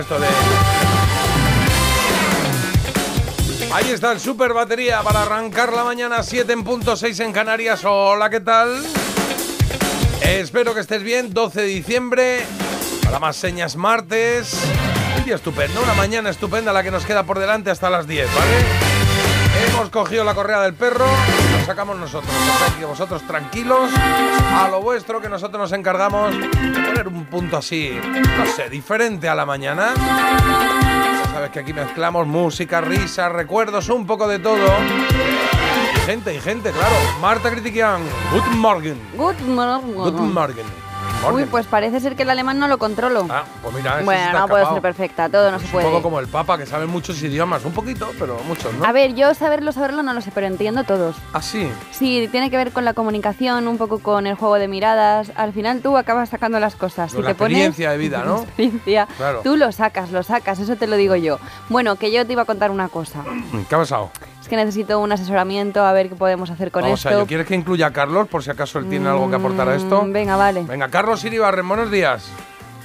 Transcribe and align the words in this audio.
Esto 0.00 0.18
de. 0.18 0.26
Ahí 3.72 3.90
está 3.90 4.12
el 4.12 4.20
super 4.20 4.52
batería 4.52 5.00
para 5.02 5.22
arrancar 5.22 5.72
la 5.72 5.84
mañana 5.84 6.22
7 6.22 6.52
en 6.52 6.62
punto 6.62 6.96
6 6.96 7.20
en 7.20 7.32
Canarias. 7.32 7.80
Hola, 7.84 8.28
¿qué 8.28 8.40
tal? 8.40 8.84
Espero 10.22 10.74
que 10.74 10.80
estés 10.80 11.02
bien. 11.02 11.32
12 11.32 11.62
de 11.62 11.66
diciembre. 11.66 12.46
Para 13.02 13.18
más 13.18 13.36
señas 13.36 13.76
martes. 13.76 14.54
Un 15.18 15.24
día 15.24 15.36
estupendo, 15.36 15.82
una 15.82 15.94
mañana 15.94 16.30
estupenda 16.30 16.72
la 16.72 16.82
que 16.82 16.90
nos 16.90 17.04
queda 17.04 17.22
por 17.24 17.38
delante 17.38 17.70
hasta 17.70 17.88
las 17.90 18.06
10, 18.06 18.26
¿vale? 18.34 19.68
Hemos 19.68 19.90
cogido 19.90 20.24
la 20.24 20.34
correa 20.34 20.60
del 20.62 20.74
perro, 20.74 21.06
sacamos 21.64 21.96
nosotros, 21.98 22.32
vosotros 22.86 23.22
tranquilos, 23.22 23.90
a 23.94 24.68
lo 24.68 24.82
vuestro 24.82 25.20
que 25.20 25.28
nosotros 25.28 25.60
nos 25.60 25.72
encargamos 25.72 26.38
de 26.38 26.48
poner 26.48 27.08
un 27.08 27.24
punto 27.26 27.56
así, 27.56 27.98
no 28.38 28.46
sé, 28.46 28.68
diferente 28.68 29.28
a 29.28 29.34
la 29.34 29.46
mañana. 29.46 29.94
Ya 29.96 31.30
sabes 31.32 31.50
que 31.50 31.60
aquí 31.60 31.72
mezclamos 31.72 32.26
música, 32.26 32.80
risas, 32.80 33.32
recuerdos, 33.32 33.88
un 33.88 34.06
poco 34.06 34.28
de 34.28 34.38
todo. 34.38 34.66
Y 35.94 36.00
gente, 36.06 36.34
y 36.34 36.40
gente, 36.40 36.70
claro. 36.70 36.94
Marta 37.20 37.50
Critiquian, 37.50 38.02
Good 38.32 38.56
morning. 38.56 38.96
Good 39.16 39.40
morning. 39.40 39.94
Good 39.94 40.20
morning. 40.20 40.81
Uy, 41.30 41.44
pues 41.44 41.66
parece 41.66 42.00
ser 42.00 42.16
que 42.16 42.22
el 42.22 42.30
alemán 42.30 42.58
no 42.58 42.68
lo 42.68 42.78
controlo. 42.78 43.26
Ah, 43.30 43.44
pues 43.62 43.74
mira, 43.74 43.98
se 43.98 44.04
bueno, 44.04 44.38
no 44.40 44.48
puedo 44.48 44.72
ser 44.72 44.82
perfecta, 44.82 45.28
todo 45.28 45.50
no 45.50 45.58
se 45.58 45.66
Un 45.66 45.70
puede. 45.70 45.86
poco 45.86 46.02
como 46.02 46.18
el 46.20 46.28
Papa, 46.28 46.58
que 46.58 46.66
sabe 46.66 46.86
muchos 46.86 47.22
idiomas, 47.22 47.64
un 47.64 47.72
poquito, 47.72 48.10
pero 48.18 48.38
muchos, 48.46 48.72
¿no? 48.74 48.84
A 48.84 48.92
ver, 48.92 49.14
yo 49.14 49.32
saberlo, 49.34 49.72
saberlo 49.72 50.02
no 50.02 50.14
lo 50.14 50.20
sé, 50.20 50.30
pero 50.34 50.46
entiendo 50.46 50.84
todos. 50.84 51.16
Ah, 51.32 51.42
sí. 51.42 51.68
Sí, 51.90 52.28
tiene 52.32 52.50
que 52.50 52.56
ver 52.56 52.72
con 52.72 52.84
la 52.84 52.94
comunicación, 52.94 53.68
un 53.68 53.78
poco 53.78 53.98
con 54.00 54.26
el 54.26 54.34
juego 54.34 54.56
de 54.56 54.68
miradas. 54.68 55.32
Al 55.36 55.52
final 55.52 55.80
tú 55.80 55.96
acabas 55.96 56.28
sacando 56.30 56.58
las 56.60 56.74
cosas. 56.76 57.12
Con 57.12 57.20
si 57.22 57.24
la 57.24 57.28
te 57.30 57.34
pones 57.36 57.58
experiencia 57.58 57.90
de 57.90 57.98
vida, 57.98 58.22
¿no? 58.26 58.42
experiencia, 58.42 59.06
Claro. 59.16 59.40
tú 59.44 59.56
lo 59.56 59.70
sacas, 59.72 60.10
lo 60.10 60.22
sacas, 60.22 60.58
eso 60.58 60.76
te 60.76 60.86
lo 60.86 60.96
digo 60.96 61.16
yo. 61.16 61.38
Bueno, 61.68 61.96
que 61.96 62.10
yo 62.12 62.26
te 62.26 62.32
iba 62.32 62.42
a 62.42 62.46
contar 62.46 62.70
una 62.70 62.88
cosa. 62.88 63.20
¿Qué 63.68 63.74
ha 63.74 63.78
pasado? 63.78 64.10
Es 64.40 64.48
que 64.48 64.56
necesito 64.56 64.98
un 64.98 65.12
asesoramiento 65.12 65.84
a 65.84 65.92
ver 65.92 66.08
qué 66.08 66.16
podemos 66.16 66.50
hacer 66.50 66.72
con 66.72 66.82
Vamos 66.82 67.06
a 67.06 67.08
esto. 67.10 67.18
ello. 67.20 67.26
¿Quieres 67.28 67.46
que 67.46 67.54
incluya 67.54 67.86
a 67.86 67.92
Carlos, 67.92 68.26
por 68.26 68.42
si 68.42 68.50
acaso 68.50 68.80
él 68.80 68.88
tiene 68.88 69.08
algo 69.08 69.30
que 69.30 69.36
aportar 69.36 69.68
a 69.68 69.76
esto? 69.76 70.02
Mm, 70.02 70.12
Venga, 70.12 70.34
vale. 70.36 70.62
Venga, 70.64 70.88
Carlos 70.88 71.11
Iribarren, 71.24 71.68
buenos 71.68 71.90
días. 71.90 72.32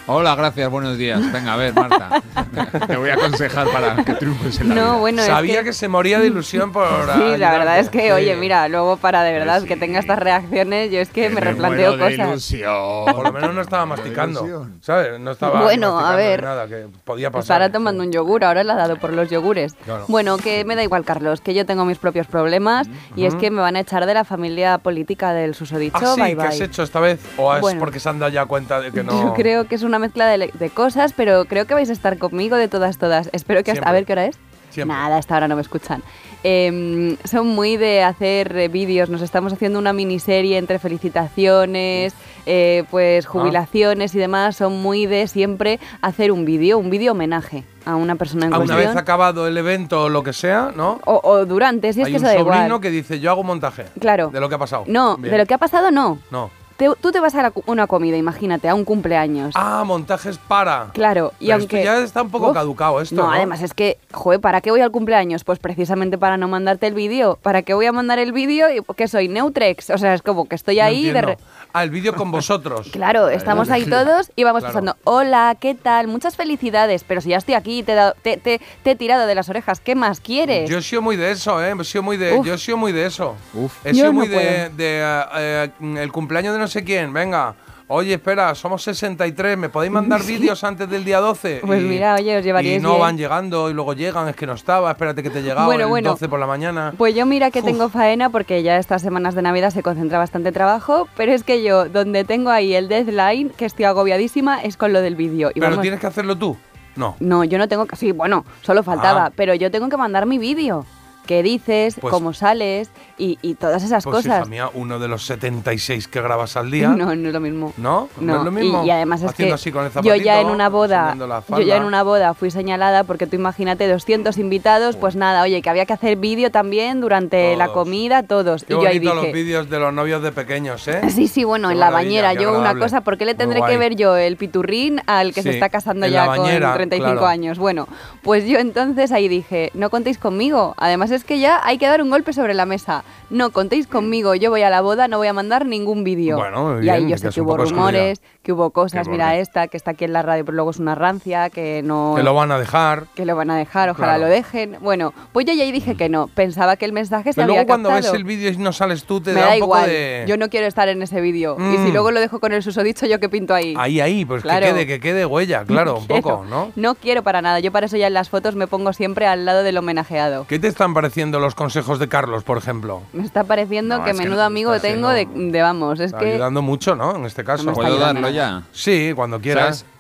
Hola, 0.10 0.36
gracias, 0.36 0.70
buenos 0.70 0.98
días. 0.98 1.20
Venga, 1.34 1.54
a 1.54 1.58
ver, 1.58 1.74
Marta. 1.74 2.22
Te 2.88 2.96
voy 2.96 3.10
a 3.10 3.16
aconsejar 3.16 3.68
para 3.70 4.06
que 4.06 4.14
triunfes 4.14 4.62
en 4.62 4.70
la 4.70 4.76
No, 4.76 4.82
vida. 4.84 4.98
bueno, 5.00 5.22
es 5.22 5.28
Sabía 5.28 5.64
que... 5.66 5.74
se 5.74 5.90
moría 5.90 6.18
de 6.20 6.28
ilusión 6.28 6.72
por 6.72 6.88
Sí, 7.18 7.36
la 7.38 7.52
verdad 7.52 7.80
es 7.80 7.90
que, 7.90 8.04
Sí. 8.08 8.12
oye, 8.12 8.36
mira, 8.38 8.70
luego 8.70 8.96
para 8.96 9.22
de 9.24 9.34
verdad 9.34 9.64
que 9.64 9.76
tenga 9.76 10.00
estas 10.00 10.18
reacciones, 10.18 10.92
yo 10.92 11.00
es 11.02 11.10
que 11.10 11.30
me 11.30 11.42
replanteo 11.42 11.90
muero 11.98 12.06
de 12.06 12.16
cosas. 12.16 12.30
ilusión. 12.30 13.06
Por 13.06 13.24
lo 13.26 13.34
menos 13.34 13.54
no 13.54 13.60
estaba 13.60 13.86
masticando, 13.86 14.40
ilusión. 14.46 14.80
¿sabes? 14.82 15.20
No 15.20 15.32
estaba 15.32 15.62
Bueno, 15.64 15.96
masticando 15.96 16.14
a 16.14 16.16
ver. 16.16 16.44
nada, 16.44 16.68
que 16.68 16.86
podía 17.04 17.30
pasar. 17.30 17.42
Estará 17.58 17.72
tomando 17.74 18.02
un 18.04 18.12
yogur, 18.14 18.46
ahora 18.46 18.64
le 18.64 18.72
ha 18.72 18.76
dado 18.76 18.96
por 18.96 19.12
los 19.12 19.30
yogures. 19.30 19.74
Claro. 19.84 20.06
Bueno, 20.08 20.38
que 20.38 20.64
me 20.64 20.78
da 20.78 20.84
igual, 20.84 21.04
Carlos, 21.04 21.42
que 21.42 21.54
yo 21.54 21.66
tengo 21.66 21.84
mis 21.84 21.98
propios 21.98 22.28
problemas 22.28 22.88
y 23.18 23.26
es 23.26 23.36
que 23.36 23.52
me 23.52 23.60
van 23.62 23.76
a 23.76 23.82
echar 23.82 24.06
de 24.06 24.14
la 24.14 24.24
familia 24.24 24.78
política 24.78 25.34
del 25.34 25.54
susodicho. 25.54 25.98
¿Ah, 25.98 26.14
sí? 26.16 26.22
bye, 26.22 26.30
¿Qué 26.30 26.36
bye. 26.36 26.48
has 26.48 26.62
hecho 26.62 26.84
esta 26.84 27.02
vez? 27.02 27.20
¿O 27.38 27.54
es 27.54 27.60
Bueno. 27.60 27.80
porque 27.82 28.00
se 28.00 28.08
han 28.08 28.20
dado 28.20 28.32
ya 28.32 28.46
cuenta 28.46 28.80
de 28.80 28.92
que 28.94 29.04
no...? 29.04 29.22
Yo 29.22 29.34
creo 29.34 29.68
que 29.68 29.76
es 29.76 29.84
una 29.84 29.97
mezcla 30.00 30.26
de, 30.28 30.52
de 30.54 30.70
cosas, 30.70 31.14
pero 31.14 31.46
creo 31.46 31.66
que 31.66 31.74
vais 31.74 31.90
a 31.90 31.94
estar 31.94 32.18
conmigo 32.18 32.56
de 32.56 32.68
todas, 32.68 32.98
todas. 32.98 33.30
Espero 33.34 33.64
que 33.64 33.72
hasta... 33.72 33.84
Siempre. 33.84 33.90
A 33.90 33.94
ver, 33.94 34.06
¿qué 34.06 34.12
hora 34.14 34.26
es? 34.26 34.38
Siempre. 34.70 34.96
Nada, 34.96 35.18
hasta 35.18 35.34
ahora 35.34 35.48
no 35.48 35.56
me 35.56 35.62
escuchan. 35.62 36.04
Em, 36.44 37.18
son 37.24 37.48
muy 37.48 37.78
de 37.78 38.04
hacer 38.04 38.56
eh, 38.58 38.68
vídeos, 38.68 39.10
nos 39.10 39.22
estamos 39.22 39.52
haciendo 39.54 39.80
una 39.80 39.92
miniserie 39.92 40.58
entre 40.58 40.78
felicitaciones, 40.78 42.14
eh, 42.46 42.84
pues 42.92 43.26
Ah. 43.26 43.30
jubilaciones 43.30 44.14
y 44.14 44.20
demás, 44.20 44.56
son 44.56 44.82
muy 44.82 45.06
de 45.08 45.28
siempre 45.28 45.80
hacer 46.02 46.32
un 46.32 46.46
vídeo, 46.46 46.78
un 46.78 46.90
vídeo 46.90 47.14
homenaje 47.14 47.64
a 47.86 47.96
una 47.96 48.16
persona 48.16 48.46
en 48.48 48.54
Ah, 48.54 48.58
Una 48.60 48.76
vez 48.76 48.86
cuestión. 48.86 48.98
acabado 49.02 49.48
el 49.48 49.58
evento 49.58 50.04
o 50.04 50.10
lo 50.10 50.22
que 50.24 50.34
sea, 50.34 50.72
¿no? 50.76 51.00
O, 51.06 51.22
o 51.24 51.46
durante, 51.46 51.92
si 51.94 52.02
es 52.02 52.08
Hay 52.08 52.14
que 52.14 52.20
un 52.20 52.26
eso 52.26 52.34
da 52.34 52.40
sobrino 52.44 52.66
igual. 52.66 52.82
que 52.82 52.90
dice, 52.92 53.20
yo 53.20 53.32
hago 53.32 53.44
montaje. 53.44 53.86
Claro. 54.00 54.30
De 54.30 54.40
lo 54.40 54.48
que 54.50 54.56
ha 54.56 54.60
pasado. 54.60 54.84
No, 54.88 55.18
Bien. 55.18 55.32
de 55.32 55.38
lo 55.40 55.46
que 55.46 55.54
ha 55.54 55.58
pasado 55.58 55.90
no. 55.92 56.20
No. 56.30 56.52
Te- 56.78 56.90
tú 57.02 57.12
te 57.12 57.20
vas 57.20 57.34
a 57.36 57.42
la 57.42 57.54
una 57.66 57.88
comida, 57.88 58.18
imagínate, 58.18 58.70
a 58.70 58.76
un 58.76 58.86
cumpleaños. 58.86 59.54
Ah, 59.56 59.84
montajes 59.86 60.38
para. 60.38 60.92
Claro, 60.94 61.34
y 61.40 61.48
Pero 61.48 61.58
aunque 61.60 61.80
esto 61.82 61.86
ya 61.92 62.04
está 62.04 62.22
un 62.22 62.30
poco 62.30 62.50
Uf. 62.50 62.54
caducado 62.54 63.02
esto, 63.02 63.16
no, 63.16 63.24
¿no? 63.24 63.32
además 63.32 63.62
es 63.64 63.74
que, 63.74 63.98
joder, 64.14 64.40
¿para 64.40 64.62
qué 64.62 64.70
voy 64.70 64.82
al 64.82 64.92
cumpleaños? 64.92 65.44
Pues 65.44 65.58
precisamente 65.60 66.18
para 66.20 66.38
no 66.38 66.48
mandarte 66.48 66.86
el 66.88 66.94
vídeo. 66.94 67.40
¿Para 67.42 67.64
qué 67.64 67.74
voy 67.74 67.88
a 67.88 67.92
mandar 67.92 68.20
el 68.20 68.32
vídeo? 68.32 68.68
y 68.70 68.82
que 68.96 69.08
soy 69.08 69.28
Neutrex? 69.28 69.90
O 69.90 69.98
sea, 69.98 70.14
es 70.14 70.22
como 70.22 70.48
que 70.48 70.56
estoy 70.56 70.78
No 70.78 70.84
ahí 70.84 71.04
de 71.04 71.10
entiendo. 71.20 71.30
re- 71.32 71.38
Ah, 71.74 71.84
el 71.84 71.90
vídeo 71.90 72.16
con 72.16 72.32
vosotros. 72.32 72.88
Claro, 72.92 73.30
estamos 73.30 73.70
ahí 73.70 73.86
todos 73.86 74.32
y 74.36 74.44
vamos 74.44 74.62
Claro. 74.64 74.74
pensando, 74.74 74.96
hola, 75.04 75.56
¿qué 75.60 75.74
tal? 75.76 76.08
Muchas 76.08 76.36
felicidades, 76.36 77.04
pero 77.04 77.22
si 77.22 77.30
ya 77.30 77.38
estoy 77.38 77.56
aquí 77.56 77.80
y 77.80 77.84
te 77.84 77.92
he, 77.94 77.96
dado- 77.96 78.14
te, 78.22 78.38
te- 78.38 78.62
te 78.84 78.92
he 78.92 78.96
tirado 78.96 79.26
de 79.28 79.36
las 79.36 79.50
orejas, 79.50 79.80
¿qué 79.80 79.96
más 79.96 80.20
quieres? 80.20 80.70
Yo 80.70 80.78
he 80.78 80.82
sido 80.82 81.02
muy 81.02 81.16
de 81.16 81.32
eso, 81.32 81.64
¿eh? 81.64 81.74
He 81.80 81.84
sido 81.84 82.04
muy 82.04 82.18
de, 82.18 82.34
Uf. 82.38 82.46
yo 82.46 82.54
he 82.54 82.58
sido 82.58 82.78
muy 82.78 82.92
de 82.92 83.06
eso. 83.06 83.36
Uf. 83.54 83.74
He 83.86 83.90
Yo 83.90 83.96
sido 83.96 84.06
no 84.08 84.14
muy 84.14 84.28
de, 84.28 84.70
de, 84.70 85.02
eh, 85.02 85.24
eh, 85.36 85.70
el 86.02 86.12
cumpleaños 86.12 86.54
de 86.54 86.60
no 86.68 86.72
sé 86.72 86.84
quién. 86.84 87.14
Venga, 87.14 87.56
oye, 87.88 88.14
espera, 88.16 88.54
somos 88.56 88.84
63. 88.84 89.58
¿Me 89.58 89.70
podéis 89.70 89.92
mandar 89.92 90.22
vídeos 90.26 90.64
antes 90.64 90.90
del 90.90 91.06
día 91.06 91.20
12? 91.20 91.62
Pues 91.66 91.82
mira, 91.82 92.16
oye, 92.16 92.38
os 92.38 92.44
llevaríais 92.44 92.80
Y 92.80 92.84
no 92.84 92.90
bien. 92.92 93.02
van 93.02 93.18
llegando 93.18 93.70
y 93.70 93.74
luego 93.74 93.94
llegan, 93.94 94.28
es 94.28 94.36
que 94.36 94.46
no 94.46 94.54
estaba, 94.54 94.92
espérate 94.92 95.24
que 95.24 95.30
te 95.30 95.40
he 95.40 95.44
llegado 95.44 95.66
Bueno, 95.66 95.84
el 95.86 95.90
bueno. 95.90 96.10
12 96.12 96.28
por 96.30 96.40
la 96.40 96.48
mañana. 96.48 96.94
Pues 96.98 97.16
yo 97.16 97.26
mira 97.26 97.52
que 97.52 97.60
Uf. 97.60 97.66
tengo 97.66 97.90
faena 97.90 98.30
porque 98.30 98.62
ya 98.64 98.78
estas 98.78 99.02
semanas 99.02 99.34
de 99.36 99.42
Navidad 99.42 99.70
se 99.72 99.82
concentra 99.84 100.18
bastante 100.20 100.52
trabajo, 100.52 101.08
pero 101.16 101.32
es 101.34 101.44
que 101.44 101.64
yo 101.64 101.86
donde 101.90 102.26
tengo 102.26 102.50
ahí 102.50 102.74
el 102.76 102.88
deadline, 102.90 103.50
que 103.52 103.66
estoy 103.66 103.86
agobiadísima, 103.86 104.62
es 104.62 104.76
con 104.78 104.92
lo 104.94 105.02
del 105.02 105.16
vídeo. 105.16 105.50
Y 105.52 105.60
Pero 105.62 105.68
vamos- 105.72 105.82
tienes 105.82 106.00
que 106.00 106.08
hacerlo 106.08 106.36
tú. 106.38 106.58
No. 106.98 107.16
No, 107.20 107.44
yo 107.44 107.60
no 107.60 107.68
tengo 107.68 107.86
que... 107.86 107.96
Sí, 107.96 108.12
bueno, 108.12 108.44
solo 108.64 108.82
faltaba, 108.82 109.26
Ah. 109.28 109.32
pero 109.36 109.54
yo 109.54 109.70
tengo 109.70 109.88
que 109.88 109.98
mandar 109.98 110.26
mi 110.26 110.40
vídeo. 110.40 110.84
¿Qué 111.28 111.44
dices? 111.44 111.98
Pues- 112.00 112.12
¿Cómo 112.12 112.34
sales? 112.34 112.90
Y, 113.20 113.38
y 113.42 113.56
todas 113.56 113.84
esas 113.84 114.04
Pues 114.04 114.26
hija 114.26 114.36
cosas. 114.36 114.50
mía, 114.50 114.70
uno 114.74 115.00
de 115.00 115.08
los 115.08 115.26
76 115.26 116.08
que 116.08 116.22
grabas 116.22 116.56
al 116.58 116.72
día. 116.72 116.88
No, 116.98 117.14
no 117.16 117.28
es 117.28 117.34
lo 117.34 117.40
mismo. 117.40 117.74
¿No? 117.78 118.10
¿No 118.20 118.34
No, 118.34 118.38
es 118.40 118.44
lo 118.46 118.52
mismo? 118.52 118.84
Y, 118.84 118.88
y 118.88 118.92
además 118.92 119.22
es 119.22 119.30
Haciendo 119.30 119.52
que 119.52 119.56
así 119.56 119.72
con 119.72 119.86
el 119.86 119.92
yo 119.92 120.16
ya 120.16 120.36
en 120.36 120.48
zapatito, 120.48 120.54
una 120.54 120.70
boda, 120.70 121.16
la 121.16 121.44
yo 121.50 121.62
ya 121.62 121.78
en 121.78 121.84
una 121.84 122.02
boda 122.04 122.34
fui 122.34 122.50
señalada 122.52 123.04
porque 123.04 123.28
tú 123.28 123.36
imagínate 123.36 123.88
200 123.88 124.38
invitados, 124.38 124.96
pues 124.96 125.16
nada, 125.16 125.42
oye, 125.44 125.62
que 125.62 125.70
había 125.70 125.86
que 125.86 125.94
hacer 125.94 126.18
vídeo 126.18 126.50
también 126.52 127.02
durante 127.02 127.56
la 127.58 127.66
Todos. 127.66 127.78
comida, 127.78 128.24
todos. 128.24 128.64
Qué 128.64 128.74
y 128.74 128.78
yo 128.82 128.88
ahí 128.88 128.98
bonito 129.00 129.16
los 129.16 129.24
dije, 129.26 129.34
vídeos 129.34 129.70
de 129.70 129.80
los 129.80 129.94
novios 129.94 130.22
de 130.24 130.32
pequeños, 130.32 130.88
¿eh? 130.88 131.02
Sí, 131.10 131.28
sí, 131.28 131.44
bueno, 131.44 131.68
Qué 131.70 131.74
en 131.74 131.80
la 131.80 131.90
bañera. 131.90 132.34
Yo 132.34 132.50
una 132.50 132.58
agradable. 132.60 132.84
cosa, 132.86 133.02
¿por 133.02 133.18
qué 133.18 133.26
le 133.26 133.36
tendré 133.36 133.62
que 133.64 133.78
ver 133.78 133.96
yo 133.96 134.16
el 134.16 134.38
piturrín 134.38 135.02
al 135.08 135.34
que 135.34 135.42
se 135.42 135.50
Sí, 135.50 135.56
está 135.56 135.70
casando 135.70 136.06
ya 136.08 136.22
la 136.26 136.28
bañera, 136.28 136.68
con 136.70 136.76
35 136.78 137.12
claro. 137.12 137.26
años? 137.28 137.58
Bueno, 137.58 137.88
pues 138.22 138.46
yo 138.46 138.60
entonces 138.60 139.12
ahí 139.12 139.28
dije, 139.28 139.72
no 139.74 139.90
contéis 139.90 140.18
conmigo. 140.18 140.74
Además 140.78 141.12
es 141.18 141.24
que 141.26 141.40
ya 141.40 141.60
hay 141.64 141.78
que 141.78 141.86
dar 141.88 142.02
un 142.02 142.10
golpe 142.10 142.32
sobre 142.34 142.54
la 142.54 142.66
mesa. 142.66 143.04
No 143.30 143.50
contéis 143.52 143.88
conmigo, 143.88 144.34
yo 144.36 144.50
voy 144.50 144.62
a 144.62 144.70
la 144.70 144.80
boda, 144.82 145.08
no 145.10 145.18
voy 145.18 145.28
a 145.28 145.34
mandar 145.34 145.66
ningún 145.66 146.04
vídeo. 146.06 146.38
Bueno, 146.38 146.82
y 146.82 146.88
ahí 146.90 147.00
bien, 147.06 147.10
yo 147.10 147.18
sé 147.18 147.30
que 147.34 147.42
hubo 147.42 147.58
rumores, 147.58 148.22
que 148.42 148.54
hubo 148.54 148.70
cosas, 148.70 149.08
mira 149.10 149.36
esta, 149.36 149.68
que 149.68 149.76
está 149.76 149.92
aquí 149.92 150.06
en 150.06 150.14
la 150.14 150.22
radio, 150.22 150.46
pero 150.46 150.56
luego 150.56 150.72
es 150.72 150.78
una 150.80 150.96
rancia, 150.96 151.50
que 151.50 151.82
no... 151.84 152.14
Que 152.16 152.24
lo 152.24 152.34
van 152.34 152.52
a 152.52 152.58
dejar. 152.60 153.04
que 153.16 153.26
lo 153.26 153.36
van 153.36 153.50
a 153.52 153.58
dejar, 153.58 153.90
ojalá 153.90 154.14
Claro. 154.14 154.24
lo 154.24 154.30
dejen. 154.30 154.78
Bueno, 154.82 155.14
pues 155.34 155.46
yo 155.46 155.54
ya 155.54 155.64
ahí 155.64 155.72
dije 155.74 155.96
que 155.96 156.08
no. 156.08 156.28
Pensaba 156.28 156.78
que 156.78 156.86
el 156.86 156.94
mensaje 156.94 157.34
se 157.34 157.42
Pero 157.42 157.46
había 157.52 157.56
luego 157.64 157.68
cuando 157.68 157.90
ves 157.92 158.14
el 158.14 158.24
vídeo 158.24 158.50
y 158.50 158.58
no 158.58 158.72
sales 158.72 159.04
tú, 159.04 159.20
te 159.20 159.34
Me 159.34 159.42
da, 159.42 159.48
da 159.48 159.54
un 159.56 159.60
poco 159.60 159.78
de... 159.80 160.24
Yo 160.28 160.38
no 160.38 160.50
quiero 160.50 160.68
estar 160.68 160.88
en 160.88 161.02
ese 161.02 161.20
vídeo. 161.20 161.58
Y 161.60 161.78
si 161.78 161.90
Mm. 161.90 161.94
luego 161.94 162.12
lo 162.12 162.20
dejo 162.22 162.40
con 162.40 162.54
el 162.54 162.64
susodicho, 162.64 163.06
¿yo 163.08 163.20
qué 163.20 163.28
pinto 163.28 163.54
ahí? 163.54 163.74
Ahí, 163.78 164.00
ahí, 164.00 164.24
pues 164.24 164.44
Claro. 164.44 164.66
que 164.66 164.72
quede, 164.72 164.88
que 164.88 165.00
quede 165.02 165.26
huella, 165.26 165.66
claro, 165.68 165.98
un 165.98 166.06
Quiero. 166.08 166.22
poco, 166.22 166.46
¿no? 166.46 166.72
No 166.78 166.96
quiero 166.96 167.24
para 167.24 167.42
nada. 167.42 167.60
Yo 167.60 167.72
para 167.74 167.88
eso 167.88 167.98
ya 167.98 168.08
en 168.08 168.14
las 168.14 168.30
fotos 168.30 168.56
me 168.56 168.68
pongo 168.68 168.94
siempre 168.94 169.26
al 169.28 169.44
lado 169.46 169.64
del 169.64 169.78
homenajeado. 169.78 170.46
¿Qué 170.48 170.60
te 170.60 170.68
están 170.68 170.94
pareciendo 170.94 171.07
los 171.40 171.56
consejos 171.56 172.00
de 172.00 172.08
Carlos, 172.08 172.44
por 172.44 172.58
ejemplo? 172.58 173.02
Me 173.14 173.24
está 173.24 173.44
pareciendo 173.44 174.00
No, 174.00 174.04
que 174.04 174.14
menudo 174.14 174.38
no, 174.38 174.44
amigo 174.44 174.80
tengo 174.80 175.10
de, 175.10 175.28
vamos. 175.62 176.00
Es 176.00 176.08
Está 176.08 176.20
que 176.20 176.34
ayudando 176.34 176.62
mucho, 176.62 176.96
¿no? 176.96 177.16
En 177.16 177.26
este 177.26 177.44
caso. 177.44 177.72
¿Puedo 177.74 177.88
ayudando 177.88 178.22
darlo 178.22 178.22
nada. 178.22 178.62
ya? 178.62 178.64
Sí, 178.72 179.12
cuando 179.16 179.40
quieras. 179.42 179.80
¿Sabes? 179.80 179.98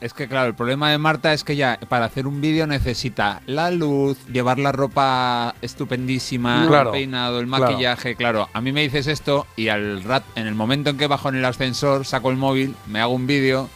Es 0.00 0.14
que 0.14 0.28
claro, 0.28 0.46
el 0.48 0.54
problema 0.54 0.90
de 0.90 0.96
Marta 0.96 1.34
es 1.34 1.44
que 1.44 1.56
ya 1.56 1.78
para 1.90 2.06
hacer 2.06 2.26
un 2.26 2.40
vídeo 2.40 2.66
necesita 2.66 3.42
la 3.46 3.70
luz, 3.70 4.16
llevar 4.32 4.58
la 4.58 4.72
ropa 4.72 5.54
estupendísima, 5.60 6.64
Claro, 6.66 6.88
el 6.88 6.92
peinado, 7.00 7.38
el 7.40 7.46
claro. 7.48 7.64
maquillaje, 7.66 8.14
claro. 8.14 8.48
A 8.54 8.62
mí 8.62 8.72
me 8.72 8.80
dices 8.80 9.06
esto 9.08 9.46
y 9.56 9.68
al 9.68 10.02
rat, 10.02 10.22
en 10.36 10.46
el 10.46 10.54
momento 10.54 10.88
en 10.88 10.96
que 10.96 11.06
bajo 11.06 11.28
en 11.28 11.36
el 11.36 11.44
ascensor, 11.44 12.06
saco 12.06 12.30
el 12.30 12.38
móvil, 12.38 12.74
me 12.86 13.00
hago 13.02 13.12
un 13.12 13.26
vídeo 13.26 13.68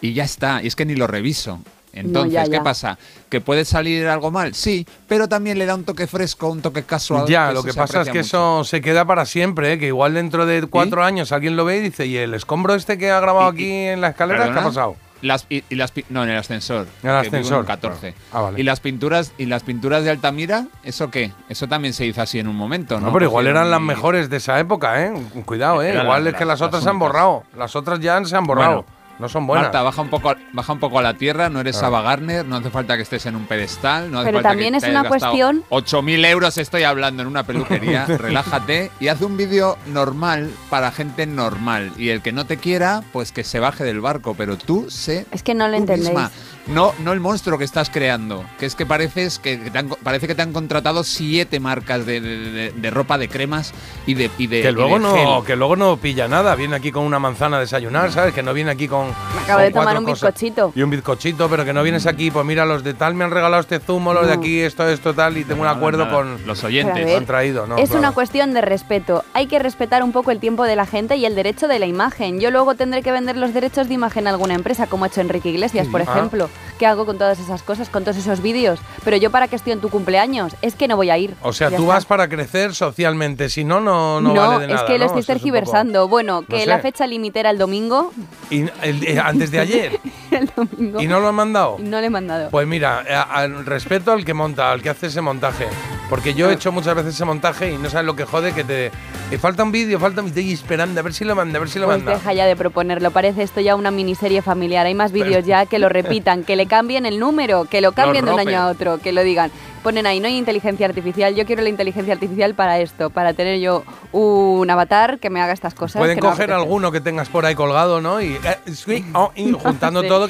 y 0.00 0.12
ya 0.12 0.22
está. 0.22 0.62
Y 0.62 0.68
es 0.68 0.76
que 0.76 0.84
ni 0.86 0.94
lo 0.94 1.08
reviso. 1.08 1.58
Entonces, 1.92 2.32
ya, 2.32 2.44
¿qué 2.48 2.60
pasa? 2.60 2.98
¿Que 3.28 3.40
puede 3.40 3.64
salir 3.64 4.06
algo 4.08 4.30
mal? 4.30 4.54
Sí, 4.54 4.86
pero 5.08 5.28
también 5.28 5.58
le 5.58 5.66
da 5.66 5.74
un 5.74 5.84
toque 5.84 6.06
fresco, 6.06 6.48
un 6.48 6.62
toque 6.62 6.82
casual. 6.84 7.26
Ya, 7.26 7.52
lo 7.52 7.62
que 7.62 7.74
pasa 7.74 8.00
es 8.02 8.08
que 8.08 8.18
mucho. 8.20 8.20
eso 8.20 8.64
se 8.64 8.80
queda 8.80 9.04
para 9.04 9.26
siempre, 9.26 9.72
¿eh? 9.74 9.78
que 9.78 9.86
igual 9.88 10.14
dentro 10.14 10.46
de 10.46 10.66
cuatro 10.66 11.04
años 11.04 11.32
alguien 11.32 11.56
lo 11.56 11.64
ve 11.64 11.78
y 11.78 11.80
dice, 11.80 12.06
¿y 12.06 12.16
el 12.16 12.32
escombro 12.34 12.74
este 12.74 12.96
que 12.98 13.10
ha 13.10 13.20
grabado 13.20 13.50
Y- 13.52 13.54
aquí 13.54 13.64
y- 13.66 13.86
en 13.88 14.00
la 14.00 14.08
escalera 14.08 14.52
qué 14.52 14.58
ha 14.58 14.64
pasado? 14.64 14.96
Las, 15.20 15.46
y, 15.48 15.62
y 15.70 15.76
las 15.76 15.92
no, 16.08 16.24
en 16.24 16.30
el 16.30 16.36
ascensor. 16.38 16.88
En 17.02 17.10
el 17.10 17.14
ascensor, 17.16 17.60
un 17.60 17.64
14. 17.66 18.12
Ah, 18.32 18.40
vale. 18.40 18.58
Y 18.60 18.64
las 18.64 18.80
pinturas 18.80 19.32
y 19.38 19.46
las 19.46 19.62
pinturas 19.62 20.02
de 20.02 20.10
Altamira, 20.10 20.66
¿eso 20.82 21.12
qué? 21.12 21.30
Eso 21.48 21.68
también 21.68 21.94
se 21.94 22.04
hizo 22.06 22.20
así 22.22 22.40
en 22.40 22.48
un 22.48 22.56
momento, 22.56 22.98
¿no? 22.98 23.06
No, 23.06 23.12
pero 23.12 23.26
igual 23.26 23.46
eran 23.46 23.70
las 23.70 23.80
mejores 23.80 24.30
de 24.30 24.38
esa 24.38 24.58
época, 24.58 25.00
¿eh? 25.04 25.12
Cuidado, 25.44 25.80
¿eh? 25.80 25.90
Igual 26.02 26.24
las- 26.24 26.32
es 26.32 26.38
que 26.38 26.44
las, 26.44 26.58
las- 26.58 26.66
otras 26.66 26.80
las 26.80 26.84
se 26.84 26.90
han 26.90 26.98
borrado. 26.98 27.44
Las 27.56 27.76
otras 27.76 28.00
ya 28.00 28.24
se 28.24 28.34
han 28.36 28.46
borrado. 28.48 28.82
Bueno, 28.82 28.86
no 29.22 29.28
son 29.30 29.46
buenas. 29.46 29.64
Marta, 29.68 29.80
baja 29.82 30.02
un 30.02 30.10
poco, 30.10 30.34
baja 30.52 30.72
un 30.74 30.78
poco 30.78 30.98
a 30.98 31.02
la 31.02 31.14
tierra, 31.14 31.48
no 31.48 31.60
eres 31.60 31.76
Ah. 31.76 31.80
Saba 31.80 32.02
Garner, 32.02 32.44
no 32.44 32.56
hace 32.56 32.68
falta 32.70 32.96
que 32.96 33.02
estés 33.02 33.24
en 33.26 33.36
un 33.36 33.46
pedestal, 33.46 34.10
no 34.10 34.18
hace 34.18 34.26
Pero 34.26 34.38
falta 34.38 34.48
también 34.50 34.72
que 34.72 34.76
es 34.78 34.84
te 34.84 34.90
una 34.90 35.04
cuestión- 35.04 35.64
8.000 35.70 36.24
euros 36.26 36.58
estoy 36.58 36.82
hablando 36.82 37.22
en 37.22 37.28
una 37.28 37.44
peluquería, 37.44 38.04
relájate 38.18 38.90
y 39.00 39.08
haz 39.08 39.20
un 39.22 39.36
vídeo 39.38 39.78
normal 39.86 40.50
para 40.68 40.90
gente 40.90 41.24
normal. 41.26 41.92
Y 41.96 42.10
el 42.10 42.20
que 42.20 42.32
no 42.32 42.44
te 42.44 42.56
quiera, 42.58 43.02
pues 43.12 43.32
que 43.32 43.44
se 43.44 43.60
baje 43.60 43.84
del 43.84 44.00
barco, 44.00 44.34
pero 44.36 44.58
tú 44.58 44.86
sé 44.90 45.24
Es 45.30 45.42
que 45.42 45.54
no 45.54 45.68
lo 45.68 45.76
entendéis. 45.76 46.10
misma. 46.10 46.30
No, 46.68 46.92
no 47.00 47.12
el 47.12 47.18
monstruo 47.18 47.58
que 47.58 47.64
estás 47.64 47.90
creando, 47.90 48.44
que 48.58 48.66
es 48.66 48.76
que 48.76 48.86
pareces 48.86 49.40
que 49.40 49.56
te 49.56 49.76
han- 49.76 49.88
parece 49.88 50.28
que 50.28 50.36
te 50.36 50.42
han 50.42 50.52
contratado 50.52 51.02
siete 51.02 51.58
marcas 51.58 52.06
de, 52.06 52.20
de- 52.20 52.38
de- 52.52 52.70
de 52.70 52.90
ropa, 52.90 53.18
de 53.18 53.28
cremas 53.28 53.72
y 54.06 54.14
de, 54.14 54.30
y 54.38 54.46
de 54.46 54.62
que 54.62 54.68
y 54.68 54.72
luego 54.72 54.94
de 54.94 55.00
no 55.00 55.14
gel. 55.40 55.46
que 55.46 55.56
luego 55.56 55.74
no 55.74 55.96
pilla 55.96 56.28
nada 56.28 56.54
viene 56.54 56.76
aquí 56.76 56.92
con 56.92 57.02
una 57.04 57.18
manzana 57.18 57.56
a 57.56 57.60
desayunar 57.60 58.12
sabes 58.12 58.32
que 58.32 58.44
no 58.44 58.52
viene 58.54 58.70
aquí 58.70 58.86
con 58.86 59.11
acabo 59.42 59.58
con 59.58 59.62
de 59.64 59.70
tomar 59.70 59.98
un 59.98 60.04
cosas. 60.04 60.20
bizcochito. 60.34 60.72
y 60.74 60.82
un 60.82 60.90
bizcochito 60.90 61.48
pero 61.48 61.64
que 61.64 61.72
no 61.72 61.82
vienes 61.82 62.06
aquí 62.06 62.30
pues 62.30 62.44
mira 62.44 62.64
los 62.64 62.82
de 62.84 62.94
tal 62.94 63.14
me 63.14 63.24
han 63.24 63.30
regalado 63.30 63.60
este 63.60 63.78
zumo 63.80 64.12
los 64.14 64.26
de 64.26 64.34
No. 64.34 64.40
aquí 64.40 64.60
esto 64.60 64.88
esto 64.88 65.14
tal 65.14 65.36
y 65.36 65.44
tengo 65.44 65.62
un 65.62 65.68
acuerdo 65.68 66.08
con 66.10 66.46
los 66.46 66.62
oyentes. 66.64 67.04
ver, 67.04 67.16
han 67.18 67.26
traído 67.26 67.66
no 67.66 67.76
es 67.76 67.90
claro. 67.90 67.98
una 68.00 68.12
cuestión 68.12 68.52
de 68.54 68.60
respeto. 68.60 69.24
Hay 69.34 69.46
que 69.46 69.58
respetar 69.58 70.02
un 70.02 70.12
poco 70.12 70.30
el 70.30 70.38
tiempo 70.40 70.64
de 70.64 70.76
la 70.76 70.86
gente 70.86 71.16
y 71.16 71.24
el 71.26 71.34
derecho 71.34 71.68
de 71.68 71.78
la 71.78 71.86
imagen. 71.86 72.40
Yo 72.40 72.50
luego 72.50 72.74
tendré 72.74 73.02
que 73.02 73.12
vender 73.12 73.36
los 73.36 73.52
derechos 73.54 73.88
de 73.88 73.94
imagen 73.94 74.26
a 74.26 74.30
alguna 74.30 74.54
empresa, 74.54 74.86
como 74.86 75.04
ha 75.04 75.08
hecho 75.08 75.20
Enrique 75.20 75.50
Iglesias, 75.50 75.86
por 75.88 76.00
Ah. 76.00 76.04
ejemplo. 76.04 76.48
¿Qué 76.78 76.86
hago 76.86 77.06
con 77.06 77.18
todas 77.18 77.38
esas 77.38 77.62
cosas, 77.62 77.88
con 77.88 78.02
todos 78.04 78.16
esos 78.16 78.40
vídeos? 78.42 78.80
Pero 79.04 79.16
yo 79.16 79.30
para 79.30 79.48
que 79.48 79.56
estoy 79.56 79.72
en 79.72 79.80
tu 79.80 79.88
cumpleaños, 79.88 80.54
es 80.62 80.74
que 80.74 80.88
no 80.88 80.96
voy 80.96 81.10
a 81.10 81.18
ir. 81.18 81.34
o 81.42 81.52
sea 81.52 81.68
tú 81.68 81.74
está. 81.76 81.86
vas 81.86 82.04
para 82.06 82.28
crecer 82.28 82.74
socialmente 82.74 83.48
si 83.48 83.64
no 83.64 83.80
no 83.80 84.20
no, 84.20 84.34
vale 84.34 84.58
de 84.60 84.64
es 84.66 84.70
nada 84.80 84.86
que 84.86 84.92
lo 84.94 84.98
¿no? 84.98 85.04
estoy 85.06 85.20
es 85.20 85.26
un 85.28 85.32
poco- 85.34 85.38
tergiversando. 85.40 86.08
Bueno, 86.08 86.42
que 86.42 86.60
sé. 86.60 86.66
la 86.66 86.78
fecha 86.80 87.06
límite 87.06 87.40
era 87.40 87.50
el 87.50 87.58
domingo. 87.58 88.12
y 88.50 88.62
el- 88.82 89.01
eh, 89.06 89.18
antes 89.18 89.50
de 89.50 89.60
ayer 89.60 90.00
el 90.30 90.50
domingo. 90.54 91.00
y 91.00 91.06
no 91.06 91.20
lo 91.20 91.28
han 91.28 91.34
mandado 91.34 91.76
no 91.80 92.00
le 92.00 92.06
he 92.06 92.10
mandado. 92.10 92.50
Pues 92.50 92.66
mira, 92.66 93.00
al 93.30 93.64
respeto 93.66 94.12
al 94.12 94.24
que 94.24 94.34
monta, 94.34 94.70
al 94.72 94.82
que 94.82 94.90
hace 94.90 95.06
ese 95.08 95.20
montaje. 95.20 95.66
Porque 96.08 96.34
yo 96.34 96.50
he 96.50 96.54
hecho 96.54 96.72
muchas 96.72 96.94
veces 96.94 97.14
ese 97.14 97.24
montaje 97.24 97.72
y 97.72 97.78
no 97.78 97.88
sabes 97.88 98.04
lo 98.06 98.14
que 98.14 98.24
jode 98.26 98.52
que 98.52 98.64
te. 98.64 98.86
eh, 99.30 99.38
falta 99.40 99.62
un 99.62 99.72
vídeo, 99.72 99.98
falta 99.98 100.20
un 100.20 100.26
vídeo 100.28 100.42
y 100.42 100.52
esperando 100.52 101.00
a 101.00 101.02
ver 101.02 101.14
si 101.14 101.24
lo 101.24 101.34
manda, 101.34 101.56
a 101.56 101.60
ver 101.60 101.70
si 101.70 101.78
lo 101.78 101.86
Pues 101.86 101.98
manda. 101.98 102.12
deja 102.12 102.32
ya 102.34 102.44
de 102.46 102.54
proponerlo, 102.54 103.10
parece 103.12 103.42
esto 103.42 103.60
ya 103.60 103.76
una 103.76 103.90
miniserie 103.90 104.42
familiar. 104.42 104.84
Hay 104.84 104.94
más 104.94 105.10
vídeos 105.12 105.46
ya 105.46 105.64
que 105.64 105.78
lo 105.78 105.88
repitan, 105.88 106.44
que 106.44 106.54
le 106.56 106.66
cambien 106.66 107.06
el 107.06 107.18
número, 107.18 107.64
que 107.64 107.80
lo 107.80 107.92
cambien 107.92 108.26
de 108.26 108.32
un 108.32 108.38
año 108.40 108.58
a 108.60 108.68
otro, 108.68 108.98
que 108.98 109.12
lo 109.12 109.22
digan. 109.22 109.50
Ponen 109.82 110.06
ahí, 110.06 110.20
no 110.20 110.28
hay 110.28 110.36
inteligencia 110.38 110.86
artificial, 110.86 111.34
yo 111.34 111.44
quiero 111.44 111.62
la 111.62 111.68
inteligencia 111.68 112.14
artificial 112.14 112.54
para 112.54 112.78
esto, 112.78 113.10
para 113.10 113.34
tener 113.34 113.58
yo 113.58 113.82
un 114.12 114.70
avatar 114.70 115.18
que 115.18 115.28
me 115.28 115.40
haga 115.40 115.52
estas 115.52 115.74
cosas. 115.74 115.98
Pueden 116.00 116.16
que 116.16 116.20
coger 116.20 116.52
alguno 116.52 116.92
que 116.92 117.00
tengas 117.00 117.28
por 117.28 117.44
ahí 117.46 117.54
colgado, 117.54 118.00
¿no? 118.00 118.20
Y, 118.20 118.34
eh, 118.36 119.04
oh, 119.14 119.32
juntando 119.62 120.02
todo. 120.04 120.28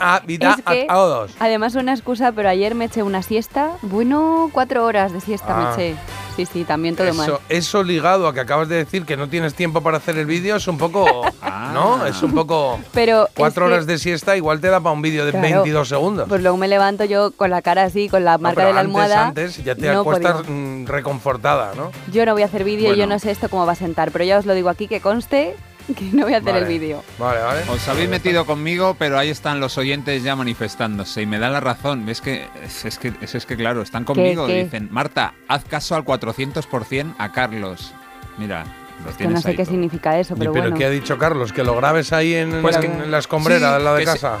a 0.00 0.20
vida 0.26 0.56
a 0.64 0.86
todos. 0.88 1.36
Además, 1.38 1.74
una 1.76 1.92
excusa, 1.92 2.32
pero 2.32 2.48
ayer 2.48 2.74
me 2.74 2.86
eché 2.86 3.02
una 3.02 3.22
siesta. 3.22 3.70
Bueno, 3.82 4.50
cuatro 4.52 4.84
horas 4.84 5.12
de 5.12 5.20
siesta 5.20 5.48
Ah. 5.50 5.74
me 5.76 5.84
eché. 5.84 5.96
Sí, 6.36 6.46
sí, 6.46 6.64
también 6.64 6.96
todo 6.96 7.12
mal. 7.14 7.28
Eso, 7.28 7.40
eso 7.48 7.82
ligado 7.82 8.26
a 8.28 8.32
que 8.34 8.40
acabas 8.40 8.68
de 8.68 8.76
decir 8.76 9.04
que 9.04 9.16
no 9.16 9.28
tienes 9.28 9.54
tiempo 9.54 9.80
para 9.82 9.98
hacer 9.98 10.16
el 10.16 10.26
vídeo 10.26 10.56
es 10.56 10.66
un 10.68 10.78
poco. 10.78 11.22
Ah. 11.42 11.70
¿No? 11.74 12.06
Es 12.06 12.22
un 12.22 12.32
poco. 12.34 12.80
Pero 12.92 13.28
Cuatro 13.36 13.66
que- 13.66 13.72
horas 13.72 13.86
de 13.86 13.98
siesta 13.98 14.36
igual 14.36 14.60
te 14.60 14.68
da 14.68 14.80
para 14.80 14.92
un 14.92 15.02
vídeo 15.02 15.24
de 15.24 15.32
Claro. 15.32 15.46
22 15.48 15.88
segundos. 15.88 16.28
Pues 16.28 16.40
luego 16.42 16.56
me 16.56 16.68
levanto 16.68 17.04
yo 17.04 17.30
con 17.32 17.50
la 17.50 17.62
cara 17.62 17.84
así, 17.84 18.08
con 18.08 18.24
la 18.24 18.32
No, 18.32 18.38
marca 18.44 18.56
pero 18.56 18.68
de 18.68 18.74
la 18.74 18.80
antes, 18.80 18.94
almohada. 18.94 19.26
Antes 19.28 19.64
ya 19.64 19.74
te 19.74 19.92
no 19.92 20.00
acuestas 20.00 20.36
podía. 20.42 20.50
mm, 20.50 20.86
reconfortada, 20.86 21.72
¿no? 21.76 21.90
Yo 22.12 22.24
no 22.26 22.32
voy 22.32 22.42
a 22.42 22.46
hacer 22.46 22.64
vídeo, 22.64 22.88
Bueno. 22.88 23.00
yo 23.00 23.06
no 23.06 23.18
sé 23.18 23.30
esto 23.30 23.48
cómo 23.48 23.66
va 23.66 23.72
a 23.72 23.76
sentar, 23.76 24.10
pero 24.10 24.24
ya 24.24 24.38
os 24.38 24.46
lo 24.46 24.54
digo 24.54 24.68
aquí 24.68 24.88
que 24.88 25.00
conste 25.00 25.54
que 25.98 26.04
no 26.12 26.24
voy 26.24 26.34
a 26.34 26.38
hacer 26.38 26.52
Vale. 26.52 26.66
el 26.66 26.68
vídeo. 26.68 27.02
Vale, 27.18 27.40
vale. 27.40 27.60
Os 27.68 27.86
habéis 27.88 28.08
metido 28.08 28.44
conmigo, 28.46 28.96
pero 28.98 29.18
ahí 29.18 29.28
están 29.30 29.60
los 29.60 29.76
oyentes 29.78 30.22
ya 30.22 30.36
manifestándose 30.36 31.22
y 31.22 31.26
me 31.26 31.38
dan 31.38 31.52
la 31.52 31.60
razón. 31.60 32.04
¿Ves 32.06 32.20
que 32.20 32.46
es, 32.64 32.84
es 32.84 32.98
que 32.98 33.12
es, 33.20 33.34
es 33.34 33.46
que 33.46 33.56
claro, 33.56 33.82
están 33.82 34.04
conmigo 34.04 34.46
qué? 34.46 34.58
y 34.60 34.64
dicen, 34.64 34.88
Marta, 34.90 35.34
haz 35.48 35.64
caso 35.64 35.94
al 35.94 36.04
400% 36.04 37.14
a 37.18 37.32
Carlos. 37.32 37.92
Mira, 38.38 38.64
lo 39.04 39.10
Que 39.12 39.16
tienes 39.18 39.34
no 39.36 39.40
sé 39.42 39.50
qué 39.56 39.64
todo. 39.64 39.72
significa 39.72 40.18
eso, 40.18 40.34
¿Y 40.34 40.38
pero, 40.38 40.52
pero 40.52 40.64
bueno. 40.64 40.76
qué 40.76 40.84
ha 40.86 40.90
dicho 40.90 41.18
Carlos? 41.18 41.52
¿Que 41.52 41.64
lo 41.64 41.74
grabes 41.76 42.12
ahí 42.12 42.34
en, 42.34 42.62
Pues 42.62 42.76
en- 42.76 42.82
que- 42.82 42.86
en 43.04 43.10
la 43.10 43.18
escombrera 43.18 43.72
Sí, 43.72 43.78
de 43.78 43.84
la 43.84 43.94
de 43.94 44.00
se- 44.06 44.12
casa? 44.12 44.38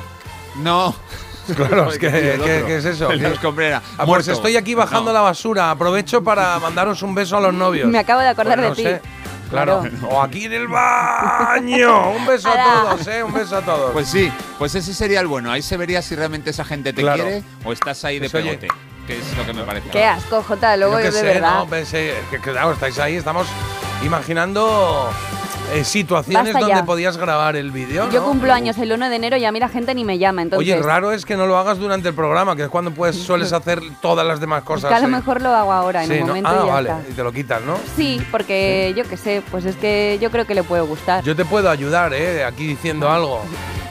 No. 0.62 0.94
Claro, 1.56 1.90
es 1.90 1.98
que, 1.98 2.08
¿qué, 2.08 2.76
es 2.76 2.84
eso? 2.84 3.08
¿Qué? 3.08 3.16
la 3.16 3.30
escombrera. 3.30 3.82
Ah, 3.98 4.06
pues 4.06 4.28
estoy 4.28 4.56
aquí 4.56 4.74
bajando 4.74 5.06
No. 5.10 5.14
la 5.14 5.20
basura. 5.22 5.72
Aprovecho 5.72 6.22
para 6.22 6.56
mandaros 6.60 7.02
un 7.02 7.12
beso 7.12 7.38
a 7.38 7.40
los 7.40 7.52
novios. 7.52 7.88
Me 7.88 7.98
acabo 7.98 8.20
de 8.20 8.28
acordar 8.28 8.58
Pues 8.58 8.76
de 8.76 8.76
ti. 8.76 8.82
sé. 8.88 9.00
Claro. 9.50 9.82
O 10.08 10.22
aquí 10.22 10.44
en 10.44 10.52
el 10.52 10.68
baño. 10.68 12.10
Un 12.12 12.26
beso 12.26 12.48
a 12.48 12.54
todos, 12.86 13.06
¿eh? 13.08 13.22
Un 13.22 13.32
beso 13.32 13.56
a 13.56 13.62
todos. 13.62 13.92
Pues 13.92 14.08
sí, 14.08 14.32
pues 14.58 14.74
ese 14.74 14.94
sería 14.94 15.20
el 15.20 15.26
bueno. 15.26 15.50
Ahí 15.50 15.60
se 15.62 15.76
vería 15.76 16.00
si 16.02 16.14
realmente 16.14 16.50
esa 16.50 16.64
gente 16.64 16.92
te 16.92 17.02
Claro. 17.02 17.22
quiere 17.24 17.42
o 17.64 17.72
estás 17.72 18.04
ahí 18.04 18.18
de 18.20 18.30
Pues 18.30 18.42
oye. 18.44 18.56
pegote. 18.58 18.68
Que 19.06 19.18
es 19.18 19.36
lo 19.36 19.44
que 19.44 19.52
me 19.52 19.64
parece. 19.64 19.88
Qué 19.90 20.04
asco, 20.04 20.42
Jota, 20.42 20.76
luego 20.76 20.98
Yo 21.00 21.06
de 21.06 21.12
sé, 21.12 21.22
verdad. 21.24 21.54
¿no? 21.60 21.66
Pensé, 21.66 22.14
que 22.30 22.38
claro, 22.38 22.72
estáis 22.72 22.96
ahí, 23.00 23.16
estamos 23.16 23.46
imaginando 24.04 25.10
eh, 25.72 25.84
situaciones 25.84 26.52
Basta 26.52 26.60
donde 26.60 26.80
ya. 26.80 26.84
podías 26.84 27.16
grabar 27.16 27.56
el 27.56 27.70
vídeo. 27.70 28.08
Yo 28.10 28.20
¿no? 28.20 28.26
cumplo 28.26 28.52
años 28.52 28.76
el 28.78 28.92
1 28.92 29.08
de 29.08 29.16
enero 29.16 29.36
y 29.36 29.44
a 29.44 29.52
mí 29.52 29.60
la 29.60 29.68
gente 29.68 29.94
ni 29.94 30.04
me 30.04 30.18
llama, 30.18 30.42
entonces. 30.42 30.72
Oye, 30.74 30.82
raro 30.82 31.12
es 31.12 31.24
que 31.24 31.36
no 31.36 31.46
lo 31.46 31.56
hagas 31.58 31.78
durante 31.78 32.08
el 32.08 32.14
programa, 32.14 32.56
que 32.56 32.62
es 32.64 32.68
cuando 32.68 32.90
puedes, 32.92 33.16
sueles 33.16 33.52
hacer 33.52 33.80
todas 34.00 34.26
las 34.26 34.40
demás 34.40 34.60
es 34.62 34.66
cosas. 34.66 34.88
que 34.90 34.94
a 34.96 35.00
lo 35.00 35.06
¿eh? 35.06 35.10
mejor 35.10 35.40
lo 35.42 35.50
hago 35.50 35.72
ahora, 35.72 36.02
en 36.04 36.08
Sí, 36.10 36.14
un 36.14 36.20
¿no? 36.20 36.26
momento 36.28 36.48
Ah, 36.50 36.60
y 36.62 36.66
ya 36.66 36.72
vale, 36.72 36.90
está. 36.90 37.02
y 37.10 37.12
te 37.14 37.22
lo 37.22 37.32
quitas, 37.32 37.62
¿no? 37.62 37.76
Sí, 37.96 38.20
porque 38.30 38.92
yo 38.96 39.04
qué 39.04 39.16
sé, 39.16 39.42
pues 39.50 39.64
es 39.64 39.76
que 39.76 40.18
yo 40.20 40.30
creo 40.30 40.46
que 40.46 40.54
le 40.54 40.62
puede 40.62 40.82
gustar. 40.82 41.22
Yo 41.24 41.36
te 41.36 41.44
puedo 41.44 41.70
ayudar, 41.70 42.12
¿eh? 42.14 42.44
Aquí 42.44 42.66
diciendo 42.66 43.08
algo. 43.10 43.42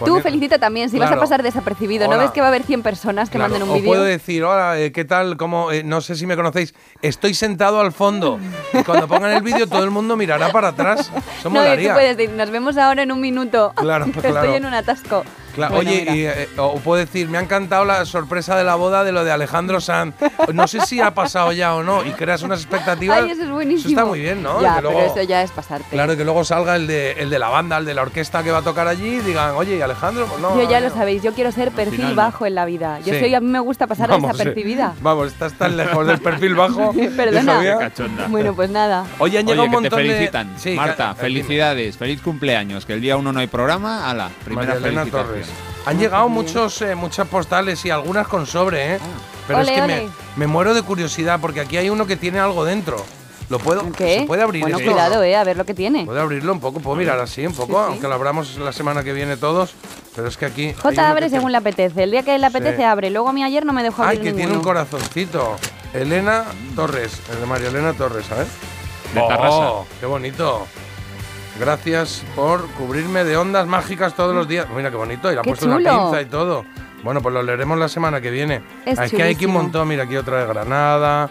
Tú 0.05 0.17
felicita 0.21 0.57
también, 0.59 0.89
si 0.89 0.97
vas 0.97 1.11
a 1.11 1.19
pasar 1.19 1.43
desapercibido. 1.43 2.07
¿No 2.07 2.17
ves 2.17 2.31
que 2.31 2.39
va 2.39 2.47
a 2.47 2.49
haber 2.49 2.63
100 2.63 2.83
personas 2.83 3.29
que 3.29 3.37
Claro, 3.37 3.51
manden 3.51 3.67
un 3.67 3.71
o 3.71 3.73
vídeo? 3.79 3.89
puedo 3.89 4.03
decir, 4.03 4.45
hola, 4.45 4.79
eh, 4.79 4.93
¿qué 4.93 5.03
tal? 5.03 5.35
¿Cómo? 5.35 5.73
Eh, 5.73 5.83
no 5.83 5.99
sé 5.99 6.15
si 6.15 6.25
me 6.25 6.37
conocéis. 6.37 6.73
Estoy 7.01 7.33
sentado 7.33 7.81
al 7.81 7.91
fondo. 7.91 8.39
Y 8.73 8.81
cuando 8.83 9.09
pongan 9.09 9.31
el 9.31 9.41
vídeo, 9.43 9.67
todo 9.67 9.83
el 9.83 9.89
mundo 9.91 10.15
mirará 10.15 10.53
para 10.53 10.69
atrás. 10.69 11.11
No, 11.51 11.73
y 11.73 11.87
tú 11.87 11.93
puedes 11.93 12.17
decir, 12.17 12.35
nos 12.35 12.49
vemos 12.49 12.77
ahora 12.77 13.03
en 13.03 13.11
un 13.11 13.21
minuto. 13.21 13.73
Claro, 13.75 14.05
Que 14.13 14.19
claro. 14.19 14.39
Estoy 14.41 14.55
en 14.57 14.65
un 14.65 14.73
atasco. 14.73 15.23
Claro, 15.55 15.75
Bueno, 15.75 15.91
oye, 15.91 16.05
y, 16.15 16.25
eh, 16.25 16.47
o 16.57 16.75
puedo 16.79 16.99
decir, 16.99 17.27
me 17.27 17.37
ha 17.37 17.41
encantado 17.41 17.85
la 17.85 18.05
sorpresa 18.05 18.55
de 18.55 18.63
la 18.63 18.75
boda 18.75 19.03
de 19.03 19.11
lo 19.11 19.23
de 19.23 19.31
Alejandro 19.31 19.81
Sanz. 19.81 20.15
No 20.53 20.67
sé 20.67 20.81
si 20.81 21.01
ha 21.01 21.13
pasado 21.13 21.51
ya 21.51 21.75
o 21.75 21.83
no, 21.83 22.05
y 22.05 22.11
creas 22.11 22.43
unas 22.43 22.61
expectativas. 22.61 23.19
Ay, 23.23 23.31
eso 23.31 23.43
es 23.43 23.49
buenísimo. 23.49 23.79
Eso 23.79 23.89
está 23.89 24.05
muy 24.05 24.19
bien, 24.19 24.41
¿no? 24.43 24.61
Ya, 24.61 24.75
Que 24.75 24.81
luego- 24.81 24.99
pero 24.99 25.11
eso 25.13 25.23
ya 25.23 25.41
es 25.43 25.51
pasarte. 25.51 25.85
Claro, 25.89 26.13
y 26.13 26.17
que 26.17 26.23
luego 26.23 26.43
salga 26.43 26.75
el 26.75 26.87
de, 26.87 27.13
el 27.13 27.29
de 27.29 27.39
la 27.39 27.49
banda, 27.49 27.77
el 27.77 27.85
de 27.85 27.93
la 27.93 28.01
orquesta 28.03 28.43
que 28.43 28.51
va 28.51 28.59
a 28.59 28.61
tocar 28.61 28.87
allí 28.87 29.15
y 29.15 29.19
digan, 29.19 29.51
oye, 29.55 29.77
¿y 29.77 29.81
Alejandro? 29.81 30.25
Pues 30.27 30.41
no, 30.41 30.55
yo 30.61 30.69
ya 30.69 30.79
no, 30.79 30.87
lo 30.89 30.93
sabéis, 30.93 31.23
yo 31.23 31.33
quiero 31.33 31.51
ser 31.51 31.71
perfil 31.71 31.95
final 31.97 32.15
no. 32.15 32.21
bajo 32.21 32.45
en 32.45 32.55
la 32.55 32.65
vida. 32.65 32.99
Yo 32.99 33.13
Sí. 33.13 33.19
soy, 33.19 33.35
a 33.35 33.39
mí 33.39 33.47
me 33.47 33.59
gusta 33.59 33.87
pasar 33.87 34.09
Vamos, 34.09 34.31
desapercibida. 34.31 34.91
sí. 34.95 34.99
Vamos, 35.01 35.27
estás 35.27 35.53
tan 35.53 35.75
lejos 35.77 36.05
del 36.07 36.19
perfil 36.19 36.55
bajo. 36.55 36.93
Perdona. 37.17 37.59
Bueno, 38.29 38.53
pues 38.53 38.69
nada. 38.69 39.05
Oye, 39.19 39.39
han 39.39 39.47
Oye, 39.47 39.69
que 39.69 39.77
te 39.77 39.83
de. 39.83 39.89
felicitan. 39.89 40.53
Sí, 40.57 40.71
Marta, 40.75 40.95
ca- 41.09 41.15
felicidades. 41.15 41.97
Feliz 41.97 42.21
cumpleaños. 42.21 42.85
Que 42.85 42.93
el 42.93 43.01
día 43.01 43.17
uno 43.17 43.31
no 43.31 43.39
hay 43.39 43.47
programa. 43.47 44.09
Ala, 44.09 44.29
primera 44.45 44.73
María 44.75 44.87
Elena 44.87 45.01
felicitación. 45.01 45.27
Torres. 45.27 45.48
Han 45.85 45.97
llegado 45.97 46.29
muchos, 46.29 46.81
eh, 46.81 46.95
muchas 46.95 47.27
postales 47.27 47.83
y 47.85 47.89
algunas 47.89 48.27
con 48.27 48.45
sobre, 48.45 48.95
¿eh? 48.95 48.99
Pero 49.47 49.59
Ole, 49.59 49.73
es 49.75 49.81
que 49.81 49.87
me, 49.87 49.99
ole. 50.01 50.09
me 50.35 50.47
muero 50.47 50.73
de 50.73 50.81
curiosidad 50.83 51.39
porque 51.39 51.61
aquí 51.61 51.77
hay 51.77 51.89
uno 51.89 52.05
que 52.05 52.15
tiene 52.15 52.39
algo 52.39 52.63
dentro. 52.65 53.03
¿Lo 53.49 53.57
puedo? 53.57 53.91
¿Qué? 53.93 54.19
¿Se 54.19 54.25
puede 54.27 54.43
abrir 54.43 54.61
Bueno, 54.61 54.77
esto? 54.77 54.91
cuidado, 54.91 55.23
eh, 55.23 55.35
a 55.35 55.43
ver 55.43 55.57
lo 55.57 55.65
que 55.65 55.73
tiene. 55.73 56.05
¿Puedo 56.05 56.21
abrirlo 56.21 56.53
un 56.53 56.59
poco? 56.59 56.79
¿Puedo 56.81 56.95
mirar 56.95 57.19
así 57.19 57.47
un 57.47 57.53
poco? 57.55 57.73
Sí, 57.79 57.79
sí. 57.85 57.91
Aunque 57.93 58.07
lo 58.07 58.13
abramos 58.13 58.57
la 58.57 58.71
semana 58.71 59.03
que 59.03 59.11
viene 59.13 59.37
todos. 59.37 59.73
Pero 60.15 60.27
es 60.27 60.37
que 60.37 60.45
aquí. 60.45 60.73
J 60.73 61.09
abre 61.09 61.29
según 61.31 61.51
le 61.51 61.57
apetece. 61.57 62.03
El 62.03 62.11
día 62.11 62.21
que 62.21 62.37
le 62.37 62.45
apetece 62.45 62.77
Sí. 62.77 62.83
abre. 62.83 63.09
Luego 63.09 63.29
a 63.29 63.33
mí 63.33 63.43
ayer 63.43 63.65
no 63.65 63.73
me 63.73 63.81
dejó 63.81 64.03
Ay, 64.03 64.17
abrir 64.17 64.21
que 64.21 64.33
tiene 64.33 64.51
un 64.51 64.57
ninguno. 64.57 64.67
corazoncito. 64.67 65.55
Elena 65.95 66.43
Torres, 66.75 67.19
el 67.31 67.39
de 67.39 67.45
María 67.47 67.69
Elena 67.69 67.93
Torres, 67.93 68.25
¿sabes? 68.27 68.47
De 69.15 69.21
Tarrasa. 69.21 69.71
¡Qué 69.99 70.05
bonito! 70.05 70.67
Gracias 71.57 72.23
por 72.35 72.67
cubrirme 72.71 73.23
de 73.23 73.37
ondas 73.37 73.67
mágicas 73.67 74.13
todos 74.15 74.35
los 74.35 74.47
días. 74.47 74.67
Mira 74.75 74.89
qué 74.91 74.97
bonito, 74.97 75.29
y 75.31 75.33
le 75.33 75.39
ha 75.39 75.43
¡Qué 75.43 75.49
puesto 75.49 75.65
una 75.65 75.77
pinza 75.77 76.21
y 76.21 76.25
todo. 76.25 76.65
Bueno, 77.03 77.21
pues 77.21 77.33
lo 77.33 77.41
leeremos 77.41 77.77
la 77.77 77.87
semana 77.87 78.19
que 78.21 78.29
viene. 78.29 78.61
Es 78.85 78.99
que 79.11 79.23
hay 79.23 79.33
aquí 79.35 79.45
un 79.45 79.53
montón, 79.53 79.87
mira 79.87 80.03
aquí 80.03 80.15
otra 80.17 80.39
de 80.39 80.47
Granada. 80.47 81.29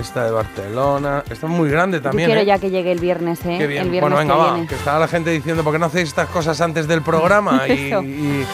esta 0.00 0.24
de 0.24 0.30
Barcelona. 0.30 1.22
Esta 1.30 1.46
es 1.46 1.52
muy 1.52 1.70
grande 1.70 1.98
Yo 1.98 2.02
también. 2.02 2.26
quiero 2.28 2.42
¿eh? 2.42 2.46
ya 2.46 2.58
que 2.58 2.70
llegue 2.70 2.92
el 2.92 2.98
viernes, 3.00 3.40
¿eh? 3.46 3.56
Qué 3.58 3.66
bien. 3.66 3.84
El 3.84 3.90
viernes 3.90 4.00
bueno, 4.12 4.16
venga, 4.16 4.34
que 4.34 4.40
va. 4.40 4.52
viene. 4.54 4.68
Que 4.68 4.74
está 4.74 4.98
la 4.98 5.08
gente 5.08 5.30
diciendo, 5.30 5.64
¿por 5.64 5.72
qué 5.72 5.78
no 5.78 5.86
hacéis 5.86 6.08
estas 6.08 6.28
cosas 6.28 6.60
antes 6.60 6.86
del 6.86 7.02
programa? 7.02 7.62
y, 7.68 7.72
y 7.72 8.46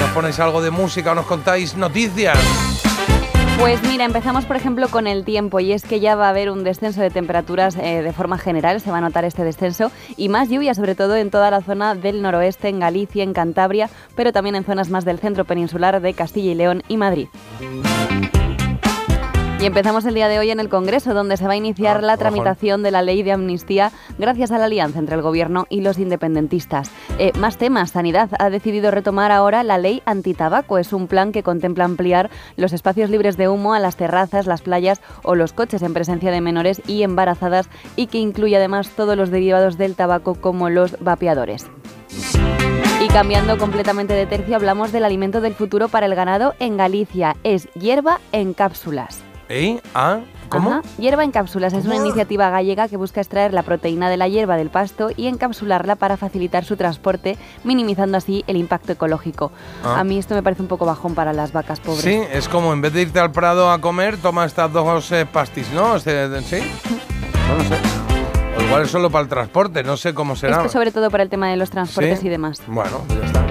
nos 0.00 0.10
ponéis 0.14 0.38
algo 0.40 0.62
de 0.62 0.70
música 0.70 1.12
o 1.12 1.14
nos 1.14 1.26
contáis 1.26 1.76
noticias. 1.76 2.38
Pues 3.58 3.82
mira, 3.82 4.04
empezamos 4.04 4.44
por 4.44 4.54
ejemplo 4.54 4.88
con 4.88 5.08
el 5.08 5.24
tiempo 5.24 5.58
y 5.58 5.72
es 5.72 5.82
que 5.82 5.98
ya 5.98 6.14
va 6.14 6.26
a 6.26 6.28
haber 6.30 6.48
un 6.48 6.62
descenso 6.62 7.00
de 7.00 7.10
temperaturas 7.10 7.76
eh, 7.76 8.02
de 8.02 8.12
forma 8.12 8.38
general, 8.38 8.80
se 8.80 8.92
va 8.92 8.98
a 8.98 9.00
notar 9.00 9.24
este 9.24 9.42
descenso 9.42 9.90
y 10.16 10.28
más 10.28 10.48
lluvia 10.48 10.74
sobre 10.74 10.94
todo 10.94 11.16
en 11.16 11.30
toda 11.30 11.50
la 11.50 11.60
zona 11.60 11.96
del 11.96 12.22
noroeste, 12.22 12.68
en 12.68 12.78
Galicia, 12.78 13.24
en 13.24 13.32
Cantabria, 13.32 13.90
pero 14.14 14.32
también 14.32 14.54
en 14.54 14.64
zonas 14.64 14.90
más 14.90 15.04
del 15.04 15.18
centro 15.18 15.44
peninsular 15.44 16.00
de 16.00 16.14
Castilla 16.14 16.52
y 16.52 16.54
León 16.54 16.82
y 16.86 16.96
Madrid. 16.98 17.26
Y 19.60 19.66
empezamos 19.66 20.04
el 20.04 20.14
día 20.14 20.28
de 20.28 20.38
hoy 20.38 20.52
en 20.52 20.60
el 20.60 20.68
Congreso, 20.68 21.14
donde 21.14 21.36
se 21.36 21.44
va 21.44 21.54
a 21.54 21.56
iniciar 21.56 21.96
Ah, 21.96 22.00
la 22.00 22.16
tramitación 22.16 22.84
de 22.84 22.92
la 22.92 23.02
ley 23.02 23.24
de 23.24 23.32
amnistía 23.32 23.90
gracias 24.16 24.52
a 24.52 24.58
la 24.58 24.66
alianza 24.66 25.00
entre 25.00 25.16
el 25.16 25.22
Gobierno 25.22 25.66
y 25.68 25.80
los 25.80 25.98
independentistas. 25.98 26.92
Eh, 27.18 27.32
más 27.38 27.58
temas. 27.58 27.90
Sanidad 27.90 28.30
ha 28.38 28.50
decidido 28.50 28.92
retomar 28.92 29.32
ahora 29.32 29.64
la 29.64 29.76
ley 29.76 30.00
antitabaco. 30.06 30.78
Es 30.78 30.92
un 30.92 31.08
plan 31.08 31.32
que 31.32 31.42
contempla 31.42 31.84
ampliar 31.84 32.30
los 32.56 32.72
espacios 32.72 33.10
libres 33.10 33.36
de 33.36 33.48
humo 33.48 33.74
a 33.74 33.80
las 33.80 33.96
terrazas, 33.96 34.46
las 34.46 34.62
playas 34.62 35.00
o 35.24 35.34
los 35.34 35.52
coches 35.52 35.82
en 35.82 35.92
presencia 35.92 36.30
de 36.30 36.40
menores 36.40 36.80
y 36.86 37.02
embarazadas 37.02 37.68
y 37.96 38.06
que 38.06 38.18
incluye 38.18 38.56
además 38.56 38.90
todos 38.90 39.16
los 39.16 39.30
derivados 39.30 39.76
del 39.76 39.96
tabaco 39.96 40.36
como 40.36 40.70
los 40.70 40.96
vapeadores. 41.00 41.66
Y 43.00 43.08
cambiando 43.08 43.58
completamente 43.58 44.14
de 44.14 44.26
tercio, 44.26 44.54
hablamos 44.54 44.92
del 44.92 45.04
alimento 45.04 45.40
del 45.40 45.54
futuro 45.54 45.88
para 45.88 46.06
el 46.06 46.14
ganado 46.14 46.54
en 46.60 46.76
Galicia. 46.76 47.36
Es 47.42 47.68
hierba 47.74 48.20
en 48.30 48.54
cápsulas. 48.54 49.27
¿Eh? 49.48 49.80
¿Ah? 49.94 50.20
¿Cómo? 50.48 50.70
Ajá. 50.70 50.82
Hierba 50.98 51.24
en 51.24 51.30
cápsulas 51.30 51.72
es 51.72 51.84
una 51.84 51.94
¿Cómo? 51.94 52.06
iniciativa 52.06 52.48
gallega 52.50 52.88
que 52.88 52.96
busca 52.96 53.20
extraer 53.20 53.52
la 53.52 53.62
proteína 53.62 54.08
de 54.08 54.16
la 54.16 54.28
hierba 54.28 54.56
del 54.56 54.70
pasto 54.70 55.10
y 55.14 55.26
encapsularla 55.26 55.96
para 55.96 56.16
facilitar 56.16 56.64
su 56.64 56.76
transporte, 56.76 57.36
minimizando 57.64 58.16
así 58.16 58.44
el 58.46 58.56
impacto 58.56 58.92
ecológico. 58.92 59.52
Ah. 59.84 60.00
A 60.00 60.04
mí 60.04 60.18
esto 60.18 60.34
me 60.34 60.42
parece 60.42 60.62
un 60.62 60.68
poco 60.68 60.86
bajón 60.86 61.14
para 61.14 61.32
las 61.32 61.52
vacas 61.52 61.80
pobres. 61.80 62.02
Sí, 62.02 62.20
es 62.32 62.48
como 62.48 62.72
en 62.72 62.80
vez 62.80 62.92
de 62.92 63.02
irte 63.02 63.20
al 63.20 63.32
Prado 63.32 63.70
a 63.70 63.80
comer, 63.80 64.16
toma 64.16 64.44
estas 64.46 64.72
dos 64.72 65.12
eh, 65.12 65.26
pastis, 65.26 65.70
¿no? 65.72 65.96
Este, 65.96 66.28
¿Sí? 66.42 66.58
No 67.48 67.56
lo 67.56 67.64
sé. 67.64 67.76
O 68.58 68.62
igual 68.62 68.82
es 68.82 68.90
solo 68.90 69.10
para 69.10 69.22
el 69.22 69.28
transporte, 69.28 69.82
no 69.82 69.96
sé 69.96 70.14
cómo 70.14 70.34
será. 70.34 70.56
Esto 70.56 70.68
sobre 70.70 70.92
todo 70.92 71.10
para 71.10 71.22
el 71.22 71.28
tema 71.28 71.48
de 71.48 71.56
los 71.56 71.70
transportes 71.70 72.20
¿Sí? 72.20 72.26
y 72.26 72.30
demás. 72.30 72.62
Bueno, 72.66 73.04
ya 73.08 73.26
está. 73.26 73.46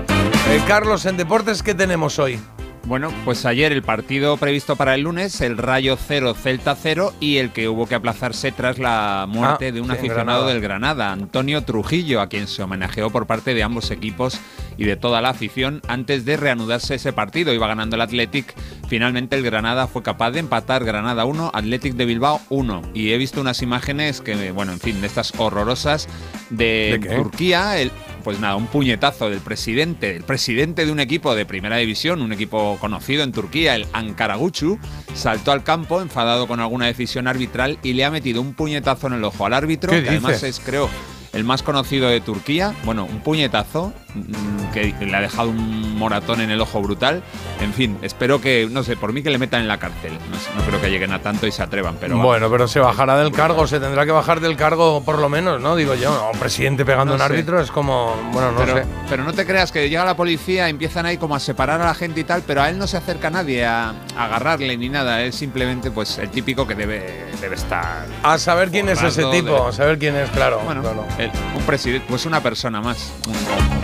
Eh, 0.52 0.62
Carlos, 0.68 1.06
en 1.06 1.18
deportes, 1.18 1.62
¿qué 1.62 1.74
tenemos 1.76 2.18
hoy? 2.20 2.40
Bueno, 2.88 3.12
pues 3.26 3.46
ayer 3.46 3.74
el 3.74 3.84
partido 3.84 4.38
previsto 4.38 4.78
para 4.78 4.96
el 4.96 5.02
lunes, 5.02 5.42
el 5.42 5.58
Rayo 5.58 5.98
0, 5.98 6.34
Celta 6.34 6.74
0 6.74 7.14
y 7.20 7.36
el 7.36 7.52
que 7.52 7.68
hubo 7.68 7.86
que 7.86 7.96
aplazarse 7.96 8.54
tras 8.54 8.80
la 8.80 9.26
muerte 9.28 9.68
Ah, 9.68 9.72
de 9.74 9.82
un 9.82 9.92
aficionado 9.92 10.46
Granada. 10.46 10.54
del 10.54 10.62
Granada, 10.62 11.12
Antonio 11.12 11.64
Trujillo, 11.66 12.22
a 12.22 12.30
quien 12.30 12.48
se 12.48 12.64
homenajeó 12.64 13.10
por 13.10 13.28
parte 13.28 13.54
de 13.54 13.62
ambos 13.62 13.92
equipos 13.92 14.40
y 14.78 14.86
de 14.86 14.96
toda 14.96 15.20
la 15.20 15.30
afición 15.30 15.82
antes 15.90 16.24
de 16.24 16.38
reanudarse 16.38 16.96
ese 16.96 17.12
partido. 17.12 17.54
Iba 17.54 17.68
ganando 17.68 17.98
el 17.98 18.02
Athletic, 18.04 18.56
finalmente 18.88 19.36
el 19.36 19.44
Granada 19.44 19.88
fue 19.88 20.02
capaz 20.02 20.32
de 20.32 20.40
empatar 20.40 20.86
Granada 20.86 21.26
1, 21.26 21.52
Athletic 21.54 21.96
de 21.96 22.06
Bilbao 22.06 22.40
1. 22.48 22.84
Y 22.94 23.12
he 23.12 23.18
visto 23.18 23.42
unas 23.42 23.62
imágenes 23.62 24.22
que, 24.22 24.52
bueno, 24.52 24.72
en 24.72 24.80
fin, 24.80 25.02
de 25.02 25.08
estas 25.08 25.34
horrorosas 25.38 26.08
de, 26.52 27.00
¿De? 27.02 27.16
Turquía, 27.18 27.80
el, 27.82 27.92
pues 28.28 28.42
nada, 28.42 28.58
un 28.58 28.68
puñetazo 28.68 29.30
del 29.30 29.40
presidente, 29.40 30.18
el 30.18 30.24
presidente 30.26 30.86
de 30.86 30.92
un 30.92 31.00
equipo 31.00 31.34
de 31.34 31.46
primera 31.46 31.78
división, 31.78 32.22
un 32.22 32.34
equipo 32.34 32.78
conocido 32.82 33.24
en 33.24 33.32
Turquía, 33.32 33.74
el 33.74 33.88
Ankaraguchu, 33.94 34.80
saltó 35.14 35.54
al 35.54 35.64
campo 35.64 36.02
enfadado 36.02 36.46
con 36.46 36.60
alguna 36.60 36.88
decisión 36.88 37.30
arbitral 37.30 37.80
y 37.84 37.94
le 37.94 38.04
ha 38.04 38.12
metido 38.12 38.42
un 38.42 38.54
puñetazo 38.54 39.08
en 39.08 39.14
el 39.14 39.24
ojo 39.24 39.46
al 39.46 39.54
árbitro, 39.54 39.94
¿Qué 39.94 40.04
que 40.04 40.10
además 40.10 40.44
es, 40.44 40.60
creo, 40.60 40.90
el 41.34 41.44
más 41.44 41.64
conocido 41.64 42.10
de 42.10 42.22
Turquía. 42.22 42.74
Bueno, 42.84 43.06
un 43.06 43.20
puñetazo 43.22 43.94
mm, 44.16 44.74
que 44.74 44.94
le 45.06 45.16
ha 45.16 45.22
dejado 45.22 45.50
un 45.50 45.98
moratón 45.98 46.42
en 46.42 46.52
el 46.52 46.62
ojo 46.62 46.82
brutal. 46.82 47.24
En 47.62 47.74
fin, 47.74 47.98
espero 48.02 48.40
que, 48.42 48.68
no 48.72 48.84
sé, 48.84 48.96
por 48.98 49.14
mí 49.14 49.24
que 49.24 49.30
le 49.30 49.38
metan 49.38 49.62
en 49.62 49.68
la 49.68 49.78
cárcel. 49.80 50.14
No, 50.56 50.64
creo 50.64 50.82
que 50.82 50.90
lleguen 50.90 51.12
a 51.12 51.22
tanto 51.22 51.48
y 51.48 51.52
se 51.52 51.64
atrevan, 51.64 51.96
pero 52.00 52.18
bueno, 52.18 52.50
pero 52.50 52.68
se 52.68 52.80
bajará 52.80 53.18
del 53.18 53.32
cargo, 53.32 53.66
se 53.68 53.80
tendrá 53.80 54.06
que 54.06 54.12
bajar 54.12 54.40
del 54.40 54.56
cargo 54.56 55.04
por 55.04 55.20
lo 55.20 55.30
menos, 55.30 55.62
¿no? 55.62 55.76
Digo 55.76 55.96
yo, 55.96 56.12
no, 56.14 56.32
un 56.32 56.40
presidente 56.40 56.86
pegando 56.86 57.14
a 57.14 57.18
No 57.18 57.24
un 57.24 57.28
sé. 57.28 57.34
árbitro 57.34 57.60
es 57.62 57.72
como, 57.72 58.14
bueno, 58.32 58.52
no 58.52 58.60
pero, 58.60 58.78
sé. 58.78 58.84
pero 59.10 59.24
no 59.24 59.34
te 59.34 59.46
creas 59.46 59.72
que 59.72 59.90
llega 59.90 60.06
la 60.06 60.16
policía, 60.16 60.70
empiezan 60.70 61.06
ahí 61.06 61.18
como 61.18 61.36
a 61.36 61.40
separar 61.40 61.82
a 61.82 61.86
la 61.86 61.94
gente 61.96 62.20
y 62.22 62.24
tal, 62.24 62.44
pero 62.46 62.62
a 62.62 62.70
él 62.70 62.78
no 62.78 62.88
se 62.88 62.98
acerca 62.98 63.30
nadie 63.30 63.66
a, 63.66 63.94
a 64.16 64.26
agarrarle 64.26 64.78
ni 64.78 64.90
nada. 64.90 65.22
Es 65.24 65.36
simplemente 65.36 65.92
pues 65.92 66.18
el 66.18 66.30
típico 66.30 66.68
que 66.68 66.76
debe, 66.76 67.26
debe 67.42 67.56
estar. 67.56 68.06
A 68.24 68.38
saber 68.38 68.70
quién 68.70 68.90
es 68.90 69.02
ese 69.02 69.24
tipo, 69.32 69.64
de- 69.64 69.70
a 69.70 69.72
saber 69.72 69.98
quién 69.98 70.16
es, 70.16 70.30
claro. 70.32 70.60
Bueno, 70.66 70.82
claro. 70.82 71.06
el- 71.18 71.27
un 71.56 71.64
presidente, 71.64 72.06
pues 72.10 72.26
una 72.26 72.42
persona 72.42 72.82
más. 72.82 73.12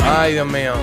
Ay, 0.06 0.34
Dios 0.34 0.48
mío. 0.48 0.74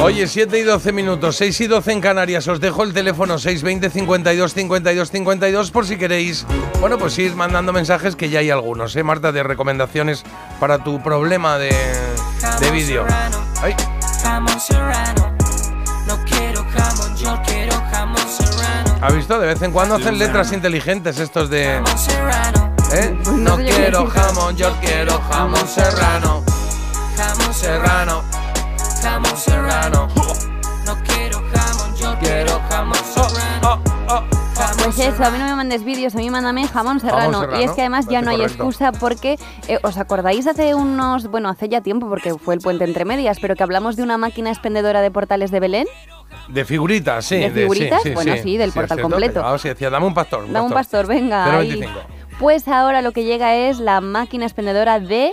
Oye, 0.00 0.28
7 0.28 0.56
y 0.56 0.62
12 0.62 0.92
minutos, 0.92 1.36
6 1.36 1.60
y 1.60 1.66
12 1.66 1.92
en 1.92 2.00
Canarias. 2.00 2.46
Os 2.46 2.60
dejo 2.60 2.84
el 2.84 2.92
teléfono 2.92 3.36
620 3.36 3.90
52 3.90 4.54
52 4.54 5.10
52 5.10 5.70
por 5.72 5.86
si 5.86 5.96
queréis, 5.96 6.46
bueno, 6.80 6.98
pues 6.98 7.18
ir 7.18 7.34
mandando 7.34 7.72
mensajes 7.72 8.14
que 8.14 8.30
ya 8.30 8.38
hay 8.38 8.50
algunos, 8.50 8.94
¿eh, 8.94 9.02
Marta? 9.02 9.32
De 9.32 9.42
recomendaciones 9.42 10.22
para 10.60 10.84
tu 10.84 11.02
problema 11.02 11.58
de, 11.58 11.74
de 12.60 12.70
vídeo. 12.70 13.04
Ay. 13.60 13.74
¿ha 19.00 19.10
visto? 19.10 19.38
De 19.38 19.46
vez 19.46 19.62
en 19.62 19.72
cuando 19.72 19.96
hacen 19.96 20.18
letras 20.18 20.52
inteligentes 20.52 21.18
estos 21.18 21.50
de... 21.50 21.82
¿Eh? 22.92 23.16
No 23.34 23.56
quiero 23.56 24.06
jamón, 24.06 24.56
yo 24.56 24.72
quiero 24.80 25.20
jamón 25.30 25.68
serrano. 25.68 26.42
Jamón 27.16 27.54
serrano, 27.54 28.22
jamón 29.02 29.36
serrano. 29.36 30.08
No 30.86 30.96
quiero 31.04 31.42
jamón, 31.52 31.96
yo 31.96 32.18
quiero 32.18 32.60
jamón 32.70 32.96
oh, 32.98 33.28
serrano. 33.28 33.82
Oh, 34.08 34.14
oh, 34.14 34.38
pues 34.82 34.98
eso, 35.00 35.22
a 35.22 35.30
mí 35.30 35.38
no 35.38 35.44
me 35.44 35.54
mandes 35.54 35.84
vídeos, 35.84 36.14
a 36.14 36.18
mí 36.18 36.30
mándame 36.30 36.66
jamón 36.66 36.98
serrano. 36.98 37.46
Y 37.60 37.64
es 37.64 37.72
que 37.72 37.82
además 37.82 38.08
ya 38.08 38.22
no 38.22 38.30
hay 38.30 38.40
excusa 38.40 38.92
porque, 38.92 39.38
eh, 39.68 39.78
¿os 39.82 39.98
acordáis 39.98 40.46
hace 40.46 40.74
unos, 40.74 41.28
bueno, 41.28 41.50
hace 41.50 41.68
ya 41.68 41.82
tiempo 41.82 42.08
porque 42.08 42.34
fue 42.34 42.54
el 42.54 42.60
puente 42.60 42.84
entre 42.84 43.04
medias, 43.04 43.38
pero 43.38 43.54
que 43.54 43.62
hablamos 43.62 43.96
de 43.96 44.02
una 44.02 44.16
máquina 44.16 44.50
expendedora 44.50 45.02
de 45.02 45.10
portales 45.10 45.50
de 45.50 45.60
Belén? 45.60 45.86
De 46.48 46.64
figuritas, 46.64 47.26
sí. 47.26 47.36
¿De 47.36 47.50
figuritas? 47.50 48.02
Bueno, 48.14 48.34
sí, 48.42 48.56
del 48.56 48.72
portal 48.72 49.00
completo. 49.02 49.42
Ah, 49.44 49.52
o 49.52 49.58
sea, 49.58 49.74
decía, 49.74 49.90
dame 49.90 50.06
un 50.06 50.14
pastor. 50.14 50.50
Dame 50.50 50.66
un 50.66 50.72
pastor, 50.72 51.06
venga. 51.06 51.60
0, 51.60 52.17
pues 52.38 52.68
ahora 52.68 53.02
lo 53.02 53.10
que 53.10 53.24
llega 53.24 53.56
es 53.56 53.80
la 53.80 54.00
máquina 54.00 54.44
expendedora 54.44 55.00
de 55.00 55.32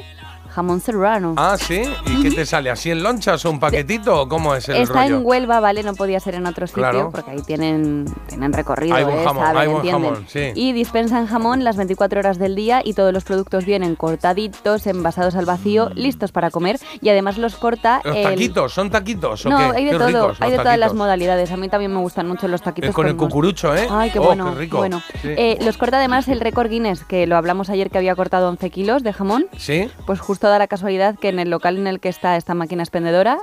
jamón 0.55 0.79
serrano. 0.79 1.33
Ah, 1.37 1.57
sí. 1.59 1.81
¿Y 2.07 2.21
qué 2.23 2.31
te 2.31 2.45
sale? 2.45 2.69
¿Así 2.69 2.89
en 2.89 3.03
lonchas 3.03 3.43
o 3.45 3.51
un 3.51 3.59
paquetito? 3.59 4.21
¿O 4.21 4.29
cómo 4.29 4.55
es 4.55 4.69
el 4.69 4.77
Está 4.77 5.03
rollo? 5.03 5.17
en 5.17 5.25
Huelva, 5.25 5.59
¿vale? 5.59 5.83
No 5.83 5.93
podía 5.95 6.19
ser 6.19 6.35
en 6.35 6.47
otro 6.47 6.65
sitio 6.65 6.81
Claro. 6.81 7.09
porque 7.11 7.31
ahí 7.31 7.41
tienen, 7.41 8.05
tienen 8.27 8.53
recorrido, 8.53 8.95
Hay 8.95 9.03
buen 9.03 9.19
¿eh? 9.19 9.23
jamón, 9.25 9.43
Saben, 9.45 9.61
hay 9.61 9.67
buen 9.67 9.89
jamón, 9.91 10.25
sí. 10.27 10.51
Y 10.55 10.71
dispensan 10.71 11.27
jamón 11.27 11.63
las 11.63 11.75
24 11.75 12.19
horas 12.19 12.37
del 12.39 12.55
día 12.55 12.81
y 12.83 12.93
todos 12.93 13.11
los 13.13 13.23
productos 13.25 13.65
vienen 13.65 13.95
cortaditos, 13.95 14.87
envasados 14.87 15.35
al 15.35 15.45
vacío, 15.45 15.89
listos 15.93 16.31
para 16.31 16.49
comer 16.51 16.79
y 17.01 17.09
además 17.09 17.37
los 17.37 17.55
corta 17.55 18.01
¿Los 18.03 18.15
el... 18.15 18.23
taquitos? 18.23 18.73
¿Son 18.73 18.89
taquitos 18.89 19.45
o 19.45 19.49
No, 19.49 19.57
qué? 19.57 19.77
hay 19.77 19.85
de 19.85 19.91
Qué 19.91 19.97
todo, 19.97 20.07
ricos 20.07 20.37
hay 20.41 20.51
de 20.51 20.57
todas 20.57 20.77
las 20.79 20.93
modalidades. 20.93 21.51
A 21.51 21.57
mí 21.57 21.67
también 21.69 21.93
me 21.93 21.99
gustan 21.99 22.27
mucho 22.27 22.47
los 22.47 22.61
taquitos 22.61 22.91
Eh, 22.91 22.93
con 22.93 23.07
el 23.07 23.15
cucurucho, 23.15 23.75
¿eh? 23.75 23.87
Ay, 23.89 24.09
qué 24.11 24.19
Oh, 24.19 24.23
bueno. 24.23 24.51
qué 24.53 24.59
rico. 24.59 24.77
Bueno, 24.77 25.01
Sí. 25.21 25.29
Eh, 25.37 25.57
los 25.61 25.77
corta 25.77 25.97
además 25.97 26.27
el 26.27 26.39
récord 26.39 26.69
Guinness, 26.69 27.03
que 27.03 27.27
lo 27.27 27.35
hablamos 27.37 27.69
ayer 27.69 27.89
que 27.89 27.97
había 27.97 28.15
cortado 28.15 28.47
11 28.49 28.69
kilos 28.69 29.03
de 29.03 29.11
jamón. 29.13 29.47
¿Sí? 29.57 29.89
Pues 30.05 30.19
justo 30.19 30.44
da 30.49 30.59
la 30.59 30.67
casualidad 30.67 31.17
que 31.19 31.29
en 31.29 31.39
el 31.39 31.49
local 31.49 31.77
en 31.77 31.87
el 31.87 31.99
que 31.99 32.09
está 32.09 32.35
esta 32.37 32.53
máquina 32.53 32.83
expendedora 32.83 33.37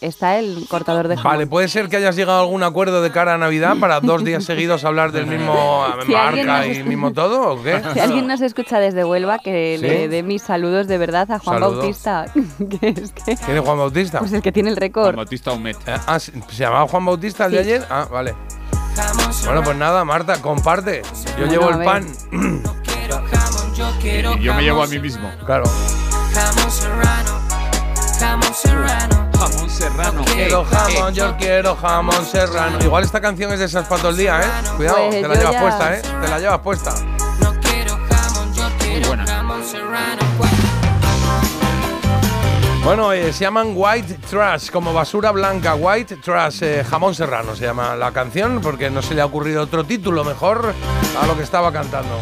está 0.00 0.38
el 0.38 0.66
cortador 0.68 1.08
de 1.08 1.16
jamón. 1.16 1.32
Vale, 1.32 1.46
puede 1.46 1.66
ser 1.68 1.88
que 1.88 1.96
hayas 1.96 2.14
llegado 2.14 2.38
a 2.38 2.42
algún 2.42 2.62
acuerdo 2.62 3.00
de 3.00 3.10
cara 3.10 3.34
a 3.34 3.38
Navidad 3.38 3.76
para 3.80 4.00
dos 4.00 4.22
días 4.22 4.44
seguidos 4.46 4.84
hablar 4.84 5.12
del 5.12 5.26
mismo 5.26 5.86
eh, 5.88 6.02
Si 6.06 6.14
alguien 6.14 6.46
marca 6.46 6.66
y 6.66 6.82
mismo 6.82 7.12
todo, 7.12 7.54
¿o 7.54 7.62
qué? 7.62 7.80
Si 7.94 8.00
alguien 8.00 8.26
nos 8.26 8.40
escucha 8.42 8.78
desde 8.80 9.04
Huelva, 9.04 9.38
que 9.38 9.76
¿Sí? 9.80 9.86
le 9.86 10.08
dé 10.08 10.22
mis 10.22 10.42
saludos 10.42 10.88
de 10.88 10.98
verdad 10.98 11.30
a 11.30 11.38
Juan 11.38 11.58
Saludo. 11.60 11.78
Bautista, 11.78 12.26
que 12.80 12.88
es 12.88 13.12
que 13.12 13.36
¿Quién 13.36 13.56
es 13.56 13.62
Juan 13.64 13.78
Bautista? 13.78 14.18
pues 14.18 14.32
el 14.34 14.42
que 14.42 14.52
tiene 14.52 14.68
el 14.68 14.74
Juan 14.74 14.80
récord. 14.82 15.16
Bautista 15.16 15.52
Humet. 15.52 15.76
Eh, 15.86 15.96
ah, 16.06 16.18
¿se 16.18 16.32
se 16.32 16.54
llamaba 16.62 16.86
Juan 16.86 17.04
Bautista 17.06 17.46
el 17.46 17.52
de 17.52 17.58
ayer? 17.60 17.86
Ah, 17.88 18.06
vale. 18.10 18.34
Bueno, 19.44 19.62
pues 19.64 19.76
nada, 19.76 20.04
Marta, 20.04 20.40
comparte. 20.40 21.02
Yo 21.02 21.46
Bueno, 21.46 21.50
llevo 21.50 21.70
el 21.70 21.84
pan. 21.84 22.06
No 22.30 22.74
quiero 22.84 23.16
jamón, 23.26 23.74
yo 23.74 23.90
quiero 24.00 24.34
Y 24.36 24.42
yo 24.42 24.54
me 24.54 24.62
llevo 24.62 24.82
a 24.82 24.86
mí 24.86 24.98
mismo. 25.00 25.28
Claro. 25.46 25.64
Jamón 26.34 26.70
serrano. 26.70 27.40
Jamón 28.18 28.54
serrano. 28.54 29.30
Jamón 29.38 29.70
serrano. 29.70 30.24
Quiero 30.24 30.64
jamón, 30.64 31.14
yo 31.14 31.36
quiero 31.36 31.76
jamón 31.76 32.26
serrano. 32.26 32.78
Igual 32.82 33.04
esta 33.04 33.20
canción 33.20 33.52
es 33.52 33.58
de 33.58 33.64
esas 33.66 33.86
para 33.86 34.00
todo 34.00 34.10
el 34.10 34.16
día, 34.16 34.40
¿eh? 34.40 34.44
Cuidado, 34.76 34.96
Pues 35.08 35.22
te 35.22 35.28
la 35.28 35.34
llevas 35.34 35.52
ya- 35.52 35.60
puesta, 35.60 35.94
¿eh? 35.96 36.02
Te 36.02 36.28
la 36.28 36.38
llevas 36.38 36.58
puesta. 36.60 36.94
No 37.40 37.52
quiero 37.60 37.98
jamón, 38.10 38.54
yo 38.54 38.64
quiero 38.78 39.08
buena. 39.08 39.26
jamón 39.26 39.64
serrano. 39.64 40.22
Bueno, 42.84 43.12
eh, 43.14 43.32
se 43.32 43.44
llaman 43.44 43.72
White 43.74 44.18
Trash, 44.28 44.68
como 44.70 44.92
basura 44.92 45.30
blanca. 45.30 45.74
White 45.74 46.16
Trash, 46.16 46.62
eh, 46.62 46.84
jamón 46.88 47.14
serrano 47.14 47.56
se 47.56 47.64
llama 47.64 47.96
la 47.96 48.12
canción, 48.12 48.60
porque 48.60 48.90
no 48.90 49.00
se 49.00 49.14
le 49.14 49.22
ha 49.22 49.24
ocurrido 49.26 49.62
otro 49.62 49.84
título 49.84 50.22
mejor 50.22 50.74
a 51.20 51.26
lo 51.26 51.34
que 51.34 51.42
estaba 51.44 51.72
cantando. 51.72 52.18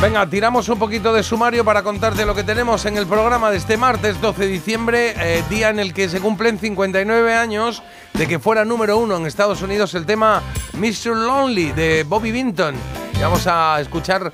Venga, 0.00 0.28
tiramos 0.28 0.68
un 0.68 0.78
poquito 0.78 1.12
de 1.14 1.22
sumario 1.22 1.64
para 1.64 1.82
contarte 1.82 2.26
lo 2.26 2.34
que 2.34 2.44
tenemos 2.44 2.84
en 2.84 2.98
el 2.98 3.06
programa 3.06 3.50
de 3.50 3.56
este 3.56 3.78
martes 3.78 4.20
12 4.20 4.42
de 4.42 4.46
diciembre, 4.48 5.14
eh, 5.16 5.42
día 5.48 5.70
en 5.70 5.78
el 5.78 5.94
que 5.94 6.10
se 6.10 6.20
cumplen 6.20 6.58
59 6.58 7.34
años 7.34 7.82
de 8.12 8.28
que 8.28 8.38
fuera 8.38 8.66
número 8.66 8.98
uno 8.98 9.16
en 9.16 9.26
Estados 9.26 9.62
Unidos 9.62 9.94
el 9.94 10.04
tema 10.04 10.42
Mr. 10.74 11.16
Lonely 11.16 11.72
de 11.72 12.04
Bobby 12.04 12.30
Vinton. 12.30 12.74
Y 13.14 13.22
vamos 13.22 13.46
a 13.46 13.80
escuchar, 13.80 14.30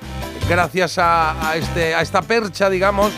gracias 0.49 0.97
a, 0.97 1.53
este, 1.55 1.99
esta 1.99 2.21
percha, 2.21 2.69
digamos, 2.69 3.13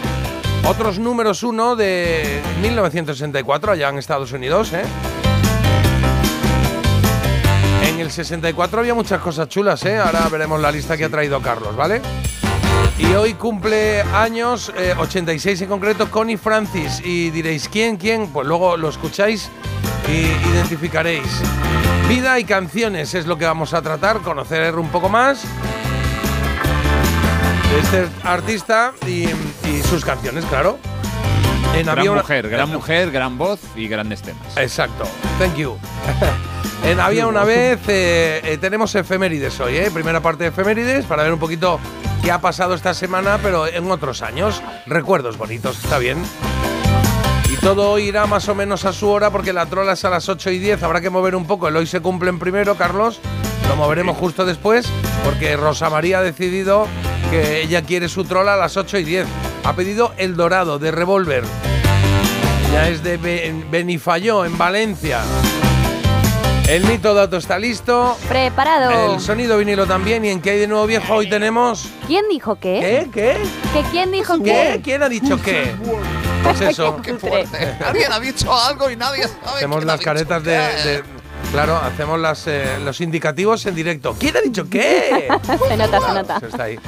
otros 0.68 1.00
números 1.00 1.42
uno 1.42 1.76
de 1.76 2.42
1964 2.62 3.72
allá 3.72 3.90
en 3.90 3.98
Estados 3.98 4.32
Unidos, 4.32 4.72
¿eh? 4.72 4.84
En 7.96 8.02
el 8.02 8.12
64 8.12 8.82
había 8.82 8.94
muchas 8.94 9.22
cosas 9.22 9.48
chulas, 9.48 9.86
¿eh? 9.86 9.98
Ahora 9.98 10.28
veremos 10.28 10.60
la 10.60 10.70
lista 10.70 10.98
que 10.98 11.06
ha 11.06 11.10
traído 11.10 11.42
Carlos, 11.42 11.78
¿vale? 11.78 12.02
Y 12.98 13.06
hoy 13.14 13.36
cumple 13.36 14.02
años, 14.02 14.70
eh, 14.76 14.94
86 14.98 15.62
en 15.62 15.70
concreto, 15.70 16.12
Connie 16.12 16.36
Francis. 16.36 17.02
Y 17.06 17.30
diréis, 17.30 17.70
¿quién, 17.70 17.96
quién? 17.96 18.28
Pues 18.28 18.46
luego 18.46 18.76
lo 18.76 18.90
escucháis 18.90 19.50
y 20.10 20.26
identificaréis. 20.54 21.24
Vida 22.10 22.38
y 22.38 22.44
canciones 22.44 23.14
es 23.14 23.28
lo 23.28 23.38
que 23.38 23.46
vamos 23.46 23.74
a 23.74 23.82
tratar, 23.82 24.20
conocer 24.20 24.76
un 24.76 24.90
poco 24.90 25.08
más 25.08 25.46
de 27.72 27.80
este 27.80 28.28
artista 28.28 28.92
y, 29.08 29.24
y 29.70 29.82
sus 29.90 30.04
canciones, 30.04 30.44
claro. 30.46 30.80
En 31.74 31.86
Gran 31.86 32.06
mujer, 32.06 32.50
gran 32.50 32.70
mujer, 32.70 33.10
gran 33.10 33.38
voz 33.38 33.62
y 33.74 33.88
grandes 33.88 34.22
temas. 34.22 34.58
Exacto. 34.58 35.06
Thank 35.40 35.56
you. 35.56 35.78
en 36.86 37.00
Había 37.00 37.28
una 37.28 37.44
vez 37.44 37.80
eh, 37.88 38.42
eh, 38.44 38.58
tenemos 38.60 38.94
efemérides 38.96 39.60
hoy, 39.60 39.78
¿eh? 39.78 39.90
Primera 39.92 40.22
parte 40.22 40.44
de 40.44 40.50
efemérides 40.50 41.06
para 41.06 41.24
ver 41.24 41.34
un 41.34 41.40
poquito 41.40 41.80
qué 42.24 42.32
ha 42.32 42.40
pasado 42.40 42.74
esta 42.76 42.94
semana, 42.94 43.40
pero 43.42 43.68
en 43.68 43.90
otros 43.92 44.22
años. 44.22 44.62
Recuerdos 44.86 45.38
bonitos, 45.38 45.84
está 45.84 45.98
bien. 45.98 46.18
Y 47.52 47.56
todo 47.58 47.98
irá 48.00 48.28
más 48.28 48.48
o 48.50 48.56
menos 48.56 48.86
a 48.86 48.94
su 48.94 49.10
hora 49.10 49.32
porque 49.32 49.52
la 49.54 49.66
trola 49.66 49.94
es 49.94 50.06
a 50.06 50.10
las 50.10 50.30
8 50.30 50.52
y 50.52 50.60
10. 50.60 50.84
Habrá 50.84 51.02
que 51.02 51.10
mover 51.10 51.36
un 51.36 51.46
poco. 51.48 51.68
El 51.68 51.76
hoy 51.76 51.88
se 51.88 52.02
cumplen 52.02 52.38
primero, 52.40 52.76
Carlos. 52.76 53.20
Lo 53.68 53.76
moveremos 53.76 54.18
justo 54.18 54.46
después 54.46 54.88
porque 55.24 55.58
Rosa 55.58 55.90
María 55.90 56.20
ha 56.20 56.24
decidido 56.24 56.88
que 57.32 57.62
ella 57.64 57.82
quiere 57.82 58.10
su 58.10 58.26
trola 58.26 58.54
a 58.54 58.58
las 58.58 58.78
8 58.78 59.00
y 59.00 59.04
10. 59.04 59.28
Ha 59.64 59.74
pedido 59.74 60.14
El 60.18 60.36
Dorado 60.36 60.78
de 60.78 60.92
Revolver. 60.92 61.44
Ya 62.72 62.90
es 62.90 63.02
de 63.04 63.18
Be- 63.18 63.64
Benifayó, 63.72 64.46
en 64.46 64.56
Valencia. 64.58 65.22
El 66.68 66.84
mito 66.86 67.14
dato 67.14 67.38
está 67.38 67.60
listo. 67.60 68.18
Preparado. 68.28 69.14
El 69.14 69.20
sonido 69.20 69.58
vinilo 69.58 69.86
también. 69.86 70.26
¿Y 70.26 70.30
en 70.30 70.42
qué 70.42 70.52
hay 70.52 70.60
de 70.60 70.68
nuevo 70.68 70.88
viejo? 70.88 71.14
Hoy 71.14 71.30
tenemos. 71.30 71.88
¿Quién 72.08 72.26
dijo 72.30 72.56
qué? 72.56 73.08
¿Qué? 73.12 73.12
¿Qué? 73.12 73.38
¿Que 73.74 73.88
quién 73.92 74.12
dijo 74.12 74.38
¿Qué? 74.40 74.44
qué? 74.76 74.82
¿Quién 74.84 75.04
ha 75.04 75.10
dicho 75.10 75.40
qué? 75.42 75.76
Pues 76.44 76.62
eso. 76.70 77.00
Qué 77.04 77.14
cutre. 77.14 77.46
Alguien 77.86 78.12
ha 78.12 78.20
dicho 78.20 78.52
algo 78.52 78.90
y 78.90 78.96
nadie 78.96 79.28
sabe. 79.28 79.58
Hacemos 79.58 79.84
las 79.86 80.02
caretas 80.02 80.44
de- 80.44 81.04
Claro, 81.52 81.76
hacemos 81.78 82.20
las, 82.20 82.48
eh, 82.48 82.66
los 82.84 83.00
indicativos 83.00 83.66
en 83.68 83.76
directo. 83.76 84.16
¿Quién 84.20 84.36
ha 84.36 84.42
dicho 84.42 84.68
qué? 84.68 85.30
se 85.70 85.78
nota, 85.78 86.02
se 86.02 86.14
nota. 86.14 86.38
Eso 86.38 86.48
está 86.48 86.64
ahí. 86.64 86.80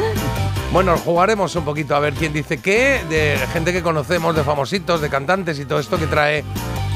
Bueno, 0.74 0.98
jugaremos 0.98 1.56
un 1.56 1.64
poquito 1.64 1.96
a 1.96 2.00
ver 2.00 2.14
quién 2.16 2.34
dice 2.34 2.58
qué, 2.60 3.02
de 3.10 3.38
gente 3.54 3.72
que 3.72 3.82
conocemos, 3.84 4.36
de 4.36 4.44
famositos, 4.44 5.00
de 5.00 5.10
cantantes 5.10 5.60
y 5.60 5.66
todo 5.66 5.80
esto 5.80 5.98
que 5.98 6.08
trae 6.08 6.44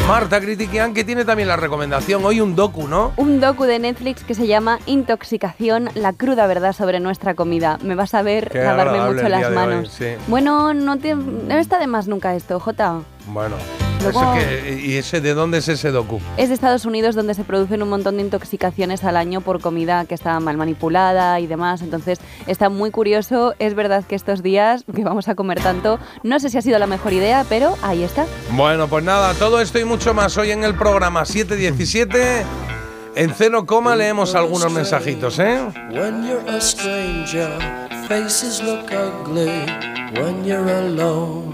Marta 0.08 0.41
Critiquian, 0.41 0.93
que 0.93 1.03
tiene 1.03 1.24
también 1.24 1.48
la 1.48 1.55
recomendación. 1.55 2.25
Hoy 2.25 2.41
un 2.41 2.55
docu, 2.55 2.88
¿no? 2.88 3.13
Un 3.17 3.39
docu 3.39 3.63
de 3.63 3.79
Netflix 3.79 4.24
que 4.24 4.34
se 4.36 4.46
llama 4.46 4.79
Intoxicación, 4.86 5.89
la 5.96 6.12
cruda 6.13 6.48
verdad 6.48 6.74
sobre 6.74 7.00
nuestra 7.00 7.34
comida. 7.34 7.77
Me 7.81 7.96
vas 7.96 8.13
a 8.13 8.22
ver 8.22 8.50
Qué 8.50 8.60
lavarme 8.62 9.00
mucho 9.13 9.29
las 9.29 9.48
hoy, 9.48 9.55
manos. 9.55 9.89
sí. 9.89 10.08
Bueno, 10.27 10.74
no, 10.74 10.98
te, 10.98 11.15
no 11.15 11.58
está 11.58 11.79
de 11.79 11.88
más 11.88 12.08
nunca 12.08 12.36
esto, 12.36 12.60
Jota. 12.60 13.00
Bueno. 13.27 13.55
Luego- 14.01 14.33
que- 14.33 14.81
¿Y 14.83 14.98
ese 14.98 15.22
de 15.22 15.33
dónde 15.33 15.59
es 15.59 15.68
ese 15.68 15.92
docu? 15.92 16.20
Es 16.37 16.50
de 16.50 16.55
Estados 16.55 16.85
Unidos 16.85 17.16
donde 17.16 17.33
se 17.33 17.44
producen 17.44 17.81
un 17.83 17.90
montón 17.90 18.18
de 18.18 18.24
intoxicaciones 18.24 19.03
al 19.03 19.18
año 19.18 19.42
por 19.42 19.61
comida 19.61 20.05
que 20.05 20.16
está 20.16 20.40
mal 20.40 20.57
manipulada 20.57 21.40
y 21.40 21.48
demás. 21.48 21.81
Entonces 21.81 22.20
está 22.48 22.70
muy 22.70 22.92
curioso. 22.92 23.53
Es 23.59 23.74
verdad 23.75 24.03
que 24.03 24.16
estos 24.16 24.42
días 24.44 24.83
que 24.94 25.03
vamos 25.03 25.27
a 25.27 25.35
comer 25.35 25.59
tanto, 25.61 26.00
no 26.24 26.40
sé 26.40 26.50
si 26.50 26.57
ha 26.57 26.61
sido 26.61 26.79
la 26.79 26.87
mejor 26.87 27.14
idea, 27.14 27.46
pero 27.48 27.77
ahí 27.81 28.03
está. 28.03 28.25
Bueno, 28.51 28.87
pues 28.87 29.03
nada, 29.03 29.33
todo 29.35 29.61
esto 29.61 29.79
y 29.79 29.85
mucho 29.85 30.14
más 30.14 30.37
hoy 30.37 30.51
en 30.51 30.64
el 30.64 30.75
programa 30.75 31.25
717. 31.25 32.44
En 33.14 33.33
cero 33.37 33.66
coma 33.66 33.96
leemos 33.98 34.35
algunos 34.35 34.72
mensajitos, 34.72 35.37
¿eh? 35.40 35.59
When 35.92 36.25
you're 36.25 36.50
a 36.50 36.61
stranger, 36.61 37.50
faces 38.07 38.61
look 38.64 38.85
ugly. 38.90 39.66
When 40.18 40.46
you're 40.46 40.72
alone, 40.72 41.53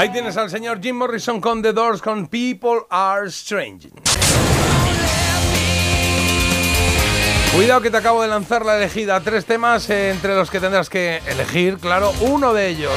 Ahí 0.00 0.08
tienes 0.08 0.34
al 0.38 0.48
señor 0.48 0.80
Jim 0.80 0.96
Morrison 0.96 1.42
con 1.42 1.60
The 1.60 1.74
Doors 1.74 2.00
con 2.00 2.26
People 2.26 2.86
Are 2.88 3.28
Strange. 3.28 3.90
Cuidado 7.54 7.82
que 7.82 7.90
te 7.90 7.98
acabo 7.98 8.22
de 8.22 8.28
lanzar 8.28 8.64
la 8.64 8.78
elegida. 8.78 9.20
Tres 9.20 9.44
temas 9.44 9.90
eh, 9.90 10.08
entre 10.08 10.34
los 10.34 10.50
que 10.50 10.58
tendrás 10.58 10.88
que 10.88 11.20
elegir, 11.26 11.76
claro, 11.76 12.14
uno 12.22 12.54
de 12.54 12.68
ellos. 12.68 12.94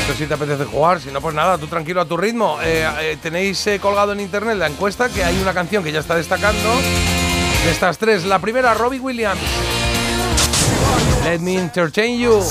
Esto 0.00 0.14
sí 0.16 0.24
te 0.24 0.32
apetece 0.32 0.64
jugar, 0.64 1.02
si 1.02 1.10
no, 1.10 1.20
pues 1.20 1.34
nada, 1.34 1.58
tú 1.58 1.66
tranquilo 1.66 2.00
a 2.00 2.06
tu 2.06 2.16
ritmo. 2.16 2.58
Eh, 2.62 2.88
eh, 3.02 3.18
tenéis 3.22 3.68
colgado 3.82 4.12
en 4.12 4.20
internet 4.20 4.56
la 4.56 4.68
encuesta 4.68 5.10
que 5.10 5.22
hay 5.22 5.38
una 5.42 5.52
canción 5.52 5.84
que 5.84 5.92
ya 5.92 6.00
está 6.00 6.16
destacando. 6.16 6.70
De 7.66 7.70
estas 7.70 7.98
tres, 7.98 8.24
la 8.24 8.38
primera, 8.38 8.72
Robbie 8.72 9.00
Williams. 9.00 9.42
Let 11.24 11.40
me 11.40 11.56
entertain 11.56 12.18
you. 12.18 12.42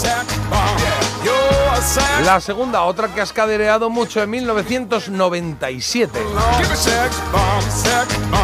La 2.23 2.39
segunda, 2.39 2.83
otra 2.83 3.07
que 3.13 3.21
has 3.21 3.33
cadereado 3.33 3.89
mucho 3.89 4.21
en 4.21 4.29
1997. 4.29 6.19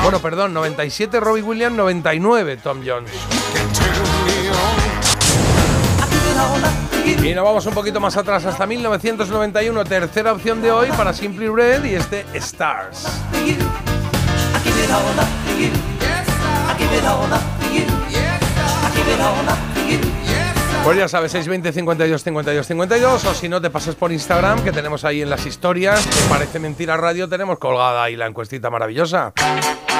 Bueno, 0.03 0.19
perdón, 0.19 0.53
97 0.53 1.19
Robbie 1.19 1.41
Williams, 1.41 1.75
99 1.77 2.57
Tom 2.57 2.81
Jones. 2.85 3.11
Y 7.23 7.33
nos 7.33 7.43
vamos 7.43 7.65
un 7.65 7.73
poquito 7.73 7.99
más 7.99 8.15
atrás 8.17 8.45
hasta 8.45 8.65
1991, 8.65 9.83
tercera 9.85 10.33
opción 10.33 10.61
de 10.61 10.71
hoy 10.71 10.89
para 10.89 11.13
Simply 11.13 11.47
Red 11.47 11.85
y 11.85 11.95
este 11.95 12.25
Stars. 12.33 13.07
Pues 20.85 20.99
ya 20.99 21.07
sabes, 21.07 21.31
620 21.31 21.73
52 21.73 22.23
52 22.23 22.67
52 22.67 23.25
o 23.25 23.33
si 23.33 23.49
no 23.49 23.59
te 23.59 23.71
pasas 23.71 23.95
por 23.95 24.11
Instagram 24.11 24.63
que 24.63 24.71
tenemos 24.71 25.03
ahí 25.03 25.23
en 25.23 25.31
las 25.31 25.43
historias, 25.47 26.05
que 26.05 26.29
parece 26.29 26.59
mentira 26.59 26.95
radio, 26.95 27.27
tenemos 27.27 27.57
colgada 27.57 28.03
ahí 28.03 28.15
la 28.15 28.27
encuestita 28.27 28.69
maravillosa. 28.69 29.33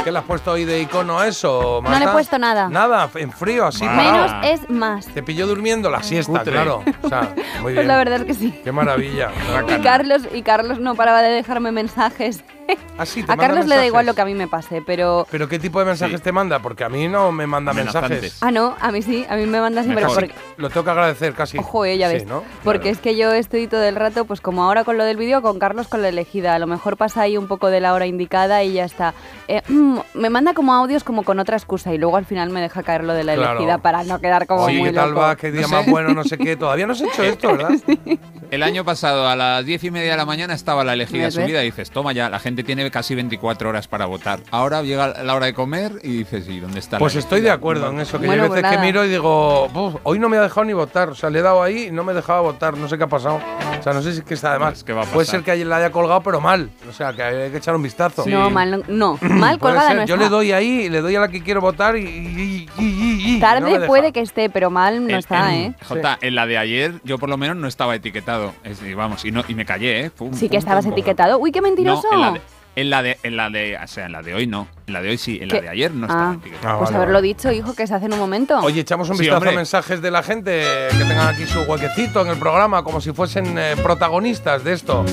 ¿Qué 0.04 0.12
le 0.12 0.20
has 0.20 0.26
puesto 0.26 0.52
hoy 0.52 0.64
de 0.64 0.80
icono 0.82 1.18
a 1.20 1.28
eso, 1.28 1.80
No 1.84 1.90
le 1.90 1.96
he 1.96 2.00
Marta? 2.00 2.14
puesto 2.14 2.38
nada. 2.38 2.70
Nada, 2.70 3.10
en 3.16 3.32
frío, 3.32 3.66
así. 3.66 3.84
Menos 3.84 4.32
parado. 4.32 4.44
es 4.44 4.70
más. 4.70 5.08
Te 5.08 5.24
pilló 5.24 5.48
durmiendo 5.48 5.90
la 5.90 6.04
siesta, 6.04 6.32
Cutre. 6.32 6.52
claro. 6.54 6.84
O 7.02 7.10
sea, 7.10 7.22
muy 7.62 7.74
bien. 7.74 7.76
Pues 7.78 7.88
la 7.88 7.98
verdad 7.98 8.20
es 8.22 8.26
que 8.26 8.34
sí. 8.36 8.62
Qué 8.64 8.72
maravilla. 8.72 9.32
Y 9.68 9.82
Carlos, 9.82 10.22
y 10.32 10.44
Carlos 10.44 10.80
no 10.80 10.94
paraba 10.94 11.24
de 11.24 11.30
dejarme 11.30 11.72
mensajes. 11.72 12.44
Ah, 12.98 13.06
sí, 13.06 13.24
te 13.24 13.26
A 13.34 13.36
manda 13.36 13.48
Carlos 13.50 13.68
le 13.68 13.76
da 13.76 13.86
igual 13.86 14.06
mensajes. 14.06 14.08
lo 14.08 14.16
que 14.16 14.22
a 14.22 14.26
mí 14.26 14.34
me 14.36 14.48
pase, 14.48 14.82
pero... 14.82 15.28
¿Pero 15.30 15.50
qué 15.50 15.60
tipo 15.60 15.80
de 15.80 15.86
mensajes 15.86 16.20
Sí. 16.20 16.24
te 16.24 16.32
manda? 16.32 16.60
Porque 16.60 16.86
a 16.86 16.88
mí 16.90 17.10
no 17.10 17.30
me 17.34 17.46
manda 17.46 17.74
mensajes. 17.74 17.96
Amenazantes. 18.06 18.38
Ah, 18.42 18.52
no, 18.52 18.74
a 18.80 18.90
mí 18.94 19.02
sí, 19.02 19.26
a 19.30 19.36
mí 19.36 19.46
me 19.46 19.60
manda 19.60 19.84
siempre 19.84 20.06
porque... 20.06 20.32
Lo 20.56 20.70
tengo 20.70 20.86
que 20.86 20.92
agradecer 20.92 21.34
casi. 21.34 21.58
Ojo, 21.58 21.84
ella 21.84 22.08
Sí, 22.08 22.14
ves. 22.16 22.26
¿no? 22.26 22.44
Porque 22.64 22.84
Claro. 22.84 22.94
es 22.96 23.00
que 23.02 23.18
yo 23.18 23.34
estoy 23.34 23.68
todo 23.68 23.84
el 23.84 23.98
rato, 23.98 24.24
pues 24.24 24.40
como 24.40 24.64
ahora 24.64 24.86
con 24.86 24.98
lo 24.98 25.04
del 25.04 25.18
vídeo, 25.18 25.42
con 25.42 25.60
Carlos 25.60 25.90
con 25.90 26.02
la 26.04 26.08
elegida. 26.08 26.56
A 26.56 26.60
lo 26.60 26.68
mejor 26.68 26.96
pasa 26.96 27.20
ahí 27.24 27.36
un 27.38 27.48
poco 27.48 27.68
de 27.70 27.82
la 27.82 27.94
hora 27.94 28.06
indicada 28.06 28.64
y 28.64 28.72
ya 28.72 28.86
está. 28.86 29.14
Eh, 29.50 29.62
me 30.14 30.30
manda 30.30 30.54
como 30.54 30.74
audios 30.74 31.04
como 31.04 31.24
con 31.24 31.38
otra 31.40 31.58
excusa 31.58 31.94
y 31.94 31.98
luego 31.98 32.16
al 32.16 32.26
final 32.26 32.50
me 32.50 32.62
deja 32.62 32.82
caer 32.82 33.04
lo 33.04 33.14
de 33.14 33.26
la 33.26 33.36
Claro. 33.36 33.52
elegida 33.60 33.78
para 33.80 34.06
no 34.06 34.20
quedar 34.22 34.48
como 34.48 34.64
Oye, 34.64 34.80
muy 34.80 34.90
¿qué 34.92 34.96
tal 34.96 35.10
loco. 35.10 35.20
va? 35.20 35.36
¿Qué 35.36 35.52
día 35.52 35.68
más 35.68 35.86
bueno? 35.86 36.14
No 36.14 36.24
sé 36.24 36.38
qué. 36.38 36.56
Todavía 36.56 36.88
no 36.88 36.94
has 36.94 37.02
hecho 37.02 37.24
esto, 37.24 37.50
¿verdad? 37.58 37.72
El 38.52 38.64
año 38.64 38.86
pasado 38.86 39.28
a 39.28 39.36
las 39.36 39.66
diez 39.66 39.84
y 39.84 39.92
media 39.92 40.12
de 40.12 40.18
la 40.18 40.26
mañana 40.26 40.54
estaba 40.54 40.84
la 40.86 40.94
elegida 40.94 41.30
subida 41.30 41.62
y 41.64 41.66
dices, 41.66 41.90
toma 41.92 42.14
ya, 42.14 42.30
la 42.30 42.40
gente 42.40 42.55
tiene 42.64 42.90
casi 42.92 43.16
24 43.16 43.70
horas 43.70 43.88
para 43.88 44.06
votar. 44.06 44.40
Ahora 44.52 44.82
llega 44.84 45.24
la 45.24 45.36
hora 45.36 45.46
de 45.48 45.54
comer 45.54 45.94
y 46.04 46.18
dices, 46.20 46.48
¿y 46.48 46.60
dónde 46.60 46.80
está 46.80 46.96
la 46.98 47.00
Pues 47.00 47.16
estoy 47.16 47.42
de 47.42 47.52
acuerdo 47.52 47.90
en 47.90 48.00
eso, 48.00 48.20
que 48.20 48.28
Bueno, 48.28 48.42
yo 48.42 48.44
hay 48.44 48.50
pues 48.50 48.62
veces 48.62 48.70
que 48.72 48.76
nada. 48.78 48.86
miro 48.88 49.06
y 49.06 49.10
digo, 49.10 49.68
"Buf, 49.70 49.96
hoy 50.04 50.20
no 50.20 50.30
me 50.30 50.38
ha 50.38 50.42
dejado 50.42 50.66
ni 50.66 50.74
votar. 50.74 51.10
O 51.10 51.16
sea, 51.16 51.30
le 51.30 51.40
he 51.40 51.42
dado 51.42 51.62
ahí 51.64 51.86
y 51.88 51.92
no 51.92 52.04
me 52.04 52.14
dejaba 52.14 52.42
votar. 52.42 52.78
No 52.78 52.88
sé 52.88 52.98
qué 52.98 53.04
ha 53.04 53.08
pasado. 53.08 53.40
O 53.80 53.84
sea, 53.84 53.94
no 53.94 54.02
sé 54.02 54.14
si 54.14 54.20
es 54.20 54.24
que 54.26 54.34
está. 54.34 54.58
Pues, 54.58 54.84
¿qué 54.84 54.94
va 54.94 55.04
a 55.04 55.06
Puede 55.06 55.28
ser 55.28 55.44
que 55.44 55.52
ayer 55.52 55.68
la 55.68 55.78
haya 55.78 55.92
colgado, 55.92 56.22
pero 56.22 56.42
mal. 56.42 56.70
O 56.90 56.94
sea, 56.94 57.14
que 57.14 57.22
hay 57.24 57.52
que 57.52 57.58
echar 57.58 57.76
un 57.76 57.84
vistazo. 57.84 58.24
Sí. 58.24 58.32
No, 58.32 58.50
mal, 58.50 58.72
no, 58.72 58.80
no. 58.88 59.18
mal 59.30 59.60
colgada 59.60 59.90
ser. 59.90 59.98
no 59.98 60.06
Yo 60.06 60.16
está. 60.16 60.26
le 60.26 60.30
doy 60.30 60.52
ahí, 60.52 60.90
le 60.90 61.02
doy 61.02 61.16
a 61.16 61.20
la 61.22 61.28
que 61.28 61.42
quiero 61.44 61.62
votar 61.62 61.96
y. 61.98 62.02
y- 62.06 62.70
y- 62.78 62.84
y- 62.84 63.36
y- 63.36 63.40
Tarde 63.40 63.80
no 63.80 63.86
puede 63.86 64.12
que 64.12 64.22
esté, 64.22 64.50
pero 64.50 64.70
mal 64.70 65.04
no 65.04 65.10
En- 65.10 65.16
está, 65.16 65.54
en- 65.54 65.62
¿eh? 65.72 65.76
Jota, 65.88 66.18
en 66.22 66.36
la 66.36 66.46
de 66.46 66.58
ayer 66.58 66.94
yo 67.04 67.18
por 67.20 67.30
lo 67.30 67.38
menos 67.38 67.56
no 67.58 67.68
estaba 67.68 67.96
etiquetado. 67.96 68.54
Es 68.64 68.80
decir, 68.80 68.96
vamos, 68.96 69.24
y, 69.26 69.32
no, 69.32 69.44
y 69.48 69.54
me 69.56 69.66
callé, 69.66 70.06
¿eh? 70.06 70.10
Pum, 70.10 70.34
Sí 70.34 70.48
que 70.48 70.58
pum, 70.58 70.60
estabas 70.60 70.86
pum. 70.86 70.94
etiquetado. 70.94 71.38
Uy, 71.38 71.52
qué 71.52 71.62
mentiroso. 71.62 72.08
No, 72.12 72.16
en 72.18 72.22
la 72.22 72.32
de, 72.32 72.42
en 72.76 72.90
la 72.90 73.02
de, 73.02 73.18
en 73.24 73.38
la 73.38 73.50
de, 73.50 73.78
o 73.82 73.88
sea, 73.88 74.06
en 74.06 74.12
la 74.12 74.22
de 74.22 74.34
hoy 74.34 74.48
no. 74.48 74.68
En 74.88 74.94
la 74.94 75.02
de 75.02 75.10
hoy 75.10 75.18
sí, 75.18 75.40
en 75.42 75.50
la 75.50 75.62
de 75.62 75.70
ayer 75.70 75.92
no 75.92 76.08
Ah. 76.10 76.36
etiquetado. 76.40 76.76
Ah, 76.76 76.78
pues 76.78 76.90
vale, 76.90 76.96
haberlo 76.98 77.14
vale. 77.16 77.28
dicho, 77.28 77.52
hijo, 77.52 77.74
que 77.74 77.88
se 77.88 77.94
hace 77.96 78.06
en 78.06 78.14
un 78.14 78.20
momento. 78.20 78.60
Oye, 78.60 78.82
echamos 78.82 79.10
un 79.10 79.16
Sí, 79.16 79.22
vistazo 79.22 79.38
hombre. 79.38 79.52
a 79.52 79.56
mensajes 79.56 80.02
de 80.02 80.12
la 80.12 80.22
gente 80.24 80.64
que 80.92 80.98
tengan 80.98 81.28
aquí 81.30 81.46
su 81.46 81.62
huequecito 81.62 82.22
en 82.22 82.28
el 82.28 82.38
programa, 82.38 82.84
como 82.84 83.02
si 83.02 83.12
fuesen 83.14 83.58
eh, 83.58 83.76
protagonistas 83.82 84.64
de 84.64 84.74
esto. 84.74 85.06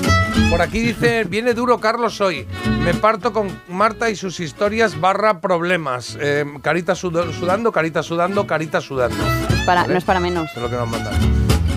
Por 0.49 0.61
aquí 0.61 0.79
dice, 0.79 1.23
viene 1.23 1.53
duro 1.53 1.79
Carlos 1.79 2.19
hoy. 2.21 2.45
Me 2.81 2.93
parto 2.93 3.33
con 3.33 3.47
Marta 3.69 4.09
y 4.09 4.15
sus 4.15 4.39
historias 4.39 4.99
barra 4.99 5.39
problemas. 5.41 6.17
Eh, 6.21 6.45
carita 6.61 6.93
sudando, 6.95 7.71
carita 7.71 8.03
sudando, 8.03 8.45
carita 8.45 8.81
sudando. 8.81 9.23
Es 9.49 9.61
para- 9.65 9.87
no 9.87 9.97
es 9.97 10.03
para 10.03 10.19
menos. 10.19 10.49
Es 10.55 10.61
lo 10.61 10.69
que 10.69 10.75
nos 10.75 10.87
mandan. 10.87 11.13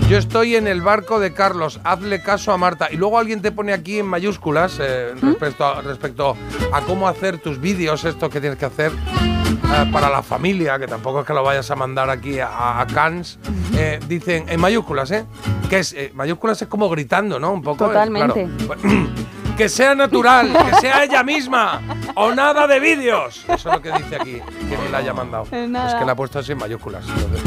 Yo 0.09 0.17
estoy 0.17 0.55
en 0.55 0.67
el 0.67 0.81
barco 0.81 1.19
de 1.19 1.33
Carlos, 1.33 1.81
hazle 1.83 2.21
caso 2.21 2.53
a 2.53 2.57
Marta. 2.57 2.87
Y 2.89 2.95
luego 2.95 3.19
alguien 3.19 3.41
te 3.41 3.51
pone 3.51 3.73
aquí 3.73 3.99
en 3.99 4.05
mayúsculas 4.05 4.77
eh, 4.79 5.13
¿Mm? 5.21 5.31
respecto, 5.31 5.65
a, 5.65 5.81
respecto 5.81 6.37
a 6.71 6.81
cómo 6.81 7.09
hacer 7.09 7.39
tus 7.39 7.59
vídeos, 7.59 8.05
esto 8.05 8.29
que 8.29 8.39
tienes 8.39 8.57
que 8.57 8.65
hacer 8.65 8.93
eh, 8.93 9.89
para 9.91 10.09
la 10.09 10.23
familia, 10.23 10.79
que 10.79 10.87
tampoco 10.87 11.19
es 11.19 11.25
que 11.27 11.33
lo 11.33 11.43
vayas 11.43 11.69
a 11.71 11.75
mandar 11.75 12.09
aquí 12.09 12.39
a, 12.39 12.79
a 12.79 12.87
Cannes. 12.87 13.37
Eh, 13.75 13.99
dicen 14.07 14.45
en 14.47 14.61
mayúsculas, 14.61 15.11
¿eh? 15.11 15.25
Que 15.69 15.79
es, 15.79 15.91
eh, 15.91 16.11
mayúsculas 16.13 16.61
es 16.61 16.69
como 16.69 16.87
gritando, 16.87 17.37
¿no? 17.37 17.51
Un 17.51 17.61
poco. 17.61 17.87
Totalmente. 17.87 18.47
claro. 18.65 18.81
Que 19.57 19.69
sea 19.69 19.95
natural, 19.95 20.55
que 20.69 20.75
sea 20.75 21.03
ella 21.03 21.23
misma, 21.23 21.81
o 22.13 22.31
nada 22.31 22.67
de 22.67 22.79
vídeos. 22.79 23.43
Eso 23.45 23.53
es 23.55 23.65
lo 23.65 23.81
que 23.81 23.91
dice 23.91 24.15
aquí, 24.15 24.33
que 24.69 24.91
la 24.91 24.99
haya 24.99 25.15
mandado. 25.15 25.47
Nada. 25.51 25.87
Es 25.87 25.95
que 25.95 26.05
la 26.05 26.11
ha 26.11 26.15
puesto 26.15 26.37
así 26.37 26.51
en 26.51 26.59
mayúsculas. 26.59 27.03
entonces. 27.09 27.41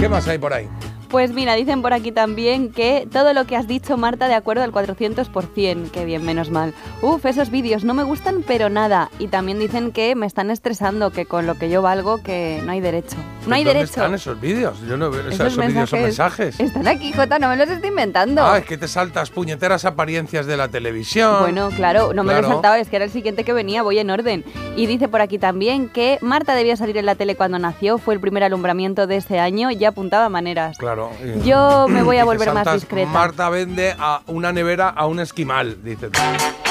¿Qué 0.00 0.08
más 0.08 0.26
hay 0.28 0.38
por 0.38 0.54
ahí? 0.54 0.66
Pues 1.12 1.32
mira, 1.34 1.54
dicen 1.54 1.82
por 1.82 1.92
aquí 1.92 2.10
también 2.10 2.72
que 2.72 3.06
todo 3.12 3.34
lo 3.34 3.44
que 3.44 3.54
has 3.54 3.68
dicho, 3.68 3.98
Marta, 3.98 4.28
de 4.28 4.34
acuerdo 4.34 4.62
al 4.62 4.72
400%. 4.72 5.90
Qué 5.90 6.04
bien, 6.06 6.24
menos 6.24 6.48
mal. 6.50 6.72
Uf, 7.02 7.26
esos 7.26 7.50
vídeos 7.50 7.84
no 7.84 7.92
me 7.92 8.02
gustan, 8.02 8.42
pero 8.46 8.70
nada. 8.70 9.10
Y 9.18 9.28
también 9.28 9.58
dicen 9.58 9.92
que 9.92 10.14
me 10.14 10.24
están 10.24 10.50
estresando, 10.50 11.10
que 11.10 11.26
con 11.26 11.46
lo 11.46 11.56
que 11.56 11.68
yo 11.68 11.82
valgo, 11.82 12.22
que 12.22 12.62
no 12.64 12.72
hay 12.72 12.80
derecho. 12.80 13.16
No 13.46 13.54
hay 13.54 13.62
¿Dónde 13.62 13.80
derecho. 13.80 14.00
están 14.00 14.14
esos 14.14 14.40
vídeos? 14.40 14.80
Yo 14.88 14.96
no 14.96 15.10
veo 15.10 15.20
o 15.28 15.32
sea, 15.32 15.48
Esos 15.48 15.66
vídeos 15.66 15.90
son 15.90 16.00
mensajes. 16.02 16.58
Están 16.58 16.88
aquí, 16.88 17.12
Jota, 17.12 17.38
no 17.38 17.48
me 17.48 17.56
los 17.56 17.68
estoy 17.68 17.90
inventando. 17.90 18.42
Ah, 18.42 18.56
es 18.58 18.64
que 18.64 18.78
te 18.78 18.88
saltas 18.88 19.28
puñeteras 19.28 19.84
apariencias 19.84 20.46
de 20.46 20.56
la 20.56 20.68
televisión. 20.68 21.40
Bueno, 21.40 21.68
claro, 21.76 22.14
no 22.14 22.24
me 22.24 22.32
lo 22.32 22.38
he 22.38 22.40
Claro. 22.40 22.54
saltado, 22.54 22.74
es 22.76 22.88
que 22.88 22.96
era 22.96 23.04
el 23.04 23.10
siguiente 23.10 23.44
que 23.44 23.52
venía, 23.52 23.82
voy 23.82 23.98
en 23.98 24.08
orden. 24.08 24.44
Y 24.76 24.86
dice 24.86 25.08
por 25.08 25.20
aquí 25.20 25.38
también 25.38 25.90
que 25.90 26.16
Marta 26.22 26.54
debía 26.54 26.76
salir 26.76 26.96
en 26.96 27.04
la 27.04 27.16
tele 27.16 27.36
cuando 27.36 27.58
nació, 27.58 27.98
fue 27.98 28.14
el 28.14 28.20
primer 28.20 28.44
alumbramiento 28.44 29.06
de 29.06 29.16
ese 29.18 29.38
año, 29.38 29.70
ya 29.70 29.88
apuntaba 29.90 30.30
maneras. 30.30 30.78
Claro. 30.78 31.01
Y- 31.24 31.42
Yo 31.48 31.86
me 31.88 32.02
voy 32.02 32.16
y 32.16 32.18
a 32.20 32.24
volver 32.24 32.52
más 32.52 32.72
discreta. 32.74 33.10
Marta 33.10 33.48
vende 33.50 33.94
a 33.98 34.20
una 34.26 34.52
nevera 34.52 34.88
a 34.88 35.06
un 35.06 35.20
esquimal, 35.20 35.82
dice. 35.82 36.08
tú. 36.10 36.20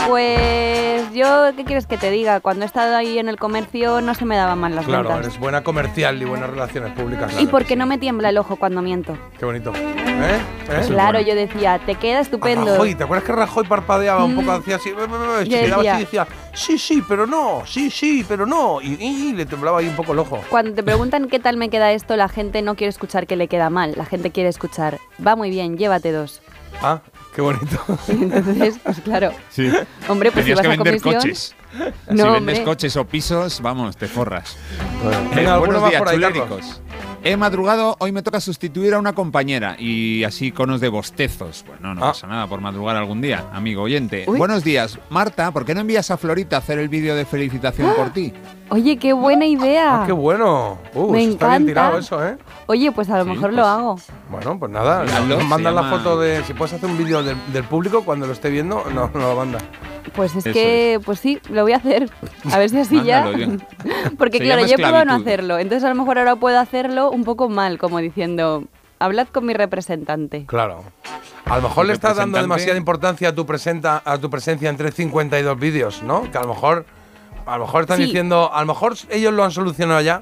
Pues 0.07 1.13
yo, 1.13 1.51
¿qué 1.55 1.63
quieres 1.63 1.85
que 1.87 1.97
te 1.97 2.09
diga? 2.11 2.39
Cuando 2.39 2.63
he 2.63 2.65
estado 2.65 2.95
ahí 2.97 3.17
en 3.19 3.29
el 3.29 3.37
comercio 3.37 4.01
no 4.01 4.13
se 4.15 4.25
me 4.25 4.35
daban 4.35 4.59
mal 4.59 4.75
las 4.75 4.85
Claro, 4.85 5.09
ventas. 5.09 5.25
eres 5.27 5.39
buena 5.39 5.63
comercial 5.63 6.21
y 6.21 6.25
buenas 6.25 6.49
relaciones 6.49 6.91
públicas. 6.93 7.31
Y 7.39 7.47
porque 7.47 7.75
no 7.75 7.85
me 7.85 7.97
tiembla 7.97 8.29
el 8.29 8.37
ojo 8.37 8.55
cuando 8.55 8.81
miento. 8.81 9.17
Qué 9.39 9.45
bonito. 9.45 9.71
¿Eh? 9.75 10.39
¿Eh? 10.69 10.81
claro, 10.87 11.19
yo 11.21 11.33
decía, 11.35 11.79
te 11.85 11.95
queda 11.95 12.17
A 12.19 12.21
estupendo. 12.21 12.71
Rajoy, 12.73 12.95
¿te 12.95 13.03
acuerdas 13.03 13.25
que 13.25 13.31
Rajoy 13.33 13.65
parpadeaba 13.67 14.23
un 14.25 14.33
Mm. 14.33 14.39
poco 14.39 14.51
hacía 14.53 14.75
así? 14.77 14.91
Quedaba 14.91 15.37
decía- 15.39 15.93
así 15.93 16.01
y 16.01 16.05
decía, 16.05 16.27
sí, 16.53 16.77
sí, 16.77 17.03
pero 17.07 17.25
no, 17.27 17.63
sí, 17.65 17.89
sí, 17.89 18.25
pero 18.27 18.45
no. 18.45 18.81
Y, 18.81 18.93
y 18.99 19.33
le 19.33 19.45
temblaba 19.45 19.79
ahí 19.79 19.87
un 19.87 19.95
poco 19.95 20.13
el 20.13 20.19
ojo. 20.19 20.41
Cuando 20.49 20.73
te 20.73 20.83
preguntan 20.83 21.27
qué 21.27 21.39
tal 21.39 21.57
me 21.57 21.69
queda 21.69 21.91
esto, 21.91 22.15
la 22.15 22.29
gente 22.29 22.61
no 22.61 22.75
quiere 22.75 22.89
escuchar 22.89 23.27
que 23.27 23.35
le 23.35 23.47
queda 23.47 23.69
mal. 23.69 23.93
La 23.95 24.05
gente 24.05 24.31
quiere 24.31 24.49
escuchar, 24.49 24.99
va 25.25 25.35
muy 25.35 25.49
bien, 25.49 25.77
llévate 25.77 26.11
dos. 26.11 26.41
Ah, 26.81 27.01
qué 27.35 27.41
bonito. 27.41 27.77
Y 28.07 28.11
entonces, 28.23 28.79
pues 28.83 28.99
claro. 29.01 29.31
Sí. 29.49 29.71
Hombre, 30.07 30.31
pues 30.31 30.45
Tenías 30.45 30.59
si 30.59 30.61
que 30.63 30.67
vas 30.67 30.77
a 30.77 30.83
vender 30.83 31.01
comisión... 31.01 31.21
coches. 31.21 31.55
No, 31.73 31.85
si 32.25 32.29
vendes 32.31 32.37
hombre. 32.37 32.63
coches 32.63 32.97
o 32.97 33.05
pisos, 33.05 33.61
vamos, 33.61 33.97
te 33.97 34.07
forras. 34.07 34.57
Venga, 35.35 35.41
Eh, 35.41 35.47
alguno 35.47 35.59
buenos 35.79 35.89
días, 35.89 35.99
por 36.01 36.09
ahí, 36.09 36.15
chuléricos. 36.15 36.49
Carlos. 36.49 36.81
He 37.23 37.37
madrugado, 37.37 37.97
hoy 37.99 38.11
me 38.11 38.23
toca 38.23 38.39
sustituir 38.41 38.95
a 38.95 38.99
una 38.99 39.13
compañera 39.13 39.75
y 39.77 40.23
así 40.23 40.51
conos 40.51 40.81
de 40.81 40.89
bostezos. 40.89 41.63
Bueno, 41.67 41.93
no 41.93 42.03
Ah. 42.03 42.07
pasa 42.09 42.25
nada 42.25 42.47
por 42.47 42.61
madrugar 42.61 42.95
algún 42.95 43.21
día, 43.21 43.45
amigo 43.53 43.83
oyente. 43.83 44.23
Uy. 44.27 44.39
Buenos 44.39 44.63
días, 44.63 44.97
Marta, 45.11 45.51
¿por 45.51 45.63
qué 45.63 45.75
no 45.75 45.81
envías 45.81 46.09
a 46.09 46.17
Florita 46.17 46.55
a 46.55 46.59
hacer 46.59 46.79
el 46.79 46.89
vídeo 46.89 47.15
de 47.15 47.25
felicitación 47.25 47.93
por 47.95 48.09
ti? 48.11 48.33
Oye, 48.69 48.97
qué 48.97 49.13
buena 49.13 49.45
idea. 49.45 50.01
Ah, 50.01 50.03
qué 50.07 50.13
bueno. 50.13 50.79
Uh, 50.95 51.11
Me 51.11 51.21
eso 51.23 51.31
está 51.33 51.47
bien 51.49 51.61
encanta. 51.63 51.65
tirado 51.67 51.97
eso, 51.99 52.25
¿eh? 52.25 52.37
Oye, 52.67 52.91
pues 52.91 53.07
a 53.09 53.17
lo 53.19 53.25
Sí, 53.25 53.29
mejor 53.31 53.49
pues- 53.49 53.55
lo 53.55 53.65
hago. 53.67 53.99
Bueno, 54.31 54.57
pues 54.57 54.71
nada, 54.71 55.03
nos 55.03 55.61
la 55.61 55.83
foto 55.83 56.17
de. 56.19 56.43
Si 56.45 56.53
puedes 56.53 56.73
hacer 56.73 56.89
un 56.89 56.97
vídeo 56.97 57.21
del, 57.21 57.35
del 57.51 57.65
público 57.65 58.03
cuando 58.03 58.25
lo 58.25 58.33
esté 58.33 58.49
viendo, 58.49 58.83
no, 58.93 59.11
no 59.13 59.19
lo 59.19 59.35
manda. 59.35 59.59
Pues 60.15 60.31
es 60.35 60.45
Eso 60.45 60.53
que, 60.53 60.99
pues 61.05 61.19
sí, 61.19 61.39
lo 61.49 61.61
voy 61.63 61.73
a 61.73 61.77
hacer. 61.77 62.09
A 62.51 62.57
ver 62.57 62.69
si 62.69 62.79
así 62.79 63.03
ya. 63.03 63.25
Mándalo, 63.25 63.57
ya. 63.59 64.11
Porque 64.17 64.37
Se 64.39 64.45
claro, 64.45 64.65
yo 64.65 64.73
he 64.73 64.77
probado 64.77 65.05
no 65.05 65.13
hacerlo. 65.15 65.59
Entonces 65.59 65.83
a 65.83 65.89
lo 65.89 65.95
mejor 65.95 66.17
ahora 66.17 66.37
puedo 66.37 66.57
hacerlo 66.59 67.10
un 67.11 67.23
poco 67.23 67.49
mal, 67.49 67.77
como 67.77 67.99
diciendo, 67.99 68.63
hablad 68.99 69.27
con 69.27 69.45
mi 69.45 69.53
representante. 69.53 70.45
Claro. 70.47 70.83
A 71.45 71.57
lo 71.57 71.63
mejor 71.63 71.85
le 71.87 71.93
estás 71.93 72.17
dando 72.17 72.39
demasiada 72.39 72.77
importancia 72.77 73.29
a 73.29 73.35
tu, 73.35 73.45
presenta, 73.45 74.01
a 74.05 74.17
tu 74.17 74.29
presencia 74.29 74.69
entre 74.69 74.91
52 74.91 75.59
vídeos, 75.59 76.01
¿no? 76.03 76.29
Que 76.31 76.37
a 76.37 76.41
lo 76.41 76.49
mejor. 76.49 76.85
A 77.45 77.57
lo 77.57 77.65
mejor 77.65 77.81
están 77.81 77.97
Sí. 77.97 78.03
diciendo. 78.05 78.53
A 78.53 78.61
lo 78.61 78.67
mejor 78.67 78.93
ellos 79.09 79.33
lo 79.33 79.43
han 79.43 79.51
solucionado 79.51 79.99
ya. 80.01 80.21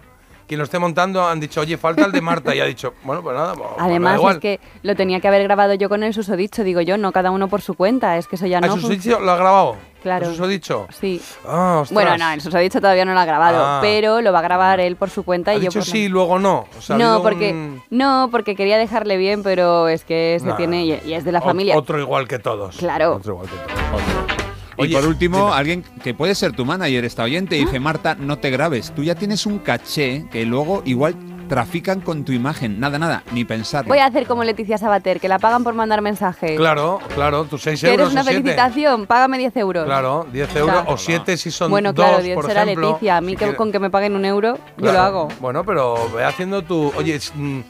Quien 0.50 0.58
lo 0.58 0.64
esté 0.66 0.80
montando 0.80 1.26
han 1.26 1.40
dicho, 1.40 1.62
oye, 1.62 1.78
falta 1.78 2.04
el 2.06 2.12
de 2.12 2.20
Marta. 2.22 2.54
Y 2.56 2.60
ha 2.60 2.66
dicho, 2.66 2.96
bueno, 3.04 3.22
pues 3.22 3.36
nada, 3.38 3.54
pues, 3.54 3.70
pues 3.76 3.82
Además, 3.86 4.18
igual. 4.18 4.36
es 4.38 4.42
que 4.42 4.60
lo 4.82 4.96
tenía 4.96 5.20
que 5.22 5.28
haber 5.28 5.44
grabado 5.44 5.76
yo 5.76 5.88
con 5.90 6.02
el 6.04 6.14
susodicho, 6.14 6.64
digo 6.64 6.82
yo, 6.82 6.98
no 6.98 7.12
cada 7.12 7.30
uno 7.32 7.48
por 7.48 7.62
su 7.62 7.76
cuenta, 7.76 8.18
es 8.18 8.28
que 8.28 8.36
eso 8.36 8.48
ya 8.48 8.58
¿Ah, 8.58 8.62
no. 8.62 8.74
el 8.74 8.82
susodicho 8.82 9.20
lo 9.20 9.32
ha 9.32 9.36
grabado? 9.38 9.76
Claro. 10.02 10.26
¿El 10.28 10.32
susodicho? 10.32 10.88
Sí. 11.00 11.22
Ah. 11.48 11.84
Bueno, 11.92 12.18
no, 12.18 12.32
el 12.32 12.42
susodicho 12.42 12.82
todavía 12.82 13.06
no 13.06 13.14
lo 13.14 13.20
ha 13.20 13.26
grabado, 13.26 13.64
Ah. 13.64 13.80
pero 13.82 14.22
lo 14.22 14.32
va 14.34 14.40
a 14.40 14.42
grabar 14.42 14.80
él 14.80 14.96
por 14.96 15.10
su 15.12 15.24
cuenta 15.24 15.52
Ha 15.52 15.56
y 15.56 15.58
yo 15.58 15.62
dicho 15.70 15.80
por 15.80 15.88
la- 15.88 15.92
sí, 15.92 16.08
luego 16.08 16.40
no. 16.40 16.66
O 16.78 16.82
sea, 16.82 16.98
no, 16.98 17.22
porque 17.22 17.52
un- 17.52 17.82
no, 17.92 18.30
porque 18.32 18.56
quería 18.56 18.78
dejarle 18.80 19.18
bien, 19.18 19.44
pero 19.44 19.88
es 19.88 20.04
que 20.04 20.38
se 20.40 20.48
Nah. 20.48 20.56
tiene 20.56 20.84
y, 20.86 21.02
y 21.06 21.14
es 21.14 21.24
de 21.26 21.32
la 21.32 21.42
familia. 21.42 21.78
Otro 21.78 22.00
igual 22.00 22.28
que 22.28 22.40
todos. 22.40 22.78
Claro. 22.78 23.16
Otro 23.18 23.34
igual 23.34 23.48
que 23.50 23.56
todos. 23.56 24.02
Otro. 24.24 24.39
Y 24.80 24.84
Oye, 24.84 24.96
por 24.96 25.06
último, 25.08 25.38
dime. 25.46 25.52
alguien 25.58 25.84
que 26.04 26.14
puede 26.14 26.34
ser 26.36 26.54
tu 26.54 26.66
manager, 26.66 27.04
esta 27.06 27.24
oyente, 27.24 27.56
Ah. 27.56 27.60
dice, 27.60 27.80
Marta, 27.80 28.16
no 28.16 28.38
te 28.40 28.50
grabes, 28.50 28.92
tú 28.96 29.04
ya 29.04 29.14
tienes 29.16 29.46
un 29.46 29.60
caché 29.60 30.26
que 30.32 30.46
luego 30.46 30.82
igual 30.86 31.16
trafican 31.50 32.00
con 32.00 32.24
tu 32.26 32.32
imagen. 32.32 32.80
Nada, 32.80 33.00
nada, 33.00 33.24
ni 33.34 33.44
pensarlo. 33.44 33.90
Voy 33.90 33.98
a 33.98 34.06
hacer 34.06 34.28
como 34.28 34.44
Leticia 34.44 34.78
Sabater, 34.78 35.20
que 35.20 35.28
la 35.28 35.40
pagan 35.40 35.64
por 35.64 35.74
mandar 35.74 36.00
mensajes. 36.02 36.56
Claro, 36.58 37.00
claro, 37.16 37.44
tus 37.46 37.64
6 37.64 37.80
¿Quieres 37.80 37.98
euros 38.00 38.12
una 38.14 38.22
o 38.22 38.24
siete. 38.24 38.40
felicitación? 38.42 39.08
Págame 39.08 39.38
10 39.40 39.58
euros. 39.58 39.86
Claro, 39.86 40.28
10 40.32 40.56
euros 40.56 40.76
Claro. 40.76 40.94
o 40.94 40.98
7 40.98 41.38
si 41.38 41.50
son 41.52 41.72
bueno, 41.72 41.92
dos, 41.92 42.06
claro, 42.06 42.24
10 42.24 42.36
por 42.36 42.46
será 42.46 42.64
ejemplo. 42.64 42.90
Leticia. 42.90 43.18
A 43.18 43.22
mí 43.22 43.32
Si 43.32 43.36
que, 43.36 43.38
quieres- 43.40 43.58
con 43.58 43.72
que 43.72 43.80
me 43.80 43.90
paguen 43.90 44.16
un 44.16 44.26
euro, 44.26 44.60
yo 44.78 44.92
lo 44.94 45.00
hago. 45.00 45.28
Bueno, 45.42 45.64
pero 45.66 46.10
ve 46.16 46.24
haciendo 46.24 46.62
tu. 46.62 46.94
Oye, 46.96 47.16
es, 47.16 47.34
mm, 47.36 47.62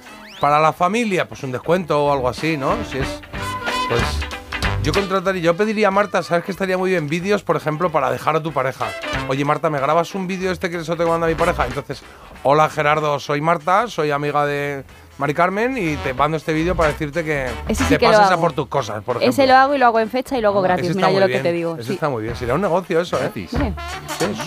para 0.41 0.59
la 0.59 0.73
familia, 0.73 1.25
pues 1.27 1.41
un 1.43 1.51
descuento 1.53 2.03
o 2.05 2.11
algo 2.11 2.27
así, 2.29 2.57
¿no? 2.57 2.75
Si 2.91 2.97
es. 2.97 3.07
Pues. 3.87 4.01
Yo 4.81 4.93
contrataría, 4.93 5.41
yo 5.41 5.57
pediría 5.57 5.89
a 5.89 5.91
Marta, 5.91 6.23
¿sabes 6.23 6.45
que 6.45 6.51
estaría 6.51 6.77
muy 6.77 6.91
bien? 6.91 7.09
Vídeos, 7.09 7.43
por 7.43 7.57
ejemplo, 7.57 7.91
para 7.91 8.09
dejar 8.09 8.37
a 8.37 8.41
tu 8.41 8.53
pareja. 8.53 8.87
Oye, 9.27 9.43
Marta, 9.43 9.69
¿me 9.69 9.77
grabas 9.77 10.15
un 10.15 10.25
vídeo 10.25 10.51
este 10.51 10.69
que 10.69 10.77
eso 10.77 10.95
te 10.95 11.05
manda 11.05 11.27
mi 11.27 11.35
pareja? 11.35 11.67
Entonces, 11.67 12.01
hola 12.43 12.69
Gerardo, 12.69 13.19
soy 13.19 13.41
Marta, 13.41 13.87
soy 13.87 14.11
amiga 14.11 14.45
de 14.45 14.85
Mari 15.19 15.33
Carmen 15.33 15.77
y 15.77 15.97
te 15.97 16.13
mando 16.13 16.37
este 16.37 16.53
vídeo 16.53 16.75
para 16.75 16.93
decirte 16.93 17.25
que 17.25 17.47
Ese 17.67 17.83
sí 17.83 17.89
te 17.89 17.97
que 17.97 18.05
lo 18.07 18.13
pases 18.13 18.31
a 18.31 18.37
por 18.37 18.53
tus 18.53 18.67
cosas, 18.67 19.03
por 19.03 19.17
ejemplo. 19.17 19.29
Ese 19.33 19.45
lo 19.47 19.55
hago 19.57 19.75
y 19.75 19.77
lo 19.77 19.85
hago 19.87 19.99
en 19.99 20.09
fecha 20.09 20.37
y 20.37 20.41
lo 20.41 20.47
hago 20.47 20.61
gratis. 20.61 20.85
Ese 20.85 20.95
Mira 20.95 21.07
está 21.07 21.09
yo 21.09 21.13
muy 21.15 21.19
lo 21.19 21.27
bien, 21.27 21.39
que 21.39 21.49
te 21.49 21.53
digo. 21.53 21.77
Sí. 21.81 21.93
está 21.93 22.07
muy 22.07 22.23
bien. 22.23 22.37
Sería 22.37 22.53
un 22.53 22.61
negocio 22.61 23.01
eso, 23.01 23.17
¿eh? 23.21 23.29
Sí, 23.33 23.49
eso 23.51 23.65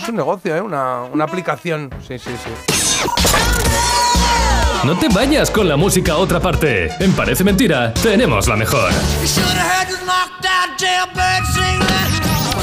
es 0.01 0.09
un 0.09 0.15
negocio, 0.15 0.55
¿eh? 0.55 0.61
Una, 0.61 1.03
una 1.03 1.25
aplicación. 1.25 1.91
Sí, 2.07 2.17
sí, 2.17 2.31
sí. 2.43 2.49
No 4.83 4.97
te 4.97 5.09
vayas 5.09 5.51
con 5.51 5.69
la 5.69 5.77
música 5.77 6.13
a 6.13 6.17
otra 6.17 6.39
parte. 6.39 6.89
En 6.99 7.11
Parece 7.11 7.43
Mentira, 7.43 7.93
tenemos 7.93 8.47
la 8.47 8.55
mejor. 8.55 8.89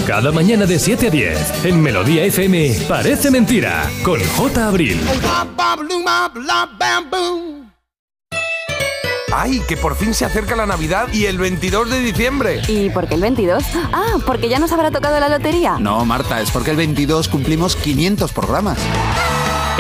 Cada 0.05 0.33
mañana 0.33 0.67
de 0.67 0.81
7 0.81 1.07
a 1.07 1.11
10, 1.11 1.65
en 1.65 1.81
Melodía 1.81 2.25
FM, 2.25 2.87
Parece 2.89 3.31
Mentira, 3.31 3.89
con 4.03 4.19
J. 4.21 4.67
Abril. 4.67 5.01
¡Ay, 9.33 9.61
que 9.69 9.77
por 9.77 9.95
fin 9.95 10.13
se 10.13 10.25
acerca 10.25 10.57
la 10.57 10.67
Navidad 10.67 11.09
y 11.13 11.27
el 11.27 11.39
22 11.39 11.89
de 11.91 12.01
diciembre! 12.01 12.63
¿Y 12.67 12.91
por 12.91 13.07
qué 13.09 13.15
el 13.15 13.21
22? 13.21 13.63
Ah, 13.93 14.17
porque 14.27 14.49
ya 14.49 14.59
nos 14.59 14.73
habrá 14.73 14.91
tocado 14.91 15.21
la 15.21 15.29
lotería. 15.29 15.79
No, 15.79 16.05
Marta, 16.05 16.41
es 16.41 16.51
porque 16.51 16.73
el 16.73 16.77
22 16.77 17.29
cumplimos 17.29 17.77
500 17.77 18.33
programas. 18.33 18.79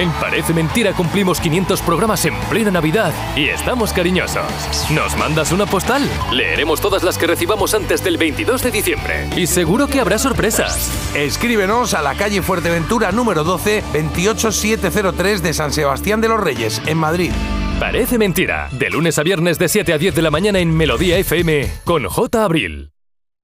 En 0.01 0.11
Parece 0.13 0.55
Mentira 0.55 0.95
cumplimos 0.95 1.41
500 1.41 1.83
programas 1.83 2.25
en 2.25 2.35
plena 2.49 2.71
Navidad 2.71 3.13
y 3.37 3.49
estamos 3.49 3.93
cariñosos. 3.93 4.47
¿Nos 4.95 5.15
mandas 5.19 5.53
una 5.53 5.67
postal? 5.67 6.09
Leeremos 6.33 6.81
todas 6.81 7.03
las 7.03 7.19
que 7.19 7.27
recibamos 7.27 7.75
antes 7.75 8.03
del 8.03 8.17
22 8.17 8.63
de 8.63 8.71
diciembre. 8.71 9.29
Y 9.37 9.47
seguro 9.47 9.89
que 9.89 10.01
habrá 10.01 10.19
sorpresas. 10.19 10.91
Escríbenos 11.15 11.93
a 11.93 12.01
la 12.01 12.15
calle 12.15 12.41
Fuerteventura 12.41 13.13
número 13.13 13.45
12, 13.45 13.85
28703 13.93 15.43
de 15.43 15.53
San 15.53 15.71
Sebastián 15.71 16.23
de 16.23 16.29
los 16.29 16.41
Reyes, 16.41 16.81
en 16.87 16.97
Madrid. 16.97 17.33
Parece 17.79 18.17
Mentira, 18.17 18.71
de 18.73 18.89
lunes 18.89 19.19
a 19.19 19.23
viernes 19.23 19.59
de 19.59 19.69
7 19.69 19.93
a 19.93 19.99
10 19.99 20.15
de 20.15 20.23
la 20.23 20.31
mañana 20.31 20.61
en 20.61 20.75
Melodía 20.75 21.19
FM, 21.19 21.71
con 21.85 22.07
J. 22.07 22.43
Abril. 22.43 22.93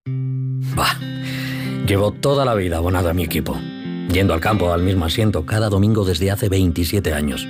Bah, 0.06 0.96
llevo 1.86 2.12
toda 2.12 2.46
la 2.46 2.54
vida 2.54 2.78
abonado 2.78 3.10
a 3.10 3.12
mi 3.12 3.24
equipo, 3.24 3.58
yendo 4.12 4.34
al 4.34 4.40
campo 4.40 4.72
al 4.72 4.82
mismo 4.82 5.04
asiento 5.04 5.46
cada 5.46 5.68
domingo 5.68 6.04
desde 6.04 6.30
hace 6.30 6.48
27 6.48 7.12
años. 7.12 7.46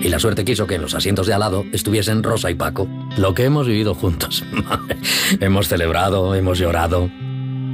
Y 0.00 0.08
la 0.08 0.20
suerte 0.20 0.44
quiso 0.44 0.66
que 0.66 0.76
en 0.76 0.82
los 0.82 0.94
asientos 0.94 1.26
de 1.26 1.34
al 1.34 1.40
lado 1.40 1.64
estuviesen 1.72 2.22
Rosa 2.22 2.50
y 2.50 2.54
Paco, 2.54 2.88
lo 3.16 3.34
que 3.34 3.44
hemos 3.44 3.66
vivido 3.66 3.94
juntos. 3.94 4.44
hemos 5.40 5.68
celebrado, 5.68 6.34
hemos 6.34 6.58
llorado. 6.58 7.10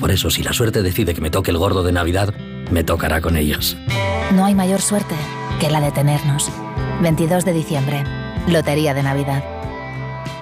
Por 0.01 0.11
eso, 0.11 0.31
si 0.31 0.43
la 0.43 0.53
suerte 0.53 0.83
decide 0.83 1.15
que 1.15 1.21
me 1.21 1.31
toque 1.31 1.51
el 1.51 1.59
gordo 1.59 1.83
de 1.83 1.93
Navidad, 1.93 2.35
me 2.71 2.83
tocará 2.83 3.21
con 3.21 3.37
ellos. 3.37 3.77
No 4.35 4.47
hay 4.47 4.55
mayor 4.55 4.81
suerte 4.81 5.15
que 5.61 5.71
la 5.71 5.81
de 5.81 5.93
tenernos. 5.93 6.51
22 7.03 7.45
de 7.45 7.53
diciembre, 7.53 8.05
Lotería 8.49 8.95
de 8.95 9.03
Navidad. 9.03 9.45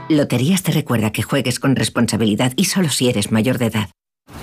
Loterías 0.09 0.63
te 0.63 0.73
recuerda 0.73 1.11
que 1.11 1.23
juegues 1.23 1.59
con 1.59 1.75
responsabilidad 1.75 2.53
y 2.57 2.67
solo 2.67 2.91
si 2.91 3.09
eres 3.09 3.33
mayor 3.33 3.59
de 3.59 3.67
edad. 3.67 3.89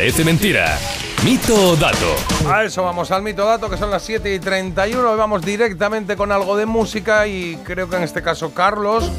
Parece 0.00 0.24
mentira. 0.24 0.78
Mito 1.26 1.72
o 1.72 1.76
dato. 1.76 2.16
A 2.48 2.64
eso 2.64 2.82
vamos, 2.82 3.10
al 3.10 3.22
mito 3.22 3.44
dato, 3.44 3.68
que 3.68 3.76
son 3.76 3.90
las 3.90 4.02
7 4.02 4.34
y 4.34 4.38
31. 4.38 5.10
Hoy 5.10 5.18
vamos 5.18 5.42
directamente 5.42 6.16
con 6.16 6.32
algo 6.32 6.56
de 6.56 6.64
música 6.64 7.26
y 7.26 7.58
creo 7.64 7.90
que 7.90 7.96
en 7.96 8.04
este 8.04 8.22
caso 8.22 8.54
Carlos 8.54 9.12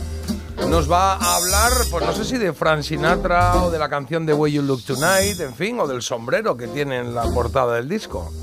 nos 0.70 0.92
va 0.92 1.18
a 1.18 1.36
hablar, 1.36 1.72
pues 1.92 2.04
no 2.04 2.12
sé 2.14 2.26
si 2.26 2.40
de 2.40 2.52
Frank 2.52 2.82
Sinatra 2.82 3.64
o 3.64 3.70
de 3.70 3.78
la 3.78 3.90
canción 3.90 4.26
de 4.26 4.34
Way 4.34 4.54
You 4.54 4.64
Look 4.64 4.84
Tonight, 4.84 5.40
en 5.40 5.54
fin, 5.54 5.80
o 5.80 5.86
del 5.86 6.02
sombrero 6.02 6.58
que 6.58 6.68
tiene 6.68 6.98
en 6.98 7.14
la 7.14 7.26
portada 7.26 7.76
del 7.76 7.88
disco. 7.88 8.34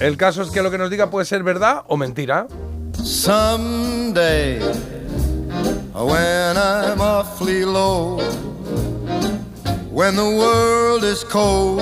El 0.00 0.18
caso 0.18 0.42
es 0.42 0.50
que 0.50 0.60
lo 0.60 0.70
que 0.70 0.76
nos 0.76 0.90
diga 0.90 1.08
puede 1.08 1.24
ser 1.24 1.42
verdad 1.42 1.82
o 1.86 1.96
mentira. 1.96 2.46
Someday, 3.02 4.60
when 5.94 6.58
I'm 6.58 7.00
awfully 7.00 7.64
low, 7.64 8.20
when 9.96 10.14
the 10.14 10.22
world 10.22 11.04
is 11.04 11.24
cold, 11.24 11.80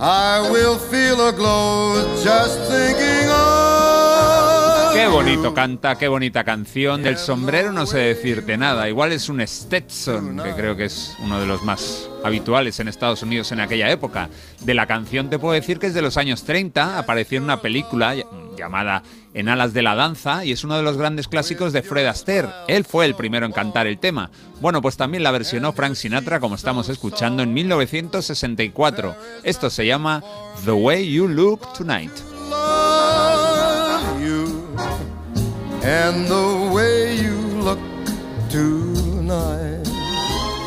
I 0.00 0.40
will 0.50 0.78
feel 0.78 1.28
a 1.28 1.32
glow 1.32 2.16
just 2.24 2.58
thinking 2.70 3.28
of. 3.28 4.94
Qué 4.94 5.06
bonito 5.06 5.52
canta, 5.52 5.96
qué 5.96 6.08
bonita 6.08 6.42
canción. 6.42 7.02
Del 7.02 7.18
sombrero 7.18 7.72
no 7.72 7.84
sé 7.84 7.98
decirte 7.98 8.56
nada. 8.56 8.88
Igual 8.88 9.12
es 9.12 9.28
un 9.28 9.46
Stetson, 9.46 10.40
que 10.42 10.54
creo 10.54 10.76
que 10.76 10.86
es 10.86 11.14
uno 11.22 11.38
de 11.38 11.46
los 11.46 11.62
más 11.62 12.08
habituales 12.24 12.80
en 12.80 12.88
Estados 12.88 13.22
Unidos 13.22 13.52
en 13.52 13.60
aquella 13.60 13.90
época. 13.90 14.30
De 14.60 14.72
la 14.72 14.86
canción 14.86 15.28
te 15.28 15.38
puedo 15.38 15.52
decir 15.52 15.78
que 15.78 15.88
es 15.88 15.94
de 15.94 16.02
los 16.02 16.16
años 16.16 16.44
30. 16.44 16.98
Apareció 16.98 17.36
en 17.36 17.44
una 17.44 17.60
película 17.60 18.14
llamada 18.56 19.02
En 19.32 19.48
alas 19.48 19.72
de 19.72 19.82
la 19.82 19.94
danza 19.94 20.44
y 20.44 20.52
es 20.52 20.64
uno 20.64 20.76
de 20.76 20.82
los 20.82 20.96
grandes 20.96 21.28
clásicos 21.28 21.72
de 21.72 21.82
Fred 21.82 22.06
Astaire. 22.06 22.48
Él 22.66 22.84
fue 22.84 23.06
el 23.06 23.14
primero 23.14 23.46
en 23.46 23.52
cantar 23.52 23.86
el 23.86 23.98
tema. 23.98 24.30
Bueno, 24.60 24.82
pues 24.82 24.96
también 24.96 25.22
la 25.22 25.30
versionó 25.30 25.72
Frank 25.72 25.94
Sinatra 25.94 26.40
como 26.40 26.56
estamos 26.56 26.88
escuchando 26.88 27.42
en 27.42 27.54
1964. 27.54 29.16
Esto 29.44 29.70
se 29.70 29.86
llama 29.86 30.22
The 30.64 30.72
Way 30.72 31.12
You 31.12 31.28
Look 31.28 31.72
Tonight. 31.74 32.12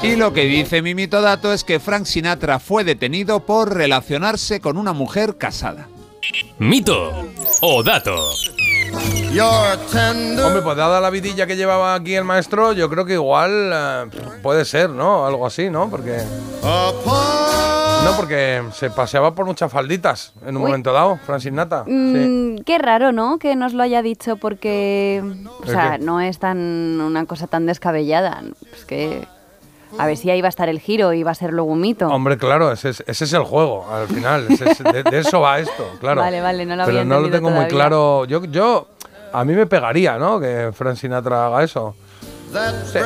Y 0.04 0.15
lo 0.15 0.34
que 0.34 0.45
dice 0.45 0.82
mi 0.82 0.95
mito 0.95 1.21
dato 1.21 1.54
es 1.54 1.63
que 1.63 1.80
Frank 1.80 2.06
Sinatra 2.06 2.60
fue 2.60 2.84
detenido 2.84 3.45
por 3.45 3.73
relacionarse 3.73 4.60
con 4.60 4.78
una 4.78 4.91
mujer 4.91 5.38
casada. 5.38 5.88
Mito 6.59 7.25
o 7.62 7.83
dato. 7.83 8.15
Hombre, 10.45 10.62
pues 10.62 10.77
dada 10.77 11.01
la 11.01 11.09
vidilla 11.09 11.47
que 11.47 11.55
llevaba 11.55 11.95
aquí 11.95 12.13
el 12.15 12.23
maestro, 12.23 12.73
yo 12.73 12.89
creo 12.89 13.05
que 13.05 13.13
igual 13.13 13.71
eh, 13.73 14.05
puede 14.43 14.63
ser, 14.65 14.89
¿no? 14.91 15.25
Algo 15.25 15.47
así, 15.47 15.69
¿no? 15.69 15.89
Porque. 15.89 16.17
No, 16.62 18.15
porque 18.17 18.62
se 18.73 18.89
paseaba 18.89 19.33
por 19.33 19.45
muchas 19.45 19.71
falditas 19.71 20.33
en 20.45 20.57
un 20.57 20.63
Uy. 20.63 20.67
momento 20.67 20.91
dado, 20.93 21.17
Francis 21.25 21.51
Nata. 21.53 21.83
Sí. 21.86 21.91
Mm, 21.93 22.57
Qué 22.65 22.77
raro, 22.77 23.12
¿no? 23.12 23.39
Que 23.39 23.55
nos 23.55 23.73
lo 23.73 23.81
haya 23.81 24.01
dicho 24.01 24.36
porque, 24.38 25.23
o 25.59 25.63
¿El 25.63 25.69
sea, 25.69 25.97
qué? 25.97 26.03
no 26.05 26.19
es 26.21 26.38
tan 26.38 26.99
una 27.01 27.25
cosa 27.25 27.47
tan 27.47 27.65
descabellada. 27.65 28.43
Es 28.75 28.86
que 28.86 29.25
a 29.97 30.06
ver 30.06 30.17
si 30.17 30.29
ahí 30.29 30.41
va 30.41 30.47
a 30.47 30.49
estar 30.49 30.69
el 30.69 30.79
giro 30.79 31.13
y 31.13 31.23
va 31.23 31.32
a 31.32 31.36
ser 31.36 31.51
luego 31.53 31.71
un 31.71 31.79
mito. 31.82 32.08
Hombre, 32.08 32.38
claro, 32.38 32.71
ese 32.71 32.89
es, 32.89 33.03
ese 33.08 33.25
es 33.25 33.34
el 33.34 33.43
juego, 33.43 33.86
al 33.91 34.08
final. 34.08 34.47
ese 34.49 34.71
es- 34.71 34.79
de, 34.84 35.03
de 35.03 35.19
eso 35.19 35.39
va 35.41 35.60
esto, 35.60 35.88
claro. 35.99 36.21
Vale, 36.21 36.41
vale, 36.41 36.65
no 36.65 36.75
lo 36.75 36.86
Pero 36.86 36.99
había 36.99 37.10
no 37.13 37.19
lo 37.21 37.29
tengo 37.29 37.49
muy 37.49 37.65
claro. 37.67 38.25
Yo, 38.25 38.43
yo, 38.45 38.88
a 39.32 39.43
mí 39.45 39.53
me 39.53 39.65
pegaría, 39.65 40.17
¿no? 40.17 40.39
Que 40.39 40.71
Frank 40.73 40.95
Sinatra 40.97 41.47
haga 41.47 41.63
eso. 41.63 41.95
Sí. 42.91 42.99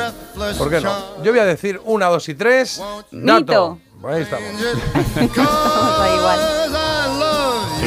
¿Por 0.58 0.68
qué 0.70 0.80
no? 0.80 0.92
Yo 1.22 1.30
voy 1.32 1.40
a 1.40 1.44
decir 1.46 1.80
una, 1.84 2.06
dos 2.06 2.28
y 2.28 2.34
tres. 2.34 2.82
Mito. 3.10 3.34
Dato. 3.44 3.78
Ahí 4.06 4.22
estamos. 4.22 4.48
Igual. 5.26 6.77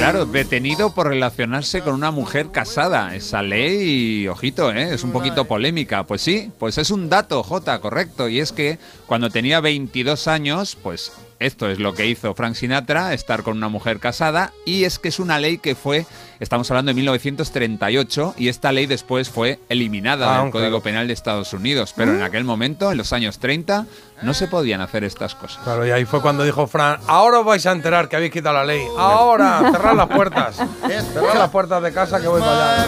Claro, 0.02 0.26
detenido 0.26 0.96
por 0.96 1.10
relacionarse 1.10 1.82
con 1.82 1.94
una 1.94 2.10
mujer 2.10 2.50
casada. 2.50 3.16
Esa 3.16 3.44
ley, 3.44 4.28
ojito, 4.28 4.72
¿eh? 4.72 4.96
es 4.96 5.04
un 5.04 5.12
poquito 5.12 5.46
polémica. 5.46 6.08
Pues 6.08 6.24
sí, 6.24 6.52
pues 6.58 6.80
es 6.80 6.90
un 6.90 7.08
dato, 7.08 7.44
J, 7.44 7.80
correcto. 7.82 8.28
Y 8.28 8.40
es 8.40 8.52
que 8.52 8.80
cuando 9.06 9.30
tenía 9.30 9.60
22 9.60 10.28
años, 10.28 10.76
pues 10.82 11.12
esto 11.42 11.68
es 11.70 11.80
lo 11.80 11.94
que 11.94 12.06
hizo 12.06 12.34
Frank 12.36 12.56
Sinatra, 12.56 13.14
estar 13.14 13.44
con 13.44 13.58
una 13.58 13.68
mujer 13.68 14.00
casada. 14.00 14.54
Y 14.66 14.84
es 14.86 15.00
que 15.00 15.10
es 15.10 15.20
una 15.20 15.40
ley 15.40 15.58
que 15.58 15.76
fue, 15.76 16.06
estamos 16.40 16.70
hablando 16.72 16.92
de 16.92 16.94
1938, 16.96 18.36
y 18.38 18.48
esta 18.48 18.72
ley 18.72 18.86
después 18.86 19.30
fue 19.30 19.60
eliminada 19.70 20.26
Ah, 20.28 20.44
del 20.44 20.52
claro. 20.52 20.52
Código 20.52 20.82
Penal 20.82 21.08
de 21.08 21.14
Estados 21.14 21.52
Unidos. 21.54 21.94
Pero 21.96 22.14
en 22.14 22.22
aquel 22.22 22.44
momento, 22.44 22.92
en 22.92 22.98
los 22.98 23.12
años 23.12 23.40
30, 23.40 23.86
no 24.22 24.34
se 24.34 24.48
podían 24.48 24.82
hacer 24.82 25.04
estas 25.04 25.34
cosas. 25.36 25.64
Claro, 25.64 25.86
y 25.86 25.92
ahí 25.92 26.06
fue 26.06 26.22
cuando 26.22 26.44
dijo 26.44 26.68
Fran, 26.68 27.00
ahora 27.08 27.40
os 27.40 27.46
vais 27.46 27.66
a 27.66 27.72
enterar 27.72 28.08
que 28.08 28.16
habéis 28.18 28.32
quitado 28.32 28.56
la 28.56 28.66
ley. 28.66 28.84
Ahora, 28.98 29.72
cerrad 29.72 29.96
las 29.96 30.08
puertas. 30.08 30.58
Cerrad 31.14 31.36
las 31.40 31.50
puertas 31.50 31.82
de 31.82 31.92
casa 31.92 32.22
que 32.22 32.28
voy 32.28 32.40
para 32.40 32.84
allá. 32.84 32.88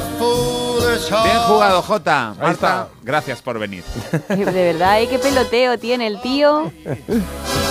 Bien 1.24 1.38
jugado, 1.48 1.82
J. 1.82 2.36
Marta, 2.40 2.88
gracias 3.02 3.42
por 3.42 3.58
venir. 3.58 3.84
De 4.30 4.46
verdad, 4.74 5.02
¿eh? 5.02 5.08
qué 5.10 5.18
peloteo 5.18 5.80
tiene 5.80 6.06
el 6.08 6.22
tío. 6.22 6.72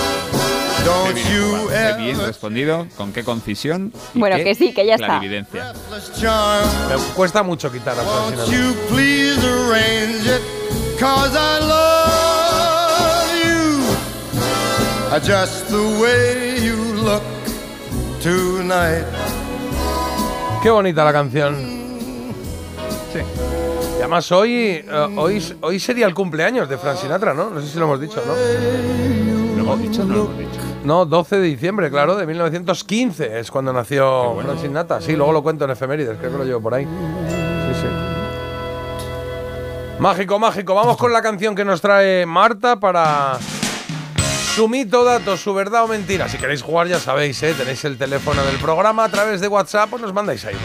Don't 0.85 1.13
Qué 1.13 1.13
bien, 1.13 1.67
qué 1.69 1.93
bien 2.01 2.15
ever 2.15 2.27
respondido, 2.27 2.87
con 2.97 3.13
qué 3.13 3.23
concisión. 3.23 3.93
y 4.13 4.19
Bueno, 4.19 4.35
qué 4.37 4.43
que 4.43 4.55
sí, 4.55 4.73
que 4.73 4.85
ya 4.85 4.95
está. 4.95 5.21
charm. 6.19 6.67
Me 6.89 6.95
cuesta 7.15 7.43
mucho 7.43 7.71
quitar 7.71 7.93
a 7.97 8.01
Fran 8.03 8.07
Won't 8.07 8.35
Sinatra. 8.35 8.53
you 8.57 8.73
please 8.89 9.39
arrange 9.45 10.25
it? 10.27 10.41
Cause 10.99 11.35
I 11.35 11.59
love 11.59 13.29
you. 13.43 15.15
Uh, 15.15 15.19
Just 15.19 15.67
the 15.69 15.99
way 16.01 16.65
you 16.65 16.75
look 17.03 17.23
tonight. 18.21 19.05
Qué 20.61 20.69
bonita 20.69 21.03
la 21.03 21.11
canción. 21.13 21.55
Sí. 23.13 23.19
Y 23.19 23.99
además 23.99 24.31
hoy, 24.31 24.53
eh, 24.55 25.07
hoy, 25.17 25.43
hoy 25.61 25.79
sería 25.79 26.05
el 26.07 26.13
cumpleaños 26.13 26.67
de 26.67 26.77
Frank 26.77 26.97
Sinatra, 26.97 27.33
¿no? 27.33 27.49
No 27.49 27.61
sé 27.61 27.67
si 27.67 27.77
lo 27.77 27.85
hemos 27.85 28.01
dicho, 28.01 28.21
¿no? 28.25 28.33
¿Lo 29.55 29.61
hemos 29.63 29.81
dicho? 29.81 30.03
No 30.03 30.13
lo 30.15 30.23
hemos 30.25 30.37
dicho. 30.39 30.59
No, 30.83 31.05
12 31.05 31.37
de 31.37 31.47
diciembre, 31.47 31.89
claro, 31.89 32.15
de 32.15 32.25
1915 32.27 33.39
es 33.39 33.49
cuando 33.49 33.71
nació 33.71 34.35
Frank 34.41 34.59
Sinatra. 34.59 34.99
Sí, 34.99 35.15
luego 35.15 35.31
lo 35.31 35.41
cuento 35.41 35.63
en 35.63 35.71
efemérides, 35.71 36.17
creo 36.17 36.31
que 36.31 36.37
lo 36.37 36.43
llevo 36.43 36.61
por 36.61 36.73
ahí. 36.73 36.83
Sí, 36.83 37.81
sí. 37.81 37.87
Mágico, 39.99 40.39
mágico. 40.39 40.75
Vamos 40.75 40.97
con 40.97 41.13
la 41.13 41.21
canción 41.21 41.55
que 41.55 41.63
nos 41.63 41.79
trae 41.79 42.25
Marta 42.25 42.77
para 42.79 43.37
su 44.53 44.67
mito, 44.67 45.05
dato, 45.05 45.37
su 45.37 45.53
verdad 45.53 45.85
o 45.85 45.87
mentira. 45.87 46.27
Si 46.27 46.37
queréis 46.37 46.61
jugar 46.61 46.87
ya 46.87 46.99
sabéis, 46.99 47.41
¿eh? 47.43 47.53
tenéis 47.57 47.85
el 47.85 47.97
teléfono 47.97 48.43
del 48.43 48.57
programa 48.57 49.05
a 49.05 49.09
través 49.09 49.39
de 49.39 49.47
WhatsApp, 49.47 49.89
pues 49.89 50.01
nos 50.01 50.13
mandáis 50.13 50.43
ahí. 50.43 50.55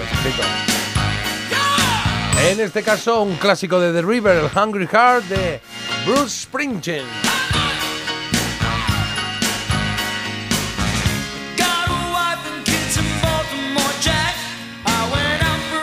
En 2.50 2.60
este 2.60 2.82
caso, 2.82 3.22
un 3.22 3.36
clásico 3.36 3.78
de 3.78 3.92
The 3.92 4.06
River, 4.06 4.36
el 4.36 4.50
Hungry 4.58 4.88
Heart 4.88 5.24
de 5.26 5.60
Bruce 6.04 6.42
Springsteen. 6.42 7.06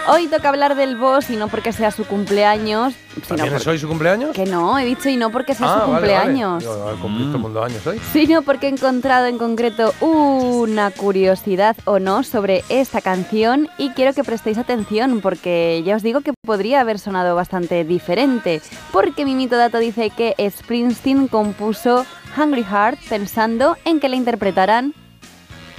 Hoy 0.07 0.27
toca 0.27 0.49
hablar 0.49 0.75
del 0.75 0.97
boss 0.97 1.31
y 1.31 1.35
no 1.35 1.47
porque 1.47 1.73
sea 1.73 1.89
su 1.89 2.05
cumpleaños, 2.05 2.93
sino 3.15 3.37
¿También 3.37 3.55
es 3.55 3.65
hoy 3.65 3.79
su 3.79 3.87
cumpleaños? 3.87 4.31
Que 4.35 4.45
no, 4.45 4.77
he 4.77 4.85
dicho 4.85 5.09
y 5.09 5.17
no 5.17 5.31
porque 5.31 5.55
sea 5.55 5.67
su 5.67 5.73
Ah, 5.73 5.77
vale, 5.77 5.91
cumpleaños. 5.93 6.63
Vale. 6.63 6.65
Yo, 6.65 6.91
el 6.91 7.39
mundo 7.39 7.63
años 7.63 7.87
hoy. 7.87 7.99
sino 8.13 8.43
porque 8.43 8.67
he 8.67 8.69
encontrado 8.69 9.25
en 9.25 9.39
concreto 9.39 9.93
una 10.01 10.91
curiosidad 10.91 11.75
o 11.85 11.97
no 11.97 12.21
sobre 12.21 12.63
esta 12.69 13.01
canción 13.01 13.67
y 13.79 13.89
quiero 13.91 14.13
que 14.13 14.23
prestéis 14.23 14.59
atención 14.59 15.21
porque 15.21 15.81
ya 15.83 15.95
os 15.95 16.03
digo 16.03 16.21
que 16.21 16.33
podría 16.45 16.81
haber 16.81 16.99
sonado 16.99 17.35
bastante 17.35 17.83
diferente 17.83 18.61
porque 18.91 19.25
mi 19.25 19.33
mito 19.33 19.57
dato 19.57 19.79
dice 19.79 20.11
que 20.11 20.35
Springsteen 20.51 21.27
compuso 21.27 22.05
Hungry 22.37 22.63
Heart 22.63 22.99
pensando 23.09 23.75
en 23.85 23.99
que 23.99 24.09
la 24.09 24.17
interpretaran 24.17 24.93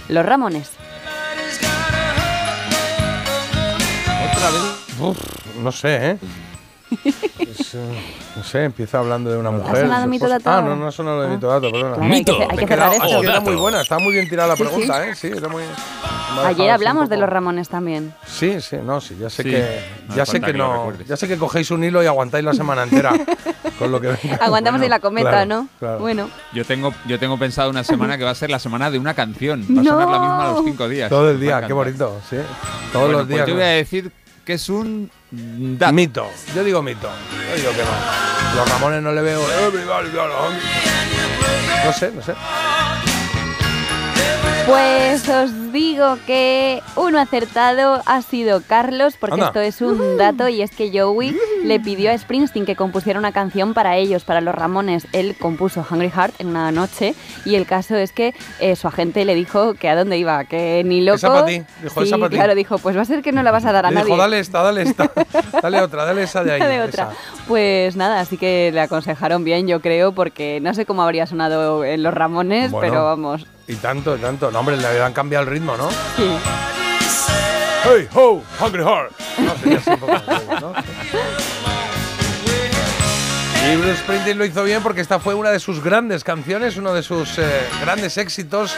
los 0.09 0.27
Ramones. 0.27 0.71
Otra 4.47 4.51
vez. 4.51 5.01
Uf, 5.01 5.57
no 5.63 5.73
sé, 5.73 6.11
¿eh? 6.13 6.19
Es, 7.41 7.75
eh, 7.75 7.79
no 8.37 8.45
sé, 8.45 8.63
empieza 8.63 9.01
hablando 9.01 9.29
de 9.31 9.37
una 9.37 9.51
mujer. 9.51 9.81
sonado 9.83 10.05
su 10.05 10.09
mito 10.09 10.29
dato 10.29 10.49
Ah, 10.51 10.63
no, 10.63 10.77
no 10.77 10.87
ha 10.87 10.93
sonado 10.93 11.23
de 11.23 11.29
mito 11.29 11.49
dato, 11.49 11.73
perdona. 11.73 11.97
Claro, 11.97 12.03
hay 12.05 12.11
que 12.25 12.33
Mito. 12.33 12.39
hay 12.51 12.57
que 12.59 12.67
cerrar 12.69 12.93
ah, 12.93 12.95
esto. 13.07 13.23
era 13.25 13.41
muy 13.41 13.57
buena, 13.57 13.81
está 13.81 13.99
muy 13.99 14.13
bien 14.13 14.29
tirada 14.29 14.51
la 14.51 14.57
Sí, 14.57 14.63
sí. 14.63 14.69
pregunta, 14.69 15.07
¿eh? 15.09 15.15
Sí, 15.17 15.27
era 15.27 15.49
muy. 15.49 15.65
Ayer 16.45 16.71
hablamos 16.71 17.09
de 17.09 17.17
los 17.17 17.29
Ramones 17.29 17.69
también. 17.69 18.15
Sí, 18.27 18.61
sí, 18.61 18.77
no, 18.85 19.01
sí, 19.01 19.17
ya 19.19 19.29
sé 19.31 19.43
Sí, 19.43 19.51
que 19.51 19.81
no 20.09 20.15
ya 20.15 20.27
sé 20.27 20.39
que 20.41 20.47
que 20.47 20.53
lo 20.53 20.93
no, 20.93 20.93
ya 21.07 21.17
sé 21.17 21.27
que 21.27 21.37
cogéis 21.39 21.71
un 21.73 21.83
hilo 21.83 22.03
y 22.03 22.07
aguantáis 22.07 22.45
la 22.45 22.55
semana 22.55 22.85
entera 22.85 23.13
con 23.81 23.91
lo 23.91 24.01
que 24.01 24.09
venga. 24.23 24.37
Aguantamos 24.37 24.81
ahí 24.81 24.89
la 24.89 25.01
cometa, 25.01 25.31
claro, 25.31 25.47
¿no? 25.49 25.69
claro. 25.81 25.99
Bueno, 25.99 26.31
Yo 26.53 26.65
tengo, 26.65 26.95
yo 27.07 27.19
tengo 27.19 27.37
pensado 27.37 27.69
una 27.71 27.83
semana 27.83 28.17
que 28.17 28.23
va 28.25 28.31
a 28.31 28.35
ser 28.37 28.51
la 28.51 28.61
semana 28.61 28.91
de 28.93 28.99
una 29.01 29.15
canción. 29.15 29.63
Va 29.63 29.81
a 29.81 29.83
No. 29.85 29.91
sonar 29.93 30.09
la 30.09 30.19
misma 30.21 30.45
a 30.51 30.53
los 30.53 30.65
cinco 30.65 30.89
días. 30.89 31.09
Todo 31.11 31.31
el 31.31 31.41
día, 31.41 31.67
qué 31.67 31.73
bonito, 31.73 32.21
sí. 32.31 32.37
Todos 32.93 33.07
Bueno, 33.07 33.19
los 33.21 33.29
días. 33.29 33.41
Pues 33.41 33.49
yo 33.49 33.55
voy 33.55 33.65
a 33.65 33.69
decir 33.69 34.13
que 34.47 34.55
es 34.55 34.69
un 34.69 35.11
dato. 35.77 35.93
Mito, 35.93 36.31
yo 36.55 36.63
digo 36.63 36.81
mito. 36.81 37.11
Yo 37.51 37.57
digo 37.57 37.73
que 37.73 37.83
no. 37.83 38.57
Los 38.57 38.71
Ramones 38.71 39.03
no 39.03 39.13
le 39.13 39.21
veo. 39.21 39.43
No 41.85 41.93
sé, 41.93 42.13
no 42.13 42.23
sé. 42.23 42.33
Pues 44.67 45.29
os 45.29 45.73
digo 45.73 46.19
que 46.27 46.83
uno 46.97 47.21
acertado 47.21 48.03
ha 48.05 48.21
sido 48.23 48.61
Carlos, 48.67 49.15
porque 49.19 49.35
Anda. 49.35 49.47
esto 49.47 49.61
es 49.61 49.81
un 49.81 50.17
dato 50.17 50.49
y 50.49 50.61
es 50.61 50.73
que 50.73 50.91
Joey 50.93 51.37
le 51.63 51.79
pidió 51.79 52.11
a 52.11 52.19
Springsteen 52.19 52.67
que 52.67 52.75
compusiera 52.75 53.19
una 53.21 53.31
canción 53.31 53.75
para 53.75 53.97
ellos, 53.97 54.25
para 54.25 54.41
los 54.41 54.55
Ramones. 54.57 55.07
Él 55.13 55.37
compuso 55.39 55.87
Hungry 55.89 56.11
Heart 56.11 56.35
en 56.41 56.49
una 56.49 56.73
noche 56.73 57.15
y 57.45 57.55
el 57.55 57.65
caso 57.65 57.95
es 57.95 58.11
que 58.11 58.35
eh, 58.59 58.75
su 58.75 58.89
agente 58.89 59.25
le 59.25 59.37
dijo 59.37 59.75
que 59.75 59.89
a 59.89 59.95
dónde 59.95 60.19
iba, 60.19 60.45
que 60.47 60.83
ni 60.85 61.01
loco. 61.01 61.17
Esa 61.17 61.29
pa' 61.33 61.47
ti, 61.47 61.63
dijo, 61.83 62.01
sí, 62.03 62.09
esa 62.09 62.19
pa' 62.19 62.29
ti. 62.29 62.35
claro, 62.35 62.55
dijo, 62.57 62.79
pues 62.79 62.97
va 62.97 63.03
a 63.03 63.07
ser 63.07 63.23
que 63.23 63.31
no 63.31 63.45
la 63.45 63.53
vas 63.53 63.65
a 63.67 63.73
dar 63.73 63.87
a 63.87 63.91
Le 63.91 63.95
nadie. 63.95 64.07
dijo, 64.07 64.17
dale 64.19 64.41
esta, 64.41 64.63
dale 64.65 64.83
esta. 64.83 65.13
dale 65.63 65.81
otra, 65.81 66.05
dale 66.05 66.25
esa 66.25 66.43
de 66.43 66.53
ahí. 66.53 66.61
de 66.61 66.81
otra. 66.83 67.11
esa. 67.13 67.45
Pues 67.47 67.95
nada, 67.95 68.19
así 68.19 68.37
que 68.37 68.73
le 68.75 68.81
aconsejaron 68.81 69.45
bien, 69.45 69.69
yo 69.69 69.81
creo, 69.81 70.11
porque 70.13 70.59
no 70.61 70.75
sé 70.75 70.87
cómo 70.87 71.03
habría 71.03 71.27
sonado 71.27 71.85
en 71.85 72.03
los 72.03 72.13
Ramones, 72.13 72.73
Bueno. 72.73 72.81
pero 72.93 73.05
vamos. 73.05 73.47
Y 73.69 73.75
tanto, 73.77 74.17
y 74.17 74.21
tanto. 74.21 74.51
No, 74.51 74.61
hombre, 74.61 74.77
le 74.77 75.03
han 75.03 75.13
cambiado 75.13 75.45
el 75.45 75.51
ritmo, 75.51 75.77
¿no? 75.77 75.91
Sí. 75.91 76.39
Hey, 77.85 78.09
ho, 78.15 78.43
Hungry 78.61 78.83
Heart. 78.83 79.13
No, 79.39 79.57
sería 79.59 79.79
así 79.79 79.91
un 79.91 80.01
poco, 80.01 80.13
¿no? 80.61 80.73
Y 83.73 83.77
Bruce 83.77 83.97
Springsteen 83.97 84.39
lo 84.39 84.45
hizo 84.45 84.63
bien 84.63 84.83
porque 84.83 85.01
esta 85.01 85.19
fue 85.19 85.35
una 85.35 85.51
de 85.51 85.59
sus 85.59 85.83
grandes 85.83 86.23
canciones, 86.23 86.77
uno 86.77 86.95
de 86.95 87.03
sus 87.03 87.39
eh, 87.39 87.67
grandes 87.81 88.17
éxitos 88.17 88.77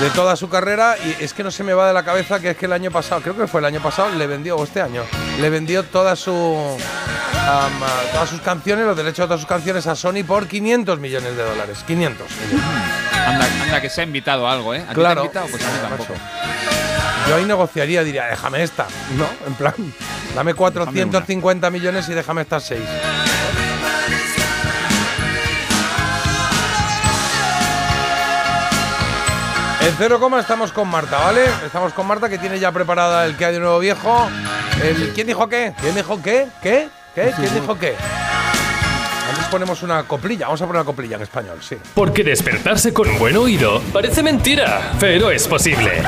de 0.00 0.10
toda 0.10 0.36
su 0.36 0.48
carrera. 0.48 0.96
Y 1.04 1.22
es 1.24 1.32
que 1.34 1.42
no 1.44 1.50
se 1.50 1.62
me 1.64 1.72
va 1.74 1.86
de 1.88 1.94
la 1.94 2.04
cabeza 2.04 2.40
que 2.40 2.50
es 2.50 2.56
que 2.56 2.66
el 2.66 2.72
año 2.72 2.90
pasado, 2.90 3.20
creo 3.20 3.36
que 3.36 3.46
fue 3.46 3.60
el 3.60 3.66
año 3.66 3.80
pasado, 3.80 4.10
le 4.10 4.26
vendió, 4.26 4.56
o 4.56 4.64
este 4.64 4.80
año, 4.80 5.02
le 5.40 5.50
vendió 5.50 5.82
toda 5.84 6.16
su, 6.16 6.76
todas 8.12 8.28
sus 8.28 8.40
canciones, 8.40 8.86
los 8.86 8.96
derechos 8.96 9.18
de 9.24 9.26
todas 9.26 9.40
sus 9.40 9.48
canciones 9.48 9.86
a 9.86 9.94
Sony 9.96 10.24
por 10.26 10.46
500 10.46 10.98
millones 10.98 11.36
de 11.36 11.42
dólares. 11.42 11.78
500 11.86 12.26
millones. 12.30 12.64
Anda, 13.26 13.46
anda 13.62 13.80
que 13.80 13.88
se 13.88 14.00
ha 14.02 14.04
invitado 14.04 14.46
a 14.46 14.52
algo, 14.52 14.74
¿eh? 14.74 14.78
¿A 14.78 14.82
ti 14.82 14.88
te 14.88 14.94
Claro. 14.94 15.22
invitado? 15.22 15.46
Pues 15.50 15.62
a 15.64 15.66
mí 15.68 15.72
Macho. 15.82 15.88
tampoco. 15.88 16.14
Yo 17.28 17.36
ahí 17.36 17.44
negociaría, 17.46 18.04
diría, 18.04 18.26
déjame 18.26 18.62
esta, 18.62 18.86
¿no? 19.16 19.26
En 19.46 19.54
plan, 19.54 19.72
dame 20.34 20.52
450 20.52 21.70
millones 21.70 22.06
y 22.10 22.12
déjame 22.14 22.42
estas 22.42 22.64
seis. 22.64 22.82
En 29.86 29.94
cero 29.98 30.18
coma 30.18 30.40
estamos 30.40 30.72
con 30.72 30.88
Marta, 30.88 31.18
¿vale? 31.18 31.44
Estamos 31.66 31.92
con 31.92 32.06
Marta 32.06 32.28
que 32.30 32.38
tiene 32.38 32.58
ya 32.58 32.72
preparada 32.72 33.26
el 33.26 33.36
que 33.36 33.44
hay 33.44 33.52
de 33.52 33.60
nuevo 33.60 33.78
viejo. 33.78 34.28
El, 34.82 35.12
¿Quién 35.12 35.26
dijo 35.26 35.46
qué? 35.48 35.74
¿Quién 35.78 35.94
dijo 35.94 36.22
qué? 36.22 36.46
¿Qué? 36.62 36.88
¿Qué? 37.14 37.32
¿Quién 37.36 37.54
dijo 37.54 37.78
qué? 37.78 37.94
Antes 39.28 39.44
ponemos 39.50 39.82
una 39.82 40.04
coplilla, 40.04 40.46
vamos 40.46 40.62
a 40.62 40.66
poner 40.66 40.80
una 40.80 40.86
coplilla 40.86 41.16
en 41.16 41.22
español, 41.22 41.58
sí. 41.60 41.76
Porque 41.94 42.24
despertarse 42.24 42.94
con 42.94 43.18
buen 43.18 43.36
oído 43.36 43.82
parece 43.92 44.22
mentira, 44.22 44.92
pero 44.98 45.30
es 45.30 45.46
posible. 45.46 46.02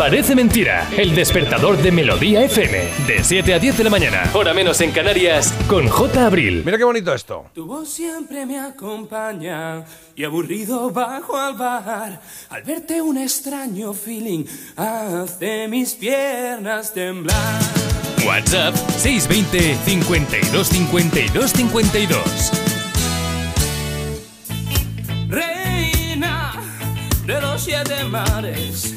Parece 0.00 0.34
mentira, 0.34 0.88
el 0.96 1.14
despertador 1.14 1.76
de 1.76 1.92
Melodía 1.92 2.42
FM, 2.44 2.88
de 3.06 3.22
7 3.22 3.52
a 3.52 3.58
10 3.58 3.76
de 3.76 3.84
la 3.84 3.90
mañana, 3.90 4.30
hora 4.32 4.54
menos 4.54 4.80
en 4.80 4.92
Canarias, 4.92 5.52
con 5.68 5.86
J. 5.88 6.24
Abril. 6.24 6.62
Mira 6.64 6.78
qué 6.78 6.84
bonito 6.84 7.12
esto. 7.12 7.50
Tu 7.52 7.66
voz 7.66 7.90
siempre 7.90 8.46
me 8.46 8.58
acompaña 8.58 9.84
y 10.16 10.24
aburrido 10.24 10.90
bajo 10.90 11.36
al 11.36 11.52
bar. 11.52 12.18
Al 12.48 12.62
verte 12.62 13.02
un 13.02 13.18
extraño 13.18 13.92
feeling 13.92 14.46
hace 14.74 15.68
mis 15.68 15.92
piernas 15.92 16.94
temblar. 16.94 17.60
WhatsApp 18.26 18.74
620 18.96 19.76
52 19.84 20.66
52 20.66 21.52
52. 21.52 22.52
Reina 25.28 26.52
de 27.26 27.40
los 27.42 27.62
siete 27.62 28.02
mares, 28.04 28.94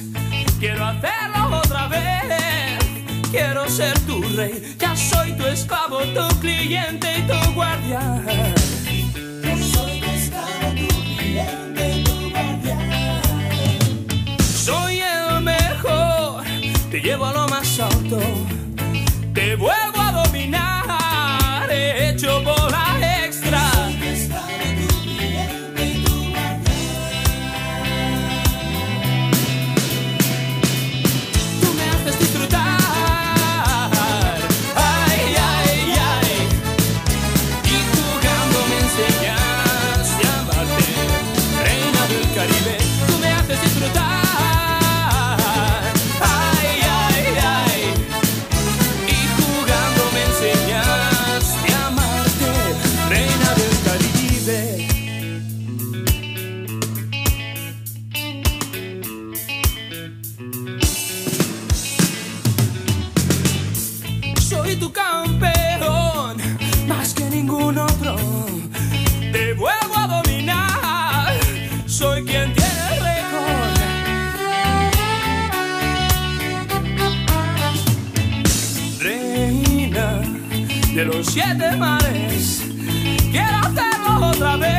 quiero 0.64 0.86
hacerlo 0.86 1.58
otra 1.58 1.88
vez. 1.90 2.80
Quiero 3.32 3.68
ser 3.68 4.00
tu 4.08 4.22
rey, 4.38 4.76
ya 4.80 4.96
soy 4.96 5.34
tu 5.34 5.46
esclavo, 5.46 6.00
tu 6.18 6.40
cliente 6.40 7.08
y 7.18 7.22
tu 7.24 7.54
guardián. 7.54 8.26
Yo 9.44 9.58
soy 9.74 10.00
tu 10.00 10.10
esclavo, 10.10 10.68
tu 10.78 10.88
cliente 11.18 11.98
y 11.98 12.04
tu 12.04 12.30
guardián. 12.30 13.22
Soy 14.40 15.02
el 15.02 15.42
mejor, 15.42 16.44
te 16.90 17.02
llevo 17.02 17.26
a 17.26 17.34
lo 17.34 17.48
más 17.50 17.80
alto, 17.82 18.20
te 19.34 19.58
vuelvo 19.58 19.93
los 81.06 81.26
siete 81.28 81.76
mares, 81.76 82.64
quiero 83.32 83.58
hacerlo 83.58 84.28
otra 84.28 84.56
vez. 84.58 84.74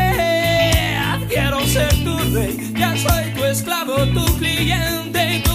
Quiero 1.28 1.60
ser 1.66 1.92
tu 2.04 2.16
rey, 2.32 2.72
ya 2.76 2.96
soy 2.96 3.32
tu 3.34 3.44
esclavo, 3.44 3.96
tu 4.14 4.24
cliente 4.38 5.36
y 5.36 5.40
tu 5.42 5.53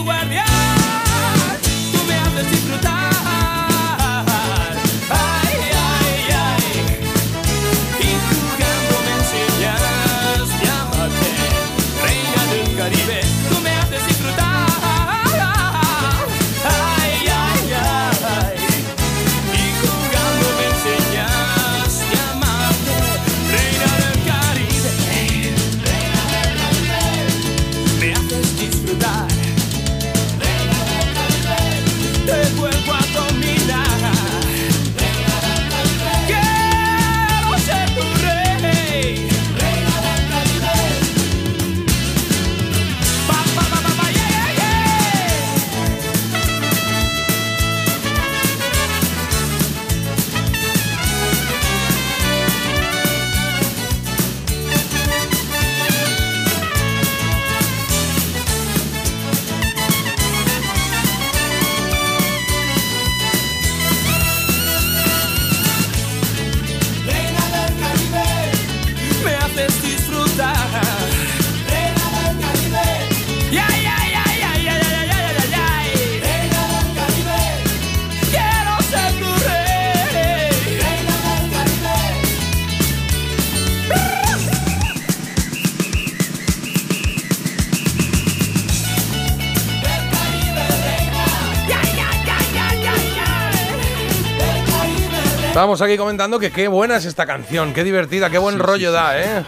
Estábamos 95.60 95.82
aquí 95.82 95.97
comentando 95.97 96.39
que 96.39 96.51
qué 96.51 96.70
buena 96.70 96.95
es 96.95 97.03
esta 97.03 97.26
canción, 97.26 97.74
qué 97.74 97.84
divertida, 97.84 98.30
qué 98.30 98.38
buen 98.38 98.55
Sí, 98.55 98.62
rollo 98.62 98.91
sí, 98.91 98.93
da, 98.93 99.20
¿eh? 99.20 99.43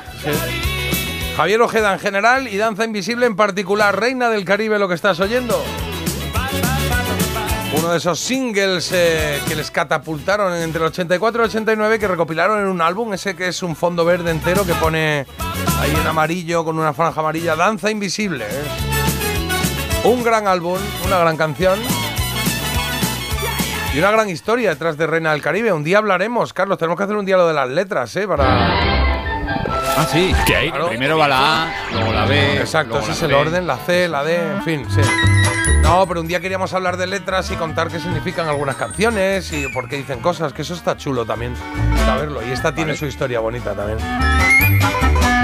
Javier 1.38 1.62
Ojeda 1.62 1.93
en 1.93 1.99
general 1.99 2.49
y 2.49 2.57
Danza 2.57 2.84
Invisible 2.84 3.26
en 3.26 3.38
particular, 3.38 3.97
Reina 3.97 4.30
del 4.30 4.43
Caribe, 4.43 4.78
lo 4.78 4.89
que 4.89 4.95
estás 4.95 5.22
oyendo. 5.22 5.64
Uno 7.78 7.91
de 7.93 7.97
esos 7.97 8.20
singles 8.20 8.91
eh, 8.91 9.39
que 9.47 9.55
les 9.55 9.72
catapultaron 9.72 10.53
entre 10.53 10.82
el 10.82 10.88
84 10.89 11.43
y 11.43 11.45
el 11.45 11.49
89, 11.49 11.97
que 11.97 12.09
recopilaron 12.09 12.59
en 12.59 12.68
un 12.68 12.82
álbum, 12.82 13.14
ese 13.14 13.34
que 13.34 13.47
es 13.47 13.64
un 13.64 13.78
fondo 13.78 14.03
verde 14.03 14.32
entero 14.32 14.66
que 14.66 14.74
pone 14.74 15.26
ahí 15.80 15.95
en 15.95 16.07
amarillo 16.07 16.66
con 16.66 16.78
una 16.78 16.91
franja 16.91 17.22
amarilla, 17.22 17.55
Danza 17.55 17.89
Invisible. 17.89 18.47
¿eh? 18.49 18.64
Un 20.03 20.26
gran 20.26 20.45
álbum, 20.45 20.78
una 21.05 21.20
gran 21.20 21.38
canción. 21.38 21.80
Y 23.93 23.99
una 23.99 24.11
gran 24.11 24.29
historia 24.29 24.69
detrás 24.69 24.97
de 24.97 25.05
Reina 25.05 25.31
del 25.33 25.41
Caribe. 25.41 25.73
Un 25.73 25.83
día 25.83 25.97
hablaremos, 25.97 26.53
Carlos. 26.53 26.77
Tenemos 26.77 26.97
que 26.97 27.03
hacer 27.03 27.15
un 27.17 27.25
día 27.25 27.35
lo 27.35 27.47
de 27.47 27.53
las 27.53 27.69
letras, 27.69 28.15
¿eh? 28.15 28.25
Para. 28.25 28.45
Ah, 29.97 30.07
sí. 30.09 30.33
¿Qué 30.45 30.55
hay? 30.55 30.69
Claro. 30.69 30.87
Primero 30.87 31.17
va 31.17 31.27
la 31.27 31.63
A, 31.63 31.73
luego 31.91 32.13
la 32.13 32.25
B. 32.25 32.57
Exacto, 32.57 32.99
ese 32.99 33.11
es 33.11 33.21
el 33.23 33.33
orden, 33.33 33.67
la 33.67 33.75
C, 33.77 34.07
la 34.07 34.23
D, 34.23 34.37
en 34.37 34.63
fin, 34.63 34.85
sí. 34.89 35.01
No, 35.81 36.07
pero 36.07 36.21
un 36.21 36.27
día 36.27 36.39
queríamos 36.39 36.73
hablar 36.73 36.95
de 36.95 37.05
letras 37.05 37.51
y 37.51 37.55
contar 37.55 37.89
qué 37.89 37.99
significan 37.99 38.47
algunas 38.47 38.77
canciones 38.77 39.51
y 39.51 39.67
por 39.67 39.89
qué 39.89 39.97
dicen 39.97 40.19
cosas, 40.19 40.53
que 40.53 40.61
eso 40.61 40.73
está 40.73 40.95
chulo 40.95 41.25
también 41.25 41.53
saberlo. 42.05 42.41
Y 42.47 42.51
esta 42.51 42.73
tiene 42.73 42.95
su 42.95 43.05
historia 43.05 43.41
bonita 43.41 43.73
también. 43.73 43.99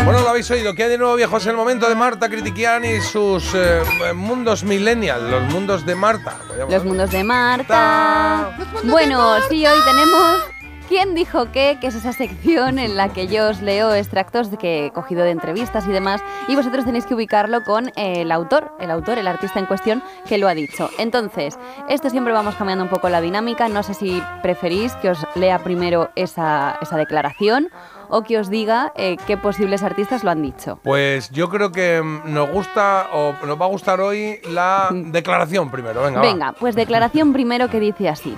Bueno, 0.03 0.21
lo 0.21 0.29
habéis 0.29 0.49
oído. 0.51 0.73
¿Qué 0.73 0.83
hay 0.83 0.89
de 0.89 0.97
nuevo, 0.97 1.15
viejos? 1.15 1.45
El 1.47 1.55
momento 1.55 1.89
de 1.89 1.95
Marta 1.95 2.29
Critiquian 2.29 2.85
y 2.85 3.01
sus 3.01 3.53
eh, 3.53 3.81
mundos 4.15 4.63
millennial, 4.63 5.29
los 5.29 5.43
mundos 5.53 5.85
de 5.85 5.95
Marta. 5.95 6.37
Los 6.69 6.85
mundos 6.85 7.11
de 7.11 7.23
Marta. 7.23 8.57
Bueno, 8.83 9.35
sí, 9.49 9.65
hoy 9.65 9.79
tenemos. 9.85 10.57
¿Quién 10.87 11.15
dijo 11.15 11.51
qué? 11.51 11.77
Que 11.81 11.87
es 11.87 11.95
esa 11.95 12.13
sección 12.13 12.79
en 12.79 12.95
la 12.95 13.09
que 13.09 13.27
yo 13.27 13.49
os 13.49 13.61
leo 13.61 13.93
extractos 13.93 14.49
de 14.49 14.57
que 14.57 14.85
he 14.85 14.91
cogido 14.91 15.25
de 15.25 15.31
entrevistas 15.31 15.85
y 15.85 15.91
demás, 15.91 16.21
y 16.47 16.55
vosotros 16.55 16.85
tenéis 16.85 17.05
que 17.05 17.13
ubicarlo 17.13 17.65
con 17.65 17.91
el 17.97 18.31
autor, 18.31 18.71
el 18.79 18.89
autor, 18.89 19.17
el 19.17 19.27
artista 19.27 19.59
en 19.59 19.65
cuestión 19.65 20.01
que 20.29 20.37
lo 20.37 20.47
ha 20.47 20.53
dicho. 20.53 20.89
Entonces, 20.97 21.59
esto 21.89 22.09
siempre 22.09 22.31
vamos 22.31 22.55
cambiando 22.55 22.85
un 22.85 22.89
poco 22.89 23.09
la 23.09 23.19
dinámica. 23.19 23.67
No 23.67 23.83
sé 23.83 23.95
si 23.95 24.23
preferís 24.41 24.93
que 24.95 25.09
os 25.09 25.19
lea 25.35 25.59
primero 25.59 26.09
esa, 26.15 26.77
esa 26.81 26.95
declaración 26.95 27.69
o 28.09 28.23
que 28.23 28.37
os 28.37 28.49
diga 28.49 28.93
eh, 28.95 29.17
qué 29.27 29.37
posibles 29.37 29.83
artistas 29.83 30.23
lo 30.23 30.31
han 30.31 30.41
dicho. 30.41 30.79
Pues 30.83 31.29
yo 31.31 31.49
creo 31.49 31.71
que 31.71 32.01
mm, 32.01 32.33
nos 32.33 32.49
gusta 32.49 33.07
o 33.13 33.33
nos 33.45 33.59
va 33.59 33.65
a 33.65 33.69
gustar 33.69 34.01
hoy 34.01 34.39
la 34.49 34.89
declaración 34.91 35.69
primero. 35.69 36.03
Venga, 36.03 36.21
va. 36.21 36.25
Venga, 36.25 36.51
pues 36.53 36.75
declaración 36.75 37.33
primero 37.33 37.69
que 37.69 37.79
dice 37.79 38.09
así. 38.09 38.35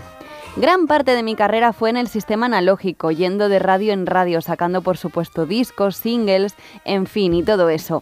Gran 0.55 0.87
parte 0.87 1.15
de 1.15 1.23
mi 1.23 1.35
carrera 1.35 1.71
fue 1.71 1.89
en 1.89 1.95
el 1.97 2.07
sistema 2.09 2.47
analógico, 2.47 3.11
yendo 3.11 3.47
de 3.47 3.59
radio 3.59 3.93
en 3.93 4.05
radio, 4.05 4.41
sacando 4.41 4.81
por 4.81 4.97
supuesto 4.97 5.45
discos, 5.45 5.95
singles, 5.95 6.55
en 6.83 7.05
fin, 7.05 7.33
y 7.33 7.43
todo 7.43 7.69
eso. 7.69 8.01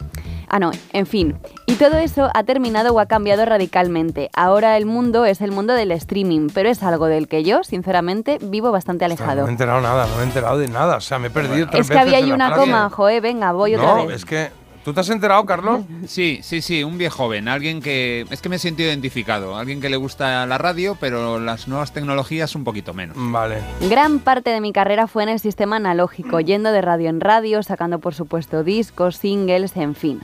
Ah, 0.49 0.57
no, 0.59 0.71
en 0.93 1.05
fin. 1.05 1.37
Y 1.67 1.75
todo 1.75 1.97
eso 1.97 2.29
ha 2.33 2.43
terminado 2.43 2.93
o 2.93 2.99
ha 2.99 3.05
cambiado 3.05 3.45
radicalmente. 3.45 4.29
Ahora 4.33 4.77
el 4.77 4.85
mundo 4.85 5.25
es 5.25 5.41
el 5.41 5.51
mundo 5.51 5.73
del 5.73 5.91
streaming, 5.91 6.47
pero 6.51 6.69
es 6.69 6.81
algo 6.81 7.05
del 7.07 7.27
que 7.27 7.43
yo, 7.43 7.63
sinceramente, 7.63 8.39
vivo 8.41 8.71
bastante 8.71 9.05
No 9.05 9.09
me 9.09 9.13
he 9.13 9.17
alejado. 9.23 9.47
enterado 9.49 9.81
nada, 9.81 10.07
no 10.07 10.15
me 10.15 10.21
he 10.21 10.25
enterado 10.25 10.57
de 10.57 10.67
nada. 10.69 10.95
O 10.97 11.01
sea, 11.01 11.19
me 11.19 11.27
he 11.27 11.31
perdido 11.31 11.67
tres 11.69 11.81
Es 11.85 11.91
que 11.91 11.99
había 11.99 12.17
ahí 12.17 12.31
una 12.31 12.47
frase. 12.47 12.61
coma, 12.61 12.89
joe, 12.89 13.19
venga, 13.19 13.51
voy 13.51 13.75
otra 13.75 13.87
No, 13.97 14.07
vez. 14.07 14.15
es 14.17 14.25
que. 14.25 14.49
¿Tú 14.87 14.93
te 14.93 15.01
has 15.01 15.09
enterado, 15.09 15.45
Carlos? 15.45 15.81
Sí, 16.07 16.39
sí, 16.41 16.61
sí, 16.61 16.81
un 16.81 16.97
viejo 16.97 17.17
joven, 17.17 17.49
alguien 17.49 17.81
que... 17.81 18.25
Es 18.29 18.41
que 18.41 18.47
me 18.47 18.55
he 18.55 18.59
sentido 18.59 18.87
identificado, 18.87 19.57
alguien 19.57 19.81
que 19.81 19.89
le 19.89 19.97
gusta 19.97 20.45
la 20.45 20.57
radio, 20.57 20.95
pero 20.97 21.41
las 21.41 21.67
nuevas 21.67 21.91
tecnologías 21.91 22.55
un 22.55 22.63
poquito 22.63 22.93
menos. 22.93 23.17
Vale. 23.19 23.57
Gran 23.89 24.19
parte 24.19 24.51
de 24.51 24.61
mi 24.61 24.71
carrera 24.71 25.07
fue 25.07 25.23
en 25.23 25.29
el 25.29 25.41
sistema 25.41 25.75
analógico, 25.75 26.39
yendo 26.39 26.71
de 26.71 26.81
radio 26.81 27.09
en 27.09 27.19
radio, 27.19 27.63
sacando 27.63 27.99
por 27.99 28.13
supuesto 28.13 28.63
discos, 28.63 29.17
singles, 29.17 29.75
en 29.75 29.93
fin. 29.93 30.21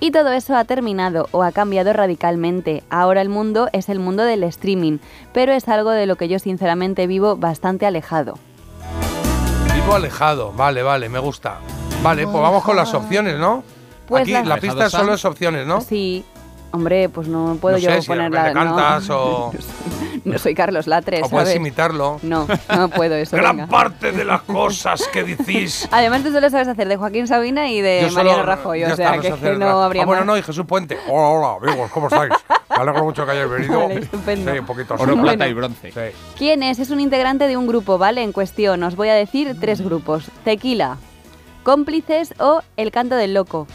Y 0.00 0.10
todo 0.10 0.32
eso 0.32 0.56
ha 0.56 0.64
terminado 0.64 1.28
o 1.32 1.42
ha 1.42 1.52
cambiado 1.52 1.92
radicalmente. 1.92 2.84
Ahora 2.88 3.20
el 3.20 3.28
mundo 3.28 3.68
es 3.74 3.90
el 3.90 3.98
mundo 3.98 4.24
del 4.24 4.42
streaming, 4.44 5.00
pero 5.34 5.52
es 5.52 5.68
algo 5.68 5.90
de 5.90 6.06
lo 6.06 6.16
que 6.16 6.28
yo 6.28 6.38
sinceramente 6.38 7.06
vivo 7.06 7.36
bastante 7.36 7.84
alejado. 7.84 8.38
Vivo 9.74 9.94
alejado. 9.94 10.52
Vale, 10.52 10.82
vale, 10.82 11.10
me 11.10 11.18
gusta. 11.18 11.58
Vale, 12.02 12.24
pues 12.24 12.40
vamos 12.40 12.64
con 12.64 12.74
las 12.74 12.94
opciones, 12.94 13.38
¿no? 13.38 13.76
Pues 14.08 14.22
Aquí 14.22 14.32
las- 14.32 14.46
la 14.46 14.56
pista 14.56 14.90
solo 14.90 15.14
es 15.14 15.24
opciones, 15.24 15.66
¿no? 15.66 15.80
Sí, 15.82 16.24
hombre, 16.72 17.08
pues 17.08 17.28
no 17.28 17.56
puedo 17.60 17.76
No 17.76 17.82
yo 17.82 17.90
sé 17.90 18.02
si 18.02 18.08
ponerla. 18.08 18.42
de 18.44 18.48
repente 18.48 18.68
no. 18.70 18.76
cantas 18.76 19.10
o- 19.10 19.52
no 20.24 20.38
soy 20.38 20.54
Carlos 20.54 20.86
Latre, 20.86 21.22
O 21.22 21.28
puedes 21.28 21.54
imitarlo. 21.54 22.18
No, 22.22 22.46
no 22.74 22.88
puedo 22.88 23.14
eso. 23.14 23.36
Gran 23.38 23.56
venga. 23.58 23.68
parte 23.68 24.12
de 24.12 24.24
las 24.24 24.42
cosas 24.42 25.06
que 25.12 25.24
decís. 25.24 25.88
Además 25.92 26.22
tú 26.22 26.32
solo 26.32 26.48
sabes 26.50 26.68
hacer 26.68 26.88
de 26.88 26.96
Joaquín 26.96 27.26
Sabina 27.28 27.70
y 27.70 27.80
de 27.80 28.00
Yo 28.02 28.08
solo- 28.08 28.24
Mariano 28.24 28.42
Rajoy, 28.44 28.82
o 28.82 28.86
está, 28.88 28.96
sea 28.96 29.16
no 29.16 29.22
que, 29.22 29.56
no 29.58 29.82
habría 29.82 30.02
Ah, 30.02 30.06
bueno, 30.06 30.24
no, 30.24 30.36
y 30.36 30.42
Jesús 30.42 30.64
Puente. 30.66 30.98
Hola, 31.08 31.28
hola, 31.28 31.68
amigos, 31.70 31.90
¿cómo 31.92 32.08
estáis? 32.08 32.32
Me 32.70 32.76
alegro 32.76 33.04
mucho 33.04 33.24
que 33.26 33.32
hayáis 33.32 33.50
venido. 33.50 33.80
Vale, 33.80 34.00
estupendo. 34.00 34.52
Sí, 34.52 34.58
un 34.58 34.66
poquito 34.66 34.94
Oro, 34.94 35.14
plata 35.14 35.20
Bueno. 35.22 35.46
y 35.46 35.52
bronce. 35.54 35.90
Sí. 35.92 36.00
¿Quién 36.36 36.62
es? 36.62 36.78
Es 36.78 36.90
un 36.90 37.00
integrante 37.00 37.46
de 37.48 37.56
un 37.56 37.66
grupo, 37.66 37.98
¿vale? 37.98 38.22
En 38.22 38.32
cuestión. 38.32 38.82
Os 38.84 38.94
voy 38.94 39.08
a 39.08 39.14
decir 39.14 39.56
tres 39.58 39.80
grupos. 39.80 40.30
Tequila, 40.44 40.96
Cómplices 41.64 42.34
o 42.38 42.62
El 42.76 42.90
Canto 42.92 43.16
del 43.16 43.34
Loco. 43.34 43.66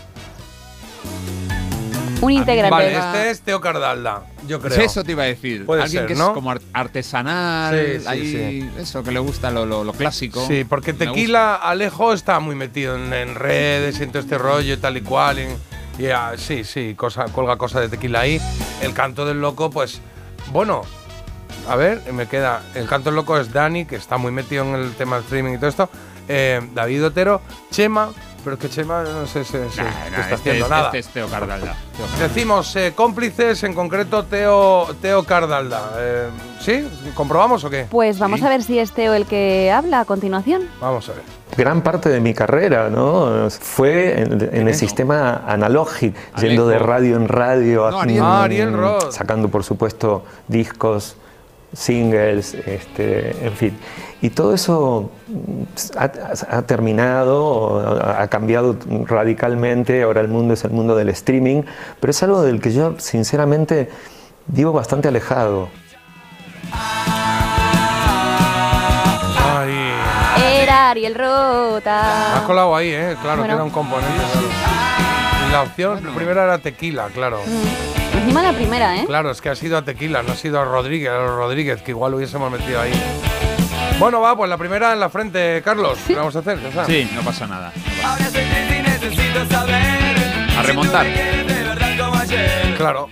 Un 2.24 2.32
integrante. 2.32 2.70
Vale, 2.72 2.98
este 2.98 3.30
es 3.32 3.42
Teo 3.42 3.60
Cardalda, 3.62 4.24
yo 4.48 4.60
creo. 4.60 4.76
Sí, 4.76 4.82
eso 4.84 5.04
te 5.04 5.12
iba 5.12 5.24
a 5.24 5.28
decir. 5.28 5.66
Puede 5.66 5.84
alguien 5.84 6.04
ser, 6.04 6.08
que 6.08 6.16
¿no? 6.16 6.28
es 6.30 6.34
como 6.34 6.52
ar- 6.52 6.62
artesanal, 6.74 7.76
Sí, 7.76 8.00
sí, 8.00 8.08
ahí, 8.08 8.72
eso, 8.80 9.04
que 9.04 9.12
le 9.12 9.20
gusta 9.20 9.52
lo, 9.52 9.66
lo- 9.66 9.84
lo 9.84 9.94
clásico. 9.94 10.46
Sí, 10.48 10.64
porque 10.64 10.94
Tequila 10.94 11.56
Alejo 11.56 12.14
está 12.14 12.40
muy 12.40 12.56
metido 12.56 12.96
en, 12.96 13.14
en 13.14 13.36
redes 13.36 14.00
y 14.00 14.04
en 14.04 14.10
todo 14.12 14.20
este 14.22 14.38
rollo 14.38 14.74
y 14.74 14.78
tal 14.78 14.98
y 14.98 15.02
cual. 15.02 15.40
y- 15.40 16.04
y, 16.04 16.08
ah, 16.08 16.32
sí, 16.38 16.64
sí, 16.64 16.96
cosa, 16.96 17.26
colga 17.26 17.58
cosas 17.58 17.82
de 17.82 17.90
Tequila 17.90 18.22
ahí. 18.22 18.42
El 18.82 18.94
canto 18.94 19.26
del 19.26 19.40
loco, 19.42 19.70
pues, 19.70 20.02
bueno, 20.52 20.82
a 21.70 21.76
ver, 21.76 22.02
me 22.14 22.26
queda. 22.28 22.64
El 22.74 22.88
canto 22.88 23.10
del 23.10 23.16
loco 23.16 23.38
es 23.38 23.54
Dani, 23.54 23.86
que 23.86 23.96
está 23.96 24.18
muy 24.18 24.32
metido 24.32 24.64
en 24.64 24.76
el 24.76 24.94
tema 24.94 25.18
del 25.18 25.26
streaming 25.26 25.54
y 25.54 25.58
todo 25.58 25.70
esto. 25.70 25.90
eh, 26.28 26.62
David 26.74 27.06
Otero, 27.06 27.42
Chema, 27.70 28.10
pero 28.44 28.56
es 28.56 28.62
que 28.62 28.70
Chema 28.70 29.04
no 29.04 29.26
sé 29.26 29.44
si 29.44 29.54
qué 29.54 29.60
Nah, 29.60 29.66
está 29.66 30.20
este, 30.22 30.34
haciendo 30.36 30.66
es- 30.66 30.70
nada. 30.70 30.86
este 30.88 31.00
es 31.00 31.08
Teo 31.10 31.28
Cardalda. 31.28 31.76
Teo 31.98 32.28
Decimos 32.28 32.76
eh, 32.76 32.94
cómplices, 32.96 33.64
en 33.64 33.74
concreto 33.74 34.24
Teo, 34.26 34.88
Teo 35.02 35.24
Cardalda. 35.24 35.92
Eh, 35.98 36.30
¿Sí? 36.60 36.88
¿Comprobamos 37.14 37.64
o 37.64 37.70
qué? 37.70 37.88
Pues 37.90 38.20
vamos 38.20 38.42
a 38.44 38.50
ver 38.50 38.64
si 38.64 38.80
es 38.80 38.92
Teo 38.92 39.14
el 39.14 39.26
que 39.26 39.72
habla 39.72 40.02
a 40.02 40.06
continuación. 40.06 40.64
Vamos 40.80 41.10
a 41.10 41.14
ver. 41.14 41.24
Gran 41.56 41.82
parte 41.82 42.10
de 42.10 42.20
mi 42.20 42.34
carrera 42.34 42.90
¿no? 42.90 43.48
fue 43.50 44.22
en, 44.22 44.50
en 44.52 44.68
el 44.68 44.74
sistema 44.74 45.44
analógico, 45.48 46.18
yendo 46.42 46.68
de 46.68 46.80
radio 46.80 47.16
en 47.16 47.28
radio, 47.28 47.92
No, 47.92 48.00
Ariel. 48.02 48.22
mm, 48.22 48.26
Ah, 48.26 48.44
Ariel 48.44 48.74
Roth. 48.74 49.12
sacando 49.12 49.50
por 49.50 49.64
supuesto 49.64 50.24
discos, 50.48 51.16
singles, 51.74 52.54
este, 52.54 53.46
en 53.46 53.54
fin. 53.54 53.78
Y 54.22 54.30
todo 54.30 54.54
eso 54.54 55.12
mm, 55.28 55.98
ha, 55.98 56.58
ha 56.58 56.62
terminado, 56.62 58.00
ha 58.20 58.28
cambiado 58.28 58.78
radicalmente, 59.06 60.04
ahora 60.04 60.22
el 60.22 60.28
mundo 60.30 60.54
es 60.54 60.64
el 60.64 60.72
mundo 60.72 60.96
del 60.96 61.10
streaming, 61.10 61.64
pero 62.00 62.12
es 62.12 62.24
algo 62.24 62.42
del 62.44 62.62
que 62.62 62.72
yo 62.72 62.96
sinceramente 63.00 63.90
vivo 64.48 64.72
bastante 64.72 65.08
alejado. 65.10 65.68
Ay. 69.56 69.74
Era 70.64 70.90
Ariel 70.92 71.16
Me 71.18 71.24
has 71.26 71.30
Rota. 71.74 72.44
colado 72.46 72.76
ahí, 72.76 72.90
¿eh? 72.90 73.16
Claro, 73.22 73.40
Bueno. 73.42 73.44
que 73.48 73.54
era 73.56 73.64
un 73.64 73.70
componente. 73.70 74.14
claro. 74.32 74.48
Y 75.48 75.52
la 75.52 75.62
opción 75.64 76.00
primera 76.16 76.44
era 76.44 76.58
tequila, 76.60 77.08
claro. 77.14 77.40
Encima 78.16 78.44
la 78.44 78.54
primera, 78.54 78.96
¿eh? 78.98 79.06
Claro, 79.06 79.32
es 79.32 79.42
que 79.42 79.50
ha 79.50 79.56
sido 79.56 79.78
a 79.78 79.82
tequila, 79.84 80.24
no 80.24 80.34
ha 80.34 80.36
sido 80.36 80.60
a 80.60 80.66
Rodríguez, 80.66 81.10
a 81.10 81.18
los 81.18 81.36
Rodríguez, 81.36 81.82
que 81.82 81.92
igual 81.92 82.12
lo 82.12 82.18
hubiésemos 82.18 82.52
metido 82.52 82.82
ahí. 82.82 82.92
Bueno, 84.00 84.22
va, 84.22 84.36
pues 84.36 84.50
la 84.50 84.58
primera 84.58 84.94
en 84.94 85.00
la 85.00 85.10
frente, 85.10 85.62
Carlos. 85.64 85.98
¿Qué 86.08 86.16
vamos 86.16 86.36
a 86.36 86.40
hacer? 86.40 86.62
Ya 86.62 86.70
está. 86.70 86.86
Sí, 86.86 87.10
no 87.14 87.22
pasa 87.22 87.48
nada. 87.48 87.72
Ahora 88.04 88.26
soy 88.30 88.44
triste 88.44 88.80
y 88.80 88.82
necesito 88.82 89.46
saber. 89.50 90.18
A 90.58 90.64
remontar. 90.64 91.06
Claro. 92.78 93.10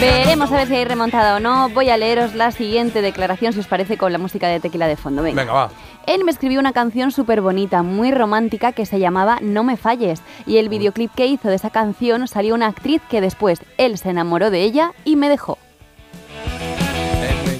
Veremos 0.00 0.50
a 0.52 0.56
ver 0.56 0.68
si 0.68 0.74
hay 0.74 0.84
remontada 0.84 1.36
o 1.36 1.40
no. 1.40 1.68
Voy 1.70 1.90
a 1.90 1.96
leeros 1.96 2.34
la 2.34 2.50
siguiente 2.50 3.02
declaración, 3.02 3.52
si 3.52 3.60
os 3.60 3.66
parece, 3.66 3.96
con 3.96 4.12
la 4.12 4.18
música 4.18 4.48
de 4.48 4.60
tequila 4.60 4.86
de 4.86 4.96
fondo. 4.96 5.22
Venga. 5.22 5.42
Venga, 5.42 5.52
va. 5.52 5.70
Él 6.06 6.24
me 6.24 6.30
escribió 6.30 6.60
una 6.60 6.72
canción 6.72 7.10
súper 7.10 7.40
bonita, 7.40 7.82
muy 7.82 8.12
romántica, 8.12 8.72
que 8.72 8.86
se 8.86 9.00
llamaba 9.00 9.38
No 9.42 9.64
me 9.64 9.76
falles. 9.76 10.22
Y 10.46 10.58
el 10.58 10.68
videoclip 10.68 11.12
que 11.14 11.26
hizo 11.26 11.48
de 11.48 11.56
esa 11.56 11.70
canción 11.70 12.28
salió 12.28 12.54
una 12.54 12.68
actriz 12.68 13.02
que 13.10 13.20
después 13.20 13.60
él 13.76 13.98
se 13.98 14.10
enamoró 14.10 14.50
de 14.50 14.62
ella 14.62 14.92
y 15.04 15.16
me 15.16 15.28
dejó. 15.28 15.58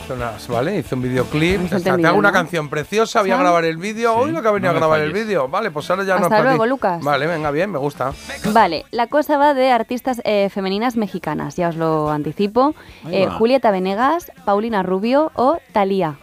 Unas, 0.09 0.48
¿vale? 0.48 0.78
Hizo 0.78 0.96
un 0.96 1.02
videoclip. 1.02 1.68
Te 1.82 1.90
hago 1.90 2.18
una 2.18 2.28
¿no? 2.28 2.32
canción 2.32 2.68
preciosa, 2.68 3.20
voy 3.22 3.30
a 3.30 3.36
grabar 3.36 3.64
el 3.64 3.76
vídeo. 3.76 4.14
Hoy 4.14 4.30
lo 4.32 4.40
que 4.40 4.48
ha 4.48 4.50
venido 4.52 4.72
no 4.72 4.76
a 4.76 4.80
grabar 4.80 5.00
el 5.00 5.12
vídeo. 5.12 5.48
Vale, 5.48 5.70
pues 5.70 5.90
ahora 5.90 6.04
ya 6.04 6.14
no 6.14 6.18
es 6.18 6.22
Hasta 6.24 6.36
para 6.36 6.50
luego, 6.50 6.64
ti. 6.64 6.70
Lucas. 6.70 7.02
Vale, 7.02 7.26
venga, 7.26 7.50
bien, 7.50 7.70
me 7.70 7.78
gusta. 7.78 8.12
Vale, 8.52 8.84
la 8.90 9.09
cosa 9.09 9.36
va 9.36 9.54
de 9.54 9.70
artistas 9.70 10.20
eh, 10.24 10.48
femeninas 10.50 10.96
mexicanas, 10.96 11.57
ya 11.57 11.68
os 11.68 11.76
lo 11.76 12.11
anticipo. 12.11 12.74
Eh. 13.11 13.26
Julieta 13.26 13.70
Venegas, 13.70 14.30
Paulina 14.44 14.82
Rubio 14.82 15.32
o 15.34 15.59
Thalía. 15.72 16.16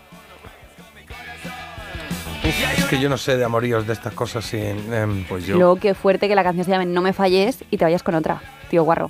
Es 2.44 2.86
que 2.86 3.00
yo 3.00 3.10
no 3.10 3.18
sé 3.18 3.38
de 3.38 3.46
amoríos 3.46 3.88
de 3.88 3.94
estas 3.94 4.14
cosas 4.14 4.44
sin... 4.44 4.94
em, 4.94 5.24
pues 5.26 5.48
Luego, 5.48 5.78
qué 5.78 5.94
fuerte 5.94 6.28
que 6.28 6.36
la 6.36 6.44
canción 6.44 6.66
se 6.66 6.72
llame 6.72 6.86
No 6.86 7.02
me 7.02 7.14
falles 7.14 7.64
y 7.72 7.78
te 7.78 7.86
vayas 7.86 8.04
con 8.04 8.16
otra, 8.16 8.42
tío 8.70 8.84
guarro. 8.84 9.10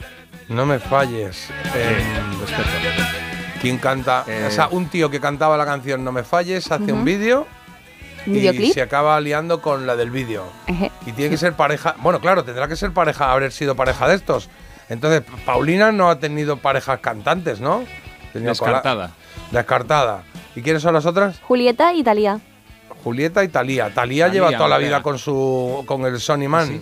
No 0.49 0.65
me 0.65 0.78
falles. 0.78 1.49
Em, 1.74 3.22
¿Quién 3.64 3.78
canta? 3.78 4.26
Eh. 4.28 4.45
O 4.45 4.51
sea, 4.51 4.68
un 4.72 4.88
tío 4.88 5.09
que 5.09 5.22
cantaba 5.22 5.55
la 5.55 5.64
canción 5.66 6.03
No 6.03 6.11
me 6.11 6.24
falles 6.24 6.70
hace 6.70 6.91
un 6.91 7.05
vídeo 7.05 7.47
¿Un 8.28 8.36
y 8.36 8.74
se 8.74 8.82
acaba 8.82 9.18
liando 9.22 9.61
con 9.61 9.88
la 9.88 9.95
del 9.95 10.11
vídeo. 10.11 10.43
Y 11.05 11.14
tiene 11.14 11.30
que 11.30 11.38
ser 11.38 11.53
pareja. 11.53 11.95
Bueno, 11.99 12.20
claro, 12.20 12.43
tendrá 12.43 12.68
que 12.68 12.76
ser 12.76 12.91
pareja, 12.91 13.32
haber 13.32 13.53
sido 13.53 13.76
pareja 13.76 14.07
de 14.09 14.16
estos. 14.16 14.49
Entonces, 14.89 15.24
Paulina 15.45 15.93
no 15.93 16.09
ha 16.09 16.20
tenido 16.20 16.57
parejas 16.57 16.99
cantantes, 16.99 17.61
¿no? 17.61 17.86
Tenía 18.34 18.49
Descartada. 18.49 19.11
Descartada. 19.51 20.24
¿Y 20.57 20.61
quiénes 20.61 20.82
son 20.82 20.93
las 20.93 21.05
otras? 21.05 21.39
Julieta 21.39 21.93
y 21.93 22.03
Talía. 22.03 22.39
Julieta 23.01 23.45
y 23.45 23.47
Talía. 23.47 23.93
Talía 23.93 24.28
lleva 24.28 24.51
toda 24.51 24.68
la 24.68 24.78
vida 24.78 25.01
con 25.01 25.18
su 25.18 25.84
con 25.86 26.05
el 26.05 26.20
Sony 26.20 26.49
Man, 26.49 26.82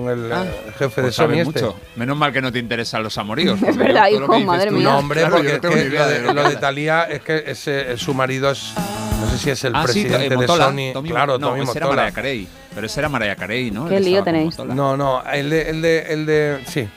con 0.00 0.08
el 0.10 0.32
Ah, 0.32 0.44
eh, 0.44 0.72
jefe 0.78 1.00
de 1.00 1.06
Pues 1.06 1.14
Sony 1.14 1.30
este. 1.32 1.44
mucho. 1.44 1.76
Menos 1.96 2.16
mal 2.16 2.32
que 2.32 2.40
no 2.42 2.50
te 2.52 2.58
interesan 2.58 3.02
los 3.02 3.16
amoríos. 3.18 3.60
Es 3.66 3.76
verdad, 3.76 4.08
hijo, 4.08 4.38
madre 4.40 4.70
mía. 4.70 4.84
No, 4.88 4.98
hombre, 4.98 5.20
Claro, 5.20 5.36
porque 5.36 5.54
es 5.54 5.60
que 5.60 5.88
lo 5.90 6.06
de, 6.06 6.32
lo 6.34 6.48
de. 6.48 6.56
Talía 6.56 7.04
es 7.04 7.20
que 7.22 7.44
ese- 7.46 7.96
su 7.96 8.14
marido 8.14 8.50
es. 8.50 8.72
No 9.20 9.30
sé 9.30 9.38
si 9.38 9.50
es 9.50 9.64
el 9.64 9.74
Ah, 9.74 9.82
presidente 9.84 10.26
eh, 10.26 10.28
de 10.30 10.36
Motola, 10.36 10.66
Sony. 10.66 10.92
Tommy- 10.92 11.10
claro, 11.10 11.38
no, 11.38 11.48
Tommy 11.48 11.62
ese 11.62 11.78
era 11.78 11.86
Motola. 11.86 12.02
Mariah 12.02 12.14
Carey. 12.14 12.48
Pero 12.74 12.86
ese 12.86 13.00
era 13.00 13.08
Mariah 13.08 13.36
Carey, 13.36 13.70
¿no? 13.70 13.88
Qué 13.88 13.96
Él 13.98 14.04
lío 14.04 14.22
tenéis. 14.24 14.58
No, 14.58 14.96
no, 14.96 15.22
el 15.32 15.48
de, 15.50 15.70
el 15.70 15.80
de, 15.82 15.98
el 16.12 16.26
de. 16.26 16.58
Sí. 16.66 16.88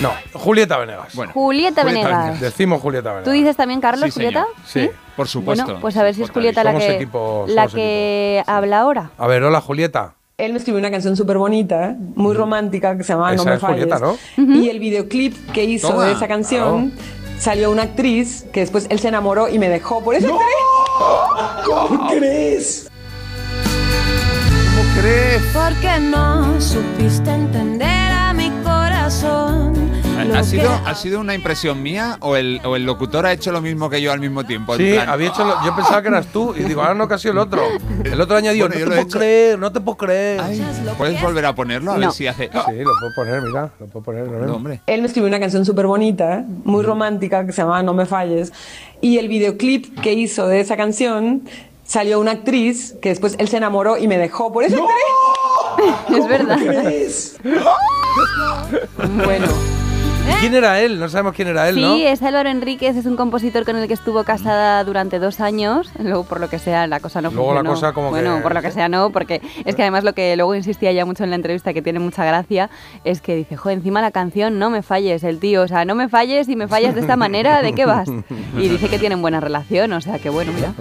No, 0.00 0.12
Julieta 0.32 0.78
Venegas. 0.78 1.14
Bueno, 1.14 1.32
Julieta 1.32 1.84
Venegas. 1.84 2.40
Decimos 2.40 2.80
Julieta 2.80 3.10
Venegas. 3.10 3.24
¿Tú 3.24 3.30
dices 3.30 3.56
también 3.56 3.80
Carlos, 3.80 4.06
Sí. 4.06 4.12
Julieta? 4.14 4.46
Sí. 4.66 4.90
por 5.16 5.28
supuesto. 5.28 5.64
Bueno, 5.64 5.80
pues 5.80 5.96
a 5.96 6.02
ver 6.02 6.14
si 6.14 6.22
es 6.22 6.30
Julieta 6.30 6.64
la 6.64 6.76
que, 6.76 6.94
equipo, 6.96 7.44
la 7.48 7.68
que 7.68 8.42
habla 8.46 8.80
ahora. 8.80 9.10
A 9.18 9.26
ver, 9.26 9.42
hola 9.44 9.60
Julieta. 9.60 10.14
Él 10.36 10.52
me 10.52 10.58
escribió 10.58 10.80
una 10.80 10.90
canción 10.90 11.16
súper 11.16 11.38
bonita, 11.38 11.96
muy 12.16 12.34
romántica, 12.34 12.96
que 12.96 13.04
se 13.04 13.12
llama 13.12 13.32
Esa 13.32 13.44
No 13.44 13.50
me 13.52 13.58
Julieta, 13.58 13.98
falles. 14.00 14.18
¿no? 14.36 14.56
Y 14.56 14.68
el 14.68 14.80
videoclip 14.80 15.52
que 15.52 15.62
hizo 15.62 15.90
Toma, 15.90 16.06
de 16.06 16.12
esa 16.12 16.26
canción 16.26 16.92
salió 17.38 17.70
una 17.70 17.82
actriz 17.82 18.44
que 18.52 18.58
después 18.60 18.88
él 18.90 18.98
se 18.98 19.06
enamoró 19.08 19.48
y 19.48 19.60
me 19.60 19.68
dejó 19.68 20.02
por 20.02 20.16
esa 20.16 20.26
actriz. 20.26 20.42
¿Cómo 21.64 22.08
crees? 22.08 22.90
¿Cómo 24.74 25.00
crees? 25.00 25.42
Porque 25.52 26.00
no 26.00 26.60
supiste 26.60 27.30
entender 27.30 28.10
a 28.12 28.32
mi 28.34 28.50
corazón. 28.64 29.73
¿Ha 30.16 30.42
sido, 30.44 30.70
¿Ha 30.84 30.94
sido 30.94 31.20
una 31.20 31.34
impresión 31.34 31.82
mía 31.82 32.16
o 32.20 32.36
el, 32.36 32.60
o 32.64 32.76
el 32.76 32.84
locutor 32.84 33.26
ha 33.26 33.32
hecho 33.32 33.50
lo 33.52 33.60
mismo 33.60 33.90
que 33.90 34.00
yo 34.00 34.12
al 34.12 34.20
mismo 34.20 34.44
tiempo? 34.44 34.76
Sí, 34.76 34.92
plan, 34.92 35.08
había 35.08 35.28
hecho 35.28 35.44
lo- 35.44 35.64
yo 35.64 35.74
pensaba 35.74 36.02
que 36.02 36.08
eras 36.08 36.26
tú 36.26 36.54
y 36.56 36.62
digo, 36.64 36.82
ahora 36.82 36.94
no, 36.94 37.08
que 37.08 37.14
ha 37.14 37.18
sido 37.18 37.32
el 37.32 37.38
otro. 37.38 37.62
El 38.04 38.20
otro 38.20 38.36
añadió, 38.36 38.64
Bueno, 38.68 38.74
no 38.74 38.80
yo 38.80 38.84
te 38.84 38.90
lo 38.90 38.94
he 38.94 38.98
puedo 39.04 39.08
hecho. 39.08 39.18
creer, 39.18 39.58
no 39.58 39.72
te 39.72 39.80
puedo 39.80 39.96
creer. 39.96 40.40
Ay, 40.40 40.64
¿Puedes 40.96 41.20
volver 41.20 41.46
a 41.46 41.54
ponerlo? 41.54 41.92
A 41.92 41.94
No. 41.94 42.00
ver 42.00 42.12
si 42.12 42.26
hace. 42.26 42.44
Sí, 42.46 42.50
lo 42.78 42.90
puedo 43.00 43.14
poner, 43.16 43.42
mira, 43.42 43.70
lo 43.80 43.86
puedo 43.86 44.04
poner. 44.04 44.26
lo. 44.26 44.46
No, 44.46 44.56
hombre. 44.56 44.80
Él 44.86 45.00
me 45.00 45.06
escribió 45.08 45.28
una 45.28 45.40
canción 45.40 45.64
súper 45.64 45.86
bonita, 45.86 46.44
muy 46.64 46.82
romántica, 46.84 47.44
que 47.46 47.52
se 47.52 47.62
llama 47.62 47.82
No 47.82 47.94
me 47.94 48.06
falles. 48.06 48.52
Y 49.00 49.18
el 49.18 49.28
videoclip 49.28 50.00
que 50.00 50.12
hizo 50.12 50.46
de 50.46 50.60
esa 50.60 50.76
canción 50.76 51.42
salió 51.84 52.20
una 52.20 52.32
actriz 52.32 52.94
que 53.02 53.10
después 53.10 53.36
él 53.38 53.48
se 53.48 53.56
enamoró 53.58 53.98
y 53.98 54.08
me 54.08 54.16
dejó 54.18 54.52
por 54.52 54.64
esa 54.64 54.76
actriz. 54.76 54.92
Es 56.16 56.28
verdad. 56.28 56.58
bueno. 59.24 59.46
¿Quién 60.40 60.54
era 60.54 60.80
él? 60.80 60.98
No 60.98 61.08
sabemos 61.08 61.34
quién 61.34 61.48
era 61.48 61.68
él, 61.68 61.74
Sí, 61.76 61.80
¿no? 61.80 61.96
es 61.96 62.22
Álvaro 62.22 62.48
Enríquez, 62.50 62.96
es 62.96 63.06
un 63.06 63.16
compositor 63.16 63.64
con 63.64 63.76
el 63.76 63.88
que 63.88 63.94
estuvo 63.94 64.24
casada 64.24 64.82
durante 64.84 65.18
dos 65.18 65.40
años. 65.40 65.90
Luego, 65.98 66.24
por 66.24 66.40
lo 66.40 66.48
que 66.50 66.58
sea, 66.58 66.86
la 66.86 67.00
cosa 67.00 67.22
no 67.22 67.30
Luego 67.30 67.52
la 67.54 67.60
funcionó. 67.60 67.74
cosa 67.74 67.92
como 67.92 68.10
Bueno, 68.10 68.36
que- 68.36 68.42
por 68.42 68.54
lo 68.54 68.60
que 68.62 68.70
sea, 68.70 68.88
no, 68.88 69.10
porque 69.10 69.40
es 69.64 69.74
que 69.74 69.82
además 69.82 70.04
lo 70.04 70.12
que 70.12 70.36
luego 70.36 70.54
insistía 70.54 70.92
ya 70.92 71.04
mucho 71.06 71.24
en 71.24 71.30
la 71.30 71.36
entrevista, 71.36 71.72
que 71.72 71.80
tiene 71.82 71.98
mucha 71.98 72.24
gracia, 72.24 72.68
es 73.04 73.20
que 73.20 73.34
dice, 73.36 73.56
joder, 73.56 73.78
encima 73.78 74.02
la 74.02 74.10
canción 74.10 74.58
No 74.58 74.68
me 74.70 74.82
falles, 74.82 75.24
el 75.24 75.38
tío, 75.40 75.62
o 75.62 75.68
sea, 75.68 75.84
no 75.84 75.94
me 75.94 76.08
falles 76.08 76.48
y 76.48 76.56
me 76.56 76.68
fallas 76.68 76.94
de 76.94 77.00
esta 77.00 77.16
manera, 77.16 77.62
¿de 77.62 77.72
qué 77.74 77.86
vas? 77.86 78.08
Y 78.58 78.68
dice 78.68 78.88
que 78.88 78.98
tienen 78.98 79.20
buena 79.22 79.40
relación, 79.40 79.92
o 79.92 80.00
sea, 80.00 80.18
que 80.18 80.30
bueno, 80.30 80.52
mira. 80.52 80.72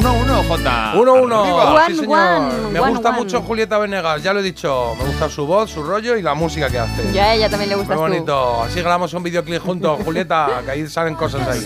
1-1, 0.00 0.48
Jota. 0.48 0.92
1-1. 0.94 1.32
Arriba. 1.32 1.86
Sí, 1.86 1.94
señor. 1.96 2.70
me 2.72 2.80
one, 2.80 2.90
gusta 2.92 3.08
one. 3.10 3.18
mucho 3.18 3.42
Julieta 3.42 3.78
Venegas, 3.78 4.22
ya 4.22 4.32
lo 4.32 4.40
he 4.40 4.42
dicho. 4.42 4.94
Me 4.98 5.04
gusta 5.04 5.28
su 5.28 5.46
voz, 5.46 5.70
su 5.70 5.82
rollo 5.82 6.16
y 6.16 6.22
la 6.22 6.34
música 6.34 6.68
que 6.68 6.78
hace. 6.78 7.12
Ya 7.12 7.24
a 7.24 7.34
ella 7.34 7.48
también 7.48 7.70
le 7.70 7.76
Muy 7.76 7.84
gustas 7.84 7.96
tú. 7.96 8.02
bonito. 8.02 8.62
Así 8.62 8.80
grabamos 8.80 9.12
un 9.14 9.22
videoclip 9.22 9.62
juntos, 9.62 10.00
Julieta, 10.04 10.62
que 10.64 10.70
ahí 10.72 10.88
salen 10.88 11.14
cosas 11.14 11.46
ahí. 11.48 11.64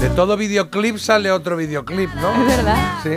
De 0.00 0.08
todo 0.08 0.36
videoclip 0.38 0.96
sale 0.96 1.30
otro 1.30 1.56
videoclip, 1.56 2.08
¿no? 2.14 2.30
Es 2.48 2.56
verdad. 2.56 2.76
Sí. 3.02 3.10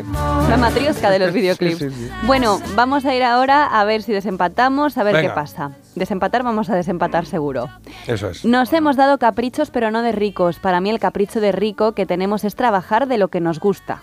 La 0.50 0.58
matriosca 0.58 1.10
de 1.10 1.20
los 1.20 1.32
videoclips. 1.32 1.78
Sí, 1.80 1.90
sí, 1.90 1.96
sí. 1.96 2.12
Bueno, 2.24 2.60
vamos 2.76 3.06
a 3.06 3.16
ir 3.16 3.24
ahora 3.24 3.66
a 3.68 3.84
ver 3.86 4.04
si 4.04 4.12
desempatamos, 4.12 4.98
a 4.98 5.04
ver 5.04 5.16
Venga. 5.16 5.30
qué 5.30 5.36
pasa. 5.36 5.72
Desempatar, 5.96 6.44
vamos 6.44 6.70
a 6.70 6.76
desempatar 6.76 7.26
seguro. 7.26 7.70
Eso 8.06 8.30
es. 8.30 8.44
Nos 8.44 8.74
hemos 8.74 8.98
dado 8.98 9.18
caprichos, 9.18 9.70
pero 9.72 9.92
no 9.92 10.02
de 10.02 10.12
ricos. 10.12 10.60
Para 10.60 10.82
mí 10.82 10.90
el 10.90 11.00
capricho 11.00 11.40
de 11.40 11.54
rico 11.54 11.94
que 11.94 12.06
tenemos 12.06 12.44
es 12.44 12.56
trabajar 12.56 13.08
de 13.08 13.18
lo 13.18 13.30
que 13.30 13.40
nos 13.40 13.60
gusta. 13.62 14.02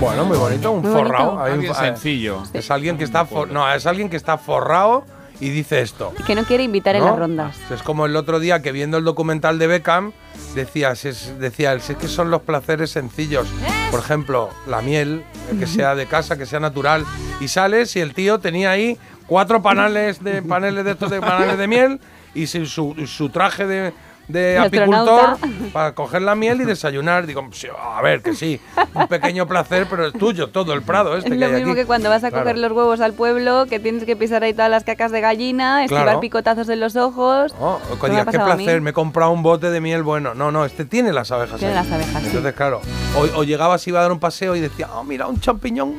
Bueno, 0.00 0.24
muy 0.24 0.38
bonito, 0.38 0.72
un 0.72 0.80
Muy 0.82 0.90
forrado. 0.90 1.32
bonito. 1.36 1.42
Hay 1.44 1.58
un- 1.58 1.64
eh, 1.66 1.74
sencillo. 1.74 2.42
Es 2.54 2.70
alguien 2.70 2.96
que 2.96 3.04
está 3.04 3.26
for- 3.26 3.50
no, 3.50 3.70
es 3.70 3.86
alguien 3.86 4.08
que 4.08 4.16
está 4.16 4.38
forrado 4.38 5.04
y 5.40 5.48
dice 5.50 5.80
esto. 5.80 6.12
Que 6.26 6.34
no 6.34 6.44
quiere 6.44 6.62
invitar 6.64 6.96
en 6.96 7.04
las 7.04 7.18
rondas. 7.18 7.56
Es 7.70 7.82
como 7.82 8.06
el 8.06 8.14
otro 8.16 8.38
día 8.40 8.60
que 8.62 8.72
viendo 8.72 8.98
el 8.98 9.04
documental 9.04 9.58
de 9.58 9.66
Beckham 9.66 10.12
decía, 10.54 10.90
es, 10.92 11.34
decía 11.38 11.72
es 11.74 11.84
que 11.98 12.08
son 12.08 12.30
los 12.30 12.42
placeres 12.42 12.90
sencillos. 12.90 13.48
Por 13.90 14.00
ejemplo, 14.00 14.50
la 14.66 14.82
miel, 14.82 15.22
que 15.58 15.66
sea 15.66 15.94
de 15.94 16.06
casa, 16.06 16.36
que 16.36 16.46
sea 16.46 16.60
natural. 16.60 17.04
Y 17.40 17.48
sales 17.48 17.96
y 17.96 18.00
el 18.00 18.14
tío 18.14 18.38
tenía 18.38 18.70
ahí 18.70 18.98
cuatro 19.26 19.62
paneles 19.62 20.22
de 20.22 20.42
paneles 20.42 20.84
de 20.84 20.90
estos 20.92 21.10
de 21.10 21.20
paneles 21.20 21.56
de 21.58 21.66
miel 21.68 22.00
y 22.34 22.46
su- 22.46 22.94
su 23.06 23.28
traje 23.30 23.66
de, 23.66 23.92
de 24.32 24.58
apicultor 24.58 25.36
para 25.72 25.94
coger 25.94 26.22
la 26.22 26.34
miel 26.34 26.60
y 26.60 26.64
desayunar. 26.64 27.26
Digo, 27.26 27.48
a 27.78 28.02
ver, 28.02 28.22
que 28.22 28.34
sí, 28.34 28.60
un 28.94 29.06
pequeño 29.08 29.46
placer, 29.46 29.86
pero 29.88 30.06
es 30.06 30.12
tuyo, 30.12 30.48
todo 30.48 30.72
el 30.72 30.82
prado 30.82 31.16
este 31.16 31.28
Es 31.30 31.34
que 31.34 31.40
lo 31.40 31.46
hay 31.46 31.52
mismo 31.54 31.72
aquí. 31.72 31.80
que 31.80 31.86
cuando 31.86 32.08
vas 32.08 32.24
a 32.24 32.30
Claro. 32.30 32.44
coger 32.44 32.58
los 32.58 32.72
huevos 32.72 33.00
al 33.00 33.12
pueblo, 33.14 33.66
que 33.68 33.80
tienes 33.80 34.04
que 34.04 34.14
pisar 34.16 34.42
ahí 34.44 34.52
todas 34.54 34.70
las 34.70 34.84
cacas 34.84 35.10
de 35.12 35.20
gallina, 35.20 35.82
esquivar 35.84 36.04
Claro. 36.04 36.20
picotazos 36.20 36.68
en 36.68 36.80
los 36.80 36.96
ojos. 36.96 37.54
Oh, 37.60 37.80
digas, 38.06 38.26
qué 38.30 38.38
placer, 38.38 38.80
me 38.80 38.90
he 38.90 38.92
comprado 38.92 39.30
un 39.32 39.42
bote 39.42 39.70
de 39.70 39.80
miel 39.80 40.02
bueno. 40.02 40.34
No, 40.34 40.50
no, 40.52 40.64
este 40.64 40.84
tiene 40.84 41.12
las 41.12 41.30
abejas. 41.32 41.58
Tiene 41.58 41.76
ahí. 41.76 41.84
las 41.84 41.92
abejas, 41.92 42.20
sí. 42.22 42.26
Entonces, 42.28 42.54
claro, 42.54 42.80
o, 43.16 43.40
o 43.40 43.44
llegabas, 43.44 43.86
iba 43.88 43.98
a 43.98 44.02
dar 44.02 44.12
un 44.12 44.20
paseo 44.20 44.54
y 44.56 44.60
decía, 44.60 44.88
oh, 44.94 45.04
mira, 45.04 45.26
un 45.26 45.40
champiñón. 45.40 45.94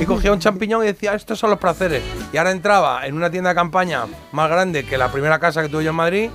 Y 0.00 0.04
cogía 0.06 0.32
un 0.32 0.38
champiñón 0.38 0.82
y 0.84 0.86
decía, 0.86 1.14
estos 1.14 1.38
son 1.38 1.50
los 1.50 1.58
placeres. 1.58 2.02
Y 2.32 2.36
ahora 2.36 2.52
entraba 2.52 3.06
en 3.06 3.14
una 3.16 3.30
tienda 3.30 3.50
de 3.50 3.56
campaña 3.56 4.04
más 4.30 4.48
grande 4.48 4.84
que 4.84 4.96
la 4.96 5.10
primera 5.10 5.38
casa 5.40 5.60
que 5.62 5.68
tuve 5.68 5.82
yo 5.84 5.90
en 5.90 5.96
Madrid, 5.96 6.30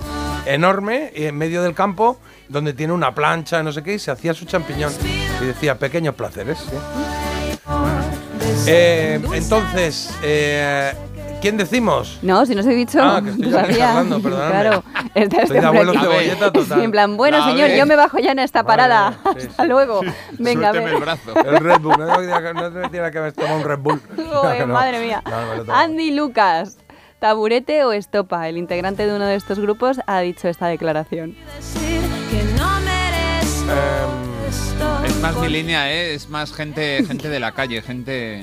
enorme, 0.46 1.12
en 1.14 1.36
medio 1.36 1.62
del 1.62 1.74
campo, 1.74 2.18
donde 2.48 2.72
tiene 2.72 2.92
una 2.92 3.14
plancha, 3.14 3.62
no 3.62 3.72
sé 3.72 3.82
qué, 3.82 3.94
y 3.94 3.98
se 3.98 4.10
hacía 4.10 4.34
su 4.34 4.44
champiñón. 4.44 4.92
Y 5.42 5.44
decía, 5.46 5.78
pequeños 5.78 6.14
placeres. 6.14 6.58
sí. 6.58 6.76
Eh, 8.66 9.20
entonces, 9.32 10.14
eh, 10.22 10.92
¿quién 11.40 11.56
decimos? 11.56 12.18
No, 12.22 12.44
si 12.44 12.54
no 12.54 12.60
os 12.60 12.66
he 12.66 12.74
dicho. 12.74 12.98
Ah, 13.02 13.20
que 13.22 13.30
estoy 13.30 13.50
todavía. 13.50 13.78
charlando, 13.78 14.20
perdonadme. 14.22 14.50
Claro, 14.50 14.84
está 15.14 15.22
Estoy 15.22 15.38
este 15.42 15.60
de 15.60 15.66
abuelo 15.66 15.92
cebolleta 15.94 16.52
total. 16.52 16.78
Sí, 16.78 16.84
en 16.84 16.90
plan, 16.90 17.16
bueno, 17.16 17.44
señor, 17.44 17.70
yo 17.70 17.86
me 17.86 17.96
bajo 17.96 18.18
ya 18.18 18.32
en 18.32 18.38
esta 18.40 18.64
parada. 18.64 19.18
Vale, 19.24 19.40
sí, 19.40 19.46
Hasta 19.48 19.64
luego. 19.66 20.00
Venga, 20.38 20.70
a 20.70 20.72
Suélteme 20.72 20.84
ver. 20.84 20.94
el 20.94 21.00
brazo. 21.00 21.34
El 21.36 21.56
Red 21.64 21.80
Bull, 21.80 21.96
no 21.98 22.06
que, 22.42 22.54
no 22.54 22.90
tiene 22.90 23.10
que 23.10 23.18
haber 23.18 23.32
tomado 23.32 23.56
un 23.58 23.64
Red 23.64 23.78
Bull. 23.78 24.00
Joder, 24.16 24.66
No, 24.66 24.74
madre 24.74 25.00
mía. 25.00 25.22
no. 25.66 25.74
Andy 25.74 26.10
Lucas, 26.12 26.78
taburete 27.18 27.84
o 27.84 27.92
estopa. 27.92 28.48
El 28.48 28.56
integrante 28.58 29.06
de 29.06 29.14
uno 29.14 29.26
de 29.26 29.34
estos 29.36 29.58
grupos 29.58 30.00
ha 30.06 30.20
dicho 30.20 30.48
esta 30.48 30.66
declaración. 30.68 31.36
Em. 33.70 35.04
Es 35.06 35.16
más 35.20 35.36
mi 35.36 35.48
línea, 35.48 35.90
¿eh? 35.92 36.14
Es 36.14 36.28
más 36.28 36.52
gente, 36.52 37.04
gente 37.06 37.28
de 37.28 37.40
la 37.40 37.52
calle, 37.52 37.82
gente. 37.82 38.42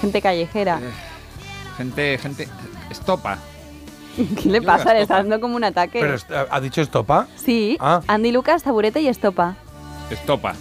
Gente 0.00 0.20
callejera. 0.20 0.80
Gente, 1.76 2.18
gente. 2.18 2.48
Estopa. 2.90 3.38
¿Qué 4.42 4.48
le 4.50 4.60
pasa? 4.60 4.92
Le 4.92 5.02
está 5.02 5.16
dando 5.16 5.40
como 5.40 5.56
un 5.56 5.64
ataque. 5.64 5.98
Pero 6.00 6.14
est- 6.14 6.30
¿ha 6.50 6.60
dicho 6.60 6.82
estopa? 6.82 7.26
sí, 7.36 7.78
Ah. 7.80 8.02
Andy 8.08 8.30
Lucas, 8.32 8.62
taburete 8.62 9.00
y 9.00 9.08
estopa. 9.08 9.56
Estopa. 10.10 10.54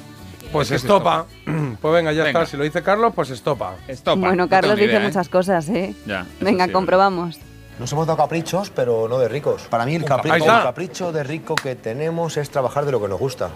Pues 0.51 0.69
¿Qué 0.69 0.75
es 0.75 0.81
estopa. 0.83 1.25
Pues 1.81 1.93
venga, 1.93 2.11
ya 2.11 2.23
Venga. 2.23 2.41
está. 2.41 2.51
Si 2.51 2.57
lo 2.57 2.63
dice 2.63 2.83
Carlos, 2.83 3.13
pues 3.15 3.29
estopa. 3.31 3.75
Estopa. 3.87 4.19
bueno, 4.19 4.35
No 4.43 4.49
Carlos 4.49 4.75
dice 4.75 4.89
idea, 4.89 5.01
¿eh? 5.01 5.07
muchas 5.07 5.29
cosas, 5.29 5.67
¿eh? 5.69 5.95
Ya, 6.05 6.25
Venga, 6.39 6.65
sí, 6.67 6.71
comprobamos. 6.71 7.39
Nos 7.79 7.91
hemos 7.91 8.05
dado 8.05 8.17
caprichos, 8.17 8.69
pero 8.69 9.07
no 9.07 9.17
de 9.17 9.27
ricos. 9.27 9.63
Para 9.63 9.85
mí 9.85 9.95
el, 9.95 10.05
capricho, 10.05 10.35
está. 10.35 10.57
el 10.57 10.63
capricho 10.63 11.11
de 11.11 11.23
rico 11.23 11.55
que 11.55 11.75
tenemos 11.75 12.37
es 12.37 12.49
trabajar 12.51 12.85
de 12.85 12.91
lo 12.91 13.01
que 13.01 13.07
nos 13.07 13.19
gusta. 13.19 13.49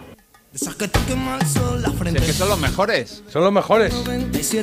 Si 0.55 0.67
es 0.67 0.75
que 0.75 0.87
son 2.33 2.49
los 2.49 2.59
mejores. 2.59 3.23
Son 3.29 3.43
los 3.43 3.51
mejores. 3.51 3.93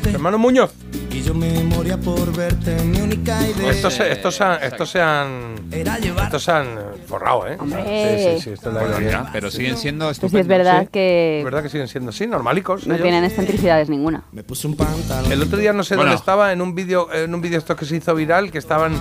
Hermano 0.07 0.39
Muñoz. 0.39 0.72
Y 1.12 1.20
yo 1.22 1.34
me 1.34 1.62
moría 1.64 1.98
por 1.98 2.34
verte, 2.34 2.74
mi 2.84 3.00
única 3.00 3.38
idea. 3.46 3.70
Estos, 3.70 3.94
se- 3.94 4.10
estos, 4.10 4.34
se 4.34 4.44
han- 4.44 4.62
estos 4.62 4.90
se 4.90 5.00
han. 5.00 5.54
Estos 5.70 6.42
se 6.44 6.50
han 6.52 6.78
forrado, 7.06 7.46
¿eh? 7.46 7.56
Hombre. 7.60 7.82
Sí, 7.82 8.38
sí, 8.38 8.44
sí. 8.44 8.50
Esto 8.54 8.70
es 8.70 8.74
la 9.00 9.10
ya, 9.10 9.28
pero 9.32 9.50
siguen 9.50 9.76
siendo 9.76 10.06
Pues 10.06 10.16
sí, 10.16 10.26
es 10.26 10.32
estupendos. 10.32 10.48
verdad 10.48 10.82
Sí. 10.82 10.88
que 10.92 11.38
Es 11.40 11.44
verdad 11.44 11.62
que 11.62 11.68
siguen 11.68 11.88
siendo 11.88 12.10
así, 12.10 12.26
normalicos. 12.26 12.86
no 12.86 12.94
ellos. 12.94 13.02
tienen 13.04 13.24
excentricidades 13.24 13.88
ninguna. 13.90 14.24
Me 14.32 14.42
puse 14.42 14.66
un 14.66 14.76
pantalón. 14.76 15.30
El 15.30 15.42
otro 15.42 15.58
día 15.58 15.72
no 15.74 15.84
sé 15.84 15.96
Bueno. 15.96 16.10
dónde 16.10 16.18
estaba, 16.20 16.52
en 16.52 16.62
un 16.62 16.74
vídeo 16.74 17.12
en 17.12 17.34
un 17.34 17.40
vídeo 17.42 17.58
esto 17.58 17.76
que 17.76 17.84
se 17.84 17.96
hizo 17.96 18.14
viral, 18.14 18.50
que 18.50 18.58
estaban 18.58 18.94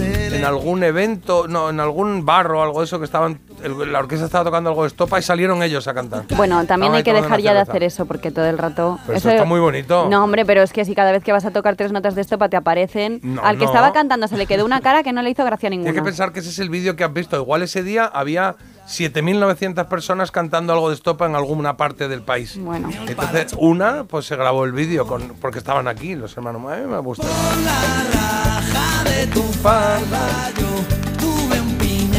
en 0.00 0.44
algún 0.44 0.82
evento, 0.84 1.46
no, 1.48 1.70
en 1.70 1.80
algún 1.80 2.24
bar 2.24 2.50
o 2.52 2.62
algo 2.62 2.80
de 2.80 2.86
eso, 2.86 2.98
que 2.98 3.04
estaban, 3.04 3.40
el- 3.62 3.92
la 3.92 3.98
orquesta 4.00 4.26
estaba 4.26 4.44
tocando 4.44 4.70
algo 4.70 4.82
de 4.82 4.88
estopa 4.88 5.18
y 5.18 5.22
salieron 5.22 5.62
ellos 5.62 5.86
a 5.88 5.94
cantar. 5.94 6.24
Bueno, 6.36 6.64
también 6.66 6.92
Estaban 6.92 6.96
hay 6.96 7.02
que 7.02 7.12
dejar 7.12 7.40
ya 7.40 7.54
de 7.54 7.60
hacer 7.60 7.82
eso, 7.82 8.06
porque 8.06 8.30
todo 8.30 8.46
el 8.46 8.58
rato... 8.58 8.98
Pero 9.06 9.18
eso 9.18 9.30
está 9.30 9.44
muy 9.44 9.60
bonito. 9.60 10.08
No, 10.10 10.22
hombre, 10.24 10.44
pero 10.44 10.62
es 10.62 10.72
que 10.72 10.84
si 10.84 10.94
cada 10.94 11.12
vez 11.12 11.22
que 11.24 11.32
vas 11.32 11.44
a 11.44 11.50
tocar 11.50 11.76
tres 11.76 11.92
notas 11.92 12.14
de 12.14 12.20
estopa 12.20 12.48
te 12.48 12.56
aparecen... 12.56 13.20
No, 13.22 13.42
al 13.42 13.56
que 13.58 13.64
no. 13.64 13.70
estaba 13.70 13.92
cantando 13.92 14.28
se 14.28 14.36
le 14.36 14.46
quedó 14.46 14.64
una 14.64 14.80
cara 14.80 15.02
que 15.02 15.12
no 15.12 15.22
le 15.22 15.30
hizo 15.30 15.44
gracia 15.44 15.70
ninguna. 15.70 15.92
que 15.92 16.02
pensar 16.02 16.32
que 16.32 16.40
ese 16.40 16.50
es 16.50 16.58
el 16.58 16.70
vídeo 16.70 16.96
que 16.96 17.04
has 17.04 17.12
visto. 17.12 17.36
Igual 17.36 17.62
ese 17.62 17.82
día 17.82 18.04
había 18.04 18.56
7.900 18.86 19.86
personas 19.88 20.30
cantando 20.30 20.72
algo 20.72 20.88
de 20.88 20.94
estopa 20.94 21.26
en 21.26 21.34
alguna 21.34 21.76
parte 21.76 22.08
del 22.08 22.22
país. 22.22 22.56
Bueno. 22.58 22.90
Entonces, 23.06 23.54
una, 23.58 24.04
pues 24.04 24.26
se 24.26 24.36
grabó 24.36 24.64
el 24.64 24.72
vídeo 24.72 25.06
con, 25.06 25.28
porque 25.40 25.58
estaban 25.58 25.88
aquí 25.88 26.14
los 26.14 26.36
hermanos. 26.36 26.62
A 26.70 26.76
mí 26.76 26.86
me 26.86 26.98
gusta. 26.98 27.26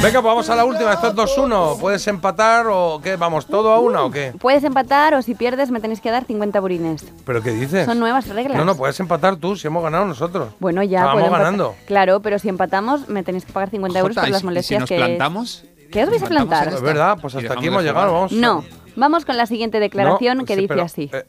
Venga, 0.01 0.21
pues 0.21 0.23
vamos 0.31 0.49
a 0.51 0.55
la 0.55 0.65
última. 0.65 0.93
Esto 0.93 1.07
es 1.07 1.15
2-1. 1.15 1.79
¿Puedes 1.79 2.05
empatar 2.07 2.67
o 2.69 2.99
qué? 3.01 3.15
¿Vamos 3.15 3.47
todo 3.47 3.71
a 3.71 3.79
una 3.79 4.03
o 4.03 4.11
qué? 4.11 4.33
Puedes 4.39 4.63
empatar 4.63 5.15
o 5.15 5.21
si 5.23 5.33
pierdes 5.33 5.71
me 5.71 5.79
tenéis 5.79 5.99
que 5.99 6.11
dar 6.11 6.25
50 6.25 6.59
burines. 6.59 7.05
¿Pero 7.25 7.41
qué 7.41 7.51
dices? 7.51 7.85
Son 7.85 7.97
nuevas 7.99 8.27
reglas. 8.27 8.55
No, 8.57 8.65
no, 8.65 8.75
puedes 8.75 8.99
empatar 8.99 9.37
tú 9.37 9.55
si 9.55 9.65
hemos 9.65 9.81
ganado 9.83 10.05
nosotros. 10.05 10.49
Bueno, 10.59 10.83
ya 10.83 11.05
empatar. 11.11 11.31
ganando. 11.31 11.75
Claro, 11.87 12.19
pero 12.19 12.37
si 12.37 12.49
empatamos 12.49 13.09
me 13.09 13.23
tenéis 13.23 13.45
que 13.45 13.53
pagar 13.53 13.71
50 13.71 13.97
euros 13.99 14.15
por 14.15 14.27
¿y 14.27 14.31
las 14.31 14.41
si- 14.41 14.43
y 14.43 14.45
molestias 14.45 14.77
si 14.77 14.79
nos 14.81 14.89
que... 14.89 14.95
plantamos? 14.97 15.63
¿Qué 15.95 16.03
os 16.03 16.09
vais 16.09 16.21
a 16.23 16.25
¿Plantamos 16.27 16.49
plantar? 16.49 16.73
Es 16.73 16.81
verdad, 16.81 17.17
pues 17.21 17.35
hasta 17.35 17.53
aquí 17.53 17.67
hemos 17.67 17.81
llegado. 17.81 18.11
Vamos. 18.11 18.33
No, 18.33 18.65
vamos 18.97 19.23
con 19.23 19.37
la 19.37 19.45
siguiente 19.45 19.79
declaración 19.79 20.39
No, 20.39 20.43
que 20.45 20.55
sí, 20.55 20.61
dice 20.63 20.67
pero, 20.73 20.83
así. 20.83 21.09
eh, 21.13 21.23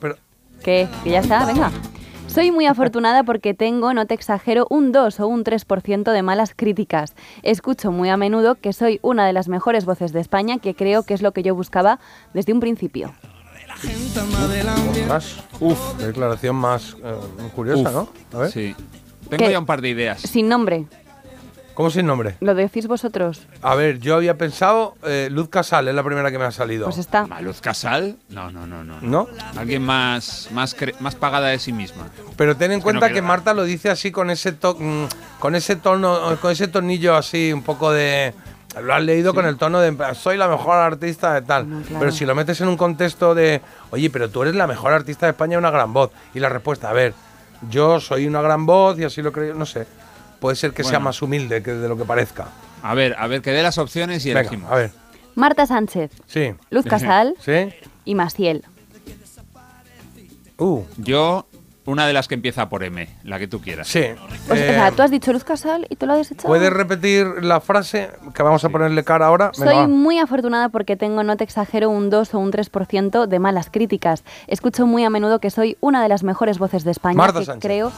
pero, 0.00 0.16
¿Qué? 0.64 0.88
¿Que 1.04 1.10
ya 1.10 1.18
está? 1.20 1.44
Venga. 1.44 1.70
Soy 2.26 2.50
muy 2.50 2.64
afortunada 2.64 3.24
porque 3.24 3.52
tengo, 3.52 3.92
no 3.92 4.06
te 4.06 4.14
exagero, 4.14 4.66
un 4.70 4.90
2 4.90 5.20
o 5.20 5.26
un 5.26 5.44
3% 5.44 6.12
de 6.12 6.22
malas 6.22 6.54
críticas. 6.56 7.14
Escucho 7.42 7.92
muy 7.92 8.08
a 8.08 8.16
menudo 8.16 8.54
que 8.54 8.72
soy 8.72 9.00
una 9.02 9.26
de 9.26 9.34
las 9.34 9.48
mejores 9.48 9.84
voces 9.84 10.14
de 10.14 10.20
España, 10.20 10.56
que 10.60 10.74
creo 10.74 11.02
que 11.02 11.12
es 11.12 11.20
lo 11.20 11.32
que 11.32 11.42
yo 11.42 11.54
buscaba 11.54 11.98
desde 12.32 12.54
un 12.54 12.60
principio. 12.60 13.12
uf, 15.60 15.96
declaración 15.98 16.56
más 16.56 16.96
eh, 17.04 17.14
curiosa, 17.54 17.90
Uf, 17.90 17.94
¿no? 17.94 18.08
A 18.38 18.42
ver. 18.42 18.50
Sí. 18.50 18.74
Tengo 19.28 19.44
¿Qué? 19.44 19.52
ya 19.52 19.58
un 19.58 19.66
par 19.66 19.82
de 19.82 19.90
ideas. 19.90 20.22
Sin 20.22 20.48
nombre, 20.48 20.86
¿Cómo 21.76 21.90
sin 21.90 22.06
nombre? 22.06 22.36
¿lo 22.40 22.54
decís 22.54 22.86
vosotros? 22.86 23.46
A 23.60 23.74
ver, 23.74 23.98
yo 24.00 24.16
había 24.16 24.38
pensado 24.38 24.94
eh, 25.04 25.28
Luz 25.30 25.50
Casal, 25.50 25.86
es 25.88 25.94
la 25.94 26.02
primera 26.02 26.30
que 26.30 26.38
me 26.38 26.44
ha 26.46 26.50
salido. 26.50 26.86
Pues 26.86 26.96
está. 26.96 27.26
¿Luz 27.42 27.60
Casal? 27.60 28.16
No, 28.30 28.50
no, 28.50 28.66
no, 28.66 28.82
no. 28.82 28.98
¿No? 29.02 29.28
Alguien 29.58 29.82
más, 29.82 30.48
más, 30.52 30.74
cre- 30.74 30.98
más 31.00 31.14
pagada 31.14 31.48
de 31.48 31.58
sí 31.58 31.74
misma. 31.74 32.08
Pero 32.38 32.56
ten 32.56 32.72
en 32.72 32.80
cuenta 32.80 33.08
no 33.08 33.14
que 33.14 33.20
Marta 33.20 33.52
lo 33.52 33.64
dice 33.64 33.90
así 33.90 34.10
con 34.10 34.30
ese 34.30 34.52
to- 34.52 34.74
mm, 34.80 35.04
con 35.38 35.54
ese 35.54 35.76
tono, 35.76 36.18
con 36.40 36.50
ese 36.50 36.66
tornillo 36.66 37.14
así 37.14 37.52
un 37.52 37.62
poco 37.62 37.92
de 37.92 38.32
lo 38.82 38.94
has 38.94 39.02
leído 39.02 39.32
con 39.34 39.44
el 39.46 39.56
tono 39.58 39.78
de 39.80 39.94
soy 40.14 40.38
la 40.38 40.48
mejor 40.48 40.76
artista 40.78 41.34
de 41.34 41.42
tal. 41.42 41.66
claro. 41.66 41.82
Pero 41.98 42.10
si 42.10 42.24
lo 42.24 42.34
metes 42.34 42.58
en 42.62 42.68
un 42.68 42.76
contexto 42.78 43.34
de, 43.34 43.60
oye, 43.90 44.08
pero 44.08 44.30
tú 44.30 44.42
eres 44.42 44.54
la 44.54 44.66
mejor 44.66 44.92
artista 44.94 45.26
de 45.26 45.30
España, 45.32 45.58
una 45.58 45.70
gran 45.70 45.92
voz. 45.92 46.10
Y 46.34 46.40
la 46.40 46.48
respuesta, 46.48 46.88
a 46.88 46.94
ver, 46.94 47.12
yo 47.70 48.00
soy 48.00 48.26
una 48.26 48.40
gran 48.40 48.64
voz 48.64 48.98
y 48.98 49.04
así 49.04 49.20
lo 49.20 49.30
creo, 49.30 49.54
no 49.54 49.66
sé. 49.66 49.86
Puede 50.46 50.56
ser 50.56 50.72
que 50.72 50.84
sea 50.84 51.00
más 51.00 51.20
humilde 51.22 51.60
que 51.62 51.72
de 51.72 51.88
lo 51.88 51.96
que 51.96 52.04
parezca. 52.04 52.46
A 52.82 52.94
ver, 52.94 53.16
a 53.18 53.26
ver, 53.26 53.42
que 53.42 53.50
dé 53.50 53.64
las 53.64 53.78
opciones 53.78 54.24
y 54.26 54.28
Venga, 54.28 54.42
elegimos. 54.42 54.70
a 54.70 54.76
ver. 54.76 54.90
Marta 55.34 55.66
Sánchez, 55.66 56.12
Sí. 56.28 56.54
Luz 56.70 56.84
Casal 56.86 57.34
¿Sí? 57.44 57.70
y 58.04 58.14
Maciel. 58.14 58.64
Uh, 60.58 60.82
Yo, 60.98 61.46
una 61.84 62.06
de 62.06 62.12
las 62.12 62.28
que 62.28 62.34
empieza 62.34 62.68
por 62.68 62.82
M, 62.84 63.08
la 63.24 63.38
que 63.38 63.46
tú 63.48 63.60
quieras. 63.60 63.88
sí. 63.88 64.04
O 64.48 64.54
sea, 64.54 64.66
Eh, 64.66 64.70
o 64.70 64.72
sea, 64.74 64.90
tú 64.92 65.02
has 65.02 65.10
dicho 65.10 65.32
Luz 65.32 65.44
Casal 65.44 65.86
y 65.90 65.96
tú 65.96 66.06
lo 66.06 66.12
has 66.12 66.18
desechado. 66.20 66.48
¿Puedes 66.48 66.72
repetir 66.72 67.26
la 67.42 67.60
frase 67.60 68.10
que 68.34 68.42
vamos 68.42 68.64
a 68.64 68.68
ponerle 68.68 69.04
cara 69.04 69.26
ahora? 69.26 69.50
Venga, 69.58 69.72
Soy 69.72 69.80
va. 69.82 69.88
muy 69.88 70.18
afortunada 70.18 70.68
porque 70.68 70.96
tengo, 70.96 71.22
no 71.24 71.36
te 71.36 71.44
exagero, 71.44 71.90
un 71.90 72.08
2 72.08 72.34
o 72.34 72.38
un 72.38 72.50
3% 72.52 73.26
de 73.26 73.38
malas 73.38 73.68
críticas. 73.70 74.24
Escucho 74.46 74.86
muy 74.86 75.04
a 75.04 75.10
menudo 75.10 75.40
que 75.40 75.50
soy 75.50 75.76
una 75.80 76.02
de 76.02 76.08
las 76.08 76.22
mejores 76.22 76.58
voces 76.58 76.84
de 76.84 76.92
España. 76.92 77.16
Marta 77.16 77.40
que 77.40 77.46
Sánchez. 77.46 77.62
creo. 77.68 77.92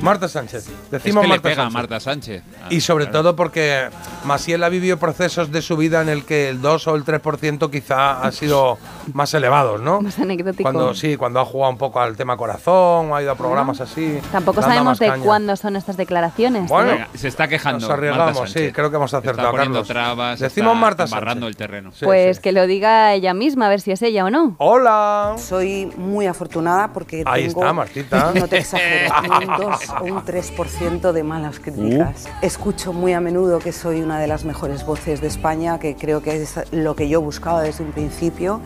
Marta 0.00 0.28
Sánchez. 0.28 0.68
Es 0.68 0.90
Decimos 0.90 1.22
le 1.22 1.28
Marta 1.30 1.48
a 1.50 1.54
Sánchez. 1.54 1.72
Marta 1.72 2.00
Sánchez. 2.00 2.42
Y 2.68 2.80
sobre 2.82 3.04
Claro. 3.06 3.20
todo 3.22 3.36
porque 3.36 3.88
Maciel 4.24 4.62
ha 4.62 4.68
vivido 4.68 4.98
procesos 4.98 5.50
de 5.50 5.62
su 5.62 5.78
vida 5.78 6.02
en 6.02 6.10
el 6.10 6.24
que 6.26 6.50
el 6.50 6.60
2 6.60 6.88
o 6.88 6.94
el 6.96 7.04
3% 7.04 7.70
quizá 7.70 8.20
ha 8.20 8.30
sido 8.30 8.76
más 9.14 9.32
elevados, 9.32 9.80
¿no? 9.80 10.02
Más 10.02 10.18
anecdótico. 10.18 10.62
Cuando 10.62 10.94
sí, 10.94 11.16
cuando 11.16 11.40
ha 11.40 11.44
jugado 11.46 11.72
un 11.72 11.78
poco 11.78 12.00
al 12.00 12.16
tema 12.16 12.36
corazón, 12.36 13.10
o 13.12 13.16
ha 13.16 13.22
ido 13.22 13.32
a 13.32 13.34
programas 13.34 13.80
así. 13.80 14.18
Tampoco 14.30 14.60
sabemos 14.60 14.98
de 14.98 15.06
caña. 15.08 15.24
cuándo 15.24 15.56
son 15.56 15.74
estas 15.76 15.96
declaraciones. 15.96 16.68
Bueno, 16.68 16.90
¿eh? 16.90 16.92
Venga, 16.94 17.08
se 17.14 17.28
está 17.28 17.48
quejando. 17.48 17.80
Nos 17.80 17.90
arriesgamos, 17.90 18.50
sí, 18.50 18.72
creo 18.72 18.90
que 18.90 18.96
hemos 18.96 19.14
acertado, 19.14 19.48
Está 19.48 19.50
poniendo 19.52 19.78
Carlos. 19.80 19.88
trabas. 19.88 20.40
Decimos 20.40 20.72
está 20.72 20.80
Marta 20.80 21.06
Sánchez. 21.06 21.42
el 21.44 21.56
terreno. 21.56 21.92
Sí, 21.92 22.04
pues 22.04 22.36
sí. 22.36 22.42
que 22.42 22.52
lo 22.52 22.66
diga 22.66 23.14
ella 23.14 23.32
misma, 23.32 23.66
a 23.66 23.68
ver 23.70 23.80
si 23.80 23.90
es 23.92 24.02
ella 24.02 24.26
o 24.26 24.30
no. 24.30 24.54
Hola. 24.58 25.34
Soy 25.38 25.86
muy 25.96 26.26
afortunada 26.26 26.92
porque 26.92 27.22
Ahí 27.26 27.46
tengo, 27.48 27.60
está, 27.62 27.72
Martita. 27.72 28.32
no 28.38 28.48
te 28.48 28.58
exagero, 28.58 29.14
un 29.38 29.46
2 29.46 29.80
o 29.83 29.83
un 30.02 30.22
3% 30.24 31.12
de 31.12 31.22
malas 31.22 31.58
críticas. 31.60 32.26
Escucho 32.42 32.92
muy 32.92 33.12
a 33.12 33.20
menudo 33.20 33.58
que 33.58 33.72
soy 33.72 34.00
una 34.02 34.18
de 34.18 34.26
las 34.26 34.44
mejores 34.44 34.84
voces 34.86 35.20
de 35.20 35.28
España, 35.28 35.78
que 35.78 35.96
creo 35.96 36.22
que 36.22 36.42
es 36.42 36.54
lo 36.72 36.94
que 36.96 37.08
yo 37.08 37.20
buscaba 37.20 37.62
desde 37.62 37.84
un 37.84 37.92
principio. 37.92 38.60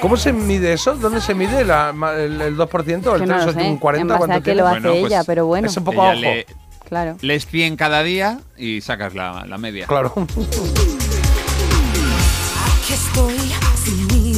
¿Cómo 0.00 0.16
se 0.16 0.32
mide 0.32 0.72
eso? 0.72 0.94
¿Dónde 0.96 1.20
se 1.20 1.34
mide 1.34 1.64
la- 1.64 1.90
el, 2.18 2.40
el 2.40 2.56
2%? 2.56 3.14
¿El 3.14 3.20
Que 3.20 3.26
no 3.26 3.34
3 3.34 3.44
lo 3.46 3.50
o 3.50 3.54
sé, 3.54 3.70
un 3.70 3.76
40? 3.78 4.02
en 4.02 4.08
base 4.08 4.18
¿Cuánto 4.18 4.34
a 4.36 4.42
que 4.42 4.54
lo 4.54 4.66
hace 4.66 4.98
ella, 5.00 5.24
pero 5.24 5.46
bueno. 5.46 5.66
Es 5.68 5.76
un 5.76 5.84
poco 5.84 6.02
a 6.02 6.10
ojo. 6.12 6.20
le- 6.20 6.46
Claro. 6.88 7.16
Lees 7.22 7.46
100 7.46 7.76
cada 7.76 8.02
día 8.02 8.40
y 8.58 8.80
sacas 8.82 9.14
la, 9.14 9.46
la 9.46 9.56
media. 9.56 9.86
Claro. 9.86 10.12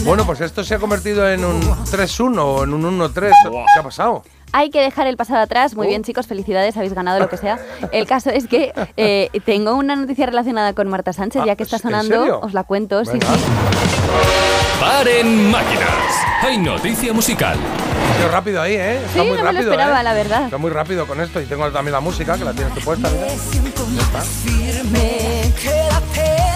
Bueno, 0.05 0.25
pues 0.27 0.41
esto 0.41 0.63
se 0.63 0.75
ha 0.75 0.79
convertido 0.79 1.29
en 1.29 1.45
un 1.45 1.61
3-1 1.63 2.39
o 2.39 2.65
en 2.65 2.75
un 2.75 2.99
1-3. 3.01 3.31
¿Qué 3.75 3.81
ha 3.81 3.83
pasado? 3.83 4.23
Hay 4.57 4.71
que 4.71 4.81
dejar 4.81 5.09
el 5.09 5.17
pasado 5.17 5.41
atrás. 5.43 5.73
Oh. 5.73 5.79
Muy 5.79 5.89
bien, 5.89 6.05
chicos, 6.05 6.29
felicidades, 6.29 6.77
habéis 6.77 6.95
ganado 6.95 7.19
lo 7.19 7.29
que 7.29 7.37
sea. 7.37 7.59
El 7.91 8.07
caso 8.07 8.31
es 8.31 8.47
que 8.47 8.73
eh, 8.97 9.29
tengo 9.45 9.75
una 9.75 9.97
noticia 9.97 10.27
relacionada 10.27 10.75
con 10.75 10.89
Marta 10.89 11.13
Sánchez, 11.13 11.43
ya 11.45 11.57
que 11.57 11.65
está 11.65 11.77
¿en 11.77 11.83
sonando, 11.83 12.39
os 12.41 12.55
la 12.55 12.63
cuento. 12.63 13.05
Sí, 13.05 13.11
Venga. 13.13 13.27
sí. 13.35 13.43
¡Paren 14.81 15.51
máquinas! 15.51 15.89
Hay 16.43 16.59
noticia 16.59 17.13
musical. 17.13 17.57
Sido 18.17 18.29
rápido 18.31 18.63
ahí, 18.63 18.75
¿eh? 18.75 18.97
Está 19.05 19.13
Sí, 19.13 19.19
muy 19.19 19.29
no 19.29 19.35
me 19.35 19.39
lo 19.41 19.45
rápido, 19.47 19.71
esperaba, 19.73 20.01
¿eh? 20.01 20.05
la 20.05 20.13
verdad. 20.15 20.45
Está 20.45 20.59
muy 20.59 20.71
rápido 20.71 21.07
con 21.09 21.21
esto. 21.21 21.41
Y 21.41 21.47
tengo 21.47 21.69
también 21.73 21.93
la 21.93 22.01
música, 22.01 22.39
que 22.39 22.45
la 22.45 22.53
tienes 22.53 22.75
tú 22.75 22.81
puesta. 22.81 23.09
mira. 23.11 23.27
Ya 25.65 25.99
está. 25.99 26.54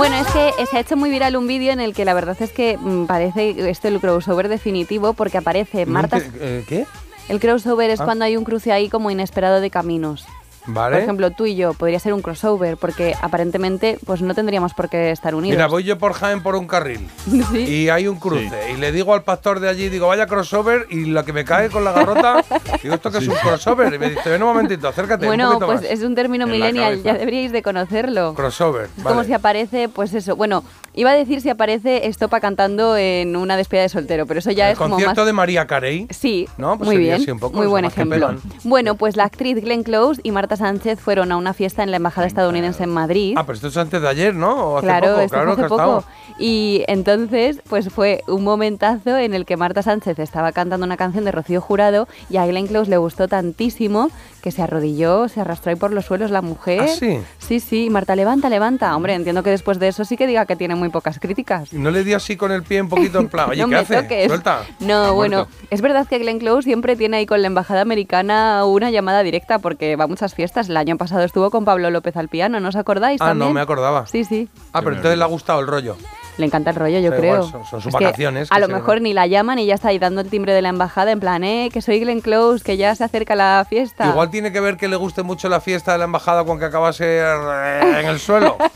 Bueno, 0.00 0.16
es 0.16 0.26
que 0.28 0.66
se 0.66 0.76
ha 0.78 0.80
hecho 0.80 0.96
muy 0.96 1.10
viral 1.10 1.36
un 1.36 1.46
vídeo 1.46 1.72
en 1.72 1.80
el 1.80 1.92
que 1.92 2.06
la 2.06 2.14
verdad 2.14 2.34
es 2.40 2.52
que 2.52 2.78
mm, 2.78 3.04
parece 3.04 3.68
esto 3.70 3.88
el 3.88 4.00
crossover 4.00 4.48
definitivo 4.48 5.12
porque 5.12 5.36
aparece 5.36 5.84
Marta. 5.84 6.18
Eh, 6.40 6.64
¿Qué? 6.66 6.86
El 7.28 7.38
crossover 7.38 7.90
es 7.90 8.00
Ah. 8.00 8.06
cuando 8.06 8.24
hay 8.24 8.36
un 8.38 8.44
cruce 8.44 8.72
ahí 8.72 8.88
como 8.88 9.10
inesperado 9.10 9.60
de 9.60 9.68
caminos. 9.68 10.24
Vale. 10.66 10.96
Por 10.96 11.02
ejemplo, 11.02 11.30
tú 11.30 11.46
y 11.46 11.56
yo 11.56 11.72
podría 11.74 11.98
ser 11.98 12.12
un 12.12 12.20
crossover 12.22 12.76
porque 12.76 13.14
aparentemente 13.20 13.98
pues 14.04 14.20
no 14.22 14.34
tendríamos 14.34 14.74
por 14.74 14.88
qué 14.88 15.10
estar 15.10 15.34
unidos. 15.34 15.56
Mira, 15.56 15.66
voy 15.68 15.84
yo 15.84 15.96
por 15.98 16.12
Jaén 16.12 16.42
por 16.42 16.54
un 16.56 16.66
carril 16.66 17.08
Sí. 17.52 17.58
y 17.58 17.88
hay 17.88 18.06
un 18.06 18.18
cruce 18.18 18.72
y 18.72 18.76
le 18.76 18.92
digo 18.92 19.14
al 19.14 19.22
pastor 19.22 19.60
de 19.60 19.68
allí, 19.68 19.88
digo, 19.88 20.08
vaya 20.08 20.26
crossover 20.26 20.86
y 20.90 21.06
la 21.06 21.24
que 21.24 21.32
me 21.32 21.44
cae 21.44 21.70
con 21.70 21.82
la 21.84 21.92
garrota, 21.92 22.44
digo, 22.82 22.94
¿esto 22.94 23.10
que 23.10 23.18
es 23.18 23.28
un 23.28 23.34
crossover? 23.36 23.92
Y 23.94 23.98
me 23.98 24.10
dice, 24.10 24.28
ven 24.28 24.42
un 24.42 24.48
momentito, 24.50 24.86
acércate 24.88 25.26
Bueno, 25.26 25.58
pues 25.58 25.80
más. 25.82 25.90
es 25.90 26.02
un 26.02 26.14
término 26.14 26.44
En 26.44 26.50
millennial, 26.50 27.02
ya 27.02 27.14
deberíais 27.14 27.52
de 27.52 27.62
conocerlo. 27.62 28.34
Crossover, 28.34 28.88
Es 28.96 29.02
como 29.02 29.16
vale. 29.16 29.26
si 29.28 29.32
aparece, 29.32 29.88
pues 29.88 30.12
eso. 30.14 30.36
Bueno, 30.36 30.62
iba 30.94 31.10
a 31.10 31.14
decir 31.14 31.40
si 31.40 31.48
aparece 31.48 32.06
Estopa 32.06 32.40
cantando 32.40 32.96
en 32.96 33.36
una 33.36 33.56
despedida 33.56 33.82
de 33.82 33.88
soltero, 33.88 34.26
pero 34.26 34.40
eso 34.40 34.50
ya 34.50 34.66
El 34.66 34.72
es 34.72 34.78
como 34.78 34.90
concierto 34.96 35.20
más. 35.20 35.26
de 35.26 35.32
María 35.32 35.66
Carey. 35.66 36.06
Sí, 36.10 36.48
¿no? 36.58 36.76
Pues 36.78 36.88
muy 36.88 36.96
bien, 36.98 37.24
un 37.30 37.38
poco, 37.38 37.56
muy 37.56 37.66
buen 37.66 37.84
ejemplo. 37.84 38.34
Bueno, 38.64 38.94
pues 38.96 39.16
la 39.16 39.24
actriz 39.24 39.60
Glenn 39.62 39.82
Close 39.82 40.20
y 40.24 40.30
Marta 40.30 40.56
Sánchez 40.56 40.98
fueron 41.00 41.32
a 41.32 41.36
una 41.36 41.54
fiesta 41.54 41.82
en 41.82 41.90
la 41.90 41.96
embajada 41.98 42.26
estadounidense 42.26 42.84
en 42.84 42.90
Madrid. 42.90 43.34
Ah, 43.36 43.44
pero 43.44 43.54
esto 43.54 43.68
es 43.68 43.76
antes 43.76 44.02
de 44.02 44.08
ayer, 44.08 44.34
¿no? 44.34 44.54
O 44.72 44.78
hace 44.78 44.86
claro, 44.86 45.08
poco, 45.08 45.20
esto 45.20 45.34
claro 45.36 45.52
hace 45.52 45.64
poco. 45.64 46.04
Y 46.38 46.84
entonces, 46.88 47.60
pues 47.68 47.88
fue 47.90 48.22
un 48.26 48.44
momentazo 48.44 49.18
en 49.18 49.34
el 49.34 49.44
que 49.44 49.56
Marta 49.56 49.82
Sánchez 49.82 50.18
estaba 50.18 50.52
cantando 50.52 50.86
una 50.86 50.96
canción 50.96 51.24
de 51.24 51.32
Rocío 51.32 51.60
Jurado 51.60 52.08
y 52.30 52.36
a 52.38 52.46
Glenn 52.46 52.66
Close 52.66 52.90
le 52.90 52.96
gustó 52.96 53.28
tantísimo 53.28 54.10
que 54.40 54.50
se 54.50 54.62
arrodilló, 54.62 55.28
se 55.28 55.40
arrastró 55.40 55.70
ahí 55.70 55.76
por 55.76 55.92
los 55.92 56.06
suelos 56.06 56.30
la 56.30 56.42
mujer. 56.42 56.80
¿Ah, 56.82 56.88
sí? 56.88 57.20
Sí, 57.38 57.60
sí, 57.60 57.90
Marta, 57.90 58.16
levanta, 58.16 58.48
levanta. 58.48 58.94
Hombre, 58.96 59.14
entiendo 59.14 59.42
que 59.42 59.50
después 59.50 59.78
de 59.78 59.88
eso 59.88 60.04
sí 60.04 60.16
que 60.16 60.26
diga 60.26 60.46
que 60.46 60.56
tiene 60.56 60.74
muy 60.74 60.88
pocas 60.88 61.18
críticas. 61.18 61.72
No 61.72 61.90
le 61.90 62.04
dio 62.04 62.16
así 62.16 62.36
con 62.36 62.52
el 62.52 62.62
pie 62.62 62.80
un 62.82 62.88
poquito 62.88 63.18
en 63.20 63.28
plan, 63.28 63.50
oye, 63.50 63.60
No 63.62 63.68
¿qué 63.68 63.74
me 63.74 63.80
hace? 63.80 64.02
toques. 64.02 64.26
Suelta. 64.28 64.62
No, 64.80 65.14
bueno, 65.14 65.46
es 65.70 65.80
verdad 65.80 66.06
que 66.08 66.18
Glenn 66.18 66.38
Close 66.38 66.62
siempre 66.62 66.96
tiene 66.96 67.18
ahí 67.18 67.26
con 67.26 67.40
la 67.42 67.46
embajada 67.48 67.82
americana 67.82 68.64
una 68.64 68.90
llamada 68.90 69.22
directa 69.22 69.58
porque 69.58 69.96
va 69.96 70.04
a 70.04 70.08
muchas 70.08 70.34
fiestas. 70.34 70.68
El 70.68 70.76
año 70.76 70.96
pasado 70.96 71.22
estuvo 71.24 71.50
con 71.50 71.64
Pablo 71.64 71.90
López 71.90 72.16
al 72.16 72.28
piano, 72.28 72.60
¿no 72.60 72.68
os 72.68 72.76
acordáis? 72.76 73.20
Ah, 73.20 73.26
también? 73.28 73.48
no 73.48 73.54
me 73.54 73.60
acordaba. 73.60 74.06
Sí, 74.06 74.24
sí. 74.24 74.48
Ah, 74.72 74.80
pero 74.82 74.96
entonces 74.96 75.18
le 75.18 75.24
ha 75.24 75.28
gustado 75.28 75.60
el 75.60 75.66
rollo. 75.66 75.96
Le 76.38 76.46
encanta 76.46 76.70
el 76.70 76.76
rollo, 76.76 76.98
yo 77.00 77.10
creo. 77.10 77.34
igual, 77.36 77.50
son- 77.50 77.64
son 77.66 77.80
sus 77.82 77.92
Es 77.92 77.98
que 77.98 78.04
vacaciones, 78.04 78.48
A 78.50 78.54
que 78.54 78.60
lo 78.60 78.66
se- 78.68 78.72
mejor 78.72 79.00
ni 79.02 79.12
la 79.12 79.26
llaman 79.26 79.58
y 79.58 79.66
ya 79.66 79.74
está 79.74 79.88
ahí 79.88 79.98
dando 79.98 80.20
el 80.22 80.28
timbre 80.30 80.54
de 80.54 80.62
la 80.62 80.70
embajada 80.70 81.10
en 81.10 81.20
plan, 81.20 81.44
eh, 81.44 81.68
que 81.72 81.82
soy 81.82 82.00
Glenn 82.00 82.20
Close, 82.20 82.64
que 82.64 82.76
ya 82.76 82.94
se 82.94 83.04
acerca 83.04 83.34
la 83.34 83.66
fiesta. 83.68 84.06
Igual 84.08 84.30
tiene 84.30 84.50
que 84.52 84.60
ver 84.60 84.76
que 84.76 84.88
le 84.88 84.96
guste 84.96 85.22
mucho 85.22 85.48
la 85.48 85.60
fiesta 85.60 85.92
de 85.92 85.98
la 85.98 86.04
embajada 86.04 86.44
con 86.44 86.58
que 86.58 86.64
acabase 86.64 87.04
eh, 87.20 88.00
en 88.00 88.06
el 88.06 88.18
suelo. 88.18 88.56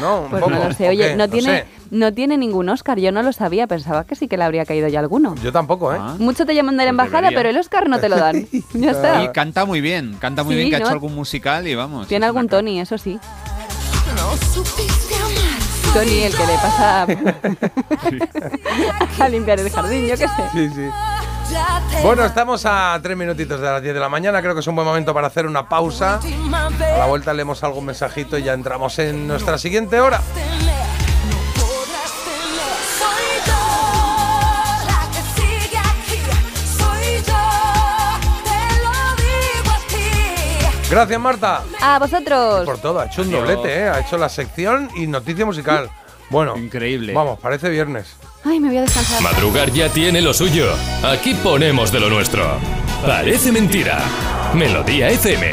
No, 0.00 0.22
un 0.22 0.30
Pues 0.30 0.42
poco. 0.42 0.54
no 0.54 0.64
lo 0.68 0.72
sé. 0.72 0.86
¿o 0.86 0.90
Oye, 0.90 1.08
qué? 1.08 1.16
no, 1.16 1.28
tiene, 1.28 1.58
sé. 1.58 1.66
no 1.90 2.14
tiene 2.14 2.38
ningún 2.38 2.68
Oscar. 2.70 2.98
Yo 2.98 3.12
no 3.12 3.22
lo 3.22 3.32
sabía. 3.34 3.66
Pensaba 3.66 4.04
que 4.04 4.14
sí 4.14 4.28
que 4.28 4.38
le 4.38 4.44
habría 4.44 4.64
caído 4.64 4.88
ya 4.88 4.98
alguno. 5.00 5.34
Yo 5.42 5.52
tampoco, 5.52 5.92
¿eh? 5.92 5.98
Mucho 6.18 6.46
te 6.46 6.54
llaman 6.54 6.76
de 6.78 6.84
la 6.84 6.90
Pues 6.92 6.92
embajada, 6.92 7.20
debería. 7.28 7.38
pero 7.38 7.48
el 7.50 7.58
Oscar 7.58 7.86
no 7.88 7.98
te 7.98 8.08
lo 8.08 8.16
dan. 8.16 8.46
ya 8.72 8.92
está. 8.92 9.24
Y 9.24 9.28
canta 9.32 9.66
muy 9.66 9.82
bien, 9.82 10.16
canta 10.18 10.42
muy 10.42 10.54
Sí, 10.54 10.58
bien, 10.60 10.70
que 10.70 10.76
ha 10.76 10.78
¿no? 10.78 10.84
hecho 10.86 10.92
algún 10.94 11.14
musical 11.14 11.66
y 11.68 11.74
vamos. 11.74 12.06
Tiene 12.08 12.24
algún 12.26 12.48
Tony, 12.48 12.80
eso 12.80 12.96
sí. 12.96 13.18
Tony, 15.92 16.22
el 16.22 16.36
que 16.36 16.46
le 16.46 16.54
pasa 16.54 17.02
a 19.24 19.28
limpiar 19.28 19.58
el 19.58 19.68
jardín, 19.70 20.06
yo 20.06 20.16
qué 20.16 20.28
sé. 20.28 20.50
Sí, 20.52 20.70
sí. 20.74 20.88
Bueno, 22.02 22.24
estamos 22.24 22.64
a 22.64 22.98
tres 23.02 23.16
minutitos 23.16 23.60
de 23.60 23.66
las 23.66 23.82
10 23.82 23.94
de 23.94 24.00
la 24.00 24.08
mañana. 24.08 24.40
Creo 24.40 24.54
que 24.54 24.60
es 24.60 24.66
un 24.68 24.76
buen 24.76 24.86
momento 24.86 25.12
para 25.12 25.26
hacer 25.26 25.46
una 25.46 25.68
pausa. 25.68 26.20
A 26.20 26.98
la 26.98 27.06
vuelta 27.06 27.34
leemos 27.34 27.64
algún 27.64 27.86
mensajito 27.86 28.38
y 28.38 28.44
ya 28.44 28.52
entramos 28.52 29.00
en 29.00 29.26
nuestra 29.26 29.58
siguiente 29.58 29.98
hora. 29.98 30.20
Gracias, 40.90 41.20
Marta. 41.20 41.62
A 41.80 41.98
vosotros. 41.98 42.64
Por 42.64 42.78
todo, 42.78 43.00
ha 43.00 43.06
hecho 43.06 43.22
un 43.22 43.28
Adiós. 43.28 43.48
doblete, 43.48 43.78
¿eh? 43.78 43.88
Ha 43.88 44.00
hecho 44.00 44.18
la 44.18 44.28
sección 44.28 44.90
y 44.96 45.06
noticia 45.06 45.46
musical. 45.46 45.88
Bueno, 46.30 46.56
increíble. 46.56 47.12
Vamos, 47.12 47.38
parece 47.38 47.68
viernes. 47.70 48.16
Ay, 48.44 48.58
me 48.60 48.68
voy 48.68 48.78
a 48.78 48.82
descansar. 48.82 49.22
Madrugar 49.22 49.70
ya 49.70 49.88
tiene 49.88 50.20
lo 50.20 50.32
suyo. 50.34 50.66
Aquí 51.04 51.34
ponemos 51.34 51.92
de 51.92 52.00
lo 52.00 52.08
nuestro. 52.10 52.44
Parece 53.06 53.52
mentira. 53.52 53.98
Melodía 54.54 55.08
FM. 55.10 55.52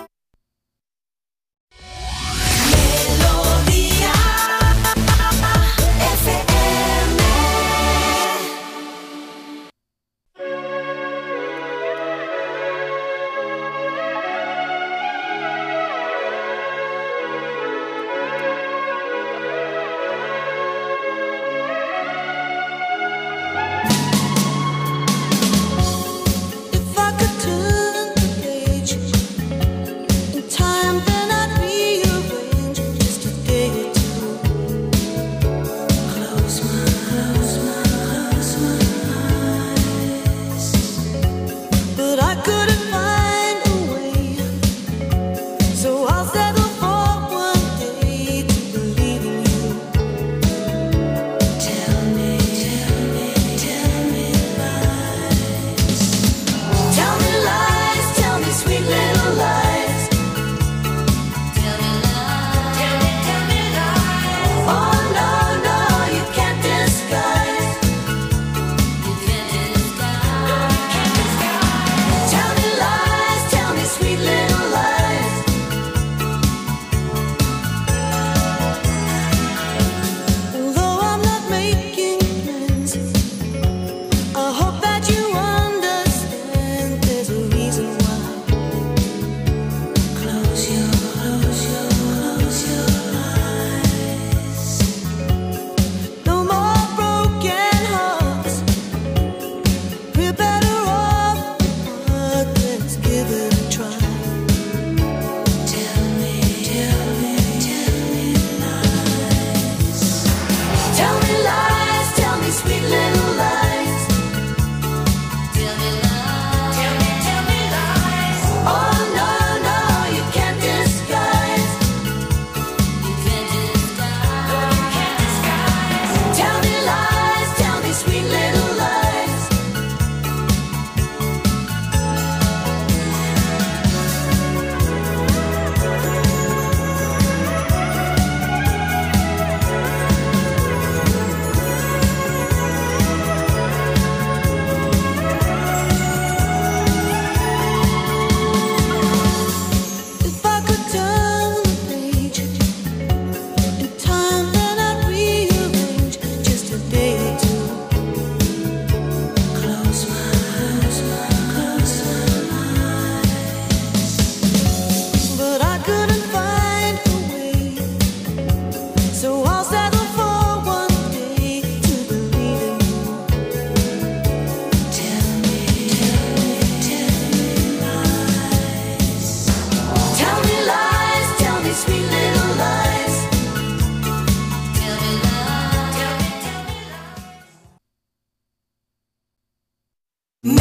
Melodía 190.43 190.57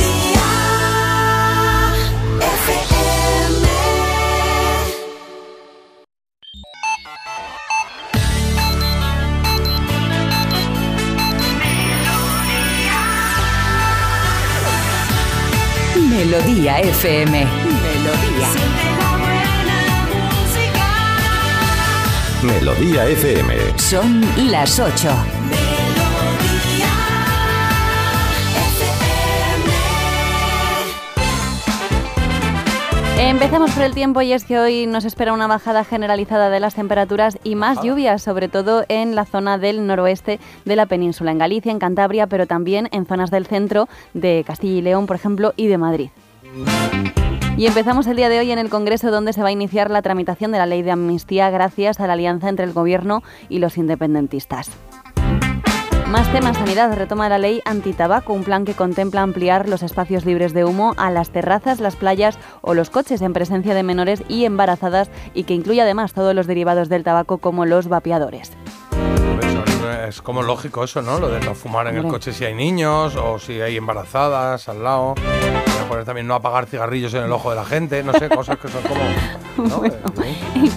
FM. 0.00 0.66
Melodía 16.10 16.80
FM. 16.80 17.46
Melodía. 17.80 18.48
Melodía 22.42 23.06
FM. 23.06 23.78
Son 23.78 24.20
las 24.50 24.78
8. 24.78 25.53
Empezamos 33.18 33.70
por 33.70 33.84
el 33.84 33.94
tiempo 33.94 34.22
y 34.22 34.32
es 34.32 34.44
que 34.44 34.58
hoy 34.58 34.86
nos 34.86 35.04
espera 35.04 35.32
una 35.32 35.46
bajada 35.46 35.84
generalizada 35.84 36.50
de 36.50 36.60
las 36.60 36.74
temperaturas 36.74 37.38
y 37.44 37.54
más 37.54 37.82
lluvias, 37.82 38.22
sobre 38.22 38.48
todo 38.48 38.84
en 38.88 39.14
la 39.14 39.24
zona 39.24 39.56
del 39.56 39.86
noroeste 39.86 40.40
de 40.64 40.76
la 40.76 40.86
península, 40.86 41.30
en 41.30 41.38
Galicia, 41.38 41.70
en 41.70 41.78
Cantabria, 41.78 42.26
pero 42.26 42.46
también 42.46 42.88
en 42.92 43.06
zonas 43.06 43.30
del 43.30 43.46
centro 43.46 43.88
de 44.14 44.44
Castilla 44.46 44.78
y 44.78 44.82
León, 44.82 45.06
por 45.06 45.16
ejemplo, 45.16 45.54
y 45.56 45.68
de 45.68 45.78
Madrid. 45.78 46.10
Y 47.56 47.66
empezamos 47.66 48.08
el 48.08 48.16
día 48.16 48.28
de 48.28 48.40
hoy 48.40 48.50
en 48.50 48.58
el 48.58 48.68
Congreso 48.68 49.12
donde 49.12 49.32
se 49.32 49.42
va 49.42 49.48
a 49.48 49.52
iniciar 49.52 49.90
la 49.90 50.02
tramitación 50.02 50.50
de 50.50 50.58
la 50.58 50.66
ley 50.66 50.82
de 50.82 50.90
amnistía 50.90 51.50
gracias 51.50 52.00
a 52.00 52.08
la 52.08 52.14
alianza 52.14 52.48
entre 52.48 52.64
el 52.64 52.72
Gobierno 52.72 53.22
y 53.48 53.60
los 53.60 53.78
independentistas. 53.78 54.70
Más 56.08 56.30
temas, 56.32 56.56
Sanidad 56.56 56.94
retoma 56.94 57.28
la 57.28 57.38
ley 57.38 57.60
antitabaco, 57.64 58.34
un 58.34 58.44
plan 58.44 58.64
que 58.64 58.74
contempla 58.74 59.22
ampliar 59.22 59.68
los 59.68 59.82
espacios 59.82 60.24
libres 60.24 60.52
de 60.52 60.64
humo 60.64 60.94
a 60.96 61.10
las 61.10 61.30
terrazas, 61.30 61.80
las 61.80 61.96
playas 61.96 62.38
o 62.60 62.74
los 62.74 62.90
coches 62.90 63.22
en 63.22 63.32
presencia 63.32 63.74
de 63.74 63.82
menores 63.82 64.22
y 64.28 64.44
embarazadas 64.44 65.10
y 65.32 65.44
que 65.44 65.54
incluye 65.54 65.80
además 65.80 66.12
todos 66.12 66.34
los 66.34 66.46
derivados 66.46 66.88
del 66.88 67.04
tabaco 67.04 67.38
como 67.38 67.64
los 67.64 67.88
vapeadores. 67.88 68.52
Es 70.08 70.20
como 70.22 70.42
lógico 70.42 70.84
eso, 70.84 71.02
¿no? 71.02 71.18
Lo 71.18 71.28
de 71.28 71.40
no 71.40 71.54
fumar 71.54 71.86
en 71.88 71.96
el 71.96 72.06
coche 72.06 72.32
si 72.32 72.44
hay 72.44 72.54
niños 72.54 73.16
o 73.16 73.38
si 73.38 73.60
hay 73.60 73.76
embarazadas 73.76 74.68
al 74.68 74.82
lado. 74.84 75.14
Poner 75.88 76.04
también 76.06 76.26
no 76.26 76.34
apagar 76.34 76.64
cigarrillos 76.66 77.12
en 77.12 77.24
el 77.24 77.32
ojo 77.32 77.50
de 77.50 77.56
la 77.56 77.64
gente, 77.66 78.02
no 78.02 78.14
sé, 78.14 78.30
cosas 78.30 78.56
que 78.58 78.68
son 78.68 78.82
como... 78.82 79.68
¿no? 79.68 79.82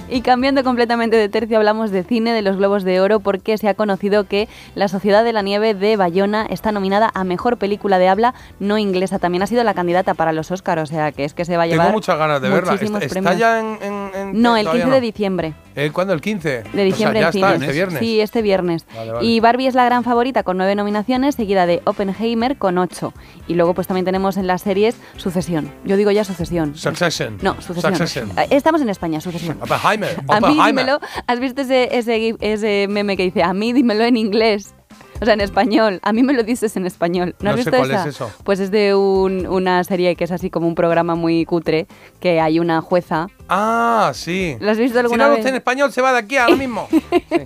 Y 0.09 0.21
cambiando 0.21 0.63
completamente 0.63 1.15
de 1.17 1.29
tercio, 1.29 1.57
hablamos 1.57 1.91
de 1.91 2.03
cine, 2.03 2.33
de 2.33 2.41
los 2.41 2.57
Globos 2.57 2.83
de 2.83 2.99
Oro, 3.01 3.19
porque 3.19 3.57
se 3.57 3.67
ha 3.69 3.73
conocido 3.73 4.25
que 4.25 4.47
La 4.75 4.87
Sociedad 4.87 5.23
de 5.23 5.31
la 5.33 5.41
Nieve 5.41 5.73
de 5.73 5.95
Bayona 5.97 6.45
está 6.49 6.71
nominada 6.71 7.11
a 7.13 7.23
Mejor 7.23 7.57
Película 7.57 7.99
de 7.99 8.07
Habla 8.09 8.33
No 8.59 8.77
Inglesa. 8.77 9.19
También 9.19 9.43
ha 9.43 9.47
sido 9.47 9.63
la 9.63 9.73
candidata 9.73 10.13
para 10.13 10.31
los 10.33 10.49
Oscars, 10.51 10.81
o 10.81 10.85
sea 10.85 11.11
que 11.11 11.23
es 11.25 11.33
que 11.33 11.45
se 11.45 11.55
va 11.57 11.63
a 11.63 11.67
llevar 11.67 11.87
Tengo 11.87 11.97
muchas 11.97 12.17
ganas 12.17 12.41
de 12.41 12.49
verla. 12.49 12.73
¿Está, 13.01 13.33
ya 13.33 13.59
en, 13.59 13.77
en- 13.81 14.11
en- 14.15 14.41
No, 14.41 14.55
el 14.57 14.63
todavía 14.63 14.83
15 14.85 14.95
de 14.95 15.01
diciembre. 15.01 15.53
Eh, 15.75 15.91
¿Cuándo? 15.93 16.13
¿El 16.13 16.21
15? 16.21 16.63
De 16.73 16.83
diciembre 16.83 17.19
o 17.19 17.21
sea, 17.21 17.27
en 17.27 17.33
cines. 17.33 17.51
está, 17.53 17.65
este 17.65 17.73
viernes. 17.73 17.99
Sí, 17.99 18.19
este 18.21 18.41
viernes. 18.41 18.85
Vale, 18.95 19.06
vale. 19.13 19.25
Y 19.25 19.39
Barbie 19.39 19.67
es 19.67 19.75
la 19.75 19.85
gran 19.85 20.03
favorita 20.03 20.43
con 20.43 20.57
nueve 20.57 20.75
nominaciones, 20.75 21.35
seguida 21.35 21.65
de 21.65 21.81
Oppenheimer 21.85 22.57
con 22.57 22.77
ocho. 22.77 23.13
Y 23.47 23.55
luego 23.55 23.73
pues 23.73 23.87
también 23.87 24.05
tenemos 24.05 24.37
en 24.37 24.47
las 24.47 24.61
series 24.61 24.95
Sucesión. 25.17 25.71
Yo 25.85 25.97
digo 25.97 26.11
ya 26.11 26.23
Sucesión. 26.23 26.75
Succession. 26.75 27.37
No, 27.41 27.59
Sucesión. 27.61 27.95
Succession. 27.95 28.31
Eh, 28.37 28.47
Estamos 28.51 28.81
en 28.81 28.89
España, 28.89 29.21
Sucesión. 29.21 29.57
Oppenheimer. 29.61 30.23
A 30.27 30.39
mí 30.41 30.59
dímelo, 30.65 30.99
¿has 31.27 31.39
visto 31.39 31.61
ese, 31.61 31.97
ese, 31.97 32.35
ese 32.39 32.87
meme 32.89 33.17
que 33.17 33.23
dice, 33.23 33.43
a 33.43 33.53
mí 33.53 33.73
dímelo 33.73 34.03
en 34.03 34.17
inglés? 34.17 34.73
O 35.21 35.25
sea, 35.25 35.33
en 35.33 35.41
español. 35.41 35.99
A 36.03 36.13
mí 36.13 36.23
me 36.23 36.33
lo 36.33 36.43
dices 36.43 36.75
en 36.77 36.85
español. 36.85 37.35
¿No, 37.39 37.45
No 37.45 37.49
has 37.51 37.55
sé 37.63 37.69
visto 37.69 37.77
cuál 37.77 37.91
esa? 37.91 38.01
es 38.01 38.07
eso. 38.15 38.31
Pues 38.43 38.59
es 38.59 38.71
de 38.71 38.93
un- 38.95 39.47
una 39.47 39.83
serie 39.83 40.15
que 40.15 40.23
es 40.23 40.31
así 40.31 40.49
como 40.49 40.67
un 40.67 40.75
programa 40.75 41.15
muy 41.15 41.45
cutre, 41.45 41.87
que 42.19 42.39
hay 42.39 42.59
una 42.59 42.81
jueza. 42.81 43.27
Ah, 43.49 44.11
sí. 44.13 44.57
¿Lo 44.59 44.71
has 44.71 44.77
visto 44.77 44.95
Si 44.95 44.99
alguna 44.99 45.25
no 45.25 45.31
lo 45.31 45.37
vez? 45.37 45.45
en 45.45 45.55
español, 45.55 45.91
se 45.91 46.01
va 46.01 46.11
de 46.11 46.19
aquí 46.19 46.37
ahora 46.37 46.55
mismo. 46.57 46.87
Sí, 46.91 47.01
sí, 47.09 47.37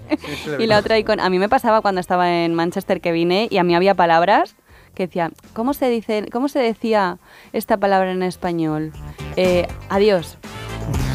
sí, 0.45 0.51
Y 0.59 0.67
la 0.67 0.77
otra 0.79 0.97
icon. 0.97 1.19
A 1.19 1.29
mí 1.29 1.39
me 1.39 1.49
pasaba 1.49 1.81
cuando 1.81 2.01
estaba 2.01 2.29
en 2.43 2.53
Manchester 2.55 3.01
que 3.01 3.11
vine 3.11 3.47
y 3.49 3.57
a 3.57 3.63
mí 3.63 3.75
había 3.75 3.95
palabras 3.95 4.55
que 4.93 5.07
decía, 5.07 5.31
¿cómo 5.53 5.73
se 5.73 5.89
dice, 5.89 6.25
cómo 6.31 6.47
se 6.49 6.59
decía 6.59 7.17
esta 7.53 7.77
palabra 7.77 8.11
en 8.11 8.23
español? 8.23 8.91
Eh, 9.35 9.67
adiós. 9.89 10.37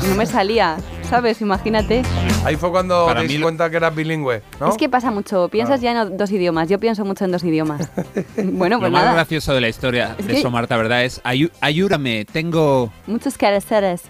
No 0.08 0.14
me 0.14 0.26
salía, 0.26 0.76
¿sabes? 1.02 1.40
Imagínate. 1.40 2.02
Ahí 2.44 2.54
fue 2.56 2.70
cuando 2.70 3.06
Para 3.06 3.20
te 3.22 3.26
mí 3.26 3.32
di 3.34 3.38
lo- 3.38 3.46
cuenta 3.46 3.68
que 3.68 3.76
eras 3.76 3.94
bilingüe, 3.94 4.42
¿no? 4.60 4.68
Es 4.68 4.76
que 4.76 4.88
pasa 4.88 5.10
mucho. 5.10 5.48
Piensas 5.48 5.80
ya 5.80 5.90
en 6.02 6.16
dos 6.16 6.30
idiomas. 6.30 6.68
Yo 6.68 6.78
pienso 6.78 7.04
mucho 7.04 7.24
en 7.24 7.32
dos 7.32 7.42
idiomas. 7.42 7.90
bueno, 8.36 8.76
Lo 8.76 8.80
pues 8.82 8.92
más 8.92 9.02
nada. 9.02 9.14
gracioso 9.14 9.52
de 9.52 9.60
la 9.60 9.68
historia 9.68 10.14
Es 10.18 10.26
de 10.26 10.34
que- 10.34 10.38
eso, 10.38 10.50
Marta, 10.50 10.76
¿verdad? 10.76 11.04
Es 11.04 11.20
"Ayu- 11.24 11.50
ayúdame, 11.60 12.24
tengo... 12.24 12.92
Muchos 13.08 13.36
careceres. 13.36 14.02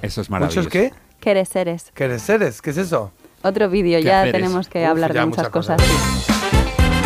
Eso 0.00 0.22
es 0.22 0.30
maravilloso. 0.30 0.60
¿Muchos 0.60 0.72
qué? 0.72 0.92
Careceres. 1.20 1.90
¿Quereseres? 1.94 2.62
¿Qué 2.62 2.70
es 2.70 2.78
eso? 2.78 3.12
Otro 3.42 3.68
vídeo. 3.68 3.98
Ya 3.98 4.20
haceres. 4.22 4.40
tenemos 4.40 4.68
que 4.68 4.82
Uf, 4.84 4.88
hablar 4.88 5.12
de 5.12 5.26
muchas, 5.26 5.38
muchas 5.44 5.52
cosas. 5.52 5.80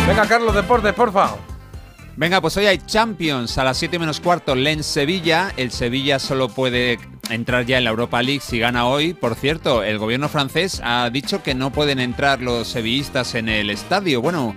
Venga, 0.07 0.25
Carlos, 0.27 0.55
deportes, 0.55 0.93
porfa. 0.93 1.31
Venga, 2.17 2.39
pues 2.39 2.55
hoy 2.55 2.65
hay 2.65 2.77
Champions 2.77 3.57
a 3.57 3.65
las 3.65 3.77
7 3.77 3.99
menos 3.99 4.21
cuarto, 4.21 4.55
Lens 4.55 4.85
Sevilla. 4.85 5.51
El 5.57 5.69
Sevilla 5.71 6.17
solo 6.17 6.47
puede 6.47 6.97
entrar 7.29 7.65
ya 7.65 7.77
en 7.77 7.83
la 7.83 7.89
Europa 7.89 8.21
League 8.21 8.39
si 8.39 8.57
gana 8.57 8.87
hoy. 8.87 9.13
Por 9.13 9.35
cierto, 9.35 9.83
el 9.83 9.97
gobierno 9.97 10.29
francés 10.29 10.79
ha 10.81 11.09
dicho 11.09 11.43
que 11.43 11.55
no 11.55 11.73
pueden 11.73 11.99
entrar 11.99 12.41
los 12.41 12.69
sevillistas 12.69 13.35
en 13.35 13.49
el 13.49 13.69
estadio. 13.69 14.21
Bueno, 14.21 14.55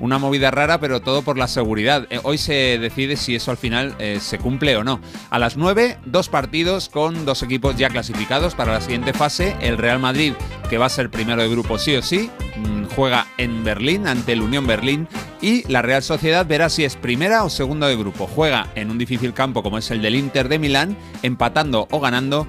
una 0.00 0.18
movida 0.18 0.50
rara, 0.50 0.78
pero 0.78 1.00
todo 1.00 1.22
por 1.22 1.38
la 1.38 1.48
seguridad. 1.48 2.06
Eh, 2.10 2.20
hoy 2.22 2.38
se 2.38 2.78
decide 2.78 3.16
si 3.16 3.34
eso 3.34 3.50
al 3.50 3.56
final 3.56 3.94
eh, 3.98 4.18
se 4.20 4.38
cumple 4.38 4.76
o 4.76 4.84
no. 4.84 5.00
A 5.30 5.38
las 5.38 5.56
9, 5.56 5.98
dos 6.04 6.28
partidos 6.28 6.88
con 6.88 7.24
dos 7.24 7.42
equipos 7.42 7.76
ya 7.76 7.88
clasificados 7.88 8.54
para 8.54 8.72
la 8.72 8.80
siguiente 8.80 9.12
fase. 9.12 9.56
El 9.60 9.78
Real 9.78 9.98
Madrid, 9.98 10.34
que 10.68 10.78
va 10.78 10.86
a 10.86 10.90
ser 10.90 11.10
primero 11.10 11.42
de 11.42 11.48
grupo 11.48 11.78
sí 11.78 11.96
o 11.96 12.02
sí, 12.02 12.30
mm, 12.56 12.94
juega 12.94 13.26
en 13.38 13.64
Berlín 13.64 14.06
ante 14.06 14.32
el 14.32 14.42
Unión 14.42 14.66
Berlín. 14.66 15.08
Y 15.40 15.70
la 15.70 15.82
Real 15.82 16.02
Sociedad 16.02 16.46
verá 16.46 16.68
si 16.68 16.84
es 16.84 16.96
primera 16.96 17.44
o 17.44 17.50
segunda 17.50 17.88
de 17.88 17.96
grupo. 17.96 18.26
Juega 18.26 18.68
en 18.74 18.90
un 18.90 18.98
difícil 18.98 19.34
campo 19.34 19.62
como 19.62 19.78
es 19.78 19.90
el 19.90 20.02
del 20.02 20.16
Inter 20.16 20.48
de 20.48 20.58
Milán, 20.58 20.96
empatando 21.22 21.88
o 21.90 22.00
ganando, 22.00 22.46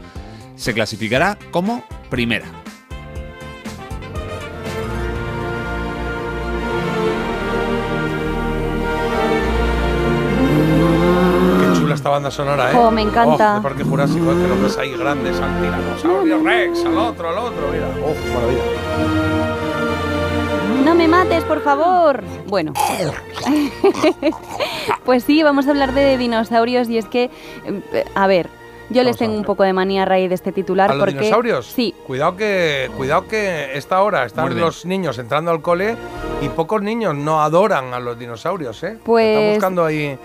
se 0.55 0.73
clasificará 0.73 1.37
como 1.51 1.83
primera. 2.09 2.66
Esta 12.07 12.13
banda 12.13 12.31
sonora, 12.31 12.71
¿eh? 12.71 12.73
Jo, 12.73 12.89
me 12.89 13.01
encanta. 13.01 13.53
Oh, 13.53 13.55
de 13.57 13.61
Parque 13.61 13.83
Jurásico, 13.83 14.31
es 14.31 14.37
que 14.37 14.47
lo 14.47 14.61
ves 14.61 14.77
ahí 14.77 14.95
grandes, 14.95 15.37
al 15.41 15.59
tiranosaurio 15.59 16.41
Rex, 16.41 16.85
al 16.85 16.97
otro, 16.97 17.29
al 17.29 17.37
otro, 17.37 17.67
mira. 17.69 17.89
Oh, 18.01 18.15
maravilla. 18.33 18.61
No 20.85 20.95
me 20.95 21.07
mates, 21.09 21.43
por 21.43 21.61
favor. 21.61 22.23
Bueno. 22.47 22.71
pues 25.05 25.25
sí, 25.25 25.43
vamos 25.43 25.67
a 25.67 25.71
hablar 25.71 25.93
de 25.93 26.17
dinosaurios 26.17 26.87
y 26.87 26.97
es 26.97 27.07
que, 27.07 27.29
eh, 27.65 28.05
a 28.15 28.25
ver, 28.27 28.47
yo 28.89 29.03
les 29.03 29.17
tengo 29.17 29.35
un 29.35 29.43
poco 29.43 29.63
de 29.63 29.73
manía 29.73 30.03
a 30.03 30.05
raíz 30.05 30.29
de 30.29 30.35
este 30.35 30.53
titular 30.53 30.89
¿A 30.89 30.93
los 30.93 31.03
porque 31.03 31.19
dinosaurios? 31.19 31.65
sí, 31.65 31.93
Cuidado 32.05 32.37
que, 32.37 32.89
cuidado 32.95 33.27
que 33.27 33.77
esta 33.77 34.01
hora 34.01 34.23
están 34.23 34.57
los 34.57 34.85
niños 34.85 35.19
entrando 35.19 35.51
al 35.51 35.61
cole 35.61 35.97
y 36.41 36.47
pocos 36.47 36.81
niños 36.81 37.15
no 37.15 37.41
adoran 37.41 37.93
a 37.93 37.99
los 37.99 38.17
dinosaurios, 38.17 38.81
¿eh? 38.83 38.97
Pues- 39.03 39.27
Están 39.27 39.53
buscando 39.55 39.83
ahí... 39.83 40.17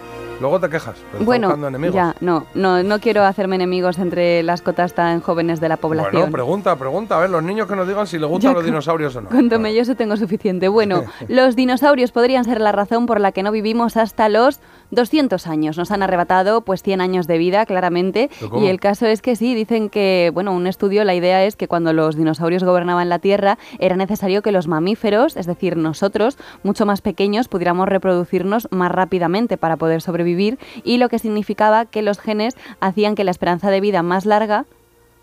Luego 0.42 0.58
te 0.58 0.68
quejas, 0.68 0.96
pero 1.12 1.24
bueno, 1.24 1.46
buscando 1.46 1.68
enemigos. 1.68 1.94
ya, 1.94 2.16
no, 2.20 2.46
no, 2.54 2.82
no 2.82 2.98
quiero 2.98 3.22
hacerme 3.22 3.54
enemigos 3.54 3.96
entre 3.98 4.42
las 4.42 4.60
cotas 4.60 4.92
tan 4.92 5.20
jóvenes 5.20 5.60
de 5.60 5.68
la 5.68 5.76
población. 5.76 6.12
Bueno, 6.12 6.32
pregunta, 6.32 6.74
pregunta. 6.74 7.16
A 7.16 7.20
ver, 7.20 7.30
los 7.30 7.44
niños 7.44 7.68
que 7.68 7.76
nos 7.76 7.86
digan 7.86 8.08
si 8.08 8.18
les 8.18 8.28
gustan 8.28 8.50
Ya 8.50 8.54
los 8.54 8.64
dinosaurios 8.64 9.14
o 9.14 9.20
no. 9.20 9.28
Con 9.28 9.48
Tomelloso 9.48 9.94
tengo 9.94 10.16
suficiente. 10.16 10.66
Bueno, 10.66 11.04
los 11.28 11.54
dinosaurios 11.54 12.10
podrían 12.10 12.44
ser 12.44 12.60
la 12.60 12.72
razón 12.72 13.06
por 13.06 13.20
la 13.20 13.30
que 13.30 13.44
no 13.44 13.52
vivimos 13.52 13.96
hasta 13.96 14.28
los 14.28 14.58
200 14.92 15.46
años. 15.48 15.76
Nos 15.76 15.90
han 15.90 16.02
arrebatado 16.02 16.60
pues 16.60 16.82
100 16.82 17.00
años 17.00 17.26
de 17.26 17.38
vida, 17.38 17.66
claramente. 17.66 18.30
Y 18.60 18.66
el 18.66 18.78
caso 18.78 19.06
es 19.06 19.20
que 19.22 19.34
sí, 19.34 19.54
dicen 19.54 19.88
que, 19.90 20.30
bueno, 20.32 20.52
un 20.52 20.68
estudio, 20.68 21.02
la 21.04 21.14
idea 21.14 21.44
es 21.44 21.56
que 21.56 21.66
cuando 21.66 21.92
los 21.92 22.14
dinosaurios 22.14 22.62
gobernaban 22.62 23.08
la 23.08 23.18
Tierra, 23.18 23.58
era 23.80 23.96
necesario 23.96 24.42
que 24.42 24.52
los 24.52 24.68
mamíferos, 24.68 25.36
es 25.36 25.46
decir, 25.46 25.76
nosotros, 25.76 26.36
mucho 26.62 26.86
más 26.86 27.00
pequeños, 27.00 27.48
pudiéramos 27.48 27.88
reproducirnos 27.88 28.68
más 28.70 28.92
rápidamente 28.92 29.56
para 29.56 29.76
poder 29.76 30.02
sobrevivir. 30.02 30.58
Y 30.84 30.98
lo 30.98 31.08
que 31.08 31.18
significaba 31.18 31.86
que 31.86 32.02
los 32.02 32.20
genes 32.20 32.54
hacían 32.80 33.14
que 33.14 33.24
la 33.24 33.30
esperanza 33.30 33.70
de 33.70 33.80
vida 33.80 34.02
más 34.02 34.26
larga 34.26 34.66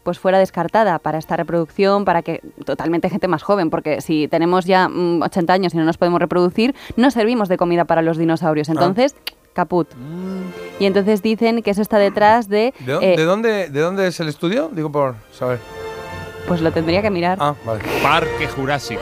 pues 0.04 0.18
fuera 0.18 0.40
descartada 0.40 0.98
para 0.98 1.20
esta 1.20 1.36
reproducción, 1.38 2.06
para 2.06 2.24
que 2.24 2.42
totalmente 2.66 3.10
gente 3.10 3.28
más 3.28 3.44
joven, 3.44 3.70
porque 3.70 4.02
si 4.02 4.28
tenemos 4.28 4.66
ya 4.66 4.88
mm, 4.88 5.22
80 5.22 5.54
años 5.54 5.74
y 5.74 5.78
no 5.78 5.84
nos 5.84 5.98
podemos 5.98 6.20
reproducir, 6.20 6.74
no 6.96 7.12
servimos 7.12 7.50
de 7.50 7.58
comida 7.58 7.86
para 7.86 8.02
los 8.02 8.18
dinosaurios. 8.18 8.70
Entonces, 8.70 9.14
caput. 9.60 9.88
Y 10.80 10.86
entonces 10.86 11.22
dicen 11.22 11.62
que 11.62 11.72
eso 11.72 11.82
está 11.82 11.98
detrás 11.98 12.48
de... 12.48 12.74
¿De, 12.80 12.94
dó- 12.94 13.02
eh, 13.02 13.16
de 13.18 13.24
dónde, 13.24 13.70
¿De 13.70 13.80
dónde 13.82 14.08
es 14.08 14.20
el 14.20 14.30
estudio? 14.30 14.70
Digo 14.72 14.90
por 14.92 15.16
saber. 15.34 15.60
Pues 16.48 16.62
lo 16.62 16.72
tendría 16.72 17.02
que 17.02 17.10
mirar. 17.10 17.38
Ah, 17.42 17.54
vale. 17.66 17.82
Parque 18.02 18.48
Jurásico. 18.48 19.02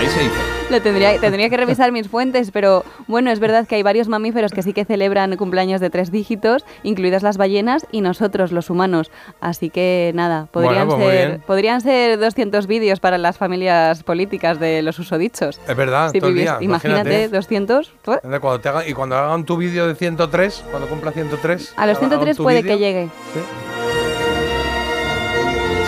Ahí 0.00 0.08
se 0.08 0.20
dice. 0.20 0.34
Lo 0.70 0.80
tendría, 0.80 1.18
tendría 1.20 1.50
que 1.50 1.56
revisar 1.56 1.92
mis 1.92 2.08
fuentes, 2.08 2.50
pero 2.52 2.84
bueno, 3.06 3.30
es 3.30 3.38
verdad 3.40 3.66
que 3.66 3.74
hay 3.74 3.82
varios 3.82 4.08
mamíferos 4.08 4.52
que 4.52 4.62
sí 4.62 4.72
que 4.72 4.84
celebran 4.86 5.36
cumpleaños 5.36 5.80
de 5.80 5.90
tres 5.90 6.10
dígitos, 6.10 6.64
incluidas 6.84 7.22
las 7.22 7.36
ballenas 7.36 7.86
y 7.92 8.00
nosotros, 8.00 8.50
los 8.52 8.70
humanos. 8.70 9.10
Así 9.40 9.68
que 9.68 10.12
nada, 10.14 10.46
podrían, 10.50 10.86
Bueno, 10.86 10.96
pues 10.96 10.98
muy 11.04 11.12
ser, 11.12 11.40
podrían 11.40 11.80
ser 11.82 12.18
200 12.18 12.66
vídeos 12.66 12.98
para 13.00 13.18
las 13.18 13.36
familias 13.36 14.02
políticas 14.04 14.58
de 14.58 14.80
los 14.82 14.98
usodichos. 14.98 15.60
Es 15.68 15.76
verdad, 15.76 16.12
Si 16.12 16.18
todo 16.20 16.30
el 16.30 16.36
vivies- 16.36 16.42
día, 16.44 16.56
imagínate, 16.60 17.00
imagínate. 17.10 17.28
200. 17.36 17.92
pues, 18.02 18.20
Cuando 18.40 18.60
te 18.60 18.68
hagan- 18.70 18.88
y 18.88 18.92
cuando 18.94 19.16
hagan 19.16 19.44
tu 19.44 19.56
vídeo 19.58 19.86
de 19.86 19.94
103, 19.96 20.64
cuando 20.70 20.88
cumpla 20.88 21.10
103. 21.12 21.74
A 21.76 21.86
los 21.86 21.98
hagan 21.98 22.08
103 22.10 22.36
tu 22.38 22.42
puede 22.44 22.62
que 22.62 22.78
llegue. 22.78 23.08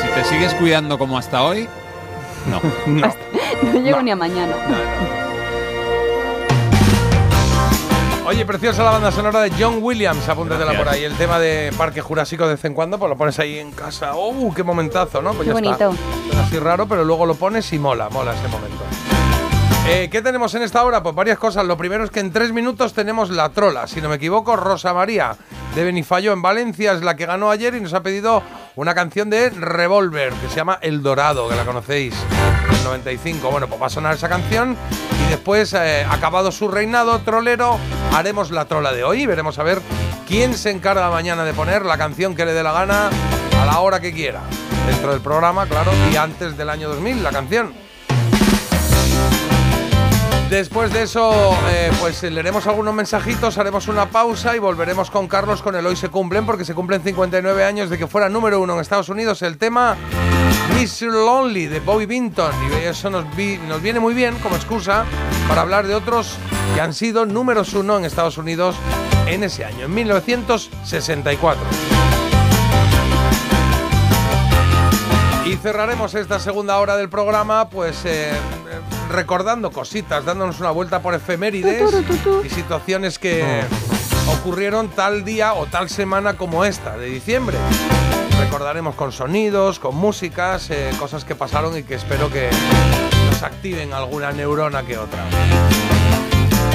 Si 0.02 0.08
te 0.08 0.24
sigues 0.24 0.52
cuidando 0.54 0.98
como 0.98 1.16
hasta 1.16 1.42
hoy, 1.44 1.68
no. 2.50 2.60
no. 2.86 3.14
No 3.62 3.80
llego 3.80 4.02
ni 4.02 4.10
a 4.10 4.16
mañana. 4.16 4.54
Oye, 8.24 8.46
preciosa 8.46 8.82
la 8.84 8.92
banda 8.92 9.10
sonora 9.12 9.40
de 9.42 9.52
John 9.58 9.78
Williams, 9.82 10.26
apúntatela 10.28 10.72
por 10.76 10.88
ahí. 10.88 11.04
El 11.04 11.14
tema 11.16 11.38
de 11.38 11.72
Parque 11.76 12.00
Jurásico 12.00 12.44
de 12.46 12.54
vez 12.54 12.64
en 12.64 12.72
cuando, 12.72 12.98
pues 12.98 13.10
lo 13.10 13.16
pones 13.16 13.38
ahí 13.38 13.58
en 13.58 13.72
casa. 13.72 14.14
¡Uh, 14.16 14.52
qué 14.54 14.62
momentazo, 14.62 15.20
¿no? 15.20 15.34
Pues 15.34 15.48
Qué 15.48 15.54
ya 15.54 15.60
está. 15.60 15.86
bonito. 15.88 16.02
Suena 16.28 16.42
así 16.46 16.58
raro, 16.58 16.86
pero 16.86 17.04
luego 17.04 17.26
lo 17.26 17.34
pones 17.34 17.70
y 17.72 17.78
mola, 17.78 18.08
mola 18.08 18.32
ese 18.32 18.48
momento. 18.48 18.82
Eh, 19.88 20.08
¿Qué 20.10 20.22
tenemos 20.22 20.54
en 20.54 20.62
esta 20.62 20.84
hora? 20.84 21.02
Pues 21.02 21.14
varias 21.14 21.38
cosas. 21.38 21.66
Lo 21.66 21.76
primero 21.76 22.04
es 22.04 22.10
que 22.10 22.20
en 22.20 22.32
tres 22.32 22.52
minutos 22.52 22.94
tenemos 22.94 23.30
la 23.30 23.48
trola. 23.48 23.88
Si 23.88 24.00
no 24.00 24.08
me 24.08 24.14
equivoco, 24.14 24.54
Rosa 24.54 24.94
María 24.94 25.36
de 25.74 25.84
Benifayó 25.84 26.32
en 26.32 26.40
Valencia 26.40 26.92
es 26.92 27.02
la 27.02 27.16
que 27.16 27.26
ganó 27.26 27.50
ayer 27.50 27.74
y 27.74 27.80
nos 27.80 27.92
ha 27.92 28.02
pedido 28.02 28.42
una 28.76 28.94
canción 28.94 29.28
de 29.28 29.50
Revolver 29.50 30.32
que 30.34 30.48
se 30.48 30.56
llama 30.56 30.78
El 30.82 31.02
Dorado, 31.02 31.48
que 31.48 31.56
la 31.56 31.64
conocéis. 31.64 32.14
El 32.70 32.84
95. 32.84 33.50
Bueno, 33.50 33.66
pues 33.66 33.82
va 33.82 33.86
a 33.86 33.90
sonar 33.90 34.14
esa 34.14 34.28
canción 34.28 34.76
y 35.26 35.30
después, 35.30 35.72
eh, 35.72 36.06
acabado 36.08 36.52
su 36.52 36.68
reinado 36.68 37.18
trolero, 37.20 37.78
haremos 38.12 38.50
la 38.50 38.66
trola 38.66 38.92
de 38.92 39.02
hoy 39.02 39.26
veremos 39.26 39.58
a 39.58 39.64
ver 39.64 39.80
quién 40.28 40.54
se 40.54 40.70
encarga 40.70 41.10
mañana 41.10 41.44
de 41.44 41.54
poner 41.54 41.84
la 41.84 41.98
canción 41.98 42.36
que 42.36 42.44
le 42.44 42.52
dé 42.52 42.62
la 42.62 42.72
gana 42.72 43.10
a 43.60 43.66
la 43.66 43.80
hora 43.80 44.00
que 44.00 44.12
quiera. 44.12 44.40
Dentro 44.86 45.10
del 45.10 45.20
programa, 45.20 45.66
claro, 45.66 45.90
y 46.12 46.16
antes 46.16 46.56
del 46.56 46.70
año 46.70 46.88
2000, 46.88 47.22
la 47.22 47.30
canción. 47.30 47.72
Después 50.52 50.92
de 50.92 51.04
eso, 51.04 51.56
eh, 51.70 51.90
pues 51.98 52.22
leeremos 52.22 52.66
algunos 52.66 52.92
mensajitos, 52.92 53.56
haremos 53.56 53.88
una 53.88 54.10
pausa 54.10 54.54
y 54.54 54.58
volveremos 54.58 55.10
con 55.10 55.26
Carlos 55.26 55.62
con 55.62 55.74
el 55.76 55.86
Hoy 55.86 55.96
se 55.96 56.10
cumplen, 56.10 56.44
porque 56.44 56.66
se 56.66 56.74
cumplen 56.74 57.02
59 57.02 57.64
años 57.64 57.88
de 57.88 57.96
que 57.96 58.06
fuera 58.06 58.28
número 58.28 58.60
uno 58.60 58.74
en 58.74 58.80
Estados 58.80 59.08
Unidos 59.08 59.40
el 59.40 59.56
tema 59.56 59.96
Mr. 60.74 61.10
Lonely 61.10 61.68
de 61.68 61.80
Bobby 61.80 62.04
Binton. 62.04 62.52
Y 62.68 62.84
eso 62.84 63.08
nos, 63.08 63.24
nos 63.66 63.80
viene 63.80 63.98
muy 63.98 64.12
bien 64.12 64.36
como 64.40 64.56
excusa 64.56 65.06
para 65.48 65.62
hablar 65.62 65.86
de 65.86 65.94
otros 65.94 66.36
que 66.74 66.82
han 66.82 66.92
sido 66.92 67.24
números 67.24 67.72
uno 67.72 67.96
en 67.96 68.04
Estados 68.04 68.36
Unidos 68.36 68.76
en 69.26 69.44
ese 69.44 69.64
año, 69.64 69.86
en 69.86 69.94
1964. 69.94 71.64
Y 75.46 75.56
cerraremos 75.56 76.14
esta 76.14 76.38
segunda 76.38 76.76
hora 76.76 76.98
del 76.98 77.08
programa, 77.08 77.70
pues 77.70 78.04
eh, 78.04 78.32
eh, 78.32 79.01
recordando 79.12 79.70
cositas, 79.70 80.24
dándonos 80.24 80.58
una 80.60 80.70
vuelta 80.70 81.00
por 81.00 81.14
efemérides 81.14 81.82
y 82.44 82.48
situaciones 82.48 83.18
que 83.18 83.62
ocurrieron 84.28 84.88
tal 84.88 85.24
día 85.24 85.54
o 85.54 85.66
tal 85.66 85.88
semana 85.88 86.34
como 86.34 86.64
esta, 86.64 86.96
de 86.96 87.06
diciembre. 87.06 87.56
Recordaremos 88.40 88.94
con 88.94 89.12
sonidos, 89.12 89.78
con 89.78 89.94
músicas, 89.94 90.70
eh, 90.70 90.90
cosas 90.98 91.24
que 91.24 91.34
pasaron 91.34 91.76
y 91.76 91.82
que 91.82 91.94
espero 91.94 92.30
que 92.30 92.50
nos 93.30 93.42
activen 93.42 93.92
alguna 93.92 94.32
neurona 94.32 94.82
que 94.82 94.98
otra. 94.98 95.24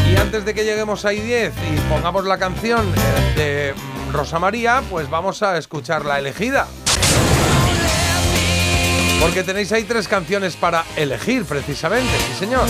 Y 0.10 0.16
antes 0.16 0.46
de 0.46 0.54
que 0.54 0.64
lleguemos 0.64 1.04
a 1.06 1.12
I10 1.12 1.52
y 1.74 1.80
pongamos 1.90 2.26
la 2.26 2.38
canción 2.38 2.86
eh, 2.88 3.34
de 3.36 3.74
mm, 3.74 4.14
Rosa 4.14 4.40
María, 4.40 4.82
pues 4.90 5.10
vamos 5.10 5.44
a 5.44 5.58
escuchar 5.58 6.06
la 6.06 6.20
elegida. 6.20 6.68
Porque 9.22 9.44
tenéis 9.44 9.72
ahí 9.72 9.84
tres 9.84 10.08
canciones 10.08 10.56
para 10.56 10.84
elegir, 10.96 11.44
precisamente, 11.46 12.12
sí 12.28 12.40
señor. 12.40 12.66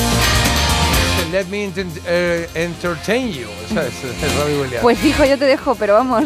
Let 1.31 1.45
Me 1.47 1.65
Ent- 1.67 1.99
eh, 2.05 2.47
Entertain 2.53 3.33
You. 3.33 3.47
Esa 3.69 3.85
es, 3.85 3.93
es 4.23 4.35
Robbie 4.37 4.61
Williams. 4.61 4.81
Pues 4.81 5.03
hijo, 5.03 5.25
yo 5.25 5.37
te 5.37 5.43
dejo, 5.45 5.75
pero 5.75 5.95
vamos. 5.95 6.23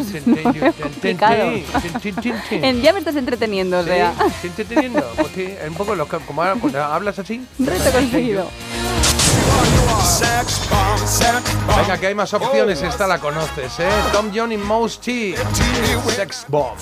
Ya 2.82 2.92
me 2.92 2.98
estás 3.00 3.16
entreteniendo, 3.16 3.80
o 3.80 3.82
Sí, 3.82 3.88
sea. 3.88 4.12
entreteniendo. 4.44 5.02
Pues 5.16 5.28
sí, 5.34 5.42
es 5.60 5.68
un 5.68 5.74
poco 5.74 5.96
lo 5.96 6.06
que, 6.06 6.18
como 6.18 6.42
hablas 6.42 7.18
así. 7.18 7.44
Reto 7.58 7.90
conseguido. 7.90 8.48
Venga, 11.76 11.98
que 11.98 12.06
hay 12.06 12.14
más 12.14 12.32
opciones. 12.34 12.80
Esta 12.82 13.06
la 13.08 13.18
conoces, 13.18 13.72
¿eh? 13.80 13.88
Tom 14.12 14.30
John 14.34 14.52
y 14.52 14.56
Mouse 14.56 15.00
T. 15.00 15.34
Sex 16.14 16.46
Bomb. 16.48 16.76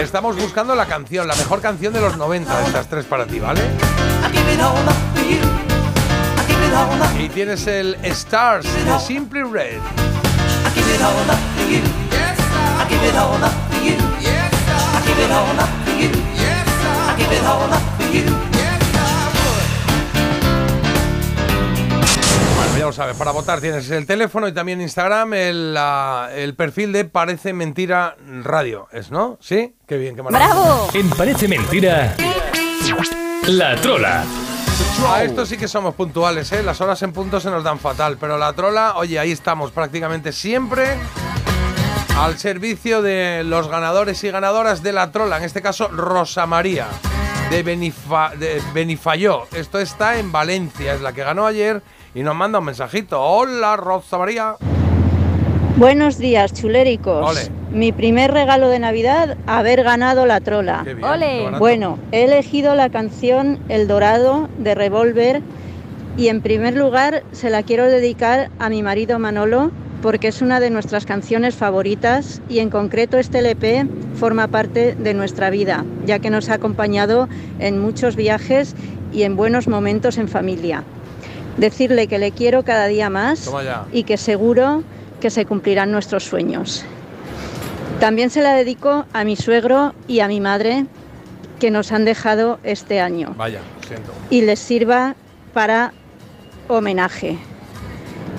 Estamos 0.00 0.36
buscando 0.36 0.74
la 0.74 0.86
canción, 0.86 1.26
la 1.28 1.34
mejor 1.36 1.60
canción 1.60 1.92
de 1.92 2.00
los 2.00 2.16
90 2.16 2.58
de 2.58 2.66
estas 2.66 2.88
tres 2.88 3.04
para 3.04 3.26
ti, 3.26 3.38
¿vale? 3.38 3.60
Y 7.18 7.28
tienes 7.28 7.66
el 7.66 7.96
Stars 8.02 8.66
de 8.66 8.98
Simply 9.00 9.42
Red. 9.42 9.80
Ya 22.82 22.86
lo 22.86 22.92
sabes, 22.92 23.16
para 23.16 23.30
votar 23.30 23.60
tienes 23.60 23.88
el 23.92 24.06
teléfono 24.06 24.48
y 24.48 24.52
también 24.52 24.80
Instagram, 24.80 25.34
el, 25.34 25.72
la- 25.74 26.30
el 26.34 26.56
perfil 26.56 26.92
de 26.92 27.04
Parece 27.04 27.52
Mentira 27.52 28.16
Radio. 28.42 28.88
¿Es, 28.90 29.12
no? 29.12 29.38
¿Sí? 29.40 29.76
Qué 29.86 29.96
bien, 29.98 30.16
qué 30.16 30.22
maravilla. 30.24 30.52
¡Bravo! 30.52 30.88
En 30.92 31.08
Parece 31.10 31.46
Mentira, 31.46 32.16
la 33.46 33.76
trola. 33.76 34.24
A 35.08 35.22
esto 35.22 35.46
sí 35.46 35.56
que 35.56 35.68
somos 35.68 35.94
puntuales, 35.94 36.50
¿eh? 36.50 36.64
Las 36.64 36.80
horas 36.80 37.00
en 37.02 37.12
punto 37.12 37.38
se 37.38 37.50
nos 37.50 37.62
dan 37.62 37.78
fatal, 37.78 38.16
pero 38.18 38.36
la 38.36 38.52
trola, 38.52 38.94
oye, 38.96 39.16
ahí 39.20 39.30
estamos 39.30 39.70
prácticamente 39.70 40.32
siempre 40.32 40.96
al 42.18 42.36
servicio 42.40 43.00
de 43.00 43.42
los 43.44 43.68
ganadores 43.68 44.24
y 44.24 44.30
ganadoras 44.32 44.82
de 44.82 44.92
la 44.92 45.12
trola, 45.12 45.36
en 45.38 45.44
este 45.44 45.62
caso 45.62 45.86
Rosa 45.86 46.46
María 46.46 46.88
de, 47.48 47.64
Benifa- 47.64 48.34
de 48.36 48.60
Benifayó. 48.74 49.44
Esto 49.52 49.78
está 49.78 50.18
en 50.18 50.32
Valencia, 50.32 50.94
es 50.94 51.00
la 51.00 51.12
que 51.12 51.22
ganó 51.22 51.46
ayer 51.46 51.80
y 52.14 52.22
nos 52.22 52.34
manda 52.34 52.58
un 52.58 52.64
mensajito. 52.66 53.20
Hola 53.22 53.76
Rosa 53.76 54.18
María. 54.18 54.56
Buenos 55.76 56.18
días, 56.18 56.52
chuléricos. 56.52 57.30
Ole. 57.30 57.50
Mi 57.72 57.92
primer 57.92 58.30
regalo 58.30 58.68
de 58.68 58.78
Navidad, 58.78 59.38
haber 59.46 59.82
ganado 59.82 60.26
la 60.26 60.40
trola. 60.40 60.82
Qué 60.84 60.94
bien, 60.94 61.08
Ole. 61.08 61.38
qué 61.38 61.44
barato. 61.44 61.58
Bueno, 61.58 61.98
he 62.12 62.24
elegido 62.24 62.74
la 62.74 62.90
canción 62.90 63.58
El 63.70 63.88
Dorado 63.88 64.48
de 64.58 64.74
Revolver 64.74 65.42
y 66.18 66.28
en 66.28 66.42
primer 66.42 66.76
lugar 66.76 67.22
se 67.32 67.48
la 67.48 67.62
quiero 67.62 67.86
dedicar 67.86 68.50
a 68.58 68.68
mi 68.68 68.82
marido 68.82 69.18
Manolo 69.18 69.70
porque 70.02 70.28
es 70.28 70.42
una 70.42 70.60
de 70.60 70.68
nuestras 70.68 71.06
canciones 71.06 71.54
favoritas 71.54 72.42
y 72.48 72.58
en 72.58 72.68
concreto 72.68 73.18
este 73.18 73.38
LP 73.38 73.86
forma 74.16 74.48
parte 74.48 74.94
de 74.94 75.14
nuestra 75.14 75.48
vida, 75.48 75.84
ya 76.04 76.18
que 76.18 76.28
nos 76.28 76.50
ha 76.50 76.54
acompañado 76.54 77.28
en 77.60 77.78
muchos 77.78 78.16
viajes 78.16 78.74
y 79.12 79.22
en 79.22 79.36
buenos 79.36 79.68
momentos 79.68 80.18
en 80.18 80.28
familia. 80.28 80.84
Decirle 81.56 82.06
que 82.06 82.18
le 82.18 82.32
quiero 82.32 82.64
cada 82.64 82.86
día 82.86 83.10
más 83.10 83.50
y 83.92 84.04
que 84.04 84.16
seguro 84.16 84.82
que 85.20 85.30
se 85.30 85.44
cumplirán 85.46 85.92
nuestros 85.92 86.24
sueños. 86.24 86.84
También 88.00 88.30
se 88.30 88.42
la 88.42 88.54
dedico 88.54 89.04
a 89.12 89.24
mi 89.24 89.36
suegro 89.36 89.94
y 90.08 90.20
a 90.20 90.28
mi 90.28 90.40
madre 90.40 90.86
que 91.60 91.70
nos 91.70 91.92
han 91.92 92.04
dejado 92.04 92.58
este 92.64 93.00
año 93.00 93.34
Vaya, 93.36 93.60
siento. 93.86 94.12
y 94.30 94.40
les 94.40 94.58
sirva 94.58 95.14
para 95.54 95.92
homenaje. 96.66 97.38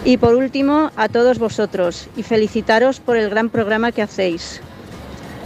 Y 0.04 0.18
por 0.18 0.36
último, 0.36 0.92
a 0.98 1.08
todos 1.08 1.40
vosotros 1.40 2.10
y 2.18 2.24
felicitaros 2.24 3.00
por 3.00 3.16
el 3.16 3.30
gran 3.30 3.50
programa 3.50 3.94
que 3.94 4.02
hacéis. 4.02 4.60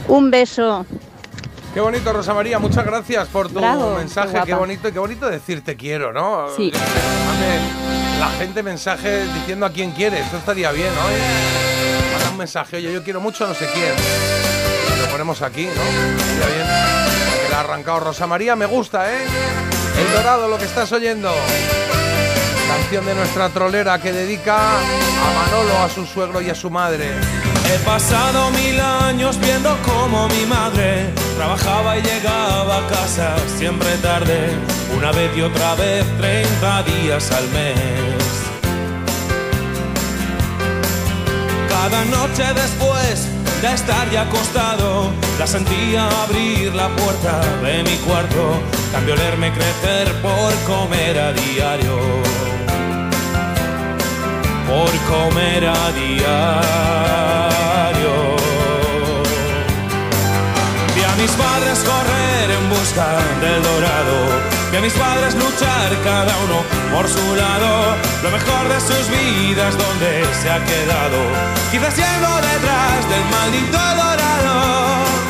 Un 0.07 0.31
beso. 0.31 0.87
Qué 1.73 1.79
bonito, 1.79 2.11
Rosa 2.11 2.33
María. 2.33 2.59
Muchas 2.59 2.85
gracias 2.85 3.27
por 3.27 3.49
tu 3.49 3.59
Bravo, 3.59 3.95
mensaje. 3.97 4.39
Qué, 4.45 4.53
bonito 4.53 4.87
y 4.87 4.91
qué 4.91 4.99
bonito 4.99 5.29
decir 5.29 5.63
te 5.63 5.75
quiero, 5.75 6.11
¿no? 6.11 6.47
Sí. 6.55 6.71
La 8.19 8.29
gente 8.39 8.63
mensajes 8.63 9.31
diciendo 9.33 9.65
a 9.65 9.69
quién 9.69 9.91
quiere. 9.91 10.19
Esto 10.19 10.37
estaría 10.37 10.71
bien, 10.71 10.89
¿no? 10.95 11.01
Manda 12.13 12.31
un 12.31 12.37
mensaje, 12.37 12.77
oye, 12.77 12.91
yo 12.91 13.03
quiero 13.03 13.21
mucho 13.21 13.45
a 13.45 13.49
no 13.49 13.53
sé 13.53 13.67
quién. 13.73 13.93
Y 13.93 15.01
lo 15.01 15.07
ponemos 15.11 15.41
aquí, 15.41 15.65
¿no? 15.65 15.71
Estaría 15.71 16.55
bien. 16.55 16.67
Que 17.45 17.51
la 17.51 17.57
ha 17.57 17.59
arrancado 17.59 17.99
Rosa 17.99 18.25
María. 18.25 18.55
Me 18.55 18.65
gusta, 18.65 19.13
¿eh? 19.13 19.19
El 19.99 20.13
dorado, 20.13 20.47
lo 20.47 20.57
que 20.57 20.65
estás 20.65 20.91
oyendo. 20.91 21.31
Canción 22.67 23.05
de 23.05 23.15
nuestra 23.15 23.49
trolera 23.49 24.01
que 24.01 24.11
dedica 24.11 24.57
a 24.57 25.45
Manolo, 25.45 25.77
a 25.83 25.89
su 25.89 26.05
suegro 26.05 26.41
y 26.41 26.49
a 26.49 26.55
su 26.55 26.69
madre. 26.69 27.11
He 27.69 27.79
pasado 27.79 28.49
mil 28.51 28.79
años 28.79 29.37
viendo 29.39 29.77
cómo 29.83 30.29
mi 30.29 30.45
madre 30.45 31.11
trabajaba 31.35 31.97
y 31.97 32.01
llegaba 32.01 32.77
a 32.77 32.87
casa 32.87 33.35
siempre 33.57 33.89
tarde, 33.97 34.51
una 34.97 35.11
vez 35.11 35.35
y 35.35 35.41
otra 35.41 35.75
vez, 35.75 36.05
30 36.17 36.83
días 36.83 37.29
al 37.31 37.47
mes. 37.49 38.23
Cada 41.67 42.05
noche 42.05 42.45
después 42.53 43.27
de 43.61 43.73
estar 43.73 44.09
ya 44.11 44.21
acostado, 44.21 45.11
la 45.37 45.45
sentía 45.45 46.07
abrir 46.23 46.73
la 46.73 46.87
puerta 46.95 47.41
de 47.63 47.83
mi 47.83 47.97
cuarto, 47.97 48.61
cambio 48.93 49.13
olerme 49.13 49.51
crecer 49.51 50.13
por 50.21 50.53
comer 50.65 51.19
a 51.19 51.33
diario 51.33 52.56
por 54.67 54.91
comer 55.09 55.65
a 55.65 55.91
diario. 55.91 56.15
Vi 60.95 61.03
a 61.03 61.15
mis 61.15 61.31
padres 61.31 61.79
correr 61.91 62.51
en 62.51 62.69
busca 62.69 63.07
del 63.41 63.63
dorado, 63.63 64.17
vi 64.71 64.77
a 64.77 64.81
mis 64.81 64.93
padres 64.93 65.33
luchar 65.35 65.89
cada 66.03 66.33
uno 66.45 66.63
por 66.93 67.07
su 67.07 67.35
lado, 67.35 67.95
lo 68.23 68.29
mejor 68.31 68.67
de 68.67 68.79
sus 68.81 69.09
vidas 69.09 69.77
donde 69.77 70.25
se 70.41 70.49
ha 70.49 70.59
quedado, 70.65 71.19
quizás 71.71 71.95
yendo 71.95 72.35
detrás 72.51 73.09
del 73.09 73.25
maldito 73.35 73.77
dorado. 73.77 75.26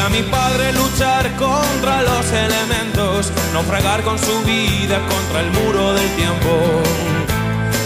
A 0.00 0.08
mi 0.08 0.22
padre 0.22 0.72
luchar 0.72 1.36
contra 1.36 2.02
los 2.02 2.32
elementos, 2.32 3.30
naufragar 3.52 4.02
con 4.02 4.18
su 4.18 4.42
vida 4.42 4.98
contra 5.08 5.40
el 5.40 5.52
muro 5.52 5.92
del 5.94 6.08
tiempo. 6.16 6.82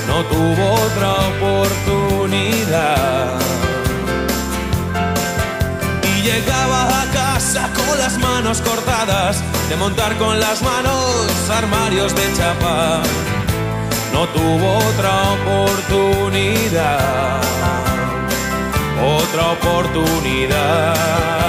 No 0.07 0.25
tuvo 0.25 0.73
otra 0.87 1.13
oportunidad. 1.33 3.39
Y 6.03 6.23
llegaba 6.23 7.03
a 7.03 7.07
casa 7.13 7.69
con 7.75 7.99
las 7.99 8.17
manos 8.19 8.61
cortadas, 8.61 9.43
de 9.69 9.77
montar 9.77 10.17
con 10.17 10.39
las 10.39 10.63
manos 10.63 11.51
armarios 11.51 12.15
de 12.15 12.33
chapa. 12.37 13.03
No 14.13 14.29
tuvo 14.29 14.79
otra 14.79 15.33
oportunidad 15.33 17.43
otra 19.05 19.53
oportunidad. 19.53 21.44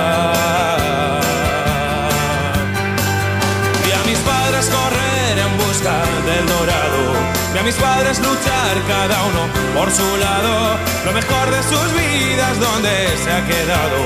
Vi 7.56 7.60
a 7.60 7.64
mis 7.64 7.76
padres 7.76 8.19
luchar 8.19 8.76
cada 8.86 9.23
uno 9.23 9.41
por 9.73 9.90
su 9.90 10.06
lado, 10.18 10.77
lo 11.06 11.14
mejor 11.14 11.49
de 11.56 11.64
sus 11.64 11.88
vidas 11.94 12.60
donde 12.60 12.94
se 13.23 13.32
ha 13.32 13.41
quedado, 13.48 13.99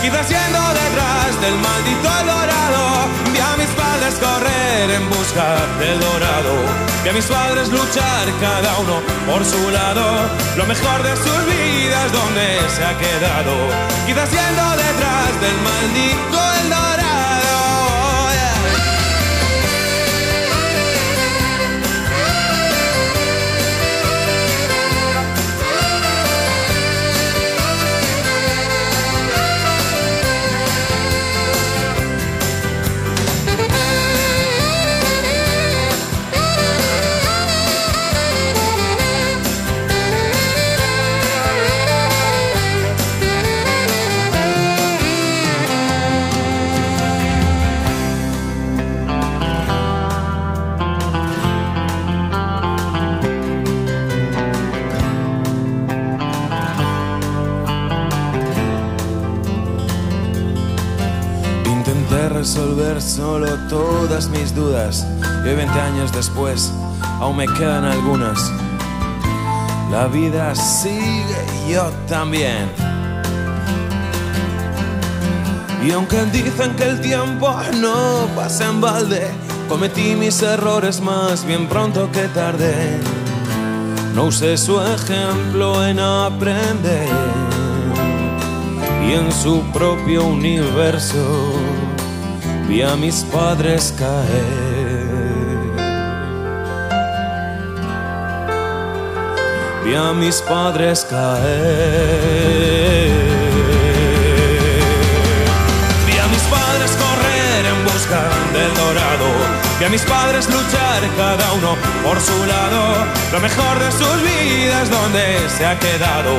quizás 0.00 0.26
yendo 0.26 0.62
detrás 0.82 1.38
del 1.42 1.54
maldito 1.68 2.08
dorado, 2.32 2.82
vi 3.30 3.40
a 3.40 3.56
mis 3.60 3.68
padres 3.76 4.14
correr 4.14 4.90
en 4.90 5.04
busca 5.10 5.48
del 5.80 6.00
dorado, 6.00 6.54
vi 7.02 7.10
a 7.10 7.12
mis 7.12 7.26
padres 7.26 7.68
luchar 7.68 8.24
cada 8.40 8.72
uno 8.78 8.96
por 9.26 9.44
su 9.44 9.70
lado, 9.70 10.04
lo 10.56 10.64
mejor 10.64 11.02
de 11.02 11.14
sus 11.16 11.40
vidas 11.44 12.10
donde 12.10 12.46
se 12.74 12.84
ha 12.88 12.96
quedado, 12.96 13.52
quizás 14.06 14.30
yendo 14.30 14.66
detrás 14.80 15.30
del 15.44 15.56
maldito 15.68 16.40
dorado. 16.70 17.03
Resolver 62.44 63.00
solo 63.00 63.48
todas 63.70 64.28
mis 64.28 64.54
dudas 64.54 65.06
y 65.42 65.48
hoy 65.48 65.54
20 65.54 65.80
años 65.80 66.12
después 66.12 66.70
aún 67.18 67.38
me 67.38 67.46
quedan 67.46 67.86
algunas. 67.86 68.38
La 69.90 70.08
vida 70.08 70.54
sigue 70.54 71.42
yo 71.70 71.90
también. 72.06 72.68
Y 75.82 75.92
aunque 75.92 76.22
dicen 76.26 76.76
que 76.76 76.84
el 76.84 77.00
tiempo 77.00 77.50
no 77.80 78.28
pasa 78.36 78.68
en 78.68 78.78
balde, 78.82 79.26
cometí 79.66 80.14
mis 80.14 80.42
errores 80.42 81.00
más 81.00 81.46
bien 81.46 81.66
pronto 81.66 82.12
que 82.12 82.28
tarde. 82.28 83.00
No 84.14 84.24
usé 84.24 84.58
su 84.58 84.82
ejemplo 84.82 85.82
en 85.82 85.98
aprender 85.98 87.08
y 89.08 89.12
en 89.14 89.32
su 89.32 89.62
propio 89.72 90.26
universo 90.26 91.53
vi 92.74 92.82
a 92.82 92.96
mis 92.96 93.22
padres 93.30 93.94
caer. 93.96 95.06
Vi 99.84 99.94
a 99.94 100.12
mis 100.12 100.40
padres 100.42 101.06
caer. 101.08 101.44
Vi 106.06 106.18
a 106.18 106.26
mis 106.34 106.44
padres 106.54 106.90
correr 107.02 107.62
en 107.72 107.78
busca 107.84 108.22
del 108.56 108.72
dorado. 108.82 109.28
Vi 109.78 109.84
a 109.84 109.88
mis 109.88 110.02
padres 110.02 110.48
luchar 110.50 111.00
cada 111.16 111.52
uno 111.52 111.76
por 112.02 112.20
su 112.20 112.38
lado. 112.44 113.06
Lo 113.30 113.38
mejor 113.38 113.78
de 113.78 113.92
sus 113.92 114.16
vidas 114.30 114.90
donde 114.90 115.48
se 115.48 115.64
ha 115.64 115.78
quedado. 115.78 116.32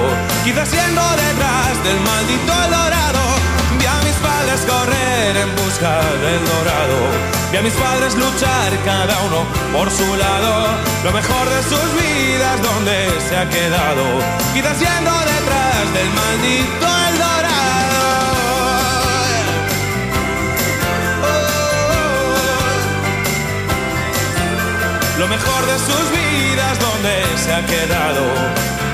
Quizás 0.43 0.69
yendo 0.69 1.05
detrás 1.25 1.81
del 1.85 1.99
maldito 2.01 2.55
dorado. 2.77 3.54
Padres 4.35 4.61
correr 4.65 5.37
en 5.37 5.49
busca 5.55 5.93
del 6.23 6.41
dorado. 6.51 6.99
Vi 7.51 7.57
a 7.57 7.61
mis 7.61 7.73
padres 7.73 8.15
luchar 8.15 8.69
cada 8.83 9.15
uno 9.27 9.39
por 9.71 9.89
su 9.89 10.07
lado. 10.17 10.51
Lo 11.05 11.11
mejor 11.13 11.45
de 11.55 11.61
sus 11.71 11.87
vidas 12.01 12.57
donde 12.61 12.95
se 13.27 13.37
ha 13.37 13.47
quedado. 13.49 14.03
Quizás 14.53 14.77
yendo 14.77 15.13
detrás 15.33 15.83
del 15.97 16.09
maldito 16.19 16.87
el 17.07 17.17
dorado. 17.17 17.55
lo 25.17 25.27
mejor 25.29 25.61
de 25.71 25.77
sus 25.87 26.05
vidas 26.11 26.77
donde 26.87 27.13
se 27.43 27.53
ha 27.53 27.65
quedado. 27.65 28.84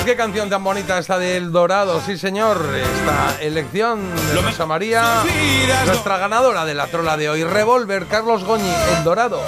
Pues 0.00 0.12
qué 0.12 0.16
canción 0.16 0.48
tan 0.48 0.64
bonita 0.64 0.98
esta 0.98 1.18
del 1.18 1.52
Dorado, 1.52 2.00
sí 2.00 2.16
señor. 2.16 2.56
Esta 2.74 3.36
elección 3.42 4.00
de 4.32 4.40
Rosa 4.40 4.64
María, 4.64 5.22
nuestra 5.84 6.16
ganadora 6.16 6.64
de 6.64 6.72
la 6.72 6.86
trola 6.86 7.18
de 7.18 7.28
hoy, 7.28 7.44
Revolver, 7.44 8.06
Carlos 8.06 8.42
Goñi, 8.44 8.72
El 8.96 9.04
Dorado. 9.04 9.42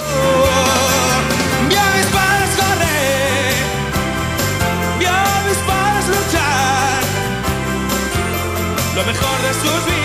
Lo 8.95 9.03
mejor 9.05 9.41
de 9.41 9.53
sus 9.55 9.85
vidas. 9.87 10.02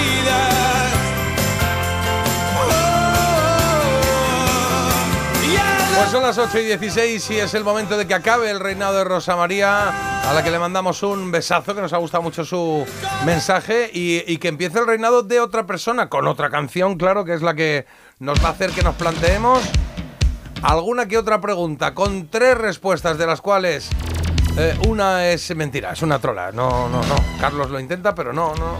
Pues 5.99 6.11
son 6.11 6.23
las 6.23 6.39
8 6.39 6.61
y 6.61 6.65
16 6.65 7.31
y 7.33 7.41
es 7.41 7.55
el 7.55 7.65
momento 7.65 7.99
de 7.99 8.07
que 8.07 8.15
acabe 8.15 8.49
el 8.53 8.61
reinado 8.61 8.97
de 8.97 9.03
Rosa 9.03 9.35
María, 9.35 9.89
a 10.31 10.33
la 10.33 10.45
que 10.45 10.51
le 10.53 10.61
mandamos 10.61 11.03
un 11.03 11.33
besazo, 11.33 11.75
que 11.75 11.81
nos 11.81 11.93
ha 11.93 11.97
gustado 11.97 12.23
mucho 12.23 12.45
su 12.45 12.87
mensaje, 13.27 13.91
y, 13.93 14.39
que 14.39 14.47
empiece 14.47 14.79
el 14.79 14.87
reinado 14.87 15.25
de 15.25 15.41
otra 15.41 15.67
persona, 15.67 16.09
con 16.09 16.29
otra 16.29 16.51
canción, 16.51 16.97
claro, 16.97 17.25
que 17.25 17.35
es 17.35 17.43
la 17.43 17.55
que 17.55 17.85
nos 18.21 18.43
va 18.43 18.51
a 18.51 18.53
hacer 18.53 18.71
que 18.71 18.83
nos 18.83 18.95
planteemos 18.95 19.59
alguna 20.63 21.07
que 21.07 21.19
otra 21.19 21.41
pregunta, 21.41 21.95
con 21.95 22.29
tres 22.29 22.57
respuestas, 22.57 23.19
de 23.19 23.27
las 23.27 23.41
cuales 23.41 23.91
eh, 24.57 24.79
una 24.87 25.27
es 25.27 25.55
mentira, 25.57 25.95
es 25.95 26.03
una 26.03 26.21
trola. 26.21 26.53
No, 26.53 26.89
no, 26.89 27.03
no. 27.03 27.17
Carlos 27.41 27.71
lo 27.71 27.81
intenta, 27.81 28.15
pero 28.15 28.33
no, 28.33 28.55
no. 28.55 28.77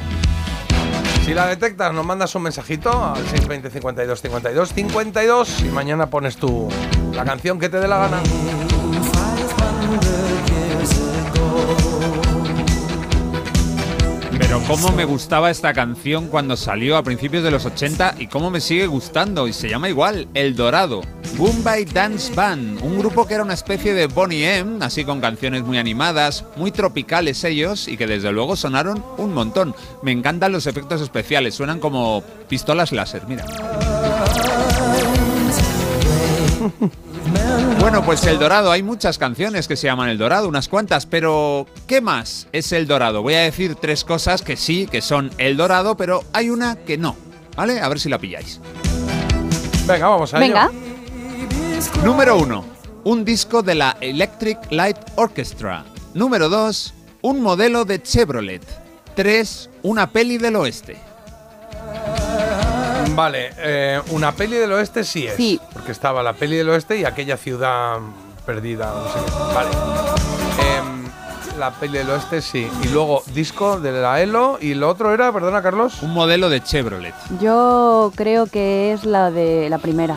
Si 1.25 1.35
la 1.35 1.47
detectas, 1.47 1.93
nos 1.93 2.07
mandas 2.07 2.35
un 2.37 2.43
mensajito 2.43 2.91
al 2.91 3.23
620 3.27 3.71
52 3.71 4.23
52 4.23 4.73
52 4.73 5.61
y 5.61 5.65
mañana 5.65 6.09
pones 6.09 6.37
tú 6.39 6.71
la 7.19 7.25
canción 7.25 7.59
que 7.59 7.69
te 7.69 7.81
dé 7.81 7.89
la 7.89 7.99
gana. 7.99 8.23
Pero 14.39 14.63
cómo 14.69 14.93
me 14.93 15.05
gustaba 15.05 15.51
esta 15.51 15.75
canción 15.75 16.29
cuando 16.29 16.57
salió 16.57 16.97
a 16.97 17.03
principios 17.03 17.43
de 17.43 17.51
los 17.51 17.67
80 17.67 18.15
y 18.19 18.29
cómo 18.29 18.53
me 18.53 18.61
sigue 18.61 18.87
gustando 18.87 19.49
y 19.49 19.53
se 19.53 19.69
llama 19.69 19.89
igual, 19.89 20.29
El 20.33 20.55
Dorado. 20.55 21.01
Bombay 21.37 21.87
Dance 21.87 22.33
Band, 22.35 22.81
un 22.83 23.01
grupo 23.01 23.27
que 23.27 23.35
era 23.35 23.43
una 23.43 23.55
especie 23.55 23.95
de 23.95 24.07
Bonnie 24.07 24.59
M, 24.59 24.79
así 24.85 25.05
con 25.05 25.21
canciones 25.21 25.65
muy 25.65 25.77
animadas, 25.77 26.45
muy 26.55 26.71
tropicales 26.71 27.43
ellos 27.43 27.89
y 27.89 27.97
que 27.97 28.07
desde 28.07 28.31
luego 28.31 28.55
sonaron 28.55 29.05
un 29.17 29.35
montón. 29.35 29.75
Me 30.05 30.13
encantan 30.13 30.53
los 30.53 30.69
efectos 30.69 31.01
especiales, 31.01 31.57
suenan 31.57 31.81
como 31.81 32.23
pistolas 32.49 32.93
láser, 32.93 33.27
mira. 33.27 33.45
Bueno, 37.81 38.05
pues 38.05 38.25
El 38.27 38.39
Dorado, 38.39 38.71
hay 38.71 38.83
muchas 38.83 39.19
canciones 39.19 39.67
que 39.69 39.77
se 39.77 39.87
llaman 39.87 40.09
El 40.11 40.19
Dorado, 40.19 40.49
unas 40.49 40.69
cuantas, 40.69 41.07
pero 41.07 41.67
¿qué 41.87 42.01
más 42.01 42.49
es 42.53 42.73
El 42.73 42.87
Dorado? 42.87 43.23
Voy 43.23 43.35
a 43.35 43.41
decir 43.41 43.77
tres 43.77 44.05
cosas 44.05 44.43
que 44.43 44.57
sí, 44.57 44.87
que 44.87 45.01
son 45.01 45.31
El 45.39 45.57
Dorado, 45.57 45.97
pero 45.97 46.25
hay 46.33 46.51
una 46.51 46.77
que 46.77 46.99
no, 46.99 47.17
¿vale? 47.57 47.81
A 47.81 47.89
ver 47.89 47.99
si 48.01 48.09
la 48.09 48.19
pilláis. 48.19 48.61
Venga, 49.87 50.09
vamos 50.09 50.35
a 50.35 50.39
Venga. 50.39 50.71
ello. 50.71 52.03
Número 52.05 52.37
uno, 52.37 52.65
un 53.05 53.25
disco 53.25 53.63
de 53.63 53.75
la 53.77 53.97
Electric 54.01 54.59
Light 54.71 54.99
Orchestra. 55.15 55.85
Número 56.15 56.49
dos, 56.49 56.93
un 57.23 57.41
modelo 57.41 57.85
de 57.85 58.03
Chevrolet. 58.03 58.63
Tres, 59.15 59.71
una 59.83 60.11
peli 60.11 60.37
del 60.39 60.57
oeste. 60.57 60.97
Vale, 63.15 63.51
eh, 63.59 64.01
una 64.11 64.33
peli 64.33 64.57
del 64.57 64.73
oeste 64.73 65.05
sí 65.05 65.27
es. 65.27 65.35
Sí. 65.35 65.61
Porque 65.73 65.93
estaba 65.93 66.23
la 66.23 66.33
peli 66.33 66.57
del 66.57 66.69
oeste 66.69 66.99
y 66.99 67.05
aquella 67.05 67.37
ciudad 67.37 67.99
perdida, 68.47 68.93
no 68.95 69.05
sé 69.13 69.19
qué. 69.25 69.55
Vale. 69.55 69.71
Em, 70.77 71.59
la 71.59 71.71
peli 71.73 71.99
del 71.99 72.11
oeste 72.11 72.41
sí. 72.41 72.71
Y 72.83 72.89
luego 72.89 73.23
disco 73.35 73.81
de 73.81 73.93
la 73.93 74.21
ELO 74.21 74.59
y 74.61 74.75
lo 74.75 74.89
otro 74.89 75.13
era, 75.13 75.33
perdona 75.33 75.63
Carlos. 75.63 76.03
Un 76.03 76.15
modelo 76.15 76.49
de 76.49 76.63
Chevrolet. 76.63 77.15
Yo 77.41 78.13
creo 78.15 78.47
que 78.47 78.93
es 78.93 79.05
la 79.05 79.31
de 79.31 79.69
la 79.69 79.79
primera. 79.79 80.17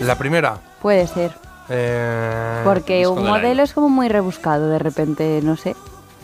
La 0.00 0.16
primera. 0.16 0.58
Puede 0.80 1.06
ser. 1.06 1.32
Eh, 1.68 2.62
Porque 2.64 3.06
un 3.06 3.24
modelo 3.26 3.62
es 3.62 3.74
como 3.74 3.88
muy 3.88 4.08
rebuscado 4.08 4.68
de 4.68 4.78
repente, 4.78 5.40
no 5.42 5.56
sé. 5.56 5.76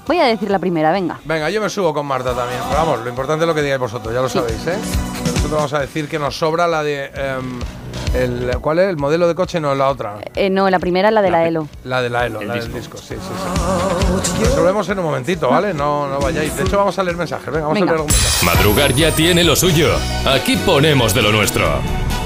Voy 0.06 0.18
a 0.18 0.24
decir 0.24 0.50
la 0.50 0.58
primera, 0.58 0.92
venga. 0.92 1.18
Venga, 1.24 1.48
yo 1.50 1.60
me 1.60 1.70
subo 1.70 1.94
con 1.94 2.06
Marta 2.06 2.34
también. 2.34 2.60
Pero 2.68 2.80
vamos, 2.80 3.00
lo 3.00 3.08
importante 3.08 3.44
es 3.44 3.48
lo 3.48 3.54
que 3.54 3.62
digáis 3.62 3.80
vosotros, 3.80 4.12
ya 4.14 4.20
lo 4.20 4.28
sabéis, 4.28 4.66
¿eh? 4.66 4.78
Nosotros 5.44 5.58
vamos 5.58 5.72
a 5.74 5.80
decir 5.80 6.08
que 6.08 6.18
nos 6.18 6.38
sobra 6.38 6.66
la 6.66 6.82
de. 6.82 7.04
em, 7.14 7.60
el, 8.14 8.56
¿Cuál 8.62 8.78
es? 8.78 8.88
¿El 8.88 8.96
modelo 8.96 9.28
de 9.28 9.34
coche? 9.34 9.60
No, 9.60 9.74
la 9.74 9.90
otra. 9.90 10.14
Eh, 10.34 10.48
no, 10.48 10.70
la 10.70 10.78
primera 10.78 11.10
la 11.10 11.20
de 11.20 11.30
la 11.30 11.46
ELO. 11.46 11.68
La 11.84 12.00
de 12.00 12.08
la 12.08 12.24
ELO, 12.24 12.42
la 12.42 12.54
del 12.54 12.72
disco, 12.72 12.96
sí, 12.96 13.08
sí, 13.08 13.18
sí. 13.18 14.42
Resolvemos 14.42 14.88
en 14.88 14.98
un 15.00 15.04
momentito, 15.04 15.50
¿vale? 15.50 15.74
No, 15.74 16.08
no 16.08 16.18
vayáis. 16.18 16.56
De 16.56 16.62
hecho, 16.62 16.78
vamos 16.78 16.98
a 16.98 17.02
leer 17.04 17.18
mensajes. 17.18 17.44
Venga, 17.48 17.66
vamos 17.66 17.74
Venga. 17.74 17.92
a 17.92 17.96
leer 17.96 18.00
algún 18.00 18.10
mensaje. 18.10 18.46
Madrugar 18.46 18.94
ya 18.94 19.10
tiene 19.10 19.44
lo 19.44 19.54
suyo. 19.54 19.90
Aquí 20.26 20.56
ponemos 20.56 21.12
de 21.12 21.20
lo 21.20 21.30
nuestro. 21.30 21.66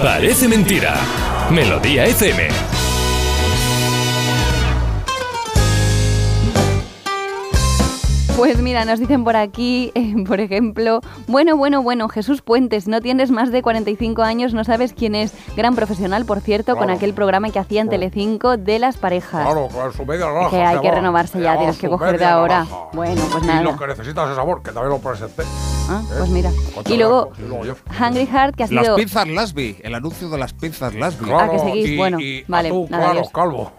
Parece 0.00 0.46
mentira. 0.46 0.94
Melodía 1.50 2.04
FM. 2.06 2.48
Pues 8.38 8.60
mira, 8.62 8.84
nos 8.84 9.00
dicen 9.00 9.24
por 9.24 9.34
aquí, 9.36 9.90
eh, 9.96 10.14
por 10.26 10.38
ejemplo, 10.38 11.00
bueno, 11.26 11.56
bueno, 11.56 11.82
bueno, 11.82 12.08
Jesús 12.08 12.40
Puentes, 12.40 12.86
no 12.86 13.00
tienes 13.00 13.32
más 13.32 13.50
de 13.50 13.62
45 13.62 14.22
años, 14.22 14.54
no 14.54 14.62
sabes 14.62 14.92
quién 14.92 15.16
es. 15.16 15.34
Gran 15.56 15.74
profesional, 15.74 16.24
por 16.24 16.40
cierto, 16.40 16.74
con 16.76 16.84
Claro. 16.84 16.96
aquel 16.98 17.14
programa 17.14 17.50
que 17.50 17.58
hacía 17.58 17.80
en 17.80 17.88
Telecinco 17.88 18.56
de 18.56 18.78
las 18.78 18.96
parejas. 18.96 19.44
Claro, 19.44 19.66
con 19.66 19.92
su 19.92 20.06
media 20.06 20.26
naranja. 20.26 20.50
que 20.50 20.62
hay 20.62 20.78
que 20.80 20.90
renovarse 20.92 21.40
ya, 21.40 21.56
tienes 21.58 21.78
que 21.78 21.88
coger 21.88 22.16
de 22.16 22.24
ahora. 22.26 22.64
Bueno, 22.92 23.20
pues 23.32 23.42
Y 23.42 23.46
nada. 23.48 23.62
lo 23.62 23.76
que 23.76 23.88
necesitas 23.88 24.30
es 24.30 24.36
sabor, 24.36 24.62
que 24.62 24.70
también 24.70 24.90
lo 24.90 24.98
presenté. 25.00 25.42
Ah, 25.88 26.02
pues 26.18 26.30
mira. 26.30 26.50
Y 26.88 26.96
luego. 26.96 27.32
Hungry 28.00 28.26
Heart, 28.26 28.54
que 28.56 28.64
ha 28.64 28.68
Las 28.70 28.84
sido... 28.84 28.96
pizzas 28.96 29.26
Lasby, 29.28 29.76
el 29.82 29.94
anuncio 29.94 30.28
de 30.28 30.38
las 30.38 30.52
pizzas 30.52 30.94
Lasby. 30.94 31.26
Claro, 31.26 31.40
Ah, 31.40 31.50
que 31.50 31.58
seguís, 31.58 31.88
y- 31.90 31.96
bueno, 31.96 32.20
y 32.20 32.44
vale, 32.46 32.68
tú, 32.70 32.86
nada, 32.90 33.12
claro, 33.12 33.28
calvo. 33.32 33.72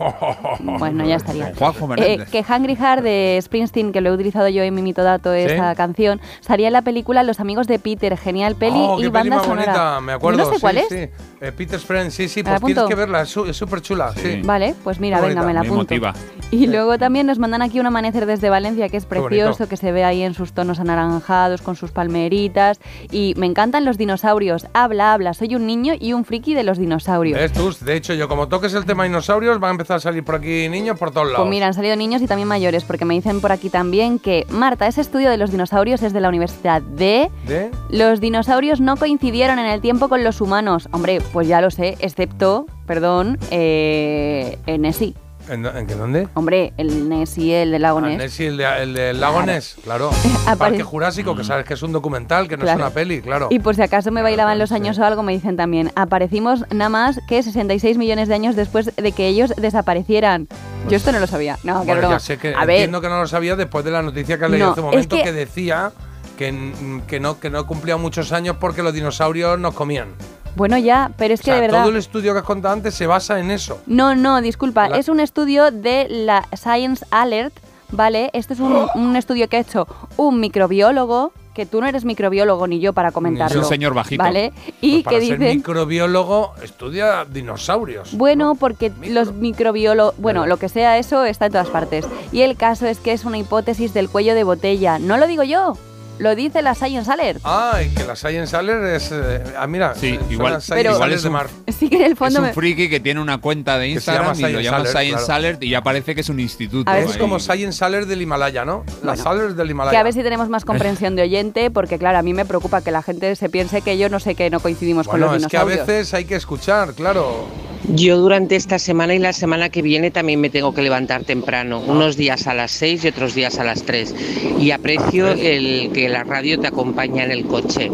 Bueno, 0.59 1.05
ya 1.05 1.15
estaría. 1.15 1.53
Juanjo 1.57 1.89
Eh, 1.97 2.25
que 2.31 2.43
Hungry 2.47 2.75
Heart 2.75 3.03
de 3.03 3.39
Springsteen, 3.41 3.91
que 3.91 4.01
lo 4.01 4.09
he 4.09 4.13
utilizado 4.13 4.47
yo 4.49 4.63
en 4.63 4.73
mi 4.73 4.81
mito 4.81 5.03
dato, 5.03 5.33
¿Sí? 5.33 5.39
esa 5.41 5.75
canción, 5.75 6.19
salía 6.41 6.67
en 6.67 6.73
la 6.73 6.81
película 6.81 7.23
Los 7.23 7.39
amigos 7.39 7.67
de 7.67 7.79
Peter, 7.79 8.17
genial 8.17 8.55
peli 8.55 8.77
oh, 8.79 8.99
y 8.99 9.03
qué 9.03 9.11
peli 9.11 9.29
banda 9.29 9.35
más 9.37 9.45
sonora. 9.45 9.65
bonita, 9.65 10.01
me 10.01 10.13
acuerdo. 10.13 10.39
No 10.39 10.45
sé 10.49 10.55
sí, 10.55 10.61
cuál 10.61 10.77
es. 10.77 10.87
Sí. 10.89 10.95
Eh, 11.41 11.51
Peter's 11.55 11.85
Friend, 11.85 12.11
sí, 12.11 12.27
sí, 12.27 12.43
¿Me 12.43 12.51
la 12.51 12.59
pues 12.59 12.73
tienes 12.73 12.89
que 12.89 12.95
verla, 12.95 13.21
es 13.21 13.29
súper 13.29 13.81
chula, 13.81 14.13
sí. 14.15 14.41
Vale, 14.43 14.75
pues 14.83 14.99
mira, 14.99 15.19
Muy 15.19 15.29
venga, 15.29 15.41
bonita. 15.41 15.47
me 15.47 15.53
la 15.53 15.61
Me 15.61 15.67
apunto. 15.67 15.83
motiva. 15.95 16.13
Y 16.51 16.67
luego 16.67 16.97
también 16.97 17.27
nos 17.27 17.39
mandan 17.39 17.61
aquí 17.61 17.79
un 17.79 17.85
amanecer 17.85 18.25
desde 18.25 18.49
Valencia 18.49 18.89
que 18.89 18.97
es 18.97 19.05
precioso, 19.05 19.67
que 19.69 19.77
se 19.77 19.91
ve 19.91 20.03
ahí 20.03 20.21
en 20.23 20.33
sus 20.33 20.51
tonos 20.53 20.79
anaranjados, 20.79 21.61
con 21.61 21.75
sus 21.75 21.91
palmeritas. 21.99 22.79
Y 23.11 23.33
me 23.35 23.45
encantan 23.45 23.83
los 23.83 23.97
dinosaurios. 23.97 24.67
Habla, 24.73 25.13
habla. 25.13 25.33
Soy 25.33 25.55
un 25.55 25.67
niño 25.67 25.93
y 25.99 26.13
un 26.13 26.23
friki 26.23 26.53
de 26.53 26.63
los 26.63 26.77
dinosaurios. 26.77 27.37
¿Ves 27.37 27.51
tú? 27.51 27.75
De 27.83 27.95
hecho, 27.95 28.13
yo 28.13 28.29
como 28.29 28.47
toques 28.47 28.73
el 28.73 28.85
tema 28.85 29.03
dinosaurios, 29.03 29.59
van 29.59 29.69
a 29.69 29.71
empezar 29.71 29.97
a 29.97 29.99
salir 29.99 30.23
por 30.23 30.35
aquí 30.35 30.69
niños 30.69 30.97
por 30.97 31.11
todos 31.11 31.27
lados. 31.27 31.41
Pues 31.41 31.49
mira, 31.49 31.67
han 31.67 31.73
salido 31.73 31.97
niños 31.97 32.21
y 32.21 32.27
también 32.27 32.47
mayores, 32.47 32.85
porque 32.85 33.03
me 33.03 33.15
dicen 33.15 33.41
por 33.41 33.51
aquí 33.51 33.69
también 33.69 34.17
que 34.17 34.45
Marta, 34.49 34.87
ese 34.87 35.01
estudio 35.01 35.29
de 35.29 35.37
los 35.37 35.51
dinosaurios 35.51 36.01
es 36.03 36.13
de 36.13 36.21
la 36.21 36.29
Universidad 36.29 36.81
de... 36.81 37.29
¿De? 37.45 37.71
Los 37.89 38.21
dinosaurios 38.21 38.79
no 38.79 38.95
coincidieron 38.95 39.59
en 39.59 39.65
el 39.65 39.81
tiempo 39.81 40.07
con 40.07 40.23
los 40.23 40.39
humanos. 40.39 40.87
Hombre, 40.91 41.21
pues 41.33 41.47
ya 41.47 41.59
lo 41.59 41.69
sé, 41.69 41.97
excepto, 41.99 42.65
perdón, 42.85 43.37
eh, 43.51 44.57
en 44.65 44.83
Nessie. 44.83 45.15
¿En, 45.49 45.65
en 45.65 45.87
qué 45.87 45.95
dónde? 45.95 46.27
Hombre, 46.35 46.73
el 46.77 47.09
Nessie, 47.09 47.63
el 47.63 47.71
del 47.71 47.81
lago 47.81 47.97
Ah, 47.99 48.01
Ness. 48.01 48.17
Nessie, 48.17 48.47
el, 48.47 48.57
de, 48.57 49.09
el 49.09 49.19
lago 49.19 49.41
Ness, 49.41 49.77
claro. 49.83 50.11
Parque 50.57 50.83
Jurásico, 50.83 51.35
que 51.35 51.43
sabes 51.43 51.65
que 51.65 51.73
es 51.73 51.81
un 51.81 51.91
documental, 51.91 52.47
que 52.47 52.55
no 52.57 52.63
Claro. 52.63 52.79
es 52.79 52.85
una 52.85 52.93
peli, 52.93 53.21
claro. 53.21 53.47
Y 53.49 53.59
por 53.59 53.75
si 53.75 53.81
acaso 53.81 54.11
me 54.11 54.21
bailaban 54.21 54.59
los 54.59 54.71
años 54.71 54.99
o 54.99 55.03
algo, 55.05 55.23
me 55.23 55.33
dicen 55.33 55.57
también, 55.57 55.91
aparecimos 55.95 56.63
nada 56.71 56.89
más 56.89 57.19
que 57.27 57.41
66 57.41 57.97
millones 57.97 58.27
de 58.27 58.35
años 58.35 58.55
después 58.55 58.95
de 58.95 59.11
que 59.11 59.27
ellos 59.27 59.53
desaparecieran. 59.57 60.47
Yo 60.87 60.97
esto 60.97 61.11
no 61.11 61.19
lo 61.19 61.27
sabía. 61.27 61.57
No, 61.63 61.83
Bueno, 61.83 62.01
broma. 62.01 62.15
ya 62.15 62.19
sé 62.19 62.37
que 62.37 62.53
A 62.55 62.65
ver, 62.65 62.77
entiendo 62.77 63.01
que 63.01 63.09
no 63.09 63.19
lo 63.19 63.27
sabía 63.27 63.55
después 63.55 63.83
de 63.83 63.91
la 63.91 64.01
noticia 64.01 64.37
que 64.37 64.45
has 64.45 64.51
leído 64.51 64.67
No, 64.67 64.71
hace 64.73 64.81
un 64.81 64.87
es 64.87 64.91
momento 64.93 65.15
que... 65.17 65.23
que- 65.23 65.33
decía 65.33 65.91
que, 66.37 67.01
que 67.07 67.19
no 67.19 67.39
que 67.39 67.49
no 67.49 67.67
cumplía 67.67 67.97
muchos 67.97 68.31
años 68.31 68.55
porque 68.59 68.81
los 68.81 68.93
dinosaurios 68.93 69.59
nos 69.59 69.73
comían. 69.73 70.07
Bueno 70.55 70.77
ya, 70.77 71.11
pero 71.17 71.33
es 71.33 71.39
o 71.39 71.43
que 71.43 71.51
sea, 71.51 71.55
de 71.55 71.61
verdad... 71.61 71.81
todo 71.81 71.91
el 71.91 71.97
estudio 71.97 72.33
que 72.33 72.39
has 72.39 72.45
contado 72.45 72.73
antes 72.73 72.93
se 72.95 73.07
basa 73.07 73.39
en 73.39 73.51
eso. 73.51 73.81
No, 73.85 74.15
no, 74.15 74.41
disculpa. 74.41 74.89
La- 74.89 74.97
Es 74.97 75.09
un 75.09 75.19
estudio 75.19 75.71
de 75.71 76.07
la 76.09 76.45
Science 76.55 77.05
Alert, 77.11 77.53
¿vale? 77.91 78.29
Este 78.33 78.53
es 78.53 78.59
un, 78.59 78.87
un 78.95 79.15
estudio 79.15 79.47
que 79.47 79.57
ha 79.57 79.59
hecho 79.61 79.87
un 80.17 80.39
microbiólogo, 80.39 81.31
que 81.53 81.65
tú 81.65 81.81
no 81.81 81.87
eres 81.87 82.05
microbiólogo 82.05 82.67
ni 82.67 82.79
yo 82.79 82.93
para 82.93 83.11
comentarlo. 83.11 83.59
un 83.59 83.65
señor 83.65 83.93
bajito. 83.93 84.23
¿Vale? 84.23 84.53
Y 84.81 84.91
Pues 84.91 85.03
para 85.05 85.19
que 85.19 85.25
ser 85.27 85.39
dicen... 85.39 85.57
microbiólogo 85.57 86.53
estudia 86.63 87.25
dinosaurios. 87.25 88.13
Bueno, 88.15 88.55
porque 88.55 88.91
los 89.07 89.33
microbiólogos, 89.33 90.15
bueno, 90.19 90.45
lo 90.45 90.57
que 90.57 90.69
sea 90.69 90.97
eso 90.97 91.25
está 91.25 91.47
en 91.47 91.51
todas 91.53 91.67
partes. 91.69 92.05
Y 92.31 92.41
el 92.41 92.55
caso 92.55 92.85
es 92.85 92.99
que 92.99 93.11
es 93.11 93.25
una 93.25 93.37
hipótesis 93.37 93.93
del 93.93 94.09
cuello 94.09 94.35
de 94.35 94.43
botella. 94.43 94.99
No 94.99 95.17
lo 95.17 95.27
digo 95.27 95.43
yo, 95.43 95.77
lo 96.19 96.35
dice 96.35 96.61
la 96.61 96.75
Science 96.75 97.11
Alert. 97.11 97.41
Ah, 97.43 97.79
y 97.83 97.89
que 97.95 98.03
la 98.03 98.15
Science 98.15 98.55
Alert 98.55 98.83
es... 98.85 99.09
eh, 99.11 99.43
ah, 99.57 99.65
mira, 99.67 99.95
Sí, 99.95 100.15
son 100.17 100.31
igual- 100.31 100.53
las 100.53 100.63
Science 100.65 100.83
Pero- 100.83 100.95
igual 100.95 101.03
Alert 101.09 101.17
es 101.17 101.23
de 101.23 101.29
un- 101.29 101.33
mar. 101.33 101.47
Sí 101.67 101.89
que 101.89 101.95
en 101.95 102.01
el 102.03 102.11
Es 102.13 102.17
fondo 102.17 102.39
un 102.39 102.45
me- 102.47 102.53
friki 102.53 102.89
que 102.89 102.99
tiene 102.99 103.21
una 103.21 103.37
cuenta 103.39 103.77
de 103.79 103.93
Que 103.93 103.99
se 104.01 104.11
llama 104.11 104.29
Instagram 104.29 104.35
y 104.37 104.41
lo 104.41 104.59
Science 104.59 104.63
llama 104.63 104.77
Alert, 104.77 104.91
Science 104.97 105.25
claro. 105.25 105.33
Alert 105.33 105.63
y 105.63 105.69
ya 105.69 105.81
parece 105.81 106.15
que 106.15 106.21
es 106.21 106.29
un 106.29 106.39
instituto. 106.39 106.89
A 106.91 106.95
ver 106.95 107.03
Es 107.05 107.13
ahí. 107.13 107.19
como 107.19 107.39
Science 107.39 107.83
Alert 107.83 108.07
del 108.07 108.21
Himalaya, 108.21 108.65
¿no? 108.65 108.83
Las 109.03 109.25
Alert 109.25 109.55
del 109.55 109.71
Himalaya. 109.71 109.91
que 109.91 109.97
a 109.97 110.03
ver 110.03 110.13
si 110.13 110.21
tenemos 110.23 110.49
más 110.49 110.65
comprensión 110.65 111.15
de 111.15 111.23
oyente, 111.23 111.71
porque 111.71 111.97
claro, 111.97 112.17
a 112.17 112.21
mí 112.21 112.33
me 112.33 112.45
preocupa 112.45 112.81
que 112.81 112.91
la 112.91 113.01
gente 113.01 113.35
se 113.35 113.49
piense 113.49 113.81
que 113.81 113.97
yo 113.97 114.09
no 114.09 114.19
sé 114.19 114.35
que 114.35 114.49
no 114.49 114.59
coincidimos 114.59 115.07
Bueno, 115.07 115.27
con 115.27 115.35
los 115.35 115.43
es 115.43 115.49
que 115.49 115.57
a 115.57 115.61
dinosaurios. 115.61 115.87
veces 115.87 116.13
hay 116.13 116.25
que 116.25 116.35
escuchar, 116.35 116.93
claro. 116.93 117.47
Yo 117.91 118.17
durante 118.17 118.55
esta 118.57 118.77
semana 118.77 119.15
y 119.15 119.19
la 119.19 119.31
semana 119.33 119.69
que 119.69 119.81
viene 119.81 120.11
también 120.11 120.39
me 120.41 120.49
tengo 120.49 120.73
que 120.73 120.81
levantar 120.81 121.23
temprano, 121.23 121.79
unos 121.79 122.17
días 122.17 122.45
a 122.45 122.53
las 122.53 122.71
6 122.71 123.05
y 123.05 123.07
otros 123.07 123.33
días 123.33 123.57
a 123.57 123.63
las 123.63 123.83
3. 123.83 124.13
Y 124.59 124.71
aprecio 124.71 125.29
el 125.29 125.89
que 125.93 126.08
la 126.09 126.23
radio 126.23 126.59
te 126.59 126.67
acompaña 126.67 127.23
en 127.23 127.31
el 127.31 127.45
coche. 127.45 127.91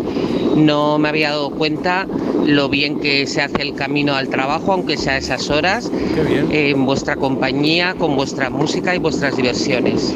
No 0.55 0.97
me 0.97 1.09
había 1.09 1.31
dado 1.31 1.49
cuenta 1.51 2.07
lo 2.45 2.69
bien 2.69 2.99
que 2.99 3.27
se 3.27 3.41
hace 3.41 3.61
el 3.61 3.75
camino 3.75 4.15
al 4.15 4.29
trabajo, 4.29 4.71
aunque 4.73 4.97
sea 4.97 5.13
a 5.13 5.17
esas 5.17 5.49
horas, 5.49 5.91
Qué 6.13 6.21
bien. 6.21 6.47
en 6.51 6.85
vuestra 6.85 7.15
compañía, 7.15 7.95
con 7.97 8.15
vuestra 8.15 8.49
música 8.49 8.95
y 8.95 8.99
vuestras 8.99 9.35
diversiones. 9.35 10.13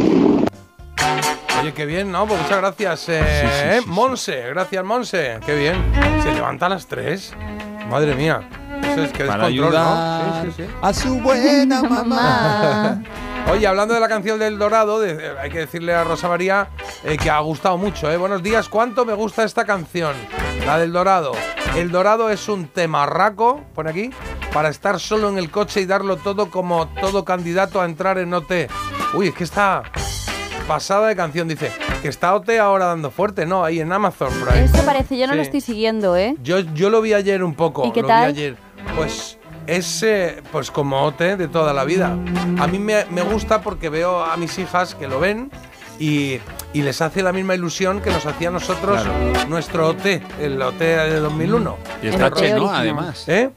Oye, 1.62 1.74
qué 1.74 1.86
bien, 1.86 2.12
¿no? 2.12 2.26
Pues 2.26 2.42
muchas 2.42 2.58
gracias, 2.60 3.06
eh, 3.10 3.82
Monse. 3.88 4.44
Gracias, 4.50 4.84
Monse. 4.86 5.40
Qué 5.46 5.56
bien. 5.56 5.76
Se 6.24 6.32
levanta 6.34 6.68
a 6.68 6.70
las 6.70 6.88
3. 6.88 7.34
Madre 7.90 8.16
mía. 8.16 8.48
Eso 8.82 9.04
es 9.04 9.12
que 9.12 9.26
Para 9.26 9.48
descontrol, 9.50 9.76
ayudar 9.76 10.26
¿no? 10.26 10.42
Sí, 10.44 10.52
sí, 10.56 10.64
sí. 10.64 10.70
a 10.82 10.94
su 10.94 11.20
buena 11.20 11.84
mamá. 11.84 13.04
Oye, 13.52 13.66
hablando 13.66 13.96
de 13.96 14.00
la 14.00 14.08
canción 14.08 14.38
del 14.40 14.60
Dorado, 14.60 15.00
de- 15.00 15.38
hay 15.40 15.50
que 15.50 15.60
decirle 15.60 15.94
a 15.94 16.04
Rosa 16.04 16.28
María 16.28 16.70
eh, 17.04 17.18
que 17.18 17.30
ha 17.32 17.40
gustado 17.40 17.78
mucho. 17.78 18.12
¿eh? 18.12 18.18
Buenos 18.18 18.44
días, 18.44 18.70
¿cuánto 18.70 19.06
me 19.06 19.14
gusta 19.14 19.44
esta 19.44 19.66
canción? 19.66 20.14
La 20.68 20.78
del 20.78 20.92
Dorado. 20.92 21.32
El 21.76 21.90
Dorado 21.92 22.30
es 22.30 22.48
un 22.48 22.68
temarraco, 22.68 23.62
pone 23.74 23.90
aquí, 23.90 24.10
para 24.54 24.70
estar 24.70 25.00
solo 25.00 25.30
en 25.30 25.38
el 25.40 25.50
coche 25.50 25.82
y 25.82 25.86
darlo 25.86 26.18
todo 26.18 26.52
como 26.52 26.88
todo 27.02 27.26
candidato 27.26 27.82
a 27.82 27.86
entrar 27.86 28.20
en 28.20 28.34
OT. 28.34 28.70
Uy, 29.16 29.30
es 29.30 29.34
que 29.34 29.44
está 29.46 29.82
pasada 30.68 31.08
de 31.08 31.16
canción, 31.16 31.48
dice. 31.48 31.72
Que 32.04 32.08
está 32.08 32.36
OT 32.36 32.50
ahora 32.60 32.86
dando 32.86 33.10
fuerte, 33.10 33.46
¿no? 33.48 33.66
Ahí 33.66 33.80
en 33.80 33.92
Amazon 33.92 34.30
Prime. 34.46 34.66
Eso 34.66 34.86
parece, 34.86 35.18
yo 35.18 35.26
no 35.28 35.34
lo 35.34 35.42
estoy 35.42 35.62
siguiendo, 35.62 36.16
¿eh? 36.16 36.36
Yo, 36.44 36.60
yo 36.60 36.90
lo 36.92 37.02
vi 37.02 37.14
ayer 37.14 37.44
un 37.44 37.56
poco. 37.56 37.86
¿Y 37.88 37.92
qué 37.92 38.04
lo 38.04 38.08
tal? 38.08 38.32
vi 38.32 38.40
ayer. 38.40 38.58
Pues 38.96 39.39
es 39.78 40.04
eh, 40.04 40.42
pues 40.52 40.72
como 40.72 41.04
OT 41.04 41.20
de 41.38 41.48
toda 41.48 41.74
la 41.74 41.84
vida. 41.84 42.16
A 42.60 42.68
mí 42.68 42.80
me, 42.80 43.06
me 43.12 43.22
gusta 43.22 43.62
porque 43.62 43.90
veo 43.90 44.24
a 44.24 44.36
mis 44.38 44.58
hijas 44.60 44.96
que 44.96 45.08
lo 45.08 45.20
ven 45.20 45.52
y, 46.00 46.40
y 46.74 46.82
les 46.82 47.02
hace 47.02 47.22
la 47.24 47.32
misma 47.34 47.56
ilusión 47.56 48.02
que 48.02 48.10
nos 48.12 48.26
hacía 48.26 48.50
a 48.50 48.52
nosotros 48.52 49.02
nuestro 49.48 49.90
OT, 49.90 50.06
el 50.40 50.62
OT 50.62 50.80
de 50.80 51.20
2001. 51.20 51.78
Y 52.04 52.08
está 52.08 52.32
Chenoa, 52.32 52.80
además. 52.80 53.24
¿Eh? 53.28 53.50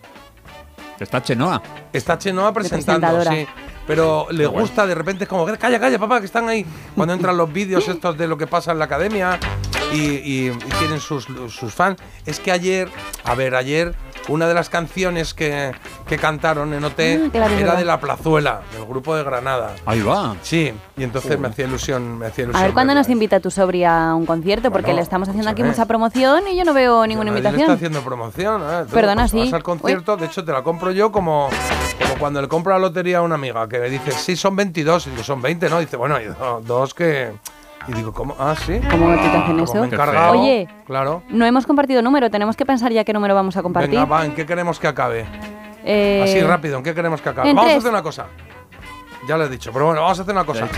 Está 0.99 1.23
Chenoa. 1.23 1.63
Está 1.93 2.19
Chenoa 2.19 2.53
presentando, 2.53 3.23
sí. 3.25 3.47
Pero 3.87 4.29
le 4.31 4.47
gusta, 4.47 4.87
de 4.87 4.95
repente 4.95 5.25
es 5.25 5.29
como, 5.29 5.45
calla, 5.59 5.81
calla, 5.81 5.99
papá, 5.99 6.21
que 6.21 6.27
están 6.27 6.49
ahí. 6.49 6.65
Cuando 6.95 7.15
entran 7.15 7.37
los 7.37 7.53
vídeos 7.53 7.89
estos 7.89 8.17
de 8.17 8.29
lo 8.29 8.39
que 8.39 8.47
pasa 8.47 8.71
en 8.71 8.79
la 8.79 8.85
academia 8.85 9.41
y, 9.93 9.97
y- 9.99 10.49
y 10.51 10.71
tienen 10.79 11.01
sus, 11.01 11.27
sus 11.49 11.75
fans. 11.75 11.99
Es 12.25 12.39
que 12.39 12.53
ayer, 12.53 12.89
a 13.25 13.35
ver, 13.35 13.57
ayer, 13.57 13.93
una 14.29 14.47
de 14.47 14.55
las 14.55 14.69
canciones 14.71 15.35
que, 15.35 15.73
que 16.07 16.17
cantaron 16.19 16.73
en 16.75 16.85
OT 16.85 17.31
claro, 17.33 17.55
es 17.55 17.61
era 17.61 17.75
de 17.75 17.85
La 17.85 17.99
Plazuela, 18.01 18.63
del 18.73 18.85
grupo 18.87 19.15
de 19.17 19.25
Granada. 19.25 19.75
Ahí 19.87 20.01
va. 20.03 20.37
Sí, 20.43 20.73
y 20.97 21.03
entonces 21.03 21.39
me 21.39 21.49
hacía 21.49 21.67
ilusión, 21.67 22.19
me 22.19 22.27
hacía 22.27 22.45
A 22.45 22.47
ilusión. 22.47 22.65
ver 22.67 22.73
cuándo 22.75 22.95
nos 22.95 23.09
invita 23.09 23.41
tu 23.41 23.51
sobria 23.51 24.11
a 24.11 24.15
un 24.15 24.25
concierto, 24.27 24.71
porque 24.71 24.87
Bueno, 24.87 24.97
le 24.97 25.03
estamos 25.03 25.29
haciendo 25.29 25.51
aquí 25.51 25.63
mucha 25.63 25.87
promoción 25.87 26.47
y 26.49 26.57
yo 26.57 26.65
no 26.65 26.73
veo 26.75 27.07
ninguna 27.07 27.31
Nadie 27.31 27.43
le 27.43 27.49
está 27.49 27.51
invitación. 27.63 27.77
haciendo 27.77 28.01
promoción. 28.03 28.63
¿eh? 28.63 28.85
Tú, 28.89 28.95
Perdona, 28.95 29.23
pues, 29.23 29.31
sí. 29.33 29.39
Vas 29.41 29.53
al 29.55 29.63
concierto, 29.63 30.17
de 30.17 30.27
hecho 30.27 30.45
te 30.45 30.53
la 30.53 30.63
compro 30.63 30.91
yo 30.93 31.11
como, 31.11 31.49
como 32.01 32.15
cuando 32.19 32.41
le 32.41 32.49
compro 32.49 32.73
la 32.73 32.79
lotería 32.79 33.19
a 33.19 33.23
una 33.23 33.35
amiga 33.35 33.69
que 33.69 33.79
me 33.79 33.91
dice, 33.91 34.13
sí, 34.13 34.37
son 34.37 34.55
22, 34.57 35.07
y 35.07 35.11
digo, 35.11 35.23
son 35.25 35.43
20, 35.43 35.69
¿no? 35.69 35.79
Y 35.81 35.85
dice, 35.87 35.97
bueno, 35.97 36.15
hay 36.17 36.27
do- 36.27 36.63
dos 36.65 36.95
que... 36.95 37.33
Y 37.89 37.93
digo, 37.93 38.13
¿cómo? 38.13 38.37
Ah, 38.39 38.55
sí. 38.57 38.81
¿Cómo 38.91 39.13
te 39.15 39.21
hacen 39.21 39.59
eso? 39.61 39.75
me 39.75 39.81
he 39.81 39.85
encargado, 39.87 40.33
Oye, 40.41 40.69
Claro. 40.87 41.23
no 41.29 41.45
hemos 41.45 41.67
compartido 41.67 42.01
número, 42.03 42.31
tenemos 42.31 42.57
que 42.57 42.65
pensar 42.65 42.93
ya 42.93 43.05
qué 43.05 43.13
número 43.13 43.35
vamos 43.35 43.57
a 43.57 43.63
compartir. 43.63 43.91
Venga, 43.91 44.05
va, 44.05 44.25
¿en 44.25 44.35
qué 44.35 44.47
queremos 44.47 44.79
que 44.79 44.87
acabe? 44.89 45.27
Eh, 45.85 46.21
Así 46.25 46.41
rápido, 46.43 46.79
¿en 46.79 46.85
qué 46.85 46.95
queremos 46.95 47.21
que 47.21 47.29
acabe? 47.31 47.51
en 47.51 47.57
Vamos 47.57 47.71
a 47.71 47.75
tres. 47.75 47.79
hacer 47.85 47.91
una 47.93 48.03
cosa. 48.03 48.27
Ya 49.27 49.37
lo 49.37 49.45
he 49.45 49.49
dicho, 49.49 49.73
pero 49.73 49.87
bueno, 49.87 50.01
vamos 50.03 50.19
a 50.19 50.23
hacer 50.23 50.35
una 50.35 50.45
cosa. 50.45 50.69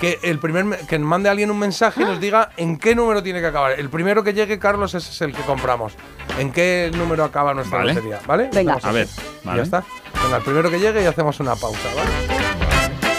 Que 0.00 0.18
el 0.22 0.38
primer 0.38 0.64
me- 0.64 0.76
que 0.78 0.98
mande 0.98 1.28
alguien 1.30 1.50
un 1.50 1.58
mensaje 1.58 2.02
y 2.02 2.04
nos 2.04 2.20
diga 2.20 2.50
en 2.58 2.78
qué 2.78 2.94
número 2.94 3.22
tiene 3.22 3.40
que 3.40 3.46
acabar. 3.46 3.72
El 3.72 3.88
primero 3.90 4.22
que 4.22 4.32
llegue, 4.34 4.58
Carlos, 4.58 4.94
ese 4.94 5.10
es 5.10 5.20
el 5.22 5.34
que 5.34 5.42
compramos. 5.42 5.94
¿En 6.38 6.52
qué 6.52 6.90
número 6.94 7.24
acaba 7.24 7.52
nuestra 7.54 7.78
Vale. 7.78 7.94
lotería? 7.94 8.18
¿Vale? 8.26 8.50
Venga. 8.52 8.74
Hacemos 8.74 8.84
A 8.84 8.92
ver, 8.92 9.02
eso. 9.04 9.20
Y 9.42 9.46
vale. 9.46 9.56
Ya 9.58 9.62
está. 9.64 9.84
Venga, 10.22 10.36
el 10.38 10.42
primero 10.42 10.70
que 10.70 10.78
llegue 10.78 11.02
y 11.02 11.06
hacemos 11.06 11.38
una 11.40 11.54
pausa, 11.56 11.88
¿vale? 11.96 12.39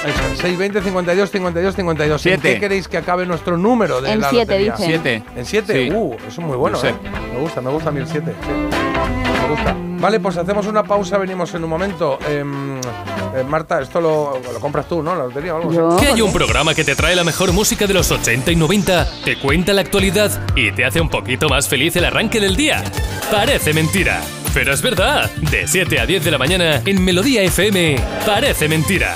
Eso, 0.06 0.20
620 0.42 0.82
52 0.82 1.30
52 1.32 1.76
52. 1.76 2.14
¿En 2.14 2.20
Siete. 2.32 2.54
qué 2.56 2.60
queréis 2.60 2.88
que 2.88 2.98
acabe 2.98 3.26
nuestro 3.26 3.56
número 3.58 4.02
de 4.02 4.12
En 4.12 4.22
la 4.22 4.30
siete, 4.30 4.46
lotería? 4.54 4.72
dice. 4.74 4.86
Siete. 4.86 5.24
¿En 5.36 5.46
7? 5.46 5.74
Sí. 5.90 5.92
Uh, 5.96 6.14
eso 6.16 6.28
es 6.28 6.40
muy 6.40 6.58
bueno, 6.58 6.78
Yo 6.78 6.82
sé. 6.82 6.90
¿eh? 6.90 6.94
Me 7.34 7.40
gusta, 7.40 7.62
me 7.62 7.70
gusta 7.70 7.90
a 7.90 7.92
mí 7.92 8.00
el 8.00 8.08
7. 8.08 8.34
Me 8.34 9.48
gusta. 9.50 9.76
Vale, 10.00 10.20
pues 10.20 10.38
hacemos 10.38 10.66
una 10.66 10.84
pausa, 10.84 11.20
venimos 11.20 11.54
en 11.54 11.64
un 11.64 11.70
momento. 11.70 12.18
Em, 12.28 12.80
eh, 12.80 13.44
Marta, 13.48 13.80
esto 13.82 14.02
lo, 14.02 14.40
lo 14.52 14.60
compras 14.60 14.88
tú, 14.88 15.04
¿no? 15.04 15.16
La 15.16 15.26
lotería 15.26 15.54
o 15.54 15.58
algo 15.62 15.94
así. 15.96 16.04
Que 16.06 16.12
hay 16.14 16.22
un 16.22 16.34
programa 16.34 16.74
que 16.74 16.84
te 16.84 16.96
trae 16.96 17.16
la 17.16 17.24
mejor 17.24 17.52
música 17.54 17.86
de 17.86 17.94
los 17.94 18.10
80 18.10 18.52
y 18.52 18.56
90, 18.56 19.08
te 19.24 19.38
cuenta 19.38 19.72
la 19.74 19.82
actualidad 19.82 20.32
y 20.56 20.72
te 20.72 20.84
hace 20.84 21.00
un 21.00 21.10
poquito 21.10 21.48
más 21.48 21.68
feliz 21.68 21.96
el 21.96 22.06
arranque 22.06 22.40
del 22.40 22.56
día. 22.56 22.84
Parece 23.32 23.72
mentira, 23.74 24.20
pero 24.56 24.74
es 24.74 24.82
verdad. 24.82 25.30
De 25.52 25.68
7 25.68 26.00
a 26.00 26.08
10 26.08 26.24
de 26.26 26.32
la 26.32 26.40
mañana 26.40 26.82
en 26.84 27.04
Melodía 27.06 27.44
FM, 27.44 27.98
Parece 28.26 28.68
mentira. 28.68 29.16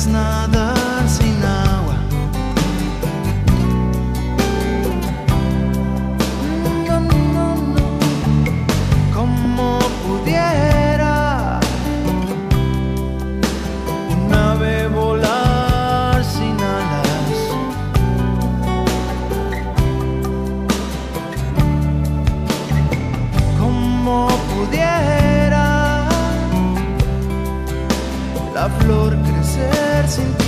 es 0.00 0.06
nadar 0.06 1.08
sin 1.08 1.44
agua. 1.44 1.96
No, 6.86 7.00
no, 7.00 7.48
no, 7.74 7.82
como 9.14 9.78
pudiera 10.04 11.60
un 14.14 14.32
ave 14.32 14.88
volar 14.88 16.24
sin 16.24 16.56
alas. 16.78 17.38
Como 23.60 24.28
pudiera 24.50 26.08
la 28.54 28.68
flor 28.78 29.19
sin 30.08 30.39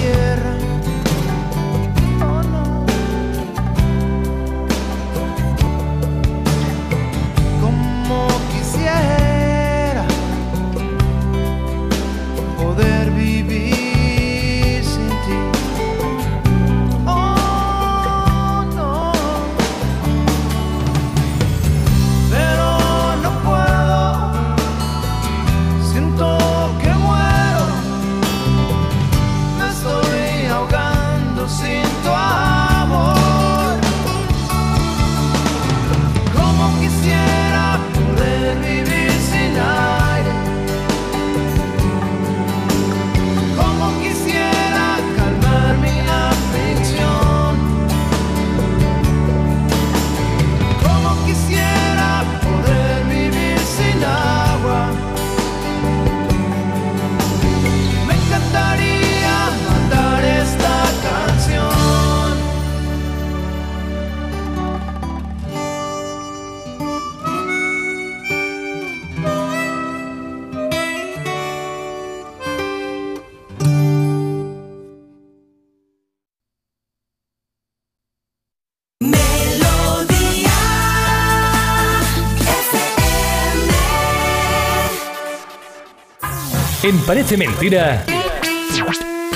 En 86.82 86.98
Parece 87.02 87.36
Mentira, 87.36 88.04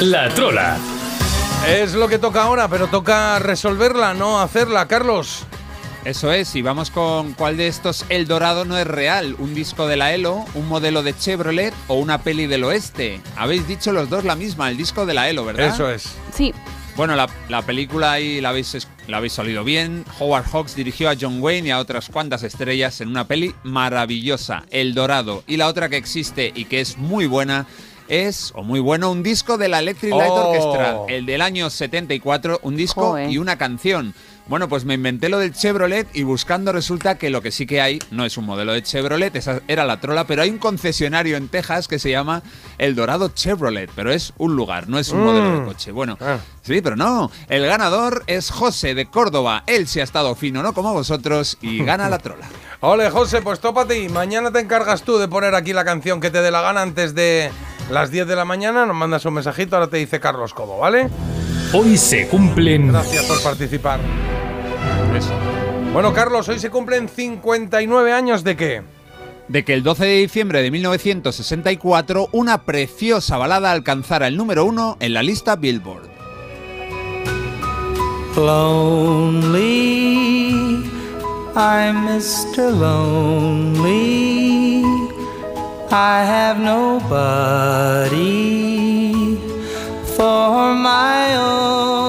La 0.00 0.28
Trola. 0.30 0.76
Es 1.68 1.94
lo 1.94 2.08
que 2.08 2.18
toca 2.18 2.42
ahora, 2.42 2.68
pero 2.68 2.86
toca 2.88 3.38
resolverla, 3.38 4.14
no 4.14 4.40
hacerla, 4.40 4.86
Carlos. 4.88 5.44
Eso 6.04 6.30
es, 6.32 6.54
y 6.54 6.62
vamos 6.62 6.90
con 6.92 7.32
cuál 7.32 7.56
de 7.56 7.66
estos 7.66 8.04
El 8.08 8.28
Dorado 8.28 8.64
no 8.64 8.78
es 8.78 8.86
real, 8.86 9.34
un 9.40 9.54
disco 9.54 9.88
de 9.88 9.96
la 9.96 10.14
ELO, 10.14 10.44
un 10.54 10.68
modelo 10.68 11.02
de 11.02 11.16
Chevrolet 11.16 11.74
o 11.88 11.94
una 11.94 12.18
peli 12.22 12.46
del 12.46 12.62
oeste. 12.64 13.20
Habéis 13.36 13.66
dicho 13.66 13.92
los 13.92 14.08
dos 14.08 14.24
la 14.24 14.36
misma, 14.36 14.70
el 14.70 14.76
disco 14.76 15.04
de 15.06 15.14
la 15.14 15.28
ELO, 15.28 15.44
¿verdad? 15.44 15.66
Eso 15.74 15.90
es. 15.90 16.12
Sí. 16.32 16.54
Bueno, 16.94 17.16
la, 17.16 17.28
la 17.48 17.62
película 17.62 18.12
ahí 18.12 18.40
la 18.40 18.50
habéis, 18.50 18.74
es- 18.76 18.88
la 19.08 19.18
habéis 19.18 19.34
salido 19.34 19.64
bien. 19.64 20.04
Howard 20.18 20.46
Hawks 20.52 20.74
dirigió 20.74 21.08
a 21.08 21.14
John 21.18 21.40
Wayne 21.40 21.68
y 21.68 21.70
a 21.70 21.78
otras 21.78 22.08
cuantas 22.08 22.42
estrellas 22.42 23.00
en 23.00 23.08
una 23.08 23.26
peli 23.26 23.54
maravillosa, 23.62 24.64
El 24.70 24.94
Dorado. 24.94 25.44
Y 25.46 25.56
la 25.56 25.68
otra 25.68 25.88
que 25.88 25.96
existe 25.96 26.52
y 26.54 26.64
que 26.64 26.80
es 26.80 26.98
muy 26.98 27.26
buena 27.26 27.66
es, 28.08 28.52
o 28.54 28.62
muy 28.62 28.80
bueno, 28.80 29.10
un 29.10 29.22
disco 29.22 29.58
de 29.58 29.68
la 29.68 29.80
Electric 29.80 30.12
Light 30.12 30.30
Oh. 30.30 30.50
Orchestra, 30.50 30.96
el 31.08 31.26
del 31.26 31.40
año 31.42 31.70
74, 31.70 32.60
un 32.62 32.76
disco 32.76 33.18
y 33.18 33.38
una 33.38 33.56
canción. 33.58 34.14
Bueno, 34.48 34.68
pues 34.68 34.84
me 34.84 34.94
inventé 34.94 35.28
lo 35.28 35.38
del 35.40 35.52
Chevrolet 35.52 36.06
y 36.14 36.22
buscando 36.22 36.70
resulta 36.70 37.16
que 37.18 37.30
lo 37.30 37.42
que 37.42 37.50
sí 37.50 37.66
que 37.66 37.80
hay 37.80 37.98
no 38.12 38.24
es 38.24 38.36
un 38.36 38.44
modelo 38.46 38.72
de 38.74 38.82
Chevrolet, 38.82 39.34
esa 39.34 39.60
era 39.66 39.84
la 39.84 40.00
trola, 40.00 40.24
pero 40.24 40.42
hay 40.42 40.50
un 40.50 40.58
concesionario 40.58 41.36
en 41.36 41.48
Texas 41.48 41.88
que 41.88 41.98
se 41.98 42.10
llama 42.12 42.42
El 42.78 42.94
Dorado 42.94 43.28
Chevrolet, 43.30 43.90
pero 43.96 44.12
es 44.12 44.32
un 44.38 44.54
lugar, 44.54 44.88
no 44.88 45.00
es 45.00 45.08
un 45.10 45.20
Mm. 45.20 45.24
modelo 45.24 45.58
de 45.60 45.64
coche. 45.66 45.90
Bueno, 45.90 46.16
Ah. 46.20 46.38
sí, 46.62 46.80
pero 46.80 46.94
no. 46.94 47.28
El 47.48 47.66
ganador 47.66 48.22
es 48.28 48.50
José 48.52 48.94
de 48.94 49.06
Córdoba. 49.06 49.64
Él 49.66 49.88
sí 49.88 49.98
ha 49.98 50.04
estado 50.04 50.32
fino, 50.36 50.62
no 50.62 50.72
como 50.74 50.92
vosotros, 50.92 51.58
y 51.60 51.78
gana 51.84 52.08
la 52.08 52.18
trola. 52.18 52.46
Ole, 52.80 53.10
José, 53.10 53.42
pues 53.42 53.58
tópate 53.58 53.98
y 54.00 54.08
mañana 54.08 54.52
te 54.52 54.60
encargas 54.60 55.02
tú 55.02 55.18
de 55.18 55.26
poner 55.26 55.56
aquí 55.56 55.72
la 55.72 55.84
canción 55.84 56.20
que 56.20 56.30
te 56.30 56.40
dé 56.40 56.52
la 56.52 56.60
gana 56.60 56.82
antes 56.82 57.16
de 57.16 57.50
las 57.90 58.12
10 58.12 58.28
de 58.28 58.36
la 58.36 58.44
mañana. 58.44 58.86
Nos 58.86 58.94
mandas 58.94 59.24
un 59.24 59.34
mensajito, 59.34 59.74
ahora 59.74 59.88
te 59.90 59.96
dice 59.96 60.20
Carlos 60.20 60.54
cómo, 60.54 60.78
¿vale? 60.78 61.08
Hoy 61.72 61.96
se 61.96 62.28
cumplen 62.28 62.88
Gracias 62.88 63.24
por 63.24 63.42
participar. 63.42 63.98
Eso. 65.16 65.32
Bueno, 65.92 66.12
Carlos, 66.12 66.48
hoy 66.48 66.58
se 66.58 66.70
cumplen 66.70 67.08
59 67.08 68.12
años 68.12 68.44
de 68.44 68.56
qué? 68.56 68.82
De 69.48 69.64
que 69.64 69.74
el 69.74 69.82
12 69.82 70.04
de 70.04 70.16
diciembre 70.18 70.62
de 70.62 70.70
1964 70.70 72.28
una 72.32 72.62
preciosa 72.62 73.36
balada 73.36 73.72
alcanzara 73.72 74.28
el 74.28 74.36
número 74.36 74.64
uno 74.64 74.96
en 75.00 75.14
la 75.14 75.22
lista 75.22 75.56
Billboard. 75.56 76.08
Lonely, 78.36 79.70
I'm 81.56 82.04
Mr. 82.04 82.70
Lonely. 82.72 84.26
I 85.90 86.24
have 86.24 86.58
nobody 86.58 88.06
for 90.16 90.74
my 90.74 91.36
own. 91.36 92.06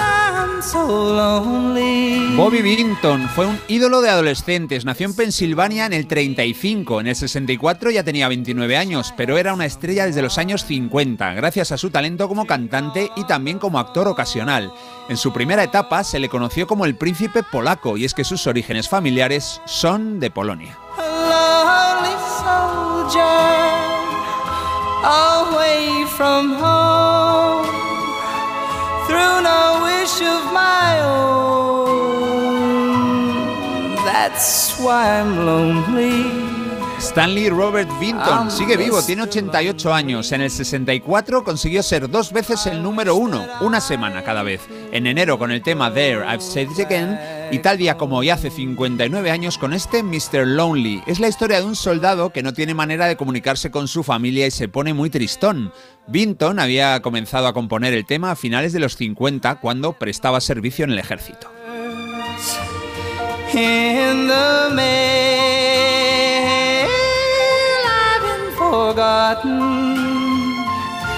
I'm 0.00 0.62
so 0.62 0.86
lonely. 0.86 2.34
Bobby 2.36 2.62
Billington 2.62 3.28
fue 3.30 3.46
un 3.46 3.58
ídolo 3.68 4.00
de 4.00 4.08
adolescentes. 4.08 4.84
Nació 4.84 5.06
en 5.06 5.14
Pensilvania 5.14 5.86
en 5.86 5.92
el 5.92 6.06
35. 6.06 7.00
En 7.00 7.08
el 7.08 7.16
64 7.16 7.90
ya 7.90 8.04
tenía 8.04 8.28
29 8.28 8.76
años, 8.76 9.12
pero 9.16 9.36
era 9.36 9.52
una 9.52 9.66
estrella 9.66 10.06
desde 10.06 10.22
los 10.22 10.38
años 10.38 10.64
50, 10.64 11.34
gracias 11.34 11.72
a 11.72 11.76
su 11.78 11.90
talento 11.90 12.28
como 12.28 12.46
cantante 12.46 13.10
y 13.16 13.24
también 13.24 13.58
como 13.58 13.78
actor 13.78 14.08
ocasional. 14.08 14.72
En 15.08 15.16
su 15.16 15.32
primera 15.32 15.64
etapa 15.64 16.04
se 16.04 16.18
le 16.18 16.28
conoció 16.28 16.66
como 16.66 16.86
el 16.86 16.96
príncipe 16.96 17.42
polaco, 17.42 17.96
y 17.96 18.04
es 18.04 18.14
que 18.14 18.24
sus 18.24 18.46
orígenes 18.46 18.88
familiares 18.88 19.60
son 19.66 20.20
de 20.20 20.30
Polonia. 20.30 20.78
A 20.96 21.02
lonely 22.00 22.16
soldier 23.10 23.87
away 25.08 26.04
from 26.16 26.52
home 26.54 27.64
through 29.06 29.40
no 29.42 29.80
wish 29.84 30.20
of 30.20 30.52
my 30.52 31.00
own. 31.00 31.88
That's 34.04 34.78
why 34.78 35.20
I'm 35.20 35.46
lonely. 35.46 36.48
Stanley 37.00 37.48
Robert 37.48 37.88
Vinton 38.00 38.50
sigue 38.50 38.76
vivo, 38.76 39.00
tiene 39.02 39.22
88 39.22 39.94
años. 39.94 40.32
En 40.32 40.42
el 40.42 40.50
64 40.50 41.44
consiguió 41.44 41.82
ser 41.82 42.10
dos 42.10 42.32
veces 42.32 42.66
el 42.66 42.82
número 42.82 43.14
uno, 43.14 43.46
una 43.60 43.80
semana 43.80 44.24
cada 44.24 44.42
vez. 44.42 44.60
En 44.92 45.06
enero 45.06 45.38
con 45.38 45.52
el 45.52 45.62
tema 45.62 45.92
There, 45.92 46.26
I've 46.26 46.42
Said 46.42 46.68
It 46.72 46.80
Again, 46.80 47.18
y 47.50 47.58
tal 47.60 47.78
día 47.78 47.96
como 47.96 48.18
hoy 48.18 48.30
hace 48.30 48.50
59 48.50 49.30
años 49.30 49.58
con 49.58 49.72
este 49.72 50.02
Mr. 50.02 50.46
Lonely. 50.46 51.02
Es 51.06 51.20
la 51.20 51.28
historia 51.28 51.60
de 51.60 51.66
un 51.66 51.76
soldado 51.76 52.30
que 52.30 52.42
no 52.42 52.52
tiene 52.52 52.74
manera 52.74 53.06
de 53.06 53.16
comunicarse 53.16 53.70
con 53.70 53.88
su 53.88 54.02
familia 54.02 54.46
y 54.46 54.50
se 54.50 54.68
pone 54.68 54.94
muy 54.94 55.10
tristón. 55.10 55.72
Vinton 56.06 56.58
había 56.58 57.00
comenzado 57.00 57.46
a 57.46 57.52
componer 57.52 57.94
el 57.94 58.06
tema 58.06 58.30
a 58.32 58.36
finales 58.36 58.72
de 58.72 58.80
los 58.80 58.96
50 58.96 59.60
cuando 59.60 59.94
prestaba 59.94 60.40
servicio 60.40 60.84
en 60.84 60.90
el 60.92 60.98
ejército. 60.98 61.50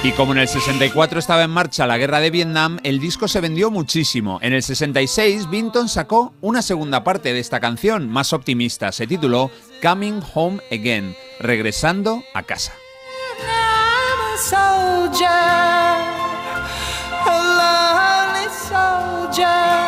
Y 0.02 0.12
como 0.12 0.32
en 0.32 0.38
el 0.38 0.48
64 0.48 1.18
estaba 1.18 1.42
en 1.42 1.50
marcha 1.50 1.86
la 1.86 1.98
guerra 1.98 2.20
de 2.20 2.30
Vietnam, 2.30 2.78
el 2.84 3.00
disco 3.00 3.28
se 3.28 3.42
vendió 3.42 3.70
muchísimo. 3.70 4.38
En 4.40 4.54
el 4.54 4.62
66, 4.62 5.50
Vinton 5.50 5.90
sacó 5.90 6.32
una 6.40 6.62
segunda 6.62 7.04
parte 7.04 7.34
de 7.34 7.38
esta 7.38 7.60
canción, 7.60 8.08
más 8.08 8.32
optimista. 8.32 8.92
Se 8.92 9.06
tituló 9.06 9.50
Coming 9.82 10.22
Home 10.32 10.62
Again, 10.72 11.14
regresando 11.38 12.24
a 12.32 12.42
casa. 12.44 12.72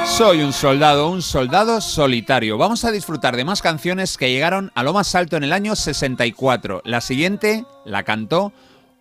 Soy 0.04 0.42
un 0.42 0.52
soldado, 0.52 1.08
un 1.08 1.22
soldado 1.22 1.80
solitario. 1.80 2.58
Vamos 2.58 2.84
a 2.84 2.90
disfrutar 2.90 3.34
de 3.34 3.46
más 3.46 3.62
canciones 3.62 4.18
que 4.18 4.30
llegaron 4.30 4.72
a 4.74 4.82
lo 4.82 4.92
más 4.92 5.14
alto 5.14 5.38
en 5.38 5.44
el 5.44 5.54
año 5.54 5.74
64. 5.74 6.82
La 6.84 7.00
siguiente 7.00 7.64
la 7.86 8.02
cantó 8.02 8.52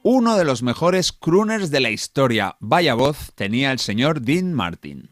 uno 0.03 0.37
de 0.37 0.45
los 0.45 0.63
mejores 0.63 1.11
crooners 1.11 1.69
de 1.71 1.79
la 1.79 1.89
historia. 1.89 2.55
Vaya 2.59 2.93
voz 2.95 3.31
tenía 3.35 3.71
el 3.71 3.79
señor 3.79 4.21
Dean 4.21 4.53
Martin. 4.53 5.09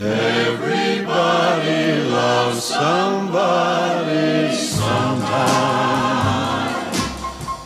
Everybody 0.00 1.04
loves 2.10 2.64
somebody 2.64 4.52
sometime. 4.52 5.24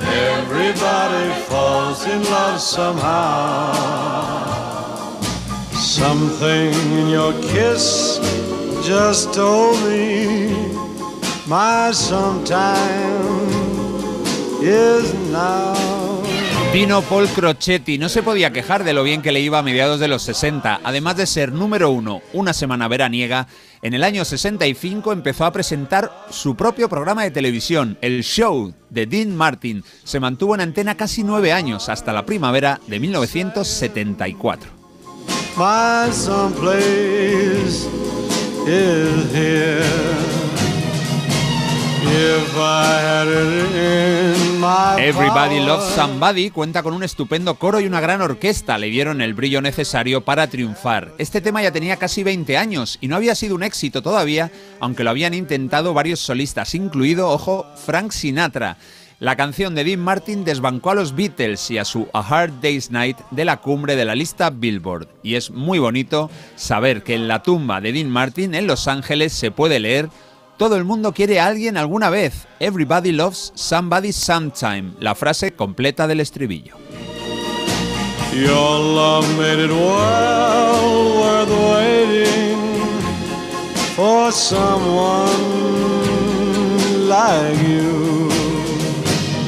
Everybody 0.01 1.33
falls 1.49 2.07
in 2.07 2.23
love 2.25 2.61
somehow. 2.61 3.73
Something 5.73 6.75
in 6.99 7.09
your 7.09 7.33
kiss 7.41 8.20
just 8.85 9.33
told 9.33 9.83
me 9.85 10.53
my 11.47 11.91
sometime 11.93 13.68
is 14.60 15.14
now. 15.30 15.74
Dino 16.72 17.01
Paul 17.01 17.26
Crocetti 17.28 17.97
no 17.97 18.10
se 18.10 18.22
podía 18.22 18.52
quejar 18.52 18.85
de 18.85 18.93
lo 18.93 19.02
bien 19.02 19.22
que 19.22 19.32
le 19.32 19.40
iba 19.40 19.59
a 19.59 19.62
mediados 19.62 20.01
de 20.01 20.09
los 20.09 20.22
60. 20.22 20.80
Además 20.85 21.16
de 21.16 21.26
ser 21.26 21.51
número 21.51 21.90
uno 21.90 22.20
una 22.35 22.52
semana 22.52 22.89
veraniega, 22.89 23.48
en 23.80 23.94
el 23.94 24.05
año 24.05 24.24
65 24.24 25.12
empezó 25.12 25.47
a 25.47 25.52
presentar 25.52 26.12
su 26.30 26.56
propio 26.56 26.90
programa 26.90 27.22
de 27.22 27.30
televisión, 27.30 27.97
el 28.02 28.22
show 28.22 28.74
de 28.90 29.06
Dean 29.06 29.35
Martin. 29.35 29.82
Se 30.05 30.20
mantuvo 30.20 30.55
en 30.55 30.60
antena 30.60 30.94
casi 30.94 31.24
nueve 31.24 31.52
años, 31.52 31.89
hasta 31.89 32.12
la 32.12 32.26
primavera 32.26 32.80
de 32.86 33.01
1974. 33.01 34.70
My 35.56 36.10
Everybody 44.98 45.60
Loves 45.60 45.94
Somebody 45.94 46.51
cuenta 46.51 46.82
con 46.82 46.93
un 46.93 47.02
estupendo 47.02 47.55
coro 47.55 47.80
y 47.80 47.86
una 47.86 48.01
gran 48.01 48.20
orquesta. 48.20 48.76
Le 48.76 48.89
dieron 48.89 49.20
el 49.20 49.32
brillo 49.32 49.62
necesario 49.62 50.22
para 50.22 50.48
triunfar. 50.48 51.12
Este 51.18 51.40
tema 51.40 51.62
ya 51.62 51.72
tenía 51.72 51.97
casi 51.97 52.22
20 52.22 52.56
años 52.56 52.98
y 53.01 53.09
no 53.09 53.16
había 53.16 53.35
sido 53.35 53.55
un 53.55 53.62
éxito 53.62 54.02
todavía, 54.02 54.51
aunque 54.80 55.05
lo 55.05 55.10
habían 55.10 55.35
intentado 55.35 55.94
varios 55.94 56.20
solistas, 56.20 56.74
incluido, 56.74 57.28
ojo, 57.30 57.66
Frank 57.86 58.12
Sinatra. 58.12 58.76
La 59.20 59.35
canción 59.35 59.74
de 59.74 59.82
Dean 59.82 59.98
Martin 59.98 60.44
desbancó 60.44 60.90
a 60.90 60.94
los 60.94 61.16
Beatles 61.16 61.72
y 61.72 61.78
a 61.78 61.85
su 61.85 62.09
A 62.12 62.20
Hard 62.20 62.60
Day's 62.60 62.93
Night 62.93 63.18
de 63.32 63.44
la 63.44 63.56
cumbre 63.56 63.97
de 63.97 64.05
la 64.05 64.14
lista 64.14 64.51
Billboard. 64.51 65.09
Y 65.24 65.35
es 65.35 65.51
muy 65.51 65.80
bonito 65.80 66.30
saber 66.55 67.02
que 67.02 67.16
en 67.16 67.26
la 67.26 67.43
tumba 67.43 67.80
de 67.80 67.93
Dean 67.93 68.10
Martin 68.10 68.55
en 68.55 68.68
Los 68.68 68.86
Ángeles 68.86 69.32
se 69.32 69.51
puede 69.51 69.80
leer 69.80 70.09
todo 70.59 70.76
el 70.76 70.85
mundo 70.85 71.14
quiere 71.14 71.40
a 71.40 71.47
alguien 71.47 71.78
alguna 71.78 72.10
vez. 72.10 72.47
Everybody 72.60 73.12
loves 73.12 73.52
somebody 73.55 74.12
sometime. 74.12 74.93
La 75.01 75.14
frase 75.14 75.52
completa 75.52 76.06
del 76.06 76.20
estribillo. 76.20 76.76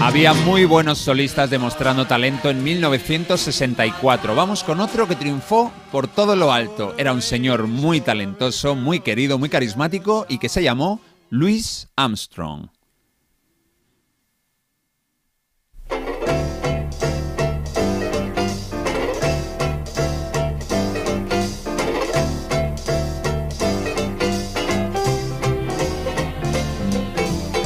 Había 0.02 0.32
muy 0.32 0.64
buenos 0.64 0.96
solistas 0.96 1.50
demostrando 1.50 2.06
talento 2.06 2.48
en 2.48 2.64
1964. 2.64 4.34
Vamos 4.34 4.64
con 4.64 4.80
otro 4.80 5.06
que 5.06 5.14
triunfó 5.14 5.70
por 5.92 6.08
todo 6.08 6.34
lo 6.36 6.54
alto. 6.54 6.94
Era 6.96 7.12
un 7.12 7.20
señor 7.20 7.66
muy 7.66 8.00
talentoso, 8.00 8.74
muy 8.74 9.00
querido, 9.00 9.38
muy 9.38 9.50
carismático 9.50 10.24
y 10.26 10.38
que 10.38 10.48
se 10.48 10.62
llamó 10.62 11.00
Louis 11.28 11.86
Armstrong. 11.96 12.70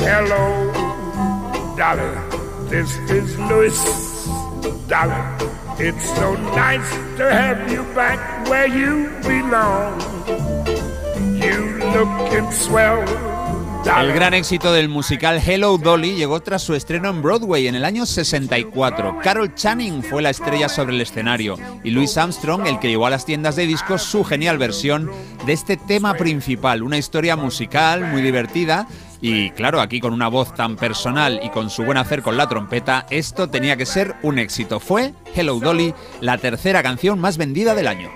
Hello, 0.01 0.73
Dolly. 1.77 2.24
This 2.75 2.99
is 3.09 3.39
Louis. 3.39 3.79
It's 5.79 6.11
so 6.17 6.35
nice 6.57 6.91
to 7.19 7.31
have 7.31 7.71
you 7.71 7.85
back 7.95 8.19
where 8.49 8.67
you 8.67 9.11
belong. 9.23 9.95
You 11.39 11.79
looking 11.95 12.51
swell. 12.51 13.05
El 13.87 14.13
gran 14.13 14.35
éxito 14.35 14.73
del 14.73 14.89
musical 14.89 15.41
Hello 15.47 15.79
Dolly 15.79 16.17
llegó 16.17 16.41
tras 16.41 16.63
su 16.63 16.75
estreno 16.75 17.11
en 17.11 17.23
Broadway 17.23 17.69
en 17.69 17.77
el 17.77 17.85
año 17.85 18.07
64. 18.07 19.19
Carol 19.23 19.55
Channing 19.55 20.03
fue 20.03 20.21
la 20.21 20.31
estrella 20.31 20.69
sobre 20.69 20.95
el 20.95 21.01
escenario 21.01 21.57
y 21.85 21.91
Louis 21.91 22.17
Armstrong 22.17 22.67
el 22.67 22.81
que 22.81 22.89
llevó 22.89 23.07
a 23.07 23.11
las 23.11 23.25
tiendas 23.25 23.55
de 23.55 23.67
discos 23.67 24.03
su 24.03 24.25
genial 24.25 24.59
versión 24.59 25.11
de 25.47 25.53
este 25.53 25.77
tema 25.77 26.15
principal, 26.15 26.83
una 26.83 26.99
historia 26.99 27.37
musical 27.37 28.11
muy 28.11 28.23
divertida 28.23 28.89
y 29.27 29.53
claro, 29.53 29.81
aquí 29.81 30.01
con 30.01 30.13
una 30.13 30.29
voz 30.29 30.53
tan 30.53 30.77
personal 30.77 31.41
y 31.43 31.49
con 31.49 31.71
su 31.71 31.83
buen 31.83 31.97
hacer 31.97 32.21
con 32.21 32.37
la 32.37 32.47
trompeta, 32.47 33.07
esto 33.09 33.49
tenía 33.49 33.75
que 33.75 33.87
ser 33.87 34.17
un 34.21 34.39
éxito. 34.39 34.81
Fue 34.81 35.15
Hello 35.35 35.59
Dolly, 35.61 35.95
la 36.21 36.37
tercera 36.37 36.83
canción 36.83 37.19
más 37.19 37.39
vendida 37.39 37.75
del 37.75 37.89
año. 37.89 38.11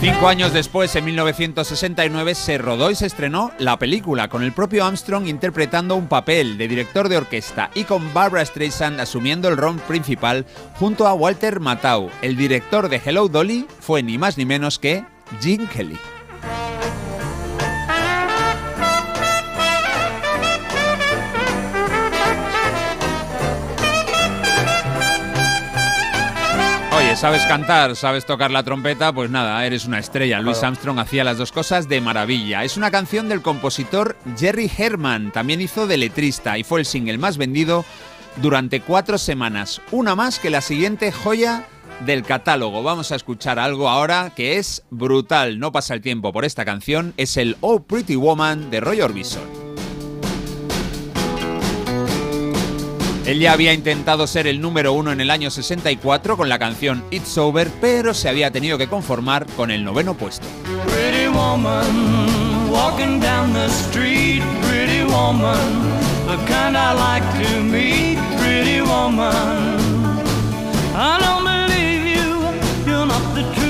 Cinco 0.00 0.28
años 0.28 0.52
después, 0.52 0.94
en 0.94 1.06
1969, 1.06 2.36
se 2.36 2.56
rodó 2.56 2.92
y 2.92 2.94
se 2.94 3.06
estrenó 3.06 3.50
la 3.58 3.80
película, 3.80 4.28
con 4.28 4.44
el 4.44 4.52
propio 4.52 4.84
Armstrong 4.84 5.26
interpretando 5.26 5.96
un 5.96 6.06
papel 6.06 6.56
de 6.56 6.68
director 6.68 7.08
de 7.08 7.16
orquesta 7.16 7.72
y 7.74 7.82
con 7.82 8.14
Barbara 8.14 8.44
Streisand 8.44 9.00
asumiendo 9.00 9.48
el 9.48 9.56
rol 9.56 9.76
principal 9.88 10.46
junto 10.78 11.08
a 11.08 11.14
Walter 11.14 11.58
Matthau. 11.58 12.10
El 12.22 12.36
director 12.36 12.88
de 12.88 13.02
Hello 13.04 13.26
Dolly 13.26 13.66
fue 13.80 14.04
ni 14.04 14.18
más 14.18 14.38
ni 14.38 14.46
menos 14.46 14.78
que 14.78 15.04
Gene 15.40 15.66
Kelly. 15.66 15.98
¿Sabes 27.18 27.44
cantar? 27.46 27.96
¿Sabes 27.96 28.26
tocar 28.26 28.52
la 28.52 28.62
trompeta? 28.62 29.12
Pues 29.12 29.28
nada, 29.28 29.66
eres 29.66 29.86
una 29.86 29.98
estrella. 29.98 30.40
Louis 30.40 30.62
Armstrong 30.62 31.00
hacía 31.00 31.24
las 31.24 31.36
dos 31.36 31.50
cosas 31.50 31.88
de 31.88 32.00
maravilla. 32.00 32.62
Es 32.62 32.76
una 32.76 32.92
canción 32.92 33.28
del 33.28 33.42
compositor 33.42 34.16
Jerry 34.38 34.70
Herman. 34.76 35.32
También 35.32 35.60
hizo 35.60 35.88
de 35.88 35.96
letrista 35.96 36.58
y 36.58 36.62
fue 36.62 36.78
el 36.78 36.86
single 36.86 37.18
más 37.18 37.36
vendido 37.36 37.84
durante 38.36 38.80
cuatro 38.80 39.18
semanas. 39.18 39.80
Una 39.90 40.14
más 40.14 40.38
que 40.38 40.50
la 40.50 40.60
siguiente 40.60 41.10
joya 41.10 41.66
del 42.06 42.22
catálogo. 42.22 42.84
Vamos 42.84 43.10
a 43.10 43.16
escuchar 43.16 43.58
algo 43.58 43.88
ahora 43.88 44.32
que 44.36 44.58
es 44.58 44.84
brutal. 44.90 45.58
No 45.58 45.72
pasa 45.72 45.94
el 45.94 46.02
tiempo 46.02 46.32
por 46.32 46.44
esta 46.44 46.64
canción. 46.64 47.14
Es 47.16 47.36
el 47.36 47.56
Oh 47.60 47.82
Pretty 47.82 48.14
Woman 48.14 48.70
de 48.70 48.78
Roy 48.78 49.00
Orbison. 49.00 49.42
Él 53.28 53.40
ya 53.40 53.52
había 53.52 53.74
intentado 53.74 54.26
ser 54.26 54.46
el 54.46 54.58
número 54.62 54.94
uno 54.94 55.12
en 55.12 55.20
el 55.20 55.30
año 55.30 55.50
64 55.50 56.38
con 56.38 56.48
la 56.48 56.58
canción 56.58 57.04
It's 57.10 57.36
Over, 57.36 57.70
pero 57.78 58.14
se 58.14 58.30
había 58.30 58.50
tenido 58.50 58.78
que 58.78 58.88
conformar 58.88 59.44
con 59.54 59.70
el 59.70 59.84
noveno 59.84 60.14
puesto. 60.14 60.46
I 70.94 71.18
don't 71.20 71.44
believe 71.44 72.16
you, 72.16 72.90
you're 72.90 73.06
not 73.06 73.22
the 73.34 73.42
truth. 73.60 73.68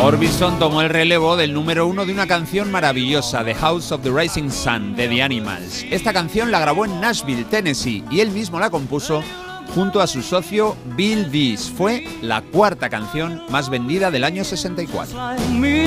Orbison 0.00 0.58
tomó 0.58 0.82
el 0.82 0.88
relevo 0.88 1.36
del 1.36 1.52
número 1.52 1.86
uno 1.86 2.06
de 2.06 2.12
una 2.12 2.28
canción 2.28 2.70
maravillosa, 2.70 3.44
The 3.44 3.54
House 3.56 3.90
of 3.90 4.02
the 4.02 4.10
Rising 4.10 4.50
Sun, 4.50 4.94
de 4.94 5.08
The 5.08 5.22
Animals. 5.22 5.84
Esta 5.90 6.12
canción 6.12 6.52
la 6.52 6.60
grabó 6.60 6.84
en 6.84 7.00
Nashville, 7.00 7.44
Tennessee, 7.44 8.04
y 8.10 8.20
él 8.20 8.30
mismo 8.30 8.60
la 8.60 8.70
compuso 8.70 9.22
junto 9.74 10.00
a 10.00 10.06
su 10.06 10.22
socio 10.22 10.76
Bill 10.96 11.30
Dees. 11.32 11.70
Fue 11.70 12.04
la 12.22 12.42
cuarta 12.42 12.88
canción 12.88 13.42
más 13.50 13.68
vendida 13.68 14.12
del 14.12 14.24
año 14.24 14.44
64. 14.44 15.16
like 15.16 15.48
me. 15.50 15.82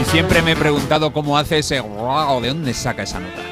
Y 0.00 0.04
siempre 0.04 0.42
me 0.42 0.52
he 0.52 0.56
preguntado 0.56 1.12
cómo 1.12 1.38
hace 1.38 1.58
ese 1.58 1.80
wow, 1.80 2.40
¿de 2.40 2.48
dónde 2.48 2.74
saca 2.74 3.02
esa 3.02 3.20
nota? 3.20 3.42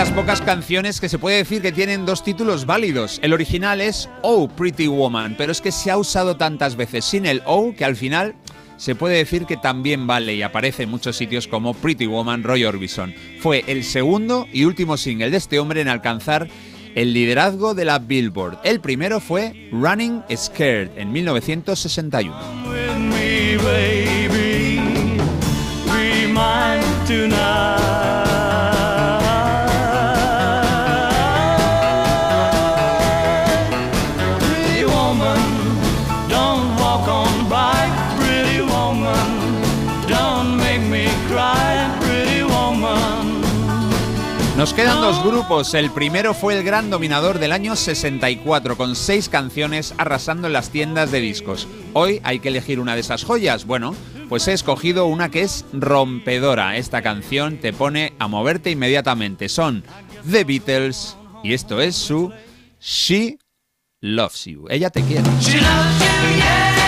Las 0.00 0.12
pocas 0.12 0.40
canciones 0.40 0.98
que 0.98 1.10
se 1.10 1.18
puede 1.18 1.36
decir 1.36 1.60
que 1.60 1.72
tienen 1.72 2.06
dos 2.06 2.24
títulos 2.24 2.64
válidos. 2.64 3.20
El 3.22 3.34
original 3.34 3.82
es 3.82 4.08
Oh 4.22 4.48
Pretty 4.48 4.86
Woman, 4.86 5.34
pero 5.36 5.52
es 5.52 5.60
que 5.60 5.72
se 5.72 5.90
ha 5.90 5.98
usado 5.98 6.38
tantas 6.38 6.74
veces 6.74 7.04
sin 7.04 7.26
el 7.26 7.42
Oh 7.44 7.74
que 7.76 7.84
al 7.84 7.96
final 7.96 8.34
se 8.78 8.94
puede 8.94 9.18
decir 9.18 9.44
que 9.44 9.58
también 9.58 10.06
vale 10.06 10.34
y 10.34 10.40
aparece 10.40 10.84
en 10.84 10.88
muchos 10.88 11.18
sitios 11.18 11.46
como 11.46 11.74
Pretty 11.74 12.06
Woman 12.06 12.42
Roy 12.42 12.64
Orbison. 12.64 13.12
Fue 13.40 13.62
el 13.66 13.84
segundo 13.84 14.48
y 14.50 14.64
último 14.64 14.96
single 14.96 15.28
de 15.28 15.36
este 15.36 15.58
hombre 15.58 15.82
en 15.82 15.88
alcanzar 15.88 16.48
el 16.94 17.12
liderazgo 17.12 17.74
de 17.74 17.84
la 17.84 17.98
Billboard. 17.98 18.58
El 18.64 18.80
primero 18.80 19.20
fue 19.20 19.68
Running 19.70 20.22
Scared 20.34 20.96
en 20.96 21.12
1961. 21.12 22.34
With 22.70 22.96
me, 22.96 23.58
baby. 23.58 24.00
Nos 44.70 44.76
quedan 44.76 45.00
dos 45.00 45.24
grupos. 45.24 45.74
El 45.74 45.90
primero 45.90 46.32
fue 46.32 46.56
el 46.56 46.62
gran 46.62 46.90
dominador 46.90 47.40
del 47.40 47.50
año 47.50 47.74
64, 47.74 48.76
con 48.76 48.94
seis 48.94 49.28
canciones 49.28 49.92
arrasando 49.98 50.46
en 50.46 50.52
las 50.52 50.70
tiendas 50.70 51.10
de 51.10 51.18
discos. 51.20 51.66
Hoy 51.92 52.20
hay 52.22 52.38
que 52.38 52.50
elegir 52.50 52.78
una 52.78 52.94
de 52.94 53.00
esas 53.00 53.24
joyas. 53.24 53.64
Bueno, 53.64 53.96
pues 54.28 54.46
he 54.46 54.52
escogido 54.52 55.06
una 55.06 55.28
que 55.28 55.42
es 55.42 55.64
rompedora. 55.72 56.76
Esta 56.76 57.02
canción 57.02 57.56
te 57.56 57.72
pone 57.72 58.12
a 58.20 58.28
moverte 58.28 58.70
inmediatamente. 58.70 59.48
Son 59.48 59.82
The 60.30 60.44
Beatles 60.44 61.16
y 61.42 61.52
esto 61.52 61.80
es 61.80 61.96
su 61.96 62.32
She 62.80 63.38
Loves 64.00 64.44
You. 64.44 64.68
Ella 64.70 64.90
te 64.90 65.02
quiere. 65.02 65.28
She 65.40 65.60
loves 65.60 66.79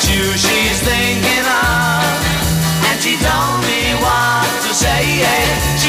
It's 0.00 0.08
you 0.08 0.32
she's 0.32 0.80
thinking 0.80 1.44
of. 1.44 2.16
And 2.88 3.02
she 3.02 3.18
told 3.20 3.60
me 3.68 3.92
what 4.00 4.48
to 4.64 4.72
say. 4.72 5.79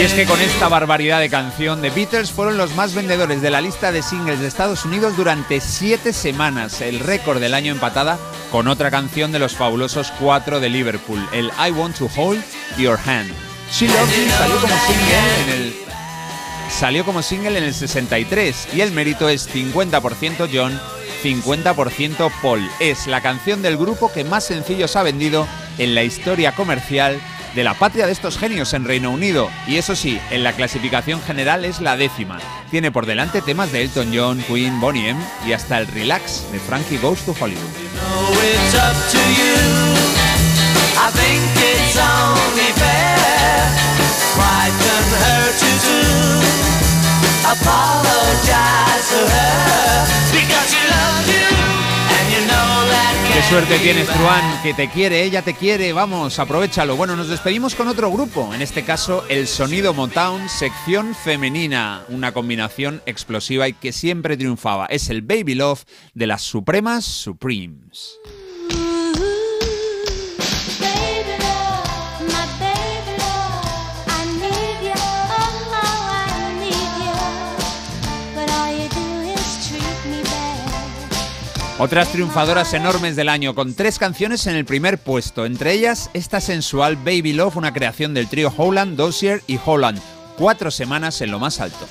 Y 0.00 0.02
es 0.02 0.14
que 0.14 0.24
con 0.24 0.40
esta 0.40 0.66
barbaridad 0.68 1.20
de 1.20 1.28
canción, 1.28 1.82
The 1.82 1.90
Beatles 1.90 2.30
fueron 2.30 2.56
los 2.56 2.74
más 2.74 2.94
vendedores 2.94 3.42
de 3.42 3.50
la 3.50 3.60
lista 3.60 3.92
de 3.92 4.02
singles 4.02 4.40
de 4.40 4.46
Estados 4.46 4.86
Unidos 4.86 5.14
durante 5.14 5.60
siete 5.60 6.14
semanas, 6.14 6.80
el 6.80 7.00
récord 7.00 7.38
del 7.38 7.52
año 7.52 7.70
empatada 7.70 8.18
con 8.50 8.66
otra 8.66 8.90
canción 8.90 9.30
de 9.30 9.38
los 9.38 9.56
fabulosos 9.56 10.10
cuatro 10.18 10.58
de 10.58 10.70
Liverpool, 10.70 11.20
el 11.34 11.50
I 11.62 11.70
Want 11.72 11.98
to 11.98 12.08
Hold 12.16 12.42
Your 12.78 12.98
Hand. 13.04 13.30
She 13.70 13.88
Loves 13.88 14.16
You 14.16 14.30
salió 14.30 14.56
como 14.58 14.74
single 14.86 15.42
en 15.42 15.48
el 15.50 15.74
salió 16.70 17.04
como 17.04 17.22
single 17.22 17.58
en 17.58 17.64
el 17.64 17.74
63 17.74 18.68
y 18.72 18.80
el 18.80 18.92
mérito 18.92 19.28
es 19.28 19.54
50% 19.54 20.48
John, 20.50 20.80
50% 21.22 22.32
Paul. 22.40 22.66
Es 22.80 23.06
la 23.06 23.20
canción 23.20 23.60
del 23.60 23.76
grupo 23.76 24.10
que 24.10 24.24
más 24.24 24.44
sencillos 24.44 24.96
ha 24.96 25.02
vendido 25.02 25.46
en 25.76 25.94
la 25.94 26.04
historia 26.04 26.52
comercial 26.52 27.20
de 27.54 27.64
la 27.64 27.74
patria 27.74 28.06
de 28.06 28.12
estos 28.12 28.38
genios 28.38 28.72
en 28.74 28.84
Reino 28.84 29.10
Unido. 29.10 29.50
Y 29.66 29.76
eso 29.76 29.96
sí, 29.96 30.20
en 30.30 30.44
la 30.44 30.52
clasificación 30.52 31.20
general 31.22 31.64
es 31.64 31.80
la 31.80 31.96
décima. 31.96 32.38
Tiene 32.70 32.90
por 32.90 33.06
delante 33.06 33.42
temas 33.42 33.72
de 33.72 33.82
Elton 33.82 34.10
John, 34.14 34.42
Queen, 34.46 34.80
Bonnie 34.80 35.10
M 35.10 35.20
y 35.46 35.52
hasta 35.52 35.78
el 35.78 35.86
Relax 35.86 36.50
de 36.52 36.60
Frankie 36.60 36.98
Goes 36.98 37.20
to 37.20 37.34
Hollywood. 37.38 37.60
Apologize 47.42 49.08
to 49.10 49.26
her 49.26 50.79
Qué 53.40 53.46
suerte 53.46 53.78
tienes. 53.78 54.06
Truán, 54.06 54.62
que 54.62 54.74
te 54.74 54.90
quiere, 54.90 55.24
ella 55.24 55.40
te 55.40 55.54
quiere, 55.54 55.94
vamos, 55.94 56.38
aprovechalo. 56.38 56.94
Bueno, 56.94 57.16
nos 57.16 57.28
despedimos 57.28 57.74
con 57.74 57.88
otro 57.88 58.12
grupo, 58.12 58.52
en 58.54 58.60
este 58.60 58.84
caso 58.84 59.24
el 59.30 59.46
Sonido 59.46 59.94
Motown, 59.94 60.46
sección 60.50 61.14
femenina, 61.14 62.04
una 62.10 62.32
combinación 62.32 63.00
explosiva 63.06 63.66
y 63.66 63.72
que 63.72 63.92
siempre 63.92 64.36
triunfaba. 64.36 64.84
Es 64.86 65.08
el 65.08 65.22
Baby 65.22 65.54
Love 65.54 65.84
de 66.12 66.26
las 66.26 66.42
Supremas 66.42 67.06
Supremes. 67.06 68.18
Otras 81.82 82.12
triunfadoras 82.12 82.74
enormes 82.74 83.16
del 83.16 83.30
año, 83.30 83.54
con 83.54 83.72
tres 83.72 83.98
canciones 83.98 84.46
en 84.46 84.54
el 84.54 84.66
primer 84.66 84.98
puesto, 84.98 85.46
entre 85.46 85.72
ellas 85.72 86.10
esta 86.12 86.38
sensual 86.38 86.96
Baby 86.96 87.32
Love, 87.32 87.56
una 87.56 87.72
creación 87.72 88.12
del 88.12 88.28
trío 88.28 88.52
Howland, 88.54 88.98
Dossier 88.98 89.42
y 89.46 89.58
Holland. 89.64 89.98
Cuatro 90.36 90.70
semanas 90.70 91.22
en 91.22 91.30
lo 91.30 91.38
más 91.38 91.58
alto. 91.58 91.88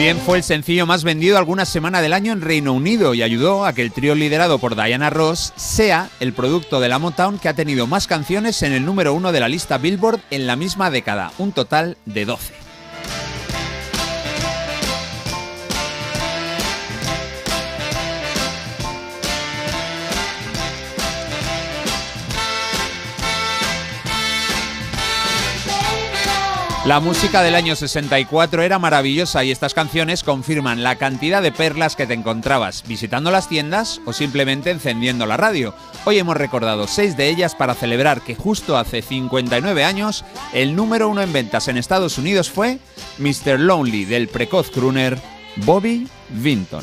También 0.00 0.24
fue 0.24 0.38
el 0.38 0.44
sencillo 0.44 0.86
más 0.86 1.04
vendido 1.04 1.36
alguna 1.36 1.66
semana 1.66 2.00
del 2.00 2.14
año 2.14 2.32
en 2.32 2.40
Reino 2.40 2.72
Unido 2.72 3.12
y 3.12 3.22
ayudó 3.22 3.66
a 3.66 3.74
que 3.74 3.82
el 3.82 3.92
trío 3.92 4.14
liderado 4.14 4.58
por 4.58 4.74
Diana 4.74 5.10
Ross 5.10 5.52
sea 5.56 6.08
el 6.20 6.32
producto 6.32 6.80
de 6.80 6.88
la 6.88 6.98
Motown 6.98 7.38
que 7.38 7.50
ha 7.50 7.54
tenido 7.54 7.86
más 7.86 8.06
canciones 8.06 8.62
en 8.62 8.72
el 8.72 8.86
número 8.86 9.12
uno 9.12 9.30
de 9.30 9.40
la 9.40 9.48
lista 9.48 9.76
Billboard 9.76 10.20
en 10.30 10.46
la 10.46 10.56
misma 10.56 10.90
década, 10.90 11.32
un 11.36 11.52
total 11.52 11.98
de 12.06 12.24
12. 12.24 12.69
La 26.90 26.98
música 26.98 27.42
del 27.44 27.54
año 27.54 27.76
64 27.76 28.62
era 28.62 28.80
maravillosa 28.80 29.44
y 29.44 29.52
estas 29.52 29.74
canciones 29.74 30.24
confirman 30.24 30.82
la 30.82 30.96
cantidad 30.96 31.40
de 31.40 31.52
perlas 31.52 31.94
que 31.94 32.04
te 32.04 32.14
encontrabas 32.14 32.82
visitando 32.84 33.30
las 33.30 33.48
tiendas 33.48 34.00
o 34.06 34.12
simplemente 34.12 34.72
encendiendo 34.72 35.24
la 35.24 35.36
radio. 35.36 35.72
Hoy 36.04 36.18
hemos 36.18 36.36
recordado 36.36 36.88
seis 36.88 37.16
de 37.16 37.28
ellas 37.28 37.54
para 37.54 37.76
celebrar 37.76 38.22
que 38.22 38.34
justo 38.34 38.76
hace 38.76 39.02
59 39.02 39.84
años 39.84 40.24
el 40.52 40.74
número 40.74 41.08
uno 41.08 41.22
en 41.22 41.32
ventas 41.32 41.68
en 41.68 41.76
Estados 41.76 42.18
Unidos 42.18 42.50
fue 42.50 42.80
Mr. 43.18 43.60
Lonely 43.60 44.04
del 44.04 44.26
precoz 44.26 44.72
crooner 44.72 45.16
Bobby 45.58 46.08
Vinton. 46.28 46.82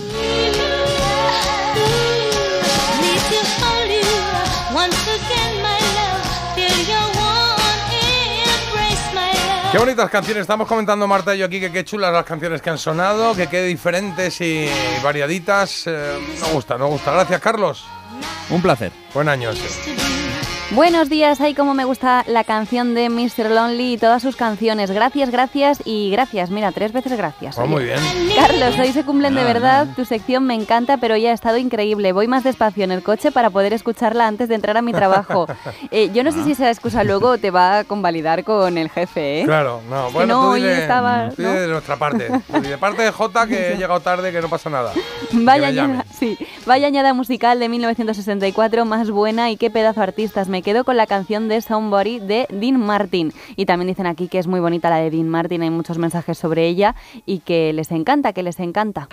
Qué 9.77 9.81
bonitas 9.81 10.09
canciones. 10.09 10.41
Estamos 10.41 10.67
comentando 10.67 11.07
Marta 11.07 11.35
y 11.35 11.37
yo 11.37 11.45
aquí 11.45 11.59
que 11.59 11.71
qué 11.71 11.85
chulas 11.85 12.11
las 12.11 12.25
canciones 12.25 12.63
que 12.63 12.71
han 12.71 12.79
sonado, 12.79 13.35
que 13.35 13.45
qué 13.45 13.61
diferentes 13.61 14.41
y 14.41 14.67
variaditas. 15.03 15.85
Eh, 15.85 16.17
nos 16.39 16.51
gusta, 16.51 16.79
nos 16.79 16.89
gusta. 16.89 17.11
Gracias, 17.11 17.39
Carlos. 17.39 17.85
Un 18.49 18.59
placer. 18.59 18.91
Buen 19.13 19.29
año. 19.29 19.51
ese. 19.51 20.16
Buenos 20.71 21.07
días, 21.09 21.39
ay 21.39 21.53
como 21.53 21.73
me 21.73 21.85
gusta 21.85 22.25
la 22.27 22.43
canción 22.43 22.93
de 22.93 23.09
Mr. 23.09 23.49
Lonely 23.49 23.93
y 23.93 23.97
todas 23.97 24.21
sus 24.21 24.35
canciones. 24.35 24.91
Gracias, 24.91 25.29
gracias 25.31 25.81
y 25.85 26.11
gracias. 26.11 26.49
Mira, 26.49 26.73
tres 26.73 26.91
veces 26.91 27.13
gracias. 27.15 27.57
Oh, 27.57 27.65
muy 27.65 27.85
bien. 27.85 27.97
Carlos, 28.35 28.77
hoy 28.77 28.91
se 28.91 29.05
cumplen 29.05 29.33
de 29.33 29.45
verdad. 29.45 29.87
Tu 29.95 30.03
sección 30.03 30.43
me 30.43 30.55
encanta, 30.55 30.97
pero 30.97 31.15
ya 31.15 31.29
ha 31.31 31.33
estado 31.33 31.55
increíble. 31.57 32.11
Voy 32.11 32.27
más 32.27 32.43
despacio 32.43 32.83
en 32.83 32.91
el 32.91 33.01
coche 33.01 33.31
para 33.31 33.49
poder 33.49 33.71
escucharla 33.71 34.27
antes 34.27 34.49
de 34.49 34.55
entrar 34.55 34.75
a 34.75 34.81
mi 34.81 34.91
trabajo. 34.91 35.47
Eh, 35.91 36.09
yo 36.13 36.23
no 36.23 36.31
sé 36.31 36.43
si 36.43 36.51
esa 36.51 36.69
excusa 36.69 37.03
luego 37.03 37.37
te 37.37 37.49
va 37.51 37.79
a 37.79 37.83
convalidar 37.83 38.43
con 38.43 38.77
el 38.77 38.89
jefe, 38.89 39.41
¿eh? 39.41 39.45
Claro, 39.45 39.79
no. 39.89 40.11
Bueno, 40.11 40.35
no, 40.35 40.41
tú 40.41 40.47
hoy 40.49 40.61
dile, 40.61 40.81
estaba- 40.81 41.29
tú 41.29 41.35
dile 41.37 41.53
¿no? 41.53 41.59
de 41.61 41.67
nuestra 41.67 41.95
parte. 41.97 42.29
Di 42.61 42.67
de 42.67 42.77
parte 42.77 43.03
de 43.03 43.11
Jota 43.11 43.47
que 43.47 43.73
he 43.73 43.77
llegado 43.77 43.99
tarde, 44.01 44.31
que 44.31 44.41
no 44.41 44.49
pasa 44.49 44.69
nada. 44.69 44.91
Vaya 45.31 45.67
añada, 45.67 46.05
sí, 46.17 46.37
vaya 46.65 46.87
añada 46.87 47.13
musical 47.13 47.59
de 47.59 47.69
1964 47.69 48.85
más 48.85 49.09
buena 49.11 49.49
y 49.49 49.55
qué 49.57 49.69
pedazo 49.69 50.01
artistas. 50.01 50.49
Me 50.49 50.56
quedo 50.61 50.83
con 50.83 50.97
la 50.97 51.07
canción 51.07 51.47
de 51.47 51.61
Somebody 51.61 52.19
de 52.19 52.47
Dean 52.49 52.79
Martin. 52.79 53.33
Y 53.55 53.65
también 53.65 53.87
dicen 53.87 54.07
aquí 54.07 54.27
que 54.27 54.39
es 54.39 54.47
muy 54.47 54.59
bonita 54.59 54.89
la 54.89 54.97
de 54.97 55.09
Dean 55.09 55.29
Martin, 55.29 55.61
hay 55.61 55.69
muchos 55.69 55.97
mensajes 55.97 56.37
sobre 56.37 56.67
ella 56.67 56.95
y 57.25 57.39
que 57.39 57.73
les 57.73 57.91
encanta, 57.91 58.33
que 58.33 58.43
les 58.43 58.59
encanta. 58.59 59.07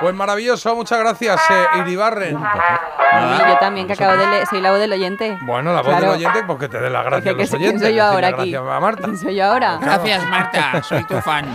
Pues 0.00 0.14
maravilloso, 0.14 0.74
muchas 0.76 0.98
gracias, 1.00 1.40
eh, 1.50 1.64
Iribarren. 1.80 2.38
Yo 2.38 3.58
también 3.58 3.86
que 3.86 3.94
acabo 3.94 4.16
de 4.16 4.26
leer, 4.28 4.46
soy 4.46 4.60
la 4.60 4.70
voz 4.70 4.78
del 4.78 4.92
oyente. 4.92 5.36
Bueno, 5.42 5.72
la 5.72 5.80
voz 5.80 5.88
Claro. 5.90 6.12
del 6.12 6.20
oyente, 6.20 6.44
porque 6.46 6.68
te 6.68 6.78
dé 6.78 6.88
las 6.88 7.04
gracias 7.04 7.34
a 7.34 7.36
Que 7.36 7.42
los 7.42 7.50
soy- 7.50 7.60
oyentes. 7.60 7.82
soy 7.82 7.94
yo 7.94 8.04
ahora 8.04 8.28
aquí. 8.28 8.50
Gracias 8.52 8.76
a 8.76 8.80
Marta. 8.80 9.02
¿Quién 9.04 9.18
soy 9.18 9.34
yo 9.34 9.44
ahora? 9.46 9.78
Gracias, 9.80 10.28
Marta. 10.28 10.82
Soy 10.82 11.04
tu 11.04 11.20
fan. 11.20 11.46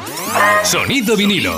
Sonido 0.64 1.16
vinilo. 1.16 1.56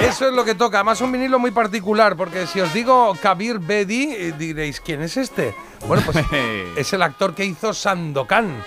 Eso 0.00 0.28
es 0.28 0.32
lo 0.34 0.44
que 0.44 0.54
toca. 0.54 0.78
Además, 0.78 1.00
un 1.00 1.12
vinilo 1.12 1.38
muy 1.38 1.50
particular, 1.52 2.16
porque 2.16 2.46
si 2.46 2.60
os 2.60 2.72
digo 2.72 3.16
Kabir 3.22 3.58
Bedi, 3.60 4.12
eh, 4.12 4.32
diréis, 4.36 4.80
¿quién 4.80 5.02
es 5.02 5.16
este? 5.16 5.54
Bueno, 5.86 6.02
pues 6.04 6.16
es 6.76 6.92
el 6.92 7.02
actor 7.02 7.34
que 7.34 7.44
hizo 7.44 7.72
Sandokan. 7.72 8.62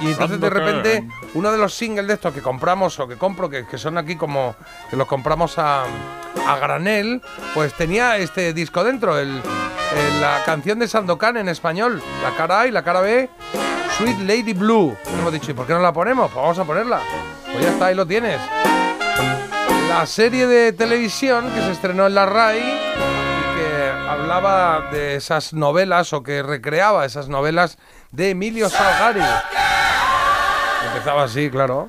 Y 0.00 0.08
entonces 0.08 0.40
de 0.40 0.50
repente, 0.50 1.08
uno 1.34 1.50
de 1.52 1.58
los 1.58 1.74
singles 1.74 2.06
de 2.06 2.14
estos 2.14 2.34
que 2.34 2.42
compramos 2.42 2.98
o 3.00 3.08
que 3.08 3.16
compro, 3.16 3.48
que, 3.48 3.66
que 3.66 3.78
son 3.78 3.96
aquí 3.98 4.16
como 4.16 4.54
que 4.90 4.96
los 4.96 5.06
compramos 5.06 5.58
a, 5.58 5.84
a 6.46 6.56
granel, 6.60 7.22
pues 7.54 7.72
tenía 7.74 8.16
este 8.18 8.52
disco 8.52 8.84
dentro, 8.84 9.18
el, 9.18 9.28
el- 9.30 10.20
la 10.20 10.42
canción 10.44 10.78
de 10.78 10.88
Sandokan 10.88 11.36
en 11.38 11.48
español, 11.48 12.02
la 12.22 12.30
cara 12.36 12.60
A 12.60 12.66
y 12.66 12.70
la 12.70 12.82
cara 12.82 13.00
B, 13.00 13.28
Sweet 13.96 14.18
Lady 14.20 14.52
Blue. 14.52 14.96
Y 15.14 15.18
hemos 15.18 15.32
dicho, 15.32 15.50
¿y 15.50 15.54
por 15.54 15.66
qué 15.66 15.72
no 15.72 15.80
la 15.80 15.92
ponemos? 15.92 16.30
Pues 16.30 16.42
vamos 16.42 16.58
a 16.58 16.64
ponerla. 16.64 17.00
Pues 17.50 17.64
ya 17.64 17.70
está, 17.70 17.86
ahí 17.86 17.94
lo 17.94 18.06
tienes 18.06 18.40
la 19.88 20.04
serie 20.04 20.46
de 20.46 20.72
televisión 20.72 21.50
que 21.54 21.60
se 21.62 21.70
estrenó 21.72 22.06
en 22.06 22.14
la 22.14 22.26
RAI 22.26 22.58
y 22.58 23.56
que 23.56 23.90
hablaba 24.08 24.90
de 24.92 25.16
esas 25.16 25.54
novelas 25.54 26.12
o 26.12 26.22
que 26.22 26.42
recreaba 26.42 27.06
esas 27.06 27.28
novelas 27.28 27.78
de 28.10 28.30
Emilio 28.30 28.68
Salgari. 28.68 29.20
Empezaba 31.06 31.24
así, 31.26 31.50
claro. 31.50 31.88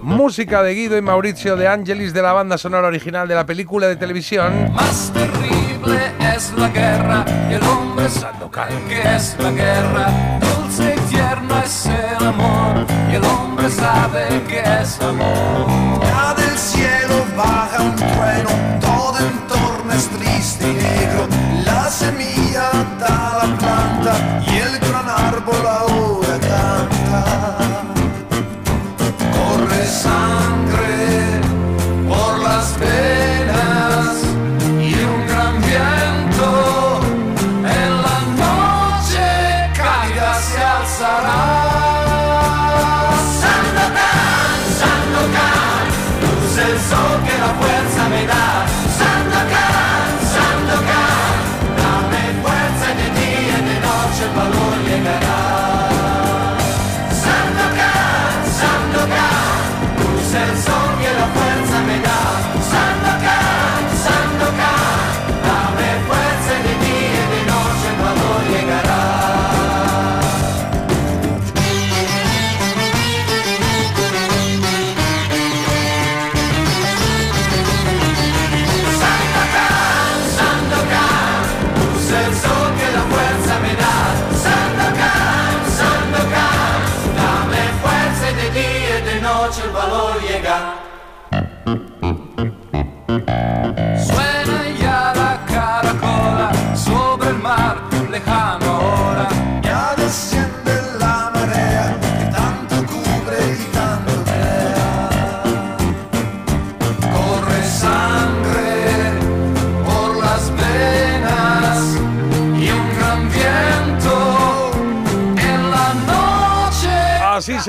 Música 0.00 0.62
de 0.62 0.72
Guido 0.72 0.96
y 0.96 1.02
Mauricio 1.02 1.56
de 1.56 1.68
Angelis 1.68 2.14
de 2.14 2.22
la 2.22 2.32
banda 2.32 2.56
sonora 2.56 2.88
original 2.88 3.28
de 3.28 3.34
la 3.34 3.44
película 3.44 3.86
de 3.86 3.96
televisión. 3.96 4.72
Más 4.72 5.12
terrible 5.12 6.00
es 6.34 6.54
la 6.54 6.70
guerra 6.70 7.26
y 7.50 7.52
el 7.52 7.62
hombre 7.64 8.08
sabe 8.08 8.48
que 8.88 9.14
es 9.14 9.36
la 9.38 9.50
guerra. 9.50 10.06
Dulce 10.40 10.94
y 10.96 11.10
tierno 11.10 11.58
es 11.62 11.84
el 11.84 12.26
amor 12.26 12.86
y 13.12 13.16
el 13.16 13.24
hombre 13.24 13.68
sabe 13.68 14.42
que 14.48 14.60
es 14.60 15.02
amor. 15.02 16.00
Ya 16.02 16.32
del 16.32 16.56
cielo 16.56 17.26
baja 17.36 17.82
un 17.82 17.94
trueno, 17.94 18.48
todo 18.80 19.18
en 19.18 19.48
torno 19.48 19.92
es 19.92 20.08
triste 20.08 20.66
y 20.66 20.72
negro. 20.72 21.28
La 21.66 21.90
semilla 21.90 22.70
da 22.98 23.44
la 23.44 23.56
planta 23.58 23.89
Yeah. 24.20 24.49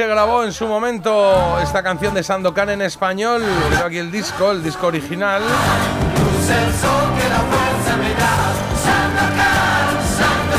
Se 0.02 0.08
grabó 0.08 0.44
en 0.44 0.52
su 0.52 0.66
momento 0.66 1.60
esta 1.60 1.84
canción 1.84 2.16
de 2.16 2.24
Sandokan 2.24 2.72
en 2.72 2.82
español. 2.82 3.44
Veo 3.70 3.86
aquí 3.86 4.00
el 4.00 4.12
disco, 4.12 4.50
el 4.50 4.64
disco 4.64 4.88
original. 4.88 5.44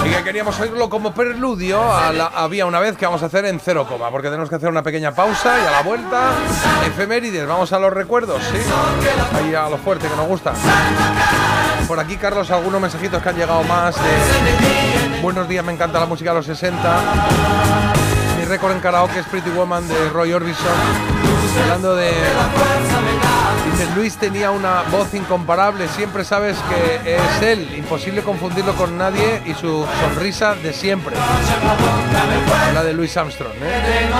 Y 0.04 0.10
que 0.10 0.22
queríamos 0.22 0.60
oírlo 0.60 0.88
como 0.88 1.12
preludio 1.12 1.82
a 1.92 2.12
la 2.12 2.26
Había 2.26 2.66
una 2.66 2.78
vez 2.78 2.96
que 2.96 3.04
vamos 3.04 3.20
a 3.24 3.26
hacer 3.26 3.44
en 3.46 3.58
cero 3.58 3.84
coma, 3.88 4.12
porque 4.12 4.28
tenemos 4.28 4.48
que 4.48 4.54
hacer 4.54 4.68
una 4.68 4.84
pequeña 4.84 5.12
pausa 5.12 5.58
y 5.60 5.66
a 5.66 5.72
la 5.72 5.82
vuelta, 5.82 6.30
efemérides, 6.86 7.44
vamos 7.44 7.72
a 7.72 7.80
los 7.80 7.92
recuerdos, 7.92 8.40
¿sí? 8.44 8.58
Ahí 9.34 9.56
a 9.56 9.68
lo 9.68 9.76
fuerte 9.78 10.06
que 10.06 10.14
nos 10.14 10.28
gusta. 10.28 10.52
Por 11.88 11.98
aquí, 11.98 12.16
Carlos, 12.16 12.48
algunos 12.52 12.80
mensajitos 12.80 13.20
que 13.20 13.28
han 13.28 13.36
llegado 13.36 13.64
más 13.64 13.96
de 13.96 15.20
Buenos 15.20 15.48
días, 15.48 15.64
me 15.64 15.72
encanta 15.72 15.98
la 15.98 16.06
música 16.06 16.30
de 16.30 16.36
los 16.36 16.46
60. 16.46 18.21
Mi 18.42 18.48
récord 18.48 18.72
en 18.72 18.80
karaoke 18.80 19.20
es 19.20 19.26
Pretty 19.26 19.50
Woman 19.50 19.86
de 19.86 20.08
Roy 20.08 20.32
Orbison. 20.32 20.66
Hablando 21.62 21.94
de... 21.94 22.10
Dice, 23.70 23.88
Luis 23.94 24.16
tenía 24.16 24.50
una 24.50 24.82
voz 24.90 25.14
incomparable, 25.14 25.86
siempre 25.86 26.24
sabes 26.24 26.56
que 26.68 27.14
es 27.14 27.42
él, 27.42 27.72
imposible 27.76 28.22
confundirlo 28.22 28.74
con 28.74 28.98
nadie 28.98 29.42
y 29.46 29.54
su 29.54 29.86
sonrisa 30.00 30.56
de 30.56 30.72
siempre. 30.72 31.14
Habla 32.66 32.82
de 32.82 32.92
Louis 32.94 33.16
Armstrong, 33.16 33.54
¿eh? 33.62 34.10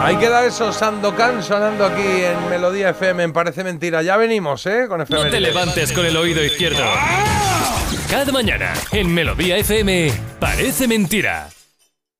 Ahí 0.00 0.16
queda 0.16 0.46
eso, 0.46 0.72
Sandokan 0.72 1.42
sonando 1.42 1.84
aquí 1.84 2.00
en 2.24 2.48
Melodía 2.48 2.88
FM, 2.88 3.24
en 3.24 3.32
Parece 3.34 3.62
Mentira. 3.62 4.00
Ya 4.00 4.16
venimos, 4.16 4.64
¿eh? 4.64 4.86
Con 4.88 5.00
No 5.00 5.04
te 5.04 5.38
levantes 5.38 5.92
con 5.92 6.06
el 6.06 6.16
oído 6.16 6.42
izquierdo. 6.42 6.82
Cada 8.12 8.30
mañana 8.30 8.74
en 8.90 9.14
Melodía 9.14 9.56
FM 9.56 10.12
parece 10.38 10.86
mentira. 10.86 11.48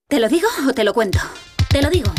¿Te 0.09 0.19
lo 0.19 0.27
digo 0.27 0.47
o 0.67 0.73
te 0.73 0.83
lo 0.83 0.91
cuento? 0.91 1.19
Te 1.69 1.83
lo 1.83 1.91
digo. 1.91 2.11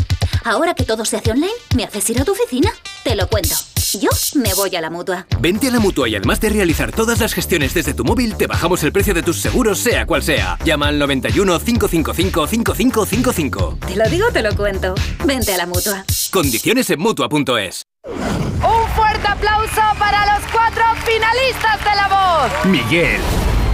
Ahora 0.45 0.73
que 0.75 0.85
todo 0.85 1.03
se 1.03 1.17
hace 1.17 1.31
online, 1.31 1.51
¿me 1.75 1.83
haces 1.83 2.09
ir 2.09 2.21
a 2.21 2.23
tu 2.23 2.31
oficina? 2.31 2.71
Te 3.03 3.17
lo 3.17 3.27
cuento. 3.27 3.53
Yo 3.99 4.07
me 4.35 4.53
voy 4.53 4.73
a 4.77 4.79
la 4.79 4.89
mutua. 4.89 5.27
Vente 5.41 5.67
a 5.67 5.71
la 5.71 5.81
mutua 5.81 6.07
y 6.07 6.15
además 6.15 6.39
de 6.39 6.51
realizar 6.51 6.93
todas 6.93 7.19
las 7.19 7.33
gestiones 7.33 7.73
desde 7.73 7.93
tu 7.93 8.05
móvil, 8.05 8.37
te 8.37 8.47
bajamos 8.47 8.81
el 8.83 8.93
precio 8.93 9.13
de 9.13 9.23
tus 9.23 9.41
seguros, 9.41 9.77
sea 9.77 10.05
cual 10.05 10.23
sea. 10.23 10.57
Llama 10.63 10.87
al 10.87 10.97
91 10.97 11.59
555 11.59 12.47
5555. 12.47 13.79
Te 13.87 13.97
lo 13.97 14.09
digo 14.09 14.27
o 14.29 14.31
te 14.31 14.41
lo 14.41 14.55
cuento. 14.55 14.95
Vente 15.25 15.53
a 15.53 15.57
la 15.57 15.65
mutua. 15.65 16.05
Condiciones 16.31 16.89
en 16.91 17.01
mutua.es. 17.01 17.83
Un 18.05 18.87
fuerte 18.95 19.27
aplauso 19.27 19.81
para 19.99 20.33
los 20.33 20.49
cuatro 20.49 20.83
finalistas 21.05 21.77
de 21.79 21.93
La 21.93 22.07
Voz. 22.07 22.65
Miguel, 22.71 23.19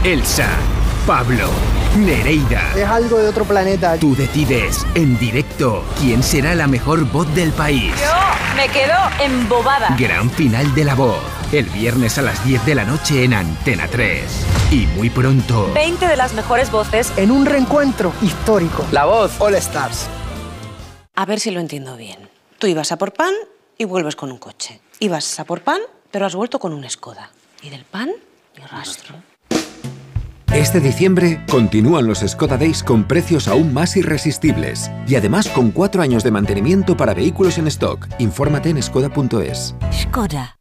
Elsa, 0.04 0.48
Pablo, 1.06 1.48
Nereida. 1.96 2.74
Es 2.76 2.88
algo 2.88 3.20
de 3.20 3.30
otro 3.30 3.46
planeta. 3.46 3.98
Tú 3.98 4.16
decides 4.16 4.84
en 4.96 5.16
directo 5.20 5.86
quién 6.00 6.24
será 6.24 6.56
la 6.56 6.66
mejor 6.66 7.06
voz 7.12 7.32
del 7.36 7.52
país. 7.52 7.94
Yo 8.02 8.56
me 8.56 8.68
quedo 8.70 8.96
embobada. 9.24 9.96
Gran 10.00 10.32
final 10.32 10.74
de 10.74 10.86
la 10.86 10.96
voz. 10.96 11.22
El 11.52 11.66
viernes 11.66 12.18
a 12.18 12.24
las 12.24 12.44
10 12.44 12.66
de 12.66 12.74
la 12.74 12.84
noche 12.84 13.24
en 13.24 13.36
Antena 13.36 13.88
3. 13.88 14.24
Y 14.72 14.88
muy 14.88 15.12
pronto. 15.12 15.72
20 15.76 16.08
de 16.08 16.18
las 16.18 16.34
mejores 16.34 16.72
voces. 16.72 17.14
En 17.16 17.30
un 17.30 17.46
reencuentro 17.46 18.12
histórico. 18.24 18.84
La 18.92 19.06
voz 19.06 19.40
All 19.40 19.54
Stars. 19.54 20.08
A 21.14 21.26
ver 21.28 21.40
si 21.40 21.52
lo 21.52 21.60
entiendo 21.60 21.96
bien. 21.96 22.28
Tú 22.58 22.66
ibas 22.66 22.92
a 22.92 22.98
por 22.98 23.14
pan 23.14 23.36
y 23.78 23.86
vuelves 23.86 24.16
con 24.16 24.32
un 24.32 24.40
coche. 24.40 24.82
Ibas 24.98 25.40
a 25.40 25.46
por 25.46 25.62
pan, 25.62 25.82
pero 26.10 26.26
has 26.26 26.34
vuelto 26.34 26.58
con 26.58 26.74
un 26.74 26.90
Skoda. 26.90 27.30
Y 27.62 27.70
del 27.70 27.86
pan, 27.86 28.10
ni 28.58 28.66
rastro. 28.66 29.31
Este 30.54 30.82
diciembre 30.82 31.42
continúan 31.50 32.08
los 32.08 32.20
Skoda 32.20 32.58
Days 32.58 32.84
con 32.84 33.06
precios 33.06 33.48
aún 33.48 33.74
más 33.74 33.96
irresistibles 33.96 34.92
y 35.08 35.16
además 35.16 35.48
con 35.48 35.72
cuatro 35.72 36.02
años 36.02 36.26
de 36.26 36.32
mantenimiento 36.32 36.98
para 36.98 37.14
vehículos 37.14 37.58
en 37.58 37.68
stock. 37.68 38.06
Infórmate 38.20 38.70
en 38.70 38.84
skoda.es. 38.84 39.76
Skoda. 39.94 40.61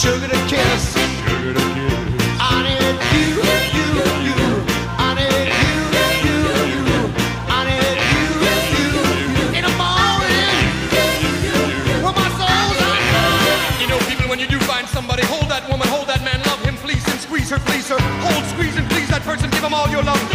sugar 0.00 0.28
to 0.28 0.40
kiss. 0.48 0.96
Sugar 0.96 1.52
to 1.52 1.60
kiss. 1.60 2.40
I 2.40 2.64
need 2.64 2.96
you, 3.12 3.36
you, 3.76 3.88
you. 4.32 4.40
I 4.96 5.12
need 5.12 5.52
you, 5.60 5.76
you, 6.24 6.36
you. 6.72 7.00
I 7.44 7.60
need 7.68 8.00
you, 8.08 8.24
you, 8.80 8.86
you. 9.36 9.44
In 9.60 9.62
the 9.68 9.74
morning, 9.76 10.56
when 12.00 12.14
my 12.16 12.28
soul's 12.40 12.80
on 12.80 13.00
fire. 13.12 13.60
You 13.76 13.88
know, 13.92 13.98
people, 14.08 14.26
when 14.30 14.38
you 14.40 14.46
do 14.48 14.58
find 14.60 14.88
somebody, 14.88 15.22
hold 15.24 15.50
that 15.50 15.68
woman, 15.68 15.86
hold 15.88 16.06
that 16.08 16.24
man, 16.24 16.40
love 16.48 16.64
him, 16.64 16.76
please, 16.76 17.04
and 17.06 17.20
squeeze 17.20 17.50
her, 17.50 17.58
please 17.58 17.88
her. 17.90 18.00
Hold, 18.24 18.44
squeeze, 18.56 18.76
and 18.76 18.88
please 18.88 19.08
that 19.10 19.20
person, 19.20 19.50
give 19.50 19.62
him 19.62 19.74
all 19.74 19.88
your 19.90 20.02
love. 20.02 20.29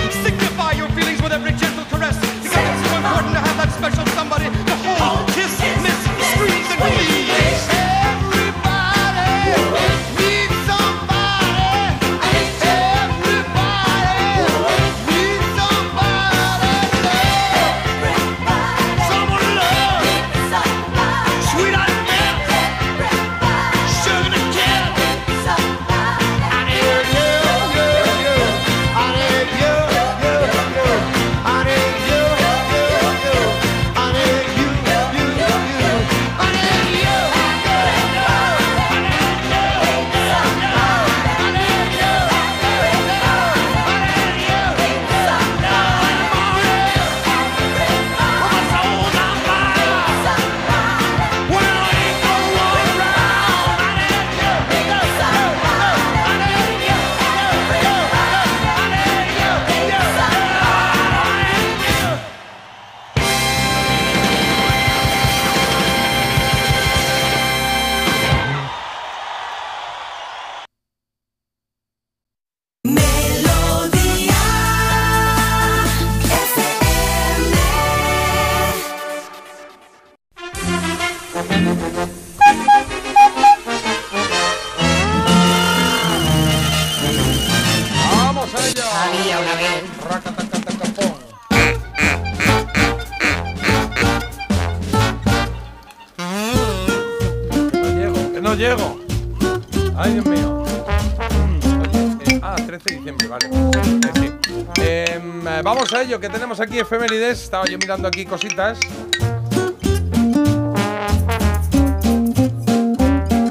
Que 106.20 106.30
tenemos 106.30 106.60
aquí 106.60 106.80
efemérides. 106.80 107.44
Estaba 107.44 107.66
yo 107.66 107.78
mirando 107.78 108.08
aquí 108.08 108.26
cositas. 108.26 108.80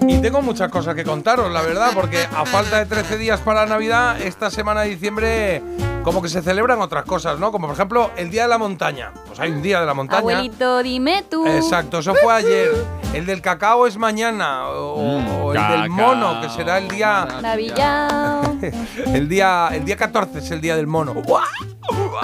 Y 0.06 0.18
tengo 0.18 0.42
muchas 0.42 0.70
cosas 0.70 0.94
que 0.94 1.04
contaros, 1.04 1.52
la 1.52 1.62
verdad, 1.62 1.90
porque 1.94 2.22
a 2.22 2.44
falta 2.44 2.78
de 2.78 2.86
13 2.86 3.18
días 3.18 3.40
para 3.40 3.66
Navidad, 3.66 4.20
esta 4.20 4.50
semana 4.50 4.82
de 4.82 4.90
diciembre 4.90 5.62
como 6.04 6.20
que 6.20 6.28
se 6.28 6.42
celebran 6.42 6.80
otras 6.82 7.04
cosas, 7.04 7.38
¿no? 7.38 7.50
Como 7.50 7.66
por 7.66 7.74
ejemplo 7.74 8.10
el 8.16 8.30
Día 8.30 8.42
de 8.42 8.48
la 8.48 8.58
Montaña. 8.58 9.10
Pues 9.26 9.40
hay 9.40 9.50
un 9.50 9.62
Día 9.62 9.80
de 9.80 9.86
la 9.86 9.94
Montaña. 9.94 10.18
Abuelito, 10.18 10.82
dime 10.82 11.24
tú. 11.28 11.46
Exacto, 11.46 12.00
eso 12.00 12.14
fue 12.14 12.32
ayer. 12.32 12.70
El 13.14 13.24
del 13.24 13.40
cacao 13.40 13.86
es 13.86 13.96
mañana. 13.96 14.68
O, 14.68 15.18
o 15.46 15.54
el 15.54 15.68
del 15.68 15.88
mono, 15.88 16.42
que 16.42 16.50
será 16.50 16.78
el 16.78 16.88
día. 16.88 17.26
Navidad. 17.40 18.42
El 19.06 19.28
día, 19.28 19.68
el 19.72 19.84
día 19.84 19.96
14 19.96 20.38
es 20.38 20.50
el 20.50 20.60
día 20.60 20.76
del 20.76 20.86
mono. 20.86 21.14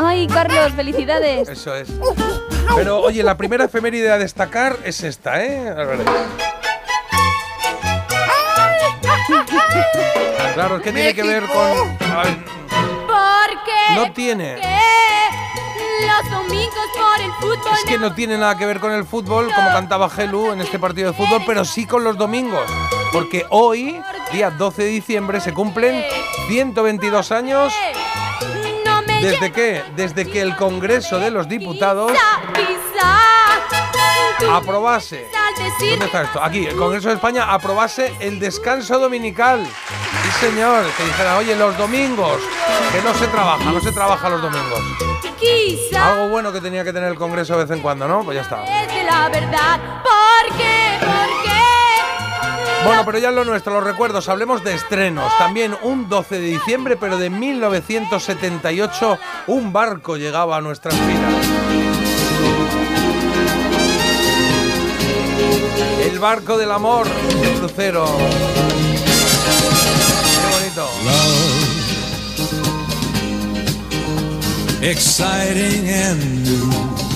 Ay, 0.02 0.26
Carlos, 0.26 0.72
felicidades. 0.72 1.48
Eso 1.48 1.74
es. 1.74 1.88
Pero 2.74 3.00
oye, 3.00 3.22
la 3.22 3.36
primera 3.36 3.64
efeméride 3.64 4.10
a 4.10 4.16
destacar 4.18 4.78
es 4.84 5.02
esta, 5.02 5.44
¿eh? 5.44 5.68
A 5.68 5.84
ver. 5.84 5.98
Claro, 10.54 10.76
es 10.76 10.82
que 10.82 10.92
tiene 10.92 11.14
que 11.14 11.22
ver 11.22 11.44
con. 11.46 11.58
a 12.10 12.22
ver, 12.22 12.44
Porque 13.06 13.94
no 13.94 14.12
tiene. 14.12 14.56
los 14.56 16.30
domingos 16.30 16.86
por 16.96 17.20
el 17.24 17.32
fútbol 17.40 17.72
Es 17.74 17.84
que 17.84 17.98
no 17.98 18.14
tiene 18.14 18.38
nada 18.38 18.56
que 18.56 18.66
ver 18.66 18.80
con 18.80 18.92
el 18.92 19.04
fútbol, 19.04 19.52
como 19.54 19.68
cantaba 19.68 20.08
Gelu 20.08 20.52
en 20.52 20.60
este 20.60 20.78
partido 20.78 21.12
de 21.12 21.16
fútbol, 21.16 21.42
pero 21.46 21.64
sí 21.64 21.86
con 21.86 22.04
los 22.04 22.16
domingos. 22.16 22.70
Porque 23.12 23.44
hoy, 23.50 24.00
día 24.32 24.50
12 24.50 24.82
de 24.82 24.88
diciembre, 24.88 25.40
se 25.40 25.52
cumplen 25.52 26.04
122 26.48 27.32
años. 27.32 27.72
¿Desde 29.20 29.52
qué? 29.52 29.82
Desde 29.96 30.26
que 30.26 30.40
el 30.40 30.56
Congreso 30.56 31.18
de 31.18 31.30
los 31.30 31.48
Diputados 31.48 32.12
aprobase. 34.50 35.26
¿Dónde 35.78 36.06
está 36.06 36.22
esto? 36.22 36.42
Aquí, 36.42 36.66
el 36.66 36.76
Congreso 36.76 37.08
de 37.08 37.14
España 37.14 37.52
aprobase 37.52 38.14
el 38.20 38.38
descanso 38.38 38.98
dominical. 38.98 39.66
Sí, 40.22 40.46
señor, 40.46 40.84
que 40.96 41.04
dijera, 41.04 41.36
oye, 41.38 41.54
los 41.56 41.76
domingos, 41.76 42.40
que 42.92 43.02
no 43.02 43.14
se 43.14 43.26
trabaja, 43.28 43.64
no 43.64 43.80
se 43.80 43.92
trabaja 43.92 44.28
los 44.28 44.42
domingos. 44.42 44.80
Algo 45.98 46.28
bueno 46.28 46.52
que 46.52 46.60
tenía 46.60 46.84
que 46.84 46.92
tener 46.92 47.10
el 47.10 47.18
Congreso 47.18 47.54
de 47.56 47.64
vez 47.64 47.70
en 47.76 47.82
cuando, 47.82 48.06
¿no? 48.06 48.22
Pues 48.24 48.36
ya 48.36 48.42
está. 48.42 48.64
es 48.64 49.04
la 49.04 49.28
verdad. 49.28 49.80
Bueno, 52.84 53.04
pero 53.04 53.18
ya 53.18 53.30
lo 53.30 53.44
nuestro, 53.44 53.74
los 53.74 53.84
recuerdos, 53.84 54.28
hablemos 54.28 54.64
de 54.64 54.74
estrenos. 54.74 55.30
También 55.38 55.76
un 55.82 56.08
12 56.08 56.40
de 56.40 56.46
diciembre, 56.46 56.96
pero 56.96 57.18
de 57.18 57.28
1978, 57.28 59.18
un 59.48 59.72
barco 59.72 60.16
llegaba 60.16 60.56
a 60.56 60.60
nuestras 60.60 60.94
vidas. 61.06 61.34
El 66.10 66.18
barco 66.18 66.56
del 66.56 66.72
amor, 66.72 67.06
de 67.06 67.52
crucero. 67.58 68.06
Qué 70.40 70.46
bonito. 70.56 70.88
Exciting 74.82 75.90
and 75.90 76.48
new. 76.48 77.09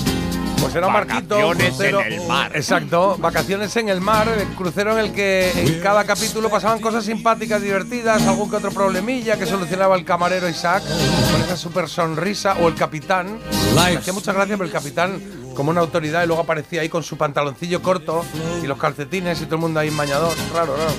Pues 0.64 0.76
era 0.76 0.86
un 0.86 0.94
Vacaciones 0.94 1.68
crucero. 1.68 2.00
en 2.00 2.12
el 2.14 2.26
mar. 2.26 2.50
Exacto, 2.54 3.16
vacaciones 3.18 3.76
en 3.76 3.90
el 3.90 4.00
mar, 4.00 4.26
el 4.28 4.46
crucero 4.56 4.92
en 4.92 4.98
el 5.04 5.12
que 5.12 5.50
en 5.54 5.78
cada 5.82 6.04
capítulo 6.04 6.48
pasaban 6.48 6.80
cosas 6.80 7.04
simpáticas, 7.04 7.60
divertidas, 7.60 8.22
algún 8.22 8.48
que 8.48 8.56
otro 8.56 8.70
problemilla 8.70 9.38
que 9.38 9.44
solucionaba 9.44 9.94
el 9.94 10.06
camarero 10.06 10.48
Isaac 10.48 10.82
con 11.30 11.42
esa 11.42 11.58
super 11.58 11.86
sonrisa, 11.86 12.56
o 12.62 12.68
el 12.68 12.74
capitán. 12.76 13.38
Me 13.74 13.96
hacía 13.98 14.14
mucha 14.14 14.32
gracia, 14.32 14.56
pero 14.56 14.64
el 14.64 14.72
capitán 14.72 15.20
como 15.54 15.70
una 15.70 15.82
autoridad 15.82 16.24
y 16.24 16.28
luego 16.28 16.40
aparecía 16.42 16.80
ahí 16.80 16.88
con 16.88 17.02
su 17.02 17.18
pantaloncillo 17.18 17.82
corto 17.82 18.24
y 18.62 18.66
los 18.66 18.78
calcetines 18.78 19.42
y 19.42 19.44
todo 19.44 19.56
el 19.56 19.60
mundo 19.60 19.80
ahí 19.80 19.88
en 19.88 19.96
bañador. 19.98 20.32
Raro, 20.54 20.76
raro. 20.76 20.92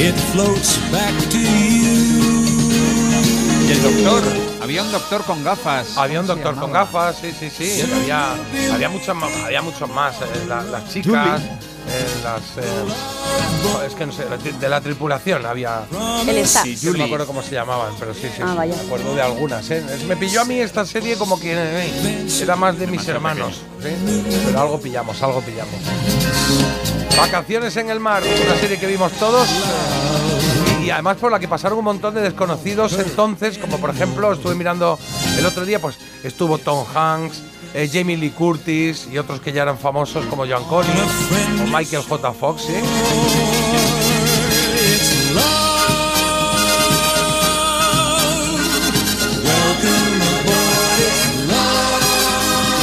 It 0.00 0.14
floats 0.32 0.78
back 0.92 1.14
to 1.30 1.38
you. 1.38 1.81
Y 3.66 3.72
el 3.72 3.82
doctor. 3.82 4.22
Había 4.62 4.82
un 4.82 4.92
doctor 4.92 5.22
con 5.24 5.42
gafas. 5.44 5.96
Había 5.96 6.20
un 6.20 6.26
¿Cómo 6.26 6.38
se 6.38 6.42
doctor 6.44 6.60
con 6.62 6.72
gafas, 6.72 7.16
sí, 7.20 7.32
sí, 7.38 7.50
sí. 7.50 7.82
Había, 7.82 8.32
había, 8.72 8.88
muchos, 8.88 9.14
más- 9.16 9.32
había 9.44 9.62
muchos 9.62 9.88
más. 9.88 10.14
eh, 10.16 10.44
la- 10.48 10.62
las 10.62 10.88
chicas, 10.92 11.40
eh, 11.42 12.06
las. 12.22 12.42
eh, 12.58 13.86
es 13.86 13.94
que 13.94 14.06
no 14.06 14.12
sé, 14.12 14.24
de 14.60 14.68
la 14.68 14.80
tripulación 14.80 15.44
había. 15.46 15.82
El. 16.26 16.46
Sí, 16.46 16.76
yo 16.76 16.92
no 16.92 16.98
me 16.98 17.04
acuerdo 17.04 17.26
cómo 17.26 17.42
se 17.42 17.52
llamaban, 17.54 17.92
pero 17.98 18.14
sí, 18.14 18.22
sí. 18.34 18.42
Ah, 18.42 18.54
vaya. 18.54 18.74
Me 18.76 18.82
acuerdo 18.82 19.14
de 19.14 19.22
algunas, 19.22 19.68
¿eh? 19.70 19.82
Me 20.06 20.16
pilló 20.16 20.42
a 20.42 20.44
mí 20.44 20.58
esta 20.60 20.84
serie 20.86 21.16
como 21.16 21.38
que 21.40 21.52
eh, 21.56 22.26
era 22.40 22.56
más 22.56 22.78
de 22.78 22.86
mis 22.86 23.06
hermanos. 23.08 23.62
¿sí? 23.82 23.88
Pero 24.46 24.60
algo 24.60 24.80
pillamos, 24.80 25.20
algo 25.22 25.40
pillamos. 25.40 25.74
Vacaciones 27.16 27.76
en 27.76 27.90
el 27.90 28.00
mar, 28.00 28.22
una 28.22 28.56
serie 28.60 28.78
que 28.78 28.86
vimos 28.86 29.12
todos. 29.12 29.48
Eh, 30.82 30.86
Y 30.86 30.90
además 30.90 31.16
por 31.16 31.30
la 31.30 31.38
que 31.38 31.48
pasaron 31.48 31.78
un 31.78 31.84
montón 31.84 32.14
de 32.14 32.20
desconocidos 32.20 32.98
entonces, 32.98 33.58
como 33.58 33.78
por 33.78 33.90
ejemplo, 33.90 34.32
estuve 34.32 34.54
mirando 34.54 34.98
el 35.38 35.46
otro 35.46 35.64
día, 35.64 35.78
pues 35.78 35.96
estuvo 36.22 36.58
Tom 36.58 36.84
Hanks, 36.94 37.42
eh, 37.74 37.88
Jamie 37.92 38.16
Lee 38.16 38.30
Curtis 38.30 39.08
y 39.10 39.18
otros 39.18 39.40
que 39.40 39.52
ya 39.52 39.62
eran 39.62 39.78
famosos 39.78 40.26
como 40.26 40.44
John 40.46 40.64
Connie 40.64 40.92
o 41.62 41.66
Michael 41.66 42.02
J. 42.02 42.32
Fox, 42.32 42.62
¿sí? 42.62 42.74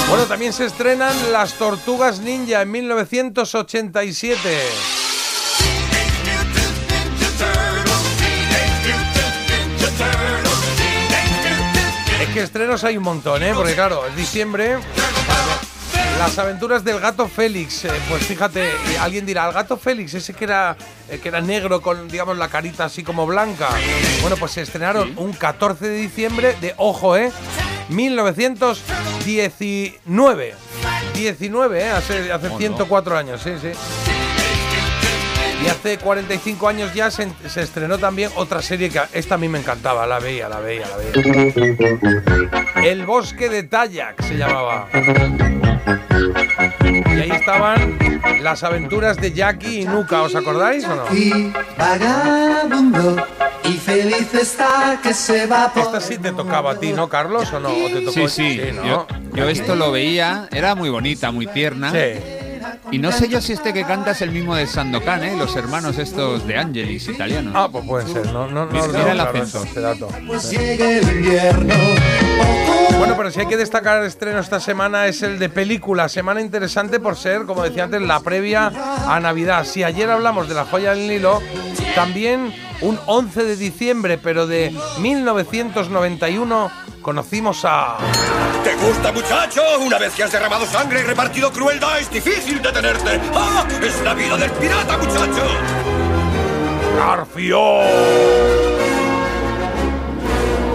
Bueno, 0.10 0.26
también 0.26 0.54
se 0.54 0.66
estrenan 0.66 1.14
Las 1.32 1.54
Tortugas 1.54 2.20
Ninja 2.20 2.64
en 2.64 2.72
1987. 2.72 4.99
Que 12.34 12.42
estrenos 12.42 12.84
hay 12.84 12.98
un 12.98 13.04
montón, 13.04 13.44
¿eh? 13.44 13.52
Porque 13.54 13.76
claro, 13.76 14.06
es 14.08 14.16
diciembre. 14.16 14.78
Las 16.18 16.38
aventuras 16.38 16.84
del 16.84 17.00
gato 17.00 17.28
Félix. 17.30 17.86
Eh, 17.86 17.92
pues 18.10 18.26
fíjate, 18.26 18.70
alguien 19.00 19.26
dirá, 19.26 19.48
el 19.48 19.54
gato 19.54 19.78
Félix, 19.78 20.14
ese 20.14 20.34
que 20.34 20.44
era, 20.44 20.76
eh, 21.10 21.20
que 21.20 21.30
era 21.30 21.40
negro 21.40 21.82
con, 21.82 22.10
digamos, 22.10 22.38
la 22.38 22.50
carita 22.50 22.86
así 22.86 23.04
como 23.04 23.26
blanca. 23.26 23.70
Bueno, 24.22 24.36
pues 24.38 24.52
se 24.52 24.62
estrenaron 24.62 25.14
un 25.18 25.32
14 25.34 25.88
de 25.88 25.96
diciembre 25.96 26.58
de, 26.60 26.74
ojo, 26.78 27.16
¿eh? 27.16 27.32
1919. 27.90 30.56
19, 31.14 31.80
¿eh? 31.82 31.90
Hace, 31.90 32.32
hace 32.32 32.48
Oh, 32.48 32.52
no. 32.52 32.58
104 32.58 33.18
años, 33.18 33.42
sí, 33.42 33.52
sí. 33.62 33.72
Y 35.64 35.68
hace 35.68 35.98
45 35.98 36.68
años 36.68 36.94
ya 36.94 37.12
se, 37.12 37.28
se 37.48 37.62
estrenó 37.62 37.98
también 37.98 38.32
otra 38.36 38.62
serie 38.62 38.90
que 38.90 39.02
esta 39.14 39.36
a 39.36 39.38
mí 39.38 39.50
me 39.50 39.60
encantaba, 39.60 40.08
la 40.08 40.20
veía, 40.20 40.48
la 40.48 40.60
veía, 40.60 40.86
la 40.88 40.98
veía. 40.98 41.12
El 42.84 43.06
bosque 43.06 43.50
de 43.50 43.64
Tayak 43.64 44.22
se 44.24 44.38
llamaba. 44.38 44.88
Y 46.84 47.20
ahí 47.20 47.32
estaban 47.32 48.00
las 48.42 48.64
aventuras 48.64 49.18
de 49.18 49.34
Jackie 49.34 49.82
y 49.82 49.86
Nuka, 49.86 50.22
¿os 50.22 50.36
acordáis 50.36 50.86
o 50.86 50.96
no? 50.96 51.16
Y 51.16 51.52
vagabundo 51.78 53.18
y 53.66 53.74
feliz 53.74 54.34
está 54.34 55.00
que 55.04 55.14
se 55.14 55.46
va 55.46 55.72
por 55.74 55.84
Esta 55.84 56.02
sí 56.02 56.18
te 56.18 56.32
tocaba 56.32 56.72
a 56.72 56.80
ti, 56.80 56.94
¿no, 56.94 57.10
Carlos? 57.10 57.52
¿O 57.54 57.60
no? 57.60 57.70
¿O 57.70 57.88
te 57.88 58.02
tocó? 58.02 58.28
Sí, 58.28 58.58
sí. 58.58 58.62
¿no? 58.74 58.86
Yo, 58.86 59.08
yo 59.34 59.50
esto 59.50 59.76
lo 59.76 59.92
veía, 59.92 60.48
era 60.52 60.76
muy 60.76 60.90
bonita, 60.90 61.32
muy 61.32 61.48
tierna. 61.48 61.92
Sí. 61.92 62.39
Y 62.92 62.98
no 63.00 63.12
sé 63.12 63.28
yo 63.30 63.42
si 63.42 63.54
este 63.54 63.74
que 63.74 63.84
canta 63.84 64.12
es 64.12 64.22
el 64.22 64.32
mismo 64.32 64.56
de 64.56 64.66
Sandokan, 64.68 65.24
¿eh? 65.24 65.36
Los 65.38 65.56
hermanos 65.56 65.98
estos 65.98 66.46
de 66.48 66.58
Angelis, 66.58 67.08
italianos. 67.08 67.54
Ah, 67.56 67.70
pues 67.72 67.86
puede 67.86 68.08
ser, 68.08 68.26
no, 68.34 68.48
no, 68.50 68.66
no 68.66 68.72
Mira, 68.72 68.86
el 68.86 68.92
claro 68.92 69.22
acento. 69.30 69.44
eso, 69.44 69.64
ese 69.64 69.80
dato. 69.82 70.08
pues 70.28 70.50
llega 70.52 70.98
el 70.98 71.04
invierno. 71.10 71.74
Bueno, 73.00 73.16
pero 73.16 73.32
si 73.32 73.40
hay 73.40 73.46
que 73.46 73.56
destacar 73.56 74.02
el 74.02 74.08
estreno 74.08 74.40
esta 74.40 74.60
semana 74.60 75.08
es 75.08 75.24
el 75.24 75.40
de 75.40 75.48
película. 75.48 76.10
Semana 76.10 76.42
interesante 76.42 77.00
por 77.00 77.16
ser, 77.16 77.46
como 77.46 77.64
decía 77.64 77.86
antes, 77.86 78.02
la 78.02 78.20
previa 78.20 78.74
a 79.08 79.18
Navidad. 79.22 79.64
Si 79.64 79.86
ayer 79.86 80.10
hablamos 80.10 80.50
de 80.50 80.56
la 80.56 80.66
joya 80.66 80.94
del 80.94 81.08
Nilo, 81.08 81.42
también 81.96 82.54
un 82.82 83.00
11 83.06 83.46
de 83.46 83.56
diciembre, 83.56 84.18
pero 84.18 84.48
de 84.48 84.76
1991, 85.00 86.72
conocimos 87.02 87.62
a... 87.64 87.96
¿Te 88.66 88.76
gusta, 88.76 89.14
muchacho? 89.14 89.62
Una 89.80 89.98
vez 89.98 90.14
que 90.14 90.24
has 90.24 90.34
derramado 90.34 90.66
sangre 90.66 91.00
y 91.00 91.04
repartido 91.04 91.54
crueldad, 91.54 92.00
es 92.00 92.12
difícil 92.12 92.62
detenerte. 92.62 93.22
¡Ah! 93.34 93.66
¡Es 93.82 94.02
la 94.04 94.14
vida 94.14 94.36
del 94.36 94.52
pirata, 94.52 94.98
muchacho! 94.98 95.48
Garfio. 96.98 98.69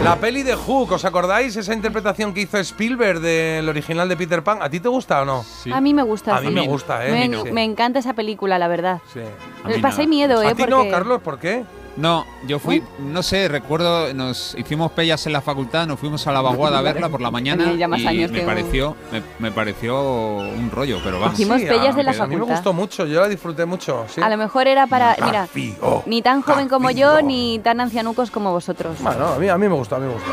La 0.05 0.17
peli 0.17 0.43
de 0.43 0.55
Hook, 0.55 0.93
¿os 0.93 1.05
acordáis? 1.07 1.57
Esa 1.57 1.73
interpretación 1.73 2.35
que 2.35 2.43
hizo 2.43 2.59
Spielberg 2.59 3.21
del 3.21 3.67
original 3.67 4.07
de 4.07 4.19
Peter 4.19 4.45
Pan. 4.45 4.59
¿A 4.61 4.69
ti 4.69 4.79
te 4.79 4.89
gusta 4.89 5.23
o 5.23 5.25
no? 5.25 5.47
A 5.73 5.81
mí 5.81 5.95
me 5.95 6.03
gusta. 6.03 6.37
A 6.37 6.41
mí 6.43 6.49
sí. 6.49 6.53
me 6.55 6.67
gusta, 6.67 7.07
¿eh? 7.07 7.29
Me, 7.29 7.43
Sí. 7.43 7.51
me 7.53 7.65
encanta 7.65 8.01
esa 8.01 8.13
película, 8.13 8.59
la 8.59 8.69
verdad. 8.69 9.01
Sí. 9.15 9.21
Me 9.65 9.79
pasé 9.79 10.07
miedo, 10.07 10.43
¿eh? 10.43 10.49
¿A 10.49 10.55
ti 10.55 10.65
porque... 10.65 10.71
no, 10.71 10.91
Carlos? 10.91 11.23
¿Por 11.23 11.39
qué? 11.39 11.65
No, 11.97 12.27
yo 12.47 12.59
fui, 12.59 12.83
no 12.99 13.23
sé, 13.23 13.47
recuerdo, 13.47 14.13
nos 14.15 14.57
hicimos 14.59 14.91
pellas 14.93 15.27
en 15.27 15.33
la 15.33 15.41
facultad, 15.41 15.87
nos 15.87 16.01
fuimos 16.01 16.27
a 16.27 16.33
la 16.33 16.41
vaguada 16.41 16.79
a 16.79 16.83
verla 16.83 17.09
por 17.09 17.21
la 17.21 17.31
mañana 17.31 17.63
Tenía 17.65 17.79
ya 17.79 17.89
más 17.89 18.01
y 18.01 18.07
años 18.09 18.33
me 18.33 18.41
pareció, 18.41 18.97
me, 19.13 19.23
me 19.39 19.53
pareció 19.53 20.03
un 20.03 20.71
rollo, 20.73 20.99
pero 21.05 21.21
vamos. 21.21 21.39
Hicimos 21.39 21.63
pellas 21.63 21.95
de 21.95 22.03
la 22.03 22.11
A 22.11 22.15
mí 22.15 22.21
me 22.21 22.35
facultad. 22.35 22.55
gustó 22.57 22.73
mucho, 22.73 23.07
yo 23.07 23.21
la 23.21 23.29
disfruté 23.29 23.65
mucho. 23.65 24.07
sí. 24.09 24.21
A 24.21 24.29
lo 24.29 24.37
mejor 24.37 24.67
era 24.67 24.89
para. 24.89 25.17
Mira, 25.25 25.49
ni 26.07 26.21
tan 26.21 26.43
joven 26.43 26.69
como 26.69 26.91
yo, 26.91 27.23
ni 27.23 27.61
tan 27.61 27.81
ancianucos 27.81 28.31
como 28.33 28.51
vosotros. 28.51 28.97
Bueno, 29.01 29.29
a 29.29 29.39
mí, 29.39 29.49
a 29.49 29.57
mí 29.57 29.69
me 29.69 29.75
gustó, 29.75 29.97
a 29.97 29.99
mí 30.01 30.07
me 30.07 30.15
gustó. 30.15 30.31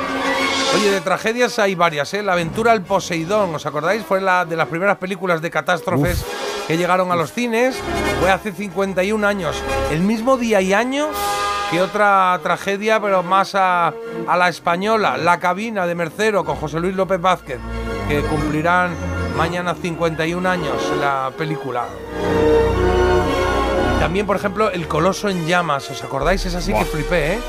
Oye, 0.75 0.89
de 0.89 1.01
tragedias 1.01 1.59
hay 1.59 1.75
varias, 1.75 2.11
¿eh? 2.13 2.23
La 2.23 2.33
aventura 2.33 2.71
al 2.71 2.81
Poseidón, 2.81 3.53
¿os 3.53 3.65
acordáis? 3.65 4.03
Fue 4.03 4.19
la 4.21 4.45
de 4.45 4.55
las 4.55 4.67
primeras 4.67 4.97
películas 4.97 5.41
de 5.41 5.51
catástrofes 5.51 6.25
que 6.67 6.77
llegaron 6.77 7.11
a 7.11 7.15
los 7.15 7.31
cines. 7.33 7.75
Fue 8.19 8.31
hace 8.31 8.51
51 8.51 9.27
años. 9.27 9.61
El 9.91 9.99
mismo 10.01 10.37
día 10.37 10.61
y 10.61 10.73
año 10.73 11.09
que 11.71 11.81
otra 11.81 12.37
tragedia, 12.43 12.99
pero 13.01 13.23
más 13.23 13.55
a, 13.55 13.93
a 14.27 14.37
la 14.37 14.49
española, 14.49 15.17
La 15.17 15.39
cabina 15.39 15.87
de 15.87 15.95
Mercero 15.95 16.43
con 16.43 16.55
José 16.57 16.79
Luis 16.79 16.95
López 16.95 17.19
Vázquez, 17.21 17.59
que 18.09 18.21
cumplirán 18.23 18.91
mañana 19.37 19.73
51 19.73 20.49
años 20.49 20.91
la 20.99 21.31
película. 21.37 21.85
También, 23.99 24.25
por 24.25 24.35
ejemplo, 24.35 24.71
El 24.71 24.87
Coloso 24.87 25.29
en 25.29 25.45
Llamas, 25.47 25.89
¿os 25.91 26.03
acordáis? 26.03 26.45
Es 26.45 26.55
así 26.55 26.73
que 26.73 26.83
flipé, 26.85 27.33
¿eh? 27.35 27.39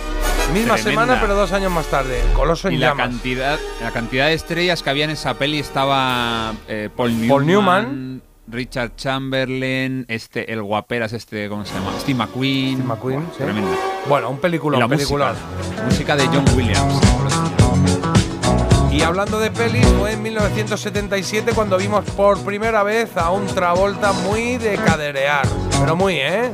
Misma 0.52 0.74
Tremenda. 0.74 0.76
semana, 1.06 1.18
pero 1.20 1.34
dos 1.34 1.50
años 1.52 1.72
más 1.72 1.86
tarde. 1.86 2.20
El 2.20 2.32
Coloso 2.32 2.68
en 2.68 2.74
Y 2.74 2.78
la 2.78 2.88
Llamas. 2.90 3.08
cantidad, 3.08 3.58
la 3.80 3.90
cantidad 3.90 4.26
de 4.26 4.34
estrellas 4.34 4.82
que 4.82 4.90
había 4.90 5.04
en 5.04 5.10
esa 5.10 5.34
peli 5.34 5.58
estaba 5.58 6.52
eh, 6.68 6.90
Paul 6.94 7.12
Newman, 7.12 7.28
Paul 7.28 7.46
Newman. 7.46 8.22
Richard 8.48 8.96
Chamberlain, 8.96 10.04
este, 10.08 10.52
el 10.52 10.62
guaperas, 10.62 11.12
este, 11.14 11.48
¿cómo 11.48 11.64
se 11.64 11.72
llama? 11.74 11.92
Steve 12.00 12.18
McQueen. 12.18 12.74
Steve 12.74 12.88
McQueen, 12.88 13.26
sí. 13.36 13.42
Tremenda. 13.44 13.70
Bueno, 14.08 14.30
un 14.30 14.38
película, 14.38 14.78
un 14.78 14.88
película. 14.88 15.32
música, 15.32 15.84
música 15.84 16.16
de 16.16 16.26
John 16.26 16.44
Williams. 16.56 17.00
Y 18.90 19.00
hablando 19.02 19.38
de 19.38 19.50
pelis, 19.50 19.86
fue 19.98 20.12
en 20.12 20.22
1977 20.22 21.52
cuando 21.54 21.78
vimos 21.78 22.04
por 22.10 22.38
primera 22.44 22.82
vez 22.82 23.16
a 23.16 23.30
un 23.30 23.46
Travolta 23.46 24.12
muy 24.12 24.58
de 24.58 24.74
caderear. 24.76 25.46
Pero 25.80 25.96
muy, 25.96 26.16
¿eh? 26.16 26.50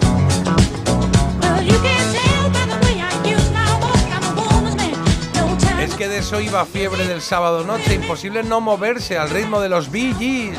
Es 5.81 5.95
que 5.95 6.09
de 6.09 6.19
eso 6.19 6.41
iba 6.41 6.65
fiebre 6.65 7.07
del 7.07 7.20
sábado 7.20 7.65
noche, 7.65 7.95
imposible 7.95 8.45
no 8.45 8.61
moverse 8.61 9.19
al 9.19 9.31
ritmo 9.31 9.61
de 9.61 9.69
los 9.69 9.91
Bee 9.91 10.15
Gees. 10.15 10.59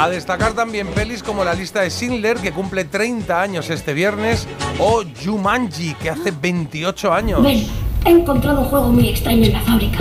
A 0.00 0.08
destacar 0.08 0.54
también 0.54 0.86
pelis 0.86 1.22
como 1.22 1.44
la 1.44 1.52
lista 1.52 1.82
de 1.82 1.90
Schindler, 1.90 2.38
que 2.38 2.52
cumple 2.52 2.86
30 2.86 3.42
años 3.42 3.68
este 3.68 3.92
viernes, 3.92 4.48
o 4.78 5.02
Jumanji, 5.22 5.92
que 5.92 6.08
hace 6.08 6.30
28 6.30 7.12
años. 7.12 7.42
Ven, 7.42 7.66
he 8.06 8.08
encontrado 8.08 8.62
un 8.62 8.68
juego 8.68 8.88
muy 8.88 9.10
extraño 9.10 9.44
en 9.44 9.52
la 9.52 9.60
fábrica. 9.60 9.98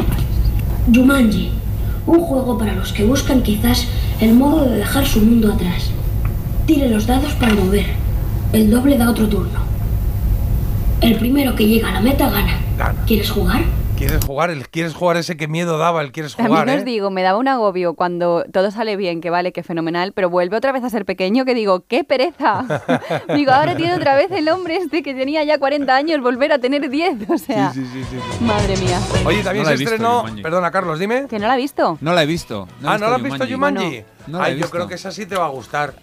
Jumanji, 0.89 1.51
un 2.05 2.21
juego 2.21 2.57
para 2.57 2.75
los 2.75 2.93
que 2.93 3.03
buscan 3.03 3.43
quizás 3.43 3.89
el 4.21 4.35
modo 4.35 4.69
de 4.69 4.77
dejar 4.77 5.05
su 5.05 5.19
mundo 5.19 5.51
atrás. 5.51 5.91
Tire 6.65 6.87
los 6.87 7.05
dados 7.05 7.33
para 7.33 7.53
mover. 7.55 7.87
El 8.53 8.71
doble 8.71 8.97
da 8.97 9.09
otro 9.09 9.27
turno. 9.27 9.59
El 11.01 11.17
primero 11.17 11.55
que 11.57 11.67
llega 11.67 11.89
a 11.89 11.95
la 11.95 11.99
meta 11.99 12.29
gana. 12.29 12.57
¿Quieres 13.05 13.29
jugar? 13.29 13.65
¿Quieres 13.99 14.23
jugar? 14.23 14.49
El, 14.49 14.69
¿Quieres 14.69 14.93
jugar 14.93 15.17
ese 15.17 15.35
que 15.35 15.49
miedo 15.49 15.77
daba? 15.77 16.01
El 16.01 16.13
quieres 16.13 16.33
También 16.33 16.57
jugar, 16.61 16.69
os 16.77 16.81
¿eh? 16.83 16.85
digo, 16.85 17.09
me 17.11 17.21
daba 17.21 17.37
un 17.37 17.49
agobio 17.49 17.95
cuando 17.95 18.45
todo 18.53 18.71
sale 18.71 18.95
bien, 18.95 19.19
que 19.19 19.29
vale, 19.29 19.51
que 19.51 19.61
fenomenal, 19.61 20.13
pero 20.13 20.29
vuelve 20.29 20.55
otra 20.55 20.71
vez 20.71 20.85
a 20.85 20.89
ser 20.89 21.03
pequeño, 21.03 21.43
que 21.43 21.53
digo, 21.53 21.83
¡qué 21.85 22.05
pereza! 22.05 22.65
digo, 23.35 23.51
ahora 23.51 23.75
tiene 23.75 23.93
otra 23.95 24.15
vez 24.15 24.31
el 24.31 24.47
hombre 24.47 24.77
este 24.77 25.03
que 25.03 25.13
tenía 25.13 25.43
ya 25.43 25.59
40 25.59 25.93
años 25.93 26.21
volver 26.21 26.53
a 26.53 26.59
tener 26.59 26.89
10, 26.89 27.29
o 27.29 27.37
sea, 27.37 27.73
Sí, 27.73 27.83
sí, 27.91 28.03
sí, 28.09 28.17
sí. 28.39 28.43
madre 28.45 28.77
mía. 28.77 28.99
Oye, 29.25 29.43
también 29.43 29.63
No 29.65 29.69
se 29.69 29.75
he 29.75 29.77
visto, 29.77 29.93
estrenó. 29.95 30.25
Perdona, 30.41 30.71
Carlos, 30.71 30.97
dime. 30.97 31.27
¿Que 31.29 31.37
no 31.37 31.47
la 31.47 31.53
ha 31.53 31.57
visto? 31.57 31.97
No 31.99 32.13
la 32.13 32.23
he 32.23 32.25
visto. 32.25 32.69
ah, 32.85 32.97
¿no 32.97 33.09
la 33.09 33.15
has 33.17 33.21
visto 33.21 33.45
Jumanji? 33.49 34.03
no 34.27 34.39
la 34.39 34.45
he 34.45 34.51
Ay, 34.51 34.53
yo 34.53 34.57
visto. 34.59 34.71
creo 34.71 34.87
que 34.87 34.95
esa 34.95 35.11
sí 35.11 35.25
te 35.25 35.35
va 35.35 35.47
a 35.47 35.49
gustar. 35.49 35.93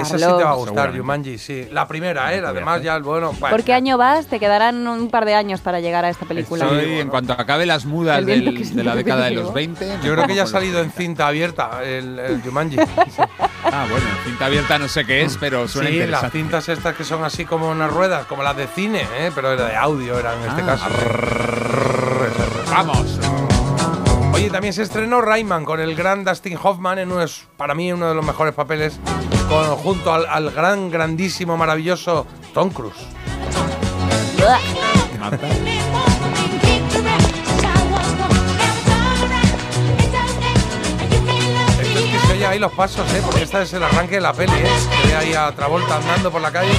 Esa 0.00 0.16
sí 0.16 0.20
Carlos. 0.22 0.38
te 0.38 0.44
va 0.44 0.50
a 0.50 0.54
gustar. 0.54 0.96
Jumanji, 0.96 1.38
sí. 1.38 1.68
La 1.70 1.86
primera, 1.88 2.34
¿eh? 2.34 2.42
Además, 2.44 2.82
ya, 2.82 2.98
bueno. 2.98 3.32
bueno, 3.38 3.54
¿Por 3.56 3.64
qué 3.64 3.72
año 3.74 3.96
vas? 3.98 4.26
Te 4.26 4.38
quedarán 4.38 4.86
un 4.86 5.08
par 5.10 5.24
de 5.24 5.34
años 5.34 5.60
para 5.60 5.80
llegar 5.80 6.04
a 6.04 6.10
esta 6.10 6.26
película. 6.26 6.64
Estoy, 6.64 6.98
en 7.00 7.08
cuanto 7.08 7.32
acabe 7.32 7.66
las 7.66 7.84
mudas 7.86 8.24
del- 8.24 8.74
de 8.74 8.84
la 8.84 8.94
década 8.94 9.26
de 9.26 9.32
los 9.32 9.52
20. 9.52 9.86
me 9.98 10.04
Yo 10.04 10.12
creo 10.14 10.26
que 10.26 10.34
ya 10.34 10.44
ha 10.44 10.46
salido 10.46 10.80
en 10.82 10.90
cinta 10.90 11.26
abierta 11.26 11.82
el, 11.84 12.18
el 12.18 12.42
Jumanji. 12.42 12.76
los- 12.76 12.88
Ah, 13.62 13.86
bueno, 13.90 14.06
cinta 14.24 14.46
abierta 14.46 14.78
no 14.78 14.88
sé 14.88 15.04
qué 15.04 15.22
es, 15.22 15.36
pero 15.36 15.68
suena 15.68 15.90
sí, 15.90 15.98
las 16.06 16.32
cintas 16.32 16.66
estas 16.70 16.96
que 16.96 17.04
son 17.04 17.22
así 17.24 17.44
como 17.44 17.68
unas 17.68 17.92
ruedas, 17.92 18.24
como 18.26 18.42
las 18.42 18.56
de 18.56 18.66
cine, 18.66 19.02
¿eh? 19.18 19.30
pero 19.34 19.52
era 19.52 19.66
de 19.66 19.76
audio, 19.76 20.18
era 20.18 20.32
en 20.34 20.40
este 20.48 20.62
Ah. 20.62 20.66
caso. 20.66 20.86
Vamos. 22.70 23.20
Oye, 24.40 24.48
también 24.48 24.72
se 24.72 24.84
estrenó 24.84 25.20
Rayman 25.20 25.66
con 25.66 25.80
el 25.80 25.94
gran 25.94 26.24
Dustin 26.24 26.56
Hoffman 26.62 26.98
en 26.98 27.12
uno 27.12 27.20
es, 27.20 27.46
para 27.58 27.74
mí 27.74 27.92
uno 27.92 28.08
de 28.08 28.14
los 28.14 28.24
mejores 28.24 28.54
papeles, 28.54 28.98
junto 29.82 30.14
al, 30.14 30.50
gran, 30.50 30.90
grandísimo, 30.90 31.58
maravilloso 31.58 32.26
Tom 32.54 32.70
Cruise. 32.70 33.06
Ahí 42.48 42.58
los 42.58 42.72
pasos, 42.72 43.06
¿eh? 43.12 43.20
porque 43.22 43.42
este 43.42 43.62
es 43.62 43.74
el 43.74 43.82
arranque 43.84 44.14
de 44.14 44.22
la 44.22 44.32
peli, 44.32 44.52
¿eh? 44.52 44.66
Ve 45.06 45.14
ahí 45.14 45.34
a 45.34 45.52
Travolta 45.52 45.98
andando 45.98 46.32
por 46.32 46.40
la 46.40 46.50
calle. 46.50 46.72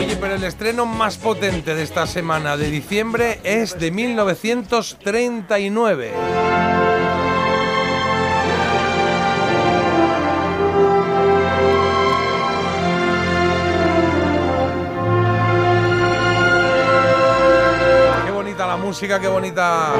Oye, 0.00 0.16
pero 0.16 0.34
el 0.34 0.42
estreno 0.44 0.86
más 0.86 1.18
potente 1.18 1.74
de 1.74 1.82
esta 1.82 2.06
semana 2.06 2.56
de 2.56 2.70
diciembre 2.70 3.38
es 3.44 3.78
de 3.78 3.90
1939. 3.90 6.79
La 18.70 18.76
música, 18.76 19.18
qué 19.18 19.26
bonita 19.26 19.94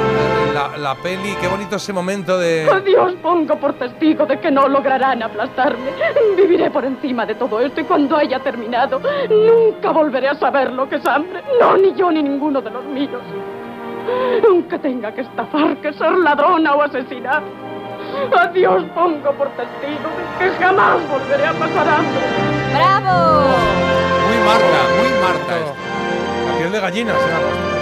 la, 0.53 0.77
la 0.77 0.95
peli, 0.95 1.35
qué 1.41 1.49
bonito 1.49 1.75
ese 1.75 1.91
momento 1.91 2.37
de... 2.37 2.69
A 2.71 2.79
Dios 2.79 3.15
pongo 3.21 3.57
por 3.57 3.73
testigo 3.73 4.25
de 4.25 4.39
que 4.39 4.49
no 4.49 4.65
lograrán 4.69 5.21
aplastarme. 5.21 5.91
Viviré 6.37 6.71
por 6.71 6.85
encima 6.85 7.25
de 7.25 7.35
todo 7.35 7.59
esto 7.59 7.81
y 7.81 7.83
cuando 7.83 8.15
haya 8.15 8.39
terminado, 8.39 9.01
nunca 9.29 9.91
volveré 9.91 10.29
a 10.29 10.35
saber 10.35 10.71
lo 10.71 10.87
que 10.87 10.95
es 10.95 11.05
hambre. 11.05 11.43
No, 11.59 11.75
ni 11.75 11.93
yo 11.95 12.11
ni 12.11 12.23
ninguno 12.23 12.61
de 12.61 12.69
los 12.69 12.85
míos. 12.85 13.21
Aunque 14.47 14.79
tenga 14.79 15.13
que 15.13 15.21
estafar, 15.21 15.75
que 15.81 15.91
ser 15.91 16.13
ladrona 16.19 16.73
o 16.73 16.81
asesinar. 16.81 17.43
A 18.39 18.47
Dios 18.47 18.85
pongo 18.95 19.33
por 19.33 19.49
testigo 19.49 20.07
de 20.39 20.45
que 20.45 20.63
jamás 20.63 20.97
volveré 21.09 21.45
a 21.45 21.51
pasar 21.51 21.89
hambre. 21.89 22.21
¡Bravo! 22.73 23.41
Muy 24.29 24.37
Marta, 24.45 24.79
muy 24.97 25.11
Marta. 25.19 25.59
esto. 25.59 25.75
La 26.47 26.57
piel 26.57 26.71
de 26.71 26.79
gallina 26.79 27.13
se 27.19 27.80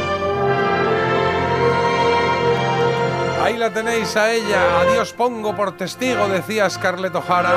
Ahí 3.41 3.57
la 3.57 3.70
tenéis 3.72 4.16
a 4.18 4.32
ella, 4.32 4.82
a 4.82 4.86
Dios 4.91 5.14
pongo 5.14 5.56
por 5.56 5.76
testigo, 5.78 6.28
decía 6.28 6.70
Scarlett 6.70 7.16
O'Hara, 7.16 7.52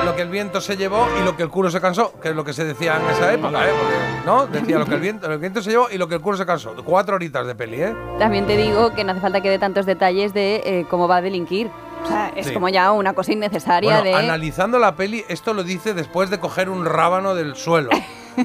en 0.00 0.06
lo 0.06 0.14
que 0.14 0.22
el 0.22 0.28
viento 0.28 0.60
se 0.60 0.76
llevó 0.76 1.08
y 1.20 1.24
lo 1.24 1.36
que 1.36 1.42
el 1.42 1.48
culo 1.48 1.70
se 1.70 1.80
cansó, 1.80 2.12
que 2.20 2.28
es 2.28 2.36
lo 2.36 2.44
que 2.44 2.52
se 2.52 2.64
decía 2.64 2.96
en 3.02 3.08
esa 3.10 3.32
época, 3.32 3.66
¿eh? 3.66 3.72
Porque, 3.78 4.26
¿no? 4.26 4.46
Decía 4.46 4.78
lo 4.78 4.84
que 4.84 4.94
el 4.94 5.00
viento, 5.00 5.26
el 5.32 5.62
se 5.62 5.70
llevó 5.70 5.88
y 5.90 5.96
lo 5.98 6.06
que 6.06 6.16
el 6.16 6.20
culo 6.20 6.36
se 6.36 6.44
cansó. 6.44 6.74
Cuatro 6.84 7.16
horitas 7.16 7.46
de 7.46 7.54
peli, 7.54 7.80
¿eh? 7.82 7.94
También 8.18 8.46
te 8.46 8.56
digo 8.56 8.94
que 8.94 9.04
no 9.04 9.12
hace 9.12 9.20
falta 9.22 9.40
que 9.40 9.48
dé 9.48 9.58
tantos 9.58 9.86
detalles 9.86 10.34
de 10.34 10.56
eh, 10.64 10.86
cómo 10.90 11.08
va 11.08 11.16
a 11.16 11.22
delinquir. 11.22 11.70
O 12.04 12.06
sea, 12.06 12.30
es 12.36 12.46
Sí. 12.48 12.54
como 12.54 12.68
ya 12.68 12.92
una 12.92 13.14
cosa 13.14 13.32
innecesaria 13.32 14.00
Bueno, 14.00 14.04
de... 14.18 14.24
analizando 14.24 14.78
la 14.78 14.94
peli, 14.96 15.24
esto 15.28 15.54
lo 15.54 15.64
dice 15.64 15.94
después 15.94 16.28
de 16.30 16.38
coger 16.38 16.68
un 16.68 16.84
rábano 16.84 17.34
del 17.34 17.56
suelo. 17.56 17.88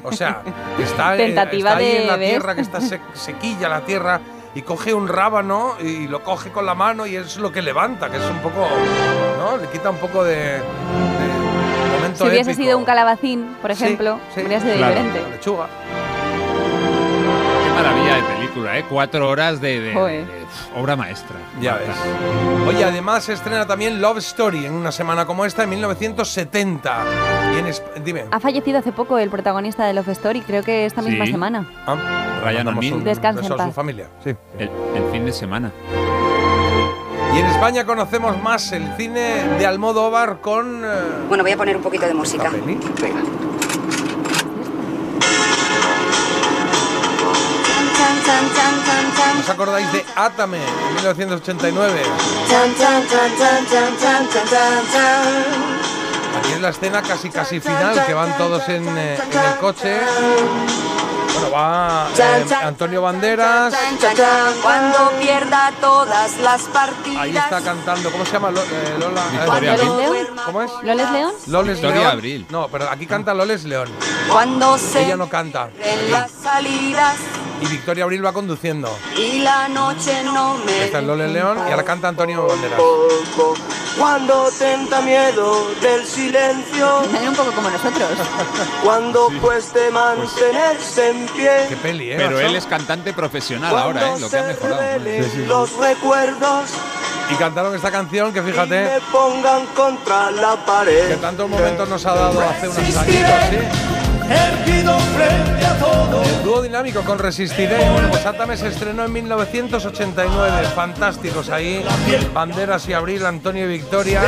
O 0.02 0.10
sea, 0.10 0.42
está, 0.82 1.16
Tentativa 1.16 1.70
está 1.70 1.78
ahí 1.80 1.84
de- 1.92 2.00
en 2.02 2.06
la 2.08 2.16
¿ves? 2.16 2.30
tierra, 2.30 2.54
que 2.54 2.62
está 2.62 2.80
sequilla 3.12 3.68
la 3.68 3.82
tierra, 3.82 4.20
y 4.54 4.62
coge 4.62 4.92
un 4.94 5.08
rábano 5.08 5.76
y 5.80 6.06
lo 6.08 6.22
coge 6.22 6.50
con 6.50 6.66
la 6.66 6.74
mano 6.74 7.06
y 7.06 7.16
es 7.16 7.36
lo 7.38 7.50
que 7.52 7.62
levanta, 7.62 8.10
que 8.10 8.18
es 8.18 8.24
un 8.30 8.38
poco, 8.38 8.66
¿no? 9.38 9.56
Le 9.56 9.68
quita 9.68 9.90
un 9.90 9.96
poco 9.96 10.22
de, 10.24 10.34
de 10.36 10.60
momento 11.96 12.24
Si 12.24 12.30
hubiese 12.30 12.50
épico. 12.50 12.64
sido 12.64 12.78
un 12.78 12.84
calabacín, 12.84 13.56
por 13.62 13.74
Sí, 13.74 13.82
ejemplo, 13.84 14.18
sí. 14.34 14.40
hubiera 14.40 14.60
sido 14.60 14.74
Claro. 14.76 14.94
diferente. 14.94 15.30
Lechuga. 15.30 15.66
¿Qué 17.82 17.88
maravilla 17.88 18.16
de 18.16 18.34
película, 18.34 18.78
¿eh? 18.78 18.84
Cuatro 18.88 19.28
horas 19.28 19.60
de, 19.60 19.80
de- 19.80 19.90
de- 19.94 20.26
obra 20.76 20.94
maestra. 20.96 21.36
Ya 21.60 21.74
ves. 21.74 21.88
Oye, 22.68 22.84
además 22.84 23.24
se 23.24 23.32
estrena 23.32 23.66
también 23.66 24.00
Love 24.00 24.18
Story 24.18 24.66
en 24.66 24.72
una 24.74 24.92
semana 24.92 25.26
como 25.26 25.44
esta, 25.44 25.64
en 25.64 25.70
1970. 25.70 27.04
Y 27.54 27.58
en 27.58 28.04
Dime. 28.04 28.24
Ha 28.30 28.38
fallecido 28.40 28.78
hace 28.78 28.92
poco 28.92 29.18
el 29.18 29.30
protagonista 29.30 29.84
de 29.84 29.94
Love 29.94 30.08
Story, 30.10 30.42
creo 30.42 30.62
que 30.62 30.86
esta 30.86 31.02
misma 31.02 31.26
Sí. 31.26 31.32
semana. 31.32 31.68
Ah, 31.86 32.40
Ryan 32.44 33.02
Descansa 33.04 33.40
en 33.40 33.46
a 33.46 33.48
su 33.48 33.56
paz. 33.56 33.74
familia. 33.74 34.08
Sí. 34.22 34.30
El, 34.58 34.70
el 34.94 35.10
fin 35.10 35.24
de 35.24 35.32
semana. 35.32 35.72
Y 37.34 37.38
en 37.38 37.46
España 37.46 37.84
conocemos 37.84 38.40
más 38.42 38.70
el 38.72 38.94
cine 38.96 39.42
de 39.58 39.66
Almodóvar 39.66 40.40
con. 40.40 40.84
eh, 40.84 40.88
Bueno, 41.28 41.42
voy 41.42 41.52
a 41.52 41.56
poner 41.56 41.76
un 41.76 41.82
poquito 41.82 42.06
de 42.06 42.14
música. 42.14 42.50
Venga. 42.50 43.20
¿Os 49.40 49.50
acordáis 49.50 49.90
de 49.92 50.04
Atame 50.14 50.60
1989? 50.94 52.02
Aquí 56.38 56.52
es 56.52 56.60
la 56.60 56.68
escena 56.70 57.02
casi 57.02 57.28
casi 57.28 57.60
final, 57.60 58.06
que 58.06 58.14
van 58.14 58.36
todos 58.38 58.68
eh, 58.68 58.76
en, 58.76 58.96
el 58.96 59.58
coche. 59.60 60.00
Bueno, 61.32 61.50
va 61.50 62.08
eh, 62.16 62.46
Antonio 62.62 63.02
Banderas. 63.02 63.74
Cuando 64.62 65.10
pierda 65.20 65.72
todas 65.80 66.38
las 66.38 66.62
partidas. 66.62 67.22
Ahí 67.22 67.36
está 67.36 67.60
cantando, 67.60 68.10
¿cómo 68.12 68.24
se 68.24 68.32
llama? 68.32 68.50
Lo, 68.50 68.60
eh, 68.62 68.96
Lola. 68.98 69.22
Eh, 69.60 70.26
¿Cómo 70.44 70.62
es? 70.62 70.70
¿Loles 70.82 71.10
León? 71.10 71.32
Loles 71.48 71.80
Victoria 71.80 72.14
León. 72.14 72.46
No, 72.50 72.68
pero 72.68 72.88
aquí 72.90 73.06
canta 73.06 73.34
Loles 73.34 73.64
León. 73.64 73.88
Cuando 74.30 74.78
se 74.78 75.04
Ella 75.04 75.16
no 75.16 75.28
canta. 75.28 75.70
Y 77.62 77.66
Victoria 77.66 78.04
Abril 78.04 78.24
va 78.24 78.32
conduciendo. 78.32 78.96
y 79.16 79.38
la 79.40 79.68
noche 79.68 80.22
no 80.24 80.58
me. 80.58 80.84
Está 80.84 80.98
el 80.98 81.06
Loles 81.06 81.30
León 81.30 81.58
y 81.68 81.70
ahora 81.70 81.84
canta 81.84 82.08
Antonio 82.08 82.46
Banderas. 82.46 82.78
poco. 82.78 83.54
Cuando 83.98 84.50
tenta 84.58 85.00
miedo 85.02 85.68
del 85.80 86.04
silencio. 86.06 87.02
Salen 87.12 87.28
un 87.28 87.34
poco 87.36 87.52
como 87.52 87.70
nosotros. 87.70 88.08
Cuando 88.82 89.28
cueste 89.40 89.90
mantenerse 89.90 91.10
en 91.10 91.26
pie. 91.28 91.50
Qué 91.68 91.76
peli, 91.76 92.12
¿eh? 92.12 92.16
Pero 92.16 92.40
él 92.40 92.56
es 92.56 92.66
cantante 92.66 93.12
profesional 93.12 93.76
ahora, 93.78 94.08
¿eh? 94.16 94.20
Lo 94.20 94.30
que 94.30 94.38
ha 94.38 94.42
mejorado. 94.44 94.82
los 95.46 95.76
recuerdos 95.76 96.70
Y 97.30 97.34
cantaron 97.34 97.74
esta 97.76 97.90
canción 97.90 98.32
que 98.32 98.40
y 98.40 98.42
fíjate 98.42 98.84
me 98.84 99.00
pongan 99.12 99.66
contra 99.66 100.30
la 100.30 100.52
que 100.56 100.66
pared. 100.66 101.16
tantos 101.20 101.48
momentos 101.48 101.88
nos 101.88 102.04
ha 102.06 102.14
dado 102.14 102.40
hace 102.40 102.68
unos 102.68 102.96
años. 102.96 103.04
¿sí? 103.50 103.91
Erguido 104.32 104.98
frente 104.98 105.66
a 105.66 105.78
todo. 105.78 106.22
El 106.22 106.42
dúo 106.42 106.62
dinámico 106.62 107.02
con 107.02 107.18
Resistiré. 107.18 107.76
Pues 108.10 108.60
se 108.60 108.68
estrenó 108.68 109.04
en 109.04 109.12
1989. 109.12 110.68
Fantásticos 110.74 111.50
ahí. 111.50 111.84
Banderas 112.32 112.88
y 112.88 112.92
Abril, 112.92 113.24
Antonio 113.26 113.66
y 113.66 113.68
Victoria. 113.68 114.22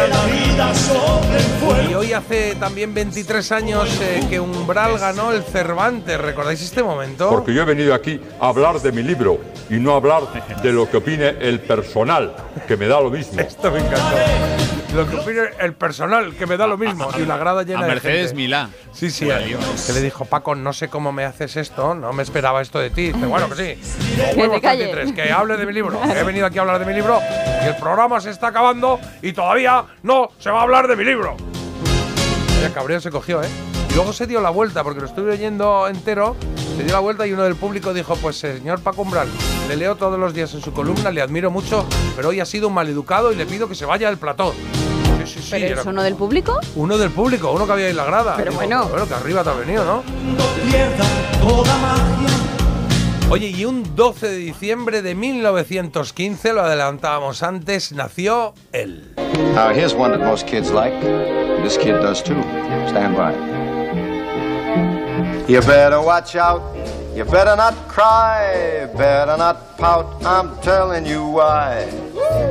Y 1.90 1.94
hoy 1.94 2.12
hace 2.12 2.55
también 2.56 2.93
23 2.93 3.52
años 3.52 3.89
eh, 4.01 4.24
que 4.28 4.40
Umbral 4.40 4.98
ganó 4.98 5.32
el 5.32 5.43
Cervantes. 5.43 6.20
¿Recordáis 6.20 6.62
este 6.62 6.82
momento? 6.82 7.31
Porque 7.31 7.55
yo 7.55 7.62
he 7.62 7.66
venido 7.66 7.94
aquí 7.94 8.20
a 8.40 8.48
hablar 8.48 8.81
de 8.81 8.93
mi 8.93 9.02
libro 9.02 9.40
y 9.70 9.74
no 9.74 9.93
a 9.93 9.97
hablar 9.97 10.22
de 10.62 10.72
lo 10.72 10.90
que 10.90 10.98
opine 10.98 11.36
el 11.40 11.60
personal, 11.60 12.35
que 12.66 12.76
me 12.76 12.86
da 12.86 13.01
lo 13.01 13.10
mismo. 13.10 13.40
Esto 13.40 13.70
me 13.70 13.78
encantó. 13.78 14.16
Lo 14.94 15.09
que 15.09 15.16
opine 15.16 15.40
el 15.59 15.72
personal, 15.74 16.35
que 16.36 16.47
me 16.47 16.56
da 16.56 16.66
lo 16.66 16.78
mismo. 16.78 17.09
Y 17.18 17.22
una 17.22 17.36
grada 17.36 17.64
llena 17.64 17.81
A 17.81 17.82
de 17.82 17.89
Mercedes. 17.89 18.32
Milá. 18.32 18.70
Sí, 18.93 19.10
sí, 19.10 19.28
le 19.94 20.02
dijo, 20.02 20.24
Paco, 20.24 20.54
no 20.54 20.72
sé 20.72 20.88
cómo 20.88 21.12
me 21.12 21.24
haces 21.24 21.56
esto, 21.56 21.94
no 21.94 22.12
me 22.12 22.22
esperaba 22.24 22.60
esto 22.60 22.80
de 22.80 22.90
ti. 22.90 23.12
Dice, 23.12 23.26
bueno, 23.26 23.48
que 23.48 23.54
sí. 23.54 24.16
Que 24.16 24.40
Huevos 24.40 24.56
te 24.56 24.62
calles. 24.62 24.90
33, 24.90 25.12
que 25.12 25.32
hable 25.32 25.56
de 25.56 25.66
mi 25.66 25.72
libro. 25.72 26.00
he 26.04 26.24
venido 26.24 26.46
aquí 26.46 26.58
a 26.58 26.62
hablar 26.62 26.80
de 26.80 26.84
mi 26.84 26.92
libro 26.92 27.20
y 27.62 27.68
el 27.68 27.76
programa 27.76 28.20
se 28.20 28.30
está 28.30 28.48
acabando 28.48 28.98
y 29.22 29.32
todavía 29.32 29.84
no 30.02 30.30
se 30.38 30.50
va 30.50 30.60
a 30.60 30.62
hablar 30.62 30.88
de 30.88 30.96
mi 30.96 31.04
libro. 31.04 31.36
Cabreo 32.72 33.00
se 33.00 33.10
cogió, 33.10 33.42
¿eh? 33.42 33.48
Y 33.90 33.94
luego 33.94 34.12
se 34.12 34.26
dio 34.26 34.40
la 34.40 34.50
vuelta, 34.50 34.82
porque 34.82 35.00
lo 35.00 35.06
estuve 35.06 35.32
oyendo 35.32 35.86
entero, 35.86 36.34
se 36.76 36.82
dio 36.82 36.92
la 36.92 36.98
vuelta 36.98 37.26
y 37.26 37.32
uno 37.32 37.44
del 37.44 37.56
público 37.56 37.92
dijo, 37.92 38.16
pues 38.16 38.36
señor 38.36 38.80
Paco 38.80 39.02
Umbral, 39.02 39.28
le 39.68 39.76
leo 39.76 39.96
todos 39.96 40.18
los 40.18 40.32
días 40.34 40.54
en 40.54 40.62
su 40.62 40.72
columna, 40.72 41.10
le 41.10 41.20
admiro 41.20 41.50
mucho, 41.50 41.86
pero 42.16 42.30
hoy 42.30 42.40
ha 42.40 42.46
sido 42.46 42.68
un 42.68 42.74
maleducado 42.74 43.32
y 43.32 43.36
le 43.36 43.46
pido 43.46 43.68
que 43.68 43.74
se 43.74 43.84
vaya 43.84 44.08
del 44.08 44.18
plató. 44.18 44.54
Sí, 45.26 45.34
sí, 45.34 45.42
sí. 45.42 45.48
¿Pero 45.52 45.66
era 45.66 45.80
es 45.80 45.86
uno 45.86 46.02
del 46.02 46.14
público? 46.14 46.60
uno 46.76 46.98
del 46.98 47.10
público, 47.10 47.52
uno 47.52 47.66
que 47.66 47.72
había 47.72 47.88
en 47.88 47.96
la 47.96 48.05
grada. 48.05 48.34
Pero 48.36 48.51
Digo, 48.51 48.60
bueno. 48.62 48.86
Bueno, 48.88 49.09
que 49.09 49.14
arriba 49.14 49.42
te 49.42 49.51
ha 49.51 49.55
venido, 49.55 49.84
¿no? 49.84 50.02
Oye, 53.30 53.48
y 53.48 53.64
un 53.64 53.96
12 53.96 54.28
de 54.28 54.36
diciembre 54.36 55.02
de 55.02 55.14
1915, 55.14 56.52
lo 56.52 56.62
adelantábamos 56.62 57.42
antes, 57.42 57.92
nació 57.92 58.55
él. 58.72 59.12
Now, 59.55 59.70
here's 59.70 59.94
one 59.94 60.16
that 60.16 60.24
most 60.24 60.46
kids 60.46 60.70
like. 60.70 60.94
This 61.62 61.76
kid 61.78 61.94
does 62.01 62.22
too. 62.22 62.40
Stand 62.88 63.16
by. 63.16 63.32
You 65.48 65.60
better 65.62 66.01
watch 66.01 66.36
out. 66.36 66.62
You 67.14 67.24
better 67.24 67.56
not 67.56 67.74
cry. 67.88 68.86
Better 68.96 69.36
not 69.36 69.76
pout. 69.78 70.06
I'm 70.24 70.51
telling 70.62 71.06
you 71.06 71.24
why. 71.24 71.86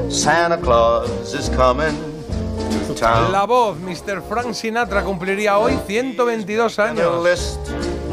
Santa 0.10 0.58
Claus 0.58 1.34
is 1.34 1.50
coming 1.50 1.96
La 3.32 3.46
voz, 3.46 3.78
Mr. 3.80 4.22
Frank 4.28 4.54
Sinatra, 4.54 5.04
cumpliría 5.04 5.58
hoy 5.58 5.78
122 5.88 6.76
The 6.76 6.82
años. 6.82 7.60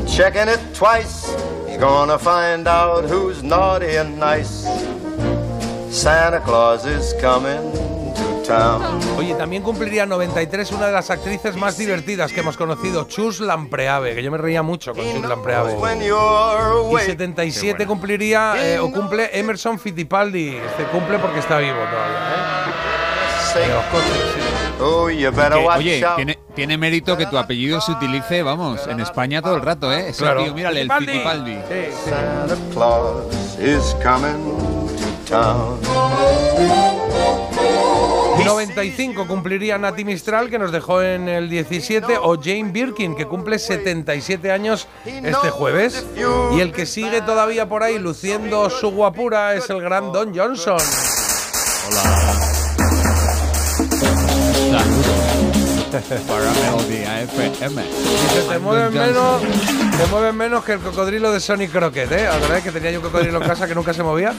checking 0.06 0.48
it 0.48 0.58
twice. 0.76 1.28
He's 1.68 1.78
gonna 1.78 2.18
find 2.18 2.66
out 2.66 3.04
who's 3.04 3.42
naughty 3.42 3.96
and 3.96 4.18
nice. 4.18 4.66
Santa 5.90 6.40
Claus 6.40 6.84
is 6.86 7.14
coming 7.20 7.72
to 8.14 8.42
town. 8.46 8.82
Oye, 9.18 9.34
también 9.34 9.62
cumpliría 9.62 10.06
93 10.06 10.72
una 10.72 10.86
de 10.86 10.92
las 10.92 11.10
actrices 11.10 11.56
más 11.56 11.76
divertidas 11.76 12.32
que 12.32 12.40
hemos 12.40 12.56
conocido, 12.56 13.04
Chus 13.04 13.40
Lampreave, 13.40 14.14
que 14.14 14.22
yo 14.22 14.30
me 14.30 14.38
reía 14.38 14.62
mucho 14.62 14.92
con 14.94 15.04
Chus 15.04 15.28
Lampreave. 15.28 15.72
Y 15.74 16.08
awake. 16.08 17.06
77 17.06 17.86
cumpliría 17.86 18.54
eh, 18.58 18.78
o 18.78 18.90
cumple 18.90 19.30
Emerson 19.38 19.78
Fittipaldi. 19.78 20.56
Este 20.56 20.84
cumple 20.92 21.18
porque 21.18 21.40
está 21.40 21.58
vivo 21.58 21.76
todavía, 21.78 22.18
¿eh? 22.18 22.59
Oye, 25.76 26.04
tiene, 26.16 26.38
tiene 26.54 26.78
mérito 26.78 27.16
que 27.16 27.26
tu 27.26 27.36
apellido 27.36 27.80
se 27.80 27.92
utilice, 27.92 28.42
vamos, 28.42 28.86
en 28.86 29.00
España 29.00 29.42
todo 29.42 29.56
el 29.56 29.62
rato, 29.62 29.92
¿eh? 29.92 30.08
Ese 30.08 30.22
Claro. 30.22 30.44
tío, 30.44 30.54
mírale, 30.54 30.82
el 30.82 30.90
Fittipaldi. 30.92 31.56
Fittipaldi. 31.56 31.92
Santa 32.04 32.56
Claus 32.72 33.58
is 33.58 33.94
coming 34.02 34.58
to 34.96 35.28
town. 35.28 35.80
95 38.44 39.26
cumpliría 39.26 39.76
Nati 39.78 40.04
Mistral, 40.04 40.48
que 40.48 40.58
nos 40.58 40.72
dejó 40.72 41.02
en 41.02 41.28
el 41.28 41.48
17, 41.50 42.16
o 42.22 42.36
Jane 42.40 42.70
Birkin, 42.72 43.14
que 43.14 43.26
cumple 43.26 43.58
77 43.58 44.50
años 44.50 44.88
este 45.04 45.50
jueves. 45.50 46.06
Y 46.56 46.60
el 46.60 46.72
que 46.72 46.86
sigue 46.86 47.20
todavía 47.20 47.68
por 47.68 47.82
ahí 47.82 47.98
luciendo 47.98 48.70
su 48.70 48.90
guapura 48.90 49.54
es 49.54 49.68
el 49.70 49.80
gran 49.82 50.10
Don 50.12 50.34
Johnson. 50.34 50.78
Para 55.90 56.52
Melody 56.52 57.02
AFM. 57.04 57.82
Dice, 57.82 58.42
te 58.48 58.58
mueven 58.60 58.92
menos, 58.94 59.42
te 59.42 60.06
mueven 60.06 60.36
menos 60.36 60.64
que 60.64 60.74
el 60.74 60.78
cocodrilo 60.78 61.32
de 61.32 61.40
Sonic 61.40 61.72
Crockett, 61.72 62.12
¿eh? 62.12 62.24
La 62.26 62.38
verdad 62.38 62.58
es 62.58 62.64
que 62.64 62.70
tenía 62.70 62.92
yo 62.92 63.00
un 63.00 63.06
cocodrilo 63.06 63.42
en 63.42 63.48
casa 63.48 63.66
que 63.66 63.74
nunca 63.74 63.92
se 63.92 64.04
movía. 64.04 64.32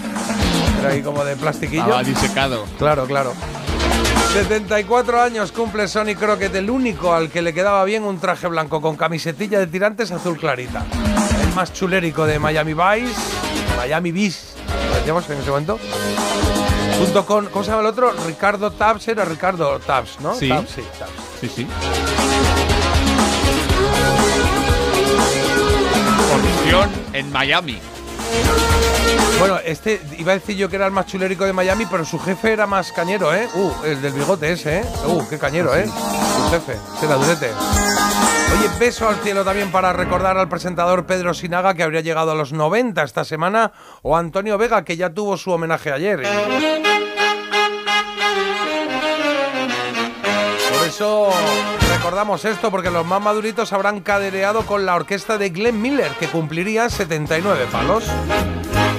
Era 0.80 0.92
ahí 0.92 1.02
como 1.02 1.26
de 1.26 1.36
plastiquillo. 1.36 1.82
Estaba 1.82 2.04
disecado. 2.04 2.66
Claro, 2.78 3.06
claro. 3.06 3.34
74 4.32 5.22
años 5.22 5.52
cumple 5.52 5.90
Sonny 5.90 6.16
Crockett, 6.16 6.56
el 6.56 6.70
único 6.70 7.14
al 7.14 7.30
que 7.30 7.42
le 7.42 7.54
quedaba 7.54 7.84
bien 7.84 8.04
un 8.04 8.18
traje 8.18 8.48
blanco 8.48 8.80
con 8.80 8.96
camisetilla 8.96 9.60
de 9.60 9.68
tirantes 9.68 10.10
azul 10.12 10.38
clarita. 10.38 10.86
El 11.44 11.54
más 11.54 11.74
chulérico 11.74 12.26
de 12.26 12.40
Miami 12.40 12.74
Vice, 12.74 13.20
Miami 13.76 14.14
Vice, 14.14 14.56
lo 14.90 14.96
decíamos 14.96 15.30
en 15.30 15.38
ese 15.38 15.50
momento. 15.50 15.80
Junto 17.02 17.26
con, 17.26 17.48
¿cómo 17.48 17.66
se 17.66 17.72
llama 17.72 17.82
el 17.82 17.88
otro? 17.88 18.14
Ricardo 18.28 18.70
Tabs, 18.70 19.08
era 19.08 19.26
Ricardo 19.26 19.80
Tabs, 19.80 20.20
¿no? 20.20 20.36
Sí. 20.36 20.50
Tabs, 20.50 20.70
sí, 20.70 20.84
Tabs. 21.00 21.12
Sí, 21.40 21.50
sí. 21.50 21.68
Posición 26.32 26.92
en 27.14 27.32
Miami. 27.32 27.80
Bueno, 29.40 29.58
este 29.66 30.00
iba 30.20 30.34
a 30.34 30.36
decir 30.36 30.56
yo 30.56 30.70
que 30.70 30.76
era 30.76 30.86
el 30.86 30.92
más 30.92 31.08
chulérico 31.08 31.44
de 31.44 31.54
Miami, 31.54 31.88
pero 31.90 32.06
su 32.06 32.20
jefe 32.20 32.54
era 32.54 32.68
más 32.68 32.92
cañero, 32.92 33.34
¿eh? 33.34 33.50
Uh, 33.56 33.72
el 33.84 34.00
del 34.00 34.14
bigote 34.14 34.52
ese, 34.52 34.82
¿eh? 34.82 34.86
Uh, 35.08 35.28
qué 35.28 35.40
cañero, 35.40 35.76
¿eh? 35.76 35.88
Su 35.88 36.52
jefe, 36.52 36.78
se 37.00 37.08
la 37.08 37.16
durete. 37.16 37.50
Oye, 38.54 38.70
beso 38.80 39.08
al 39.08 39.16
cielo 39.18 39.44
también 39.44 39.72
para 39.72 39.94
recordar 39.94 40.38
al 40.38 40.50
presentador 40.50 41.06
Pedro 41.06 41.34
Sinaga, 41.34 41.74
que 41.74 41.84
habría 41.84 42.02
llegado 42.02 42.32
a 42.32 42.36
los 42.36 42.52
90 42.52 43.02
esta 43.04 43.24
semana, 43.24 43.72
o 44.02 44.18
Antonio 44.18 44.58
Vega, 44.58 44.84
que 44.84 44.98
ya 44.98 45.14
tuvo 45.14 45.38
su 45.38 45.52
homenaje 45.52 45.92
ayer. 45.92 46.24
Por 50.78 50.88
eso 50.88 51.30
recordamos 51.94 52.44
esto 52.46 52.72
porque 52.72 52.92
los 52.92 53.06
más 53.06 53.22
maduritos 53.22 53.72
habrán 53.74 54.02
cadereado 54.02 54.66
con 54.66 54.86
la 54.86 54.96
orquesta 54.96 55.38
de 55.38 55.50
Glenn 55.50 55.82
Miller, 55.82 56.12
que 56.20 56.28
cumpliría 56.28 56.90
79 56.90 57.68
palos. 57.72 58.04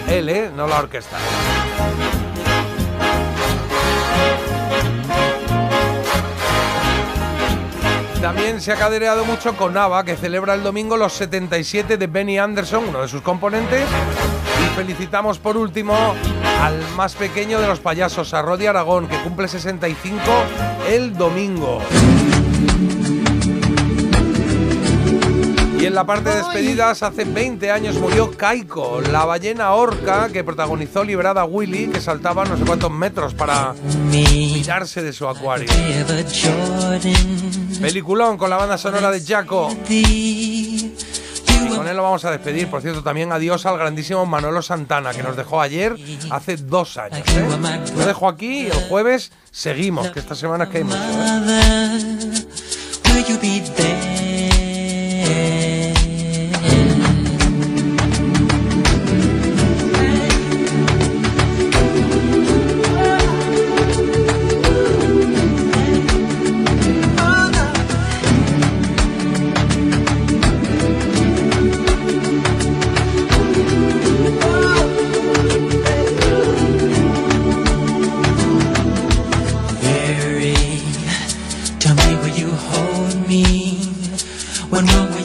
Él, 0.09 0.29
¿eh? 0.29 0.51
No 0.55 0.67
la 0.67 0.79
orquesta. 0.79 1.17
También 8.35 8.63
se 8.63 8.73
ha 8.73 8.77
cadereado 8.77 9.27
mucho 9.27 9.55
con 9.59 9.77
Ava, 9.77 10.05
que 10.05 10.17
celebra 10.17 10.55
el 10.55 10.63
domingo 10.63 10.97
los 10.97 11.13
77 11.13 11.99
de 11.99 12.07
Benny 12.07 12.39
Anderson, 12.39 12.85
uno 12.89 13.03
de 13.03 13.09
sus 13.09 13.21
componentes. 13.21 13.87
Y 14.59 14.75
felicitamos 14.75 15.39
por 15.39 15.59
último 15.59 15.95
al 16.63 16.81
más 16.97 17.15
pequeño 17.15 17.61
de 17.61 17.67
los 17.67 17.81
payasos, 17.81 18.33
a 18.33 18.41
Rodi 18.41 18.65
Aragón, 18.65 19.07
que 19.07 19.19
cumple 19.19 19.49
65 19.49 20.23
el 20.89 21.15
domingo. 21.15 21.83
Y 25.83 25.87
en 25.87 25.97
la 25.97 26.07
parte 26.07 26.31
de 26.31 26.37
despedidas, 26.37 27.03
hace 27.03 27.25
20 27.25 27.73
años 27.73 27.97
murió 27.97 28.31
Kaiko, 28.31 29.01
la 29.01 29.25
ballena 29.25 29.73
orca 29.73 30.29
que 30.29 30.45
protagonizó 30.45 31.03
Liberada 31.03 31.45
Willy, 31.45 31.89
que 31.89 32.01
saltaba 32.01 32.45
no 32.45 32.57
sé 32.57 32.63
cuántos 32.65 32.93
metros 32.93 33.35
para 33.35 33.75
mirarse 34.13 35.03
de 35.03 35.13
su 35.13 35.27
acuario. 35.27 35.67
Peliculón 37.81 38.39
con 38.39 38.49
la 38.49 38.59
banda 38.59 38.79
sonora 38.79 39.11
de 39.11 39.21
Jaco. 39.23 39.75
Y 39.89 40.93
con 41.75 41.89
él 41.89 41.97
lo 41.97 42.05
vamos 42.05 42.25
a 42.27 42.31
despedir. 42.31 42.69
Por 42.71 42.81
cierto, 42.81 43.03
también 43.03 43.33
adiós 43.33 43.67
al 43.67 43.77
grandísimo 43.77 44.25
Manolo 44.25 44.63
Santana, 44.63 45.13
que 45.13 45.25
nos 45.25 45.37
dejó 45.37 45.61
ayer, 45.61 45.97
hace 46.31 46.59
dos 46.59 46.97
años. 46.97 47.27
¿eh? 47.27 47.45
Lo 47.97 48.07
dejo 48.07 48.29
aquí 48.29 48.61
y 48.61 48.67
el 48.67 48.89
jueves 48.89 49.33
seguimos, 49.51 50.13
que 50.13 50.21
esta 50.21 50.37
semana 50.37 50.63
es 50.63 50.71
que 50.71 50.79
hay 50.79 50.85
mucho. 50.85 50.99
¿eh? 55.25 55.72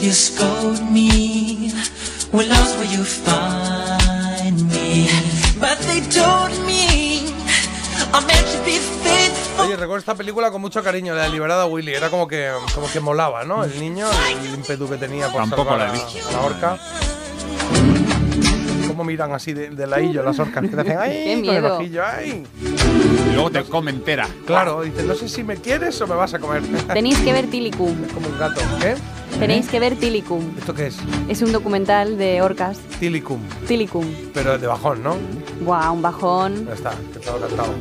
You 0.08 0.14
scold 0.14 0.80
me? 0.90 1.70
Lost 2.32 2.78
will 2.78 2.90
you 2.90 3.04
find 3.04 4.56
me? 4.72 5.06
But 5.60 5.76
they 5.86 6.00
told 6.08 6.50
me 6.66 7.28
I'm 8.14 8.24
meant 8.26 8.46
to 8.52 8.58
be 8.64 8.78
faithful. 9.04 9.66
Oye, 9.66 9.76
recuerdo 9.76 9.98
esta 9.98 10.14
película 10.14 10.50
con 10.50 10.62
mucho 10.62 10.82
cariño, 10.82 11.14
la 11.14 11.24
de 11.24 11.28
Liberada 11.28 11.66
Willy. 11.66 11.92
Era 11.92 12.08
como 12.08 12.26
que, 12.26 12.50
como 12.74 12.90
que 12.90 13.00
molaba, 13.00 13.44
¿no? 13.44 13.64
El 13.64 13.78
niño, 13.78 14.06
el 14.42 14.54
ímpetu 14.54 14.88
que 14.88 14.96
tenía 14.96 15.28
por 15.28 15.42
Tampoco 15.42 15.64
salvar 15.70 15.88
la 15.88 15.88
he 15.88 15.92
visto. 15.92 16.28
a 16.28 16.32
la 16.32 16.40
orca. 16.40 16.78
Cómo 18.86 19.04
miran 19.04 19.32
así 19.34 19.52
de, 19.52 19.68
de 19.70 19.86
ladillo 19.86 20.22
las 20.22 20.38
orcas. 20.38 20.62
Que 20.62 20.68
te 20.70 20.80
hacen, 20.80 20.98
¡ay! 20.98 21.10
Qué 21.12 21.22
con 21.24 21.32
el 21.32 21.40
miedo. 21.42 21.76
ojillo, 21.76 22.02
¡ay! 22.06 22.46
Y 23.30 23.34
luego 23.34 23.50
te 23.50 23.62
come 23.64 23.90
entera. 23.90 24.26
Claro, 24.46 24.80
dice, 24.82 25.02
no 25.02 25.14
sé 25.14 25.28
si 25.28 25.44
me 25.44 25.56
quieres 25.56 26.00
o 26.00 26.06
me 26.06 26.14
vas 26.14 26.32
a 26.32 26.38
comer. 26.38 26.62
Tenéis 26.94 27.18
que 27.18 27.32
ver 27.34 27.46
Tilicum. 27.50 27.94
como 28.14 28.28
un 28.28 28.38
gato. 28.38 28.62
¿Qué? 28.80 28.94
Tenéis 29.38 29.68
que 29.68 29.78
ver 29.78 29.96
Tilicum. 29.96 30.42
¿Esto 30.58 30.74
qué 30.74 30.88
es? 30.88 30.98
Es 31.28 31.42
un 31.42 31.52
documental 31.52 32.18
de 32.18 32.42
orcas. 32.42 32.78
Tilicum. 32.98 33.40
Tilicum. 33.66 34.06
Pero 34.34 34.58
de 34.58 34.66
bajón, 34.66 35.02
¿no? 35.02 35.16
Buah, 35.64 35.90
un 35.92 36.02
bajón. 36.02 36.66
Ya 36.66 36.74
está, 36.74 36.90
que 37.12 37.20
cantado. 37.20 37.74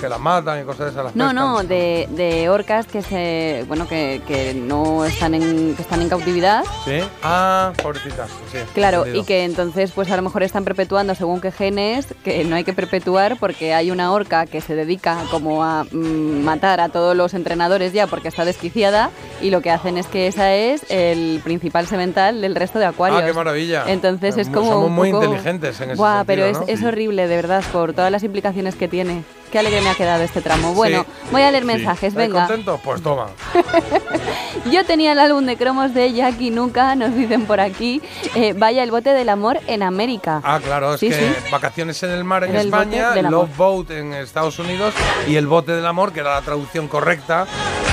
Que 0.00 0.08
las 0.08 0.18
matan 0.20 0.60
y 0.62 0.64
cosas 0.64 0.86
de 0.86 0.90
esas. 0.92 1.04
Las 1.04 1.16
No, 1.16 1.26
pescan. 1.26 1.36
no, 1.36 1.62
de, 1.62 2.08
de 2.10 2.48
orcas 2.48 2.86
que 2.86 3.02
se, 3.02 3.64
bueno, 3.68 3.86
que, 3.86 4.22
que 4.26 4.54
no 4.54 5.04
están 5.04 5.34
en, 5.34 5.74
que 5.76 5.82
están 5.82 6.00
en 6.00 6.08
cautividad. 6.08 6.64
¿Sí? 6.84 7.00
Ah, 7.22 7.72
pobrecitas. 7.82 8.30
Sí, 8.50 8.58
Claro, 8.74 8.98
entendido. 8.98 9.22
y 9.22 9.26
que 9.26 9.44
entonces 9.44 9.92
pues 9.92 10.10
a 10.10 10.16
lo 10.16 10.22
mejor 10.22 10.42
están 10.42 10.64
perpetuando 10.64 11.14
según 11.14 11.40
qué 11.40 11.52
genes, 11.52 12.06
que 12.24 12.44
no 12.44 12.56
hay 12.56 12.64
que 12.64 12.72
perpetuar 12.72 13.36
porque 13.38 13.74
hay 13.74 13.90
una 13.90 14.12
orca 14.12 14.46
que 14.46 14.60
se 14.60 14.74
dedica 14.74 15.18
como 15.30 15.62
a 15.64 15.84
mm, 15.84 16.42
matar 16.44 16.80
a 16.80 16.88
todos 16.88 17.14
los 17.16 17.34
entrenadores 17.34 17.92
ya 17.92 18.06
porque 18.06 18.28
está 18.28 18.44
desquiciada 18.44 19.10
y 19.42 19.50
lo 19.50 19.60
que 19.60 19.70
hacen 19.70 19.98
es 19.98 20.06
que 20.06 20.26
esa 20.26 20.54
es 20.54 20.82
el 20.88 21.40
principal 21.44 21.86
semental 21.86 22.40
del 22.40 22.54
resto 22.54 22.78
de 22.78 22.86
acuarios. 22.86 23.20
Ah, 23.22 23.26
qué 23.26 23.32
maravilla. 23.32 23.84
Entonces 23.86 24.36
es 24.38 24.48
Mu- 24.48 24.54
como 24.54 24.70
Somos 24.70 24.86
un 24.88 24.94
muy 24.94 25.08
inteligentes 25.10 25.80
en 25.80 25.90
ese 25.90 25.98
Buah, 25.98 26.18
sentido, 26.24 26.26
pero 26.26 26.58
¿no? 26.60 26.66
es, 26.66 26.80
es 26.80 26.84
horrible, 26.86 27.28
de 27.28 27.36
verdad, 27.36 27.62
por 27.72 27.92
todas 27.92 28.10
las 28.10 28.22
implicaciones 28.22 28.74
que 28.76 28.88
tiene. 28.88 29.24
Qué 29.50 29.58
alegre 29.58 29.80
me 29.80 29.90
ha 29.90 29.94
quedado 29.94 30.22
este 30.22 30.40
tramo. 30.40 30.74
Bueno, 30.74 31.04
voy 31.32 31.42
a 31.42 31.50
leer 31.50 31.64
mensajes, 31.64 32.10
¿Estáis 32.12 32.28
venga. 32.28 32.46
contentos? 32.46 32.80
Pues 32.84 33.02
toma. 33.02 33.26
Yo 34.70 34.84
tenía 34.84 35.12
el 35.12 35.18
álbum 35.18 35.44
de 35.46 35.56
cromos 35.56 35.92
de 35.94 36.12
Jackie 36.12 36.50
Nuca, 36.50 36.94
nos 36.94 37.14
dicen 37.14 37.46
por 37.46 37.60
aquí. 37.60 38.00
Eh, 38.34 38.52
vaya 38.56 38.82
el 38.82 38.90
bote 38.90 39.10
del 39.12 39.28
amor 39.28 39.58
en 39.66 39.82
América. 39.82 40.40
Ah, 40.44 40.60
claro, 40.62 40.94
es 40.94 41.00
Sí, 41.00 41.08
que 41.08 41.14
sí. 41.16 41.24
vacaciones 41.50 42.00
en 42.02 42.10
el 42.10 42.24
mar 42.24 42.44
en 42.44 42.54
España. 42.54 43.14
Love 43.22 43.56
Boat 43.56 43.90
en 43.90 44.12
Estados 44.14 44.58
Unidos 44.58 44.94
y 45.26 45.36
el 45.36 45.46
bote 45.46 45.72
del 45.72 45.86
amor, 45.86 46.12
que 46.12 46.20
era 46.20 46.34
la 46.34 46.42
traducción 46.42 46.86
correcta, 46.88 47.46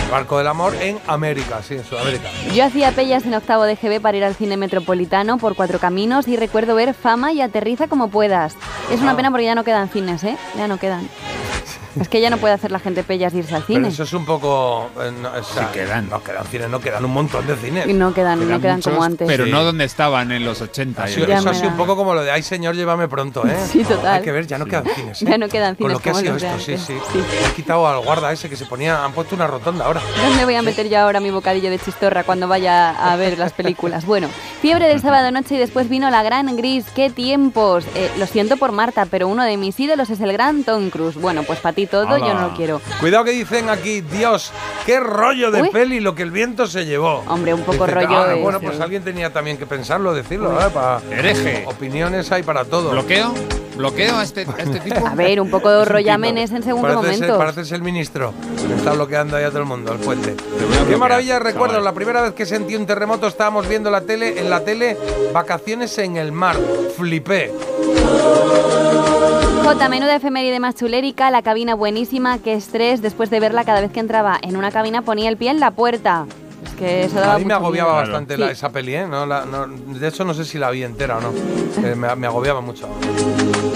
el 0.05 0.11
barco 0.11 0.37
del 0.37 0.47
amor 0.47 0.75
en 0.81 0.99
América, 1.07 1.61
sí, 1.67 1.75
en 1.75 1.83
Sudamérica. 1.85 2.29
Yo 2.53 2.65
hacía 2.65 2.91
pellas 2.91 3.25
en 3.25 3.33
octavo 3.33 3.63
de 3.63 3.75
GB 3.75 3.99
para 4.01 4.17
ir 4.17 4.23
al 4.23 4.35
cine 4.35 4.57
metropolitano 4.57 5.37
por 5.37 5.55
cuatro 5.55 5.79
caminos 5.79 6.27
y 6.27 6.37
recuerdo 6.37 6.75
ver 6.75 6.93
Fama 6.93 7.31
y 7.33 7.41
Aterriza 7.41 7.87
como 7.87 8.09
puedas. 8.09 8.55
Es 8.91 8.99
una 9.01 9.11
Ah. 9.11 9.15
pena 9.15 9.31
porque 9.31 9.45
ya 9.45 9.55
no 9.55 9.63
quedan 9.63 9.89
cines, 9.89 10.23
¿eh? 10.23 10.37
Ya 10.57 10.67
no 10.67 10.77
quedan. 10.77 11.07
Es 11.99 12.09
que 12.09 12.21
ya 12.21 12.29
no 12.29 12.37
puede 12.37 12.53
hacer 12.53 12.71
la 12.71 12.79
gente 12.79 13.03
pellas 13.03 13.33
de 13.33 13.39
irse 13.39 13.55
al 13.55 13.63
Pero 13.63 13.79
cine. 13.79 13.87
eso 13.89 14.03
es 14.03 14.13
un 14.13 14.25
poco. 14.25 14.89
eh, 15.01 15.11
no, 15.21 15.29
o 15.31 15.43
sea, 15.43 15.71
quedan. 15.71 16.09
No 16.09 16.23
quedan 16.23 16.45
cines, 16.47 16.69
no 16.69 16.79
quedan 16.79 17.05
un 17.05 17.11
montón 17.11 17.45
de 17.47 17.55
cines. 17.55 17.87
Y 17.87 17.93
no 17.93 18.13
quedan, 18.13 18.47
no 18.49 18.59
quedan 18.61 18.81
como 18.81 19.03
antes. 19.03 19.27
Pero 19.27 19.45
no 19.45 19.63
donde 19.63 19.85
estaban 19.85 20.31
en 20.31 20.45
los 20.45 20.61
80. 20.61 21.03
Ha 21.03 21.09
y 21.09 21.13
sido- 21.13 21.25
el- 21.25 21.31
eso 21.33 21.49
ha 21.49 21.53
sido 21.53 21.69
un 21.69 21.77
poco 21.77 21.95
como 21.95 22.13
lo 22.13 22.23
de 22.23 22.31
ay 22.31 22.43
señor, 22.43 22.75
llévame 22.75 23.07
pronto, 23.07 23.45
¿eh? 23.47 23.55
Sí, 23.71 23.83
total. 23.83 24.15
Hay 24.17 24.21
que 24.23 24.31
ver, 24.31 24.47
ya 24.47 24.57
no 24.57 24.65
quedan 24.65 24.85
cines. 24.95 25.21
¿eh? 25.21 25.25
Ya 25.29 25.37
no 25.37 25.47
quedan 25.49 25.75
Con 25.75 25.87
cines 25.89 25.93
lo 25.93 25.99
que 25.99 26.09
ha 26.09 26.13
sido 26.15 26.35
esto, 26.35 26.59
sí, 26.59 26.71
antes. 26.73 26.87
sí. 26.87 26.93
Han 27.45 27.51
quitado 27.53 27.87
al 27.87 27.99
guarda 28.03 28.31
ese 28.31 28.49
que 28.49 28.55
se 28.55 28.65
ponía, 28.65 29.03
han 29.03 29.13
puesto 29.13 29.35
una 29.35 29.47
rotonda 29.47 29.85
ahora. 29.85 30.01
¿Dónde 30.23 30.45
voy 30.45 30.55
a 30.55 30.61
meter 30.61 30.89
yo 30.89 30.99
ahora 30.99 31.19
mi 31.19 31.31
bocadillo 31.31 31.69
de 31.69 31.79
chistorra 31.79 32.23
cuando 32.23 32.47
vaya 32.47 32.89
a 32.91 33.15
ver 33.15 33.37
las 33.37 33.53
películas? 33.53 34.05
Bueno, 34.05 34.27
fiebre 34.61 34.87
del 34.87 35.01
sábado 35.01 35.31
noche 35.31 35.55
y 35.55 35.57
después 35.57 35.89
vino 35.89 36.09
la 36.09 36.23
gran 36.23 36.55
gris. 36.55 36.85
¡Qué 36.95 37.09
tiempos! 37.09 37.85
Eh, 37.95 38.11
lo 38.17 38.25
siento 38.27 38.57
por 38.57 38.71
Marta, 38.71 39.05
pero 39.09 39.27
uno 39.27 39.43
de 39.43 39.57
mis 39.57 39.79
ídolos 39.79 40.09
es 40.09 40.19
el 40.21 40.31
gran 40.33 40.63
Tom 40.63 40.89
Cruise. 40.89 41.15
Bueno, 41.19 41.43
pues 41.43 41.59
para 41.59 41.73
todo, 41.87 42.17
yo 42.17 42.33
no 42.33 42.47
lo 42.49 42.53
quiero. 42.55 42.81
Cuidado 42.99 43.23
que 43.23 43.31
dicen 43.31 43.69
aquí, 43.69 44.01
Dios, 44.01 44.51
qué 44.85 44.99
rollo 44.99 45.51
de 45.51 45.63
Uy. 45.63 45.69
peli 45.69 45.99
lo 45.99 46.15
que 46.15 46.23
el 46.23 46.31
viento 46.31 46.67
se 46.67 46.85
llevó. 46.85 47.23
Hombre, 47.27 47.53
un 47.53 47.61
poco 47.61 47.85
Dice, 47.85 47.91
rollo 47.95 48.17
"Ah, 48.17 48.35
bueno, 48.35 48.57
eh". 48.59 48.61
pues 48.63 48.79
alguien 48.79 49.03
tenía 49.03 49.31
también 49.31 49.57
que 49.57 49.65
pensarlo, 49.65 50.13
decirlo, 50.13 50.59
¿eh? 50.61 50.69
Para 50.73 51.01
Hereje. 51.11 51.65
Opiniones 51.67 52.31
hay 52.31 52.43
para 52.43 52.65
todo. 52.65 52.91
¿Bloqueo? 52.91 53.33
¿Bloqueo 53.75 54.17
a 54.17 54.23
este, 54.23 54.41
a 54.41 54.61
este 54.63 54.79
tipo? 54.79 55.05
A 55.07 55.13
ver, 55.13 55.39
un 55.39 55.51
poco 55.51 55.69
de 55.69 55.85
rollamenes 55.85 56.51
en 56.51 56.63
segundo 56.63 56.87
Parece 56.87 57.03
ser, 57.17 57.27
momento. 57.29 57.37
pareces 57.37 57.71
el 57.73 57.81
ministro. 57.83 58.33
Está 58.75 58.93
bloqueando 58.93 59.37
ahí 59.37 59.43
a 59.43 59.49
todo 59.49 59.59
el 59.59 59.65
mundo, 59.65 59.93
el 59.93 59.99
puente. 59.99 60.35
Qué 60.35 60.65
bloquear, 60.65 60.97
maravilla, 60.97 61.37
recuerdo. 61.39 61.75
chaval. 61.75 61.83
La 61.85 61.93
primera 61.93 62.21
vez 62.23 62.33
que 62.33 62.45
sentí 62.47 62.75
un 62.75 62.87
terremoto 62.87 63.27
estábamos 63.27 63.67
viendo 63.67 63.91
la 63.91 64.01
tele, 64.01 64.39
en 64.39 64.49
la 64.49 64.61
tele 64.61 64.97
vacaciones 65.31 65.95
en 65.99 66.17
el 66.17 66.31
mar. 66.31 66.55
Flipé. 66.97 67.51
J, 69.63 69.89
menuda 69.89 70.15
efeméride 70.15 70.59
más 70.59 70.75
chulérica, 70.75 71.29
la 71.29 71.41
cabina 71.41 71.66
buenísima, 71.73 72.39
qué 72.39 72.53
estrés. 72.53 73.01
Después 73.01 73.29
de 73.29 73.39
verla, 73.39 73.63
cada 73.63 73.81
vez 73.81 73.91
que 73.91 73.99
entraba 73.99 74.37
en 74.41 74.57
una 74.57 74.71
cabina 74.71 75.01
ponía 75.01 75.29
el 75.29 75.37
pie 75.37 75.51
en 75.51 75.59
la 75.59 75.71
puerta. 75.71 76.25
Que 76.77 77.05
eso 77.05 77.15
daba 77.19 77.33
A 77.35 77.39
mí 77.39 77.45
me 77.45 77.53
agobiaba 77.55 77.93
miedo. 77.93 78.03
bastante 78.03 78.35
Sí. 78.35 78.39
la- 78.41 78.51
esa 78.51 78.69
peli, 78.69 78.93
¿eh? 78.95 79.07
No, 79.07 79.25
la- 79.25 79.45
no- 79.45 79.67
de 79.67 80.07
hecho, 80.07 80.23
no 80.23 80.33
sé 80.33 80.45
si 80.45 80.57
la 80.59 80.69
vi 80.69 80.83
entera 80.83 81.17
o 81.17 81.21
no. 81.21 81.31
Eh, 81.83 81.95
me, 81.95 82.15
me 82.15 82.25
agobiaba 82.27 82.59
mucho. 82.61 82.87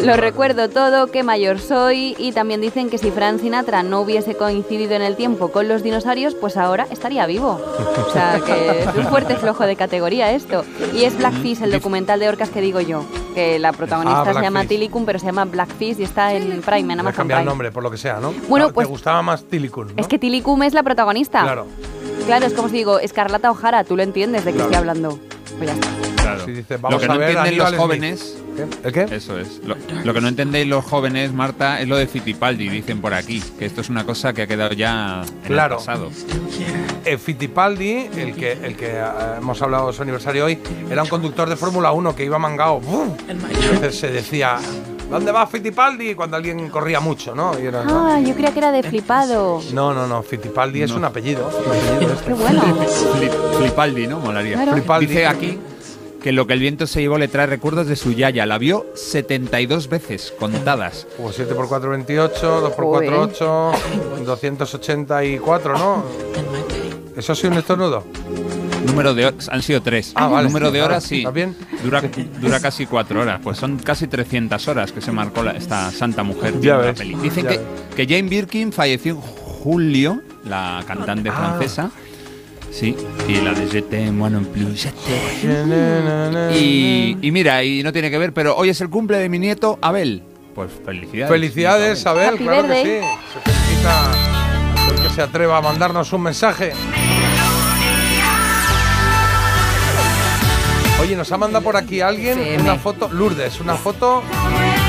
Lo 0.04 0.18
recuerdo 0.18 0.70
todo, 0.70 1.08
qué 1.12 1.22
mayor 1.24 1.60
soy. 1.60 2.16
Y 2.18 2.32
también 2.32 2.60
dicen 2.62 2.90
que 2.90 2.98
si 2.98 3.12
Frank 3.12 3.40
Sinatra 3.42 3.84
no 3.84 4.02
hubiese 4.02 4.36
coincidido 4.36 4.94
en 4.96 5.04
el 5.04 5.16
tiempo 5.16 5.52
con 5.52 5.68
los 5.68 5.84
dinosaurios, 5.84 6.34
pues 6.34 6.58
ahora 6.58 6.88
estaría 6.90 7.26
vivo. 7.28 7.62
O 8.08 8.12
sea, 8.12 8.40
que 8.44 8.82
es 8.82 8.96
un 8.96 9.06
fuerte 9.08 9.36
flojo 9.36 9.66
de 9.66 9.76
categoría 9.76 10.32
esto. 10.32 10.66
Y 10.96 11.04
es 11.04 11.16
Blackfish, 11.18 11.62
el 11.62 11.72
documental 11.72 12.20
de 12.20 12.30
orcas 12.30 12.50
que 12.50 12.62
digo 12.62 12.82
yo. 12.82 13.04
Que 13.36 13.60
la 13.60 13.72
protagonista 13.72 14.22
Ah, 14.22 14.34
se 14.34 14.42
llama. 14.42 14.66
Tilicum, 14.66 15.06
pero 15.06 15.20
se 15.20 15.28
llama 15.28 15.46
Blackfish 15.46 16.00
y 16.00 16.04
está 16.04 16.34
en 16.34 16.62
Prime, 16.62 16.94
en 16.94 17.00
Amazon 17.02 17.18
cambiar 17.18 17.40
el 17.42 17.46
nombre, 17.46 17.72
por 17.72 17.84
lo 17.84 17.92
que 17.92 17.98
sea, 17.98 18.20
¿no? 18.20 18.34
Bueno, 18.50 18.68
Te 18.68 18.74
pues- 18.74 18.88
gustaba 18.88 19.22
más 19.22 19.44
Tilicum, 19.46 19.88
¿no? 19.88 19.94
Es 19.98 20.08
que 20.08 20.18
Tilicum 20.18 20.64
es 20.64 20.74
la 20.74 20.82
protagonista. 20.84 21.44
Claro. 21.44 21.68
Claro, 22.26 22.46
es 22.46 22.54
como 22.54 22.70
si 22.70 22.76
digo, 22.78 22.91
Escarlata 23.00 23.52
O'Hara, 23.52 23.84
tú 23.84 23.96
lo 23.96 24.04
entiendes 24.04 24.46
de 24.46 24.54
qué 24.54 24.60
estoy 24.60 24.76
hablando. 24.76 25.20
Pues 25.58 25.70
ya 25.70 25.74
está. 25.76 25.88
Claro. 26.22 26.46
Si 26.46 26.52
dice, 26.52 26.76
lo 26.76 26.80
vamos 26.82 27.00
que 27.00 27.06
a 27.06 27.08
no 27.14 27.18
ver 27.20 27.30
entienden 27.30 27.58
los 27.58 27.74
jóvenes. 27.76 28.20
Smith. 28.20 28.42
¿El 28.86 28.92
qué? 28.92 29.16
Eso 29.16 29.40
es. 29.40 29.60
Lo, 29.66 29.76
lo 30.04 30.14
que 30.14 30.22
no 30.22 30.28
entendéis 30.28 30.68
los 30.68 30.84
jóvenes, 30.86 31.34
Marta, 31.34 31.82
es 31.82 31.88
lo 31.88 31.96
de 31.96 32.06
Fittipaldi, 32.06 32.70
dicen 32.70 33.02
por 33.02 33.14
aquí. 33.14 33.42
Que 33.58 33.66
esto 33.66 33.82
es 33.82 33.90
una 33.90 34.06
cosa 34.06 34.34
que 34.34 34.44
ha 34.44 34.48
quedado 34.48 34.74
ya 34.74 35.24
en 35.24 35.48
Claro. 35.48 35.76
el 35.80 35.86
pasado. 35.86 36.12
Eh, 37.06 37.18
Fittipaldi, 37.18 38.10
el 38.18 38.36
que, 38.36 38.52
el 38.52 38.76
que 38.76 38.88
eh, 38.92 39.04
hemos 39.38 39.62
hablado 39.62 39.88
de 39.88 39.94
su 39.94 40.02
aniversario 40.04 40.46
hoy, 40.46 40.60
era 40.90 41.02
un 41.04 41.10
conductor 41.10 41.50
de 41.50 41.56
Fórmula 41.56 41.92
1 41.92 42.16
que 42.16 42.24
iba 42.26 42.38
mangao. 42.38 42.80
¡bum! 42.82 43.16
Entonces 43.28 43.98
se 44.00 44.12
decía, 44.12 44.58
¿dónde 45.12 45.32
va 45.32 45.46
Fittipaldi? 45.46 46.16
Cuando 46.16 46.38
alguien 46.38 46.70
corría 46.70 47.00
mucho, 47.00 47.36
¿no? 47.36 47.60
Y 47.60 47.66
era, 47.68 47.84
¿no? 47.84 48.08
Ah, 48.08 48.20
yo 48.20 48.34
creía 48.34 48.52
que 48.52 48.60
era 48.60 48.72
de 48.72 48.82
flipado. 48.82 49.62
No, 49.74 49.94
no, 49.94 50.08
no, 50.08 50.24
Fittipaldi 50.24 50.82
es 50.82 50.90
No. 50.92 50.98
un 50.98 51.06
apellido. 51.06 51.48
es 51.50 51.56
un 51.68 51.72
apellido 51.72 52.14
este. 52.14 52.26
Qué 52.26 52.34
bueno. 52.34 52.62
Flip- 53.20 53.58
Flipaldi, 53.60 54.08
¿no? 54.08 54.20
Molaría. 54.20 54.56
Claro. 54.56 54.72
Flipaldi. 54.74 55.06
Dice 55.06 55.28
aquí 55.28 55.60
que 56.24 56.32
lo 56.32 56.46
que 56.48 56.54
el 56.54 56.60
viento 56.60 56.86
se 56.88 57.02
llevó 57.02 57.18
le 57.18 57.28
trae 57.28 57.48
recuerdos 57.48 57.88
de 57.88 57.96
su 57.96 58.12
yaya. 58.14 58.46
La 58.46 58.58
vio 58.58 58.86
72 58.96 59.90
veces, 59.90 60.34
contadas. 60.40 61.08
Pues 61.22 61.36
7 61.36 61.54
por 61.56 61.68
4, 61.68 61.90
28, 61.92 62.62
2 62.62 62.74
por 62.74 62.86
4, 62.86 63.22
8, 63.22 63.72
284, 64.26 65.78
¿no? 65.78 66.04
¿Eso 67.18 67.36
sí 67.36 67.48
un 67.48 67.54
estornudo? 67.54 68.04
Número 68.86 69.14
de 69.14 69.26
horas, 69.28 69.50
han 69.50 69.62
sido 69.62 69.82
tres. 69.82 70.12
Ah, 70.16 70.28
vale. 70.28 70.48
Número 70.48 70.72
de 70.72 70.80
Claro, 70.80 70.94
horas, 70.94 71.04
sí. 71.04 71.20
¿está 71.20 71.32
bien? 71.32 71.56
Dura, 71.84 72.02
dura 72.40 72.60
casi 72.60 72.86
cuatro 72.86 73.22
horas. 73.22 73.40
Pues 73.44 73.58
son 73.58 73.78
casi 73.78 74.08
300 74.08 74.68
horas 74.68 74.92
que 74.92 75.02
se 75.02 75.12
marcó 75.12 75.44
la- 75.44 75.52
esta 75.52 75.92
santa 75.92 76.24
mujer 76.24 76.60
Ya 76.62 76.78
la 76.78 76.94
peli. 76.94 77.16
Dicen 77.16 77.44
ya 77.44 77.50
que, 77.52 77.58
ves. 77.58 77.68
que 77.96 78.06
Jane 78.08 78.30
Birkin 78.30 78.72
falleció 78.74 79.14
en 79.16 79.22
julio, 79.22 80.22
la 80.46 80.84
cantante 80.88 81.30
Ah. 81.30 81.34
francesa. 81.34 81.92
Sí, 82.72 82.96
y 83.28 83.36
la 83.42 83.52
de 83.54 83.68
Je 83.68 83.82
t'aime, 83.82 84.12
moi 84.16 84.30
non 84.32 84.46
plus. 84.46 84.88
Y, 86.56 87.18
y 87.22 87.32
mira, 87.32 87.64
y 87.66 87.84
no 87.84 87.92
tiene 87.92 88.10
que 88.10 88.18
ver, 88.18 88.32
pero 88.34 88.56
hoy 88.56 88.70
es 88.70 88.80
el 88.80 88.90
cumple 88.90 89.18
de 89.18 89.28
mi 89.28 89.40
nieto 89.40 89.78
Abel. 89.82 90.24
Pues 90.56 90.72
felicidades. 90.86 91.30
Felicidades, 91.30 92.06
Abel, 92.06 92.38
claro 92.38 92.68
que 92.68 92.76
sí. 92.76 93.08
Se 93.34 93.52
felicita 93.52 94.12
a 94.12 94.90
el 94.90 95.02
que 95.02 95.10
se 95.10 95.22
atreva 95.22 95.58
a 95.58 95.62
mandarnos 95.62 96.12
un 96.14 96.22
mensaje. 96.24 96.72
Oye, 101.12 101.18
nos 101.18 101.32
ha 101.34 101.38
mandado 101.38 101.62
por 101.62 101.76
aquí 101.76 102.00
alguien 102.00 102.40
FM. 102.40 102.62
una 102.64 102.76
foto, 102.78 103.10
Lourdes, 103.12 103.60
una 103.60 103.76
foto 103.76 104.24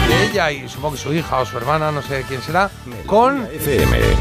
de 0.09 0.27
ella 0.31 0.53
y 0.53 0.69
supongo 0.69 0.95
que 0.95 1.01
su 1.01 1.13
hija 1.13 1.39
o 1.41 1.45
su 1.45 1.57
hermana, 1.57 1.91
no 1.91 2.01
sé 2.01 2.25
quién 2.29 2.41
será, 2.41 2.71
con 3.07 3.49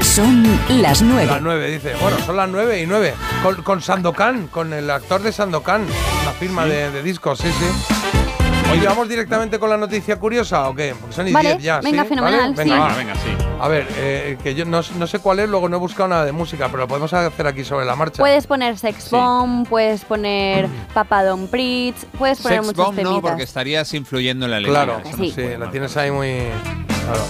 Son 0.01 0.59
las 0.81 1.03
nueve. 1.03 1.27
las 1.27 1.41
nueve, 1.43 1.69
dice. 1.69 1.93
Bueno, 2.01 2.17
son 2.25 2.37
las 2.37 2.49
nueve 2.49 2.81
y 2.81 2.87
nueve. 2.87 3.13
Con, 3.43 3.61
con 3.61 3.83
Sandokan, 3.83 4.47
con 4.47 4.73
el 4.73 4.89
actor 4.89 5.21
de 5.21 5.31
Sandokan, 5.31 5.83
una 6.23 6.31
firma 6.31 6.65
de, 6.65 6.89
de 6.89 7.03
discos, 7.03 7.37
sí, 7.37 7.49
sí. 7.51 7.93
Oye, 8.71 8.87
¿vamos 8.87 9.09
directamente 9.09 9.59
con 9.59 9.69
la 9.69 9.75
noticia 9.77 10.15
curiosa 10.17 10.69
o 10.69 10.75
qué? 10.75 10.95
Porque 10.99 11.13
son 11.15 11.27
y 11.27 11.33
Vale, 11.33 11.49
diez 11.51 11.63
ya, 11.63 11.81
venga, 11.81 12.03
¿sí? 12.03 12.09
fenomenal, 12.09 12.53
¿Vale? 12.55 12.63
sí. 12.63 12.69
Venga, 12.69 12.73
Venga, 12.75 12.87
va. 12.87 12.97
venga, 12.97 13.15
sí. 13.15 13.29
A 13.59 13.67
ver, 13.67 13.87
eh, 13.97 14.37
que 14.41 14.55
yo 14.55 14.65
no, 14.65 14.81
no 14.97 15.07
sé 15.07 15.19
cuál 15.19 15.39
es, 15.39 15.49
luego 15.49 15.67
no 15.67 15.75
he 15.75 15.79
buscado 15.79 16.07
nada 16.09 16.25
de 16.25 16.31
música, 16.31 16.67
pero 16.67 16.79
lo 16.79 16.87
podemos 16.87 17.11
hacer 17.13 17.47
aquí 17.47 17.63
sobre 17.65 17.85
la 17.85 17.95
marcha. 17.95 18.17
Puedes 18.21 18.47
poner 18.47 18.77
Sex 18.77 19.11
Bomb, 19.11 19.67
puedes 19.67 20.05
poner 20.05 20.67
Papa 20.93 21.23
Don 21.23 21.47
Pritz, 21.47 22.05
puedes 22.17 22.39
poner 22.39 22.59
Sex 22.59 22.67
muchos 22.67 22.85
Bomb 22.85 22.97
no, 22.97 23.03
temitas. 23.09 23.21
porque 23.31 23.43
estarías 23.43 23.93
influyendo 23.93 24.45
en 24.45 24.51
la 24.51 24.57
alegría. 24.57 24.83
Claro, 24.85 25.01
sí, 25.17 25.33
no 25.37 25.65
la 25.65 25.71
tienes 25.71 25.95
ahí 25.97 26.11
muy. 26.11 26.37
Claro. 27.05 27.23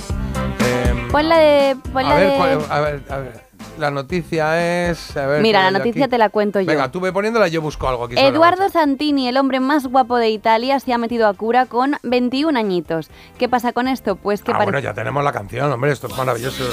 Em, 0.89 1.07
Pon 1.09 1.27
la 1.27 1.37
de. 1.37 1.75
pon 1.91 2.05
a, 2.05 2.09
la 2.09 2.15
ver, 2.15 2.29
de- 2.31 2.37
cuál- 2.37 2.65
a 2.69 2.79
ver, 2.81 3.01
a 3.09 3.17
ver. 3.17 3.50
La 3.81 3.89
noticia 3.89 4.89
es. 4.89 5.17
a 5.17 5.25
ver, 5.25 5.41
Mira, 5.41 5.59
¿qué 5.65 5.71
la 5.71 5.77
noticia 5.79 6.05
aquí? 6.05 6.11
te 6.11 6.17
la 6.19 6.29
cuento 6.29 6.59
yo. 6.61 6.67
Venga, 6.67 6.91
tú 6.91 6.99
ve 6.99 7.11
poniéndola 7.11 7.47
y 7.47 7.51
yo 7.51 7.61
busco 7.61 7.87
algo 7.89 8.05
aquí. 8.05 8.15
Eduardo. 8.17 8.69
Santini, 8.69 9.27
el 9.27 9.37
hombre 9.37 9.59
más 9.59 9.87
guapo 9.87 10.17
de 10.17 10.29
Italia, 10.29 10.79
se 10.79 10.93
ha 10.93 10.97
metido 10.99 11.27
a 11.27 11.33
cura 11.33 11.65
con 11.65 11.97
21 12.03 12.57
añitos. 12.59 13.09
¿Qué 13.39 13.49
pasa 13.49 13.73
con 13.73 13.87
esto? 13.87 14.15
Pues 14.17 14.43
que 14.43 14.51
Ah, 14.51 14.59
parece. 14.59 14.71
bueno, 14.71 14.79
ya 14.87 14.93
tenemos 14.93 15.23
la 15.23 15.31
canción, 15.31 15.71
hombre, 15.71 15.91
esto 15.91 16.05
es 16.07 16.15
maravilloso. 16.15 16.63
Eh, 16.63 16.67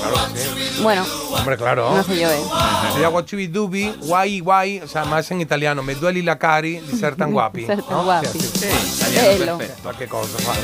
Claro 0.00 0.16
sí. 0.34 0.82
Bueno, 0.82 1.04
Hombre, 1.38 1.56
claro. 1.56 1.94
no 1.94 2.02
sé 2.02 2.18
yo, 2.18 2.30
¿eh? 2.30 2.40
Sería 2.92 3.10
Dubi, 3.48 3.94
guai 4.06 4.40
guai, 4.40 4.80
o 4.80 4.88
sea, 4.88 5.04
más 5.04 5.30
en 5.30 5.40
italiano, 5.42 5.82
me 5.82 5.94
duele 5.94 6.22
la 6.22 6.38
cari 6.38 6.80
di 6.80 6.96
ser 6.96 7.14
tan 7.14 7.30
guapi. 7.32 7.66
Ser 7.66 7.82
tan 7.82 7.90
¿no? 7.98 8.04
guapi. 8.04 8.26
Sí. 8.38 8.68
Sí, 8.68 9.38
Velo. 9.38 9.58
perfecto. 9.58 9.90
Qué 9.98 10.08
cosa, 10.08 10.38
vale. 10.48 10.60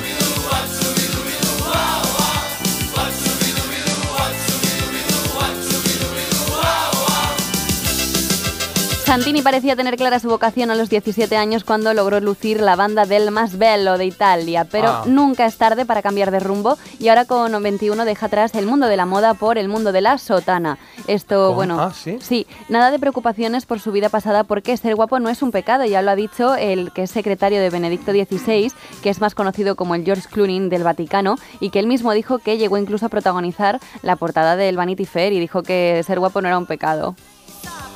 Santini 9.11 9.43
parecía 9.43 9.75
tener 9.75 9.97
clara 9.97 10.21
su 10.21 10.29
vocación 10.29 10.71
a 10.71 10.77
los 10.77 10.89
17 10.89 11.37
años 11.37 11.65
cuando 11.65 11.93
logró 11.95 12.21
lucir 12.21 12.61
la 12.61 12.77
banda 12.77 13.07
del 13.07 13.33
más 13.33 13.59
bello 13.59 13.99
de 13.99 14.07
Italia, 14.07 14.65
pero 14.71 14.87
Ah. 14.89 15.03
nunca 15.05 15.47
es 15.47 15.57
tarde 15.57 15.85
para 15.85 16.01
cambiar 16.01 16.31
de 16.31 16.39
rumbo 16.39 16.79
y 17.01 17.09
ahora 17.09 17.25
con 17.25 17.61
21 17.61 18.05
deja 18.05 18.27
atrás 18.27 18.55
el 18.55 18.67
mundo 18.67 18.87
de 18.87 18.97
la 18.97 19.07
moda 19.07 19.35
por 19.35 19.59
el 19.59 19.67
mundo 19.67 19.91
de 19.91 20.01
la 20.01 20.17
sotana. 20.19 20.79
Esto, 21.09 21.47
¿Cómo? 21.47 21.55
bueno, 21.57 21.81
Ah, 21.81 21.93
¿sí? 21.93 22.47
nada 22.69 22.93
de 22.93 23.01
preocupaciones 23.01 23.67
por 23.67 23.81
su 23.81 23.91
vida 23.91 24.11
pasada 24.11 24.45
porque 24.45 24.77
ser 24.77 24.95
guapo 24.95 25.19
no 25.19 25.29
es 25.29 25.43
un 25.43 25.51
pecado, 25.51 25.85
ya 25.87 26.03
lo 26.03 26.13
ha 26.13 26.17
dicho 26.17 26.55
el 26.55 26.93
que 26.93 27.03
es 27.03 27.11
secretario 27.11 27.61
de 27.61 27.69
Benedicto 27.69 28.13
XVI, 28.13 28.71
que 29.03 29.11
es 29.11 29.21
más 29.21 29.35
conocido 29.35 29.75
como 29.75 29.97
el 29.97 30.05
George 30.05 30.29
Clooney 30.31 30.69
del 30.69 30.85
Vaticano 30.85 31.35
y 31.59 31.71
que 31.71 31.81
él 31.81 31.89
mismo 31.89 32.13
dijo 32.13 32.39
que 32.39 32.59
llegó 32.59 32.79
incluso 32.79 33.07
a 33.07 33.09
protagonizar 33.09 33.81
la 34.03 34.15
portada 34.15 34.55
del 34.55 34.77
Vanity 34.77 35.05
Fair 35.05 35.33
y 35.33 35.41
dijo 35.41 35.65
que 35.65 36.01
ser 36.07 36.21
guapo 36.21 36.41
no 36.41 36.47
era 36.47 36.59
un 36.59 36.67
pecado. 36.67 37.17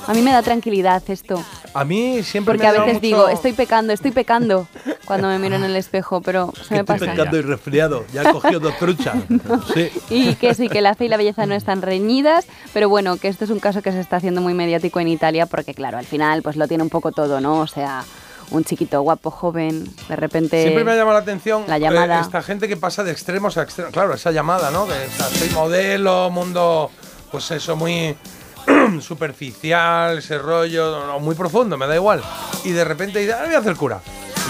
A 0.07 0.13
mí 0.13 0.21
me 0.21 0.31
da 0.31 0.41
tranquilidad 0.43 1.01
esto, 1.09 1.43
A 1.73 1.83
mí 1.83 2.21
siempre 2.23 2.53
porque 2.53 2.63
me 2.63 2.69
a 2.69 2.71
veces 2.79 2.93
mucho- 2.95 2.99
digo, 3.01 3.27
estoy 3.27 3.53
pecando, 3.53 3.91
estoy 3.93 4.11
pecando 4.11 4.67
cuando 5.05 5.27
me 5.27 5.39
miro 5.39 5.55
en 5.55 5.63
el 5.63 5.75
espejo, 5.75 6.21
pero 6.21 6.53
se 6.67 6.75
me 6.75 6.83
pasa. 6.83 7.05
y 7.05 7.41
resfriado, 7.41 8.05
ya 8.13 8.23
he 8.23 8.31
cogido 8.31 8.59
dos 8.59 8.77
truchas. 8.77 9.15
Sí. 9.73 9.89
Y 10.09 10.35
que 10.35 10.53
sí, 10.53 10.69
que 10.69 10.81
la 10.81 10.95
fe 10.95 11.05
y 11.05 11.07
la 11.09 11.17
belleza 11.17 11.45
no 11.45 11.55
están 11.55 11.81
reñidas, 11.81 12.45
pero 12.73 12.87
bueno, 12.89 13.17
que 13.17 13.27
esto 13.27 13.43
es 13.45 13.49
un 13.49 13.59
caso 13.59 13.81
que 13.81 13.91
se 13.91 13.99
está 13.99 14.17
haciendo 14.17 14.41
muy 14.41 14.53
mediático 14.53 14.99
en 14.99 15.07
Italia 15.07 15.45
porque 15.47 15.73
claro, 15.73 15.97
al 15.97 16.05
final 16.05 16.41
pues 16.43 16.55
lo 16.55 16.67
tiene 16.67 16.83
un 16.83 16.89
poco 16.89 17.11
todo, 17.11 17.41
¿no? 17.41 17.59
O 17.59 17.67
sea, 17.67 18.03
un 18.51 18.63
chiquito 18.63 19.01
guapo, 19.01 19.31
joven, 19.31 19.85
de 20.07 20.15
repente... 20.15 20.61
Siempre 20.61 20.83
me 20.83 20.91
ha 20.91 20.95
llamado 20.95 21.17
la 21.17 21.23
atención 21.23 21.63
La 21.67 21.77
llamada. 21.79 22.19
eh, 22.19 22.21
esta 22.21 22.41
gente 22.43 22.67
que 22.67 22.77
pasa 22.77 23.03
de 23.03 23.11
extremos 23.11 23.57
a 23.57 23.63
extremos. 23.63 23.91
Claro, 23.91 24.13
esa 24.13 24.31
llamada, 24.31 24.69
¿no? 24.71 24.85
Que 24.85 24.93
o 24.93 25.11
sea, 25.17 25.27
soy 25.29 25.49
modelo, 25.49 26.29
mundo, 26.29 26.91
pues 27.31 27.49
eso, 27.51 27.75
muy 27.75 28.15
superficial, 29.01 30.17
ese 30.19 30.37
rollo, 30.37 31.05
no, 31.07 31.19
muy 31.19 31.35
profundo, 31.35 31.77
me 31.77 31.87
da 31.87 31.95
igual. 31.95 32.21
Y 32.63 32.71
de 32.71 32.83
repente 32.83 33.19
dice, 33.19 33.33
ah, 33.33 33.43
voy 33.45 33.55
a 33.55 33.59
hacer 33.59 33.75
cura. 33.75 33.99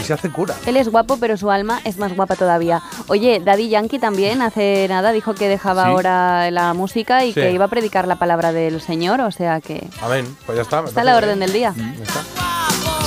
Y 0.01 0.03
se 0.03 0.11
hace 0.13 0.29
cura. 0.29 0.55
Él 0.65 0.75
es 0.75 0.89
guapo, 0.89 1.17
pero 1.17 1.37
su 1.37 1.49
alma 1.51 1.79
es 1.85 1.97
más 1.97 2.13
guapa 2.15 2.35
todavía. 2.35 2.81
Oye, 3.07 3.39
Daddy 3.43 3.69
Yankee 3.69 3.97
también 3.97 4.41
hace 4.41 4.87
nada 4.89 5.13
dijo 5.13 5.33
que 5.35 5.47
dejaba 5.47 5.83
Sí. 5.85 5.89
ahora 5.89 6.51
la 6.51 6.73
música 6.73 7.23
y 7.23 7.29
Sí. 7.29 7.39
que 7.39 7.51
iba 7.53 7.65
a 7.65 7.67
predicar 7.69 8.05
la 8.05 8.17
palabra 8.17 8.51
del 8.51 8.81
Señor, 8.81 9.21
o 9.21 9.31
sea 9.31 9.61
que 9.61 9.87
Amén. 10.01 10.35
Pues 10.45 10.57
ya 10.57 10.63
está. 10.63 10.83
está 10.85 11.03
la 11.05 11.13
bien. 11.13 11.23
orden 11.23 11.39
del 11.39 11.53
día. 11.53 11.73
Ya 11.77 12.03
está. 12.03 12.21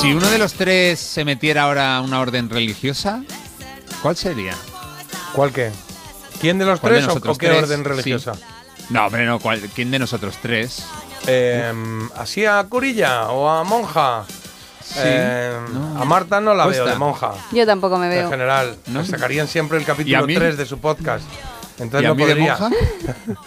Si 0.00 0.12
uno 0.14 0.28
de 0.30 0.38
los 0.38 0.54
tres 0.54 0.98
se 0.98 1.24
metiera 1.26 1.64
ahora 1.64 1.96
a 1.96 2.00
una 2.00 2.20
orden 2.20 2.48
religiosa, 2.48 3.22
¿cuál 4.00 4.16
sería? 4.16 4.54
¿Cuál 5.34 5.52
qué? 5.52 5.70
¿Quién 6.40 6.58
de 6.58 6.64
los 6.64 6.80
¿Cuál 6.80 6.94
de 6.94 7.00
tres 7.02 7.16
o- 7.16 7.36
qué 7.36 7.48
tres? 7.48 7.62
orden 7.64 7.84
Sí. 8.02 8.14
No, 8.90 9.06
hombre, 9.06 9.26
no. 9.26 9.38
¿cuál- 9.38 9.60
¿Quién 9.74 9.90
de 9.90 9.98
nosotros 9.98 10.36
tres? 10.40 10.84
Eh, 11.26 11.72
¿Así 12.16 12.46
a 12.46 12.62
curilla 12.64 13.28
o 13.30 13.48
a 13.48 13.64
monja? 13.64 14.24
Eh, 14.96 15.52
A 16.00 16.04
Marta 16.06 16.40
no 16.40 16.54
la 16.54 16.64
Cuesta. 16.64 16.84
veo 16.84 16.92
de 16.94 16.98
monja. 16.98 17.32
Yo 17.52 17.66
tampoco 17.66 17.98
me 17.98 18.06
En 18.06 18.12
veo. 18.12 18.30
general, 18.30 18.76
¿No? 18.86 19.04
sacarían 19.04 19.46
siempre 19.46 19.76
el 19.76 19.82
¿Y 19.82 19.84
a 19.84 19.88
capítulo 19.88 20.26
mí? 20.26 20.34
3 20.34 20.56
de 20.56 20.64
su 20.64 20.78
podcast. 20.78 21.24
Entonces 21.78 22.02
¿Y 22.02 22.06
a 22.06 22.08
no 22.08 22.14
mí 22.14 22.24
de 22.24 22.34
podría. 22.34 22.56
monja? 22.56 22.76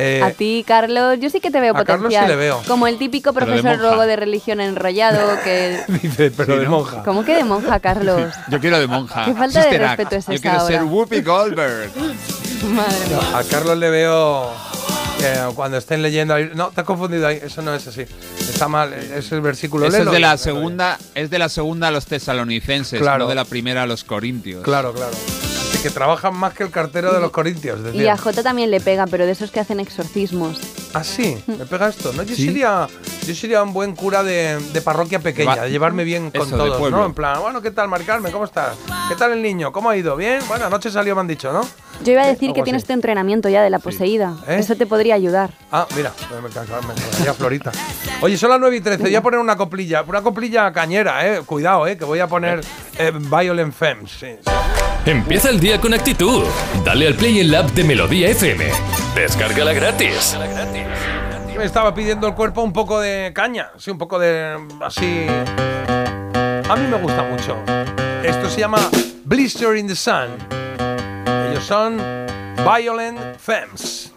Eh, 0.00 0.22
A 0.22 0.30
ti, 0.30 0.64
Carlos, 0.64 1.18
yo 1.20 1.28
sí 1.28 1.40
que 1.40 1.50
te 1.50 1.60
veo 1.60 1.72
a 1.76 1.78
Carlos 1.84 2.04
potencial. 2.04 2.26
sí 2.26 2.30
le 2.30 2.36
veo. 2.36 2.62
Como 2.68 2.86
el 2.86 2.98
típico 2.98 3.32
Pero 3.32 3.46
de 3.46 3.52
profesor 3.54 3.78
monja. 3.78 3.88
luego 3.96 4.06
de 4.08 4.14
religión 4.14 4.60
enrollado 4.60 5.40
que... 5.42 5.80
dice, 5.88 6.30
pero 6.30 6.52
Sí, 6.54 6.58
de 6.60 6.64
¿no? 6.66 6.70
monja. 6.70 7.02
¿Cómo 7.02 7.24
que 7.24 7.34
de 7.34 7.42
monja, 7.42 7.80
Carlos? 7.80 8.32
Yo 8.48 8.60
quiero 8.60 8.78
de 8.78 8.86
monja. 8.86 9.24
Qué 9.24 9.34
falta 9.34 9.58
de 9.58 9.64
Sister 9.70 9.84
Act. 9.84 9.98
respeto 9.98 10.14
es 10.16 10.26
Yo 10.28 10.32
esa 10.34 10.40
quiero 10.42 10.66
ser 10.68 10.78
ahora. 10.78 10.88
Whoopi 10.92 11.20
Goldberg. 11.22 11.90
Madre 12.76 12.96
mía. 13.08 13.38
A 13.38 13.42
Carlos 13.42 13.76
le 13.76 13.90
veo 13.90 14.52
eh, 15.22 15.40
cuando 15.54 15.76
estén 15.78 16.02
leyendo. 16.02 16.34
ahí- 16.34 16.50
No, 16.54 16.68
te 16.70 16.80
has 16.80 16.86
confundido 16.86 17.26
ahí. 17.26 17.40
Eso 17.42 17.62
no 17.62 17.74
es 17.74 17.86
así. 17.86 18.02
Está 18.38 18.68
mal. 18.68 18.92
Es 18.92 19.30
el 19.32 19.40
versículo. 19.40 19.86
Eso 19.86 19.98
es 19.98 20.10
de 20.10 20.18
la 20.20 20.36
segunda, 20.36 20.98
es 21.14 21.30
de 21.30 21.38
la 21.38 21.48
segunda 21.48 21.88
a 21.88 21.90
los 21.90 22.06
tesalonicenses, 22.06 23.00
Claro. 23.00 23.24
no 23.24 23.28
de 23.28 23.34
la 23.34 23.44
primera 23.44 23.82
a 23.82 23.86
los 23.86 24.04
corintios. 24.04 24.62
Claro, 24.62 24.92
claro. 24.92 25.12
Que 25.82 25.90
trabajan 25.90 26.34
más 26.36 26.54
que 26.54 26.64
el 26.64 26.70
cartero 26.70 27.12
de 27.14 27.20
los 27.20 27.30
corintios. 27.30 27.78
Y 27.94 28.06
a 28.08 28.16
Jota 28.16 28.42
también 28.42 28.70
le 28.70 28.80
pega, 28.80 29.06
pero 29.06 29.26
de 29.26 29.32
esos 29.32 29.52
que 29.52 29.60
hacen 29.60 29.78
exorcismos. 29.78 30.60
Ah, 30.92 31.04
sí, 31.04 31.40
me 31.46 31.66
pega 31.66 31.88
esto. 31.88 32.12
¿no? 32.12 32.24
Yo, 32.24 32.34
Sí. 32.34 32.46
sería, 32.46 32.88
yo 33.26 33.34
sería 33.34 33.62
un 33.62 33.72
buen 33.72 33.94
cura 33.94 34.24
de, 34.24 34.58
de 34.72 34.82
parroquia 34.82 35.20
pequeña, 35.20 35.62
de 35.62 35.70
llevarme 35.70 36.02
bien 36.02 36.32
con 36.32 36.48
Eso, 36.48 36.56
todos. 36.56 36.90
¿no? 36.90 37.06
En 37.06 37.14
plan, 37.14 37.40
bueno, 37.40 37.62
¿qué 37.62 37.70
tal, 37.70 37.86
Mari 37.88 38.04
Carmen? 38.04 38.32
¿Cómo 38.32 38.44
estás? 38.44 38.76
¿Qué 39.08 39.14
tal 39.14 39.32
el 39.32 39.40
niño? 39.42 39.70
¿Cómo 39.70 39.88
ha 39.88 39.96
ido? 39.96 40.16
¿Bien? 40.16 40.40
Bueno, 40.48 40.64
anoche 40.66 40.90
salió, 40.90 41.14
me 41.14 41.20
han 41.20 41.28
dicho, 41.28 41.52
¿no? 41.52 41.60
Yo 42.04 42.12
iba 42.12 42.22
a 42.22 42.26
decir 42.26 42.48
Algo 42.48 42.54
que 42.56 42.62
tienes 42.62 42.82
este 42.82 42.92
entrenamiento 42.92 43.48
ya 43.48 43.62
de 43.62 43.70
la 43.70 43.78
poseída. 43.78 44.36
¿Eh? 44.48 44.56
Eso 44.58 44.74
te 44.74 44.86
podría 44.86 45.14
ayudar. 45.14 45.50
Ah, 45.70 45.86
mira, 45.96 46.12
me, 46.30 46.40
me 46.40 47.34
Florita. 47.34 47.70
Oye, 48.20 48.36
son 48.36 48.50
las 48.50 48.58
9 48.58 48.76
y 48.76 48.80
13. 48.80 49.02
Voy 49.04 49.14
a 49.14 49.22
poner 49.22 49.38
una 49.38 49.56
coplilla, 49.56 50.02
una 50.02 50.22
coplilla 50.22 50.72
cañera, 50.72 51.24
eh. 51.26 51.42
Cuidado, 51.46 51.86
eh, 51.86 51.96
que 51.96 52.04
voy 52.04 52.18
a 52.18 52.26
poner 52.26 52.62
eh, 52.98 53.12
Violent 53.14 53.72
Femmes. 53.74 54.10
Sí, 54.10 54.26
sí. 54.44 54.50
Empieza 55.08 55.48
el 55.48 55.58
día 55.58 55.80
con 55.80 55.94
actitud. 55.94 56.44
Dale 56.84 57.06
al 57.06 57.14
Play 57.14 57.40
en 57.40 57.50
la 57.50 57.60
app 57.60 57.70
de 57.70 57.82
Melodía 57.82 58.28
FM. 58.28 58.66
Descárgala 59.14 59.72
gratis. 59.72 60.36
Me 61.56 61.64
estaba 61.64 61.94
pidiendo 61.94 62.26
el 62.28 62.34
cuerpo 62.34 62.60
un 62.60 62.74
poco 62.74 63.00
de 63.00 63.32
caña, 63.34 63.70
sí, 63.78 63.90
un 63.90 63.96
poco 63.96 64.18
de 64.18 64.58
así. 64.82 65.24
A 66.68 66.76
mí 66.76 66.86
me 66.90 66.98
gusta 66.98 67.22
mucho. 67.22 67.56
Esto 68.22 68.50
se 68.50 68.60
llama 68.60 68.86
Blister 69.24 69.78
in 69.78 69.86
the 69.86 69.96
Sun. 69.96 70.28
Ellos 71.48 71.64
son 71.64 71.96
Violent 72.58 73.18
Femmes. 73.38 74.12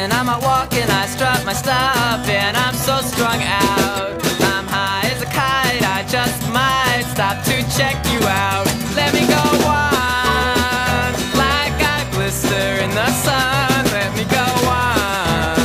When 0.00 0.12
I'm 0.12 0.30
out 0.30 0.40
walking, 0.40 0.88
I 0.88 1.04
strut 1.04 1.44
my 1.44 1.52
stuff, 1.52 2.26
and 2.26 2.56
I'm 2.56 2.72
so 2.72 3.02
strung 3.02 3.42
out. 3.42 4.16
I'm 4.40 4.66
high 4.66 5.04
as 5.12 5.20
a 5.20 5.26
kite, 5.26 5.84
I 5.84 6.06
just 6.08 6.40
might 6.48 7.04
stop 7.12 7.44
to 7.44 7.60
check 7.76 7.96
you 8.08 8.20
out. 8.26 8.64
Let 8.96 9.12
me 9.12 9.28
go 9.28 9.44
on, 9.68 11.12
like 11.36 11.76
I 11.84 12.08
blister 12.14 12.80
in 12.80 12.88
the 12.96 13.10
sun. 13.12 13.84
Let 13.92 14.16
me 14.16 14.24
go 14.24 14.46
on. 14.72 15.60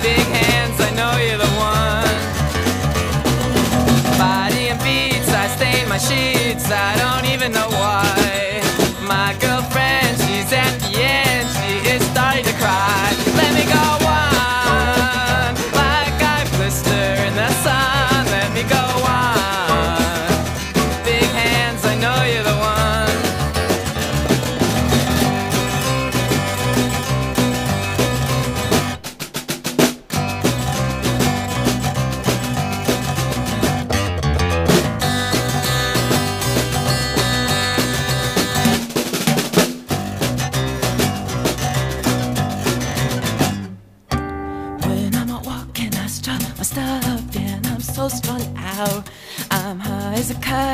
Big 0.00 0.26
hands, 0.40 0.80
I 0.80 0.90
know 0.96 1.12
you're 1.20 1.36
the 1.36 1.52
one. 1.60 2.16
Body 4.16 4.68
and 4.72 4.80
beats, 4.80 5.28
I 5.28 5.46
stain 5.48 5.86
my 5.90 5.98
sheets, 5.98 6.70
I 6.70 7.05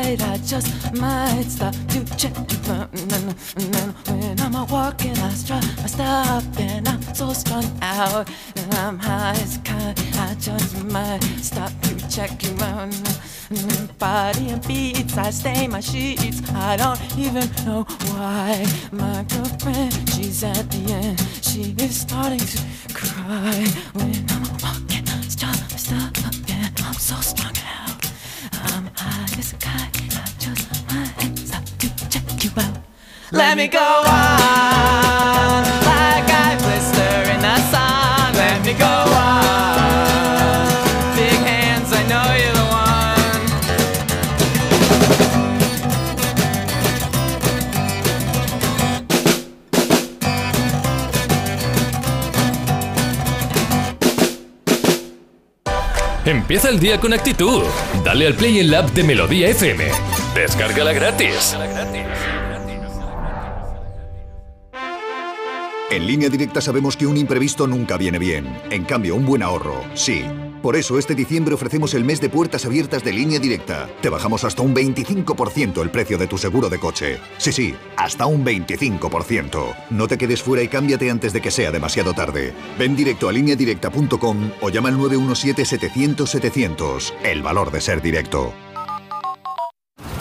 kite, 0.03 0.23
I 0.23 0.37
just 0.39 0.95
might 0.95 1.45
stop 1.49 1.75
to 1.89 2.05
check 2.17 2.35
you 2.51 2.73
out. 2.73 2.89
When 4.07 4.41
I'm 4.41 4.57
out 4.57 4.71
walking, 4.71 5.17
I 5.19 5.31
stop, 5.31 5.63
my 5.79 5.87
stuff, 5.87 6.61
and 6.61 6.89
I'm 6.89 7.03
so 7.15 7.33
strung 7.33 7.67
out. 7.83 8.29
And 8.57 8.75
I'm 8.75 8.99
high 8.99 9.33
as 9.43 9.59
kite, 9.65 9.99
I 10.17 10.35
just 10.39 10.85
might 10.85 11.23
stop 11.41 11.73
to 11.83 12.09
check 12.09 12.43
you 12.43 12.55
out. 12.63 12.95
Body 13.99 14.51
and 14.51 14.67
beats, 14.67 15.17
I 15.17 15.31
stain 15.31 15.71
my 15.71 15.81
sheets. 15.81 16.41
I 16.53 16.77
don't 16.77 17.01
even 17.19 17.49
know 17.65 17.85
why. 18.11 18.67
My 18.93 19.25
girlfriend, 19.29 19.93
she's 20.11 20.43
at 20.43 20.71
the 20.71 20.93
end. 20.93 21.21
She 21.43 21.75
is 21.79 22.01
starting 22.01 22.39
to 22.39 22.59
cry 22.95 23.67
when 23.93 24.25
I'm 24.31 24.47
walking. 24.63 25.07
Stop, 25.29 25.57
stop, 25.77 26.17
and 26.49 26.81
I'm 26.81 26.95
so 26.95 27.17
strung 27.21 27.57
out. 27.79 28.02
I'm 28.75 28.91
high 28.97 29.39
as 29.39 29.53
a 29.53 29.57
kite. 29.57 30.01
I 30.17 30.25
just 30.39 30.65
might 30.89 31.39
stop 31.39 31.65
to 31.79 32.09
check 32.09 32.43
you 32.43 32.51
out. 32.57 32.79
Let 33.31 33.59
me 33.59 33.69
go 33.69 33.79
on, 33.79 35.12
Empieza 56.53 56.69
el 56.69 56.81
día 56.81 57.01
con 57.01 57.15
actitud. 57.15 57.63
Dale 58.05 58.27
al 58.27 58.35
Play 58.35 58.61
en 58.61 58.71
la 58.71 58.81
app 58.81 58.91
de 58.91 59.03
Melodía 59.03 59.49
FM. 59.49 59.87
Descárgala 60.35 60.93
gratis. 60.93 61.57
En 65.91 66.07
línea 66.07 66.29
directa 66.29 66.61
sabemos 66.61 66.95
que 66.95 67.07
un 67.07 67.17
imprevisto 67.17 67.67
nunca 67.67 67.97
viene 67.97 68.19
bien. 68.19 68.55
En 68.69 68.85
cambio, 68.85 69.17
un 69.17 69.25
buen 69.25 69.43
ahorro, 69.43 69.83
sí. 69.95 70.27
Por 70.63 70.77
eso 70.77 70.97
este 70.99 71.17
diciembre 71.17 71.55
ofrecemos 71.55 71.95
el 71.95 72.05
mes 72.05 72.21
de 72.21 72.29
puertas 72.29 72.65
abiertas 72.65 73.03
de 73.03 73.13
línea 73.13 73.41
directa. 73.41 73.89
Te 74.01 74.09
bajamos 74.09 74.45
hasta 74.45 74.63
un 74.63 74.73
25% 74.75 75.83
el 75.83 75.91
precio 75.91 76.19
de 76.19 76.29
tu 76.29 76.39
seguro 76.39 76.69
de 76.69 76.79
coche. 76.79 77.19
Sí, 77.39 77.51
sí, 77.53 77.75
hasta 77.97 78.27
un 78.27 78.45
25%. 78.45 79.75
No 79.91 80.07
te 80.07 80.17
quedes 80.17 80.41
fuera 80.41 80.63
y 80.63 80.69
cámbiate 80.69 81.11
antes 81.11 81.33
de 81.33 81.41
que 81.41 81.51
sea 81.51 81.73
demasiado 81.73 82.15
tarde. 82.15 82.55
Ven 82.79 82.95
directo 82.95 83.29
a 83.29 83.33
lineadirecta.com 83.33 84.53
o 84.61 84.71
llama 84.71 84.89
al 84.89 84.99
917-700-700. 84.99 87.13
El 87.25 87.43
valor 87.43 87.73
de 87.73 87.81
ser 87.81 88.01
directo. 88.01 88.55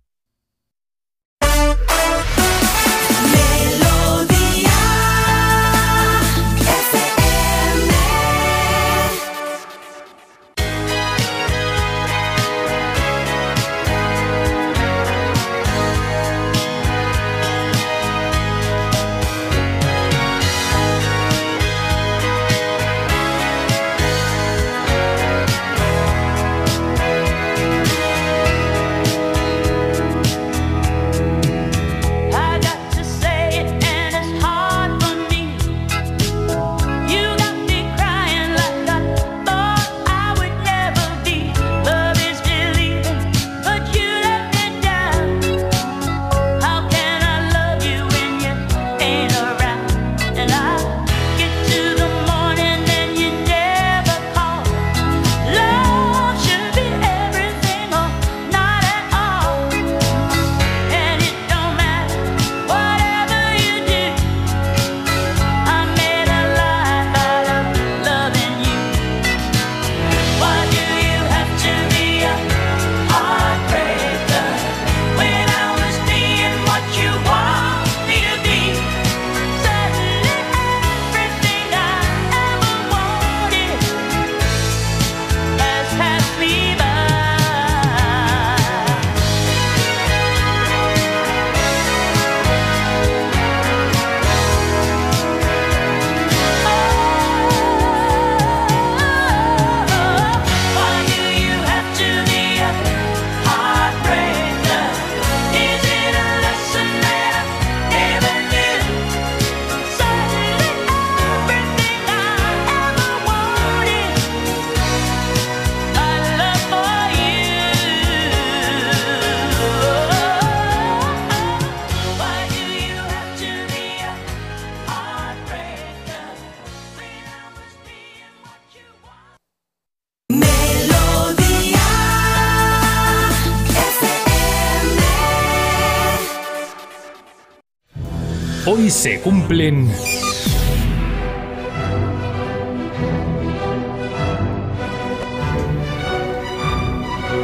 Hoy 138.88 138.92
se 138.92 139.20
cumplen... 139.20 139.86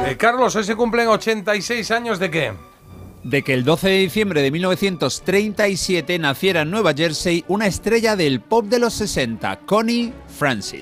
Eh, 0.06 0.16
Carlos, 0.16 0.56
hoy 0.56 0.64
se 0.64 0.74
cumplen 0.74 1.08
86 1.08 1.90
años 1.90 2.18
de 2.18 2.30
qué? 2.30 2.52
de 3.24 3.42
que 3.42 3.52
el 3.52 3.64
12 3.64 3.88
de 3.90 3.98
diciembre 3.98 4.40
de 4.40 4.50
1937 4.50 6.18
naciera 6.18 6.62
en 6.62 6.70
Nueva 6.70 6.94
Jersey 6.94 7.44
una 7.48 7.66
estrella 7.66 8.16
del 8.16 8.40
pop 8.40 8.64
de 8.64 8.78
los 8.78 8.94
60, 8.94 9.60
Connie 9.66 10.14
Francis. 10.26 10.80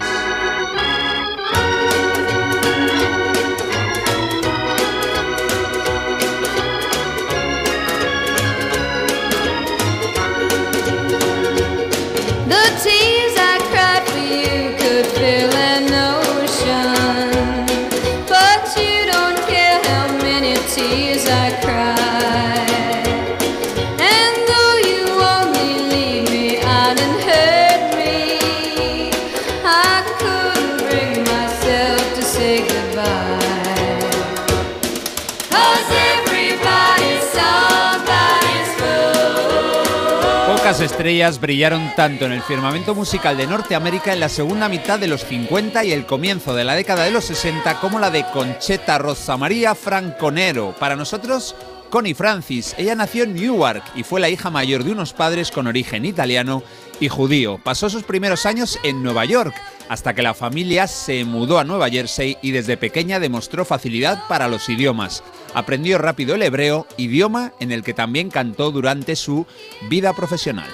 Estrellas 40.80 41.40
brillaron 41.40 41.92
tanto 41.96 42.24
en 42.24 42.32
el 42.32 42.42
firmamento 42.42 42.94
musical 42.94 43.36
de 43.36 43.46
Norteamérica 43.46 44.12
en 44.12 44.20
la 44.20 44.28
segunda 44.28 44.68
mitad 44.68 44.98
de 44.98 45.06
los 45.06 45.24
50 45.24 45.84
y 45.84 45.92
el 45.92 46.06
comienzo 46.06 46.54
de 46.54 46.64
la 46.64 46.74
década 46.74 47.04
de 47.04 47.10
los 47.10 47.24
60 47.24 47.80
como 47.80 47.98
la 47.98 48.10
de 48.10 48.24
Concheta 48.32 48.96
Rosa 48.98 49.36
María 49.36 49.74
Franconero. 49.74 50.74
Para 50.78 50.96
nosotros, 50.96 51.54
Connie 51.90 52.14
Francis. 52.14 52.74
Ella 52.78 52.94
nació 52.94 53.24
en 53.24 53.34
Newark 53.34 53.82
y 53.94 54.02
fue 54.02 54.18
la 54.18 54.30
hija 54.30 54.50
mayor 54.50 54.82
de 54.82 54.92
unos 54.92 55.12
padres 55.12 55.50
con 55.50 55.66
origen 55.66 56.06
italiano 56.06 56.62
y 57.00 57.08
judío. 57.08 57.60
Pasó 57.62 57.90
sus 57.90 58.04
primeros 58.04 58.46
años 58.46 58.78
en 58.82 59.02
Nueva 59.02 59.26
York 59.26 59.54
hasta 59.90 60.14
que 60.14 60.22
la 60.22 60.32
familia 60.32 60.86
se 60.86 61.24
mudó 61.24 61.58
a 61.58 61.64
Nueva 61.64 61.90
Jersey 61.90 62.38
y 62.40 62.52
desde 62.52 62.78
pequeña 62.78 63.20
demostró 63.20 63.66
facilidad 63.66 64.22
para 64.26 64.48
los 64.48 64.70
idiomas. 64.70 65.22
Aprendió 65.54 65.98
rápido 65.98 66.34
el 66.34 66.42
hebreo, 66.42 66.86
idioma 66.96 67.52
en 67.60 67.72
el 67.72 67.82
que 67.82 67.94
también 67.94 68.30
cantó 68.30 68.70
durante 68.70 69.16
su 69.16 69.46
vida 69.88 70.12
profesional. 70.14 70.68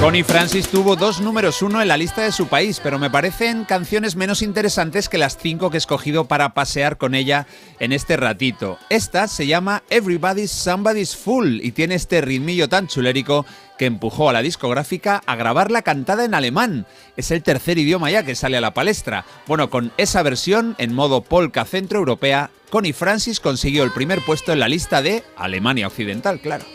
Connie 0.00 0.24
Francis 0.24 0.66
tuvo 0.66 0.96
dos 0.96 1.20
números 1.20 1.60
uno 1.60 1.82
en 1.82 1.88
la 1.88 1.98
lista 1.98 2.22
de 2.22 2.32
su 2.32 2.46
país, 2.46 2.80
pero 2.82 2.98
me 2.98 3.10
parecen 3.10 3.66
canciones 3.66 4.16
menos 4.16 4.40
interesantes 4.40 5.10
que 5.10 5.18
las 5.18 5.36
cinco 5.36 5.68
que 5.68 5.76
he 5.76 5.78
escogido 5.78 6.24
para 6.24 6.54
pasear 6.54 6.96
con 6.96 7.14
ella 7.14 7.46
en 7.80 7.92
este 7.92 8.16
ratito. 8.16 8.78
Esta 8.88 9.28
se 9.28 9.46
llama 9.46 9.82
Everybody's 9.90 10.50
Somebody's 10.50 11.14
Fool 11.14 11.60
y 11.62 11.72
tiene 11.72 11.96
este 11.96 12.22
ritmillo 12.22 12.66
tan 12.66 12.86
chulérico 12.86 13.44
que 13.80 13.86
empujó 13.86 14.28
a 14.28 14.34
la 14.34 14.42
discográfica 14.42 15.22
a 15.24 15.36
grabarla 15.36 15.80
cantada 15.80 16.26
en 16.26 16.34
alemán. 16.34 16.86
Es 17.16 17.30
el 17.30 17.42
tercer 17.42 17.78
idioma 17.78 18.10
ya 18.10 18.24
que 18.24 18.34
sale 18.34 18.58
a 18.58 18.60
la 18.60 18.74
palestra. 18.74 19.24
Bueno, 19.46 19.70
con 19.70 19.90
esa 19.96 20.22
versión 20.22 20.74
en 20.76 20.92
modo 20.94 21.22
polka 21.22 21.64
centroeuropea, 21.64 22.50
Connie 22.68 22.92
Francis 22.92 23.40
consiguió 23.40 23.82
el 23.82 23.90
primer 23.90 24.22
puesto 24.22 24.52
en 24.52 24.60
la 24.60 24.68
lista 24.68 25.00
de 25.00 25.24
Alemania 25.34 25.86
Occidental, 25.86 26.40
claro. 26.40 26.66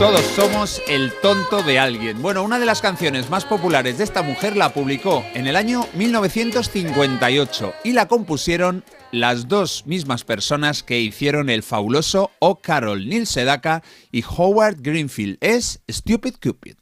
Todos 0.00 0.24
somos 0.34 0.80
el 0.88 1.12
tonto 1.20 1.62
de 1.62 1.78
alguien. 1.78 2.22
Bueno, 2.22 2.42
una 2.42 2.58
de 2.58 2.64
las 2.64 2.80
canciones 2.80 3.28
más 3.28 3.44
populares 3.44 3.98
de 3.98 4.04
esta 4.04 4.22
mujer 4.22 4.56
la 4.56 4.72
publicó 4.72 5.22
en 5.34 5.46
el 5.46 5.56
año 5.56 5.86
1958 5.92 7.74
y 7.84 7.92
la 7.92 8.08
compusieron 8.08 8.82
las 9.12 9.46
dos 9.46 9.84
mismas 9.84 10.24
personas 10.24 10.82
que 10.82 10.98
hicieron 11.00 11.50
el 11.50 11.62
fabuloso 11.62 12.30
O 12.38 12.60
Carol, 12.60 13.10
Neil 13.10 13.26
Sedaka 13.26 13.82
y 14.10 14.24
Howard 14.24 14.78
Greenfield. 14.80 15.36
Es 15.42 15.82
Stupid 15.86 16.36
Cupid. 16.42 16.76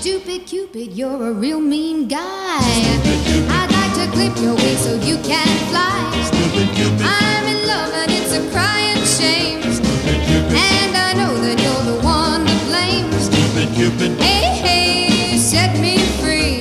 Stupid 0.00 0.46
Cupid, 0.50 0.96
you're 0.96 1.28
a 1.28 1.32
real 1.32 1.60
mean 1.60 2.08
guy. 2.08 2.18
I'd 2.18 3.70
like 3.70 3.94
to 3.94 4.10
clip 4.10 4.36
your 4.42 4.56
wings 4.56 4.80
so 4.80 4.96
you 4.96 5.16
can 5.18 5.46
fly. 5.70 6.10
I'm. 6.12 6.24
Stupid 6.24 6.74
Cupid. 6.74 7.06
Hey, 7.06 7.35
hey, 14.20 15.38
set 15.38 15.78
me 15.78 15.98
free. 16.20 16.60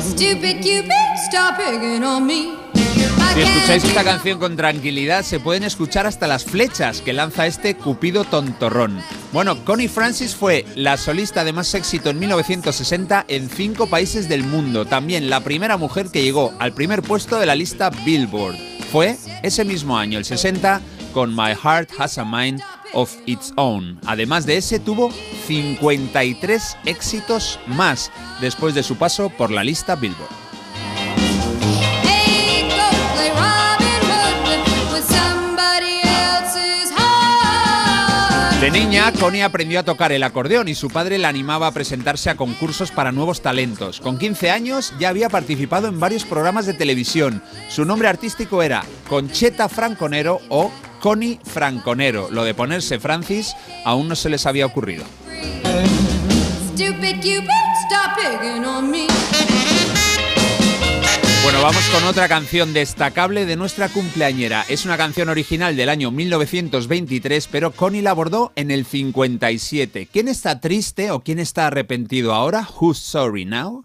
Stupid 0.00 0.62
Cupid, 0.62 0.92
stop 1.28 1.56
picking 1.56 2.04
on 2.04 2.26
me. 2.26 2.54
I 2.74 3.34
Si 3.34 3.40
escucháis 3.40 3.84
esta 3.84 4.04
canción 4.04 4.38
con 4.38 4.56
tranquilidad, 4.56 5.22
se 5.22 5.40
pueden 5.40 5.62
escuchar 5.62 6.06
hasta 6.06 6.26
las 6.26 6.44
flechas 6.44 7.00
que 7.00 7.12
lanza 7.12 7.46
este 7.46 7.76
Cupido 7.76 8.24
tontorrón. 8.24 9.00
Bueno, 9.32 9.64
Connie 9.64 9.88
Francis 9.88 10.34
fue 10.36 10.66
la 10.74 10.98
solista 10.98 11.42
de 11.42 11.52
más 11.52 11.72
éxito 11.74 12.10
en 12.10 12.18
1960 12.18 13.24
en 13.28 13.48
cinco 13.48 13.86
países 13.86 14.28
del 14.28 14.44
mundo. 14.44 14.84
También 14.84 15.30
la 15.30 15.40
primera 15.40 15.78
mujer 15.78 16.08
que 16.10 16.22
llegó 16.22 16.52
al 16.58 16.74
primer 16.74 17.02
puesto 17.02 17.38
de 17.38 17.46
la 17.46 17.54
lista 17.54 17.90
Billboard. 18.04 18.81
Fue 18.92 19.16
ese 19.42 19.64
mismo 19.64 19.96
año, 19.96 20.18
el 20.18 20.26
60, 20.26 20.82
con 21.14 21.34
My 21.34 21.54
Heart 21.54 21.92
Has 21.98 22.18
a 22.18 22.26
Mind 22.26 22.60
of 22.92 23.10
Its 23.24 23.54
Own. 23.56 23.98
Además 24.04 24.44
de 24.44 24.58
ese, 24.58 24.78
tuvo 24.80 25.10
53 25.46 26.76
éxitos 26.84 27.58
más 27.66 28.12
después 28.42 28.74
de 28.74 28.82
su 28.82 28.96
paso 28.96 29.30
por 29.30 29.50
la 29.50 29.64
lista 29.64 29.96
Billboard. 29.96 30.28
De 38.62 38.70
niña, 38.70 39.10
Connie 39.18 39.42
aprendió 39.42 39.80
a 39.80 39.82
tocar 39.82 40.12
el 40.12 40.22
acordeón 40.22 40.68
y 40.68 40.76
su 40.76 40.88
padre 40.88 41.18
la 41.18 41.26
animaba 41.26 41.66
a 41.66 41.72
presentarse 41.72 42.30
a 42.30 42.36
concursos 42.36 42.92
para 42.92 43.10
nuevos 43.10 43.42
talentos. 43.42 44.00
Con 44.00 44.18
15 44.18 44.52
años 44.52 44.94
ya 45.00 45.08
había 45.08 45.28
participado 45.28 45.88
en 45.88 45.98
varios 45.98 46.24
programas 46.24 46.64
de 46.64 46.72
televisión. 46.72 47.42
Su 47.68 47.84
nombre 47.84 48.06
artístico 48.06 48.62
era 48.62 48.84
Concheta 49.08 49.68
Franconero 49.68 50.40
o 50.48 50.70
Connie 51.00 51.40
Franconero. 51.44 52.28
Lo 52.30 52.44
de 52.44 52.54
ponerse 52.54 53.00
Francis 53.00 53.52
aún 53.84 54.06
no 54.06 54.14
se 54.14 54.30
les 54.30 54.46
había 54.46 54.66
ocurrido. 54.66 55.02
Bueno, 61.42 61.60
vamos 61.60 61.88
con 61.88 62.04
otra 62.04 62.28
canción 62.28 62.72
destacable 62.72 63.46
de 63.46 63.56
nuestra 63.56 63.88
cumpleañera. 63.88 64.64
Es 64.68 64.84
una 64.84 64.96
canción 64.96 65.28
original 65.28 65.74
del 65.74 65.88
año 65.88 66.12
1923, 66.12 67.48
pero 67.48 67.72
Connie 67.72 68.00
la 68.00 68.12
abordó 68.12 68.52
en 68.54 68.70
el 68.70 68.84
57. 68.86 70.06
¿Quién 70.12 70.28
está 70.28 70.60
triste 70.60 71.10
o 71.10 71.20
quién 71.20 71.40
está 71.40 71.66
arrepentido 71.66 72.32
ahora? 72.32 72.68
Who's 72.80 72.98
sorry 72.98 73.44
now? 73.44 73.84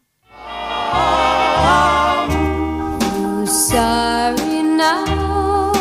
Who's 3.08 3.70
sorry 3.70 4.62
now? 4.62 5.72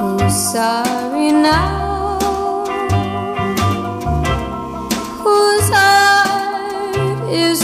Who's 0.00 0.52
sorry 0.52 1.32
now? 1.32 2.18
Whose 5.22 5.68
heart 5.68 7.28
is 7.30 7.63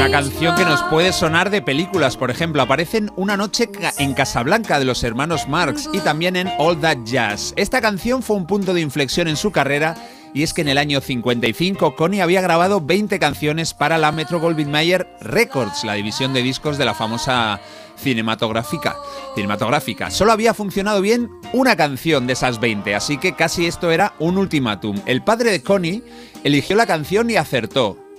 Una 0.00 0.10
canción 0.12 0.56
que 0.56 0.64
nos 0.64 0.82
puede 0.84 1.12
sonar 1.12 1.50
de 1.50 1.60
películas, 1.60 2.16
por 2.16 2.30
ejemplo, 2.30 2.62
aparece 2.62 2.96
en 2.96 3.10
Una 3.16 3.36
noche 3.36 3.68
en 3.98 4.14
Casablanca 4.14 4.78
de 4.78 4.86
los 4.86 5.04
hermanos 5.04 5.46
Marx 5.46 5.90
y 5.92 5.98
también 5.98 6.36
en 6.36 6.48
All 6.56 6.80
That 6.80 7.00
Jazz. 7.04 7.52
Esta 7.54 7.82
canción 7.82 8.22
fue 8.22 8.36
un 8.36 8.46
punto 8.46 8.72
de 8.72 8.80
inflexión 8.80 9.28
en 9.28 9.36
su 9.36 9.52
carrera 9.52 9.94
y 10.32 10.42
es 10.42 10.54
que 10.54 10.62
en 10.62 10.68
el 10.68 10.78
año 10.78 11.02
55 11.02 11.96
Connie 11.96 12.22
había 12.22 12.40
grabado 12.40 12.80
20 12.80 13.18
canciones 13.18 13.74
para 13.74 13.98
la 13.98 14.10
Metro 14.10 14.40
Goldwyn 14.40 14.70
Mayer 14.70 15.06
Records, 15.20 15.84
la 15.84 15.92
división 15.92 16.32
de 16.32 16.42
discos 16.42 16.78
de 16.78 16.86
la 16.86 16.94
famosa 16.94 17.60
cinematográfica. 17.98 18.96
cinematográfica. 19.34 20.10
Solo 20.10 20.32
había 20.32 20.54
funcionado 20.54 21.02
bien 21.02 21.28
una 21.52 21.76
canción 21.76 22.26
de 22.26 22.32
esas 22.32 22.58
20, 22.58 22.94
así 22.94 23.18
que 23.18 23.34
casi 23.34 23.66
esto 23.66 23.90
era 23.90 24.14
un 24.18 24.38
ultimátum. 24.38 24.98
El 25.04 25.22
padre 25.22 25.50
de 25.50 25.62
Connie 25.62 26.02
eligió 26.42 26.74
la 26.74 26.86
canción 26.86 27.28
y 27.28 27.36
acertó. 27.36 28.09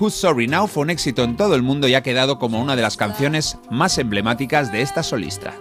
Who's 0.00 0.14
Sorry 0.14 0.46
Now 0.46 0.68
fue 0.68 0.84
un 0.84 0.90
éxito 0.90 1.24
en 1.24 1.36
todo 1.36 1.56
el 1.56 1.62
mundo 1.62 1.88
y 1.88 1.94
ha 1.94 2.02
quedado 2.02 2.38
como 2.38 2.60
una 2.60 2.76
de 2.76 2.82
las 2.82 2.96
canciones 2.96 3.58
más 3.68 3.98
emblemáticas 3.98 4.70
de 4.70 4.82
esta 4.82 5.02
solista. 5.02 5.54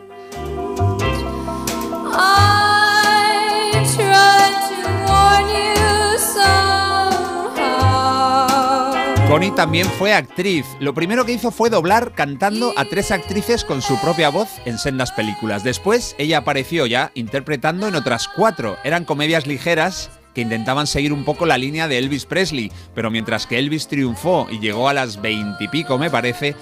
Connie 9.28 9.52
también 9.52 9.88
fue 9.88 10.14
actriz. 10.14 10.66
Lo 10.80 10.94
primero 10.94 11.26
que 11.26 11.34
hizo 11.34 11.52
fue 11.52 11.70
doblar 11.70 12.14
cantando 12.14 12.74
a 12.78 12.86
tres 12.86 13.12
actrices 13.12 13.66
con 13.66 13.82
su 13.82 14.00
propia 14.00 14.30
voz 14.30 14.48
en 14.66 14.78
sendas 14.78 15.12
películas. 15.12 15.64
Después 15.64 16.16
ella 16.18 16.38
apareció 16.38 16.86
ya 16.86 17.12
interpretando 17.14 17.88
en 17.88 17.96
otras 17.96 18.30
cuatro. 18.30 18.78
Eran 18.86 19.04
comedias 19.04 19.46
ligeras 19.46 20.12
que 20.38 20.42
intentaban 20.42 20.86
seguir 20.86 21.14
un 21.14 21.26
poco 21.26 21.48
la 21.48 21.58
línea 21.58 21.88
de 21.88 21.98
Elvis 21.98 22.28
Presley, 22.28 22.72
pero 22.94 23.10
mientras 23.10 23.48
que 23.48 23.58
Elvis 23.58 23.88
triunfó 23.88 24.46
y 24.52 24.60
llegó 24.60 24.88
a 24.88 24.94
las 24.94 25.20
veintipico, 25.20 25.98
me 25.98 26.12
parece, 26.12 26.56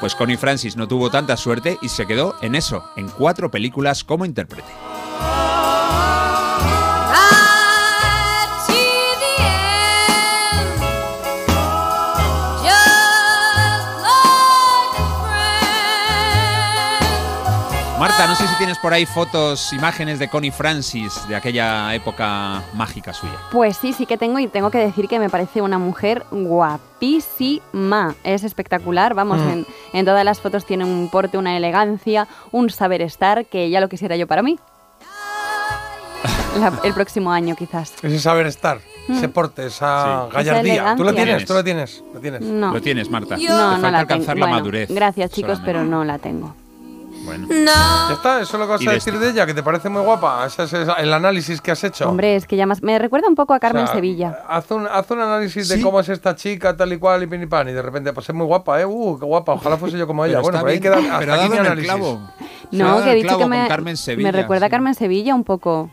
pues 0.00 0.14
Connie 0.14 0.38
Francis 0.38 0.76
no 0.76 0.88
tuvo 0.88 1.10
tanta 1.10 1.36
suerte 1.36 1.76
y 1.82 1.90
se 1.90 2.06
quedó 2.06 2.36
en 2.40 2.54
eso, 2.54 2.82
en 2.96 3.06
cuatro 3.10 3.50
películas 3.50 4.02
como 4.02 4.24
intérprete. 4.24 4.72
Marta, 17.98 18.28
no 18.28 18.36
sé 18.36 18.46
si 18.46 18.54
tienes 18.58 18.78
por 18.78 18.92
ahí 18.92 19.06
fotos, 19.06 19.72
imágenes 19.72 20.20
de 20.20 20.28
Connie 20.28 20.52
Francis 20.52 21.26
de 21.28 21.34
aquella 21.34 21.92
época 21.96 22.62
mágica 22.74 23.12
suya. 23.12 23.32
Pues 23.50 23.76
sí, 23.76 23.92
sí 23.92 24.06
que 24.06 24.16
tengo 24.16 24.38
y 24.38 24.46
tengo 24.46 24.70
que 24.70 24.78
decir 24.78 25.08
que 25.08 25.18
me 25.18 25.28
parece 25.28 25.62
una 25.62 25.78
mujer 25.78 26.24
guapísima. 26.30 28.14
Es 28.22 28.44
espectacular, 28.44 29.14
vamos, 29.14 29.40
Mm. 29.40 29.48
en, 29.50 29.66
en 29.94 30.04
todas 30.04 30.24
las 30.24 30.40
fotos 30.40 30.64
tiene 30.64 30.84
un 30.84 31.08
porte, 31.10 31.38
una 31.38 31.56
elegancia, 31.56 32.28
un 32.52 32.70
saber 32.70 33.02
estar 33.02 33.46
que 33.46 33.68
ya 33.68 33.80
lo 33.80 33.88
quisiera 33.88 34.14
yo 34.14 34.28
para 34.28 34.42
mí. 34.42 34.60
La- 36.60 36.72
el 36.84 36.94
próximo 36.94 37.32
año 37.32 37.56
quizás. 37.56 37.92
Ese 38.02 38.20
saber 38.20 38.46
estar, 38.46 38.78
ese 39.08 39.28
porte, 39.28 39.66
esa 39.66 40.26
Sí. 40.30 40.34
gallardía. 40.36 40.74
Esa 40.74 40.96
¿Tú 40.96 41.02
la 41.04 41.12
tienes? 41.12 41.44
¿Tú 41.46 41.54
la 41.54 41.64
tienes? 41.64 42.04
¿La 42.14 42.20
tienes? 42.20 42.40
No. 42.42 42.72
Lo 42.72 42.80
tienes, 42.80 43.10
Marta. 43.10 43.36
No, 43.36 43.40
Te 43.42 43.48
no 43.48 43.70
falta 43.72 43.90
la 43.90 43.98
alcanzar 43.98 44.34
tengo. 44.34 44.46
la 44.46 44.52
Bueno, 44.52 44.56
madurez. 44.64 44.88
Gracias 44.90 45.30
chicos, 45.32 45.58
solamente. 45.58 45.72
pero 45.72 45.84
no 45.84 46.04
la 46.04 46.18
tengo. 46.18 46.54
Bueno. 47.28 47.46
Ya 47.50 48.14
está, 48.14 48.40
eso 48.40 48.56
es 48.56 48.58
lo 48.58 48.66
que 48.66 48.72
vas 48.72 48.80
a 48.80 48.90
de 48.90 48.94
decir 48.94 49.18
de 49.18 49.30
ella, 49.30 49.44
que 49.44 49.52
te 49.54 49.62
parece 49.62 49.88
muy 49.90 50.02
guapa. 50.02 50.46
Ese 50.46 50.62
es 50.64 50.72
el 50.72 51.12
análisis 51.12 51.60
que 51.60 51.70
has 51.70 51.84
hecho. 51.84 52.08
Hombre, 52.08 52.36
es 52.36 52.46
que 52.46 52.56
ya 52.56 52.66
más... 52.66 52.82
Me 52.82 52.98
recuerda 52.98 53.28
un 53.28 53.34
poco 53.34 53.52
a 53.54 53.60
Carmen 53.60 53.84
O 53.84 53.86
sea, 53.86 53.96
Sevilla. 53.96 54.38
Haz 54.48 54.70
un, 54.70 54.86
haz 54.86 55.10
un 55.10 55.20
análisis 55.20 55.68
de 55.68 55.76
Sí. 55.76 55.82
cómo 55.82 56.00
es 56.00 56.08
esta 56.08 56.34
chica, 56.34 56.76
tal 56.76 56.92
y 56.92 56.98
cual, 56.98 57.22
y 57.22 57.26
pin 57.26 57.42
y 57.42 57.46
pan, 57.46 57.68
y 57.68 57.72
de 57.72 57.82
repente, 57.82 58.12
pues 58.12 58.28
es 58.28 58.34
muy 58.34 58.46
guapa, 58.46 58.80
¿eh? 58.80 58.86
Uh, 58.86 59.18
qué 59.18 59.26
guapa, 59.26 59.52
ojalá 59.52 59.76
fuese 59.76 59.98
yo 59.98 60.06
como 60.06 60.24
ella. 60.24 60.40
Bueno, 60.40 60.60
por 60.60 60.68
ahí 60.70 60.80
queda 60.80 60.96
hasta 60.96 61.18
pero 61.18 61.34
aquí 61.34 61.48
mi 61.50 61.58
análisis. 61.58 61.90
clavo. 61.92 62.20
No, 62.70 63.02
que 63.04 63.12
he 63.12 63.14
dicho 63.14 63.38
que 63.38 63.46
me, 63.46 63.68
me 64.16 64.32
recuerda 64.32 64.66
a 64.66 64.68
sí. 64.68 64.70
Carmen 64.70 64.94
Sevilla 64.94 65.34
un 65.34 65.44
poco. 65.44 65.90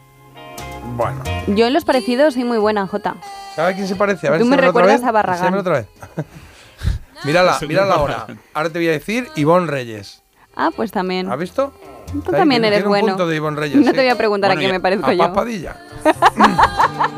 Bueno, 0.96 1.22
Yo 1.48 1.66
en 1.68 1.74
los 1.74 1.84
parecidos 1.84 2.36
soy 2.36 2.44
muy 2.44 2.58
buena, 2.58 2.88
Jota. 2.88 3.16
¿sabes 3.56 3.76
quién 3.76 3.88
se 3.88 3.96
parece? 3.96 4.28
A 4.28 4.32
ver, 4.32 4.40
Tú 4.40 4.46
me 4.46 4.58
recuerdas 4.58 5.04
a 5.04 5.12
Barragán. 5.12 5.54
Otra 5.56 5.74
vez. 5.80 5.88
mírala, 7.26 7.58
mírala 7.68 7.96
ahora. 7.96 8.28
Ahora 8.54 8.70
te 8.70 8.80
voy 8.80 8.88
a 8.90 8.92
decir 8.92 9.28
Ivonne 9.36 9.68
Reyes. 9.68 10.22
Ah, 10.56 10.72
pues 10.76 10.92
también. 10.92 11.30
¿Has 11.32 11.38
visto? 11.40 11.72
Tú 12.12 12.22
Ahí 12.32 12.38
también 12.40 12.62
tiene- 12.62 12.68
eres 12.68 12.84
un 12.84 12.90
bueno. 12.90 13.08
punto 13.08 13.28
de 13.28 13.36
Ivonne 13.36 13.58
Reyes, 13.60 13.78
no 13.78 13.84
sí. 13.88 13.92
te 13.92 14.02
voy 14.02 14.10
a 14.10 14.16
preguntar 14.16 14.50
Bueno, 14.52 14.60
a 14.60 14.62
qué 14.62 14.68
ya- 14.68 14.74
me 14.74 14.80
parezco 14.80 15.08
A 15.08 15.14
yo. 15.14 15.18
Paz 15.20 15.32
Padilla. 15.34 15.76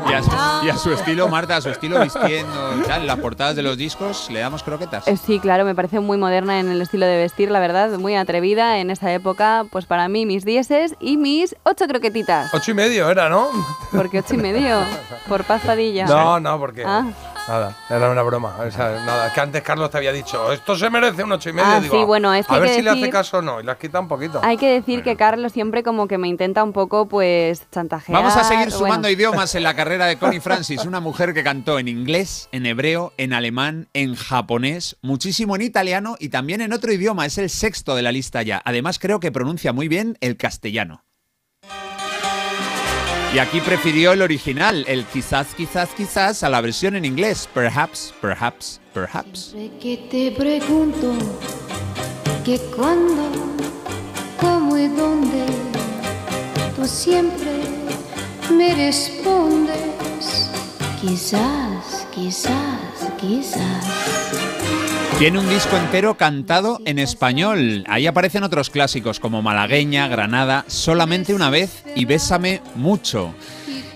Y 0.08 0.12
a, 0.14 0.22
y 0.64 0.68
a 0.70 0.76
su 0.78 0.90
estilo, 0.92 1.28
Marta, 1.28 1.56
a 1.56 1.60
su 1.60 1.68
estilo 1.68 2.00
vistiendo 2.00 2.74
y 2.78 2.86
tal, 2.86 3.02
en 3.02 3.06
las 3.06 3.18
portadas 3.18 3.54
de 3.54 3.62
los 3.62 3.76
discos 3.76 4.28
le 4.30 4.40
damos 4.40 4.62
croquetas. 4.62 5.06
Eh, 5.06 5.16
Sí, 5.18 5.38
claro, 5.38 5.64
me 5.66 5.74
parece 5.74 6.00
muy 6.00 6.16
moderna 6.16 6.58
en 6.58 6.70
el 6.70 6.80
estilo 6.80 7.04
de 7.04 7.16
vestir, 7.18 7.50
la 7.50 7.60
verdad, 7.60 7.90
muy 7.98 8.16
atrevida 8.16 8.78
en 8.78 8.90
esa 8.90 9.12
época. 9.12 9.66
Pues 9.70 9.84
para 9.84 10.08
mí, 10.08 10.24
mis 10.24 10.44
dieces 10.46 10.94
y 11.00 11.18
mis 11.18 11.54
ocho 11.64 11.86
croquetitas. 11.86 12.52
Ocho 12.54 12.70
y 12.70 12.74
medio 12.74 13.10
era, 13.10 13.28
¿no? 13.28 13.48
Porque 13.92 14.20
ocho 14.20 14.34
y 14.34 14.38
medio, 14.38 14.80
por 15.28 15.44
Paz 15.44 15.62
Padilla. 15.66 16.06
No, 16.06 16.40
no, 16.40 16.58
porque. 16.58 16.82
Ah. 16.86 17.04
Nada, 17.48 17.74
era 17.88 18.10
una 18.10 18.22
broma. 18.22 18.56
O 18.58 18.70
sea, 18.70 19.02
nada, 19.06 19.32
que 19.32 19.40
antes 19.40 19.62
Carlos 19.62 19.90
te 19.90 19.96
había 19.96 20.12
dicho, 20.12 20.52
esto 20.52 20.76
se 20.76 20.90
merece 20.90 21.24
un 21.24 21.32
ocho 21.32 21.48
y 21.48 21.54
medio. 21.54 21.68
Ah, 21.68 21.80
Digo, 21.80 21.98
sí, 21.98 22.04
bueno, 22.04 22.34
es 22.34 22.46
que 22.46 22.54
a 22.54 22.58
ver 22.58 22.68
que 22.68 22.76
si 22.76 22.82
le 22.82 22.90
hace 22.90 23.08
caso 23.08 23.38
o 23.38 23.42
no. 23.42 23.60
Y 23.60 23.64
le 23.64 23.72
has 23.72 23.78
quitado 23.78 24.02
un 24.02 24.08
poquito. 24.08 24.40
Hay 24.42 24.58
que 24.58 24.68
decir 24.68 25.02
que 25.02 25.16
Carlos 25.16 25.52
siempre 25.52 25.82
como 25.82 26.06
que 26.08 26.18
me 26.18 26.28
intenta 26.28 26.62
un 26.62 26.74
poco, 26.74 27.08
pues, 27.08 27.68
chantajear. 27.70 28.14
Vamos 28.20 28.36
a 28.36 28.44
seguir 28.44 28.68
bueno. 28.68 28.78
sumando 28.78 29.08
idiomas 29.10 29.54
en 29.54 29.62
la 29.62 29.74
carrera 29.74 30.04
de 30.06 30.18
Connie 30.18 30.40
Francis, 30.40 30.84
una 30.84 31.00
mujer 31.00 31.32
que 31.32 31.42
cantó 31.42 31.78
en 31.78 31.88
inglés, 31.88 32.50
en 32.52 32.66
hebreo, 32.66 33.14
en 33.16 33.32
alemán, 33.32 33.88
en 33.94 34.14
japonés, 34.14 34.98
muchísimo 35.00 35.56
en 35.56 35.62
italiano 35.62 36.16
y 36.18 36.28
también 36.28 36.60
en 36.60 36.74
otro 36.74 36.92
idioma. 36.92 37.24
Es 37.24 37.38
el 37.38 37.48
sexto 37.48 37.96
de 37.96 38.02
la 38.02 38.12
lista 38.12 38.42
ya. 38.42 38.60
Además 38.64 38.98
creo 38.98 39.20
que 39.20 39.32
pronuncia 39.32 39.72
muy 39.72 39.88
bien 39.88 40.18
el 40.20 40.36
castellano. 40.36 41.07
Y 43.34 43.38
aquí 43.38 43.60
prefirió 43.60 44.12
el 44.12 44.22
original, 44.22 44.84
el 44.88 45.04
quizás, 45.04 45.54
quizás, 45.54 45.90
quizás, 45.90 46.42
a 46.42 46.48
la 46.48 46.62
versión 46.62 46.96
en 46.96 47.04
inglés. 47.04 47.46
Perhaps, 47.52 48.14
perhaps, 48.22 48.80
perhaps. 48.94 49.50
Siempre 49.50 49.78
que 49.78 49.96
te 50.10 50.32
pregunto 50.32 51.12
que 52.42 52.58
cuándo, 52.74 53.30
cómo 54.40 54.78
y 54.78 54.88
dónde, 54.88 55.44
tú 56.74 56.86
siempre 56.86 57.52
me 58.50 58.74
respondes. 58.74 60.48
Quizás, 60.98 62.06
quizás, 62.14 63.12
quizás. 63.20 64.47
Tiene 65.18 65.40
un 65.40 65.48
disco 65.48 65.76
entero 65.76 66.16
cantado 66.16 66.78
en 66.84 67.00
español. 67.00 67.82
Ahí 67.88 68.06
aparecen 68.06 68.44
otros 68.44 68.70
clásicos 68.70 69.18
como 69.18 69.42
Malagueña, 69.42 70.06
Granada, 70.06 70.64
Solamente 70.68 71.34
una 71.34 71.50
vez 71.50 71.82
y 71.96 72.04
Bésame 72.04 72.62
mucho. 72.76 73.34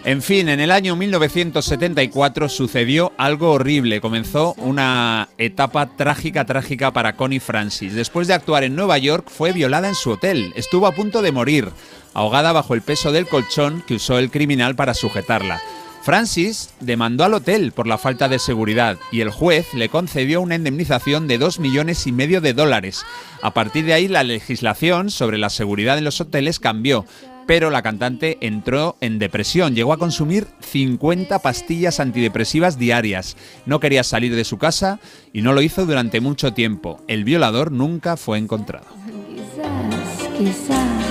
En 0.05 0.21
fin, 0.21 0.49
en 0.49 0.59
el 0.59 0.73
año 0.73 0.97
1974 0.97 2.49
sucedió 2.49 3.13
algo 3.19 3.53
horrible. 3.53 4.01
Comenzó 4.01 4.55
una 4.55 5.29
etapa 5.39 5.95
trágica, 5.95 6.45
trágica 6.45 6.91
para 6.91 7.15
Connie 7.15 7.39
Francis. 7.39 7.95
Después 7.95 8.27
de 8.27 8.35
actuar 8.35 8.65
en 8.65 8.75
Nueva 8.75 8.99
York, 8.99 9.29
fue 9.31 9.53
violada 9.53 9.87
en 9.87 9.95
su 9.95 10.11
hotel. 10.11 10.53
Estuvo 10.57 10.89
a 10.89 10.93
punto 10.93 11.23
de 11.23 11.31
morir, 11.31 11.69
ahogada 12.15 12.51
bajo 12.51 12.75
el 12.75 12.83
peso 12.83 13.13
del 13.13 13.29
colchón 13.29 13.85
que 13.87 13.95
usó 13.95 14.19
el 14.19 14.33
criminal 14.33 14.75
para 14.75 14.93
sujetarla. 14.93 15.63
Francis 16.03 16.71
demandó 16.81 17.23
al 17.23 17.35
hotel 17.35 17.71
por 17.71 17.87
la 17.87 17.97
falta 17.97 18.29
de 18.29 18.41
seguridad 18.41 18.99
y 19.13 19.21
el 19.21 19.31
juez 19.31 19.73
le 19.73 19.89
concedió 19.89 20.41
una 20.41 20.57
indemnización 20.57 21.29
de 21.29 21.39
2 21.39 21.61
millones 21.61 22.09
y 22.09 22.13
medio 22.13 22.41
de 22.41 22.55
dólares. 22.55 23.05
A 23.41 23.55
partir 23.55 23.85
de 23.85 23.93
ahí 23.93 24.09
la 24.09 24.25
legislación 24.25 25.11
sobre 25.11 25.39
la 25.39 25.49
seguridad 25.49 25.97
en 25.99 26.05
los 26.05 26.21
hoteles 26.21 26.59
cambió, 26.59 27.05
pero 27.47 27.71
la 27.71 27.83
cantante 27.83 28.37
entró 28.41 28.97
en 29.01 29.21
depresión, 29.21 29.77
llegó 29.77 29.93
a 29.93 29.99
consumir 29.99 30.49
50 30.61 31.39
pastillas 31.39 32.01
antidepresivas 32.01 32.79
diarias. 32.79 33.37
No 33.65 33.79
quería 33.79 34.03
salir 34.03 34.35
de 34.35 34.45
su 34.45 34.59
casa 34.59 34.99
y 35.33 35.43
no 35.43 35.53
lo 35.53 35.63
hizo 35.63 35.87
durante 35.87 36.21
mucho 36.21 36.53
tiempo. 36.53 37.01
El 37.07 37.23
violador 37.23 37.71
nunca 37.71 38.17
fue 38.17 38.39
encontrado. 38.39 38.87
Quizás, 39.29 40.29
quizás. 40.37 41.02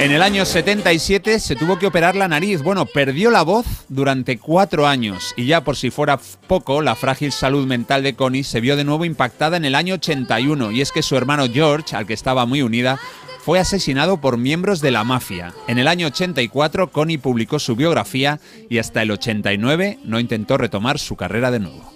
En 0.00 0.10
el 0.10 0.22
año 0.22 0.44
77 0.44 1.38
se 1.38 1.54
tuvo 1.54 1.78
que 1.78 1.86
operar 1.86 2.16
la 2.16 2.26
nariz. 2.26 2.62
Bueno, 2.62 2.84
perdió 2.84 3.30
la 3.30 3.42
voz 3.42 3.64
durante 3.88 4.38
cuatro 4.38 4.88
años 4.88 5.32
y 5.36 5.46
ya 5.46 5.62
por 5.62 5.76
si 5.76 5.90
fuera 5.90 6.18
poco, 6.48 6.82
la 6.82 6.96
frágil 6.96 7.30
salud 7.30 7.66
mental 7.66 8.02
de 8.02 8.14
Connie 8.14 8.42
se 8.42 8.60
vio 8.60 8.76
de 8.76 8.84
nuevo 8.84 9.04
impactada 9.04 9.56
en 9.56 9.64
el 9.64 9.74
año 9.74 9.94
81 9.94 10.72
y 10.72 10.80
es 10.80 10.90
que 10.90 11.02
su 11.02 11.16
hermano 11.16 11.46
George, 11.50 11.94
al 11.94 12.06
que 12.06 12.12
estaba 12.12 12.44
muy 12.44 12.60
unida, 12.60 12.98
fue 13.44 13.60
asesinado 13.60 14.20
por 14.20 14.36
miembros 14.36 14.80
de 14.80 14.90
la 14.90 15.04
mafia. 15.04 15.54
En 15.68 15.78
el 15.78 15.86
año 15.86 16.08
84 16.08 16.90
Connie 16.90 17.18
publicó 17.18 17.58
su 17.58 17.76
biografía 17.76 18.40
y 18.68 18.78
hasta 18.78 19.00
el 19.02 19.12
89 19.12 20.00
no 20.02 20.18
intentó 20.18 20.58
retomar 20.58 20.98
su 20.98 21.14
carrera 21.14 21.52
de 21.52 21.60
nuevo. 21.60 21.92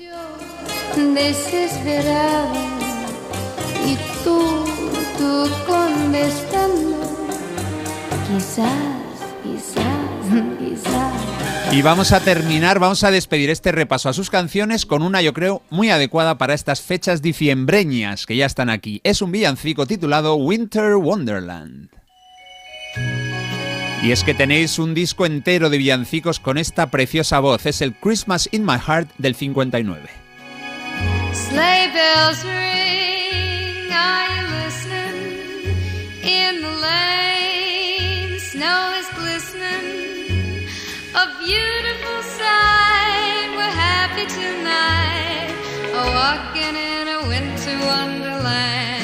y 3.85 3.97
tú, 4.23 4.65
tú. 5.19 5.39
Quizás, 8.29 8.73
quizás, 9.43 9.85
quizás. 10.59 11.73
Y 11.73 11.83
vamos 11.83 12.13
a 12.13 12.21
terminar, 12.21 12.79
vamos 12.79 13.05
a 13.05 13.11
despedir 13.11 13.51
este 13.51 13.73
repaso 13.73 14.09
a 14.09 14.13
sus 14.13 14.31
canciones 14.31 14.87
con 14.87 15.03
una, 15.03 15.21
yo 15.21 15.35
creo, 15.35 15.63
muy 15.71 15.91
adecuada 15.91 16.39
para 16.39 16.55
estas 16.55 16.81
fechas 16.81 17.21
diciembreñas 17.21 18.25
que 18.27 18.37
ya 18.37 18.47
están 18.47 18.71
aquí. 18.71 19.01
Es 19.05 19.21
un 19.21 19.33
villancico 19.33 19.87
titulado 19.87 20.35
Winter 20.37 20.97
Wonderland. 20.97 21.91
Y 24.03 24.13
es 24.13 24.23
que 24.23 24.33
tenéis 24.33 24.79
un 24.79 24.95
disco 24.95 25.27
entero 25.27 25.71
de 25.71 25.79
villancicos 25.79 26.39
con 26.39 26.57
esta 26.57 26.91
preciosa 26.91 27.41
voz. 27.41 27.67
Es 27.67 27.83
el 27.83 27.95
Christmas 27.95 28.49
in 28.53 28.65
My 28.65 28.79
Heart 28.79 29.11
del 29.19 29.35
59. 29.35 30.09
Sleigh 31.33 31.93
bells 31.93 32.45
ring, 32.45 33.89
you 33.91 33.97
listening? 34.65 35.75
In 36.23 36.63
the 36.63 36.71
lane, 36.81 37.28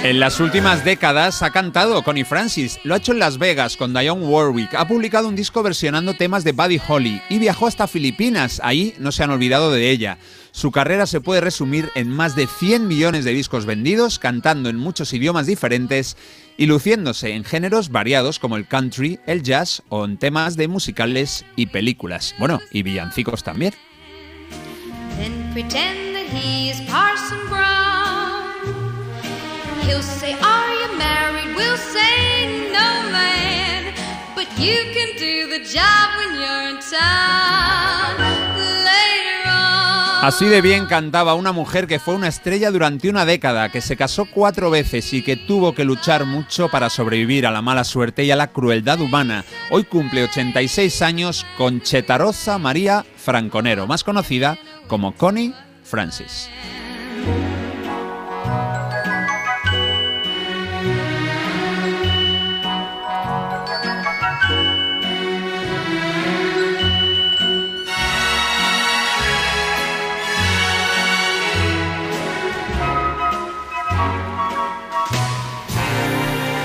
En 0.05 0.21
las 0.21 0.39
últimas 0.39 0.85
décadas 0.85 1.43
ha 1.43 1.51
cantado 1.51 2.03
Connie 2.03 2.25
Francis, 2.25 2.79
lo 2.85 2.93
ha 2.93 2.99
hecho 2.99 3.13
en 3.13 3.19
Las 3.19 3.39
Vegas 3.39 3.79
con 3.79 3.95
Dionne 3.95 4.27
Warwick, 4.27 4.75
ha 4.75 4.87
publicado 4.87 5.29
un 5.29 5.35
disco 5.35 5.63
versionando 5.63 6.13
temas 6.13 6.45
de 6.45 6.53
Buddy 6.53 6.81
Holly 6.87 7.23
y 7.31 7.39
viajó 7.39 7.67
hasta 7.67 7.87
Filipinas, 7.87 8.61
ahí 8.63 8.95
no 8.99 9.13
se 9.13 9.25
han 9.25 9.31
olvidado 9.31 9.73
de 9.73 9.91
ella. 9.91 10.19
Su 10.53 10.71
carrera 10.71 11.07
se 11.07 11.21
puede 11.21 11.41
resumir 11.41 11.91
en 11.95 12.11
más 12.11 12.37
de 12.37 12.47
100 12.47 12.87
millones 12.87 13.25
de 13.25 13.33
discos 13.33 13.67
vendidos, 13.67 14.19
cantando 14.19 14.69
en 14.69 14.77
muchos 14.77 15.13
idiomas 15.13 15.47
diferentes 15.47 16.17
y 16.57 16.67
luciéndose 16.67 17.35
en 17.35 17.45
géneros 17.45 17.91
variados 17.91 18.39
como 18.39 18.57
el 18.57 18.67
country, 18.67 19.21
el 19.27 19.43
jazz 19.43 19.83
o 19.89 20.05
en 20.05 20.17
temas 20.19 20.57
de 20.57 20.69
musicales 20.69 21.45
y 21.57 21.67
películas. 21.67 22.35
Bueno, 22.39 22.61
y 22.71 22.83
villancicos 22.83 23.43
también. 23.43 23.75
You 34.57 34.95
can 34.95 35.17
do 35.19 35.49
the 35.49 35.59
job 35.59 36.17
when 36.17 36.41
you're 36.41 36.71
in. 36.71 36.75
Así 40.25 40.47
de 40.47 40.63
bien 40.63 40.87
cantaba 40.87 41.35
una 41.35 41.53
mujer 41.53 41.87
que 41.87 41.99
fue 41.99 42.15
una 42.15 42.29
estrella 42.29 42.71
durante 42.71 43.11
una 43.11 43.27
década, 43.27 43.69
que 43.69 43.83
se 43.83 43.95
casó 43.95 44.25
cuatro 44.25 44.71
veces 44.71 45.13
y 45.13 45.21
que 45.21 45.37
tuvo 45.37 45.75
que 45.75 45.85
luchar 45.85 46.25
mucho 46.25 46.71
para 46.71 46.89
sobrevivir 46.89 47.47
a 47.47 47.51
la 47.51 47.61
mala 47.61 47.85
suerte 47.85 48.25
y 48.25 48.31
a 48.31 48.37
la 48.37 48.47
crueldad 48.47 49.03
humana. 49.03 49.45
Hoy 49.69 49.85
cumple 49.85 50.25
86 50.25 51.03
años 51.03 51.45
con 51.59 51.83
Chetaroza 51.83 52.57
María 52.57 53.05
Franconero, 53.19 53.87
más 53.87 54.03
conocida 54.03 54.57
como 54.89 55.15
Connie 55.15 55.53
Francis. 55.83 56.49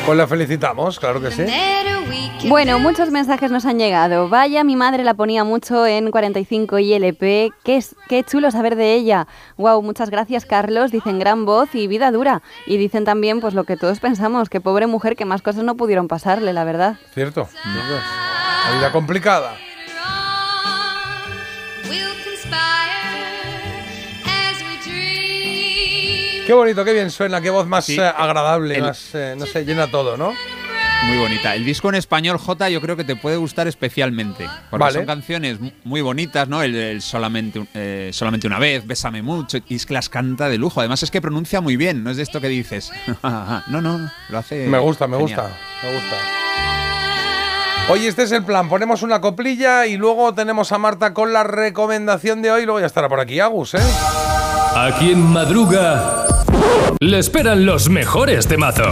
Pues 0.10 0.18
la 0.18 0.26
felicitamos, 0.26 1.00
claro 1.00 1.22
que 1.22 1.30
sí. 1.30 1.46
Bueno, 2.48 2.80
muchos 2.80 3.12
mensajes 3.12 3.52
nos 3.52 3.64
han 3.66 3.78
llegado. 3.78 4.28
Vaya, 4.28 4.64
mi 4.64 4.76
madre 4.76 5.04
la 5.04 5.14
ponía 5.14 5.44
mucho 5.44 5.86
en 5.86 6.10
45 6.10 6.80
ILP. 6.80 7.52
Qué, 7.64 7.78
es- 7.78 7.96
qué 8.08 8.24
chulo 8.24 8.50
saber 8.50 8.76
de 8.76 8.96
ella. 8.96 9.28
Wow, 9.58 9.84
muchas 9.84 10.10
gracias, 10.10 10.46
Carlos. 10.48 10.90
Dicen 10.92 11.20
gran 11.20 11.46
voz 11.46 11.76
y 11.76 11.86
vida 11.86 12.10
dura. 12.12 12.42
Y 12.66 12.78
dicen 12.78 13.06
también, 13.06 13.40
pues 13.40 13.54
lo 13.54 13.66
que 13.66 13.78
todos 13.78 14.00
pensamos, 14.00 14.50
que 14.50 14.60
pobre 14.60 14.88
mujer, 14.88 15.16
que 15.16 15.26
más 15.26 15.44
cosas 15.44 15.64
no 15.64 15.76
pudieron 15.76 16.08
pasarle, 16.08 16.54
la 16.54 16.64
verdad. 16.64 16.96
Cierto. 17.14 17.48
La 18.72 18.78
vida 18.80 18.92
complicada. 18.92 19.52
Qué 26.50 26.56
bonito, 26.56 26.84
qué 26.84 26.94
bien 26.94 27.12
suena, 27.12 27.40
qué 27.42 27.52
voz 27.52 27.68
más 27.68 27.86
Sí. 27.86 27.96
eh, 28.00 28.02
agradable, 28.04 28.74
El- 28.74 28.82
más, 28.82 29.14
eh, 29.14 29.36
no 29.38 29.46
sé, 29.46 29.66
llena 29.66 29.86
todo, 29.86 30.18
¿no? 30.18 30.34
Muy 31.06 31.18
bonita. 31.20 31.54
El 31.54 31.64
disco 31.64 31.90
en 31.90 31.94
español, 31.96 32.40
J, 32.40 32.70
yo 32.70 32.82
creo 32.82 32.98
que 32.98 33.04
te 33.04 33.16
puede 33.16 33.38
gustar 33.38 33.68
especialmente. 33.68 34.50
Porque 34.72 34.82
Vale. 34.86 34.96
son 34.96 35.06
canciones 35.06 35.60
mu- 35.60 35.70
muy 35.84 36.02
bonitas, 36.02 36.48
¿no? 36.50 36.64
El, 36.64 36.74
el 36.76 37.04
solamente, 37.04 37.68
eh, 37.76 38.10
solamente 38.14 38.48
una 38.48 38.58
vez, 38.58 38.88
Bésame 38.88 39.22
mucho, 39.22 39.60
y 39.68 39.76
es 39.76 39.86
que 39.86 39.94
las 39.94 40.10
canta 40.10 40.50
de 40.50 40.58
lujo. 40.58 40.80
Además 40.80 41.04
es 41.04 41.12
que 41.12 41.22
pronuncia 41.22 41.62
muy 41.62 41.78
bien, 41.78 42.04
no 42.04 42.10
es 42.10 42.18
de 42.18 42.24
esto 42.24 42.42
que 42.42 42.48
dices. 42.48 42.92
no, 43.68 43.80
no, 43.80 44.10
lo 44.30 44.38
hace. 44.40 44.66
Me 44.66 44.80
gusta, 44.80 45.06
me 45.06 45.18
genial. 45.20 45.42
gusta, 45.42 45.56
me 45.84 45.94
gusta. 45.94 46.16
Oye, 47.94 48.08
este 48.08 48.24
es 48.24 48.32
el 48.32 48.44
plan. 48.44 48.70
Ponemos 48.70 49.04
una 49.04 49.22
coplilla 49.22 49.86
y 49.86 49.98
luego 49.98 50.34
tenemos 50.34 50.72
a 50.72 50.80
Marta 50.80 51.14
con 51.14 51.32
la 51.32 51.44
recomendación 51.44 52.42
de 52.42 52.50
hoy. 52.50 52.66
Luego 52.66 52.80
ya 52.80 52.88
estará 52.88 53.08
por 53.08 53.20
aquí 53.20 53.40
Agus, 53.40 53.76
¿eh? 53.76 53.80
A 54.76 54.92
quien 54.98 55.20
madruga, 55.22 56.26
le 57.00 57.20
esperan 57.20 57.66
los 57.66 57.90
mejores 57.90 58.48
temazos. 58.48 58.88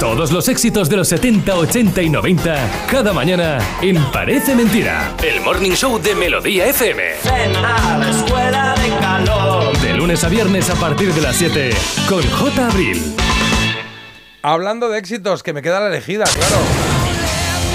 Todos 0.00 0.32
los 0.32 0.48
éxitos 0.48 0.88
de 0.88 0.96
los 0.96 1.08
70, 1.08 1.54
80 1.54 2.02
y 2.02 2.08
90, 2.08 2.86
cada 2.90 3.12
mañana 3.12 3.58
en 3.82 4.02
Parece 4.10 4.54
Mentira. 4.54 5.14
El 5.22 5.40
Morning 5.42 5.72
Show 5.72 6.00
de 6.00 6.14
Melodía 6.14 6.66
FM. 6.66 7.02
Ven 7.24 7.56
a 7.56 7.98
la 7.98 8.10
escuela 8.10 8.74
de 8.74 8.88
calor. 9.00 9.76
De 9.78 9.94
lunes 9.94 10.24
a 10.24 10.28
viernes 10.28 10.70
a 10.70 10.74
partir 10.76 11.12
de 11.12 11.20
las 11.20 11.36
7 11.36 11.70
con 12.08 12.22
J. 12.22 12.66
Abril. 12.66 13.16
Hablando 14.42 14.88
de 14.88 14.98
éxitos, 14.98 15.42
que 15.42 15.52
me 15.52 15.62
queda 15.62 15.80
la 15.80 15.88
elegida, 15.88 16.24
claro. 16.24 16.97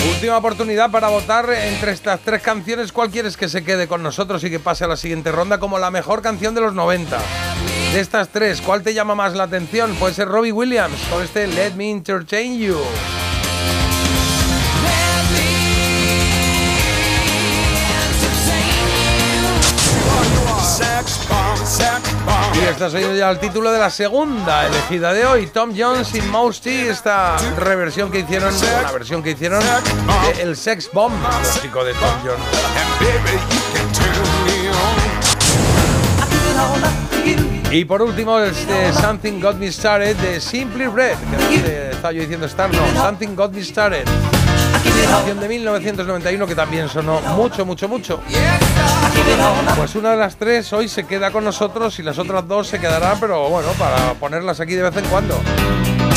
Última 0.09 0.38
oportunidad 0.38 0.91
para 0.91 1.07
votar 1.07 1.49
entre 1.49 1.93
estas 1.93 2.19
tres 2.19 2.41
canciones. 2.41 2.91
¿Cuál 2.91 3.09
quieres 3.09 3.38
que 3.38 3.48
se 3.48 3.64
quede 3.64 3.88
con 3.88 4.03
nosotros 4.03 4.43
y 4.43 4.49
que 4.49 4.59
pase 4.59 4.83
a 4.83 4.88
la 4.88 4.98
siguiente 4.98 5.32
ronda 5.32 5.59
como 5.59 5.80
la 5.80 5.91
mejor 5.91 6.22
canción 6.22 6.53
de 6.53 6.59
los 6.61 6.73
90? 6.73 7.17
De 7.93 7.99
estas 8.01 8.27
tres, 8.27 8.59
¿cuál 8.59 8.83
te 8.83 8.93
llama 8.93 9.15
más 9.15 9.33
la 9.33 9.43
atención? 9.43 9.95
Puede 9.95 10.14
ser 10.14 10.27
Robbie 10.27 10.51
Williams 10.51 10.99
con 11.09 11.23
este 11.23 11.48
Let 11.48 11.75
Me 11.75 11.90
Entertain 11.90 12.59
You. 12.59 12.77
Y 21.64 22.83
ha 22.83 22.90
sido 22.90 23.16
ya 23.16 23.30
el 23.30 23.40
título 23.40 23.72
de 23.72 23.80
la 23.80 23.90
segunda 23.90 24.67
elegida 24.67 25.14
de 25.14 25.25
hoy. 25.25 25.48
Tom 25.48 25.72
Jones 25.77 26.14
y 26.14 26.22
Mousty, 26.22 26.69
esta 26.69 27.38
reversión 27.58 28.11
que 28.11 28.19
hicieron, 28.19 28.53
una 28.53 28.92
versión 28.92 29.24
que 29.24 29.32
hicieron 29.32 29.64
de 29.64 30.42
El 30.42 30.58
Sex 30.58 30.90
Bomb, 30.92 31.14
clásico 31.22 31.85
de 31.85 31.93
Tom 31.93 32.11
Jones. 32.22 32.43
Y 37.72 37.85
por 37.85 38.01
último, 38.01 38.40
este 38.40 38.92
Something 38.93 39.40
Got 39.40 39.56
Me 39.56 39.72
Started 39.72 40.17
de 40.17 40.42
Simply 40.42 40.88
Red, 40.88 41.16
que 41.50 41.56
eh, 41.56 41.90
estaba 41.92 42.11
yo 42.11 42.22
diciendo 42.22 42.45
Star, 42.45 42.72
no, 42.74 43.01
Something 43.01 43.35
Got 43.35 43.53
Me 43.53 43.64
Started. 43.64 44.06
Canción 45.14 45.40
de 45.40 45.48
1991 45.48 46.48
que 46.48 46.56
también 46.56 46.90
sonó 46.90 47.22
mucho, 47.22 47.67
mucho, 47.67 47.88
mucho. 47.88 48.19
Pues 49.77 49.93
una 49.93 50.09
de 50.09 50.17
las 50.17 50.38
tres 50.38 50.74
hoy 50.74 50.88
se 50.90 51.06
queda 51.06 51.30
con 51.30 51.43
nosotros 51.43 52.00
y 52.00 52.03
las 52.03 52.17
otras 52.17 52.48
dos 52.48 52.66
se 52.66 52.80
quedarán, 52.80 53.19
pero 53.19 53.48
bueno, 53.48 53.69
para 53.77 54.16
ponerlas 54.16 54.59
aquí 54.59 54.74
de 54.74 54.82
vez 54.82 54.98
en 54.98 55.06
cuando. 55.06 55.40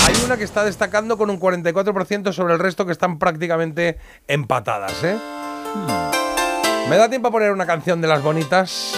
Hay 0.09 0.15
una 0.25 0.39
que 0.39 0.45
está 0.45 0.65
destacando 0.65 1.19
con 1.19 1.29
un 1.29 1.39
44% 1.39 2.33
sobre 2.33 2.55
el 2.55 2.59
resto 2.59 2.87
que 2.87 2.93
están 2.93 3.19
prácticamente 3.19 3.99
empatadas, 4.27 5.05
¿eh? 5.05 5.19
¿Me 6.89 6.97
da 6.97 7.11
tiempo 7.11 7.29
a 7.29 7.31
poner 7.31 7.53
una 7.53 7.67
canción 7.67 8.01
de 8.01 8.09
las 8.09 8.23
bonitas? 8.23 8.95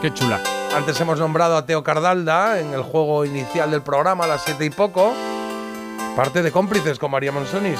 Qué 0.00 0.12
chula. 0.12 0.40
Antes 0.76 1.00
hemos 1.00 1.20
nombrado 1.20 1.56
a 1.56 1.64
Teo 1.64 1.84
Cardalda 1.84 2.58
en 2.58 2.74
el 2.74 2.82
juego 2.82 3.24
inicial 3.24 3.70
del 3.70 3.82
programa 3.82 4.24
a 4.24 4.26
las 4.26 4.42
7 4.42 4.64
y 4.64 4.70
poco. 4.70 5.14
Parte 6.16 6.42
de 6.42 6.50
cómplices 6.50 6.98
con 6.98 7.12
María 7.12 7.30
Monsonis. 7.30 7.78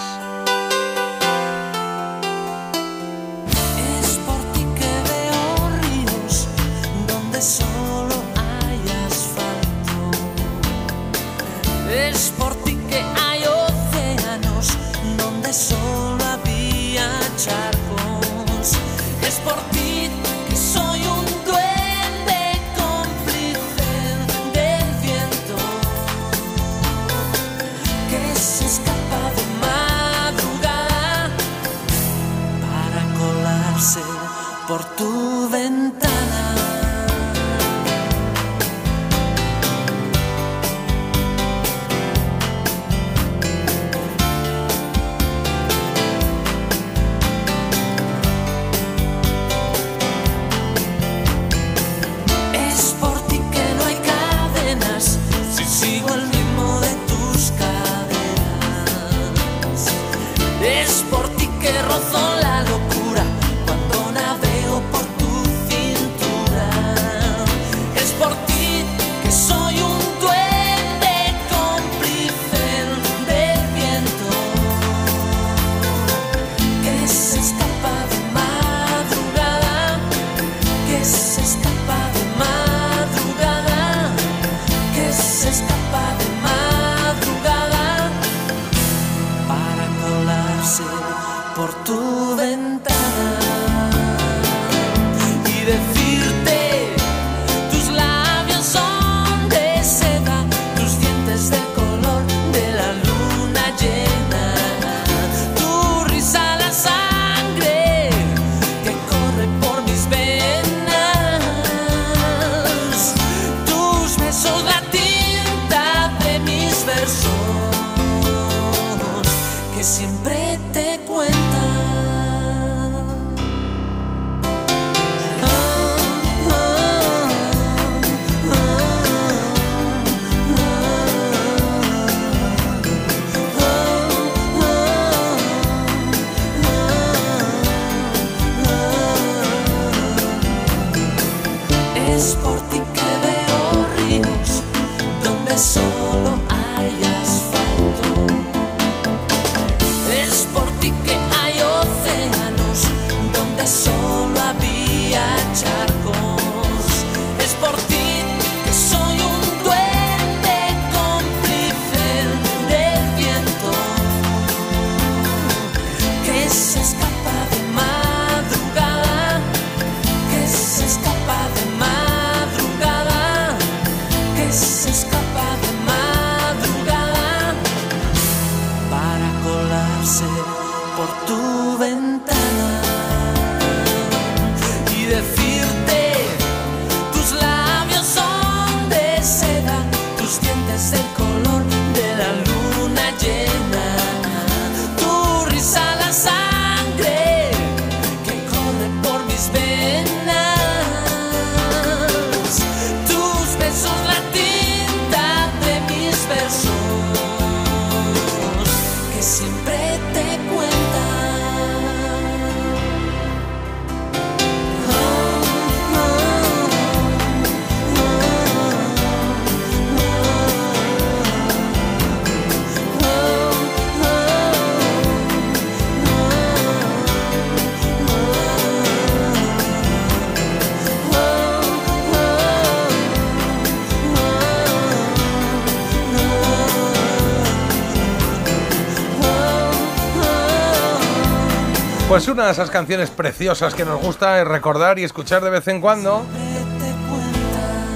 Pues 242.13 242.29
una 242.29 242.45
de 242.45 242.53
esas 242.53 242.69
canciones 242.69 243.09
preciosas 243.09 243.75
que 243.75 243.87
nos 243.87 243.99
gusta 243.99 244.45
recordar 244.45 244.99
y 244.99 245.03
escuchar 245.03 245.43
de 245.43 245.49
vez 245.49 245.67
en 245.69 245.81
cuando. 245.81 246.23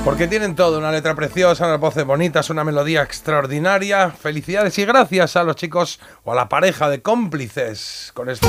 Porque 0.06 0.26
tienen 0.26 0.56
todo, 0.56 0.78
una 0.78 0.90
letra 0.90 1.14
preciosa, 1.14 1.66
unas 1.66 1.78
voces 1.78 2.06
bonitas, 2.06 2.48
una 2.48 2.64
melodía 2.64 3.02
extraordinaria. 3.02 4.10
Felicidades 4.10 4.78
y 4.78 4.86
gracias 4.86 5.36
a 5.36 5.44
los 5.44 5.56
chicos 5.56 6.00
o 6.24 6.32
a 6.32 6.34
la 6.34 6.48
pareja 6.48 6.88
de 6.88 7.02
cómplices 7.02 8.10
con 8.14 8.30
este 8.30 8.48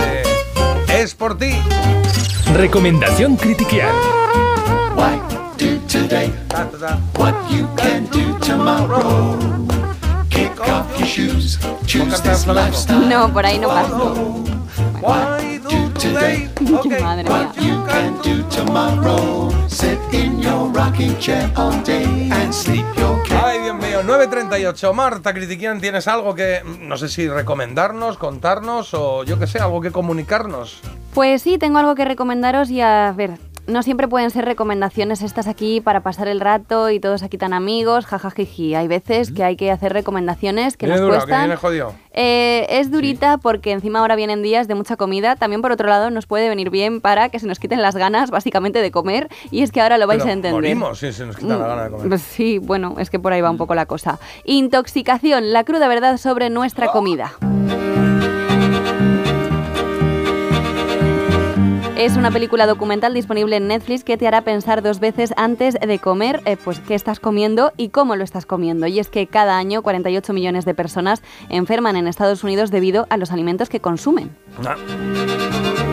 Es 0.87 1.13
por 1.15 1.37
ti. 1.37 1.61
Recomendación 2.53 3.35
critiquear. 3.35 3.93
Why 4.95 5.19
do 5.57 5.79
today 5.89 6.31
what 7.17 7.35
you 7.51 7.67
can 7.75 8.05
do 8.09 8.39
tomorrow? 8.39 9.76
No, 13.07 13.31
por 13.31 13.45
ahí 13.45 13.59
no 13.59 13.67
paso. 13.67 14.13
Why 15.01 15.59
do 15.59 15.89
today 15.93 16.49
Madre 17.01 17.23
mía. 17.23 17.31
what 17.31 17.55
you 17.61 17.83
can 17.85 18.15
do 18.23 18.43
tomorrow? 18.49 19.51
Sit 19.67 19.99
in 20.11 20.41
your 20.41 20.71
rocking 20.73 21.17
chair 21.19 21.49
all 21.55 21.71
day 21.83 22.29
and 22.31 22.53
sleep 22.53 22.85
your 22.97 23.21
cat. 23.23 23.43
Ay, 23.45 23.59
Dios 23.61 23.75
mío, 23.75 24.01
9.38. 24.03 24.93
Marta 24.93 25.33
Critiquian, 25.33 25.79
¿tienes 25.79 26.07
algo 26.07 26.33
que, 26.35 26.61
no 26.81 26.97
sé 26.97 27.09
si 27.09 27.27
recomendarnos, 27.27 28.17
contarnos 28.17 28.93
o 28.93 29.23
yo 29.23 29.37
que 29.37 29.47
sé, 29.47 29.59
algo 29.59 29.81
que 29.81 29.91
comunicarnos? 29.91 30.81
Pues 31.13 31.41
sí, 31.41 31.57
tengo 31.57 31.79
algo 31.79 31.95
que 31.95 32.05
recomendaros 32.05 32.69
y 32.69 32.81
a 32.81 33.13
ver, 33.15 33.37
no 33.67 33.83
siempre 33.83 34.07
pueden 34.07 34.31
ser 34.31 34.45
recomendaciones 34.45 35.21
estas 35.21 35.47
aquí 35.47 35.81
para 35.81 36.01
pasar 36.01 36.27
el 36.27 36.39
rato 36.39 36.89
y 36.89 36.99
todos 36.99 37.23
aquí 37.23 37.37
tan 37.37 37.53
amigos, 37.53 38.05
jajajiji. 38.05 38.75
Hay 38.75 38.87
veces 38.87 39.31
que 39.31 39.43
hay 39.43 39.55
que 39.55 39.71
hacer 39.71 39.93
recomendaciones 39.93 40.77
que 40.77 40.85
¿Viene 40.85 41.01
nos 41.01 41.09
que 41.09 41.15
cuestan. 41.17 41.41
viene 41.41 41.55
jodido? 41.57 41.93
Eh, 42.13 42.65
es 42.69 42.89
durita 42.91 43.37
porque 43.37 43.71
encima 43.71 43.99
ahora 43.99 44.15
vienen 44.15 44.41
días 44.41 44.67
de 44.67 44.75
mucha 44.75 44.95
comida. 44.95 45.35
También 45.35 45.61
por 45.61 45.71
otro 45.71 45.87
lado 45.87 46.09
nos 46.09 46.25
puede 46.25 46.49
venir 46.49 46.69
bien 46.69 47.01
para 47.01 47.29
que 47.29 47.39
se 47.39 47.47
nos 47.47 47.59
quiten 47.59 47.81
las 47.81 47.95
ganas 47.95 48.31
básicamente 48.31 48.81
de 48.81 48.91
comer 48.91 49.27
y 49.51 49.61
es 49.61 49.71
que 49.71 49.81
ahora 49.81 49.97
lo 49.97 50.07
vais 50.07 50.19
Pero 50.19 50.29
a 50.29 50.33
entender. 50.33 50.53
Morimos 50.53 50.99
si 50.99 51.11
se 51.11 51.25
nos 51.25 51.35
quita 51.35 51.57
la 51.57 51.67
gana 51.67 51.83
de 51.83 51.91
comer. 51.91 52.07
Pues 52.09 52.21
sí, 52.21 52.57
bueno, 52.59 52.95
es 52.97 53.09
que 53.09 53.19
por 53.19 53.33
ahí 53.33 53.41
va 53.41 53.51
un 53.51 53.57
poco 53.57 53.75
la 53.75 53.85
cosa. 53.85 54.19
Intoxicación, 54.45 55.51
la 55.51 55.63
cruda 55.63 55.87
verdad 55.87 56.17
sobre 56.17 56.49
nuestra 56.49 56.87
comida. 56.87 57.33
Es 61.97 62.15
una 62.15 62.29
película 62.29 62.67
documental 62.67 63.15
disponible 63.15 63.55
en 63.55 63.67
Netflix 63.67 64.03
que 64.03 64.17
te 64.17 64.27
hará 64.27 64.41
pensar 64.43 64.83
dos 64.83 64.99
veces 64.99 65.33
antes 65.35 65.73
de 65.73 65.97
comer, 65.97 66.43
eh, 66.45 66.55
pues 66.55 66.79
qué 66.79 66.93
estás 66.93 67.19
comiendo 67.19 67.73
y 67.75 67.89
cómo 67.89 68.15
lo 68.15 68.23
estás 68.23 68.45
comiendo. 68.45 68.85
Y 68.85 68.99
es 68.99 69.09
que 69.09 69.25
cada 69.25 69.57
año 69.57 69.81
48 69.81 70.31
millones 70.31 70.63
de 70.63 70.75
personas 70.75 71.23
enferman 71.49 71.95
en 71.95 72.07
Estados 72.07 72.43
Unidos 72.43 72.69
debido 72.69 73.07
a 73.09 73.17
los 73.17 73.31
alimentos 73.31 73.67
que 73.67 73.79
consumen. 73.79 74.29
Ah, 74.63 74.75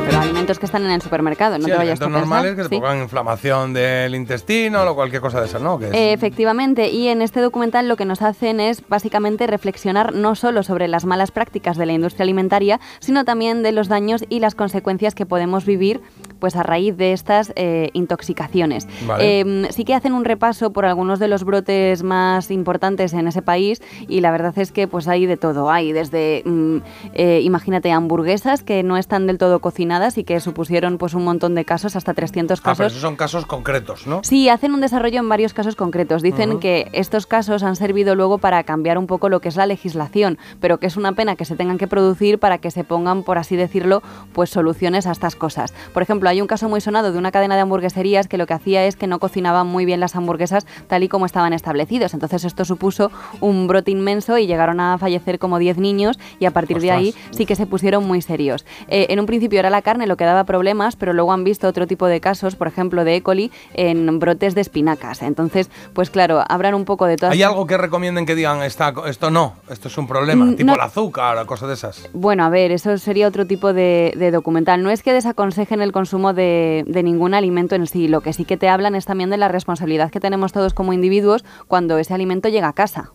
Pero 0.07 0.20
alimentos 0.20 0.58
que 0.58 0.66
están 0.66 0.84
en 0.84 0.91
el 0.91 1.00
supermercado, 1.02 1.58
no 1.58 1.65
sí, 1.65 1.70
te 1.70 1.76
vayas 1.76 2.00
alimentos 2.00 2.10
normales 2.28 2.55
que 2.57 2.62
te 2.65 2.68
Sí. 2.68 2.74
pongan 2.76 2.99
inflamación 3.02 3.73
del 3.73 4.15
intestino 4.15 4.83
o 4.83 4.94
cualquier 4.94 5.20
cosa 5.23 5.41
de 5.41 5.47
esas, 5.47 5.62
¿no? 5.62 5.78
Es- 5.81 5.92
Eh, 5.92 6.12
Efectivamente, 6.12 6.91
y 6.91 7.08
en 7.08 7.23
este 7.23 7.41
documental 7.41 7.89
lo 7.89 7.97
que 7.97 8.05
nos 8.05 8.23
hacen 8.23 8.60
es 8.60 8.86
básicamente 8.89 9.47
reflexionar 9.47 10.15
no 10.15 10.34
solo 10.34 10.62
sobre 10.62 10.89
las 10.89 11.05
malas 11.05 11.31
prácticas 11.31 11.76
de 11.76 11.86
la 11.86 11.92
industria 11.92 12.23
alimentaria, 12.24 12.81
sino 13.00 13.24
también 13.24 13.62
de 13.62 13.73
los 13.73 13.89
daños 13.89 14.24
y 14.28 14.41
las 14.41 14.55
consecuencias 14.55 15.15
que 15.15 15.26
podemos 15.26 15.65
vivir 15.65 16.00
pues 16.44 16.56
a 16.56 16.62
raíz 16.62 16.94
de 16.98 17.14
estas 17.14 17.55
eh, 17.56 17.89
intoxicaciones. 17.94 18.86
Vale. 19.06 19.40
Eh, 19.40 19.68
sí 19.70 19.86
que 19.86 19.94
hacen 19.94 20.12
un 20.12 20.26
repaso 20.26 20.74
por 20.74 20.84
algunos 20.84 21.18
de 21.18 21.26
los 21.26 21.42
brotes 21.42 22.02
más 22.02 22.50
importantes 22.50 23.14
en 23.14 23.26
ese 23.26 23.40
país 23.40 23.81
y 24.08 24.20
la 24.20 24.31
verdad 24.31 24.52
es 24.58 24.70
que 24.70 24.86
pues 24.86 25.08
hay 25.08 25.24
de 25.24 25.39
todo. 25.39 25.70
Hay 25.70 25.92
desde, 25.92 26.42
mm, 26.44 26.76
eh, 27.14 27.40
imagínate, 27.42 27.90
hamburguesas 27.92 28.62
que 28.62 28.82
no 28.82 28.98
están 28.98 29.26
del 29.26 29.39
todo 29.39 29.60
cocinadas 29.60 30.18
y 30.18 30.24
que 30.24 30.39
supusieron 30.39 30.98
pues 30.98 31.14
un 31.14 31.24
montón 31.24 31.55
de 31.55 31.64
casos, 31.64 31.97
hasta 31.97 32.12
300 32.12 32.58
Ah, 32.58 32.62
pero 32.62 32.76
casos. 32.76 32.92
esos 32.92 33.00
son 33.00 33.16
casos 33.16 33.47
concretos, 33.47 34.06
¿no? 34.06 34.20
Sí, 34.23 34.50
hacen 34.50 34.74
un 34.74 34.82
desarrollo 34.82 35.20
en 35.20 35.28
varios 35.31 35.55
casos 35.55 35.76
concretos. 35.76 36.20
Dicen 36.20 36.58
que 36.60 36.90
estos 36.92 37.26
casos 37.26 37.62
han 37.62 37.74
servido 37.74 38.14
luego 38.16 38.36
para 38.36 38.64
cambiar 38.64 38.98
un 38.98 39.06
poco 39.06 39.31
lo 39.31 39.40
que 39.40 39.48
es 39.48 39.56
la 39.56 39.64
legislación, 39.64 40.36
pero 40.60 40.78
que 40.78 40.89
es 40.89 40.98
una 40.98 41.12
pena 41.12 41.36
que 41.36 41.47
se 41.47 41.56
tengan 41.56 41.78
que 41.78 41.86
producir 41.89 42.39
para 42.39 42.58
que 42.58 42.70
se 42.70 42.84
pongan, 42.84 43.23
por 43.23 43.39
así 43.39 43.56
decirlo, 43.56 44.02
pues 44.34 44.50
soluciones 44.50 45.06
a 45.06 45.12
estas 45.12 45.36
cosas. 45.36 45.73
Por 45.94 46.02
ejemplo, 46.02 46.28
hay 46.34 46.40
un 46.40 46.48
caso 46.48 46.68
muy 46.68 46.80
sonado 46.80 47.12
de 47.12 47.18
una 47.18 47.30
cadena 47.30 47.54
de 47.54 47.60
hamburgueserías 47.60 48.26
que 48.26 48.38
lo 48.38 48.46
que 48.46 48.54
hacía 48.54 48.84
es 48.86 48.96
que 48.96 49.06
no 49.06 49.20
cocinaba 49.20 49.62
muy 49.62 49.84
bien 49.84 50.00
las 50.00 50.16
hamburguesas 50.16 50.66
tal 50.88 51.04
y 51.04 51.08
como 51.08 51.26
estaban 51.26 51.52
establecidos. 51.52 52.12
Entonces 52.12 52.44
esto 52.44 52.64
supuso 52.64 53.12
un 53.40 53.68
brote 53.68 53.92
inmenso 53.92 54.36
y 54.36 54.46
llegaron 54.48 54.80
a 54.80 54.98
fallecer 54.98 55.38
como 55.38 55.60
10 55.60 55.78
niños 55.78 56.18
y 56.40 56.46
a 56.46 56.50
partir 56.50 56.80
de 56.80 56.90
ahí 56.90 57.14
sí 57.30 57.46
que 57.46 57.54
se 57.54 57.66
pusieron 57.66 58.04
muy 58.04 58.20
serios. 58.20 58.66
Eh, 58.88 59.06
en 59.10 59.20
un 59.20 59.26
principio 59.26 59.60
era 59.60 59.70
la 59.70 59.80
carne 59.82 60.08
lo 60.08 60.16
que 60.16 60.24
daba 60.24 60.42
problemas, 60.42 60.96
pero 60.96 61.12
luego 61.12 61.32
han 61.32 61.44
visto 61.44 61.68
otro 61.68 61.86
tipo 61.86 62.06
de 62.06 62.20
casos, 62.20 62.56
por 62.56 62.66
ejemplo 62.66 63.04
de 63.04 63.14
E. 63.14 63.22
coli, 63.22 63.52
en 63.74 64.18
brotes 64.18 64.56
de 64.56 64.60
espinacas. 64.60 65.22
Entonces, 65.22 65.70
pues 65.92 66.10
claro, 66.10 66.42
habrán 66.48 66.74
un 66.74 66.84
poco 66.84 67.06
de 67.06 67.16
todas... 67.16 67.32
¿Hay 67.32 67.44
algo 67.44 67.66
que 67.68 67.76
recomienden 67.76 68.26
que 68.26 68.34
digan 68.34 68.62
esta, 68.62 68.92
esto 69.06 69.30
no, 69.30 69.54
esto 69.70 69.86
es 69.86 69.96
un 69.98 70.08
problema? 70.08 70.46
Mm, 70.46 70.56
tipo 70.56 70.74
el 70.74 70.80
azúcar 70.80 71.38
o 71.38 71.46
cosas 71.46 71.68
de 71.68 71.74
esas. 71.74 72.10
Bueno, 72.12 72.44
a 72.44 72.48
ver, 72.48 72.72
eso 72.72 72.98
sería 72.98 73.28
otro 73.28 73.46
tipo 73.46 73.72
de, 73.72 74.12
de 74.16 74.32
documental. 74.32 74.82
No 74.82 74.90
es 74.90 75.04
que 75.04 75.12
desaconsejen 75.12 75.80
el 75.80 75.92
consumo 75.92 76.23
de, 76.32 76.84
de 76.86 77.02
ningún 77.02 77.34
alimento 77.34 77.74
en 77.74 77.86
sí, 77.86 78.08
lo 78.08 78.20
que 78.20 78.32
sí 78.32 78.44
que 78.44 78.56
te 78.56 78.68
hablan 78.68 78.94
es 78.94 79.04
también 79.04 79.30
de 79.30 79.36
la 79.36 79.48
responsabilidad 79.48 80.10
que 80.10 80.20
tenemos 80.20 80.52
todos 80.52 80.74
como 80.74 80.92
individuos 80.92 81.44
cuando 81.68 81.98
ese 81.98 82.14
alimento 82.14 82.48
llega 82.48 82.68
a 82.68 82.72
casa. 82.72 83.12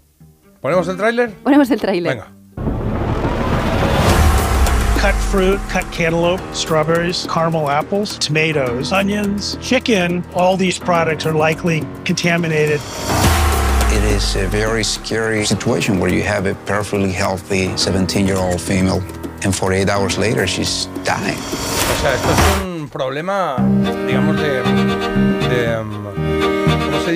¿Ponemos 0.62 0.88
el 0.88 0.98
tráiler? 0.98 1.32
Ponemos 1.44 1.72
el 1.72 1.80
tráiler. 1.80 2.18
Venga. 2.18 2.40
cut 5.00 5.16
fruit, 5.16 5.60
cut 5.70 5.90
cantaloupe, 5.94 6.42
strawberries, 6.54 7.26
caramel 7.28 7.70
apples, 7.70 8.18
tomatoes, 8.18 8.92
onions, 8.92 9.58
chicken. 9.62 10.24
All 10.36 10.58
these 10.58 10.78
products 10.78 11.26
are 11.26 11.34
likely 11.34 11.82
contaminated. 12.04 12.82
It 13.92 14.04
is 14.04 14.36
a 14.36 14.46
very 14.48 14.84
scary 14.84 15.46
situation 15.46 16.00
where 16.00 16.12
you 16.12 16.22
have 16.24 16.46
a 16.46 16.54
perfectly 16.66 17.12
healthy 17.12 17.76
17 17.78 18.28
year 18.28 18.38
old 18.38 18.60
female, 18.60 19.02
and 19.44 19.56
48 19.56 19.88
hours 19.88 20.18
later, 20.18 20.46
she's 20.46 20.88
dying. 21.06 21.38
O 21.38 22.02
sea, 22.02 22.14
esto 22.14 22.30
es 22.30 22.64
un 22.64 22.69
problema, 22.90 23.56
digamos, 24.08 24.36
de. 24.38 24.62
de, 25.50 25.80
um, 25.80 26.00
¿Cómo 26.00 26.14
se 26.14 26.19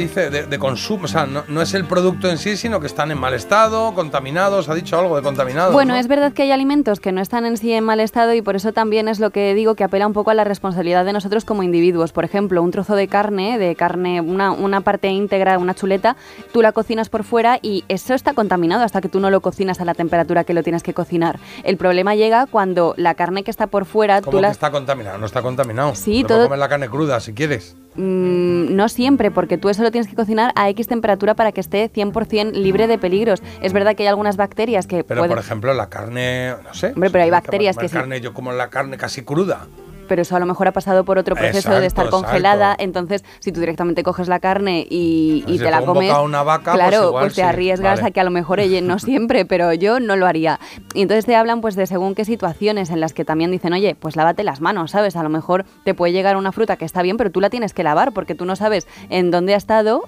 dice? 0.04 0.30
De, 0.30 0.44
de 0.46 0.60
consumo. 0.60 1.06
O 1.06 1.08
sea, 1.08 1.26
no, 1.26 1.44
no 1.48 1.62
es 1.62 1.74
el 1.74 1.86
producto 1.86 2.30
en 2.30 2.38
sí, 2.38 2.56
sino 2.58 2.80
que 2.80 2.88
están 2.88 3.12
en 3.12 3.18
mal 3.20 3.34
estado, 3.34 3.94
contaminados. 3.94 4.70
¿Ha 4.70 4.76
dicho 4.76 4.98
algo 5.00 5.16
de 5.16 5.22
contaminados? 5.24 5.74
Bueno, 5.74 5.94
¿no? 5.94 6.00
es 6.00 6.08
verdad 6.08 6.34
que 6.34 6.44
hay 6.44 6.52
alimentos 6.52 7.00
que 7.00 7.12
no 7.12 7.22
están 7.22 7.46
en 7.46 7.58
sí 7.58 7.74
en 7.74 7.84
mal 7.84 8.00
estado 8.00 8.34
y 8.34 8.42
por 8.42 8.56
eso 8.56 8.72
también 8.74 9.08
es 9.08 9.20
lo 9.20 9.32
que 9.32 9.54
digo 9.54 9.76
que 9.76 9.84
apela 9.84 10.06
un 10.08 10.14
poco 10.14 10.32
a 10.32 10.34
la 10.34 10.44
responsabilidad 10.44 11.06
de 11.06 11.14
nosotros 11.14 11.46
como 11.46 11.64
individuos. 11.64 12.12
Por 12.12 12.24
ejemplo, 12.26 12.62
un 12.62 12.72
trozo 12.72 12.96
de 12.96 13.08
carne, 13.08 13.58
de 13.58 13.76
carne, 13.76 14.22
una, 14.22 14.52
una 14.52 14.82
parte 14.82 15.08
íntegra, 15.10 15.58
una 15.58 15.74
chuleta, 15.74 16.16
tú 16.52 16.62
la 16.62 16.72
cocinas 16.72 17.10
por 17.10 17.24
fuera 17.24 17.60
y 17.62 17.84
eso 17.88 18.14
está 18.14 18.34
contaminado 18.34 18.84
hasta 18.84 19.02
que 19.02 19.10
tú 19.10 19.20
no 19.20 19.30
lo 19.30 19.42
cocinas 19.42 19.80
a 19.82 19.86
la 19.86 19.94
temperatura 19.94 20.44
que 20.44 20.54
lo 20.54 20.64
tienes 20.64 20.84
que 20.84 20.94
cocinar. 20.94 21.40
El 21.64 21.78
problema 21.78 22.16
llega 22.16 22.46
cuando 22.46 22.94
la 22.98 23.16
carne 23.16 23.44
que 23.44 23.52
está 23.52 23.68
por 23.68 23.86
fuera, 23.86 24.22
¿Cómo 24.22 24.38
tú 24.38 24.42
que 24.42 24.48
está 24.50 24.72
contaminado? 24.72 25.18
No 25.18 25.26
está 25.26 25.42
contaminado. 25.42 25.96
Sí, 25.96 26.24
todo- 26.24 26.44
comer 26.46 26.60
la 26.60 26.70
carne 26.70 26.90
cruda 26.90 27.20
si 27.20 27.34
quieres. 27.34 27.76
Mm, 27.96 28.76
no 28.76 28.90
siempre, 28.90 29.32
porque 29.32 29.58
tú 29.58 29.70
eso 29.70 29.84
lo 29.84 29.92
tienes 29.92 30.10
que 30.10 30.16
cocinar 30.16 30.52
a 30.56 30.70
X 30.70 30.88
temperatura 30.88 31.36
para 31.36 31.52
que 31.52 31.62
esté 31.62 31.92
100% 31.92 32.54
libre 32.54 32.88
de 32.88 32.98
peligros. 32.98 33.42
Es 33.62 33.74
verdad 33.74 33.96
que 33.96 34.04
hay 34.04 34.08
algunas 34.08 34.38
bacterias 34.38 34.88
que 34.88 35.04
Pero, 35.04 35.22
pueden... 35.22 35.36
por 35.36 35.44
ejemplo, 35.44 35.74
la 35.74 35.90
carne, 35.90 36.56
no 36.64 36.74
sé. 36.74 36.88
Hombre, 36.88 37.10
pero 37.10 37.24
hay 37.24 37.30
bacterias 37.30 37.78
que 37.78 37.88
sí. 37.88 37.94
carne, 37.94 38.22
Yo 38.22 38.34
como 38.34 38.52
la 38.52 38.70
carne 38.70 38.98
casi 38.98 39.24
cruda. 39.24 39.68
Pero 40.14 40.22
eso 40.22 40.36
a 40.36 40.40
lo 40.40 40.46
mejor 40.46 40.68
ha 40.68 40.72
pasado 40.72 41.04
por 41.06 41.18
otro 41.18 41.34
proceso 41.34 41.58
Exacto, 41.58 41.80
de 41.82 41.88
estar 41.88 42.06
exacto. 42.06 42.24
congelada. 42.24 42.76
Entonces, 42.78 43.26
si 43.40 43.52
tú 43.52 43.62
directamente 43.62 44.04
coges 44.04 44.28
la 44.28 44.40
carne 44.40 44.86
y, 44.88 45.44
y 45.48 45.58
te 45.58 45.72
la 45.72 45.80
un 45.80 45.88
comes, 45.88 46.16
una 46.16 46.44
vaca, 46.44 46.74
pues 46.74 46.88
claro, 46.88 47.08
igual 47.08 47.30
te 47.30 47.34
sí, 47.34 47.42
arriesgas 47.42 47.96
vale. 47.96 48.10
a 48.10 48.12
que 48.12 48.20
a 48.20 48.24
lo 48.24 48.30
mejor, 48.30 48.60
oye, 48.60 48.84
no 48.84 49.00
siempre, 49.00 49.44
pero 49.46 49.74
yo 49.74 50.00
no 50.00 50.16
lo 50.16 50.28
haría. 50.28 50.60
Y 50.94 51.02
entonces 51.02 51.26
te 51.26 51.36
hablan 51.36 51.62
pues 51.62 51.76
de 51.76 51.88
según 51.88 52.14
qué 52.14 52.26
situaciones 52.26 52.92
en 52.92 53.00
las 53.00 53.12
que 53.12 53.26
también 53.26 53.50
dicen, 53.50 53.74
oye, 53.74 53.96
pues 54.00 54.16
lávate 54.16 54.44
las 54.44 54.62
manos, 54.62 54.92
¿sabes? 54.92 55.16
A 55.16 55.24
lo 55.24 55.30
mejor 55.30 55.66
te 55.84 55.96
puede 55.96 56.14
llegar 56.14 56.38
una 56.38 56.52
fruta 56.52 56.78
que 56.78 56.86
está 56.86 57.02
bien, 57.02 57.18
pero 57.18 57.32
tú 57.32 57.42
la 57.42 57.50
tienes 57.50 57.74
que 57.74 57.82
lavar 57.82 58.12
porque 58.12 58.36
tú 58.36 58.46
no 58.46 58.56
sabes 58.56 58.88
en 59.10 59.32
dónde 59.32 59.56
ha 59.56 59.58
estado 59.58 60.04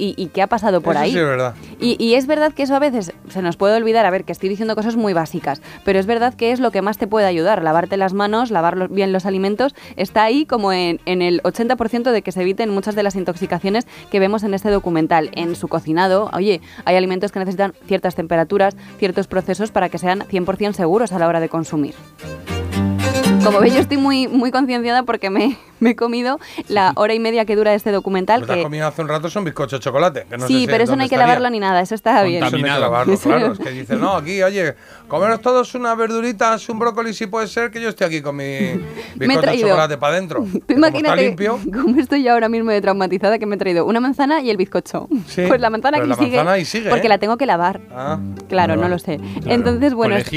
y, 0.00 0.14
y 0.16 0.26
qué 0.28 0.42
ha 0.42 0.46
pasado 0.46 0.80
por 0.80 0.94
Eso 0.94 1.02
ahí. 1.04 1.12
sí 1.12 1.18
es 1.18 1.24
verdad. 1.24 1.54
Y, 1.80 1.96
y 2.02 2.14
es 2.14 2.26
verdad 2.26 2.52
que 2.52 2.62
eso 2.62 2.74
a 2.74 2.78
veces 2.78 3.12
se 3.28 3.42
nos 3.42 3.56
puede 3.56 3.76
olvidar, 3.76 4.06
a 4.06 4.10
ver, 4.10 4.24
que 4.24 4.32
estoy 4.32 4.48
diciendo 4.48 4.74
cosas 4.74 4.96
muy 4.96 5.12
básicas, 5.12 5.60
pero 5.84 5.98
es 5.98 6.06
verdad 6.06 6.34
que 6.34 6.52
es 6.52 6.60
lo 6.60 6.70
que 6.70 6.82
más 6.82 6.98
te 6.98 7.06
puede 7.06 7.26
ayudar. 7.26 7.62
Lavarte 7.62 7.96
las 7.96 8.12
manos, 8.14 8.50
lavar 8.50 8.76
los- 8.76 8.90
bien 8.90 9.12
los 9.12 9.26
alimentos, 9.26 9.74
está 9.96 10.22
ahí 10.24 10.46
como 10.46 10.72
en, 10.72 11.00
en 11.06 11.22
el 11.22 11.42
80% 11.42 12.10
de 12.12 12.22
que 12.22 12.32
se 12.32 12.42
eviten 12.42 12.70
muchas 12.70 12.94
de 12.94 13.02
las 13.02 13.16
intoxicaciones 13.16 13.86
que 14.10 14.18
vemos 14.20 14.42
en 14.42 14.54
este 14.54 14.70
documental. 14.70 15.30
En 15.34 15.54
su 15.56 15.68
cocinado, 15.68 16.30
oye, 16.32 16.60
hay 16.84 16.96
alimentos 16.96 17.32
que 17.32 17.38
necesitan 17.38 17.74
ciertas 17.86 18.14
temperaturas, 18.14 18.76
ciertos 18.98 19.26
procesos 19.26 19.70
para 19.70 19.88
que 19.88 19.98
sean 19.98 20.20
100% 20.20 20.72
seguros 20.72 21.12
a 21.12 21.18
la 21.18 21.28
hora 21.28 21.40
de 21.40 21.48
consumir. 21.48 21.94
Como 23.44 23.58
veis, 23.60 23.74
yo 23.74 23.80
estoy 23.80 23.96
muy, 23.96 24.28
muy 24.28 24.50
concienciada 24.50 25.02
porque 25.02 25.30
me, 25.30 25.56
me 25.80 25.90
he 25.90 25.96
comido 25.96 26.38
la 26.68 26.92
hora 26.96 27.14
y 27.14 27.18
media 27.18 27.44
que 27.46 27.56
dura 27.56 27.74
este 27.74 27.90
documental. 27.90 28.40
Lo 28.42 28.46
que 28.46 28.52
has 28.52 28.56
que- 28.58 28.62
comido 28.64 28.86
hace 28.86 29.00
un 29.02 29.08
rato 29.08 29.30
son 29.30 29.44
bizcocho 29.44 29.76
de 29.76 29.80
chocolate. 29.82 30.26
que 30.28 30.36
no 30.36 30.42
sé 30.46 30.48
sí, 30.48 30.60
si- 30.60 30.66
pero 30.66 30.84
eso 30.84 30.94
no 30.94 31.02
hay 31.02 31.08
que 31.08 31.14
estaría. 31.14 31.26
lavarlo 31.34 31.50
ni 31.50 31.58
nada, 31.58 31.80
eso 31.80 31.94
está 31.94 32.22
bien. 32.22 32.44
Eso 32.44 32.50
no 32.58 32.66
hay 32.66 32.74
que 32.74 32.80
lavarlo, 32.80 33.16
claro. 33.22 33.52
Es 33.54 33.58
que 33.58 33.70
dice, 33.70 33.96
no, 33.96 34.14
aquí, 34.14 34.42
oye, 34.42 34.74
comeros 35.08 35.40
todos 35.40 35.74
unas 35.74 35.96
verduritas, 35.96 36.68
un 36.68 36.78
brócoli, 36.78 37.14
si 37.14 37.26
puede 37.26 37.48
ser, 37.48 37.70
que 37.70 37.80
yo 37.80 37.88
estoy 37.88 38.06
aquí 38.08 38.20
con 38.20 38.36
mi 38.36 38.44
bizcocho 39.16 39.50
de 39.50 39.60
chocolate 39.60 39.96
para 39.98 40.14
adentro. 40.16 40.44
Tú 40.66 40.74
imagínate 40.74 41.22
limpio. 41.22 41.58
cómo 41.72 41.98
estoy 41.98 42.22
yo 42.22 42.32
ahora 42.34 42.48
mismo 42.50 42.70
de 42.70 42.80
traumatizada 42.82 43.38
que 43.38 43.46
me 43.46 43.56
he 43.56 43.58
traído 43.58 43.86
una 43.86 44.00
manzana 44.00 44.42
y 44.42 44.50
el 44.50 44.58
bizcocho. 44.58 45.08
Sí, 45.26 45.42
pues 45.48 45.60
la 45.60 45.70
manzana 45.70 45.98
la 45.98 46.14
sigue, 46.14 46.36
manzana 46.36 46.64
sigue, 46.64 46.90
porque 46.90 47.06
¿eh? 47.06 47.10
la 47.10 47.18
tengo 47.18 47.36
que 47.38 47.46
lavar. 47.46 47.80
Ah, 47.90 48.18
Claro, 48.48 48.76
no 48.76 48.88
lo 48.88 48.98
sé. 48.98 49.18
Entonces, 49.46 49.94
bueno, 49.94 50.16
es- 50.16 50.28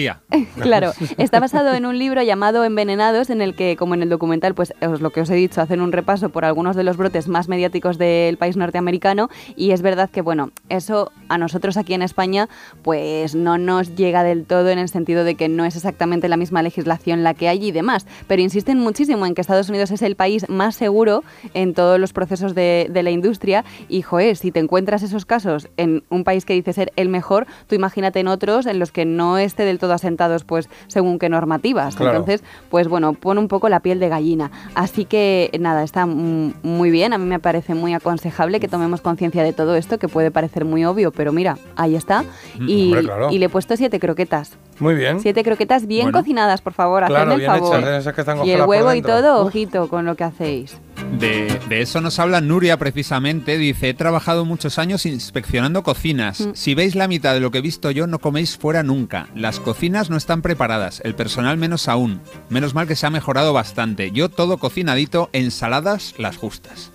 claro, 0.62 0.94
está 1.18 1.40
basado 1.40 1.74
en 1.74 1.86
un 1.86 1.98
libro 2.00 2.22
llamado 2.22 2.63
Envenenados, 2.66 3.30
en 3.30 3.42
el 3.42 3.56
que, 3.56 3.76
como 3.76 3.94
en 3.94 4.04
el 4.04 4.10
documental, 4.10 4.54
pues 4.54 4.74
os 4.82 5.02
lo 5.02 5.12
que 5.12 5.22
os 5.22 5.30
he 5.30 5.36
dicho, 5.36 5.62
hacen 5.62 5.82
un 5.82 5.92
repaso 5.92 6.30
por 6.30 6.46
algunos 6.46 6.76
de 6.76 6.84
los 6.84 6.98
brotes 6.98 7.28
más 7.28 7.48
mediáticos 7.48 7.98
del 7.98 8.38
país 8.38 8.58
norteamericano 8.58 9.30
y 9.56 9.72
es 9.72 9.82
verdad 9.82 10.10
que, 10.10 10.22
bueno, 10.22 10.52
eso 10.70 11.12
a 11.30 11.38
nosotros 11.38 11.78
aquí 11.78 11.94
en 11.94 12.02
España, 12.02 12.50
pues 12.82 13.36
no 13.36 13.58
nos 13.58 13.96
llega 13.96 14.24
del 14.24 14.46
todo 14.46 14.70
en 14.70 14.80
el 14.80 14.90
sentido 14.90 15.24
de 15.24 15.36
que 15.36 15.50
no 15.50 15.66
es 15.66 15.76
exactamente 15.76 16.28
la 16.30 16.38
misma 16.38 16.62
legislación 16.62 17.24
la 17.24 17.34
que 17.34 17.48
hay 17.48 17.68
y 17.68 17.72
demás, 17.72 18.06
pero 18.28 18.42
insisten 18.42 18.80
muchísimo 18.80 19.26
en 19.26 19.36
que 19.36 19.42
Estados 19.42 19.70
Unidos 19.70 19.92
es 19.92 20.02
el 20.02 20.16
país 20.16 20.48
más 20.50 20.76
seguro 20.76 21.24
en 21.54 21.74
todos 21.74 22.00
los 22.00 22.14
procesos 22.14 22.56
de, 22.56 22.88
de 22.90 23.04
la 23.04 23.12
industria 23.12 23.64
y, 23.90 24.02
joder, 24.02 24.38
si 24.38 24.52
te 24.52 24.60
encuentras 24.60 25.04
esos 25.04 25.26
casos 25.26 25.70
en 25.78 26.04
un 26.10 26.24
país 26.24 26.46
que 26.46 26.54
dice 26.54 26.74
ser 26.74 26.92
el 26.96 27.10
mejor, 27.10 27.48
tú 27.68 27.76
imagínate 27.76 28.20
en 28.20 28.28
otros 28.28 28.66
en 28.66 28.80
los 28.80 28.92
que 28.92 29.06
no 29.06 29.38
esté 29.38 29.64
del 29.66 29.80
todo 29.80 29.94
asentados, 29.94 30.44
pues, 30.44 30.70
según 30.88 31.20
qué 31.20 31.30
normativas. 31.30 31.96
Claro. 31.96 32.12
Entonces, 32.12 32.44
pues 32.70 32.88
bueno, 32.88 33.14
pone 33.14 33.40
un 33.40 33.48
poco 33.48 33.70
la 33.70 33.80
piel 33.82 34.00
de 34.00 34.10
gallina. 34.10 34.52
Así 34.76 35.06
que 35.06 35.50
nada, 35.60 35.84
está 35.84 36.06
muy 36.06 36.92
bien. 36.92 37.14
A 37.14 37.18
mí 37.18 37.26
me 37.26 37.40
parece 37.40 37.74
muy 37.76 37.94
aconsejable 37.94 38.60
que 38.60 38.68
tomemos 38.68 39.02
conciencia 39.02 39.44
de 39.44 39.54
todo 39.54 39.76
esto, 39.76 39.98
que 40.00 40.08
puede 40.08 40.32
parecer 40.32 40.66
muy 40.66 40.86
obvio, 40.86 41.12
pero 41.12 41.32
mira, 41.32 41.58
ahí 41.76 41.96
está. 41.96 42.24
Mm, 42.60 42.70
Y, 42.70 42.84
hombre, 42.88 43.02
claro. 43.04 43.32
y 43.32 43.38
le 43.40 43.46
he 43.46 43.50
puesto 43.50 43.76
siete 43.78 44.00
croquetas. 44.00 44.52
Muy 44.80 44.96
bien. 44.96 45.20
Siete 45.20 45.44
croquetas 45.44 45.86
bien 45.86 46.06
Bueno. 46.06 46.18
cocinadas, 46.20 46.62
por 46.62 46.74
favor, 46.74 47.06
Claro, 47.06 47.16
hacedme 47.16 47.34
el 47.36 47.40
bien 47.42 47.52
favor. 47.52 47.80
hechas, 47.80 48.00
esas 48.02 48.14
que 48.16 48.22
están 48.22 48.44
y 48.46 48.52
el 48.52 48.62
huevo 48.64 48.94
y 48.94 49.02
todo, 49.02 49.42
ojito 49.46 49.88
con 49.88 50.06
lo 50.06 50.16
que 50.16 50.24
hacéis. 50.24 50.78
De, 51.20 51.60
de 51.70 51.82
eso 51.82 52.02
nos 52.02 52.18
habla 52.20 52.42
Nuria 52.42 52.78
precisamente. 52.78 53.58
Dice, 53.58 53.90
he 53.90 53.94
trabajado 53.94 54.46
muchos 54.46 54.80
años 54.80 55.06
inspeccionando 55.06 55.84
cocinas. 55.84 56.42
Mm. 56.42 56.52
Si 56.56 56.74
veis 56.76 56.96
la 56.96 57.08
mitad 57.08 57.34
de 57.34 57.40
lo 57.40 57.52
que 57.52 57.60
he 57.60 57.62
visto 57.62 57.92
yo, 57.92 58.08
no 58.08 58.20
coméis 58.20 58.58
fuera 58.58 58.82
nunca. 58.84 59.28
Las 59.36 59.60
cocinas 59.60 60.10
no 60.10 60.18
están 60.18 60.42
preparadas, 60.42 61.02
el 61.04 61.14
personal 61.14 61.58
menos 61.58 61.88
aún. 61.88 62.22
Menos 62.50 62.74
mal 62.74 62.88
que 62.88 62.96
se 62.96 63.06
ha 63.06 63.10
mejorado 63.10 63.54
bastante. 63.54 64.12
Yo 64.12 64.30
todo 64.30 64.58
cocinadito, 64.58 65.30
ensaladas 65.34 66.14
las 66.18 66.38
justas. 66.38 66.92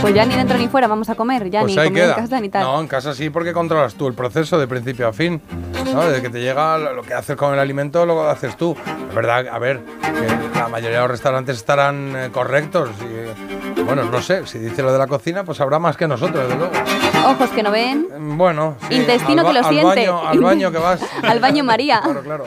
Pues 0.00 0.14
ya 0.14 0.24
ni 0.24 0.34
dentro 0.34 0.56
ni 0.56 0.66
fuera 0.66 0.88
vamos 0.88 1.10
a 1.10 1.14
comer, 1.14 1.50
ya 1.50 1.60
Pues 1.60 1.76
ni 1.76 1.84
comer 1.84 2.08
en 2.08 2.14
casa 2.14 2.40
ni 2.40 2.48
tal. 2.48 2.62
No, 2.62 2.80
en 2.80 2.86
casa 2.86 3.14
sí, 3.14 3.28
porque 3.28 3.52
controlas 3.52 3.94
tú 3.94 4.06
el 4.08 4.14
proceso 4.14 4.58
de 4.58 4.66
principio 4.66 5.06
a 5.06 5.12
fin. 5.12 5.42
¿no? 5.92 6.04
Desde 6.04 6.22
que 6.22 6.30
te 6.30 6.40
llega 6.40 6.78
lo 6.78 7.02
que 7.02 7.12
haces 7.12 7.36
con 7.36 7.52
el 7.52 7.58
alimento, 7.58 8.06
lo 8.06 8.28
haces 8.28 8.56
tú. 8.56 8.76
Es 9.08 9.14
verdad, 9.14 9.46
a 9.48 9.58
ver, 9.58 9.80
que 10.00 10.58
la 10.58 10.68
mayoría 10.68 10.98
de 10.98 11.02
los 11.02 11.10
restaurantes 11.10 11.56
estarán 11.56 12.14
eh, 12.16 12.30
correctos. 12.32 12.90
Y, 13.00 13.82
bueno, 13.82 14.04
no 14.04 14.22
sé, 14.22 14.46
si 14.46 14.58
dice 14.58 14.82
lo 14.82 14.92
de 14.92 14.98
la 14.98 15.06
cocina, 15.06 15.44
pues 15.44 15.60
habrá 15.60 15.78
más 15.78 15.96
que 15.96 16.08
nosotros, 16.08 16.44
desde 16.44 16.56
luego. 16.56 16.72
Ojos 17.26 17.50
que 17.50 17.62
no 17.62 17.70
ven, 17.70 18.08
Bueno, 18.38 18.76
sí, 18.88 18.94
intestino 18.94 19.42
al 19.42 19.48
que 19.48 19.52
lo 19.52 19.66
al 19.66 19.74
siente. 19.74 20.08
Baño, 20.08 20.26
al 20.26 20.40
baño 20.40 20.72
que 20.72 20.78
vas. 20.78 21.00
Al 21.22 21.40
baño 21.40 21.64
María. 21.64 22.00
Claro, 22.02 22.22
claro. 22.22 22.44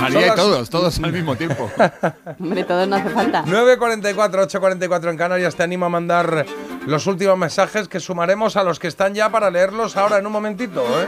María 0.00 0.20
y 0.20 0.26
las- 0.26 0.36
todos, 0.36 0.70
todos 0.70 0.98
al 1.02 1.12
mismo 1.12 1.36
tiempo. 1.36 1.70
Hombre, 2.40 2.64
todos 2.64 2.86
no 2.88 2.96
hace 2.96 3.10
falta. 3.10 3.44
9.44, 3.44 4.14
8.44 4.48 5.10
en 5.10 5.16
Canarias. 5.16 5.54
Te 5.56 5.62
animo 5.62 5.86
a 5.86 5.88
mandar 5.88 6.46
los 6.86 7.06
últimos 7.06 7.36
mensajes 7.38 7.88
que 7.88 8.00
sumaremos 8.00 8.56
a 8.56 8.64
los 8.64 8.78
que 8.78 8.88
están 8.88 9.14
ya 9.14 9.30
para 9.30 9.50
leerlos 9.50 9.96
ahora 9.96 10.18
en 10.18 10.26
un 10.26 10.32
momentito. 10.32 10.82
¿eh? 10.82 11.06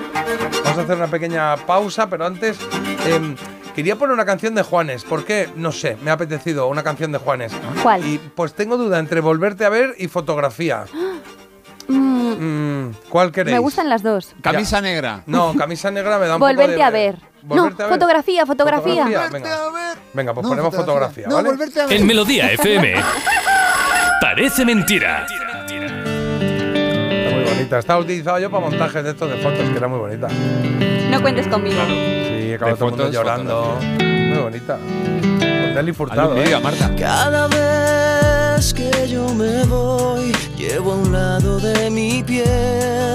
Vamos 0.65 0.79
a 0.79 0.83
hacer 0.83 0.97
una 0.97 1.07
pequeña 1.09 1.57
pausa, 1.57 2.09
pero 2.11 2.27
antes 2.27 2.59
em, 3.07 3.35
quería 3.75 3.97
poner 3.97 4.15
una 4.15 4.25
canción 4.25 4.55
de 4.55 4.63
Juanes. 4.63 5.05
¿Por 5.05 5.25
qué? 5.25 5.49
No 5.57 5.73
sé, 5.73 5.97
me 6.03 6.11
ha 6.11 6.15
apetecido 6.15 6.69
una 6.69 6.83
canción 6.83 7.13
de 7.13 7.19
Juanes. 7.19 7.53
¿Cuál? 7.83 8.07
Y 8.07 8.19
pues 8.19 8.55
tengo 8.55 8.77
duda 8.77 8.99
entre 8.99 9.21
volverte 9.21 9.65
a 9.65 9.69
ver 9.69 9.95
y 9.99 10.09
fotografía. 10.09 10.85
Mm, 11.89 12.91
¿Cuál 13.09 13.33
queréis? 13.33 13.55
me 13.55 13.59
gustan 13.59 13.89
las 13.89 14.03
dos. 14.03 14.35
Camisa 14.43 14.81
negra. 14.81 15.23
No, 15.27 15.55
camisa 15.57 15.91
negra 15.91 16.19
me 16.19 16.27
da 16.27 16.35
un 16.37 16.41
poco 16.41 16.49
Volverte 16.53 16.77
de- 16.77 16.83
a 16.83 16.91
ver. 16.91 17.19
No, 17.43 17.55
volverte 17.57 17.83
a 17.83 17.87
ver. 17.87 17.95
fotografía, 17.99 18.47
fotografía. 18.47 19.05
Venga, 19.05 19.29
Venga, 20.13 20.35
pues 20.35 20.43
No, 20.45 20.49
ponemos 20.51 20.75
fotografía. 20.75 21.25
fotografía, 21.25 21.29
No, 21.29 21.35
¿vale? 21.37 21.49
volverte 21.51 21.81
a 21.81 21.87
ver. 21.87 21.97
En 22.01 22.07
Melodía 22.07 22.53
FM. 22.53 22.95
Parece 24.21 24.65
mentira. 24.65 25.27
Está 25.27 27.35
muy 27.37 27.45
bonita. 27.45 27.79
Está 27.79 27.99
utilizado 27.99 28.39
yo 28.39 28.51
para 28.51 28.65
montajes 28.67 29.05
de 29.05 29.11
estos 29.11 29.31
de 29.31 29.37
fotos, 29.39 29.69
que 29.71 29.77
era 29.77 29.89
muy 29.89 29.99
bonita. 29.99 30.29
No 31.11 31.21
cuentes 31.23 31.47
conmigo. 31.49 31.81
Sí, 31.87 32.53
acaba 32.55 32.75
todo 32.75 32.87
el 32.87 32.91
mundo 32.97 33.11
llorando. 33.11 33.79
Muy 34.01 34.39
bonita. 34.39 34.79
Con 35.75 35.95
Furtado, 35.95 36.33
Hazle 36.33 36.35
un 36.35 36.45
vídeo 36.45 36.59
¿eh? 36.59 36.63
Marta. 36.63 36.91
Cada 36.99 37.47
vez 37.49 38.75
que 38.75 39.09
yo 39.09 39.29
me 39.35 39.65
voy, 39.65 40.33
llevo 40.57 40.93
a 40.93 40.97
un 40.97 41.13
lado 41.13 41.59
de 41.59 41.91
mi 41.91 42.23
piel 42.23 43.15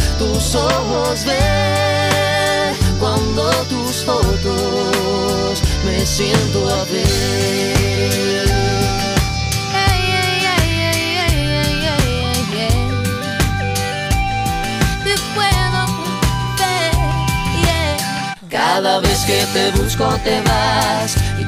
tus 0.21 0.55
ojos 0.55 1.25
ver, 1.25 2.75
cuando 2.99 3.49
tus 3.71 4.03
fotos 4.03 5.61
me 5.85 6.05
siento 6.05 6.69
a 6.69 6.83
ver. 6.85 8.51
Te 15.03 15.15
puedo 15.35 15.81
ver 16.59 16.91
Cada 18.49 18.99
vez 18.99 19.19
que 19.25 19.39
te 19.53 19.71
busco 19.71 20.05
te 20.23 20.41
vas 20.41 21.15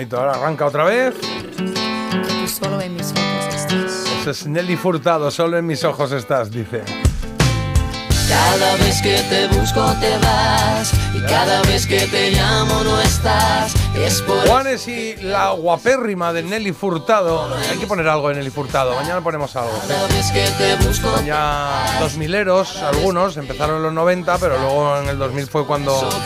bonito. 0.00 0.18
Ahora 0.18 0.32
arranca 0.32 0.66
otra 0.66 0.84
vez. 0.84 1.14
Tú 1.56 2.48
solo 2.48 2.80
en 2.80 2.94
mis 2.96 3.12
ojos 3.12 3.54
estás. 3.54 4.04
Eso 4.20 4.30
es 4.30 4.46
Nelly 4.46 4.76
Furtado. 4.76 5.30
Solo 5.30 5.58
en 5.58 5.66
mis 5.66 5.84
ojos 5.84 6.12
estás, 6.12 6.50
dice. 6.50 6.82
Cada 8.28 8.76
vez 8.76 9.02
que 9.02 9.16
te 9.28 9.48
busco 9.48 9.84
te 10.00 10.16
vas 10.18 10.92
y 11.14 11.20
cada 11.26 11.62
vez 11.62 11.86
que 11.86 12.06
te 12.06 12.30
llamo 12.30 12.82
no 12.84 13.00
estás. 13.00 13.74
Juanes 14.46 14.86
y 14.88 15.16
la 15.16 15.50
guapérrima 15.50 16.32
de 16.32 16.42
Nelly 16.42 16.72
Furtado. 16.72 17.48
Hay 17.70 17.78
que 17.78 17.86
poner 17.86 18.08
algo 18.08 18.28
de 18.28 18.36
Nelly 18.36 18.50
Furtado. 18.50 18.94
Mañana 18.94 19.20
ponemos 19.20 19.54
algo. 19.56 19.72
¿sí? 19.82 19.88
cada 19.88 20.06
vez 20.08 20.30
que 20.30 20.46
te 20.58 20.76
busco 20.86 21.16
Son 21.16 21.26
ya 21.26 21.96
dos 22.00 22.14
mileros, 22.16 22.76
algunos. 22.82 23.36
Empezaron 23.36 23.76
en 23.76 23.82
los 23.82 23.92
90, 23.92 24.38
pero 24.38 24.58
luego 24.58 24.96
en 24.98 25.08
el 25.08 25.18
2000 25.18 25.46
fue 25.46 25.66
cuando 25.66 25.98
tú 25.98 26.16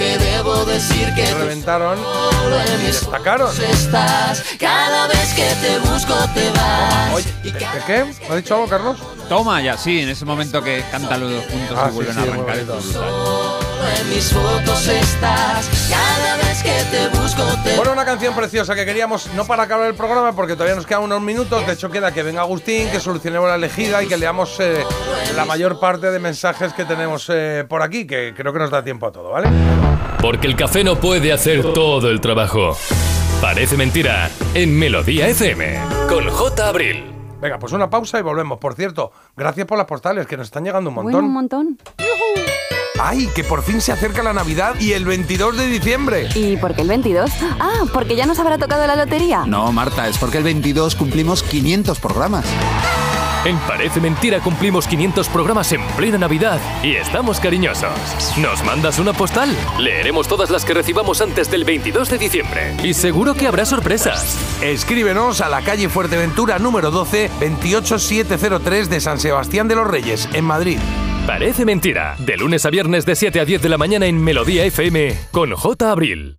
reventaron 1.39 1.99
y 1.99 2.87
destacaron. 2.87 3.47
ojos 3.49 3.59
estás. 3.61 4.45
Cada 4.59 5.07
vez 5.09 5.35
que 5.35 5.49
te 5.63 5.79
busco 5.79 6.15
te 6.35 6.51
vas. 6.51 7.15
Oye, 7.15 7.33
¿de, 7.43 7.51
de 7.53 7.61
qué? 7.87 8.05
¿Me 8.29 8.35
ha 8.35 8.37
dicho 8.37 8.55
algo, 8.55 8.69
Carlos? 8.69 8.99
Toma 9.29 9.63
ya, 9.63 9.77
sí, 9.79 10.01
en 10.01 10.09
ese 10.11 10.25
momento 10.27 10.63
que 10.63 10.85
cantan 10.91 11.21
los 11.21 11.31
dos 11.33 11.45
juntos 11.47 11.79
Ah, 11.81 11.87
y 11.87 11.89
sí, 11.91 11.95
vuelven 11.95 12.15
sí, 12.15 12.21
a 12.21 12.25
muy 12.25 12.51
arrancar. 12.51 13.64
En 14.01 14.11
mis 14.11 14.33
fotos 14.33 14.89
estás. 14.89 15.89
Cada 15.91 16.37
vez 16.37 16.63
que 16.63 16.73
te 16.91 17.09
busco 17.19 17.43
te 17.63 17.77
Bueno, 17.77 17.93
una 17.93 18.05
canción 18.05 18.35
preciosa 18.35 18.75
que 18.75 18.85
queríamos, 18.85 19.29
no 19.35 19.45
para 19.45 19.65
acabar 19.65 19.89
el 19.89 19.95
programa, 19.95 20.33
porque 20.35 20.55
todavía 20.55 20.75
nos 20.77 20.87
quedan 20.87 21.03
unos 21.03 21.21
minutos. 21.21 21.67
De 21.67 21.73
hecho, 21.73 21.91
queda 21.91 22.13
que 22.13 22.23
venga 22.23 22.41
Agustín, 22.43 22.89
que 22.91 23.01
solucionemos 23.01 23.49
la 23.49 23.57
elegida 23.57 24.03
y 24.03 24.07
que 24.07 24.17
leamos 24.17 24.59
eh, 24.61 24.85
la 25.37 25.45
mayor 25.45 25.79
parte 25.81 26.11
de 26.11 26.19
mensajes 26.19 26.73
que 26.73 26.85
tenemos 26.85 27.27
eh, 27.33 27.65
por 27.69 27.83
aquí, 27.83 28.07
que 28.07 28.33
creo 28.37 28.53
que 28.53 28.59
nos 28.59 28.71
da 28.71 28.83
tiempo 28.83 29.07
a 29.07 29.13
todo, 29.13 29.31
¿vale? 29.31 29.49
Porque 30.21 30.47
el 30.47 30.57
café 30.57 30.85
no 30.85 30.97
puede 30.97 31.33
hacer 31.33 31.73
todo 31.75 32.11
el 32.11 32.21
trabajo. 32.21 32.77
Parece 33.41 33.77
mentira 33.77 34.31
en 34.55 34.79
Melodía 34.79 35.29
FM 35.29 35.79
con 36.09 36.29
J. 36.31 36.69
Abril. 36.69 37.11
Venga, 37.41 37.59
pues 37.59 37.73
una 37.75 37.91
pausa 37.91 38.19
y 38.19 38.23
volvemos. 38.23 38.59
Por 38.59 38.75
cierto, 38.75 39.13
gracias 39.37 39.67
por 39.67 39.77
las 39.77 39.87
postales, 39.87 40.27
que 40.27 40.37
nos 40.39 40.47
están 40.47 40.65
llegando 40.65 40.89
un 40.89 40.95
Bueno, 40.97 41.11
montón. 41.11 41.25
un 41.27 41.33
montón. 41.35 41.79
¡Ay, 43.01 43.29
que 43.35 43.43
por 43.43 43.63
fin 43.63 43.81
se 43.81 43.93
acerca 43.93 44.23
la 44.23 44.33
Navidad 44.33 44.77
y 44.79 44.93
el 44.93 45.05
22 45.05 45.57
de 45.57 45.67
diciembre! 45.67 46.29
¿Y 46.35 46.57
por 46.57 46.75
qué 46.75 46.83
el 46.83 46.89
22? 46.89 47.31
Ah, 47.59 47.83
porque 47.93 48.15
ya 48.17 48.25
nos 48.25 48.39
habrá 48.39 48.57
tocado 48.57 48.87
la 48.87 48.97
lotería. 48.97 49.45
No, 49.47 49.73
Marta, 49.73 50.09
es 50.09 50.17
porque 50.17 50.39
el 50.39 50.45
22 50.45 50.95
cumplimos 50.95 51.43
500 51.43 51.99
programas. 51.99 52.47
En 53.45 53.59
Parece 53.59 54.01
Mentira 54.01 54.41
cumplimos 54.41 54.89
500 54.89 55.29
programas 55.29 55.71
en 55.73 55.87
plena 55.97 56.17
Navidad 56.17 56.59
y 56.83 56.95
estamos 56.95 57.41
cariñosos. 57.41 57.93
¿Nos 58.39 58.65
mandas 58.65 58.99
una 58.99 59.13
postal? 59.13 59.55
Leeremos 59.79 60.29
todas 60.29 60.49
las 60.49 60.65
que 60.65 60.73
recibamos 60.73 61.21
antes 61.21 61.51
del 61.51 61.65
22 61.65 62.09
de 62.09 62.19
diciembre. 62.19 62.75
Y 62.83 62.95
seguro 62.95 63.35
que 63.35 63.47
habrá 63.47 63.67
sorpresas. 63.67 64.39
Escríbenos 64.63 65.43
a 65.43 65.51
la 65.51 65.61
calle 65.61 65.91
Fuerteventura 65.91 66.59
número 66.59 66.91
12, 66.91 67.31
28703 67.41 68.89
de 68.89 69.01
San 69.01 69.21
Sebastián 69.21 69.69
de 69.69 69.75
los 69.75 69.87
Reyes, 69.87 70.27
en 70.33 70.45
Madrid. 70.45 70.79
Parece 71.27 71.67
Mentira. 71.67 72.17
De 72.19 72.39
lunes 72.39 72.65
a 72.65 72.71
viernes 72.71 73.05
de 73.05 73.15
7 73.15 73.41
a 73.41 73.45
10 73.45 73.61
de 73.61 73.69
la 73.69 73.79
mañana 73.79 74.07
en 74.07 74.23
Melodía 74.23 74.65
FM 74.65 75.19
con 75.33 75.55
J. 75.55 75.91
Abril. 75.91 76.39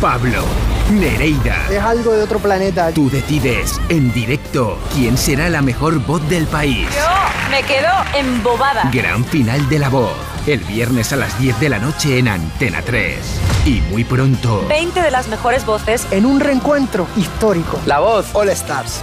Pablo, 0.00 0.44
Nereida. 0.92 1.66
Es 1.68 1.80
algo 1.80 2.12
de 2.12 2.22
otro 2.22 2.38
planeta. 2.38 2.92
Tú 2.92 3.10
decides 3.10 3.80
en 3.88 4.12
directo 4.12 4.78
quién 4.94 5.18
será 5.18 5.50
la 5.50 5.60
mejor 5.60 5.98
voz 5.98 6.26
del 6.28 6.46
país. 6.46 6.86
Yo 6.94 7.50
me 7.50 7.64
quedo 7.64 7.88
embobada. 8.16 8.88
Gran 8.92 9.24
final 9.24 9.68
de 9.68 9.78
la 9.80 9.88
voz. 9.88 10.12
El 10.46 10.60
viernes 10.60 11.12
a 11.12 11.16
las 11.16 11.36
10 11.40 11.58
de 11.58 11.68
la 11.68 11.80
noche 11.80 12.18
en 12.18 12.28
Antena 12.28 12.80
3. 12.82 13.18
Y 13.66 13.80
muy 13.90 14.04
pronto. 14.04 14.64
20 14.68 15.02
de 15.02 15.10
las 15.10 15.26
mejores 15.26 15.66
voces. 15.66 16.06
En 16.12 16.26
un 16.26 16.38
reencuentro 16.38 17.08
histórico. 17.16 17.80
La 17.84 17.98
voz 17.98 18.26
All 18.34 18.50
Stars. 18.50 19.02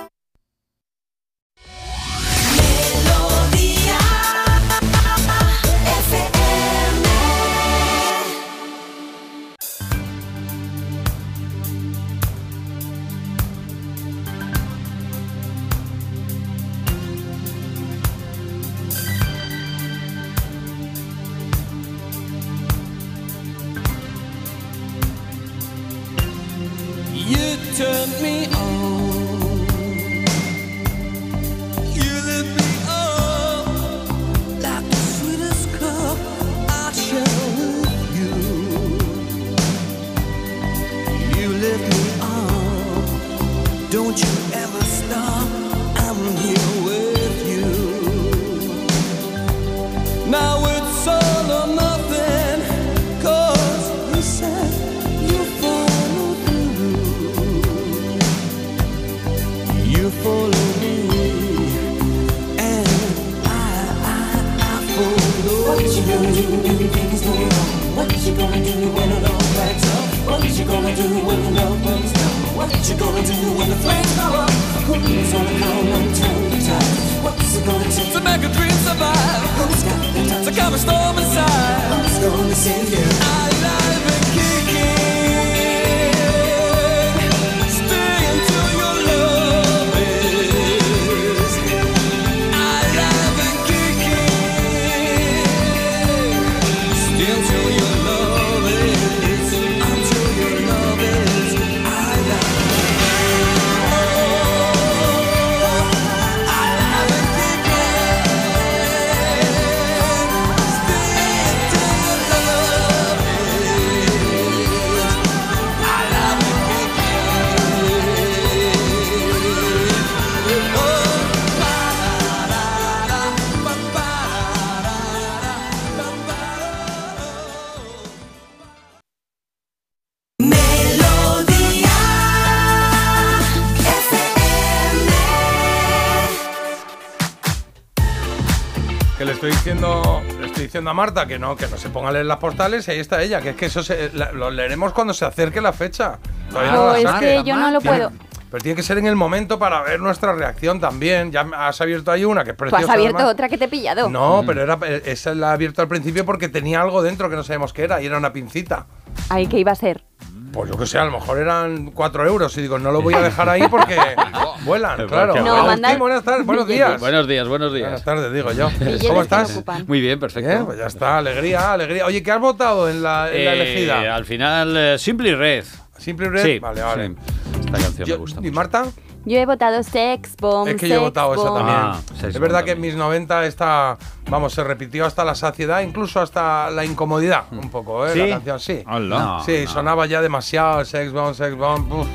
Diciendo, 140.71 140.89
a 140.89 140.93
Marta 140.93 141.25
que 141.25 141.37
no, 141.37 141.55
que 141.57 141.67
no 141.67 141.75
se 141.77 141.89
ponga 141.89 142.09
a 142.09 142.11
leer 142.13 142.25
las 142.25 142.37
postales 142.37 142.87
y 142.87 142.91
ahí 142.91 142.99
está 142.99 143.21
ella, 143.21 143.41
que 143.41 143.49
es 143.49 143.55
que 143.57 143.65
eso 143.65 143.83
se- 143.83 144.09
la- 144.13 144.31
lo 144.31 144.49
leeremos 144.49 144.93
cuando 144.93 145.13
se 145.13 145.25
acerque 145.25 145.59
la 145.59 145.73
fecha. 145.73 146.17
Todavía 146.49 146.71
No, 146.71 146.93
la 146.93 146.99
es 146.99 147.11
que 147.19 147.43
yo 147.43 147.57
no 147.57 147.71
lo 147.71 147.79
Tiene- 147.81 147.97
puedo. 147.97 148.11
Pero 148.49 148.63
tiene 148.63 148.75
que 148.75 148.83
ser 148.83 148.97
en 148.97 149.05
el 149.05 149.15
momento 149.15 149.57
para 149.59 149.81
ver 149.81 149.99
nuestra 150.01 150.33
reacción 150.33 150.79
también. 150.81 151.31
Ya 151.31 151.45
has 151.57 151.79
abierto 151.79 152.11
ahí 152.11 152.25
una 152.25 152.43
que 152.43 152.51
es 152.51 152.55
Tú 152.57 152.61
preciosa. 152.63 152.83
has 152.85 152.89
abierto 152.89 153.17
además. 153.17 153.33
otra 153.33 153.47
que 153.49 153.57
te 153.57 153.65
he 153.65 153.67
pillado. 153.69 154.09
No, 154.09 154.43
pero 154.45 154.61
era, 154.61 154.77
esa 155.05 155.33
la 155.33 155.51
he 155.51 155.53
abierto 155.53 155.81
al 155.81 155.87
principio 155.87 156.25
porque 156.25 156.49
tenía 156.49 156.81
algo 156.81 157.01
dentro 157.01 157.29
que 157.29 157.35
no 157.37 157.43
sabíamos 157.43 157.71
qué 157.71 157.83
era 157.83 158.01
y 158.01 158.07
era 158.07 158.17
una 158.17 158.33
pincita. 158.33 158.87
Ahí 159.29 159.47
que 159.47 159.57
iba 159.57 159.71
a 159.71 159.75
ser. 159.75 160.03
Pues 160.51 160.69
yo 160.69 160.77
que 160.77 160.85
sé, 160.85 160.97
a 160.99 161.05
lo 161.05 161.11
mejor 161.11 161.37
eran 161.37 161.91
4 161.91 162.27
euros 162.27 162.57
y 162.57 162.61
digo, 162.61 162.77
no 162.77 162.91
lo 162.91 163.01
voy 163.01 163.13
a 163.13 163.21
dejar 163.21 163.47
ahí 163.47 163.65
porque 163.69 163.95
vuelan, 164.65 165.07
claro. 165.07 165.33
No, 165.35 165.51
Agustín, 165.55 165.67
mandar- 165.67 165.97
buenas 165.99 166.23
tardes, 166.23 166.45
buenos 166.45 166.67
días. 166.67 166.99
Buenos 166.99 167.27
días, 167.27 167.47
buenos 167.47 167.73
días. 167.73 167.83
Buenas 167.87 168.03
tardes, 168.03 168.33
digo 168.33 168.51
yo. 168.51 168.69
¿Cómo 169.07 169.21
estás? 169.21 169.63
Muy 169.87 170.01
bien, 170.01 170.19
perfecto. 170.19 170.65
Pues 170.65 170.77
ya 170.77 170.85
está, 170.87 171.17
alegría, 171.17 171.73
alegría. 171.73 172.05
Oye, 172.05 172.21
¿qué 172.23 172.31
has 172.31 172.39
votado 172.41 172.89
en 172.89 173.01
la, 173.03 173.29
en 173.31 173.45
la 173.45 173.53
Eh, 173.55 173.61
elegida? 173.61 174.15
Al 174.15 174.25
final, 174.25 174.75
eh, 174.77 174.97
Simply 174.99 175.33
Red. 175.35 175.65
¿Simply 175.97 176.27
Red? 176.29 176.43
Sí, 176.43 176.59
Vale, 176.59 176.81
vale. 176.81 177.07
sí. 177.07 177.15
Esta 177.59 177.71
canción 177.77 178.07
Yo- 178.07 178.15
me 178.15 178.19
gusta. 178.19 178.39
¿Y 178.43 178.51
Marta? 178.51 178.85
Yo 179.23 179.37
he 179.37 179.45
votado 179.45 179.83
Sex 179.83 180.35
Bomb. 180.37 180.67
Es 180.67 180.77
que 180.77 180.89
yo 180.89 180.95
he 180.95 180.97
votado 180.97 181.35
esa 181.35 181.43
también. 181.53 181.77
Ah, 181.77 181.99
es 182.15 182.21
Bomb 182.33 182.39
verdad 182.39 182.63
que 182.63 182.71
en 182.71 182.81
mis 182.81 182.95
90 182.95 183.45
esta, 183.45 183.95
vamos, 184.27 184.51
se 184.51 184.63
repitió 184.63 185.05
hasta 185.05 185.23
la 185.23 185.35
saciedad, 185.35 185.81
incluso 185.81 186.19
hasta 186.21 186.71
la 186.71 186.83
incomodidad, 186.85 187.43
un 187.51 187.69
poco, 187.69 188.07
¿eh? 188.07 188.13
¿Sí? 188.13 188.19
La 188.19 188.29
canción, 188.41 188.59
sí. 188.59 188.83
Hola. 188.87 189.19
No, 189.19 189.43
sí, 189.43 189.61
no. 189.65 189.69
sonaba 189.69 190.07
ya 190.07 190.23
demasiado, 190.23 190.83
Sex 190.85 191.11
Bomb, 191.11 191.35
Sex 191.35 191.55
Bomb, 191.55 191.91
uf, 191.93 192.07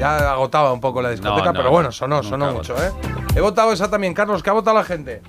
ya 0.00 0.32
agotaba 0.32 0.72
un 0.72 0.80
poco 0.80 1.02
la 1.02 1.10
discoteca, 1.10 1.52
no, 1.52 1.52
pero 1.52 1.70
bueno, 1.70 1.88
no, 1.88 1.92
sonó, 1.92 2.22
sonó 2.22 2.52
mucho, 2.52 2.74
¿eh? 2.82 2.90
He 3.36 3.40
votado 3.40 3.72
esa 3.72 3.90
también, 3.90 4.14
Carlos, 4.14 4.42
¿qué 4.42 4.50
ha 4.50 4.54
votado 4.54 4.76
la 4.78 4.84
gente? 4.84 5.22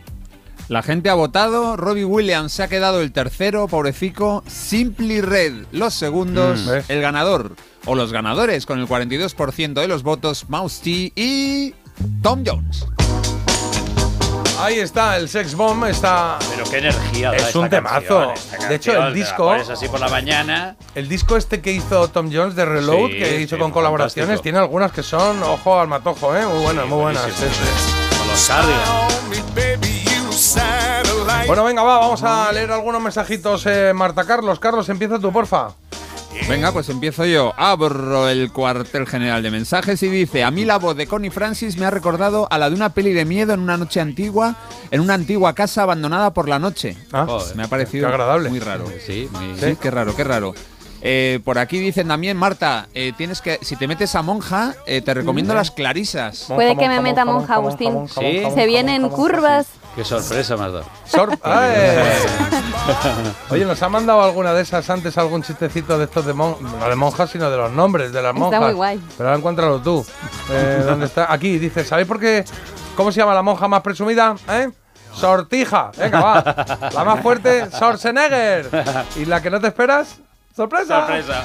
La 0.69 0.81
gente 0.81 1.09
ha 1.09 1.13
votado, 1.15 1.75
Robbie 1.75 2.05
Williams 2.05 2.53
se 2.53 2.63
ha 2.63 2.69
quedado 2.69 3.01
el 3.01 3.11
tercero, 3.11 3.67
pobrecico, 3.67 4.41
Simply 4.47 5.19
Red 5.19 5.65
los 5.73 5.93
segundos, 5.93 6.61
Mm, 6.61 6.91
el 6.91 7.01
ganador 7.01 7.55
o 7.85 7.95
los 7.95 8.13
ganadores 8.13 8.65
con 8.65 8.79
el 8.79 8.87
42% 8.87 9.81
de 9.81 9.87
los 9.89 10.03
votos, 10.03 10.49
Mouse 10.49 10.79
T 10.79 11.11
y 11.15 11.75
Tom 12.23 12.43
Jones. 12.45 12.85
Ahí 14.61 14.79
está, 14.79 15.17
el 15.17 15.27
Sex 15.27 15.55
Bomb 15.55 15.85
está... 15.85 16.37
Pero 16.55 16.69
qué 16.69 16.77
energía 16.77 17.31
da 17.31 17.37
Es 17.37 17.43
esta 17.47 17.59
un 17.59 17.69
temazo. 17.69 17.97
canción, 18.27 18.31
esta 18.53 18.67
De 18.67 18.75
hecho, 18.75 19.07
el 19.07 19.13
disco- 19.13 19.45
pones 19.45 19.69
así 19.69 19.87
por 19.87 19.99
la 19.99 20.07
mañana. 20.09 20.75
El 20.95 21.09
disco 21.09 21.35
este 21.37 21.61
que 21.61 21.71
hizo 21.71 22.07
Tom 22.09 22.29
Jones 22.31 22.55
de 22.55 22.65
Reload, 22.65 23.07
Sí, 23.09 23.17
que 23.19 23.41
hizo 23.41 23.55
sí, 23.55 23.59
con 23.61 23.71
colaboraciones, 23.71 24.27
fantástico. 24.27 24.43
tiene 24.43 24.59
algunas 24.59 24.91
que 24.91 25.03
son, 25.03 25.41
ojo 25.43 25.79
al 25.79 25.87
matojo, 25.87 26.35
¿eh? 26.35 26.45
Muy 26.45 26.59
buenas, 26.61 26.85
muy 26.87 26.99
buenas. 26.99 27.23
Con 27.23 28.27
los. 28.27 28.51
Bueno, 31.47 31.63
venga, 31.65 31.81
va, 31.83 31.97
vamos 31.99 32.23
a 32.23 32.51
leer 32.51 32.71
algunos 32.71 33.01
mensajitos, 33.01 33.65
eh, 33.65 33.91
Marta 33.93 34.23
Carlos. 34.25 34.59
Carlos, 34.59 34.87
empieza 34.89 35.19
tú, 35.19 35.31
porfa. 35.31 35.69
Venga, 36.47 36.71
pues 36.71 36.89
empiezo 36.89 37.25
yo. 37.25 37.53
Abro 37.57 38.27
el 38.27 38.51
cuartel 38.51 39.05
general 39.07 39.43
de 39.43 39.51
mensajes 39.51 40.01
y 40.03 40.09
dice: 40.09 40.43
A 40.43 40.51
mí 40.51 40.65
la 40.65 40.77
voz 40.77 40.95
de 40.95 41.07
Connie 41.07 41.29
Francis 41.29 41.77
me 41.77 41.85
ha 41.85 41.91
recordado 41.91 42.47
a 42.51 42.57
la 42.57 42.69
de 42.69 42.75
una 42.75 42.89
peli 42.93 43.13
de 43.13 43.25
miedo 43.25 43.53
en 43.53 43.59
una 43.59 43.77
noche 43.77 43.99
antigua, 44.01 44.55
en 44.91 45.01
una 45.01 45.13
antigua 45.13 45.53
casa 45.53 45.83
abandonada 45.83 46.33
por 46.33 46.49
la 46.49 46.59
noche. 46.59 46.97
Ah, 47.11 47.25
Joder, 47.27 47.55
me 47.55 47.63
ha 47.63 47.67
parecido 47.67 48.07
agradable. 48.07 48.49
muy 48.49 48.59
raro. 48.59 48.85
Sí, 49.05 49.29
muy- 49.31 49.59
Sí, 49.59 49.77
qué 49.81 49.91
raro, 49.91 50.15
qué 50.15 50.23
raro. 50.23 50.53
Eh, 51.03 51.39
por 51.43 51.57
aquí 51.57 51.79
dicen 51.79 52.07
también, 52.07 52.37
Marta, 52.37 52.87
eh, 52.93 53.11
tienes 53.17 53.41
que, 53.41 53.57
si 53.63 53.75
te 53.75 53.87
metes 53.87 54.13
a 54.13 54.21
monja, 54.21 54.75
eh, 54.85 55.01
te 55.01 55.13
recomiendo 55.15 55.55
las 55.55 55.71
clarisas. 55.71 56.45
Puede 56.47 56.77
que 56.77 56.87
me 56.87 57.01
meta 57.01 57.25
monja, 57.25 57.55
Agustín. 57.55 58.07
Se 58.07 58.65
vienen 58.67 59.09
curvas. 59.09 59.67
Qué 59.95 60.05
sorpresa 60.05 60.55
me 60.55 60.65
has 60.65 60.71
dado. 60.73 60.85
Sor- 61.05 61.37
¡Ay! 61.43 61.75
Oye, 63.49 63.65
¿nos 63.65 63.81
ha 63.83 63.89
mandado 63.89 64.21
alguna 64.23 64.53
de 64.53 64.61
esas 64.61 64.89
antes 64.89 65.17
algún 65.17 65.43
chistecito 65.43 65.97
de 65.97 66.05
estos 66.05 66.25
de 66.25 66.33
monjas? 66.33 66.61
No 66.79 66.89
de 66.89 66.95
monjas, 66.95 67.29
sino 67.29 67.51
de 67.51 67.57
los 67.57 67.71
nombres 67.71 68.13
de 68.13 68.21
las 68.21 68.31
Está 68.33 68.39
monjas. 68.39 68.61
muy 68.61 68.73
guay. 68.73 69.01
Pero 69.17 69.29
ahora 69.29 69.37
encuéntralo 69.39 69.79
tú. 69.81 70.05
Eh, 70.49 70.83
¿Dónde 70.87 71.07
está? 71.07 71.31
Aquí, 71.31 71.57
dice, 71.59 71.83
¿sabéis 71.83 72.07
por 72.07 72.19
qué? 72.19 72.45
¿Cómo 72.95 73.11
se 73.11 73.19
llama 73.19 73.33
la 73.33 73.41
monja 73.41 73.67
más 73.67 73.81
presumida? 73.81 74.35
¿Eh? 74.49 74.69
Sortija. 75.13 75.91
Venga, 75.97 76.21
va. 76.21 76.89
La 76.93 77.03
más 77.03 77.21
fuerte, 77.21 77.67
Schwarzenegger. 77.71 78.69
¿Y 79.17 79.25
la 79.25 79.41
que 79.41 79.49
no 79.49 79.59
te 79.59 79.67
esperas? 79.67 80.19
¡Sorpresa! 80.55 80.99
Sorpresa. 81.01 81.43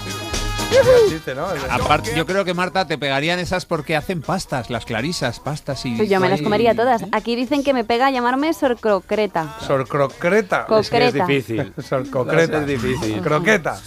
Yo 2.15 2.27
creo 2.27 2.45
que 2.45 2.55
Marta 2.55 2.87
te 2.87 2.99
pegarían 2.99 3.39
esas 3.39 3.67
porque 3.67 3.97
hacen 3.97 4.23
pastas, 4.23 4.71
las 4.71 4.85
clarisas, 4.85 5.41
pastas 5.41 5.85
y. 5.87 5.97
Pues 5.97 6.09
yo 6.09 6.21
me 6.21 6.29
las 6.29 6.43
comería 6.43 6.75
todas. 6.75 7.05
Aquí 7.13 7.37
dicen 7.37 7.63
que 7.63 7.73
me 7.73 7.85
pega 7.85 8.11
llamarme 8.11 8.53
sorcrocreta. 8.53 9.57
Sorcrocreta. 9.67 10.67
Es 10.79 10.91
que 10.91 11.07
es 11.07 11.15
difícil. 11.15 11.73
Sorcocreta. 11.83 12.61
Es 12.61 12.67
difícil. 12.67 13.21
Croqueta. 13.21 13.79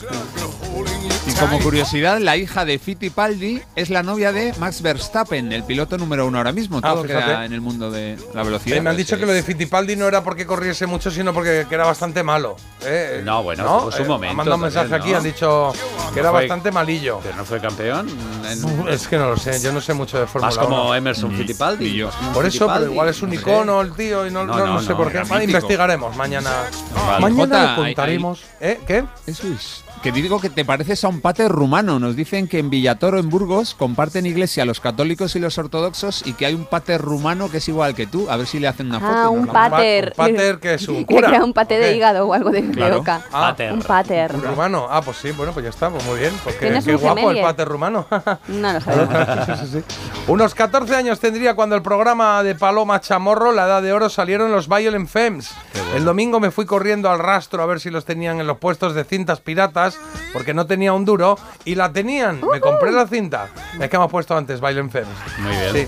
Y 1.29 1.33
como 1.33 1.59
curiosidad, 1.59 2.19
la 2.19 2.37
hija 2.37 2.65
de 2.65 2.79
Fittipaldi 2.79 3.61
es 3.75 3.89
la 3.89 4.01
novia 4.03 4.31
de 4.31 4.53
Max 4.59 4.81
Verstappen, 4.81 5.51
el 5.51 5.63
piloto 5.63 5.97
número 5.97 6.25
uno 6.25 6.37
ahora 6.39 6.51
mismo. 6.51 6.79
Ah, 6.81 6.93
Todo 6.93 7.03
fíjate. 7.03 7.25
queda 7.25 7.45
en 7.45 7.53
el 7.53 7.61
mundo 7.61 7.91
de 7.91 8.17
la 8.33 8.43
velocidad. 8.43 8.77
Eh, 8.77 8.81
me 8.81 8.89
han 8.89 8.95
Pues 8.95 9.05
dicho 9.05 9.15
es- 9.15 9.19
que 9.21 9.25
lo 9.27 9.33
de 9.33 9.43
Fittipaldi 9.43 9.95
no 9.95 10.07
era 10.07 10.23
porque 10.23 10.45
corriese 10.47 10.87
mucho, 10.87 11.11
sino 11.11 11.33
porque 11.33 11.65
que 11.69 11.75
era 11.75 11.85
bastante 11.85 12.23
malo. 12.23 12.55
¿eh? 12.83 13.21
No, 13.23 13.43
bueno, 13.43 13.63
tuvo 13.63 13.91
su 13.91 14.01
Eh, 14.03 14.05
momento 14.05 14.31
Han 14.31 14.37
mandado 14.37 14.55
un 14.55 14.61
mensaje 14.63 14.89
también, 14.89 15.01
aquí, 15.01 15.11
¿no? 15.11 15.17
han 15.17 15.23
dicho 15.23 15.73
que 16.13 16.19
era 16.19 16.31
Fue- 16.31 16.39
bastante 16.41 16.71
malillo. 16.71 17.19
¿Pero 17.21 17.35
no 17.35 17.45
fue 17.45 17.59
campeón? 17.59 18.09
En- 18.49 18.87
Es 18.89 19.07
que 19.07 19.17
no 19.17 19.29
lo 19.29 19.37
sé, 19.37 19.59
yo 19.61 19.71
no 19.71 19.81
sé 19.81 19.93
mucho 19.93 20.19
de 20.19 20.25
Fórmula 20.25 20.47
Más 20.47 20.57
1. 20.57 20.65
como 20.67 20.95
Emerson 20.95 21.31
Fittipaldi. 21.35 21.85
y 21.85 21.95
yo. 21.97 22.07
más 22.07 22.15
Por 22.33 22.45
eso, 22.45 22.59
pero 22.59 22.69
Fittipaldi. 22.71 22.91
igual 22.93 23.09
es 23.09 23.21
un 23.21 23.29
No 23.29 23.35
icono 23.35 23.81
el 23.81 23.93
tío 23.93 24.25
y 24.25 24.31
no, 24.31 24.45
No, 24.45 24.57
no, 24.57 24.65
no, 24.65 24.73
no 24.75 24.81
sé 24.81 24.89
no, 24.89 24.97
por 24.97 25.11
qué. 25.11 25.21
Ah, 25.29 25.43
investigaremos 25.43 26.15
mañana. 26.15 26.49
Vale. 26.95 27.21
Mañana 27.29 27.75
contaremos. 27.75 28.41
¿Eh? 28.59 28.79
¿Qué? 28.87 29.03
Eso 29.27 29.47
es. 29.47 29.83
Que 30.03 30.13
digo 30.13 30.39
que 30.39 30.49
te 30.49 30.63
pareces 30.63 31.03
a 31.03 31.09
un 31.09 31.19
pater 31.19 31.51
rumano. 31.51 31.99
Nos 31.99 32.15
dicen 32.15 32.47
que 32.47 32.57
en 32.59 32.69
Villatoro, 32.69 33.19
en 33.19 33.29
Burgos, 33.29 33.75
comparten 33.75 34.25
iglesia 34.25 34.63
los 34.63 34.79
católicos 34.79 35.35
y 35.35 35.39
los 35.39 35.57
ortodoxos 35.57 36.25
y 36.25 36.33
que 36.33 36.45
hay 36.45 36.53
un 36.53 36.63
pater 36.65 37.01
rumano 37.01 37.51
que 37.51 37.57
es 37.57 37.67
igual 37.67 37.93
que 37.95 38.07
tú. 38.07 38.29
A 38.29 38.37
ver 38.37 38.47
si 38.47 38.59
le 38.59 38.69
hacen 38.69 38.87
una 38.87 39.01
foto. 39.01 39.11
Ah, 39.13 39.29
un 39.29 39.45
pater. 39.47 40.13
un 40.17 40.25
pater 40.25 40.59
que 40.59 40.73
es 40.75 40.87
un 40.87 40.97
Que 41.05 41.15
cura. 41.15 41.27
crea 41.27 41.43
un 41.43 41.51
paté 41.51 41.75
¿O 41.75 41.79
de 41.81 41.89
qué? 41.89 41.97
hígado 41.97 42.27
o 42.27 42.33
algo 42.33 42.49
de, 42.49 42.69
Claro. 42.71 43.03
Ah, 43.07 43.21
Pater. 43.29 43.73
Un 43.73 43.81
pater. 43.81 44.33
Un 44.35 44.41
rumano. 44.41 44.87
Ah, 44.89 45.01
pues 45.01 45.17
sí, 45.17 45.31
bueno, 45.31 45.51
pues 45.51 45.65
ya 45.65 45.69
está, 45.69 45.89
pues 45.89 46.05
muy 46.05 46.17
bien. 46.19 46.31
Porque 46.45 46.59
¿Tienes 46.59 46.85
qué 46.85 46.95
un 46.95 47.01
guapo 47.01 47.17
el 47.19 47.23
gemelier? 47.23 47.45
pater 47.45 47.67
rumano. 47.67 48.07
No 48.47 48.71
lo 48.73 48.79
sabemos. 48.81 49.45
Sí, 49.47 49.51
sí, 49.65 49.71
sí. 49.79 49.83
Unos 50.27 50.55
14 50.55 50.95
años 50.95 51.19
tendría 51.19 51.55
cuando 51.55 51.75
el 51.75 51.81
programa 51.81 52.41
de 52.43 52.55
Paloma 52.55 53.01
Chamorro, 53.01 53.51
La 53.51 53.65
Edad 53.65 53.81
de 53.81 53.91
Oro, 53.91 54.07
salieron 54.09 54.51
los 54.51 54.69
Violent 54.69 55.09
Femmes. 55.09 55.51
El 55.95 56.05
domingo 56.05 56.39
me 56.39 56.51
fui 56.51 56.65
corriendo 56.65 57.09
al 57.09 57.19
rastro 57.19 57.61
a 57.63 57.65
ver 57.65 57.79
si 57.79 57.89
los 57.89 58.05
tenían 58.05 58.39
en 58.39 58.45
los 58.47 58.59
puestos 58.59 58.93
de 58.93 59.03
cintas 59.03 59.39
piratas, 59.41 59.88
porque 60.33 60.53
no 60.53 60.65
tenía 60.65 60.93
un 60.93 61.05
duro, 61.05 61.37
y 61.65 61.75
la 61.75 61.91
tenían. 61.91 62.41
Me 62.51 62.59
compré 62.59 62.91
la 62.91 63.07
cinta. 63.07 63.47
Es 63.79 63.89
que 63.89 63.95
hemos 63.95 64.11
puesto 64.11 64.35
antes 64.35 64.59
Violent 64.61 64.91
Femmes. 64.91 65.07
Muy 65.39 65.51
bien. 65.51 65.73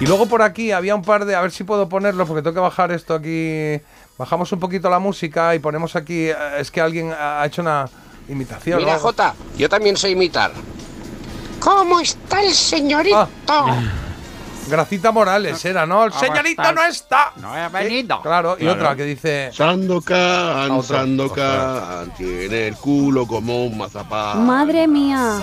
Y 0.00 0.06
luego 0.06 0.26
por 0.26 0.42
aquí 0.42 0.72
había 0.72 0.94
un 0.94 1.02
par 1.02 1.24
de. 1.24 1.34
A 1.34 1.40
ver 1.40 1.50
si 1.52 1.64
puedo 1.64 1.88
ponerlo, 1.88 2.26
porque 2.26 2.42
tengo 2.42 2.54
que 2.54 2.60
bajar 2.60 2.92
esto 2.92 3.14
aquí. 3.14 3.80
Bajamos 4.18 4.50
un 4.52 4.60
poquito 4.60 4.88
la 4.90 4.98
música 4.98 5.54
y 5.54 5.58
ponemos 5.58 5.96
aquí. 5.96 6.28
eh, 6.28 6.34
Es 6.58 6.70
que 6.70 6.80
alguien 6.80 7.12
ha 7.18 7.44
hecho 7.46 7.62
una 7.62 7.86
imitación. 8.28 8.78
Mira. 8.78 8.98
Jota, 8.98 9.34
yo 9.56 9.68
también 9.68 9.96
sé 9.96 10.10
imitar. 10.10 10.52
¿Cómo 11.60 12.00
está 12.00 12.42
el 12.42 12.52
señorito? 12.52 13.28
Gracita 14.68 15.12
Morales 15.12 15.64
era, 15.64 15.86
¿no? 15.86 16.04
El 16.04 16.10
¿Cómo 16.10 16.20
señorito 16.24 16.72
no 16.72 16.84
está. 16.84 17.32
No 17.36 17.56
he 17.56 17.66
Sí, 17.66 17.72
venido. 17.72 18.20
Claro, 18.22 18.56
y 18.58 18.62
Claro. 18.62 18.74
otra 18.80 18.96
que 18.96 19.04
dice. 19.04 19.50
Sandokan, 19.52 20.70
Otro. 20.70 20.82
Sandokan, 20.96 22.10
tiene 22.16 22.68
el 22.68 22.76
culo 22.76 23.26
como 23.26 23.66
un 23.66 23.78
mazapán. 23.78 24.44
Madre 24.46 24.86
mía. 24.88 25.38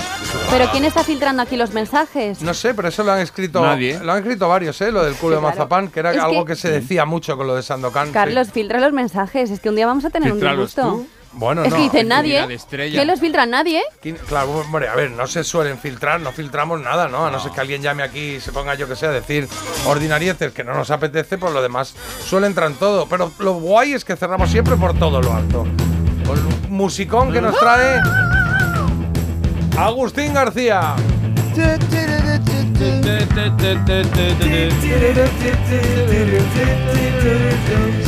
¿Pero 0.49 0.69
quién 0.71 0.85
está 0.85 1.03
filtrando 1.03 1.41
aquí 1.41 1.55
los 1.57 1.71
mensajes? 1.73 2.41
No 2.41 2.53
sé, 2.53 2.73
pero 2.73 2.87
eso 2.89 3.03
lo 3.03 3.11
han 3.13 3.19
escrito. 3.19 3.61
Nadie. 3.61 3.99
Lo 3.99 4.11
han 4.11 4.19
escrito 4.19 4.47
varios, 4.49 4.79
¿eh? 4.81 4.91
Lo 4.91 5.03
del 5.03 5.15
culo 5.15 5.37
Sí, 5.37 5.41
de 5.43 5.47
mazapán, 5.49 5.87
que 5.89 5.99
era 5.99 6.11
Es 6.11 6.19
algo 6.19 6.45
que- 6.45 6.53
que... 6.53 6.59
se 6.59 6.71
decía 6.71 7.05
mucho 7.05 7.37
con 7.37 7.47
lo 7.47 7.55
de 7.55 7.63
Sandokan. 7.63 8.07
sí. 8.07 8.13
Carlos, 8.13 8.51
filtra 8.51 8.79
los 8.79 8.91
mensajes. 8.93 9.49
Es 9.49 9.59
que 9.59 9.69
un 9.69 9.75
día 9.75 9.85
vamos 9.87 10.05
a 10.05 10.09
tener 10.09 10.31
un 10.31 10.39
disgusto. 10.39 10.81
tú. 10.81 11.07
Bueno, 11.35 11.63
es 11.63 11.69
no. 11.71 11.75
que 11.75 11.81
dice 11.83 12.03
nadie. 12.03 12.45
¿Quién 12.69 13.07
los 13.07 13.19
filtra? 13.19 13.45
Nadie. 13.45 13.81
Claro, 14.27 14.51
hombre, 14.51 14.87
a 14.87 14.95
ver, 14.95 15.11
no 15.11 15.25
se 15.27 15.43
suelen 15.43 15.77
filtrar, 15.77 16.19
no 16.21 16.31
filtramos 16.31 16.79
nada, 16.81 17.07
¿no? 17.07 17.25
A 17.25 17.31
no 17.31 17.39
ser 17.39 17.51
que 17.51 17.61
alguien 17.61 17.81
llame 17.81 18.03
aquí 18.03 18.35
y 18.35 18.39
se 18.39 18.51
ponga, 18.51 18.75
yo 18.75 18.87
que 18.87 18.95
sé, 18.95 19.07
a 19.07 19.11
decir 19.11 19.47
ordinarietes 19.85 20.53
que 20.53 20.63
no 20.63 20.73
nos 20.73 20.91
apetece, 20.91 21.37
por 21.37 21.51
lo 21.51 21.61
demás 21.61 21.95
suele 22.23 22.47
entrar 22.47 22.69
en 22.69 22.77
todo. 22.77 23.07
Pero 23.07 23.31
lo 23.39 23.53
guay 23.55 23.93
es 23.93 24.05
que 24.05 24.15
cerramos 24.15 24.49
siempre 24.51 24.75
por 24.75 24.97
todo 24.97 25.21
lo 25.21 25.33
alto. 25.33 25.65
Con 26.25 26.39
un 26.39 26.71
musicón 26.71 27.33
que 27.33 27.41
nos 27.41 27.57
trae 27.57 27.99
Agustín 29.77 30.33
García. 30.33 30.95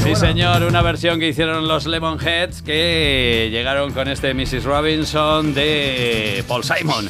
Sí, 0.04 0.16
señor, 0.16 0.64
una 0.64 0.82
versión 0.82 1.20
que 1.20 1.30
hicieron 1.30 1.68
los 1.68 1.86
Lemonheads 1.86 2.62
que 2.62 3.50
llegaron 3.52 3.92
con 3.94 4.08
este 4.08 4.34
Mrs. 4.34 4.64
Robinson 4.64 5.54
de 5.54 6.44
Paul 6.48 6.64
Simon. 6.64 7.10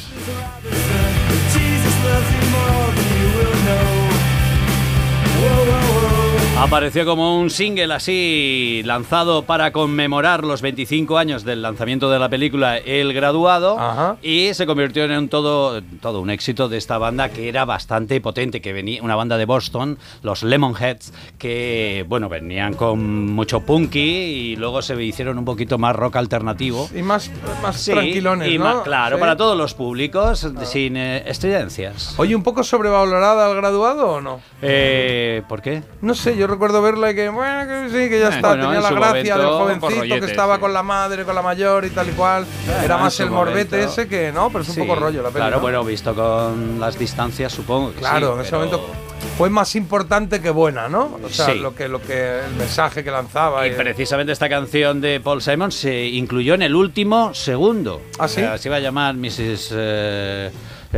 Apareció 6.58 7.04
como 7.04 7.38
un 7.38 7.50
single 7.50 7.92
así 7.92 8.80
lanzado 8.86 9.42
para 9.42 9.72
conmemorar 9.72 10.42
los 10.42 10.62
25 10.62 11.18
años 11.18 11.44
del 11.44 11.60
lanzamiento 11.60 12.10
de 12.10 12.18
la 12.18 12.30
película 12.30 12.78
El 12.78 13.12
Graduado 13.12 13.78
Ajá. 13.78 14.16
y 14.22 14.52
se 14.54 14.64
convirtió 14.66 15.04
en 15.04 15.12
un 15.12 15.28
todo, 15.28 15.82
todo 16.00 16.20
un 16.20 16.30
éxito 16.30 16.68
de 16.70 16.78
esta 16.78 16.96
banda 16.96 17.28
que 17.28 17.50
era 17.50 17.66
bastante 17.66 18.18
potente, 18.22 18.62
que 18.62 18.72
venía 18.72 19.02
una 19.02 19.14
banda 19.14 19.36
de 19.36 19.44
Boston, 19.44 19.98
los 20.22 20.42
Lemonheads, 20.42 21.12
que 21.38 22.06
bueno, 22.08 22.30
venían 22.30 22.72
con 22.72 23.26
mucho 23.32 23.60
punky 23.60 24.00
y 24.00 24.56
luego 24.56 24.80
se 24.80 25.00
hicieron 25.04 25.38
un 25.38 25.44
poquito 25.44 25.76
más 25.76 25.94
rock 25.94 26.16
alternativo. 26.16 26.88
Y 26.96 27.02
más, 27.02 27.30
más 27.62 27.76
Sí, 27.76 27.90
tranquilones, 27.92 28.50
y 28.50 28.56
¿no? 28.58 28.64
más- 28.64 28.82
claro, 28.82 29.16
Sí. 29.16 29.20
para 29.20 29.36
todos 29.36 29.58
los 29.58 29.74
públicos, 29.74 30.48
sin 30.64 30.96
eh, 30.96 31.22
estridencias. 31.26 32.14
Oye, 32.18 32.34
¿un 32.34 32.42
poco 32.42 32.64
sobrevalorada 32.64 33.46
al 33.46 33.54
graduado 33.56 34.08
o 34.12 34.20
no? 34.22 34.40
Eh, 34.62 35.42
¿Por 35.48 35.60
qué? 35.60 35.82
No 36.00 36.14
sé, 36.14 36.34
yo 36.36 36.45
recuerdo 36.46 36.80
verla 36.82 37.10
y 37.10 37.14
que, 37.14 37.28
bueno, 37.28 37.66
que 37.66 37.88
sí, 37.90 38.08
que 38.10 38.20
ya 38.20 38.26
Eh, 38.28 38.36
está. 38.36 38.48
bueno, 38.48 38.64
Tenía 38.64 38.76
en 38.78 38.82
la 38.82 38.90
gracia 38.90 39.08
momento, 39.36 39.38
del 39.38 39.46
jovencito 39.80 40.00
rollete, 40.00 40.20
que 40.20 40.26
estaba 40.32 40.54
sí. 40.56 40.60
con 40.60 40.72
la 40.72 40.82
madre, 40.82 41.24
con 41.24 41.34
la 41.34 41.42
mayor 41.42 41.84
y 41.84 41.90
tal 41.90 42.08
y 42.08 42.12
cual. 42.12 42.46
Bueno, 42.66 42.82
Era 42.82 42.98
más 42.98 43.18
el 43.20 43.30
morbete 43.30 43.76
momento. 43.76 43.92
ese 44.02 44.08
que, 44.08 44.32
¿no? 44.32 44.48
Pero 44.50 44.62
es 44.62 44.68
un 44.68 44.74
Sí, 44.74 44.80
poco 44.80 44.94
rollo 44.96 45.22
la 45.22 45.28
peli. 45.28 45.40
Claro, 45.40 45.56
¿no? 45.56 45.62
bueno, 45.62 45.84
visto 45.84 46.14
con 46.14 46.78
las 46.80 46.98
distancias, 46.98 47.52
supongo 47.52 47.92
que 47.92 47.98
Claro, 48.00 48.28
sí, 48.28 48.34
en 48.34 48.40
ese 48.40 48.50
pero- 48.50 48.58
momento 48.66 48.90
fue 49.38 49.50
más 49.50 49.74
importante 49.76 50.40
que 50.40 50.50
buena, 50.50 50.88
¿no? 50.88 51.18
O 51.22 51.28
sea, 51.28 51.46
Sí. 51.46 51.58
lo 51.58 51.74
que, 51.74 51.88
lo 51.88 52.00
que, 52.00 52.40
el 52.46 52.54
mensaje 52.56 53.02
que 53.02 53.10
lanzaba. 53.10 53.66
Y 53.66 53.72
precisamente 53.72 54.32
esta 54.32 54.48
canción 54.48 55.00
de 55.00 55.20
Paul 55.20 55.42
Simon 55.42 55.72
se 55.72 56.06
incluyó 56.06 56.54
en 56.54 56.62
el 56.62 56.74
último 56.74 57.34
segundo. 57.34 58.00
¿Ah, 58.18 58.28
sí? 58.28 58.40
O 58.40 58.44
sea, 58.44 58.58
se 58.58 58.68
iba 58.68 58.76
a 58.76 58.80
llamar 58.80 59.14
Mrs. 59.16 59.72
eh, 59.72 59.76
eh, 59.76 60.50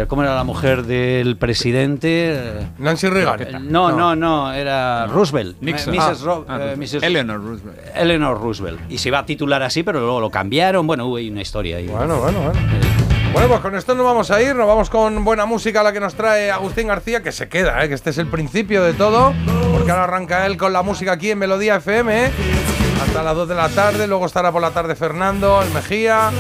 ¿Cómo 0.07 0.23
era 0.23 0.35
la 0.35 0.45
mujer 0.45 0.85
del 0.85 1.37
presidente? 1.37 2.69
Nancy 2.79 3.09
Reagan. 3.09 3.41
Eh, 3.43 3.59
No, 3.61 3.91
no, 3.93 4.15
no, 4.15 4.53
era 4.53 5.07
Roosevelt. 5.07 5.57
Nixon. 5.61 5.95
Eh, 5.95 5.99
Mrs. 5.99 6.21
Ah, 6.21 6.25
Ro- 6.25 6.47
ah, 6.49 6.59
eh, 6.63 6.77
Mrs. 6.77 7.03
Eleanor 7.03 7.43
Roosevelt. 7.43 7.79
Eleanor 7.95 8.41
Roosevelt. 8.41 8.81
Y 8.91 8.99
se 8.99 9.09
iba 9.09 9.19
a 9.19 9.27
titular 9.27 9.63
así, 9.63 9.83
pero 9.83 10.01
luego 10.01 10.21
lo 10.21 10.31
cambiaron. 10.31 10.87
Bueno, 10.87 11.07
hubo 11.07 11.15
una 11.17 11.41
historia 11.41 11.79
ahí. 11.79 11.87
Bueno, 11.89 12.19
bueno, 12.19 12.41
bueno. 12.41 12.61
Bueno, 13.33 13.49
pues 13.49 13.61
con 13.61 13.75
esto 13.77 13.95
nos 13.95 14.05
vamos 14.07 14.31
a 14.31 14.41
ir, 14.41 14.57
nos 14.57 14.67
vamos 14.67 14.89
con 14.89 15.23
buena 15.25 15.45
música 15.47 15.83
la 15.83 15.93
que 15.93 16.01
nos 16.01 16.15
trae 16.15 16.51
Agustín 16.51 16.87
García, 16.89 17.23
que 17.23 17.31
se 17.31 17.49
queda, 17.49 17.85
¿eh? 17.85 17.89
que 17.89 17.95
este 17.95 18.11
es 18.11 18.19
el 18.19 18.27
principio 18.27 18.83
de 18.83 18.95
todo, 18.95 19.35
porque 19.73 19.91
ahora 19.91 20.05
arranca 20.05 20.47
él 20.47 20.57
con 20.57 20.73
la 20.73 20.83
música 20.83 21.13
aquí 21.13 21.31
en 21.31 21.39
Melodía 21.39 21.77
FM. 21.77 22.27
¿eh? 22.27 22.31
Hasta 23.03 23.23
las 23.23 23.35
2 23.37 23.49
de 23.49 23.55
la 23.55 23.69
tarde, 23.69 24.07
luego 24.07 24.27
estará 24.27 24.51
por 24.53 24.61
la 24.63 24.71
tarde 24.71 24.95
Fernando, 24.97 25.63
el 25.63 25.71
Mejía. 25.73 26.31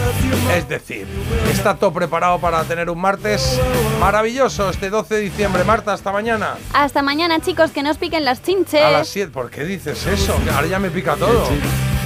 Es 0.54 0.68
decir, 0.68 1.06
está 1.50 1.74
todo 1.76 1.92
preparado 1.92 2.38
para 2.40 2.62
tener 2.64 2.90
un 2.90 3.00
martes 3.00 3.60
maravilloso 4.00 4.70
este 4.70 4.90
12 4.90 5.14
de 5.16 5.20
diciembre. 5.20 5.64
Marta, 5.64 5.92
hasta 5.92 6.12
mañana. 6.12 6.54
Hasta 6.72 7.02
mañana, 7.02 7.40
chicos, 7.40 7.70
que 7.70 7.82
nos 7.82 7.98
piquen 7.98 8.24
las 8.24 8.42
chinches. 8.42 8.82
A 8.82 8.90
las 8.90 9.08
7. 9.08 9.30
¿Por 9.32 9.50
qué 9.50 9.64
dices 9.64 10.06
eso? 10.06 10.34
Que 10.44 10.50
ahora 10.50 10.66
ya 10.66 10.78
me 10.78 10.90
pica 10.90 11.14
todo. 11.16 11.44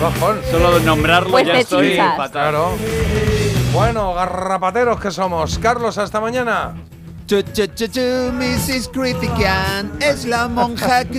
Bajón. 0.00 0.40
Solo 0.50 0.78
nombrarlo 0.80 1.30
Pues 1.30 1.46
ya 1.46 1.58
estoy 1.58 1.88
chinchas. 1.90 2.16
fatal. 2.16 2.30
Claro. 2.50 2.72
Bueno, 3.72 4.14
garrapateros 4.14 5.00
que 5.00 5.10
somos. 5.10 5.58
Carlos, 5.58 5.96
hasta 5.98 6.20
mañana. 6.20 6.74
Chu, 7.26 7.40
chu, 7.40 7.66
chu, 7.68 7.86
chu, 7.86 8.00
Mrs. 8.34 8.88
Critican 8.92 9.92
es 10.00 10.24
la 10.26 10.48
monja 10.48 11.04